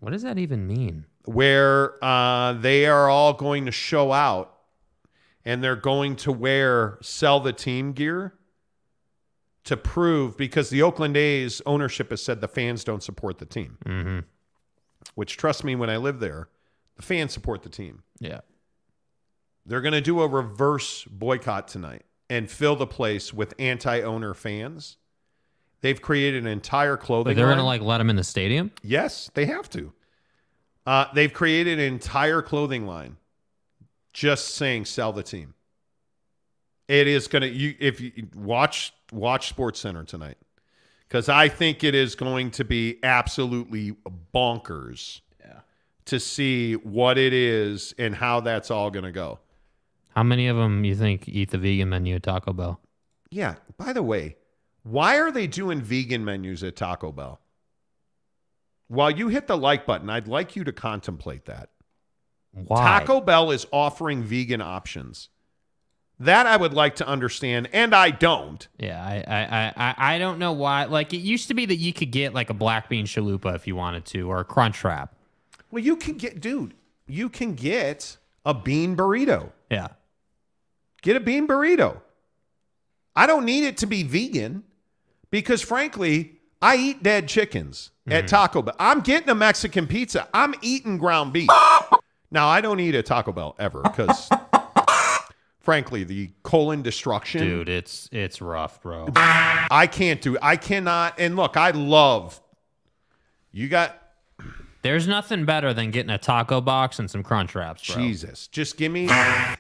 What 0.05 0.13
does 0.13 0.23
that 0.23 0.39
even 0.39 0.67
mean? 0.67 1.07
where 1.25 2.03
uh, 2.05 2.53
they 2.55 2.87
are 2.87 3.09
all 3.09 3.33
going 3.33 3.67
to 3.67 3.73
show 3.73 4.13
out 4.13 4.59
and 5.45 5.63
they're 5.63 5.77
going 5.77 6.17
to 6.17 6.33
wear 6.33 6.99
sell 7.03 7.41
the 7.41 7.53
team 7.53 7.93
gear 7.93 8.35
to 9.65 9.77
prove 9.77 10.37
because 10.37 10.71
the 10.71 10.83
Oakland 10.83 11.17
A's 11.17 11.63
ownership 11.65 12.11
has 12.11 12.23
said 12.23 12.41
the 12.41 12.49
fans 12.49 12.85
don't 12.85 13.03
support 13.03 13.39
the 13.39 13.47
team. 13.47 13.79
Mm-hmm. 13.87 14.19
Which 15.15 15.37
trust 15.37 15.65
me, 15.65 15.75
when 15.75 15.91
I 15.91 15.97
live 15.97 16.21
there, 16.21 16.49
the 16.97 17.03
fans 17.03 17.33
support 17.33 17.63
the 17.63 17.69
team. 17.69 18.03
Yeah. 18.21 18.41
They're 19.67 19.81
going 19.81 19.93
to 19.93 20.01
do 20.01 20.21
a 20.21 20.29
reverse 20.29 21.05
boycott 21.05 21.69
tonight 21.69 22.05
and 22.29 22.51
fill 22.51 22.77
the 22.77 22.87
place 22.87 23.33
with 23.33 23.55
anti-owner 23.59 24.35
fans. 24.35 24.99
They've 25.85 26.01
created 26.01 26.45
an 26.45 26.51
entire 26.51 26.97
clothing. 26.97 27.33
Wait, 27.33 27.37
they're 27.37 27.47
gonna 27.47 27.63
like 27.63 27.83
let 27.83 27.99
them 27.99 28.09
in 28.09 28.17
the 28.17 28.25
stadium? 28.25 28.71
Yes, 28.83 29.31
they 29.35 29.45
have 29.45 29.69
to. 29.69 29.93
Uh, 30.87 31.05
they've 31.13 31.31
created 31.31 31.79
an 31.79 31.85
entire 31.85 32.41
clothing 32.41 32.87
line 32.87 33.19
just 34.15 34.55
saying 34.55 34.87
sell 34.87 35.13
the 35.13 35.23
team. 35.23 35.53
It 36.89 37.07
is 37.07 37.29
going 37.29 37.43
to 37.43 37.51
you 37.51 37.75
if 37.79 38.01
you 38.01 38.13
watch 38.35 38.95
watch 39.13 39.51
Sports 39.51 39.79
Center 39.79 40.05
tonight 40.05 40.39
cuz 41.11 41.29
I 41.29 41.51
think 41.51 41.85
it 41.85 41.95
is 41.95 42.15
going 42.15 42.53
to 42.53 42.65
be 42.65 42.99
absolutely 43.03 43.95
bonkers. 44.35 45.21
Yeah. 45.39 45.61
To 46.07 46.19
see 46.19 46.77
what 46.77 47.19
it 47.19 47.35
is 47.35 47.95
and 47.99 48.15
how 48.15 48.41
that's 48.41 48.71
all 48.71 48.91
going 48.91 49.05
to 49.05 49.13
go. 49.13 49.39
How 50.17 50.23
many 50.23 50.49
of 50.49 50.57
them 50.57 50.83
you 50.83 50.95
think 50.95 51.29
eat 51.29 51.51
the 51.51 51.59
vegan 51.59 51.91
menu 51.91 52.15
at 52.15 52.23
Taco 52.23 52.55
Bell? 52.55 52.81
Yeah, 53.29 53.57
by 53.77 53.93
the 53.93 54.03
way, 54.03 54.37
why 54.85 55.19
are 55.19 55.33
they 55.33 55.47
doing 55.49 55.81
vegan 55.83 56.25
menus 56.25 56.63
at 56.63 56.77
Taco 56.77 57.11
Bell? 57.11 57.41
While 58.89 59.11
you 59.11 59.29
hit 59.29 59.47
the 59.47 59.57
like 59.57 59.87
button, 59.87 60.09
I'd 60.11 60.29
like 60.29 60.55
you 60.57 60.65
to 60.65 60.73
contemplate 60.73 61.47
that. 61.47 61.71
Why? 62.53 62.77
Taco 63.01 63.21
Bell 63.21 63.51
is 63.51 63.67
offering 63.73 64.23
vegan 64.23 64.61
options. 64.61 65.31
That 66.21 66.47
I 66.47 66.57
would 66.57 66.73
like 66.73 66.97
to 66.97 67.07
understand, 67.09 67.69
and 67.73 67.93
I 67.93 68.11
don't. 68.11 68.69
Yeah, 68.79 69.03
I, 69.05 69.25
I, 69.27 69.43
I, 69.43 69.73
I- 69.77 70.15
I 70.15 70.19
don't 70.19 70.39
know 70.39 70.53
why. 70.53 70.85
Like 70.85 71.13
it 71.13 71.19
used 71.19 71.49
to 71.49 71.55
be 71.55 71.67
that 71.67 71.77
you 71.77 71.93
could 71.93 72.13
get 72.13 72.33
like 72.35 72.51
a 72.51 72.55
black 72.55 72.89
bean 72.89 73.05
chalupa 73.07 73.55
if 73.57 73.67
you 73.67 73.75
wanted 73.75 74.05
to, 74.07 74.29
or 74.31 74.39
a 74.39 74.45
crunch 74.45 74.85
wrap. 74.85 75.15
Well, 75.73 75.83
you 75.83 75.97
can 75.97 76.15
get, 76.17 76.41
dude, 76.41 76.75
you 77.09 77.29
can 77.29 77.55
get 77.55 78.17
a 78.45 78.55
bean 78.55 78.97
burrito. 78.97 79.51
Yeah. 79.71 79.89
Get 81.03 81.17
a 81.17 81.21
bean 81.21 81.49
burrito. 81.49 82.01
I 83.17 83.27
don't 83.27 83.45
need 83.45 83.65
it 83.65 83.77
to 83.79 83.87
be 83.87 84.05
vegan 84.05 84.63
because, 85.35 85.63
frankly, 85.63 86.37
I 86.63 86.77
eat 86.77 87.03
dead 87.03 87.27
chickens 87.27 87.91
at 88.07 88.13
mm-hmm. 88.13 88.27
Taco 88.27 88.63
Bell. 88.63 88.77
I'm 88.79 89.01
getting 89.01 89.31
a 89.31 89.35
Mexican 89.35 89.89
pizza. 89.89 90.29
I'm 90.33 90.55
eating 90.63 90.97
ground 90.97 91.33
beef. 91.33 91.49
now, 92.31 92.47
I 92.47 92.61
don't 92.61 92.79
eat 92.79 92.95
at 92.95 93.05
Taco 93.05 93.33
Bell 93.33 93.57
ever 93.59 93.83
because, 93.83 94.31
frankly, 95.59 96.05
the 96.05 96.31
colon 96.45 96.83
destruction. 96.83 97.41
Dude, 97.41 97.69
it's 97.69 98.09
it's 98.13 98.41
rough, 98.41 98.81
bro. 98.81 99.09
I 99.17 99.89
can't 99.91 100.23
do 100.23 100.39
I 100.41 100.55
cannot. 100.55 101.19
And 101.19 101.35
look, 101.35 101.57
I 101.57 101.73
love 101.73 102.41
you 103.51 103.67
got 103.67 104.01
There's 104.83 105.09
nothing 105.09 105.47
better 105.47 105.75
than 105.75 105.91
getting 105.91 106.11
a 106.11 106.19
taco 106.19 106.61
box 106.61 107.01
and 107.01 107.11
some 107.11 107.25
crunch 107.25 107.57
wraps, 107.57 107.85
bro. 107.93 108.01
Jesus. 108.01 108.47
Just 108.47 108.77
give 108.77 108.93
me 108.93 109.07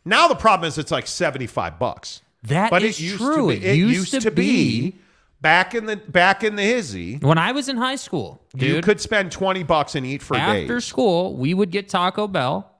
now 0.04 0.28
the 0.28 0.36
problem 0.36 0.68
is 0.68 0.78
it's 0.78 0.92
like 0.92 1.08
75 1.08 1.80
bucks. 1.80 2.22
That 2.44 2.70
but 2.70 2.84
is 2.84 3.00
it 3.00 3.02
used 3.02 3.18
true. 3.18 3.52
To 3.52 3.58
be, 3.58 3.66
It 3.66 3.74
used 3.74 4.20
to 4.20 4.30
be- 4.30 5.00
back 5.44 5.74
in 5.74 5.84
the 5.84 5.96
back 5.96 6.42
in 6.42 6.56
the 6.56 6.62
hizzy. 6.62 7.18
When 7.18 7.38
I 7.38 7.52
was 7.52 7.68
in 7.68 7.76
high 7.76 7.96
school, 7.96 8.42
dude, 8.56 8.76
You 8.76 8.80
could 8.80 9.00
spend 9.00 9.30
20 9.30 9.62
bucks 9.62 9.94
and 9.94 10.04
eat 10.06 10.22
for 10.22 10.36
after 10.36 10.54
days. 10.54 10.64
After 10.64 10.80
school, 10.80 11.36
we 11.36 11.52
would 11.52 11.70
get 11.70 11.88
Taco 11.88 12.26
Bell, 12.26 12.72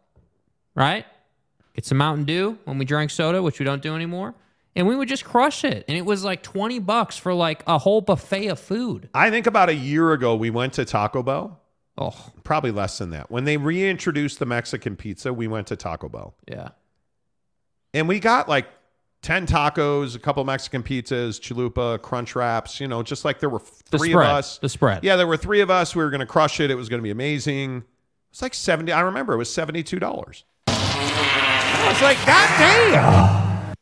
right? 0.74 1.04
Get 1.74 1.84
some 1.84 1.98
Mountain 1.98 2.24
Dew 2.24 2.58
when 2.64 2.78
we 2.78 2.86
drank 2.86 3.10
soda, 3.10 3.42
which 3.42 3.58
we 3.58 3.64
don't 3.64 3.82
do 3.82 3.94
anymore. 3.94 4.34
And 4.74 4.88
we 4.88 4.96
would 4.96 5.08
just 5.08 5.24
crush 5.24 5.62
it. 5.62 5.84
And 5.86 5.96
it 5.96 6.06
was 6.06 6.24
like 6.24 6.42
20 6.42 6.78
bucks 6.80 7.16
for 7.16 7.34
like 7.34 7.62
a 7.66 7.78
whole 7.78 8.00
buffet 8.00 8.48
of 8.48 8.58
food. 8.58 9.08
I 9.14 9.30
think 9.30 9.46
about 9.46 9.68
a 9.68 9.74
year 9.74 10.12
ago 10.12 10.34
we 10.34 10.50
went 10.50 10.72
to 10.74 10.84
Taco 10.84 11.22
Bell. 11.22 11.60
Oh, 11.98 12.32
probably 12.42 12.72
less 12.72 12.98
than 12.98 13.10
that. 13.10 13.30
When 13.30 13.44
they 13.44 13.56
reintroduced 13.56 14.40
the 14.40 14.46
Mexican 14.46 14.96
pizza, 14.96 15.32
we 15.32 15.46
went 15.46 15.68
to 15.68 15.76
Taco 15.76 16.08
Bell. 16.08 16.34
Yeah. 16.48 16.70
And 17.92 18.08
we 18.08 18.18
got 18.18 18.48
like 18.48 18.66
10 19.24 19.46
tacos, 19.46 20.14
a 20.14 20.18
couple 20.18 20.44
Mexican 20.44 20.82
pizzas, 20.82 21.40
chalupa, 21.40 22.00
crunch 22.02 22.36
wraps, 22.36 22.78
you 22.78 22.86
know, 22.86 23.02
just 23.02 23.24
like 23.24 23.40
there 23.40 23.48
were 23.48 23.62
The 23.90 23.96
three 23.98 24.10
spread. 24.10 24.26
of 24.28 24.32
us. 24.36 24.58
The 24.58 24.68
spread. 24.68 25.02
Yeah, 25.02 25.16
there 25.16 25.26
were 25.26 25.38
three 25.38 25.60
of 25.62 25.70
us. 25.70 25.96
We 25.96 26.04
were 26.04 26.10
going 26.10 26.20
to 26.20 26.26
crush 26.26 26.60
it. 26.60 26.70
It 26.70 26.74
was 26.74 26.88
going 26.90 26.98
to 27.00 27.02
be 27.02 27.10
amazing. 27.10 27.84
It's 28.30 28.42
like 28.42 28.52
70. 28.52 28.92
I 28.92 29.00
remember 29.00 29.32
it 29.32 29.38
was 29.38 29.48
$72. 29.48 30.42
I 30.68 31.86
was 31.88 32.02
like, 32.02 32.18
God 32.26 32.48
damn. 32.58 33.74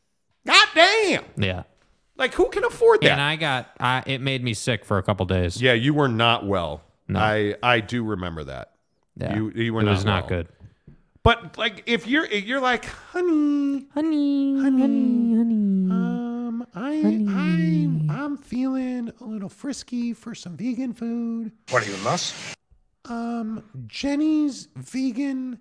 God 0.46 0.68
damn. 0.74 1.24
Yeah. 1.36 1.62
Like, 2.16 2.34
who 2.34 2.48
can 2.50 2.62
afford 2.64 3.00
that? 3.02 3.12
And 3.12 3.20
I 3.20 3.34
got, 3.36 3.70
I, 3.80 4.02
it 4.06 4.20
made 4.20 4.44
me 4.44 4.54
sick 4.54 4.84
for 4.84 4.98
a 4.98 5.02
couple 5.02 5.26
days. 5.26 5.60
yeah, 5.60 5.72
you 5.72 5.92
were 5.92 6.08
not 6.08 6.46
well. 6.46 6.82
I, 7.14 7.56
I 7.62 7.80
do 7.80 8.04
remember 8.04 8.44
that. 8.44 8.72
Yeah. 9.16 9.34
You, 9.36 9.50
you 9.54 9.74
were 9.74 9.80
it 9.80 9.84
not 9.84 9.90
was 9.90 10.04
not 10.04 10.28
good. 10.28 10.48
But 11.24 11.56
like, 11.56 11.84
if 11.86 12.06
you're 12.06 12.24
if 12.24 12.44
you're 12.44 12.60
like, 12.60 12.84
honey, 12.84 13.86
honey, 13.94 14.60
honey, 14.60 15.36
honey, 15.36 15.90
um, 15.90 16.66
I, 16.74 17.26
I, 17.28 18.12
I'm 18.22 18.36
feeling 18.36 19.12
a 19.20 19.24
little 19.24 19.48
frisky 19.48 20.14
for 20.14 20.34
some 20.34 20.56
vegan 20.56 20.92
food. 20.92 21.52
What 21.70 21.86
are 21.86 21.90
you, 21.90 21.96
nuts? 22.02 22.34
Um, 23.04 23.62
Jenny's 23.86 24.68
vegan 24.74 25.60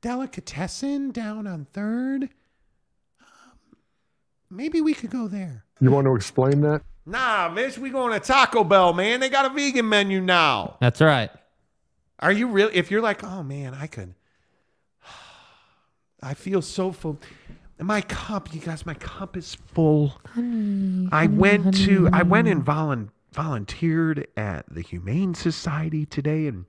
delicatessen 0.00 1.10
down 1.10 1.46
on 1.46 1.66
Third. 1.72 2.24
Um, 3.20 3.76
maybe 4.50 4.80
we 4.80 4.94
could 4.94 5.10
go 5.10 5.28
there. 5.28 5.64
You 5.80 5.90
want 5.90 6.06
to 6.06 6.14
explain 6.14 6.62
that? 6.62 6.82
Nah, 7.04 7.50
Mitch, 7.50 7.76
we 7.76 7.90
going 7.90 8.12
to 8.12 8.20
Taco 8.20 8.64
Bell, 8.64 8.92
man. 8.92 9.20
They 9.20 9.28
got 9.28 9.44
a 9.44 9.50
vegan 9.50 9.88
menu 9.88 10.20
now. 10.20 10.76
That's 10.80 11.00
right. 11.00 11.30
Are 12.20 12.32
you 12.32 12.46
really? 12.46 12.74
If 12.74 12.90
you're 12.90 13.02
like, 13.02 13.22
oh 13.24 13.42
man, 13.42 13.74
I 13.74 13.88
could. 13.88 14.14
I 16.22 16.34
feel 16.34 16.62
so 16.62 16.92
full. 16.92 17.18
My 17.78 18.00
cup, 18.00 18.54
you 18.54 18.60
guys, 18.60 18.86
my 18.86 18.94
cup 18.94 19.36
is 19.36 19.54
full. 19.54 20.20
I 21.10 21.26
went 21.26 21.74
to, 21.78 22.08
I 22.12 22.22
went 22.22 22.46
and 22.46 22.64
volun, 22.64 23.08
volunteered 23.32 24.28
at 24.36 24.72
the 24.72 24.82
Humane 24.82 25.34
Society 25.34 26.06
today, 26.06 26.46
and 26.46 26.66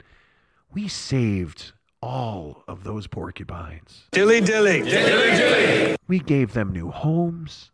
we 0.73 0.87
saved 0.87 1.73
all 2.01 2.63
of 2.67 2.83
those 2.83 3.05
porcupines. 3.07 4.05
Dilly 4.11 4.41
dilly. 4.41 4.81
Dilly 4.81 5.37
dilly. 5.37 5.95
We 6.07 6.19
gave 6.19 6.53
them 6.53 6.71
new 6.71 6.89
homes. 6.89 7.71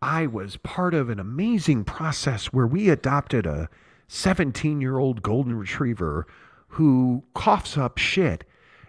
I 0.00 0.26
was 0.26 0.56
part 0.58 0.94
of 0.94 1.10
an 1.10 1.20
amazing 1.20 1.84
process 1.84 2.46
where 2.46 2.66
we 2.66 2.88
adopted 2.88 3.46
a 3.46 3.68
17 4.08 4.80
year 4.80 4.98
old 4.98 5.22
golden 5.22 5.54
retriever 5.54 6.26
who 6.68 7.24
coughs 7.34 7.76
up 7.76 7.98
shit. 7.98 8.44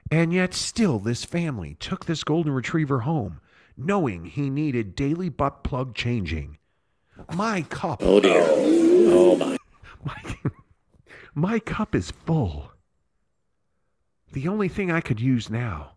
And 0.09 0.31
yet, 0.33 0.53
still, 0.53 0.99
this 0.99 1.25
family 1.25 1.75
took 1.79 2.05
this 2.05 2.23
golden 2.23 2.53
retriever 2.53 3.01
home 3.01 3.41
knowing 3.77 4.25
he 4.25 4.49
needed 4.49 4.95
daily 4.95 5.29
butt 5.29 5.63
plug 5.63 5.93
changing. 5.93 6.57
My 7.33 7.61
cup. 7.63 8.01
Oh 8.01 8.19
dear. 8.19 8.43
Oh 8.47 9.35
my. 9.35 9.57
My, 10.03 10.23
my 11.35 11.59
cup 11.59 11.93
is 11.93 12.11
full. 12.11 12.71
The 14.31 14.47
only 14.47 14.67
thing 14.67 14.91
I 14.91 15.01
could 15.01 15.19
use 15.19 15.49
now 15.49 15.93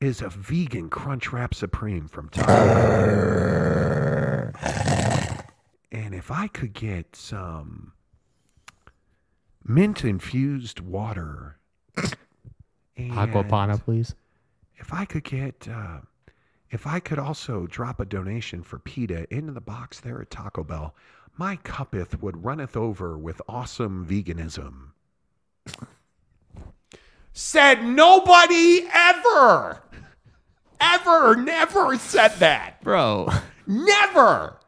is 0.00 0.20
a 0.20 0.28
vegan 0.28 0.90
Crunch 0.90 1.32
Wrap 1.32 1.54
Supreme 1.54 2.08
from 2.08 2.28
Taco. 2.28 2.52
and 5.92 6.14
if 6.14 6.30
I 6.30 6.48
could 6.48 6.72
get 6.72 7.16
some 7.16 7.92
mint 9.64 10.04
infused 10.04 10.80
water. 10.80 11.58
Acqua 12.96 13.44
Panna, 13.44 13.78
please. 13.78 14.14
If 14.76 14.92
I 14.92 15.04
could 15.04 15.24
get, 15.24 15.68
uh, 15.68 15.98
if 16.70 16.86
I 16.86 17.00
could 17.00 17.18
also 17.18 17.66
drop 17.66 18.00
a 18.00 18.04
donation 18.04 18.62
for 18.62 18.78
PETA 18.78 19.32
into 19.34 19.52
the 19.52 19.60
box 19.60 20.00
there 20.00 20.20
at 20.20 20.30
Taco 20.30 20.64
Bell, 20.64 20.94
my 21.36 21.56
cuppeth 21.56 22.20
would 22.20 22.44
runneth 22.44 22.76
over 22.76 23.16
with 23.16 23.40
awesome 23.48 24.06
veganism. 24.06 24.90
Said 27.32 27.84
nobody 27.84 28.86
ever, 28.92 29.82
ever, 30.80 31.36
never 31.36 31.96
said 31.96 32.32
that. 32.38 32.82
Bro. 32.82 33.28
Never. 33.66 34.58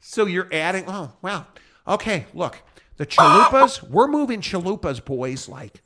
So 0.00 0.26
you're 0.26 0.48
adding, 0.50 0.84
oh, 0.88 1.12
wow. 1.22 1.46
okay, 1.86 2.26
look, 2.34 2.60
the 2.96 3.06
chalupas, 3.06 3.88
we're 3.88 4.08
moving 4.08 4.40
chalupas, 4.40 5.04
boys, 5.04 5.48
like 5.48 5.82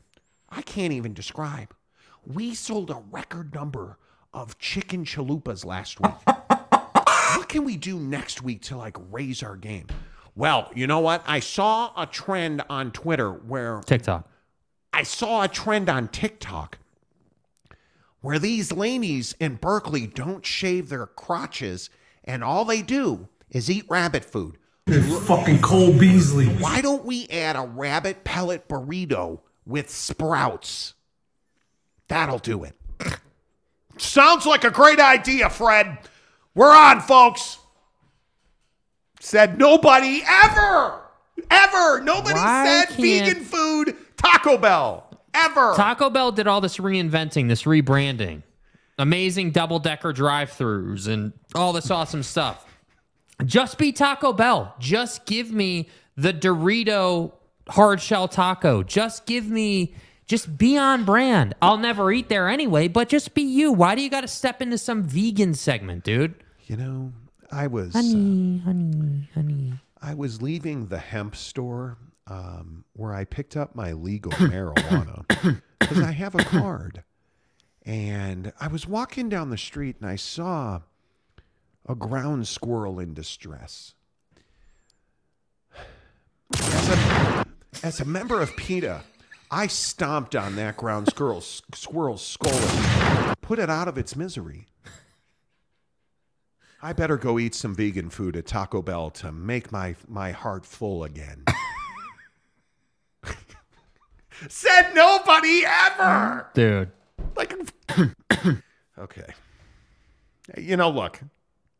I 0.57 0.63
can't 0.63 0.93
even 0.93 1.15
describe. 1.15 1.75
We 2.25 2.55
sold 2.55 2.91
a 2.91 3.03
record 3.11 3.53
number 3.55 3.99
of 4.33 4.59
chicken 4.59 5.05
chalupas 5.05 5.65
last 5.65 6.01
week. 6.01 6.15
what 6.27 7.49
can 7.49 7.65
we 7.65 7.77
do 7.77 7.99
next 7.99 8.43
week 8.43 8.63
to 8.63 8.77
like 8.77 8.97
raise 9.11 9.43
our 9.43 9.57
game? 9.57 9.89
Well, 10.37 10.71
you 10.75 10.87
know 10.87 11.01
what? 11.01 11.25
I 11.27 11.41
saw 11.41 11.93
a 11.97 12.07
trend 12.07 12.63
on 12.71 12.93
Twitter 12.93 13.31
where 13.31 13.81
TikTok. 13.85 14.29
I 14.93 15.03
saw 15.03 15.43
a 15.43 15.49
trend 15.49 15.89
on 15.89 16.09
TikTok 16.09 16.79
where 18.21 18.39
these 18.39 18.73
ladies 18.73 19.35
in 19.41 19.57
Berkeley 19.57 20.07
don't 20.07 20.47
shave 20.47 20.89
their 20.89 21.07
crotches 21.07 21.91
and 22.23 22.45
all 22.45 22.65
they 22.65 22.81
do 22.81 23.29
is 23.51 23.69
eat 23.69 23.87
rabbit 23.89 24.25
food. 24.25 24.57
It's 24.87 25.27
fucking 25.27 25.63
Cole 25.63 25.99
Beasley. 25.99 26.47
Why 26.47 26.81
don't 26.81 27.05
we 27.05 27.27
add 27.29 27.57
a 27.57 27.63
rabbit 27.63 28.23
pellet 28.23 28.69
burrito 28.69 29.41
with 29.67 29.91
sprouts? 29.91 30.95
That'll 32.09 32.39
do 32.39 32.65
it. 32.65 32.75
Sounds 33.99 34.45
like 34.47 34.65
a 34.65 34.71
great 34.71 35.01
idea, 35.01 35.49
Fred. 35.49 35.99
We're 36.55 36.75
on, 36.75 37.01
folks. 37.01 37.59
Said 39.21 39.59
nobody 39.59 40.23
ever, 40.27 41.01
ever. 41.51 42.01
Nobody 42.01 42.35
Why 42.35 42.85
said 42.87 42.97
vegan 42.97 43.43
food, 43.43 43.97
Taco 44.17 44.59
Bell, 44.59 45.09
ever. 45.33 45.73
Taco 45.75 46.11
Bell 46.11 46.31
did 46.31 46.47
all 46.47 46.61
this 46.61 46.77
reinventing, 46.77 47.49
this 47.49 47.63
rebranding, 47.63 48.43
amazing 48.99 49.53
double 49.53 49.79
decker 49.79 50.13
drive 50.13 50.51
throughs, 50.51 51.09
and 51.09 51.33
all 51.55 51.73
this 51.73 51.91
awesome 51.91 52.23
stuff. 52.23 52.67
Just 53.45 53.79
be 53.79 53.93
Taco 53.93 54.33
Bell. 54.33 54.75
Just 54.79 55.25
give 55.25 55.51
me 55.51 55.89
the 56.17 56.33
Dorito 56.33 57.33
hard 57.69 58.01
shell 58.01 58.29
taco. 58.29 58.83
Just 58.83 59.27
give 59.27 59.49
me, 59.49 59.95
just 60.27 60.57
be 60.57 60.77
on 60.77 61.05
brand. 61.05 61.55
I'll 61.63 61.79
never 61.79 62.11
eat 62.13 62.29
there 62.29 62.49
anyway, 62.49 62.89
but 62.89 63.09
just 63.09 63.35
be 63.35 63.43
you. 63.43 63.73
Why 63.73 63.95
do 63.95 64.03
you 64.03 64.11
got 64.11 64.23
to 64.23 64.29
step 64.29 64.63
into 64.63 64.79
some 64.79 65.03
vegan 65.03 65.55
segment, 65.55 66.05
dude? 66.05 66.35
You 66.65 66.77
know, 66.77 67.13
I 67.51 67.67
was 67.67 67.93
Honey, 67.93 68.59
honey, 68.65 69.29
honey. 69.35 69.73
I 70.01 70.15
was 70.15 70.43
leaving 70.43 70.87
the 70.87 70.99
hemp 70.99 71.37
store 71.37 71.99
um, 72.27 72.85
where 72.95 73.15
I 73.15 73.25
picked 73.25 73.57
up 73.57 73.75
my 73.75 73.93
legal 73.93 74.33
marijuana 74.33 75.25
because 75.79 76.01
I 76.01 76.11
have 76.13 76.35
a 76.35 76.45
card. 76.45 77.03
And 77.87 78.53
I 78.59 78.69
was 78.69 78.87
walking 78.87 79.29
down 79.29 79.51
the 79.51 79.59
street 79.59 79.97
and 80.01 80.09
I 80.09 80.17
saw 80.17 80.81
a 81.87 81.95
ground 81.95 82.49
squirrel 82.49 82.99
in 82.99 83.13
distress. 83.13 83.95
As 87.83 88.01
a, 88.01 88.05
member 88.05 88.41
of 88.41 88.57
PETA, 88.57 89.03
I 89.51 89.67
stomped 89.67 90.37
on 90.37 90.57
that 90.57 90.77
ground 90.77 91.09
squirrel's, 91.09 91.63
squirrel's 91.75 92.27
skull 92.27 92.53
and 92.53 93.41
put 93.41 93.59
it 93.59 93.69
out 93.71 93.89
of 93.89 93.99
its 93.99 94.17
misery. 94.17 94.67
I 96.83 96.93
better 96.93 97.17
go 97.17 97.39
eat 97.39 97.55
some 97.55 97.75
vegan 97.75 98.11
food 98.11 98.37
at 98.37 98.47
Taco 98.47 98.83
Bell 98.83 99.11
to 99.13 99.33
make 99.33 99.73
my 99.73 99.95
my 100.07 100.33
heart 100.33 100.67
full 100.67 101.03
again. 101.05 101.45
Said 104.49 104.95
nobody 104.95 105.65
ever. 105.65 106.47
Dude. 106.53 106.91
Like, 107.37 107.55
okay. 108.99 109.33
You 110.59 110.77
know, 110.77 110.91
look, 110.91 111.21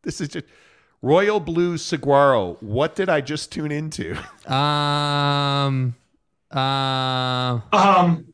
this 0.01 0.21
is 0.21 0.29
just 0.29 0.45
Royal 1.05 1.39
Blue 1.39 1.77
Saguaro. 1.77 2.57
What 2.61 2.95
did 2.95 3.09
I 3.09 3.21
just 3.21 3.51
tune 3.51 3.71
into? 3.71 4.17
Um, 4.51 5.95
uh, 6.51 7.59
Um, 7.71 8.33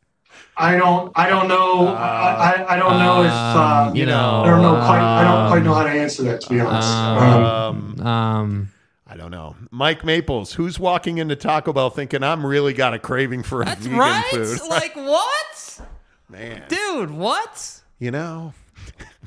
I 0.58 0.77
don't. 0.77 1.11
I 1.16 1.27
don't 1.30 1.48
know. 1.50 1.88
I, 1.88 2.51
I, 2.67 2.74
I 2.74 2.75
don't 2.77 2.98
know 3.00 3.24
if. 3.24 3.32
Uh, 3.32 3.88
Um, 3.90 3.95
you 3.95 4.06
know, 4.06 4.43
I 4.43 4.48
don't 4.50 4.61
know 4.61 4.75
quite. 4.75 5.00
I 5.01 5.24
don't 5.24 5.48
quite 5.50 5.64
know 5.64 5.74
how 5.74 5.83
to 5.83 5.90
answer 5.90 6.24
that. 6.24 6.41
To 6.41 6.50
be 6.50 6.59
honest. 6.61 6.88
Um, 6.90 8.00
Um, 8.00 8.08
um, 8.08 8.72
I 9.08 9.17
don't 9.17 9.32
know. 9.32 9.56
Mike 9.69 10.06
Maples, 10.06 10.53
who's 10.53 10.80
walking 10.80 11.17
into 11.17 11.35
Taco 11.35 11.74
Bell 11.74 11.90
thinking 11.90 12.24
I'm 12.24 12.45
really 12.45 12.74
got 12.74 12.93
a 12.93 13.00
craving 13.00 13.43
for 13.43 13.66
That's 13.66 13.82
vegan 13.85 13.98
right. 14.00 14.24
food? 14.32 14.59
Like 14.69 14.95
what, 14.95 15.82
Man, 16.30 16.64
dude? 16.69 17.11
What? 17.11 17.82
you 18.00 18.11
know, 18.11 18.53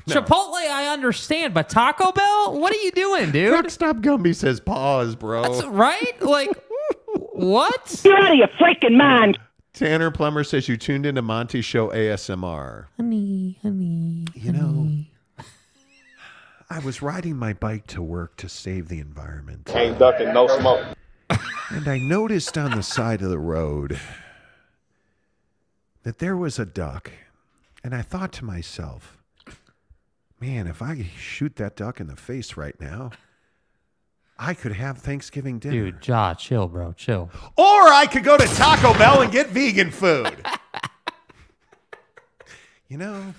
Chipotle, 0.07 0.53
I 0.53 0.87
understand, 0.93 1.53
but 1.53 1.69
Taco 1.69 2.11
Bell, 2.11 2.59
what 2.59 2.71
are 2.71 2.81
you 2.81 2.91
doing, 2.91 3.31
dude? 3.31 3.49
Truck 3.49 3.69
Stop 3.69 3.97
Gumby 3.97 4.35
says 4.35 4.59
pause, 4.59 5.15
bro. 5.15 5.41
That's 5.41 5.65
right. 5.65 6.21
Like 6.21 6.49
what? 7.33 8.01
You're 8.03 8.17
out 8.17 8.31
of 8.31 8.37
your 8.37 8.47
freaking 8.49 8.97
mind. 8.97 9.39
Tanner 9.73 10.11
Plummer 10.11 10.43
says 10.43 10.69
you 10.69 10.77
tuned 10.77 11.05
into 11.05 11.21
Monty 11.21 11.61
Show 11.61 11.89
ASMR. 11.89 12.85
Honey, 12.95 13.59
honey. 13.61 14.25
You 14.33 14.53
know, 14.53 14.89
I 16.69 16.79
was 16.79 17.01
riding 17.01 17.35
my 17.35 17.53
bike 17.53 17.85
to 17.87 18.01
work 18.01 18.37
to 18.37 18.47
save 18.47 18.87
the 18.87 18.99
environment. 18.99 19.69
Ain't 19.73 19.99
ducking, 19.99 20.33
no 20.33 20.47
smoke. 20.47 20.85
And 21.71 21.87
I 21.87 21.97
noticed 21.97 22.57
on 22.57 22.71
the 22.71 22.83
side 22.83 23.21
of 23.21 23.29
the 23.29 23.39
road 23.39 23.99
that 26.03 26.19
there 26.19 26.37
was 26.37 26.57
a 26.59 26.65
duck. 26.65 27.11
And 27.83 27.93
I 27.93 28.01
thought 28.01 28.31
to 28.33 28.45
myself, 28.45 29.14
man, 30.45 30.67
if 30.67 30.81
I 30.81 31.09
shoot 31.17 31.55
that 31.55 31.75
duck 31.75 31.99
in 31.99 32.07
the 32.07 32.15
face 32.15 32.55
right 32.55 32.79
now, 32.79 33.11
I 34.37 34.53
could 34.53 34.73
have 34.73 34.99
Thanksgiving 34.99 35.59
dinner. 35.59 35.91
Dude, 35.91 36.07
Ja, 36.07 36.33
chill, 36.33 36.67
bro, 36.67 36.93
chill. 36.93 37.29
Or 37.57 37.87
I 37.87 38.05
could 38.05 38.23
go 38.23 38.37
to 38.37 38.45
Taco 38.45 38.93
Bell 38.97 39.21
and 39.21 39.31
get 39.31 39.47
vegan 39.47 39.91
food. 39.91 40.35
you 42.87 42.97
know, 42.97 43.33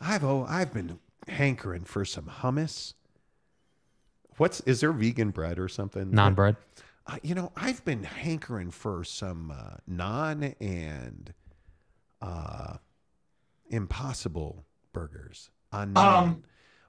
I've 0.00 0.24
oh, 0.24 0.46
I've 0.48 0.72
been 0.72 0.98
hankering 1.26 1.84
for 1.84 2.04
some 2.04 2.24
hummus. 2.24 2.94
What's 4.36 4.60
is 4.60 4.80
there 4.80 4.92
vegan 4.92 5.30
bread 5.30 5.58
or 5.58 5.68
something? 5.68 6.12
Non 6.12 6.34
bread. 6.34 6.56
Uh, 7.06 7.16
you 7.22 7.34
know, 7.34 7.52
I've 7.56 7.84
been 7.84 8.04
hankering 8.04 8.70
for 8.70 9.02
some 9.02 9.50
uh, 9.50 9.76
naan 9.90 10.54
and 10.60 11.32
uh, 12.22 12.76
impossible 13.70 14.64
burgers 14.92 15.50
on 15.72 15.96
Um, 15.96 16.42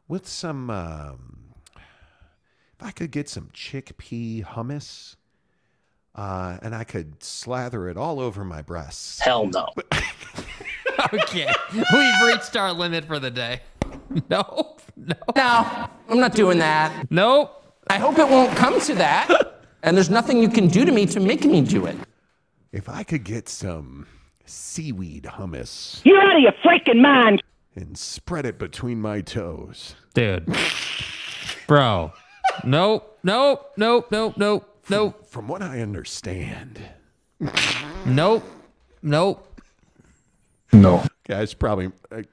with 0.08 0.28
some. 0.28 0.70
Um, 0.70 1.36
if 1.76 2.86
I 2.86 2.92
could 2.92 3.12
get 3.12 3.28
some 3.28 3.50
chickpea 3.54 4.46
hummus, 4.46 5.16
uh, 6.16 6.58
and 6.62 6.74
I 6.74 6.84
could 6.86 7.22
slather 7.24 7.90
it 7.90 7.98
all 7.98 8.20
over 8.20 8.46
my 8.46 8.62
breasts. 8.62 9.20
Hell 9.20 9.48
no. 9.48 9.68
okay, 11.14 11.52
we've 11.74 12.22
reached 12.26 12.56
our 12.56 12.72
limit 12.74 13.06
for 13.06 13.20
the 13.20 13.32
day. 13.32 13.62
No, 14.30 14.76
no, 14.96 15.16
No, 15.36 15.88
I'm 16.10 16.20
not 16.20 16.34
doing 16.34 16.58
that. 16.60 17.10
nope. 17.12 17.64
I 17.90 17.98
hope 18.00 18.18
it 18.20 18.28
won't 18.28 18.56
come 18.58 18.80
to 18.82 18.96
that. 18.96 19.28
And 19.84 19.96
there's 19.96 20.10
nothing 20.10 20.42
you 20.42 20.50
can 20.50 20.68
do 20.68 20.84
to 20.86 20.92
me 20.92 21.06
to 21.08 21.20
make 21.20 21.44
me 21.46 21.62
do 21.62 21.86
it. 21.86 21.96
If 22.72 22.90
I 22.90 23.04
could 23.04 23.24
get 23.24 23.48
some 23.50 24.08
seaweed 24.46 25.24
hummus 25.24 26.02
You're 26.04 26.20
out 26.22 26.36
of 26.36 26.42
your 26.42 26.52
freaking 26.64 27.02
mind. 27.02 27.42
And 27.76 27.98
spread 27.98 28.46
it 28.46 28.58
between 28.60 29.02
my 29.02 29.22
toes. 29.22 29.96
Dude. 30.14 30.48
Bro. 31.68 32.14
Nope. 32.64 33.20
Nope. 33.24 33.72
Nope. 33.78 34.08
Nope. 34.12 34.38
Nope. 34.38 34.80
Nope. 34.90 35.26
From 35.28 35.48
what 35.48 35.62
I 35.62 35.82
understand, 35.82 36.82
Nope. 38.06 38.44
Nope. 39.04 39.62
No. 40.74 41.04
guys, 41.28 41.54
probably 41.54 41.92
uh, 42.12 42.24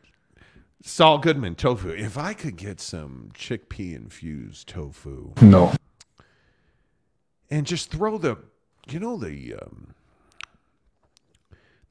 Saul 0.82 1.18
Goodman 1.18 1.54
tofu. 1.54 1.90
If 1.90 2.16
I 2.16 2.32
could 2.32 2.56
get 2.56 2.80
some 2.80 3.30
chickpea 3.34 3.94
infused 3.96 4.68
tofu 4.68 5.32
No. 5.42 5.74
and 7.50 7.66
just 7.66 7.90
throw 7.90 8.16
the, 8.18 8.36
you 8.88 8.98
know, 9.00 9.16
the 9.18 9.54
um, 9.62 9.94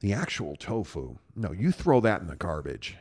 the 0.00 0.12
actual 0.12 0.56
tofu. 0.56 1.16
No, 1.36 1.52
you 1.52 1.70
throw 1.72 2.00
that 2.00 2.20
in 2.20 2.26
the 2.26 2.36
garbage. 2.36 2.96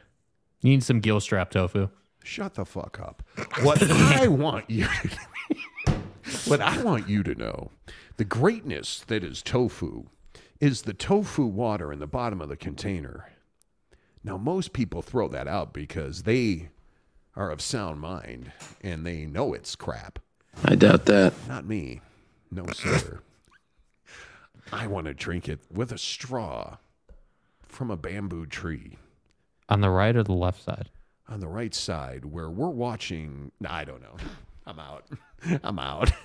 You 0.65 0.71
need 0.71 0.83
some 0.83 0.99
gill 0.99 1.19
strap 1.19 1.51
tofu. 1.51 1.89
Shut 2.23 2.55
the 2.55 2.65
fuck 2.65 2.99
up. 2.99 3.21
What 3.61 3.83
I 3.83 4.27
want 4.27 4.67
you 4.67 4.87
what 6.47 6.59
I 6.59 6.81
want 6.81 7.07
you 7.07 7.21
to 7.21 7.35
know, 7.35 7.69
the 8.17 8.25
greatness 8.25 9.03
that 9.05 9.23
is 9.23 9.43
tofu 9.43 10.05
is 10.59 10.81
the 10.81 10.93
tofu 10.93 11.45
water 11.45 11.93
in 11.93 11.99
the 11.99 12.07
bottom 12.07 12.41
of 12.41 12.49
the 12.49 12.57
container. 12.57 13.31
Now 14.23 14.37
most 14.37 14.73
people 14.73 15.03
throw 15.03 15.27
that 15.27 15.47
out 15.47 15.71
because 15.71 16.23
they 16.23 16.69
are 17.35 17.51
of 17.51 17.61
sound 17.61 17.99
mind 17.99 18.51
and 18.81 19.05
they 19.05 19.27
know 19.27 19.53
it's 19.53 19.75
crap. 19.75 20.17
I 20.63 20.73
doubt 20.73 21.05
that. 21.05 21.33
Not 21.47 21.67
me. 21.67 22.01
No 22.49 22.65
sir. 22.73 23.19
I 24.71 24.87
want 24.87 25.05
to 25.05 25.13
drink 25.13 25.47
it 25.47 25.59
with 25.71 25.91
a 25.91 25.99
straw 25.99 26.77
from 27.61 27.91
a 27.91 27.97
bamboo 27.97 28.47
tree 28.47 28.97
On 29.69 29.81
the 29.81 29.89
right 29.89 30.15
or 30.15 30.23
the 30.23 30.33
left 30.33 30.63
side? 30.63 30.89
on 31.27 31.39
the 31.39 31.47
right 31.47 31.73
side 31.73 32.23
where 32.23 32.49
we're 32.51 32.69
watching. 32.69 33.51
I 33.67 33.83
don't 33.83 34.01
know. 34.01 34.15
I'm 34.67 34.79
out. 34.79 35.05
I'm 35.63 35.79
out. 35.79 36.11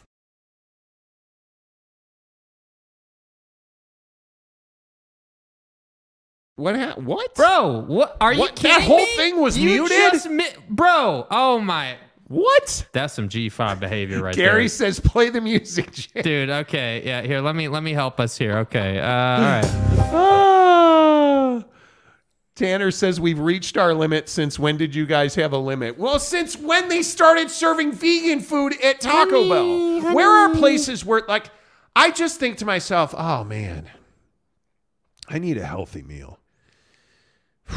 What? 6.56 6.76
Ha- 6.76 6.94
what? 6.96 7.34
Bro, 7.34 7.84
what 7.86 8.16
are 8.20 8.32
you 8.32 8.40
What? 8.40 8.56
kidding 8.56 8.72
That 8.78 8.82
whole 8.82 8.98
me? 8.98 9.16
thing 9.16 9.40
was 9.40 9.56
You 9.56 9.70
muted? 9.70 9.96
just 10.12 10.28
mi- 10.28 10.44
bro, 10.68 11.26
oh 11.30 11.58
my. 11.58 11.96
What? 12.28 12.86
That's 12.92 13.14
some 13.14 13.28
G5 13.28 13.80
behavior 13.80 14.22
right 14.22 14.36
there. 14.36 14.46
Gary 14.50 14.68
says, 14.68 15.00
"Play 15.00 15.30
the 15.30 15.40
music." 15.40 15.90
Jay." 15.92 16.22
Dude, 16.22 16.50
okay. 16.50 17.02
Yeah, 17.04 17.22
here, 17.22 17.40
let 17.40 17.56
me 17.56 17.66
let 17.68 17.82
me 17.82 17.92
help 17.92 18.20
us 18.20 18.36
here. 18.38 18.58
Okay. 18.58 19.00
Uh, 19.00 19.06
all 19.08 19.40
right. 19.40 20.46
Tanner 22.60 22.90
says 22.90 23.18
we've 23.18 23.38
reached 23.38 23.78
our 23.78 23.94
limit. 23.94 24.28
Since 24.28 24.58
when 24.58 24.76
did 24.76 24.94
you 24.94 25.06
guys 25.06 25.34
have 25.36 25.54
a 25.54 25.58
limit? 25.58 25.98
Well, 25.98 26.18
since 26.18 26.58
when 26.58 26.90
they 26.90 27.00
started 27.00 27.50
serving 27.50 27.92
vegan 27.92 28.40
food 28.40 28.74
at 28.84 29.00
Taco 29.00 29.48
Bell. 29.48 30.14
Where 30.14 30.28
are 30.28 30.54
places 30.54 31.02
where, 31.02 31.22
like, 31.26 31.46
I 31.96 32.10
just 32.10 32.38
think 32.38 32.58
to 32.58 32.66
myself, 32.66 33.14
oh 33.16 33.44
man, 33.44 33.88
I 35.26 35.38
need 35.38 35.56
a 35.56 35.64
healthy 35.64 36.02
meal. 36.02 36.38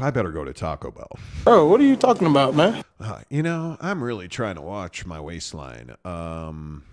I 0.00 0.10
better 0.10 0.32
go 0.32 0.44
to 0.44 0.54
Taco 0.54 0.90
Bell. 0.90 1.10
Bro, 1.44 1.68
what 1.68 1.78
are 1.82 1.84
you 1.84 1.96
talking 1.96 2.26
about, 2.26 2.54
man? 2.54 2.82
Uh, 2.98 3.20
you 3.28 3.42
know, 3.42 3.76
I'm 3.82 4.02
really 4.02 4.28
trying 4.28 4.54
to 4.54 4.62
watch 4.62 5.04
my 5.04 5.20
waistline. 5.20 5.94
Um, 6.06 6.84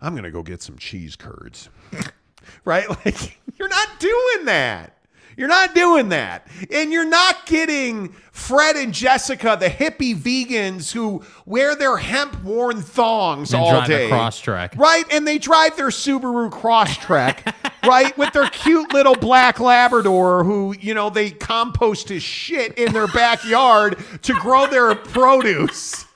I'm 0.00 0.16
gonna 0.16 0.30
go 0.30 0.42
get 0.42 0.62
some 0.62 0.78
cheese 0.78 1.14
curds. 1.14 1.68
right? 2.64 2.88
Like 2.88 3.38
you're 3.58 3.68
not 3.68 4.00
doing 4.00 4.46
that. 4.46 4.94
You're 5.36 5.48
not 5.48 5.74
doing 5.74 6.08
that. 6.10 6.46
And 6.70 6.90
you're 6.90 7.04
not 7.08 7.44
getting 7.44 8.08
Fred 8.32 8.76
and 8.76 8.92
Jessica, 8.94 9.56
the 9.60 9.68
hippie 9.68 10.14
vegans 10.16 10.92
who 10.92 11.22
wear 11.44 11.74
their 11.76 11.98
hemp 11.98 12.42
worn 12.42 12.80
thongs 12.80 13.52
And 13.52 13.62
all 13.62 13.70
drive 13.70 13.84
a 13.84 13.88
day. 13.88 14.10
Crosstrek. 14.10 14.76
Right? 14.78 15.04
And 15.12 15.26
they 15.26 15.36
drive 15.38 15.76
their 15.76 15.88
Subaru 15.88 16.50
Crosstrek, 16.50 17.54
right? 17.86 18.16
With 18.16 18.32
their 18.32 18.48
cute 18.48 18.92
little 18.94 19.14
black 19.14 19.60
Labrador 19.60 20.42
who, 20.44 20.74
you 20.80 20.94
know, 20.94 21.10
they 21.10 21.30
compost 21.30 22.08
his 22.08 22.22
shit 22.22 22.76
in 22.78 22.92
their 22.94 23.08
backyard 23.08 23.98
to 24.22 24.32
grow 24.34 24.66
their 24.66 24.94
produce. 24.94 26.04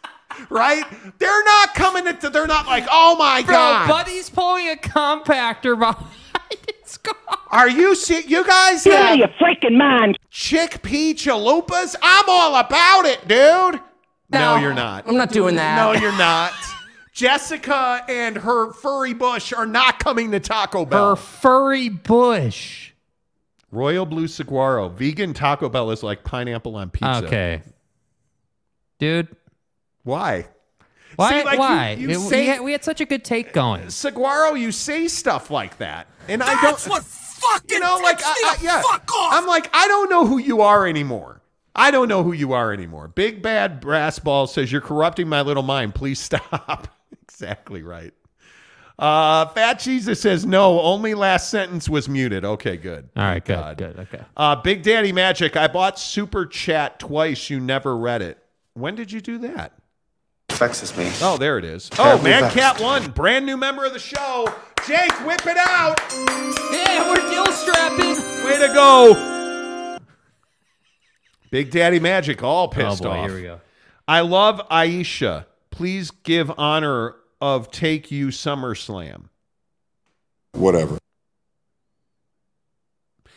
Right? 0.49 0.85
They're 1.19 1.45
not 1.45 1.75
coming 1.75 2.07
into, 2.07 2.31
they're 2.31 2.47
not 2.47 2.67
like, 2.67 2.87
oh 2.91 3.15
my 3.19 3.43
Bro, 3.43 3.55
God. 3.55 3.89
Buddy's 3.89 4.31
pulling 4.31 4.69
a 4.71 4.77
compactor 4.77 5.79
behind 5.79 6.07
his 6.91 6.99
car. 6.99 7.15
Are 7.51 7.69
you 7.69 7.95
see 7.95 8.23
you 8.27 8.47
guys 8.47 8.85
You're 8.87 8.95
out 8.97 9.01
of 9.03 9.09
have 9.09 9.19
your 9.19 9.29
freaking 9.29 9.77
mind. 9.77 10.19
chickpea 10.31 11.15
chalupas? 11.15 11.97
I'm 12.03 12.25
all 12.29 12.57
about 12.57 13.07
it, 13.07 13.27
dude. 13.27 13.81
No, 14.33 14.57
you're 14.57 14.75
not. 14.75 15.09
I'm 15.09 15.17
not 15.17 15.31
doing 15.31 15.57
that. 15.57 15.77
No, 15.77 16.01
you're 16.01 16.17
not. 16.17 16.53
Jessica 17.13 18.05
and 18.09 18.37
her 18.37 18.73
furry 18.73 19.13
bush 19.13 19.53
are 19.53 19.67
not 19.67 19.99
coming 19.99 20.31
to 20.31 20.41
Taco 20.41 20.85
Bell. 20.85 21.11
Her 21.11 21.17
furry 21.17 21.89
bush. 21.89 22.93
Royal 23.73 24.07
Blue 24.07 24.29
Saguaro. 24.29 24.89
Vegan 24.89 25.35
Taco 25.35 25.69
Bell 25.69 25.91
is 25.91 26.03
like 26.03 26.25
pineapple 26.25 26.77
on 26.77 26.91
pizza. 26.91 27.25
Okay. 27.27 27.63
Dude. 28.99 29.29
Why? 30.05 30.47
Why? 31.17 31.31
See, 31.31 31.45
like, 31.45 31.59
why? 31.59 31.91
you 31.99 32.09
we, 32.09 32.15
say- 32.15 32.41
we 32.41 32.47
had, 32.47 32.61
we 32.63 32.73
had 32.73 32.85
such 32.85 33.01
a 33.01 33.05
good 33.05 33.25
take 33.25 33.53
going. 33.53 33.91
Saguaro, 33.91 34.55
you 34.55 34.73
say 34.73 35.09
stuff 35.09 35.51
like 35.51 35.79
that, 35.79 36.07
and 36.31 36.43
I 36.43 36.61
don't. 36.63 36.81
what 36.87 37.03
fucking 37.05 37.69
you 37.71 37.81
know, 37.81 37.99
like 38.03 38.21
I, 38.25 38.57
I- 38.59 38.63
yeah. 38.63 38.83
I'm 39.31 39.47
like 39.47 39.69
I 39.75 39.89
don't 39.89 40.09
know 40.11 40.27
who 40.27 40.39
you 40.39 40.63
are 40.63 40.87
anymore. 40.87 41.43
I 41.75 41.91
don't 41.91 42.09
know 42.09 42.23
who 42.23 42.33
you 42.33 42.53
are 42.53 42.73
anymore. 42.73 43.09
Big 43.09 43.43
bad 43.43 43.81
brass 43.81 44.19
ball 44.19 44.47
says 44.47 44.73
you're 44.73 44.81
corrupting 44.81 45.29
my 45.29 45.43
little 45.43 45.63
mind. 45.63 45.95
Please 45.95 46.19
stop. 46.21 46.89
exactly 47.23 47.83
right. 47.83 48.13
Uh, 48.99 49.47
Fat 49.47 49.79
Jesus 49.79 50.21
says 50.21 50.45
no. 50.45 50.79
Only 50.81 51.15
last 51.15 51.49
sentence 51.51 51.89
was 51.89 52.07
muted. 52.09 52.45
Okay, 52.45 52.77
good. 52.77 53.09
All 53.17 53.23
right, 53.23 53.43
good, 53.43 53.55
God. 53.57 53.77
good, 53.79 53.99
okay. 54.01 54.21
Uh, 54.37 54.57
Big 54.57 54.83
Daddy 54.83 55.11
Magic. 55.13 55.57
I 55.57 55.69
bought 55.69 55.99
Super 55.99 56.45
Chat 56.45 56.99
twice. 57.01 57.49
You 57.49 57.61
never 57.61 57.97
read 57.97 58.21
it. 58.21 58.37
When 58.75 58.97
did 58.97 59.11
you 59.11 59.23
do 59.23 59.39
that? 59.39 59.73
Vexes 60.51 60.95
me. 60.99 61.11
Oh, 61.23 61.39
there 61.39 61.57
it 61.57 61.65
is. 61.65 61.89
Oh, 61.95 62.05
Terribly 62.05 62.31
Man 62.31 62.43
vexed. 62.43 62.57
Cat 62.59 62.81
One, 62.81 63.11
brand 63.13 63.47
new 63.47 63.57
member 63.57 63.87
of 63.87 63.95
the 63.95 63.99
show. 63.99 64.53
Jake, 64.87 65.13
whip 65.27 65.47
it 65.47 65.57
out. 65.57 65.99
Yeah, 66.73 67.09
we're 67.09 67.31
gill 67.31 67.47
strapping. 67.53 68.17
Way 68.45 68.59
to 68.67 68.73
go. 68.73 69.99
Big 71.51 71.71
Daddy 71.71 71.99
Magic, 72.01 72.43
all 72.43 72.65
oh, 72.65 72.69
pissed 72.69 73.03
oh 73.03 73.09
boy, 73.09 73.11
off. 73.19 73.27
here 73.27 73.35
we 73.37 73.43
go. 73.43 73.61
I 74.07 74.21
love 74.21 74.61
Aisha. 74.71 75.47
Please 75.71 76.11
give 76.11 76.51
honor 76.59 77.17
of 77.41 77.71
Take 77.71 78.11
You 78.11 78.29
SummerSlam. 78.29 79.25
Whatever. 80.53 80.99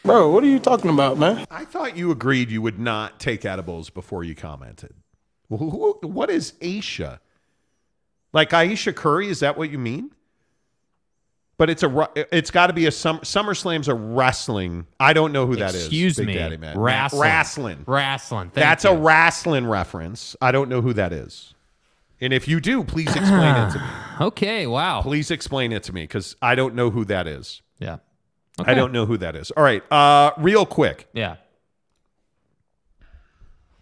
Bro, 0.04 0.32
what 0.32 0.44
are 0.44 0.48
you 0.48 0.60
talking 0.60 0.90
about, 0.92 1.18
man? 1.18 1.46
I 1.50 1.64
thought 1.66 1.96
you 1.96 2.12
agreed 2.12 2.52
you 2.52 2.62
would 2.62 2.80
not 2.80 3.20
take 3.20 3.46
edibles 3.46 3.90
before 3.90 4.24
you 4.24 4.36
commented. 4.36 4.94
Wh- 5.50 5.72
wh- 5.72 6.04
What 6.04 6.30
is 6.30 6.54
Aisha? 6.62 7.20
Like 8.34 8.50
Aisha 8.50 8.94
Curry? 8.94 9.30
Is 9.30 9.40
that 9.40 9.58
what 9.58 9.70
you 9.70 9.80
mean? 9.80 10.12
But 11.58 11.70
it's 11.70 11.84
a 11.84 12.10
it's 12.16 12.50
got 12.50 12.68
to 12.68 12.74
be 12.74 12.88
a 12.88 12.92
Summer 12.92 13.22
SummerSlam's 13.22 13.88
a 13.88 13.94
wrestling. 13.94 14.88
I 15.00 15.14
don't 15.14 15.32
know 15.32 15.46
who 15.46 15.56
that 15.58 15.76
is. 15.76 15.86
Excuse 15.86 16.18
Big 16.18 16.28
me. 16.28 16.34
Daddy 16.34 16.58
Matt. 16.58 16.76
Wrestling. 16.76 17.22
Wrestling. 17.22 17.84
Wrestling. 17.86 18.52
That's 18.54 18.84
you. 18.84 18.90
a 18.90 18.98
wrestling 18.98 19.68
reference. 19.68 20.36
I 20.42 20.52
don't 20.52 20.68
know 20.68 20.82
who 20.82 20.94
that 20.94 21.14
is. 21.14 21.54
And 22.20 22.34
if 22.34 22.48
you 22.48 22.60
do, 22.60 22.84
please 22.84 23.14
explain 23.16 23.56
it 23.56 23.72
to 23.72 23.80
me. 23.80 23.86
Okay, 24.22 24.68
wow. 24.68 25.02
Please 25.02 25.32
explain 25.32 25.72
it 25.72 25.82
to 25.84 25.94
me 25.94 26.04
because 26.04 26.36
I 26.40 26.54
don't 26.54 26.76
know 26.76 26.92
who 26.92 27.04
that 27.06 27.28
is. 27.28 27.64
Yeah. 27.80 27.98
I 28.60 28.76
don't 28.76 28.94
know 28.94 29.08
who 29.08 29.18
that 29.18 29.36
is. 29.36 29.50
All 29.52 29.64
right. 29.64 29.84
Uh, 29.92 30.32
real 30.38 30.68
quick. 30.68 31.08
Yeah. 31.14 31.38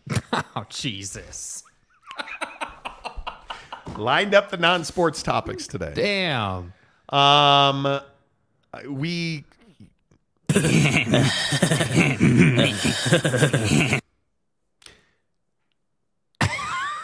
oh, 0.34 0.66
Jesus. 0.70 1.64
Lined 3.98 4.34
up 4.34 4.50
the 4.50 4.58
non-sports 4.58 5.22
topics 5.22 5.68
today. 5.68 5.92
Damn. 5.94 6.74
Um, 7.12 8.00
we. 8.88 9.44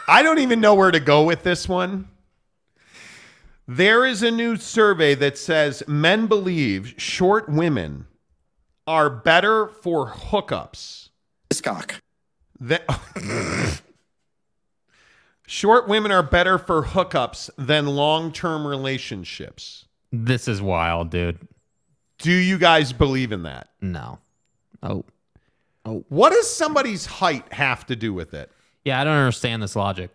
I 0.10 0.24
don't 0.24 0.40
even 0.40 0.61
know 0.61 0.74
where 0.74 0.92
to 0.92 1.00
go 1.00 1.24
with 1.24 1.44
this 1.44 1.68
one. 1.68 2.08
There 3.68 4.06
is 4.06 4.24
a 4.24 4.32
new 4.32 4.56
survey 4.56 5.14
that 5.16 5.38
says 5.38 5.84
men 5.88 6.27
believe 6.27 6.94
short 6.98 7.50
women 7.50 8.08
are 8.86 9.10
better 9.10 9.68
for 9.68 10.11
hookups. 10.11 11.10
Cock. 11.61 11.95
That 12.61 12.86
short 15.48 15.88
women 15.88 16.11
are 16.11 16.24
better 16.24 16.58
for 16.58 16.84
hookups 16.84 17.50
than 17.58 17.88
long-term 17.88 18.66
relationships. 18.66 19.87
This 20.11 20.48
is 20.48 20.61
wild, 20.61 21.10
dude. 21.10 21.40
Do 22.19 22.32
you 22.32 22.58
guys 22.58 22.94
believe 22.94 23.32
in 23.32 23.44
that? 23.44 23.69
No. 23.82 24.19
Oh. 24.82 25.06
Oh. 25.86 26.06
What 26.10 26.32
does 26.32 26.50
somebody's 26.53 27.06
height 27.06 27.52
have 27.53 27.86
to 27.88 27.95
do 27.95 28.14
with 28.14 28.34
it? 28.34 28.52
Yeah, 28.84 29.00
I 29.00 29.03
don't 29.03 29.14
understand 29.14 29.61
this 29.61 29.76
logic. 29.76 30.11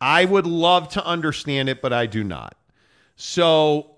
I 0.00 0.24
would 0.24 0.46
love 0.46 0.88
to 0.90 1.04
understand 1.04 1.68
it, 1.68 1.82
but 1.82 1.92
I 1.92 2.06
do 2.06 2.24
not. 2.24 2.56
So, 3.16 3.96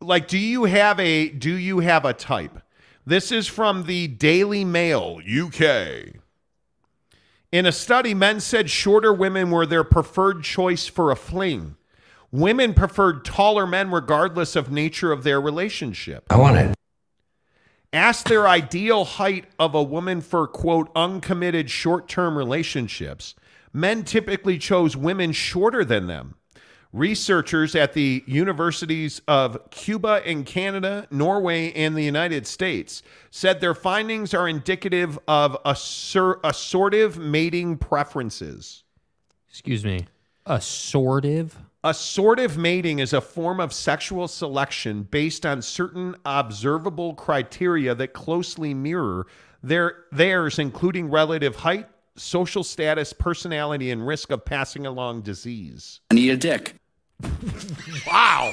like, 0.00 0.26
do 0.26 0.38
you 0.38 0.64
have 0.64 0.98
a 0.98 1.28
do 1.28 1.54
you 1.54 1.80
have 1.80 2.04
a 2.04 2.14
type? 2.14 2.62
This 3.06 3.32
is 3.32 3.46
from 3.46 3.84
the 3.84 4.06
Daily 4.08 4.64
Mail, 4.64 5.20
UK. 5.20 6.14
In 7.50 7.64
a 7.64 7.72
study, 7.72 8.12
men 8.12 8.40
said 8.40 8.68
shorter 8.68 9.12
women 9.12 9.50
were 9.50 9.64
their 9.64 9.84
preferred 9.84 10.44
choice 10.44 10.86
for 10.86 11.10
a 11.10 11.16
fling. 11.16 11.76
Women 12.30 12.74
preferred 12.74 13.24
taller 13.24 13.66
men 13.66 13.90
regardless 13.90 14.54
of 14.54 14.70
nature 14.70 15.12
of 15.12 15.24
their 15.24 15.40
relationship. 15.40 16.24
I 16.30 16.36
want 16.36 16.56
it. 16.58 16.74
Asked 17.92 18.26
their 18.26 18.46
ideal 18.46 19.04
height 19.04 19.46
of 19.58 19.74
a 19.74 19.82
woman 19.82 20.20
for 20.20 20.46
quote 20.46 20.90
uncommitted 20.94 21.70
short-term 21.70 22.36
relationships, 22.36 23.34
men 23.72 24.04
typically 24.04 24.58
chose 24.58 24.94
women 24.94 25.32
shorter 25.32 25.84
than 25.86 26.06
them. 26.06 26.34
Researchers 26.92 27.74
at 27.74 27.92
the 27.92 28.24
universities 28.26 29.20
of 29.28 29.70
Cuba 29.70 30.22
and 30.24 30.44
Canada, 30.44 31.06
Norway, 31.10 31.72
and 31.72 31.96
the 31.96 32.02
United 32.02 32.46
States 32.46 33.02
said 33.30 33.60
their 33.60 33.74
findings 33.74 34.32
are 34.34 34.48
indicative 34.48 35.18
of 35.28 35.56
assor- 35.64 36.40
assortive 36.44 37.18
mating 37.18 37.76
preferences. 37.76 38.84
Excuse 39.50 39.84
me. 39.84 40.06
Assortive? 40.46 41.58
Assortive 41.88 42.58
mating 42.58 42.98
is 42.98 43.14
a 43.14 43.20
form 43.22 43.60
of 43.60 43.72
sexual 43.72 44.28
selection 44.28 45.04
based 45.04 45.46
on 45.46 45.62
certain 45.62 46.14
observable 46.26 47.14
criteria 47.14 47.94
that 47.94 48.12
closely 48.12 48.74
mirror 48.74 49.26
their 49.62 50.04
theirs, 50.12 50.58
including 50.58 51.08
relative 51.08 51.56
height, 51.56 51.88
social 52.14 52.62
status, 52.62 53.14
personality, 53.14 53.90
and 53.90 54.06
risk 54.06 54.30
of 54.30 54.44
passing 54.44 54.84
along 54.84 55.22
disease. 55.22 56.00
I 56.10 56.14
need 56.14 56.28
a 56.28 56.36
dick. 56.36 56.74
Wow. 58.06 58.52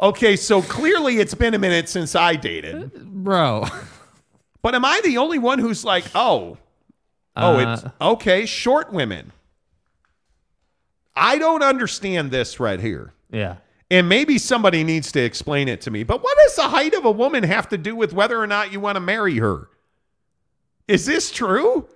okay, 0.00 0.36
so 0.36 0.62
clearly 0.62 1.18
it's 1.18 1.34
been 1.34 1.52
a 1.52 1.58
minute 1.58 1.90
since 1.90 2.14
I 2.14 2.36
dated. 2.36 2.94
Bro. 2.94 3.66
But 4.62 4.74
am 4.74 4.86
I 4.86 5.02
the 5.04 5.18
only 5.18 5.38
one 5.38 5.58
who's 5.58 5.84
like, 5.84 6.06
oh, 6.14 6.56
oh, 7.36 7.58
it's 7.58 7.84
Uh. 7.84 7.90
okay, 8.12 8.46
short 8.46 8.90
women? 8.90 9.32
I 11.16 11.38
don't 11.38 11.62
understand 11.62 12.30
this 12.30 12.60
right 12.60 12.78
here. 12.80 13.14
Yeah. 13.30 13.56
And 13.90 14.08
maybe 14.08 14.38
somebody 14.38 14.84
needs 14.84 15.12
to 15.12 15.22
explain 15.22 15.68
it 15.68 15.80
to 15.82 15.90
me. 15.90 16.02
But 16.02 16.22
what 16.22 16.36
does 16.44 16.56
the 16.56 16.62
height 16.62 16.92
of 16.94 17.04
a 17.04 17.10
woman 17.10 17.44
have 17.44 17.68
to 17.70 17.78
do 17.78 17.94
with 17.94 18.12
whether 18.12 18.38
or 18.40 18.46
not 18.46 18.72
you 18.72 18.80
want 18.80 18.96
to 18.96 19.00
marry 19.00 19.36
her? 19.38 19.68
Is 20.88 21.06
this 21.06 21.30
true? 21.30 21.88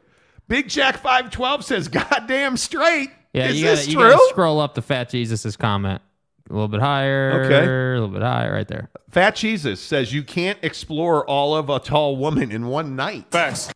Big 0.48 0.68
Jack 0.68 0.96
512 0.98 1.64
says, 1.64 1.88
goddamn 1.88 2.56
straight. 2.56 3.10
Yeah, 3.32 3.48
Is 3.48 3.60
you 3.60 3.66
this 3.66 3.80
gotta, 3.80 3.90
you 3.90 3.96
true? 3.98 4.10
gotta 4.10 4.26
scroll 4.30 4.60
up 4.60 4.74
to 4.74 4.82
Fat 4.82 5.10
Jesus's 5.10 5.56
comment. 5.56 6.02
A 6.48 6.52
little 6.52 6.68
bit 6.68 6.80
higher. 6.80 7.44
Okay. 7.44 7.64
A 7.64 8.00
little 8.00 8.08
bit 8.08 8.22
higher 8.22 8.52
right 8.52 8.66
there. 8.66 8.90
Fat 9.10 9.36
Jesus 9.36 9.80
says 9.80 10.12
you 10.12 10.24
can't 10.24 10.58
explore 10.62 11.24
all 11.28 11.54
of 11.54 11.70
a 11.70 11.78
tall 11.78 12.16
woman 12.16 12.50
in 12.50 12.66
one 12.66 12.96
night. 12.96 13.26
Facts. 13.30 13.70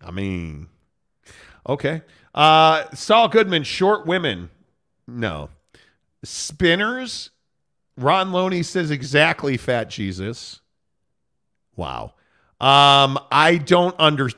I 0.00 0.10
mean, 0.10 0.66
okay. 1.68 2.02
Uh, 2.34 2.90
Saul 2.94 3.28
Goodman, 3.28 3.62
short 3.62 4.06
women. 4.06 4.50
No. 5.06 5.50
Spinners. 6.24 7.30
Ron 7.96 8.32
Loney 8.32 8.62
says 8.62 8.90
exactly 8.90 9.56
Fat 9.56 9.90
Jesus. 9.90 10.60
Wow. 11.76 12.14
Um, 12.60 13.18
I 13.30 13.58
don't 13.58 13.94
under. 13.98 14.30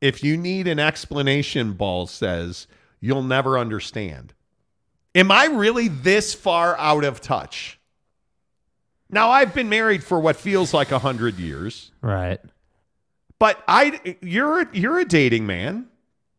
If 0.00 0.24
you 0.24 0.36
need 0.36 0.66
an 0.66 0.78
explanation, 0.78 1.74
Ball 1.74 2.06
says 2.06 2.66
you'll 3.00 3.22
never 3.22 3.58
understand. 3.58 4.32
Am 5.14 5.30
I 5.30 5.46
really 5.46 5.88
this 5.88 6.32
far 6.32 6.76
out 6.78 7.04
of 7.04 7.20
touch? 7.20 7.78
Now 9.10 9.30
I've 9.30 9.52
been 9.54 9.68
married 9.68 10.02
for 10.02 10.20
what 10.20 10.36
feels 10.36 10.72
like 10.72 10.90
a 10.90 10.98
hundred 10.98 11.38
years. 11.38 11.90
Right. 12.00 12.40
But 13.38 13.62
I 13.68 14.16
you're 14.22 14.72
you're 14.72 14.98
a 15.00 15.04
dating 15.04 15.46
man. 15.46 15.89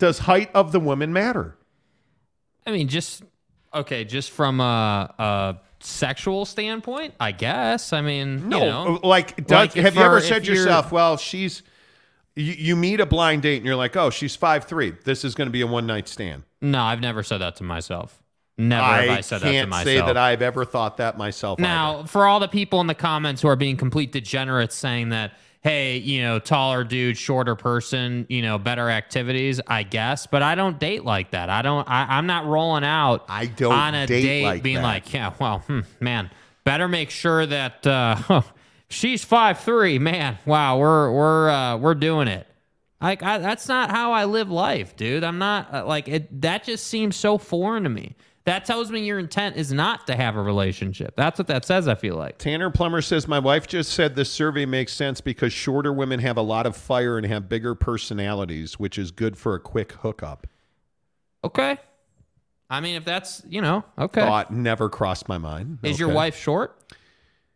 Does 0.02 0.18
height 0.18 0.50
of 0.56 0.72
the 0.72 0.80
woman 0.80 1.14
matter? 1.14 1.56
I 2.66 2.72
mean, 2.72 2.88
just 2.88 3.22
okay, 3.72 4.04
just 4.04 4.32
from 4.32 4.60
a, 4.60 5.14
a 5.20 5.58
sexual 5.80 6.46
standpoint, 6.46 7.14
I 7.20 7.32
guess. 7.32 7.94
I 7.94 8.02
mean, 8.02 8.50
No, 8.50 8.58
you 8.58 8.66
know, 8.66 9.00
uh, 9.04 9.08
like, 9.08 9.36
does, 9.46 9.52
like 9.52 9.74
have 9.74 9.94
you 9.94 10.02
ever 10.02 10.20
said 10.20 10.48
yourself, 10.48 10.92
well, 10.92 11.18
she's 11.18 11.62
you, 12.36 12.52
you 12.54 12.76
meet 12.76 13.00
a 13.00 13.06
blind 13.06 13.44
date 13.44 13.58
and 13.58 13.66
you're 13.68 13.76
like, 13.76 13.96
oh, 13.96 14.10
she's 14.10 14.36
five 14.36 14.64
three. 14.64 14.96
This 15.04 15.24
is 15.24 15.36
going 15.36 15.46
to 15.46 15.52
be 15.52 15.62
a 15.62 15.68
one 15.68 15.86
night 15.86 16.08
stand. 16.08 16.46
No, 16.62 16.82
I've 16.82 17.02
never 17.02 17.22
said 17.22 17.38
that 17.38 17.58
to 17.58 17.64
myself. 17.64 18.24
Never 18.58 18.84
have 18.84 19.10
I 19.20 19.22
said 19.22 19.42
that 19.42 19.46
to 19.46 19.52
can't 19.52 19.70
myself. 19.70 19.86
say 19.86 19.98
that 19.98 20.18
I've 20.18 20.42
ever 20.42 20.66
thought 20.66 20.98
that 20.98 21.16
myself. 21.16 21.60
Now, 21.60 22.06
for 22.06 22.26
all 22.26 22.40
the 22.40 22.48
people 22.48 22.82
in 22.82 22.88
the 22.88 22.96
comments 22.96 23.44
who 23.44 23.50
are 23.50 23.56
being 23.56 23.78
complete 23.78 24.12
degenerates 24.12 24.74
saying 24.74 25.10
that, 25.10 25.34
hey, 25.61 25.98
you 25.98 26.22
know, 26.22 26.40
taller 26.40 26.83
dude, 26.83 27.17
shorter 27.17 27.56
person, 27.56 28.25
you 28.30 28.41
know, 28.41 28.57
better 28.57 28.90
activities, 28.90 29.61
I 29.65 29.83
guess. 29.83 30.27
But 30.27 30.41
I 30.41 30.56
don't 30.56 30.80
date 30.80 31.06
like 31.06 31.31
that. 31.31 31.49
I 31.49 31.61
don't. 31.61 31.88
I, 31.90 32.17
I'm 32.17 32.27
not 32.27 32.45
rolling 32.45 32.83
out. 32.83 33.25
I 33.30 33.45
don't 33.45 33.73
on 33.73 33.95
a 33.95 34.07
date 34.07 34.23
date 34.23 34.43
like 34.43 34.64
being 34.64 34.77
that. 34.77 34.83
like, 34.83 35.14
yeah, 35.14 35.33
well, 35.40 35.59
hmm, 35.59 35.81
man, 35.99 36.30
better 36.64 36.88
make 36.88 37.09
sure 37.09 37.45
that 37.45 37.85
uh, 37.88 38.41
she's 38.90 39.23
five 39.23 39.59
three. 39.59 39.99
Man, 39.99 40.38
wow, 40.45 40.77
we're 40.77 41.11
we're 41.11 41.49
uh, 41.49 41.77
we're 41.77 41.95
doing 41.95 42.27
it. 42.27 42.48
Like 42.99 43.23
I, 43.23 43.40
that's 43.40 43.67
not 43.67 43.90
how 43.90 44.11
I 44.11 44.25
live 44.25 44.51
life, 44.51 44.95
dude. 44.95 45.23
I'm 45.23 45.40
not 45.40 45.73
uh, 45.73 45.85
like 45.85 46.07
it. 46.07 46.41
That 46.41 46.64
just 46.64 46.88
seems 46.88 47.15
so 47.15 47.38
foreign 47.38 47.83
to 47.83 47.90
me. 47.90 48.15
That 48.45 48.66
tells 48.66 48.90
me 48.90 49.06
your 49.06 49.20
intent 49.20 49.56
is 49.56 49.72
not 49.72 50.08
to 50.08 50.16
have 50.16 50.36
a 50.36 50.42
relationship. 50.42 51.14
That's 51.16 51.38
what 51.38 51.48
that 51.48 51.64
says. 51.64 51.88
I 51.88 51.95
feel 51.95 52.16
like. 52.16 52.40
Tanner 52.40 52.72
Plummer 52.72 53.02
says, 53.02 53.28
My 53.28 53.38
wife 53.38 53.68
just 53.68 53.94
said 53.94 54.16
this 54.16 54.32
survey 54.32 54.66
makes 54.66 54.94
sense 54.94 55.22
because 55.22 55.53
shorter 55.53 55.94
women 55.94 56.20
have 56.22 56.38
a 56.38 56.42
lot 56.42 56.66
of 56.66 56.76
fire 56.76 57.18
and 57.18 57.28
have 57.28 57.48
bigger 57.48 57.76
personalities, 57.76 58.80
which 58.80 58.98
is 58.98 59.11
good 59.11 59.38
for 59.38 59.53
a 59.53 59.60
quick 59.60 59.92
hookup. 59.92 60.48
Okay. 61.44 61.78
I 62.70 62.80
mean, 62.80 62.95
if 62.95 63.06
that's 63.06 63.44
you 63.48 63.61
know, 63.61 63.84
okay. 63.98 64.22
Thought 64.22 64.52
never 64.52 64.90
crossed 64.90 65.28
my 65.28 65.38
mind. 65.38 65.80
Is 65.84 66.00
your 66.00 66.10
wife 66.10 66.38
short? 66.38 66.78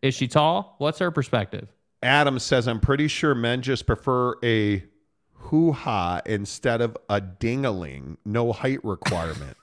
Is 0.02 0.14
she 0.14 0.28
tall? 0.28 0.76
What's 0.78 1.00
her 1.00 1.10
perspective? 1.10 1.68
Adam 2.04 2.38
says, 2.38 2.68
I'm 2.68 2.80
pretty 2.80 3.08
sure 3.08 3.34
men 3.34 3.64
just 3.64 3.88
prefer 3.88 4.36
a 4.44 4.84
hoo 5.34 5.72
ha 5.72 6.22
instead 6.28 6.82
of 6.82 6.96
a 7.10 7.20
dingaling. 7.20 8.18
No 8.26 8.52
height 8.52 8.84
requirement. 8.84 9.58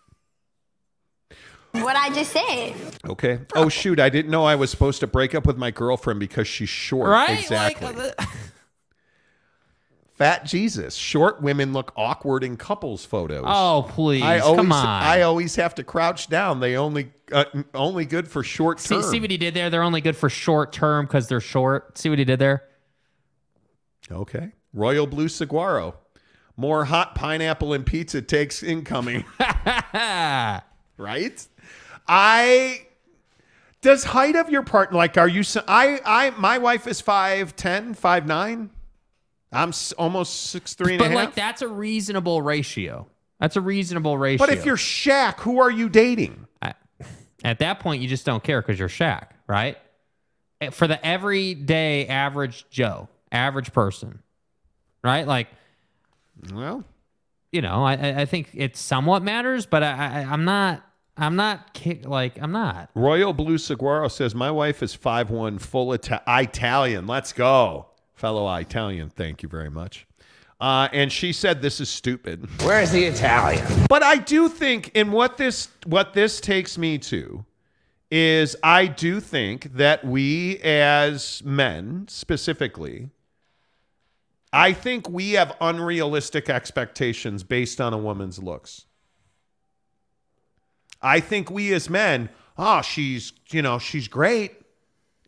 What 1.72 1.96
I 1.96 2.10
just 2.10 2.32
said. 2.32 2.74
Okay. 3.06 3.40
Oh, 3.54 3.68
shoot. 3.68 3.98
I 3.98 4.10
didn't 4.10 4.30
know 4.30 4.44
I 4.44 4.54
was 4.54 4.70
supposed 4.70 5.00
to 5.00 5.06
break 5.06 5.34
up 5.34 5.46
with 5.46 5.56
my 5.56 5.70
girlfriend 5.70 6.20
because 6.20 6.46
she's 6.46 6.68
short. 6.68 7.08
Right? 7.08 7.38
Exactly. 7.38 7.92
Like, 7.92 8.14
uh, 8.18 8.26
Fat 10.14 10.44
Jesus. 10.44 10.94
Short 10.94 11.40
women 11.40 11.72
look 11.72 11.92
awkward 11.96 12.44
in 12.44 12.58
couples 12.58 13.04
photos. 13.06 13.44
Oh, 13.46 13.86
please. 13.88 14.22
I 14.22 14.40
always, 14.40 14.58
Come 14.58 14.72
on. 14.72 14.86
I 14.86 15.22
always 15.22 15.56
have 15.56 15.74
to 15.76 15.84
crouch 15.84 16.28
down. 16.28 16.60
They 16.60 16.76
only 16.76 17.10
uh, 17.32 17.46
only 17.72 18.04
good 18.04 18.28
for 18.28 18.44
short 18.44 18.78
see, 18.78 18.94
term. 18.94 19.04
see 19.04 19.20
what 19.20 19.30
he 19.30 19.38
did 19.38 19.54
there? 19.54 19.70
They're 19.70 19.82
only 19.82 20.02
good 20.02 20.16
for 20.16 20.28
short 20.28 20.72
term 20.72 21.06
because 21.06 21.28
they're 21.28 21.40
short. 21.40 21.96
See 21.96 22.10
what 22.10 22.18
he 22.18 22.26
did 22.26 22.38
there? 22.38 22.64
Okay. 24.10 24.52
Royal 24.74 25.06
Blue 25.06 25.28
Saguaro. 25.28 25.96
More 26.56 26.84
hot 26.84 27.14
pineapple 27.14 27.72
and 27.72 27.86
pizza 27.86 28.20
takes 28.20 28.62
incoming. 28.62 29.24
right? 30.98 31.46
I 32.06 32.86
does 33.80 34.04
height 34.04 34.36
of 34.36 34.48
your 34.50 34.62
partner 34.62 34.96
like 34.96 35.16
are 35.18 35.28
you 35.28 35.42
I 35.68 36.00
I 36.04 36.30
my 36.30 36.58
wife 36.58 36.86
is 36.86 37.00
5'10, 37.02 37.96
5'9. 37.98 38.68
I'm 39.54 39.68
s- 39.68 39.92
almost 39.92 40.54
6'3 40.54 40.80
and 40.80 40.90
a 40.94 40.98
But 40.98 41.06
half. 41.08 41.14
like 41.14 41.34
that's 41.34 41.62
a 41.62 41.68
reasonable 41.68 42.40
ratio. 42.42 43.06
That's 43.40 43.56
a 43.56 43.60
reasonable 43.60 44.16
ratio. 44.16 44.46
But 44.46 44.56
if 44.56 44.64
you're 44.64 44.76
Shaq, 44.76 45.40
who 45.40 45.60
are 45.60 45.70
you 45.70 45.88
dating? 45.88 46.46
I, 46.62 46.74
at 47.44 47.58
that 47.58 47.80
point, 47.80 48.00
you 48.02 48.08
just 48.08 48.24
don't 48.24 48.42
care 48.42 48.62
because 48.62 48.78
you're 48.78 48.88
Shaq, 48.88 49.26
right? 49.48 49.76
Eh, 50.60 50.70
For 50.70 50.86
the 50.86 51.04
everyday 51.04 52.06
average 52.06 52.64
Joe, 52.70 53.08
average 53.32 53.72
person, 53.72 54.20
right? 55.02 55.26
Like, 55.26 55.48
well, 56.54 56.84
you 57.50 57.60
know, 57.62 57.82
I, 57.84 57.94
I- 57.94 58.20
I 58.20 58.24
think 58.26 58.50
it 58.54 58.76
somewhat 58.76 59.22
matters, 59.24 59.66
but 59.66 59.82
I, 59.82 59.90
I, 60.22 60.32
I'm 60.32 60.44
not, 60.44 60.82
I'm 61.16 61.36
not 61.36 61.74
ki- 61.74 62.00
like, 62.04 62.40
I'm 62.40 62.52
not. 62.52 62.90
Royal 62.94 63.32
Blue 63.32 63.58
Saguaro 63.58 64.08
says 64.08 64.34
my 64.34 64.50
wife 64.50 64.82
is 64.82 64.96
5'1 64.96 65.60
full 65.60 65.92
Ita- 65.92 66.22
Italian. 66.26 67.06
Let's 67.06 67.32
go. 67.32 67.86
Fellow 68.14 68.52
Italian, 68.54 69.10
thank 69.10 69.42
you 69.42 69.48
very 69.48 69.70
much. 69.70 70.06
Uh, 70.60 70.88
and 70.92 71.10
she 71.10 71.32
said 71.32 71.60
this 71.60 71.80
is 71.80 71.88
stupid. 71.90 72.48
Where's 72.62 72.92
the 72.92 73.04
Italian? 73.04 73.66
But 73.88 74.04
I 74.04 74.16
do 74.16 74.48
think, 74.48 74.92
and 74.94 75.12
what 75.12 75.36
this 75.36 75.68
what 75.86 76.14
this 76.14 76.40
takes 76.40 76.78
me 76.78 76.98
to 76.98 77.44
is 78.12 78.54
I 78.62 78.86
do 78.86 79.18
think 79.18 79.74
that 79.74 80.04
we 80.04 80.58
as 80.58 81.42
men 81.44 82.06
specifically, 82.08 83.10
I 84.52 84.72
think 84.72 85.08
we 85.08 85.32
have 85.32 85.56
unrealistic 85.60 86.48
expectations 86.48 87.42
based 87.42 87.80
on 87.80 87.92
a 87.92 87.98
woman's 87.98 88.38
looks. 88.40 88.86
I 91.02 91.20
think 91.20 91.50
we 91.50 91.72
as 91.72 91.90
men, 91.90 92.28
oh, 92.56 92.82
she's, 92.82 93.32
you 93.50 93.62
know, 93.62 93.78
she's 93.78 94.08
great. 94.08 94.54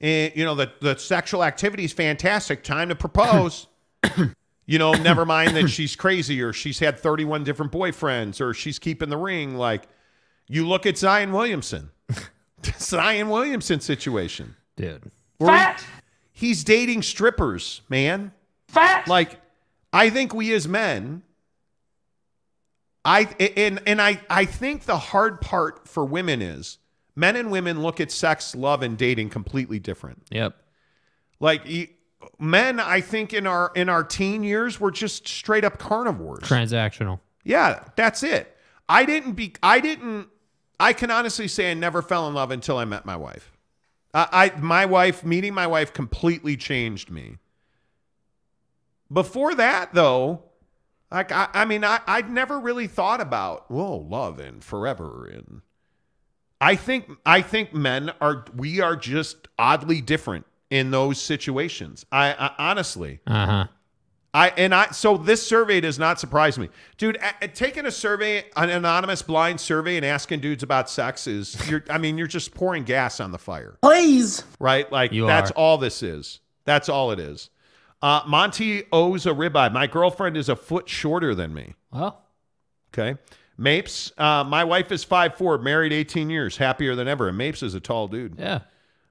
And, 0.01 0.33
you 0.37 0.45
know, 0.45 0.55
the, 0.55 0.73
the 0.81 0.97
sexual 0.97 1.43
activity 1.43 1.85
is 1.85 1.93
fantastic. 1.93 2.63
Time 2.63 2.89
to 2.91 2.95
propose. 2.95 3.67
you 4.67 4.79
know, 4.79 4.93
never 4.93 5.25
mind 5.25 5.57
that 5.57 5.69
she's 5.69 5.97
crazy 5.97 6.43
or 6.43 6.53
she's 6.53 6.79
had 6.79 6.99
31 6.99 7.45
different 7.45 7.73
boyfriends 7.73 8.41
or 8.41 8.55
she's 8.55 8.79
keeping 8.79 9.09
the 9.09 9.17
ring. 9.17 9.57
Like, 9.57 9.89
you 10.47 10.67
look 10.67 10.87
at 10.87 10.99
Zion 10.99 11.33
Williamson, 11.33 11.91
Zion 12.79 13.29
Williamson 13.29 13.81
situation. 13.81 14.57
Dude. 14.77 15.11
Fat. 15.41 15.85
he's 16.33 16.65
dating 16.65 17.03
strippers, 17.03 17.83
man. 17.89 18.33
Fat. 18.69 19.07
Like, 19.09 19.41
I 19.93 20.11
think 20.11 20.35
we 20.35 20.53
as 20.53 20.67
men, 20.67 21.23
I 23.05 23.23
and 23.57 23.81
and 23.87 24.01
I 24.01 24.21
I 24.31 24.45
think 24.45 24.85
the 24.85 24.99
hard 24.99 25.41
part 25.41 25.89
for 25.89 26.05
women 26.05 26.41
is 26.41 26.79
men 27.17 27.37
and 27.37 27.51
women 27.51 27.83
look 27.83 28.01
at 28.01 28.11
sex, 28.11 28.55
love, 28.55 28.83
and 28.83 28.97
dating 28.97 29.31
completely 29.31 29.79
different. 29.79 30.23
Yep. 30.31 30.57
Like 31.41 31.67
men, 32.39 32.81
I 32.81 33.01
think 33.01 33.33
in 33.33 33.47
our 33.47 33.73
in 33.75 33.89
our 33.89 34.05
teen 34.05 34.43
years, 34.43 34.81
we're 34.81 34.91
just 34.91 35.29
straight 35.29 35.65
up 35.65 35.79
carnivores. 35.79 36.45
Transactional. 36.45 37.21
Yeah, 37.45 37.85
that's 37.97 38.23
it. 38.23 38.57
I 38.89 39.05
didn't 39.05 39.33
be. 39.33 39.55
I 39.63 39.81
didn't. 39.81 40.29
I 40.81 40.93
can 40.93 41.11
honestly 41.11 41.49
say 41.49 41.71
I 41.71 41.75
never 41.75 42.03
fell 42.03 42.27
in 42.29 42.35
love 42.35 42.51
until 42.51 42.79
I 42.79 42.85
met 42.85 43.05
my 43.05 43.17
wife. 43.17 43.53
I, 44.13 44.29
I 44.55 44.61
my 44.61 44.87
wife 44.87 45.25
meeting 45.25 45.55
my 45.55 45.67
wife 45.67 45.93
completely 45.93 46.57
changed 46.57 47.11
me. 47.11 47.39
Before 49.13 49.55
that, 49.55 49.93
though, 49.93 50.45
like 51.11 51.31
I, 51.33 51.49
I 51.55 51.65
mean, 51.65 51.85
I 51.85 52.01
I'd 52.07 52.31
never 52.31 52.59
really 52.59 52.87
thought 52.87 53.21
about 53.21 53.71
whoa 53.71 53.97
love 53.97 54.39
and 54.39 54.63
forever 54.63 55.27
and. 55.27 55.61
I 56.61 56.77
think 56.77 57.11
I 57.27 57.43
think 57.43 57.75
men 57.75 58.13
are 58.23 58.45
we 58.57 58.81
are 58.81 58.97
just 58.97 59.49
oddly 59.59 60.01
different 60.01 60.47
in 60.71 60.93
those 60.93 61.21
situations. 61.21 62.07
I, 62.11 62.33
I 62.33 62.71
honestly. 62.71 63.21
Uh 63.27 63.47
huh. 63.47 63.67
I 64.33 64.49
and 64.57 64.75
I 64.75 64.87
so 64.93 65.17
this 65.19 65.47
survey 65.47 65.81
does 65.81 65.99
not 65.99 66.19
surprise 66.19 66.59
me, 66.59 66.71
dude. 66.97 67.17
a- 67.17 67.45
a- 67.45 67.49
taking 67.49 67.85
a 67.87 67.91
survey, 67.91 68.45
an 68.57 68.71
anonymous 68.71 69.21
blind 69.21 69.61
survey, 69.61 69.97
and 69.97 70.07
asking 70.07 70.41
dudes 70.41 70.63
about 70.63 70.89
sex 70.89 71.27
is 71.27 71.69
you're. 71.69 71.85
I 71.91 71.99
mean, 71.99 72.17
you're 72.17 72.27
just 72.29 72.55
pouring 72.55 72.85
gas 72.85 73.21
on 73.21 73.31
the 73.31 73.39
fire, 73.39 73.77
Please. 73.83 74.43
right? 74.59 74.91
Like 74.91 75.13
You 75.13 75.27
that's 75.27 75.51
are. 75.51 75.55
all 75.55 75.77
this 75.77 76.03
is. 76.03 76.41
That's 76.65 76.89
all 76.89 77.11
it 77.11 77.21
is. 77.21 77.51
Uh, 78.05 78.23
Monty 78.27 78.83
owes 78.93 79.25
a 79.25 79.31
ribeye. 79.31 79.73
My 79.73 79.87
girlfriend 79.87 80.37
is 80.37 80.51
a 80.51 80.57
foot 80.57 80.91
shorter 80.91 81.35
than 81.35 81.55
me. 81.55 81.73
Well, 81.91 82.21
Okay. 82.93 83.19
Mapes, 83.57 84.13
uh, 84.19 84.45
my 84.45 84.63
wife 84.63 84.93
is 84.93 85.05
5'4", 85.05 85.63
married 85.63 85.93
18 85.93 86.29
years, 86.29 86.57
happier 86.59 86.95
than 86.95 87.09
ever. 87.09 87.29
And 87.29 87.39
Mapes 87.39 87.63
is 87.63 87.75
a 87.75 87.81
tall 87.81 88.09
dude. 88.09 88.37
yeah. 88.39 88.61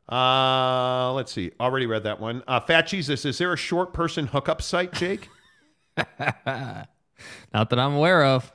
Uh, 0.08 1.12
let's 1.14 1.32
see. 1.32 1.52
Already 1.60 1.86
read 1.88 2.04
that 2.04 2.20
one. 2.20 2.44
Uh, 2.48 2.60
Fat 2.60 2.84
Jesus, 2.88 3.26
is 3.26 3.38
there 3.40 3.52
a 3.54 3.58
short 3.58 3.94
person 3.94 4.28
hookup 4.28 4.62
site, 4.62 4.94
Jake? 4.94 5.28
Not 5.98 7.70
that 7.70 7.80
I'm 7.80 7.94
aware 7.96 8.24
of. 8.26 8.52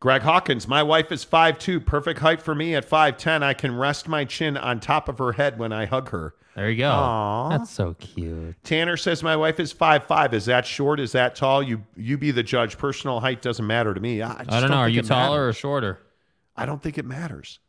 Greg 0.00 0.22
Hawkins, 0.22 0.66
my 0.68 0.82
wife 0.82 1.10
is 1.12 1.24
5'2", 1.24 1.84
perfect 1.84 2.20
height 2.20 2.40
for 2.40 2.54
me 2.54 2.74
at 2.74 2.88
5'10". 2.88 3.42
I 3.42 3.52
can 3.54 3.76
rest 3.76 4.08
my 4.08 4.24
chin 4.24 4.56
on 4.56 4.78
top 4.80 5.08
of 5.08 5.18
her 5.18 5.32
head 5.32 5.58
when 5.58 5.72
I 5.72 5.86
hug 5.86 6.10
her. 6.10 6.34
There 6.58 6.68
you 6.68 6.78
go. 6.78 6.90
Aw. 6.90 7.48
That's 7.50 7.70
so 7.70 7.94
cute. 7.94 8.56
Tanner 8.64 8.96
says 8.96 9.22
my 9.22 9.36
wife 9.36 9.60
is 9.60 9.72
5'5". 9.72 10.32
Is 10.32 10.44
that 10.46 10.66
short? 10.66 10.98
Is 10.98 11.12
that 11.12 11.36
tall? 11.36 11.62
You 11.62 11.84
you 11.96 12.18
be 12.18 12.32
the 12.32 12.42
judge. 12.42 12.76
Personal 12.76 13.20
height 13.20 13.42
doesn't 13.42 13.64
matter 13.64 13.94
to 13.94 14.00
me. 14.00 14.22
I, 14.22 14.44
I 14.48 14.58
don't 14.58 14.70
know. 14.70 14.78
Are 14.78 14.88
you 14.88 15.02
taller 15.02 15.42
matters. 15.42 15.56
or 15.56 15.58
shorter? 15.60 15.98
I 16.56 16.66
don't 16.66 16.82
think 16.82 16.98
it 16.98 17.04
matters. 17.04 17.60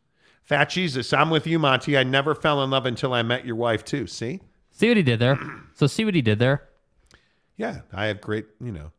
Fat 0.41 0.71
Jesus, 0.71 1.13
I'm 1.13 1.29
with 1.29 1.45
you, 1.45 1.59
Monty. 1.59 1.99
I 1.99 2.03
never 2.03 2.33
fell 2.33 2.63
in 2.63 2.71
love 2.71 2.87
until 2.87 3.13
I 3.13 3.21
met 3.21 3.45
your 3.45 3.57
wife, 3.57 3.85
too. 3.85 4.07
See? 4.07 4.39
See 4.71 4.87
what 4.87 4.97
he 4.97 5.03
did 5.03 5.19
there. 5.19 5.39
So 5.75 5.85
see 5.85 6.03
what 6.03 6.15
he 6.15 6.23
did 6.23 6.39
there. 6.39 6.67
Yeah, 7.57 7.81
I 7.93 8.07
have 8.07 8.21
great, 8.21 8.47
you 8.59 8.71
know. 8.71 8.91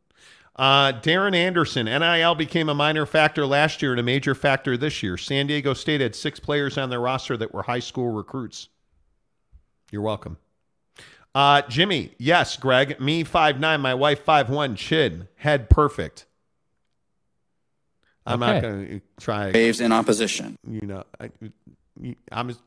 Uh, 0.55 0.93
Darren 1.01 1.35
Anderson, 1.35 1.86
NIL 1.86 2.36
became 2.36 2.69
a 2.69 2.75
minor 2.75 3.07
factor 3.07 3.44
last 3.44 3.83
year 3.83 3.91
and 3.91 3.99
a 3.99 4.05
major 4.05 4.36
factor 4.36 4.77
this 4.77 5.02
year. 5.02 5.17
San 5.17 5.49
Diego 5.49 5.75
State 5.75 6.01
had 6.01 6.15
six 6.15 6.39
players 6.39 6.78
on 6.78 6.91
their 6.91 7.01
roster 7.01 7.36
that 7.39 7.52
were 7.52 7.65
high 7.65 7.81
school 7.81 8.10
recruits. 8.12 8.69
You're 9.91 10.02
welcome. 10.02 10.39
Uh, 11.35 11.62
Jimmy, 11.69 12.12
yes, 12.19 12.57
Greg. 12.57 13.01
Me, 13.01 13.25
five 13.25 13.60
nine. 13.60 13.81
My 13.81 13.94
wife, 13.94 14.20
five 14.25 14.51
one. 14.51 14.75
Chid, 14.77 15.28
head 15.36 15.70
perfect. 15.70 16.27
I'm 18.27 18.41
not 18.41 18.62
going 18.62 18.86
to 18.86 19.01
try. 19.19 19.51
Waves 19.51 19.81
in 19.81 19.93
opposition. 19.93 20.57
You 20.69 20.83
know, 20.83 21.05
I, 21.20 21.31
I'm 22.31 22.49
just, 22.49 22.60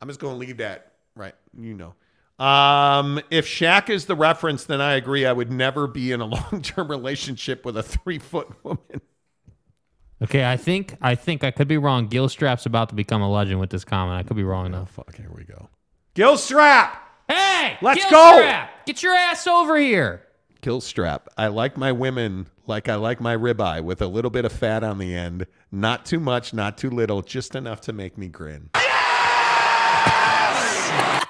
I'm 0.00 0.08
just 0.08 0.20
going 0.20 0.34
to 0.34 0.38
leave 0.38 0.58
that 0.58 0.92
right. 1.14 1.34
You 1.58 1.74
know, 1.74 2.44
um, 2.44 3.20
if 3.30 3.46
Shaq 3.46 3.90
is 3.90 4.06
the 4.06 4.14
reference, 4.14 4.64
then 4.64 4.80
I 4.80 4.94
agree. 4.94 5.26
I 5.26 5.32
would 5.32 5.50
never 5.50 5.86
be 5.86 6.12
in 6.12 6.20
a 6.20 6.26
long 6.26 6.62
term 6.62 6.88
relationship 6.88 7.64
with 7.64 7.76
a 7.76 7.82
three 7.82 8.18
foot 8.18 8.48
woman. 8.64 9.00
Okay, 10.22 10.50
I 10.50 10.56
think 10.56 10.96
I 11.02 11.14
think 11.14 11.44
I 11.44 11.50
could 11.50 11.68
be 11.68 11.78
wrong. 11.78 12.08
Gilstrap's 12.08 12.66
about 12.66 12.88
to 12.90 12.94
become 12.94 13.20
a 13.22 13.30
legend 13.30 13.60
with 13.60 13.70
this 13.70 13.84
comment. 13.84 14.18
I 14.18 14.22
could 14.22 14.36
be 14.36 14.44
wrong 14.44 14.70
though. 14.72 14.86
Fuck, 14.86 15.16
here 15.16 15.30
we 15.34 15.44
go. 15.44 15.68
Gilstrap, 16.16 16.92
Hey, 17.28 17.76
Let's 17.82 18.02
go! 18.10 18.16
Gilstrap, 18.16 18.68
Get 18.86 19.02
your 19.02 19.14
ass 19.14 19.46
over 19.46 19.76
here. 19.76 20.22
Gilstrap. 20.62 21.26
I 21.36 21.48
like 21.48 21.76
my 21.76 21.92
women 21.92 22.46
like 22.66 22.88
I 22.88 22.94
like 22.94 23.20
my 23.20 23.36
ribeye 23.36 23.84
with 23.84 24.00
a 24.00 24.06
little 24.06 24.30
bit 24.30 24.46
of 24.46 24.52
fat 24.52 24.82
on 24.82 24.96
the 24.96 25.14
end. 25.14 25.46
Not 25.70 26.06
too 26.06 26.18
much, 26.18 26.54
not 26.54 26.78
too 26.78 26.88
little, 26.88 27.20
just 27.20 27.54
enough 27.54 27.82
to 27.82 27.92
make 27.92 28.16
me 28.16 28.28
grin. 28.28 28.70
Yes! 28.76 28.96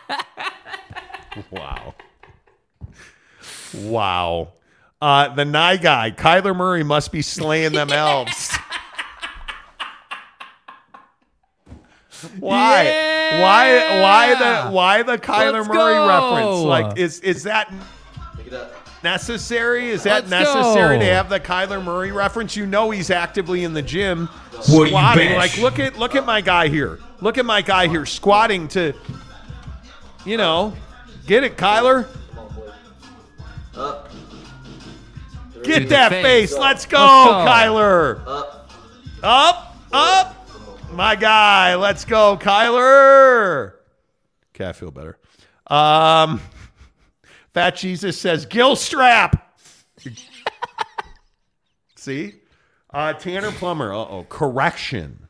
wow. 1.51 1.95
Wow. 3.75 4.53
Uh, 5.03 5.35
the 5.35 5.45
Nye 5.45 5.79
guy, 5.79 6.13
Kyler 6.13 6.55
Murray 6.55 6.85
must 6.85 7.11
be 7.11 7.23
slaying 7.23 7.73
them 7.73 7.91
elves. 7.93 8.56
Why? 12.41 12.85
Why? 13.41 14.01
Why 14.01 14.35
the? 14.35 14.71
Why 14.71 15.03
the 15.03 15.19
Kyler 15.19 15.53
Let's 15.55 15.69
Murray 15.69 15.95
go. 15.95 16.09
reference? 16.09 16.61
Like, 16.65 16.99
is 16.99 17.21
is 17.21 17.43
that 17.45 17.73
necessary? 19.03 19.89
Is 19.91 20.05
that 20.05 20.29
Let's 20.29 20.31
necessary 20.31 20.97
go. 20.97 21.05
to 21.05 21.13
have 21.13 21.29
the 21.29 21.41
Kyler 21.41 21.83
Murray 21.83 22.13
reference? 22.13 22.57
You 22.57 22.67
know 22.67 22.91
he's 22.91 23.11
actively 23.11 23.65
in 23.65 23.73
the 23.75 23.83
gym 23.83 24.27
What 24.53 24.67
you 24.69 24.87
squatting. 24.89 25.35
Like, 25.35 25.59
look 25.59 25.79
at 25.79 25.99
look 25.99 26.15
at 26.15 26.25
my 26.25 26.41
guy 26.41 26.69
here. 26.69 26.99
Look 27.21 27.39
at 27.39 27.47
my 27.47 27.63
guy 27.63 27.89
here 27.89 28.07
squatting 28.07 28.69
to, 28.69 28.93
you 30.25 30.37
know, 30.37 30.75
get 31.27 31.45
it, 31.45 31.57
Kyler. 31.57 32.07
Get 35.63 35.89
that 35.89 36.11
face. 36.11 36.51
face. 36.51 36.59
Let's 36.59 36.87
go, 36.87 36.99
Let's 36.99 37.27
go. 37.27 37.51
Kyler. 37.51 38.21
Up, 39.23 39.79
up. 39.93 40.36
My 40.97 41.15
guy. 41.15 41.75
Let's 41.75 42.07
go, 42.07 42.39
Kyler. 42.39 43.75
Okay, 44.55 44.67
I 44.67 44.73
feel 44.73 44.91
better. 44.91 45.19
Um, 45.67 46.41
Fat 47.53 47.77
Jesus 47.77 48.19
says, 48.19 48.47
Gilstrap. 48.47 49.43
See? 51.97 52.37
Uh, 52.89 53.13
Tanner 53.13 53.53
Plummer. 53.53 53.93
Uh 53.93 53.97
oh. 53.99 54.27
Correction. 54.31 55.29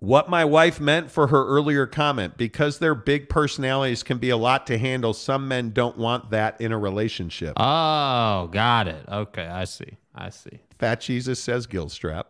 What 0.00 0.28
my 0.28 0.44
wife 0.44 0.78
meant 0.78 1.10
for 1.10 1.28
her 1.28 1.46
earlier 1.46 1.86
comment 1.86 2.36
because 2.36 2.78
their 2.78 2.94
big 2.94 3.30
personalities 3.30 4.02
can 4.02 4.18
be 4.18 4.28
a 4.28 4.36
lot 4.36 4.66
to 4.66 4.76
handle, 4.76 5.14
some 5.14 5.48
men 5.48 5.70
don't 5.70 5.96
want 5.96 6.28
that 6.30 6.60
in 6.60 6.72
a 6.72 6.78
relationship. 6.78 7.54
Oh, 7.56 8.50
got 8.52 8.86
it. 8.86 9.02
Okay, 9.08 9.46
I 9.46 9.64
see. 9.64 9.96
I 10.14 10.28
see. 10.28 10.60
Fat 10.78 11.00
Jesus 11.00 11.40
says 11.42 11.66
Gilstrap. 11.66 12.24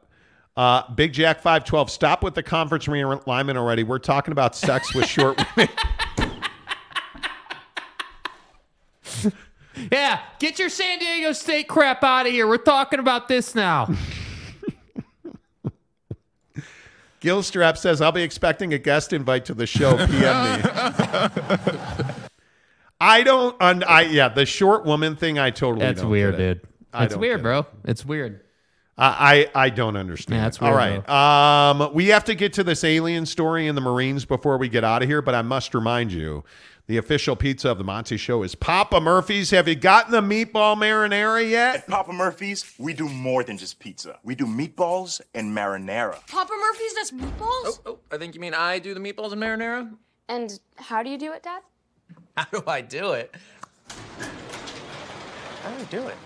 Uh, 0.56 0.90
Big 0.94 1.12
Jack 1.12 1.36
512, 1.42 1.90
stop 1.90 2.22
with 2.22 2.34
the 2.34 2.42
conference 2.42 2.86
realignment 2.86 3.56
already. 3.56 3.82
We're 3.84 3.98
talking 3.98 4.32
about 4.32 4.56
sex 4.56 4.94
with 4.94 5.06
short 5.06 5.38
women. 5.56 5.68
Yeah, 9.92 10.20
get 10.38 10.58
your 10.58 10.70
San 10.70 10.98
Diego 10.98 11.32
State 11.32 11.68
crap 11.68 12.02
out 12.02 12.24
of 12.26 12.32
here. 12.32 12.46
We're 12.48 12.56
talking 12.56 12.98
about 12.98 13.28
this 13.28 13.54
now. 13.54 13.88
Gilstrap 17.20 17.76
says, 17.76 18.00
I'll 18.00 18.12
be 18.12 18.22
expecting 18.22 18.72
a 18.72 18.78
guest 18.78 19.12
invite 19.12 19.44
to 19.46 19.54
the 19.54 19.66
show. 19.66 19.96
PM 19.96 20.08
me. 20.08 20.18
I 23.00 23.22
don't, 23.22 23.54
un- 23.60 23.84
I 23.84 24.02
yeah, 24.02 24.28
the 24.28 24.46
short 24.46 24.86
woman 24.86 25.16
thing, 25.16 25.38
I 25.38 25.50
totally 25.50 25.84
That's 25.84 26.02
weird, 26.02 26.36
it. 26.36 26.62
dude. 26.62 27.08
Don't 27.10 27.20
weird, 27.20 27.42
bro. 27.42 27.66
It's 27.84 28.06
weird. 28.06 28.40
I 28.98 29.48
I 29.54 29.64
I 29.66 29.70
don't 29.70 29.96
understand. 29.96 30.38
Yeah, 30.38 30.44
that's 30.44 30.58
All 30.60 30.74
weird, 30.74 31.06
right. 31.08 31.70
Um, 31.70 31.92
we 31.92 32.06
have 32.08 32.24
to 32.24 32.34
get 32.34 32.52
to 32.54 32.64
this 32.64 32.82
alien 32.84 33.26
story 33.26 33.66
in 33.66 33.74
the 33.74 33.80
Marines 33.80 34.24
before 34.24 34.58
we 34.58 34.68
get 34.68 34.84
out 34.84 35.02
of 35.02 35.08
here, 35.08 35.20
but 35.22 35.34
I 35.34 35.42
must 35.42 35.74
remind 35.74 36.12
you, 36.12 36.44
the 36.86 36.96
official 36.96 37.34
pizza 37.36 37.70
of 37.70 37.78
the 37.78 37.84
Monty 37.84 38.16
Show 38.16 38.42
is 38.42 38.54
Papa 38.54 39.00
Murphy's. 39.00 39.50
Have 39.50 39.66
you 39.66 39.74
gotten 39.74 40.12
the 40.12 40.20
meatball 40.20 40.76
marinara 40.76 41.48
yet? 41.48 41.76
At 41.76 41.88
Papa 41.88 42.12
Murphy's, 42.12 42.64
we 42.78 42.94
do 42.94 43.08
more 43.08 43.42
than 43.42 43.58
just 43.58 43.80
pizza. 43.80 44.18
We 44.22 44.34
do 44.34 44.46
meatballs 44.46 45.20
and 45.34 45.54
marinara. 45.54 46.24
Papa 46.28 46.52
Murphy's, 46.58 46.92
does 46.94 47.10
meatballs? 47.10 47.80
Oh, 47.84 47.98
I 48.12 48.18
think 48.18 48.34
you 48.34 48.40
mean 48.40 48.54
I 48.54 48.78
do 48.78 48.94
the 48.94 49.00
meatballs 49.00 49.32
and 49.32 49.42
marinara? 49.42 49.92
And 50.28 50.58
how 50.76 51.02
do 51.02 51.10
you 51.10 51.18
do 51.18 51.32
it, 51.32 51.42
Dad? 51.42 51.62
How 52.36 52.46
do 52.52 52.62
I 52.66 52.82
do 52.82 53.12
it? 53.12 53.34
How 55.62 55.70
do 55.70 55.80
I 55.80 55.84
do 55.84 56.06
it? 56.06 56.16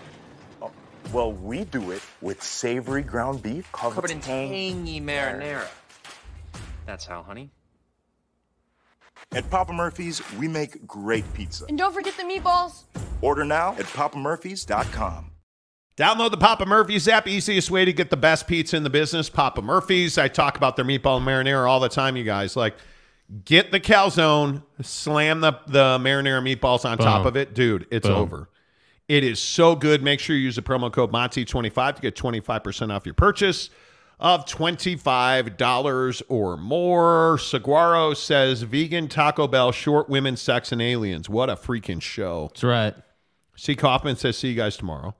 Well, 1.11 1.33
we 1.33 1.65
do 1.65 1.91
it 1.91 2.01
with 2.21 2.41
savory 2.41 3.03
ground 3.03 3.43
beef 3.43 3.69
covered, 3.71 3.95
Covered 3.95 4.11
in 4.11 4.21
tangy 4.21 5.01
marinara. 5.01 5.67
That's 6.85 7.05
how, 7.05 7.23
honey. 7.23 7.49
At 9.33 9.49
Papa 9.49 9.71
Murphy's, 9.71 10.21
we 10.37 10.47
make 10.47 10.85
great 10.85 11.31
pizza. 11.33 11.65
And 11.69 11.77
don't 11.77 11.93
forget 11.93 12.15
the 12.17 12.23
meatballs. 12.23 12.83
Order 13.21 13.45
now 13.45 13.73
at 13.73 13.85
papamurphys.com. 13.85 15.31
Download 15.97 16.31
the 16.31 16.37
Papa 16.37 16.65
Murphy's 16.65 17.07
app. 17.07 17.27
Easiest 17.27 17.69
way 17.69 17.85
to 17.85 17.93
get 17.93 18.09
the 18.09 18.17
best 18.17 18.47
pizza 18.47 18.75
in 18.75 18.83
the 18.83 18.89
business. 18.89 19.29
Papa 19.29 19.61
Murphy's. 19.61 20.17
I 20.17 20.27
talk 20.27 20.57
about 20.57 20.75
their 20.75 20.85
meatball 20.85 21.17
and 21.17 21.25
marinara 21.27 21.67
all 21.67 21.79
the 21.79 21.89
time, 21.89 22.17
you 22.17 22.23
guys. 22.23 22.55
Like, 22.55 22.75
get 23.45 23.71
the 23.71 23.79
calzone, 23.79 24.63
slam 24.81 25.41
the, 25.41 25.53
the 25.67 25.99
marinara 25.99 26.41
meatballs 26.41 26.89
on 26.89 26.97
top 26.97 27.25
of 27.25 27.37
it. 27.37 27.53
Dude, 27.53 27.87
it's 27.91 28.07
Boom. 28.07 28.17
over. 28.17 28.49
It 29.11 29.25
is 29.25 29.41
so 29.41 29.75
good. 29.75 30.01
Make 30.01 30.21
sure 30.21 30.37
you 30.37 30.43
use 30.43 30.55
the 30.55 30.61
promo 30.61 30.89
code 30.89 31.11
Monty25 31.11 31.95
to 31.95 32.01
get 32.01 32.15
25% 32.15 32.95
off 32.95 33.05
your 33.05 33.13
purchase 33.13 33.69
of 34.21 34.45
$25 34.45 36.21
or 36.29 36.55
more. 36.55 37.37
Saguaro 37.37 38.13
says 38.13 38.61
vegan 38.61 39.09
Taco 39.09 39.49
Bell, 39.49 39.73
short 39.73 40.07
women, 40.07 40.37
sex, 40.37 40.71
and 40.71 40.81
aliens. 40.81 41.27
What 41.27 41.49
a 41.49 41.57
freaking 41.57 42.01
show. 42.01 42.51
That's 42.53 42.63
right. 42.63 42.95
C. 43.57 43.75
Kaufman 43.75 44.15
says, 44.15 44.37
see 44.37 44.51
you 44.51 44.55
guys 44.55 44.77
tomorrow. 44.77 45.13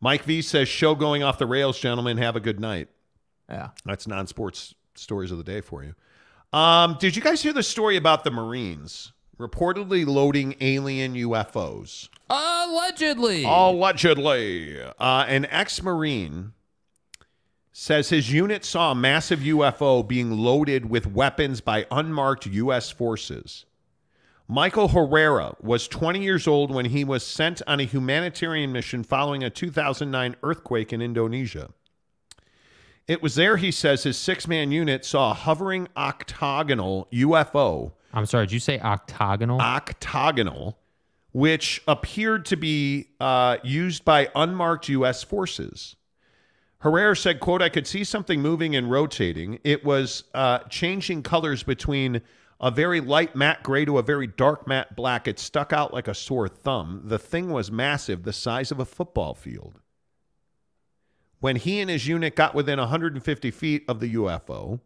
Mike 0.00 0.22
V 0.22 0.40
says, 0.40 0.68
show 0.68 0.94
going 0.94 1.24
off 1.24 1.38
the 1.38 1.46
rails, 1.46 1.80
gentlemen. 1.80 2.18
Have 2.18 2.36
a 2.36 2.40
good 2.40 2.60
night. 2.60 2.90
Yeah. 3.50 3.70
That's 3.84 4.06
non 4.06 4.28
sports 4.28 4.76
stories 4.94 5.32
of 5.32 5.38
the 5.38 5.44
day 5.44 5.62
for 5.62 5.82
you. 5.82 5.96
Um, 6.56 6.96
did 7.00 7.16
you 7.16 7.22
guys 7.22 7.42
hear 7.42 7.52
the 7.52 7.64
story 7.64 7.96
about 7.96 8.22
the 8.22 8.30
Marines 8.30 9.10
reportedly 9.42 10.06
loading 10.06 10.54
alien 10.60 11.14
UFOs? 11.14 12.08
Allegedly. 12.30 13.44
Allegedly. 13.44 14.80
Uh, 14.80 15.24
an 15.28 15.46
ex 15.46 15.82
Marine 15.82 16.52
says 17.72 18.10
his 18.10 18.32
unit 18.32 18.64
saw 18.64 18.92
a 18.92 18.94
massive 18.94 19.40
UFO 19.40 20.06
being 20.06 20.30
loaded 20.30 20.88
with 20.88 21.06
weapons 21.06 21.60
by 21.60 21.86
unmarked 21.90 22.46
U.S. 22.46 22.90
forces. 22.90 23.64
Michael 24.46 24.88
Herrera 24.88 25.56
was 25.60 25.88
20 25.88 26.22
years 26.22 26.46
old 26.46 26.70
when 26.70 26.86
he 26.86 27.04
was 27.04 27.24
sent 27.24 27.62
on 27.66 27.80
a 27.80 27.84
humanitarian 27.84 28.70
mission 28.72 29.02
following 29.02 29.42
a 29.42 29.48
2009 29.48 30.36
earthquake 30.42 30.92
in 30.92 31.00
Indonesia. 31.00 31.70
It 33.08 33.22
was 33.22 33.34
there, 33.34 33.56
he 33.56 33.70
says, 33.70 34.02
his 34.02 34.16
six 34.16 34.46
man 34.46 34.70
unit 34.70 35.04
saw 35.04 35.30
a 35.30 35.34
hovering 35.34 35.88
octagonal 35.96 37.08
UFO. 37.12 37.92
I'm 38.12 38.26
sorry, 38.26 38.46
did 38.46 38.52
you 38.52 38.60
say 38.60 38.78
octagonal? 38.80 39.60
Octagonal, 39.60 40.78
which 41.32 41.82
appeared 41.88 42.44
to 42.46 42.56
be 42.56 43.08
uh, 43.20 43.56
used 43.62 44.04
by 44.04 44.30
unmarked 44.34 44.88
U.S. 44.90 45.22
forces. 45.22 45.96
Herrera 46.78 47.16
said, 47.16 47.40
quote, 47.40 47.62
I 47.62 47.68
could 47.68 47.86
see 47.86 48.02
something 48.02 48.42
moving 48.42 48.74
and 48.74 48.90
rotating. 48.90 49.60
It 49.62 49.84
was 49.84 50.24
uh, 50.34 50.58
changing 50.68 51.22
colors 51.22 51.62
between 51.62 52.22
a 52.60 52.70
very 52.70 53.00
light 53.00 53.36
matte 53.36 53.62
gray 53.62 53.84
to 53.84 53.98
a 53.98 54.02
very 54.02 54.26
dark 54.26 54.66
matte 54.66 54.94
black. 54.96 55.28
It 55.28 55.38
stuck 55.38 55.72
out 55.72 55.94
like 55.94 56.08
a 56.08 56.14
sore 56.14 56.48
thumb. 56.48 57.02
The 57.04 57.18
thing 57.18 57.50
was 57.50 57.70
massive, 57.70 58.24
the 58.24 58.32
size 58.32 58.70
of 58.70 58.80
a 58.80 58.84
football 58.84 59.34
field. 59.34 59.80
When 61.38 61.56
he 61.56 61.80
and 61.80 61.90
his 61.90 62.06
unit 62.06 62.36
got 62.36 62.54
within 62.54 62.78
150 62.78 63.50
feet 63.50 63.84
of 63.88 63.98
the 63.98 64.14
UFO, 64.14 64.80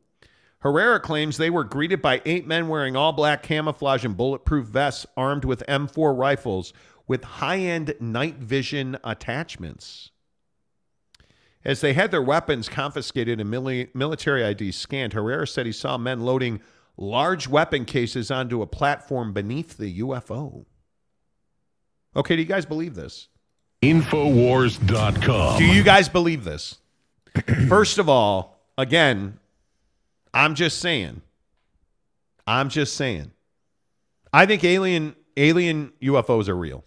Herrera 0.61 1.01
claims 1.01 1.37
they 1.37 1.51
were 1.51 1.65
greeted 1.65 2.01
by 2.01 2.23
eight 2.25 2.47
men 2.47 2.69
wearing 2.69 2.97
all 2.97 3.13
black 3.13 3.43
camouflage 3.43 4.05
and 4.05 4.17
bulletproof 4.17 4.67
vests 4.67 5.07
armed 5.17 5.45
with 5.45 5.63
M4 5.69 6.17
rifles 6.17 6.73
with 7.07 7.23
high 7.25 7.59
end 7.59 7.95
night 8.01 8.37
vision 8.37 8.97
attachments. 9.05 10.11
As 11.65 11.81
they 11.81 11.95
had 11.95 12.11
their 12.11 12.23
weapons 12.23 12.69
confiscated 12.69 13.41
and 13.41 13.53
mili- 13.53 13.93
military 13.95 14.43
IDs 14.45 14.77
scanned, 14.77 15.13
Herrera 15.13 15.47
said 15.47 15.67
he 15.67 15.73
saw 15.73 15.99
men 15.99 16.21
loading 16.21 16.61
large 16.97 17.49
weapon 17.49 17.85
cases 17.85 18.31
onto 18.31 18.63
a 18.63 18.67
platform 18.67 19.33
beneath 19.33 19.77
the 19.77 20.01
UFO. 20.01 20.65
Okay, 22.15 22.37
do 22.37 22.43
you 22.43 22.49
guys 22.49 22.65
believe 22.65 22.95
this? 22.95 23.29
Infowars.com. 23.83 25.59
Do 25.59 25.67
you 25.67 25.83
guys 25.83 26.09
believe 26.09 26.45
this? 26.45 26.79
First 27.69 27.99
of 27.99 28.09
all, 28.09 28.59
again, 28.79 29.39
I'm 30.37 30.55
just 30.55 30.79
saying. 30.79 31.23
I'm 32.47 32.69
just 32.69 32.95
saying. 32.95 33.33
I 34.33 34.47
think 34.47 34.63
alien 34.65 35.17
alien 35.37 35.93
UFOs 36.03 36.49
are 36.49 36.57
real. 36.57 36.85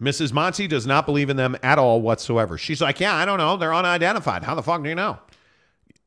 Mrs. 0.00 0.32
Monty 0.32 0.68
does 0.68 0.86
not 0.86 1.06
believe 1.06 1.30
in 1.30 1.36
them 1.36 1.56
at 1.62 1.78
all 1.78 2.00
whatsoever. 2.00 2.58
She's 2.58 2.80
like, 2.80 3.00
"Yeah, 3.00 3.14
I 3.14 3.24
don't 3.24 3.38
know. 3.38 3.56
They're 3.56 3.74
unidentified. 3.74 4.42
How 4.44 4.54
the 4.54 4.62
fuck 4.62 4.82
do 4.82 4.88
you 4.88 4.94
know? 4.94 5.18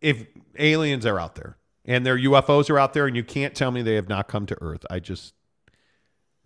If 0.02 0.26
aliens 0.58 1.06
are 1.06 1.20
out 1.20 1.36
there 1.36 1.58
and 1.86 2.06
their 2.06 2.18
UFOs 2.18 2.70
are 2.70 2.80
out 2.80 2.94
there 2.94 3.06
and 3.08 3.16
you 3.16 3.24
can't 3.24 3.56
tell 3.56 3.72
me 3.72 3.82
they 3.82 3.96
have 3.96 4.10
not 4.10 4.28
come 4.28 4.46
to 4.48 4.58
Earth, 4.62 4.86
I 4.90 5.00
just 5.00 5.34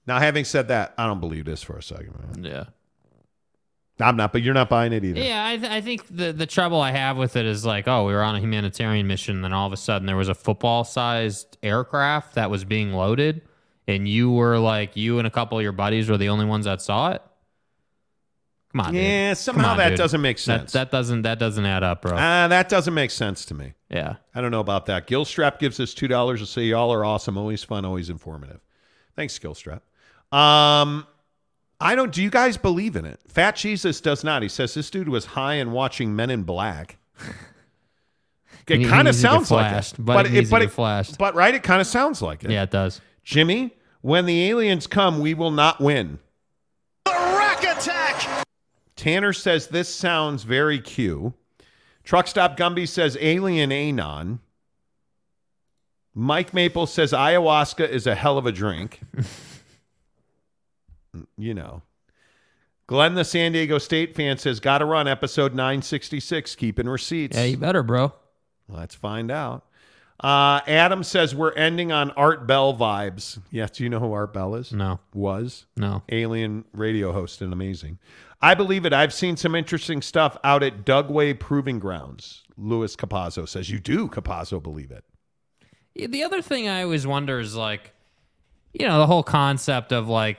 Now, 0.07 0.19
having 0.19 0.45
said 0.45 0.67
that, 0.67 0.93
I 0.97 1.07
don't 1.07 1.19
believe 1.19 1.45
this 1.45 1.63
for 1.63 1.77
a 1.77 1.83
second, 1.83 2.13
man. 2.19 2.43
Yeah. 2.43 2.65
I'm 3.99 4.17
not, 4.17 4.33
but 4.33 4.41
you're 4.41 4.53
not 4.53 4.67
buying 4.67 4.91
it 4.91 5.05
either. 5.05 5.21
Yeah, 5.21 5.45
I, 5.47 5.57
th- 5.57 5.71
I 5.71 5.79
think 5.81 6.05
the 6.13 6.33
the 6.33 6.45
trouble 6.45 6.81
I 6.81 6.91
have 6.91 7.15
with 7.15 7.35
it 7.37 7.45
is 7.45 7.65
like, 7.65 7.87
oh, 7.87 8.05
we 8.05 8.13
were 8.13 8.23
on 8.23 8.35
a 8.35 8.39
humanitarian 8.41 9.07
mission, 9.07 9.35
and 9.37 9.43
then 9.43 9.53
all 9.53 9.67
of 9.67 9.71
a 9.73 9.77
sudden 9.77 10.05
there 10.05 10.17
was 10.17 10.27
a 10.27 10.35
football 10.35 10.83
sized 10.83 11.57
aircraft 11.63 12.35
that 12.35 12.49
was 12.51 12.65
being 12.65 12.91
loaded, 12.91 13.41
and 13.87 14.07
you 14.07 14.31
were 14.31 14.59
like, 14.59 14.97
you 14.97 15.17
and 15.17 15.25
a 15.25 15.31
couple 15.31 15.57
of 15.57 15.63
your 15.63 15.71
buddies 15.71 16.09
were 16.09 16.17
the 16.17 16.27
only 16.29 16.45
ones 16.45 16.65
that 16.65 16.81
saw 16.81 17.11
it. 17.11 17.21
Come 18.73 18.81
on. 18.81 18.93
Yeah, 18.93 19.29
Come 19.29 19.35
somehow 19.35 19.71
on, 19.71 19.77
that 19.77 19.89
dude. 19.89 19.97
doesn't 19.99 20.21
make 20.21 20.37
sense. 20.39 20.73
That, 20.73 20.91
doesn't 20.91 21.21
that 21.21 21.39
doesn't 21.39 21.65
add 21.65 21.83
up, 21.83 22.01
bro. 22.01 22.11
Ah, 22.17 22.47
that 22.49 22.67
doesn't 22.67 22.93
make 22.93 23.11
sense 23.11 23.45
to 23.45 23.53
me. 23.53 23.73
yeah. 23.89 24.15
I 24.33 24.41
don't 24.41 24.51
know 24.51 24.59
about 24.59 24.87
that. 24.87 25.07
Gilstrap 25.07 25.59
gives 25.59 25.79
us 25.79 25.93
two 25.93 26.09
dollars 26.09 26.41
to 26.41 26.45
say 26.45 26.63
y'all 26.63 26.91
are 26.91 27.05
awesome, 27.05 27.37
always 27.37 27.63
fun, 27.63 27.85
always 27.85 28.09
informative. 28.09 28.59
Thanks, 29.15 29.39
Gilstrap. 29.39 29.79
Um, 30.37 31.07
I 31.79 31.95
don't. 31.95 32.11
Do 32.11 32.23
you 32.23 32.29
guys 32.29 32.57
believe 32.57 32.95
in 32.95 33.05
it? 33.05 33.19
Fat 33.27 33.55
Jesus 33.55 33.99
does 34.01 34.23
not. 34.23 34.41
He 34.41 34.49
says 34.49 34.73
this 34.73 34.89
dude 34.89 35.09
was 35.09 35.25
high 35.25 35.55
and 35.55 35.71
watching 35.71 36.15
Men 36.15 36.29
in 36.29 36.43
Black. 36.43 36.97
It 38.67 38.87
kind 38.87 39.07
of 39.07 39.13
needs 39.13 39.17
to 39.17 39.21
sounds 39.21 39.51
like 39.51 39.69
flashed, 39.69 39.99
it, 39.99 40.05
but 40.05 40.25
he 40.25 40.33
needs 40.33 40.49
to 40.49 40.55
but 40.55 40.61
get 40.61 40.71
flashed. 40.71 41.17
But 41.19 41.35
right, 41.35 41.53
it 41.53 41.61
kind 41.61 41.81
of 41.81 41.87
sounds 41.87 42.21
like 42.21 42.43
it. 42.43 42.49
Yeah, 42.49 42.63
it 42.63 42.71
does. 42.71 42.99
Jimmy, 43.23 43.75
when 44.01 44.25
the 44.25 44.49
aliens 44.49 44.87
come, 44.87 45.19
we 45.19 45.35
will 45.35 45.51
not 45.51 45.79
win. 45.79 46.19
The 47.05 47.11
Rack 47.11 47.63
attack! 47.63 48.45
Tanner 48.95 49.33
says 49.33 49.67
this 49.67 49.93
sounds 49.93 50.43
very 50.43 50.79
Q. 50.79 51.35
Truck 52.03 52.27
Stop 52.27 52.57
Gumby 52.57 52.87
says 52.87 53.17
alien 53.19 53.71
anon. 53.71 54.39
Mike 56.13 56.53
Maple 56.53 56.87
says 56.87 57.11
ayahuasca 57.11 57.87
is 57.87 58.07
a 58.07 58.15
hell 58.15 58.37
of 58.37 58.45
a 58.45 58.51
drink. 58.51 59.01
you 61.37 61.53
know. 61.53 61.81
Glenn, 62.87 63.15
the 63.15 63.25
San 63.25 63.51
Diego 63.53 63.79
State 63.79 64.15
fan, 64.15 64.37
says, 64.37 64.59
Gotta 64.59 64.85
run 64.85 65.07
episode 65.07 65.53
966, 65.55 66.55
keeping 66.55 66.87
receipts. 66.87 67.35
Yeah, 67.35 67.45
you 67.45 67.57
better, 67.57 67.81
bro. 67.81 68.13
Let's 68.67 68.93
find 68.93 69.31
out. 69.31 69.65
Uh, 70.19 70.61
Adam 70.67 71.03
says, 71.03 71.33
We're 71.33 71.53
ending 71.53 71.91
on 71.91 72.11
Art 72.11 72.45
Bell 72.45 72.75
vibes. 72.75 73.39
Yes, 73.51 73.71
do 73.71 73.83
you 73.83 73.89
know 73.89 73.99
who 73.99 74.13
Art 74.13 74.33
Bell 74.33 74.55
is? 74.55 74.71
No. 74.71 74.99
Was? 75.13 75.65
No. 75.75 76.03
Alien 76.09 76.63
radio 76.73 77.11
host 77.11 77.41
and 77.41 77.51
amazing. 77.51 77.97
I 78.41 78.53
believe 78.53 78.85
it. 78.85 78.93
I've 78.93 79.13
seen 79.13 79.35
some 79.37 79.55
interesting 79.55 80.01
stuff 80.03 80.37
out 80.43 80.61
at 80.61 80.85
Dugway 80.85 81.39
Proving 81.39 81.79
Grounds. 81.79 82.43
Louis 82.57 82.95
Capazzo 82.95 83.47
says, 83.49 83.69
You 83.69 83.79
do, 83.79 84.07
Capazzo, 84.07 84.61
believe 84.61 84.91
it. 84.91 85.03
Yeah, 85.95 86.07
The 86.07 86.23
other 86.23 86.41
thing 86.43 86.67
I 86.69 86.83
always 86.83 87.07
wonder 87.07 87.39
is 87.39 87.55
like, 87.55 87.93
you 88.73 88.85
know, 88.87 88.99
the 88.99 89.07
whole 89.07 89.23
concept 89.23 89.91
of 89.91 90.07
like 90.07 90.37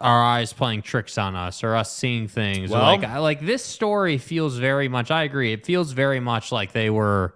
our 0.00 0.22
eyes 0.22 0.52
playing 0.52 0.82
tricks 0.82 1.18
on 1.18 1.34
us 1.36 1.62
or 1.64 1.74
us 1.74 1.92
seeing 1.92 2.28
things. 2.28 2.70
Well- 2.70 2.82
like, 2.82 3.04
I, 3.04 3.18
like 3.18 3.40
this 3.40 3.64
story 3.64 4.18
feels 4.18 4.56
very 4.56 4.88
much. 4.88 5.10
I 5.10 5.24
agree. 5.24 5.52
It 5.52 5.66
feels 5.66 5.92
very 5.92 6.20
much 6.20 6.52
like 6.52 6.72
they 6.72 6.90
were 6.90 7.34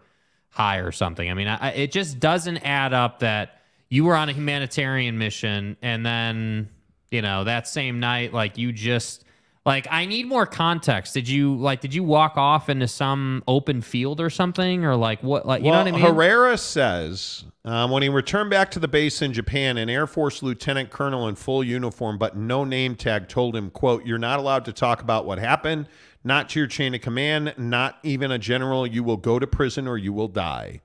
high 0.51 0.79
or 0.79 0.93
something. 0.93 1.31
I 1.31 1.35
mean, 1.35 1.49
I, 1.49 1.69
I- 1.69 1.73
it 1.73 1.93
just 1.93 2.21
doesn't 2.21 2.59
add 2.59 2.93
up 2.93 3.21
that 3.21 3.61
you 3.89 4.05
were 4.05 4.15
on 4.17 4.29
a 4.29 4.33
humanitarian 4.33 5.19
mission 5.19 5.77
and 5.83 6.05
then 6.07 6.69
you 7.11 7.21
know 7.21 7.45
that 7.45 7.69
same 7.69 8.01
night, 8.01 8.33
like 8.33 8.57
you 8.57 8.73
just 8.73 9.25
Like, 9.65 9.87
I 9.91 10.07
need 10.07 10.27
more 10.27 10.45
context. 10.45 11.15
Did 11.15 11.29
you 11.29 11.55
like? 11.55 11.81
Did 11.81 11.95
you 11.95 12.03
walk 12.03 12.37
off 12.37 12.69
into 12.69 12.89
some 12.89 13.45
open 13.47 13.81
field 13.81 14.21
or 14.21 14.29
something, 14.29 14.85
or 14.85 14.97
like 14.97 15.23
what? 15.23 15.47
Like, 15.47 15.63
you 15.63 15.71
well, 15.71 15.85
know 15.85 15.93
what 15.93 16.01
I 16.01 16.05
mean? 16.05 16.15
Herrera 16.15 16.59
says 16.59 17.45
um, 17.65 17.93
when 17.93 18.03
he 18.03 18.09
returned 18.09 18.51
back 18.51 18.73
to 18.73 18.81
the 18.81 18.89
base 18.89 19.23
in 19.23 19.33
Japan, 19.33 19.79
an 19.79 19.89
Air 19.89 20.09
Force 20.09 20.43
lieutenant 20.43 20.91
colonel 20.91 21.29
in 21.29 21.37
full 21.37 21.63
uniform 21.63 22.19
but 22.19 22.37
no 22.37 22.65
name 22.65 22.97
tag 22.97 23.29
told 23.29 23.55
him, 23.55 23.71
"quote 23.71 24.05
You're 24.05 24.19
not 24.19 24.41
allowed 24.41 24.65
to 24.65 24.73
talk 24.73 25.01
about 25.01 25.27
what 25.27 25.39
happened, 25.39 25.87
not 26.25 26.49
to 26.51 26.59
your 26.59 26.67
chain 26.67 26.93
of 26.97 27.01
command, 27.01 27.55
not 27.57 27.99
even 28.03 28.33
a 28.33 28.39
general. 28.39 28.85
You 28.85 29.05
will 29.05 29.17
go 29.17 29.39
to 29.39 29.47
prison 29.47 29.87
or 29.87 29.97
you 29.97 30.13
will 30.13 30.29
die." 30.29 30.81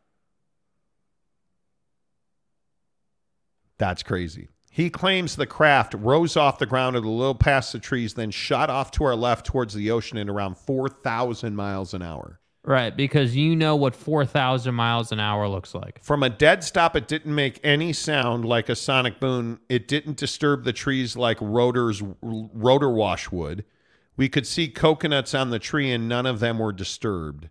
That's 3.79 4.03
crazy. 4.03 4.49
He 4.77 4.91
claims 4.91 5.35
the 5.35 5.47
craft 5.47 5.95
rose 5.95 6.37
off 6.37 6.59
the 6.59 6.67
ground 6.67 6.95
at 6.95 7.03
a 7.03 7.09
little 7.09 7.33
past 7.33 7.73
the 7.73 7.79
trees, 7.79 8.13
then 8.13 8.29
shot 8.29 8.69
off 8.69 8.91
to 8.91 9.05
our 9.05 9.15
left 9.15 9.43
towards 9.43 9.73
the 9.73 9.89
ocean 9.89 10.19
at 10.19 10.29
around 10.29 10.55
4,000 10.55 11.55
miles 11.55 11.95
an 11.95 12.03
hour. 12.03 12.39
Right, 12.63 12.95
because 12.95 13.35
you 13.35 13.55
know 13.55 13.75
what 13.75 13.95
4,000 13.95 14.75
miles 14.75 15.11
an 15.11 15.19
hour 15.19 15.49
looks 15.49 15.73
like. 15.73 16.03
From 16.03 16.21
a 16.21 16.29
dead 16.29 16.63
stop, 16.63 16.95
it 16.95 17.07
didn't 17.07 17.33
make 17.33 17.59
any 17.63 17.91
sound 17.91 18.45
like 18.45 18.69
a 18.69 18.75
sonic 18.75 19.19
boom. 19.19 19.61
It 19.67 19.87
didn't 19.87 20.17
disturb 20.17 20.63
the 20.63 20.73
trees 20.73 21.17
like 21.17 21.39
rotors, 21.41 22.03
rotor 22.21 22.91
wash 22.91 23.31
would. 23.31 23.65
We 24.15 24.29
could 24.29 24.45
see 24.45 24.67
coconuts 24.67 25.33
on 25.33 25.49
the 25.49 25.57
tree, 25.57 25.91
and 25.91 26.07
none 26.07 26.27
of 26.27 26.39
them 26.39 26.59
were 26.59 26.71
disturbed. 26.71 27.49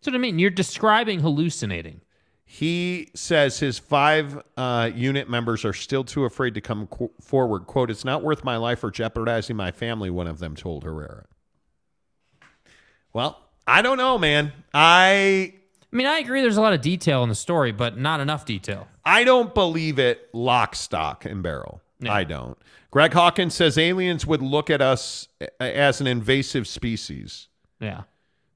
That's 0.00 0.06
what 0.06 0.14
I 0.14 0.18
mean. 0.18 0.38
You're 0.38 0.48
describing 0.48 1.20
hallucinating. 1.20 2.00
He 2.54 3.08
says 3.14 3.60
his 3.60 3.78
five 3.78 4.42
uh, 4.58 4.90
unit 4.94 5.26
members 5.26 5.64
are 5.64 5.72
still 5.72 6.04
too 6.04 6.26
afraid 6.26 6.52
to 6.52 6.60
come 6.60 6.86
qu- 6.86 7.10
forward. 7.18 7.60
"Quote: 7.66 7.90
It's 7.90 8.04
not 8.04 8.22
worth 8.22 8.44
my 8.44 8.58
life 8.58 8.84
or 8.84 8.90
jeopardizing 8.90 9.56
my 9.56 9.70
family." 9.70 10.10
One 10.10 10.26
of 10.26 10.38
them 10.38 10.54
told 10.54 10.84
Herrera. 10.84 11.24
Well, 13.14 13.38
I 13.66 13.80
don't 13.80 13.96
know, 13.96 14.18
man. 14.18 14.52
I 14.74 15.54
I 15.90 15.96
mean, 15.96 16.06
I 16.06 16.18
agree. 16.18 16.42
There's 16.42 16.58
a 16.58 16.60
lot 16.60 16.74
of 16.74 16.82
detail 16.82 17.22
in 17.22 17.30
the 17.30 17.34
story, 17.34 17.72
but 17.72 17.96
not 17.96 18.20
enough 18.20 18.44
detail. 18.44 18.86
I 19.02 19.24
don't 19.24 19.54
believe 19.54 19.98
it 19.98 20.28
lock, 20.34 20.74
stock, 20.74 21.24
and 21.24 21.42
barrel. 21.42 21.80
I 22.06 22.24
don't. 22.24 22.58
Greg 22.90 23.14
Hawkins 23.14 23.54
says 23.54 23.78
aliens 23.78 24.26
would 24.26 24.42
look 24.42 24.68
at 24.68 24.82
us 24.82 25.26
as 25.58 26.02
an 26.02 26.06
invasive 26.06 26.68
species. 26.68 27.48
Yeah. 27.80 28.02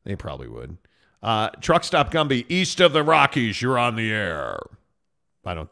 They 0.04 0.16
probably 0.16 0.48
would. 0.48 0.76
Uh, 1.26 1.48
Truck 1.60 1.82
Stop 1.82 2.12
Gumby, 2.12 2.46
east 2.48 2.78
of 2.78 2.92
the 2.92 3.02
Rockies, 3.02 3.60
you're 3.60 3.76
on 3.76 3.96
the 3.96 4.12
air. 4.12 4.60
I 5.44 5.54
don't. 5.54 5.68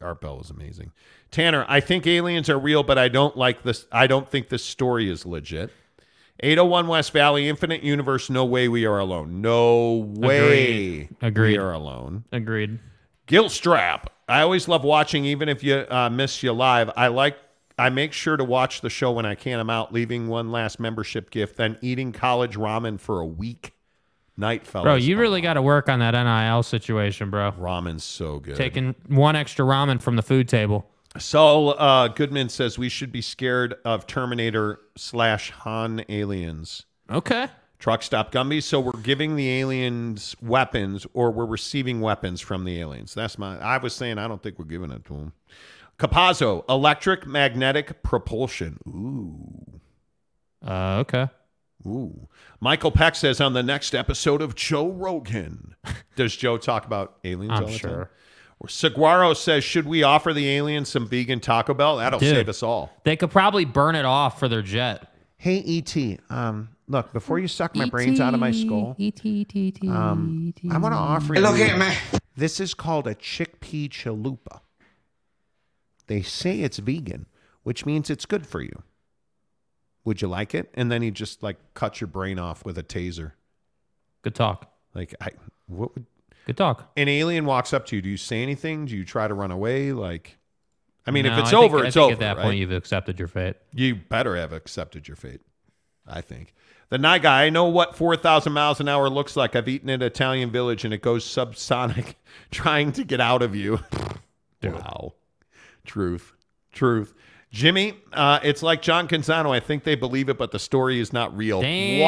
Art 0.00 0.20
Bell 0.20 0.38
was 0.38 0.50
amazing. 0.50 0.90
Tanner, 1.30 1.64
I 1.68 1.78
think 1.78 2.04
aliens 2.04 2.50
are 2.50 2.58
real, 2.58 2.82
but 2.82 2.98
I 2.98 3.06
don't 3.06 3.36
like 3.36 3.62
this. 3.62 3.86
I 3.92 4.08
don't 4.08 4.28
think 4.28 4.48
this 4.48 4.64
story 4.64 5.08
is 5.08 5.24
legit. 5.24 5.70
801 6.40 6.88
West 6.88 7.12
Valley, 7.12 7.48
Infinite 7.48 7.84
Universe, 7.84 8.28
no 8.28 8.44
way 8.44 8.66
we 8.66 8.86
are 8.86 8.98
alone. 8.98 9.40
No 9.40 10.04
way 10.16 10.38
Agreed. 10.40 11.08
Agreed. 11.22 11.52
we 11.52 11.58
are 11.58 11.72
alone. 11.72 12.24
Agreed. 12.32 12.80
Gilstrap. 13.28 14.06
I 14.28 14.40
always 14.40 14.66
love 14.66 14.82
watching, 14.82 15.24
even 15.24 15.48
if 15.48 15.62
you 15.62 15.86
uh, 15.88 16.10
miss 16.10 16.42
you 16.42 16.52
live. 16.52 16.90
I 16.96 17.06
like. 17.06 17.38
I 17.78 17.88
make 17.90 18.12
sure 18.12 18.36
to 18.36 18.42
watch 18.42 18.80
the 18.80 18.90
show 18.90 19.12
when 19.12 19.26
I 19.26 19.36
can. 19.36 19.60
I'm 19.60 19.70
out, 19.70 19.92
leaving 19.92 20.26
one 20.26 20.50
last 20.50 20.80
membership 20.80 21.30
gift, 21.30 21.56
then 21.56 21.78
eating 21.82 22.10
college 22.10 22.56
ramen 22.56 22.98
for 22.98 23.20
a 23.20 23.26
week. 23.26 23.74
Night, 24.38 24.64
fellas. 24.64 24.84
Bro, 24.84 24.94
you 24.94 25.18
really 25.18 25.40
got 25.40 25.54
to 25.54 25.62
work 25.62 25.88
on 25.88 25.98
that 25.98 26.12
NIL 26.12 26.62
situation, 26.62 27.28
bro. 27.28 27.50
Ramen's 27.52 28.04
so 28.04 28.38
good. 28.38 28.54
Taking 28.54 28.94
one 29.08 29.34
extra 29.34 29.66
ramen 29.66 30.00
from 30.00 30.14
the 30.14 30.22
food 30.22 30.48
table. 30.48 30.88
So 31.18 31.70
uh, 31.70 32.06
Goodman 32.08 32.48
says 32.48 32.78
we 32.78 32.88
should 32.88 33.10
be 33.10 33.20
scared 33.20 33.74
of 33.84 34.06
Terminator 34.06 34.78
slash 34.96 35.50
Han 35.50 36.04
aliens. 36.08 36.84
Okay. 37.10 37.48
Truck 37.80 38.02
stop 38.04 38.30
Gumby. 38.30 38.62
So 38.62 38.78
we're 38.78 39.00
giving 39.02 39.34
the 39.34 39.48
aliens 39.58 40.36
weapons, 40.40 41.04
or 41.14 41.32
we're 41.32 41.46
receiving 41.46 42.00
weapons 42.00 42.40
from 42.40 42.64
the 42.64 42.80
aliens. 42.80 43.14
That's 43.14 43.38
my. 43.38 43.58
I 43.58 43.78
was 43.78 43.92
saying 43.92 44.18
I 44.18 44.28
don't 44.28 44.42
think 44.42 44.58
we're 44.58 44.66
giving 44.66 44.92
it 44.92 45.04
to 45.06 45.14
them. 45.14 45.32
Capazzo, 45.98 46.64
electric 46.68 47.26
magnetic 47.26 48.04
propulsion. 48.04 48.78
Ooh. 48.86 49.80
Uh, 50.64 50.98
okay. 51.00 51.28
Ooh. 51.86 52.28
Michael 52.60 52.90
Peck 52.90 53.14
says 53.14 53.40
on 53.40 53.52
the 53.52 53.62
next 53.62 53.94
episode 53.94 54.42
of 54.42 54.54
Joe 54.54 54.88
Rogan. 54.88 55.74
Does 56.16 56.34
Joe 56.34 56.58
talk 56.58 56.86
about 56.86 57.18
aliens 57.24 57.52
I'm 57.56 57.64
all 57.64 57.70
the 57.70 57.78
sure. 57.78 57.90
time? 57.90 58.08
Saguaro 58.66 59.34
says, 59.34 59.62
should 59.62 59.86
we 59.86 60.02
offer 60.02 60.32
the 60.32 60.48
aliens 60.50 60.88
some 60.88 61.06
vegan 61.06 61.38
Taco 61.38 61.74
Bell? 61.74 61.98
That'll 61.98 62.18
Dude. 62.18 62.34
save 62.34 62.48
us 62.48 62.62
all. 62.62 62.90
They 63.04 63.14
could 63.14 63.30
probably 63.30 63.64
burn 63.64 63.94
it 63.94 64.04
off 64.04 64.40
for 64.40 64.48
their 64.48 64.62
jet. 64.62 65.14
Hey, 65.36 65.62
ET, 65.64 66.18
um, 66.30 66.70
look, 66.88 67.12
before 67.12 67.38
you 67.38 67.46
suck 67.46 67.76
my 67.76 67.88
brains 67.88 68.18
out 68.18 68.34
of 68.34 68.40
my 68.40 68.50
skull, 68.50 68.96
ET, 68.98 69.20
ET, 69.24 69.88
um, 69.88 70.52
I 70.68 70.78
want 70.78 70.92
to 70.92 70.98
offer 70.98 71.36
you. 71.36 71.40
Look 71.40 71.56
here, 71.56 71.76
man. 71.76 71.96
This 72.36 72.58
is 72.58 72.74
called 72.74 73.06
a 73.06 73.14
chickpea 73.14 73.88
chalupa. 73.88 74.60
They 76.08 76.22
say 76.22 76.60
it's 76.60 76.78
vegan, 76.78 77.26
which 77.62 77.86
means 77.86 78.10
it's 78.10 78.26
good 78.26 78.48
for 78.48 78.60
you. 78.60 78.82
Would 80.08 80.22
you 80.22 80.28
like 80.28 80.54
it? 80.54 80.70
And 80.72 80.90
then 80.90 81.02
he 81.02 81.10
just 81.10 81.42
like 81.42 81.58
cut 81.74 82.00
your 82.00 82.08
brain 82.08 82.38
off 82.38 82.64
with 82.64 82.78
a 82.78 82.82
taser. 82.82 83.32
Good 84.22 84.34
talk. 84.34 84.72
Like, 84.94 85.14
I 85.20 85.28
what 85.66 85.94
would 85.94 86.06
Good 86.46 86.56
talk. 86.56 86.90
an 86.96 87.08
alien 87.08 87.44
walks 87.44 87.74
up 87.74 87.84
to 87.86 87.96
you? 87.96 88.00
Do 88.00 88.08
you 88.08 88.16
say 88.16 88.42
anything? 88.42 88.86
Do 88.86 88.96
you 88.96 89.04
try 89.04 89.28
to 89.28 89.34
run 89.34 89.50
away? 89.50 89.92
Like, 89.92 90.38
I 91.06 91.10
mean, 91.10 91.26
if 91.26 91.36
it's 91.36 91.50
think- 91.50 91.62
over, 91.62 91.80
I 91.80 91.88
it's 91.88 91.94
think 91.94 92.04
over. 92.04 92.12
At 92.14 92.20
that 92.20 92.36
right? 92.38 92.42
point, 92.44 92.58
you've 92.58 92.72
accepted 92.72 93.18
your 93.18 93.28
fate. 93.28 93.56
You 93.74 93.96
better 93.96 94.34
have 94.34 94.54
accepted 94.54 95.06
your 95.06 95.16
fate. 95.18 95.42
I 96.06 96.22
think. 96.22 96.54
The 96.88 96.96
night 96.96 97.20
guy, 97.20 97.44
I 97.44 97.50
know 97.50 97.66
what 97.66 97.94
4,000 97.94 98.50
miles 98.50 98.80
an 98.80 98.88
hour 98.88 99.10
looks 99.10 99.36
like. 99.36 99.54
I've 99.54 99.68
eaten 99.68 99.90
at 99.90 100.00
Italian 100.02 100.50
Village 100.50 100.86
and 100.86 100.94
it 100.94 101.02
goes 101.02 101.22
subsonic 101.26 102.14
trying 102.50 102.92
to 102.92 103.04
get 103.04 103.20
out 103.20 103.42
of 103.42 103.54
you. 103.54 103.80
wow. 104.62 105.12
Truth. 105.84 106.32
Truth. 106.72 107.12
Jimmy, 107.50 107.94
uh, 108.12 108.40
it's 108.42 108.62
like 108.62 108.82
John 108.82 109.08
Canzano. 109.08 109.50
I 109.54 109.60
think 109.60 109.82
they 109.84 109.94
believe 109.94 110.28
it, 110.28 110.36
but 110.36 110.50
the 110.50 110.58
story 110.58 111.00
is 111.00 111.12
not 111.14 111.34
real. 111.36 111.62
Damn, 111.62 112.00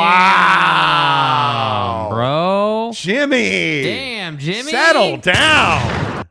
Wow. 0.81 2.09
bro. 2.11 2.91
Jimmy. 2.95 3.83
Damn, 3.83 4.37
Jimmy. 4.39 4.71
Settle 4.71 5.17
down. 5.17 6.27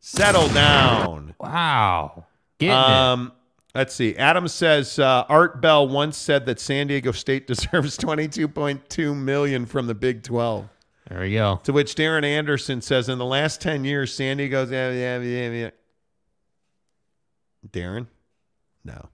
Settle 0.00 0.48
down. 0.48 1.34
Wow. 1.38 2.24
Getting 2.58 2.72
it. 2.76 2.78
Um, 2.80 3.32
let's 3.74 3.94
see. 3.94 4.16
Adam 4.16 4.48
says 4.48 4.98
uh, 4.98 5.24
Art 5.28 5.60
Bell 5.60 5.86
once 5.88 6.16
said 6.16 6.46
that 6.46 6.58
San 6.58 6.88
Diego 6.88 7.12
State 7.12 7.46
deserves 7.52 7.96
22.2 7.98 9.16
million 9.16 9.64
from 9.66 9.86
the 9.86 9.94
Big 9.94 10.22
12. 10.24 10.68
There 11.08 11.20
we 11.20 11.34
go. 11.34 11.60
To 11.64 11.72
which 11.72 11.94
Darren 11.94 12.24
Anderson 12.24 12.80
says 12.80 13.08
in 13.08 13.18
the 13.18 13.24
last 13.26 13.60
10 13.60 13.84
years, 13.84 14.12
San 14.12 14.38
Diego's 14.38 14.70
yeah, 14.72 14.90
yeah, 14.90 15.18
yeah, 15.20 15.50
yeah. 15.50 15.70
Darren? 17.70 18.06
No. 18.84 19.08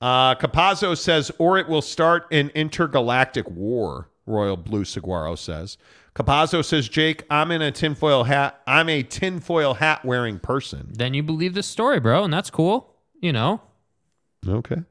Uh, 0.00 0.34
Capazzo 0.36 0.96
says, 0.96 1.30
or 1.38 1.58
it 1.58 1.68
will 1.68 1.82
start 1.82 2.26
an 2.30 2.50
intergalactic 2.50 3.48
war, 3.50 4.08
Royal 4.26 4.56
Blue 4.56 4.84
Saguaro 4.84 5.34
says. 5.34 5.76
Capazzo 6.14 6.64
says, 6.64 6.88
Jake, 6.88 7.24
I'm 7.30 7.50
in 7.50 7.62
a 7.62 7.70
tinfoil 7.70 8.24
hat. 8.24 8.60
I'm 8.66 8.88
a 8.88 9.02
tinfoil 9.02 9.74
hat 9.74 10.04
wearing 10.04 10.38
person. 10.38 10.90
Then 10.92 11.14
you 11.14 11.22
believe 11.22 11.54
this 11.54 11.66
story, 11.66 12.00
bro, 12.00 12.24
and 12.24 12.32
that's 12.32 12.50
cool. 12.50 12.94
You 13.20 13.32
know. 13.32 13.60
Okay. 14.46 14.82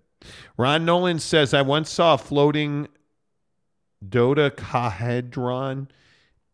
Ron 0.58 0.86
Nolan 0.86 1.20
says, 1.20 1.54
I 1.54 1.62
once 1.62 1.90
saw 1.90 2.16
a 2.16 2.18
floating 2.18 2.88
dodecahedron 4.08 5.90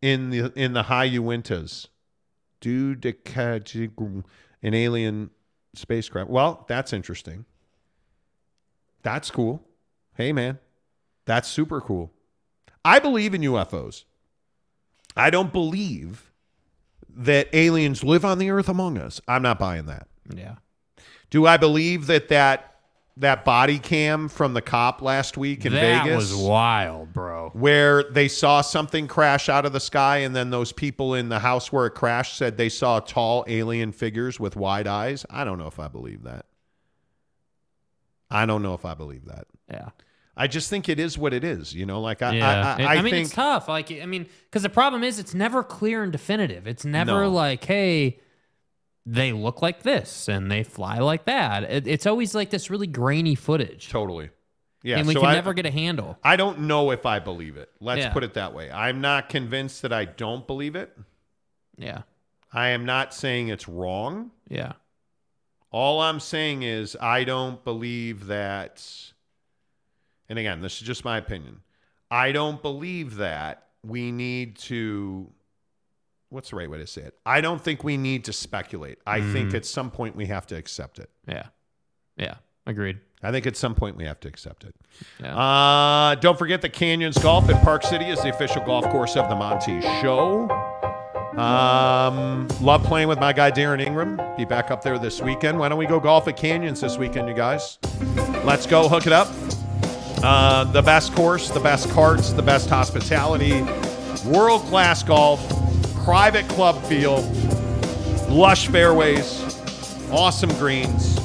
in 0.00 0.30
the 0.30 0.52
in 0.54 0.72
the 0.72 0.84
high 0.84 1.08
Uintas. 1.08 1.88
Dodecahedron, 2.60 4.24
an 4.62 4.74
alien 4.74 5.30
spacecraft. 5.74 6.30
Well, 6.30 6.64
that's 6.68 6.92
interesting. 6.92 7.44
That's 9.02 9.30
cool. 9.30 9.62
Hey, 10.16 10.32
man, 10.32 10.58
that's 11.24 11.48
super 11.48 11.80
cool. 11.80 12.12
I 12.84 12.98
believe 12.98 13.34
in 13.34 13.40
UFOs. 13.42 14.04
I 15.16 15.30
don't 15.30 15.52
believe 15.52 16.32
that 17.08 17.48
aliens 17.52 18.02
live 18.02 18.24
on 18.24 18.38
the 18.38 18.50
earth 18.50 18.68
among 18.68 18.98
us. 18.98 19.20
I'm 19.28 19.42
not 19.42 19.58
buying 19.58 19.86
that. 19.86 20.08
Yeah. 20.34 20.56
Do 21.30 21.46
I 21.46 21.56
believe 21.56 22.06
that 22.06 22.28
that 22.28 22.73
that 23.16 23.44
body 23.44 23.78
cam 23.78 24.28
from 24.28 24.54
the 24.54 24.60
cop 24.62 25.00
last 25.00 25.36
week 25.36 25.64
in 25.64 25.72
that 25.72 26.04
Vegas 26.04 26.30
That 26.30 26.34
was 26.36 26.46
wild, 26.48 27.12
bro. 27.12 27.50
where 27.54 28.02
they 28.02 28.26
saw 28.26 28.60
something 28.60 29.06
crash 29.06 29.48
out 29.48 29.64
of 29.64 29.72
the 29.72 29.78
sky 29.80 30.18
and 30.18 30.34
then 30.34 30.50
those 30.50 30.72
people 30.72 31.14
in 31.14 31.28
the 31.28 31.38
house 31.38 31.70
where 31.70 31.86
it 31.86 31.92
crashed 31.92 32.36
said 32.36 32.56
they 32.56 32.68
saw 32.68 32.98
tall 32.98 33.44
alien 33.46 33.92
figures 33.92 34.40
with 34.40 34.56
wide 34.56 34.88
eyes? 34.88 35.24
I 35.30 35.44
don't 35.44 35.58
know 35.58 35.68
if 35.68 35.78
I 35.78 35.86
believe 35.86 36.24
that. 36.24 36.46
I 38.30 38.46
don't 38.46 38.62
know 38.62 38.74
if 38.74 38.84
I 38.84 38.94
believe 38.94 39.26
that. 39.26 39.46
Yeah. 39.70 39.90
I 40.36 40.48
just 40.48 40.68
think 40.68 40.88
it 40.88 40.98
is 40.98 41.16
what 41.16 41.32
it 41.32 41.44
is, 41.44 41.72
you 41.72 41.86
know, 41.86 42.00
like 42.00 42.20
I 42.20 42.34
Yeah. 42.34 42.76
I, 42.78 42.82
I, 42.82 42.86
I, 42.96 43.02
mean, 43.02 43.12
think 43.12 43.26
it's 43.26 43.34
tough. 43.34 43.68
Like, 43.68 43.92
I 43.92 44.06
mean, 44.06 44.26
because 44.50 44.64
the 44.64 44.68
problem 44.68 45.04
is, 45.04 45.20
it's 45.20 45.34
never 45.34 45.62
clear 45.62 46.02
and 46.02 46.10
definitive. 46.10 46.66
It's 46.66 46.84
never 46.84 47.22
No. 47.22 47.30
like, 47.30 47.62
hey, 47.64 48.18
they 49.06 49.32
look 49.32 49.60
like 49.62 49.82
this 49.82 50.28
and 50.28 50.50
they 50.50 50.62
fly 50.62 50.98
like 50.98 51.26
that. 51.26 51.64
It, 51.64 51.86
it's 51.86 52.06
always 52.06 52.34
like 52.34 52.50
this 52.50 52.70
really 52.70 52.86
grainy 52.86 53.34
footage. 53.34 53.88
Totally. 53.90 54.30
Yeah, 54.82 54.98
and 54.98 55.06
we 55.06 55.14
so 55.14 55.20
can 55.20 55.30
I- 55.30 55.34
never 55.34 55.54
get 55.54 55.66
a 55.66 55.70
handle. 55.70 56.18
I 56.22 56.36
don't 56.36 56.60
know 56.60 56.90
if 56.90 57.06
I 57.06 57.18
believe 57.18 57.56
it. 57.56 57.70
Let's 57.80 58.00
Yeah. 58.00 58.12
put 58.12 58.22
it 58.24 58.34
that 58.34 58.52
way. 58.54 58.70
I'm 58.70 59.00
not 59.00 59.28
convinced 59.28 59.82
that 59.82 59.92
I 59.92 60.04
don't 60.04 60.46
believe 60.46 60.76
it. 60.76 60.96
Yeah. 61.76 62.02
I 62.52 62.68
am 62.68 62.84
not 62.84 63.12
saying 63.14 63.48
it's 63.48 63.66
wrong. 63.68 64.30
Yeah. 64.48 64.72
All 65.70 66.00
I'm 66.00 66.20
saying 66.20 66.62
is 66.62 66.96
I 67.00 67.24
don't 67.24 67.64
believe 67.64 68.26
that. 68.26 68.86
And 70.28 70.38
again, 70.38 70.60
this 70.60 70.80
is 70.80 70.86
just 70.86 71.04
my 71.04 71.18
opinion. 71.18 71.60
I 72.10 72.32
don't 72.32 72.62
believe 72.62 73.16
that 73.16 73.66
we 73.82 74.12
need 74.12 74.56
to. 74.58 75.30
What's 76.34 76.50
the 76.50 76.56
right 76.56 76.68
way 76.68 76.78
to 76.78 76.86
say 76.86 77.02
it? 77.02 77.14
I 77.24 77.40
don't 77.40 77.62
think 77.62 77.84
we 77.84 77.96
need 77.96 78.24
to 78.24 78.32
speculate. 78.32 78.98
I 79.06 79.20
think 79.20 79.50
Mhm. 79.50 79.54
at 79.54 79.64
some 79.66 79.88
point 79.88 80.16
we 80.16 80.26
have 80.26 80.48
to 80.48 80.56
accept 80.56 80.98
it. 80.98 81.08
Yeah. 81.28 81.44
Yeah. 82.16 82.34
Agreed. 82.66 82.98
I 83.22 83.30
think 83.30 83.46
at 83.46 83.56
some 83.56 83.76
point 83.76 83.96
we 83.96 84.04
have 84.04 84.18
to 84.20 84.28
accept 84.28 84.64
it. 84.64 84.74
Yeah. 85.22 85.36
Uh, 85.38 86.16
don't 86.16 86.36
forget 86.36 86.60
that 86.62 86.72
Canyons 86.72 87.16
Golf 87.18 87.48
in 87.48 87.56
Park 87.58 87.84
City 87.84 88.06
is 88.06 88.20
the 88.20 88.30
official 88.30 88.62
golf 88.64 88.84
course 88.90 89.16
of 89.16 89.28
the 89.28 89.36
Monty 89.36 89.80
Show. 90.02 90.50
Um, 91.38 92.48
love 92.60 92.82
playing 92.82 93.06
with 93.06 93.20
my 93.20 93.32
guy 93.32 93.52
Darren 93.52 93.80
Ingram. 93.80 94.20
Be 94.36 94.44
back 94.44 94.72
up 94.72 94.82
there 94.82 94.98
this 94.98 95.20
weekend. 95.22 95.58
Why 95.58 95.68
don't 95.68 95.78
we 95.78 95.86
go 95.86 96.00
golf 96.00 96.26
at 96.26 96.36
Canyons 96.36 96.80
this 96.80 96.98
weekend, 96.98 97.28
you 97.28 97.34
guys? 97.34 97.78
Let's 98.44 98.66
go 98.66 98.88
hook 98.88 99.06
it 99.06 99.12
up. 99.12 99.28
Uh, 100.22 100.64
the 100.64 100.82
best 100.82 101.14
course, 101.14 101.48
the 101.50 101.60
best 101.60 101.88
carts, 101.90 102.32
the 102.32 102.42
best 102.42 102.68
hospitality, 102.68 103.62
world 104.26 104.62
class 104.62 105.02
golf, 105.04 105.40
private 106.04 106.46
club 106.48 106.84
feel, 106.84 107.22
lush 108.28 108.68
fairways, 108.68 109.42
awesome 110.10 110.50
greens. 110.58 111.18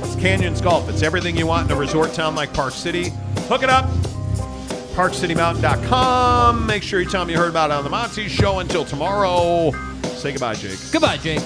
It's 0.00 0.14
Canyons 0.14 0.60
Golf. 0.60 0.88
It's 0.88 1.02
everything 1.02 1.36
you 1.36 1.48
want 1.48 1.68
in 1.68 1.76
a 1.76 1.78
resort 1.78 2.14
town 2.14 2.36
like 2.36 2.54
Park 2.54 2.72
City. 2.72 3.10
Hook 3.48 3.64
it 3.64 3.68
up. 3.68 3.86
ParkCityMountain.com. 4.94 6.66
Make 6.66 6.84
sure 6.84 7.00
you 7.00 7.08
tell 7.08 7.24
me 7.24 7.32
you 7.32 7.38
heard 7.38 7.50
about 7.50 7.70
it 7.70 7.74
on 7.74 7.82
the 7.84 7.90
Monty 7.90 8.28
Show. 8.28 8.60
Until 8.60 8.84
tomorrow, 8.84 9.72
say 10.04 10.30
goodbye, 10.30 10.54
Jake. 10.54 10.78
Goodbye, 10.92 11.16
Jake. 11.16 11.42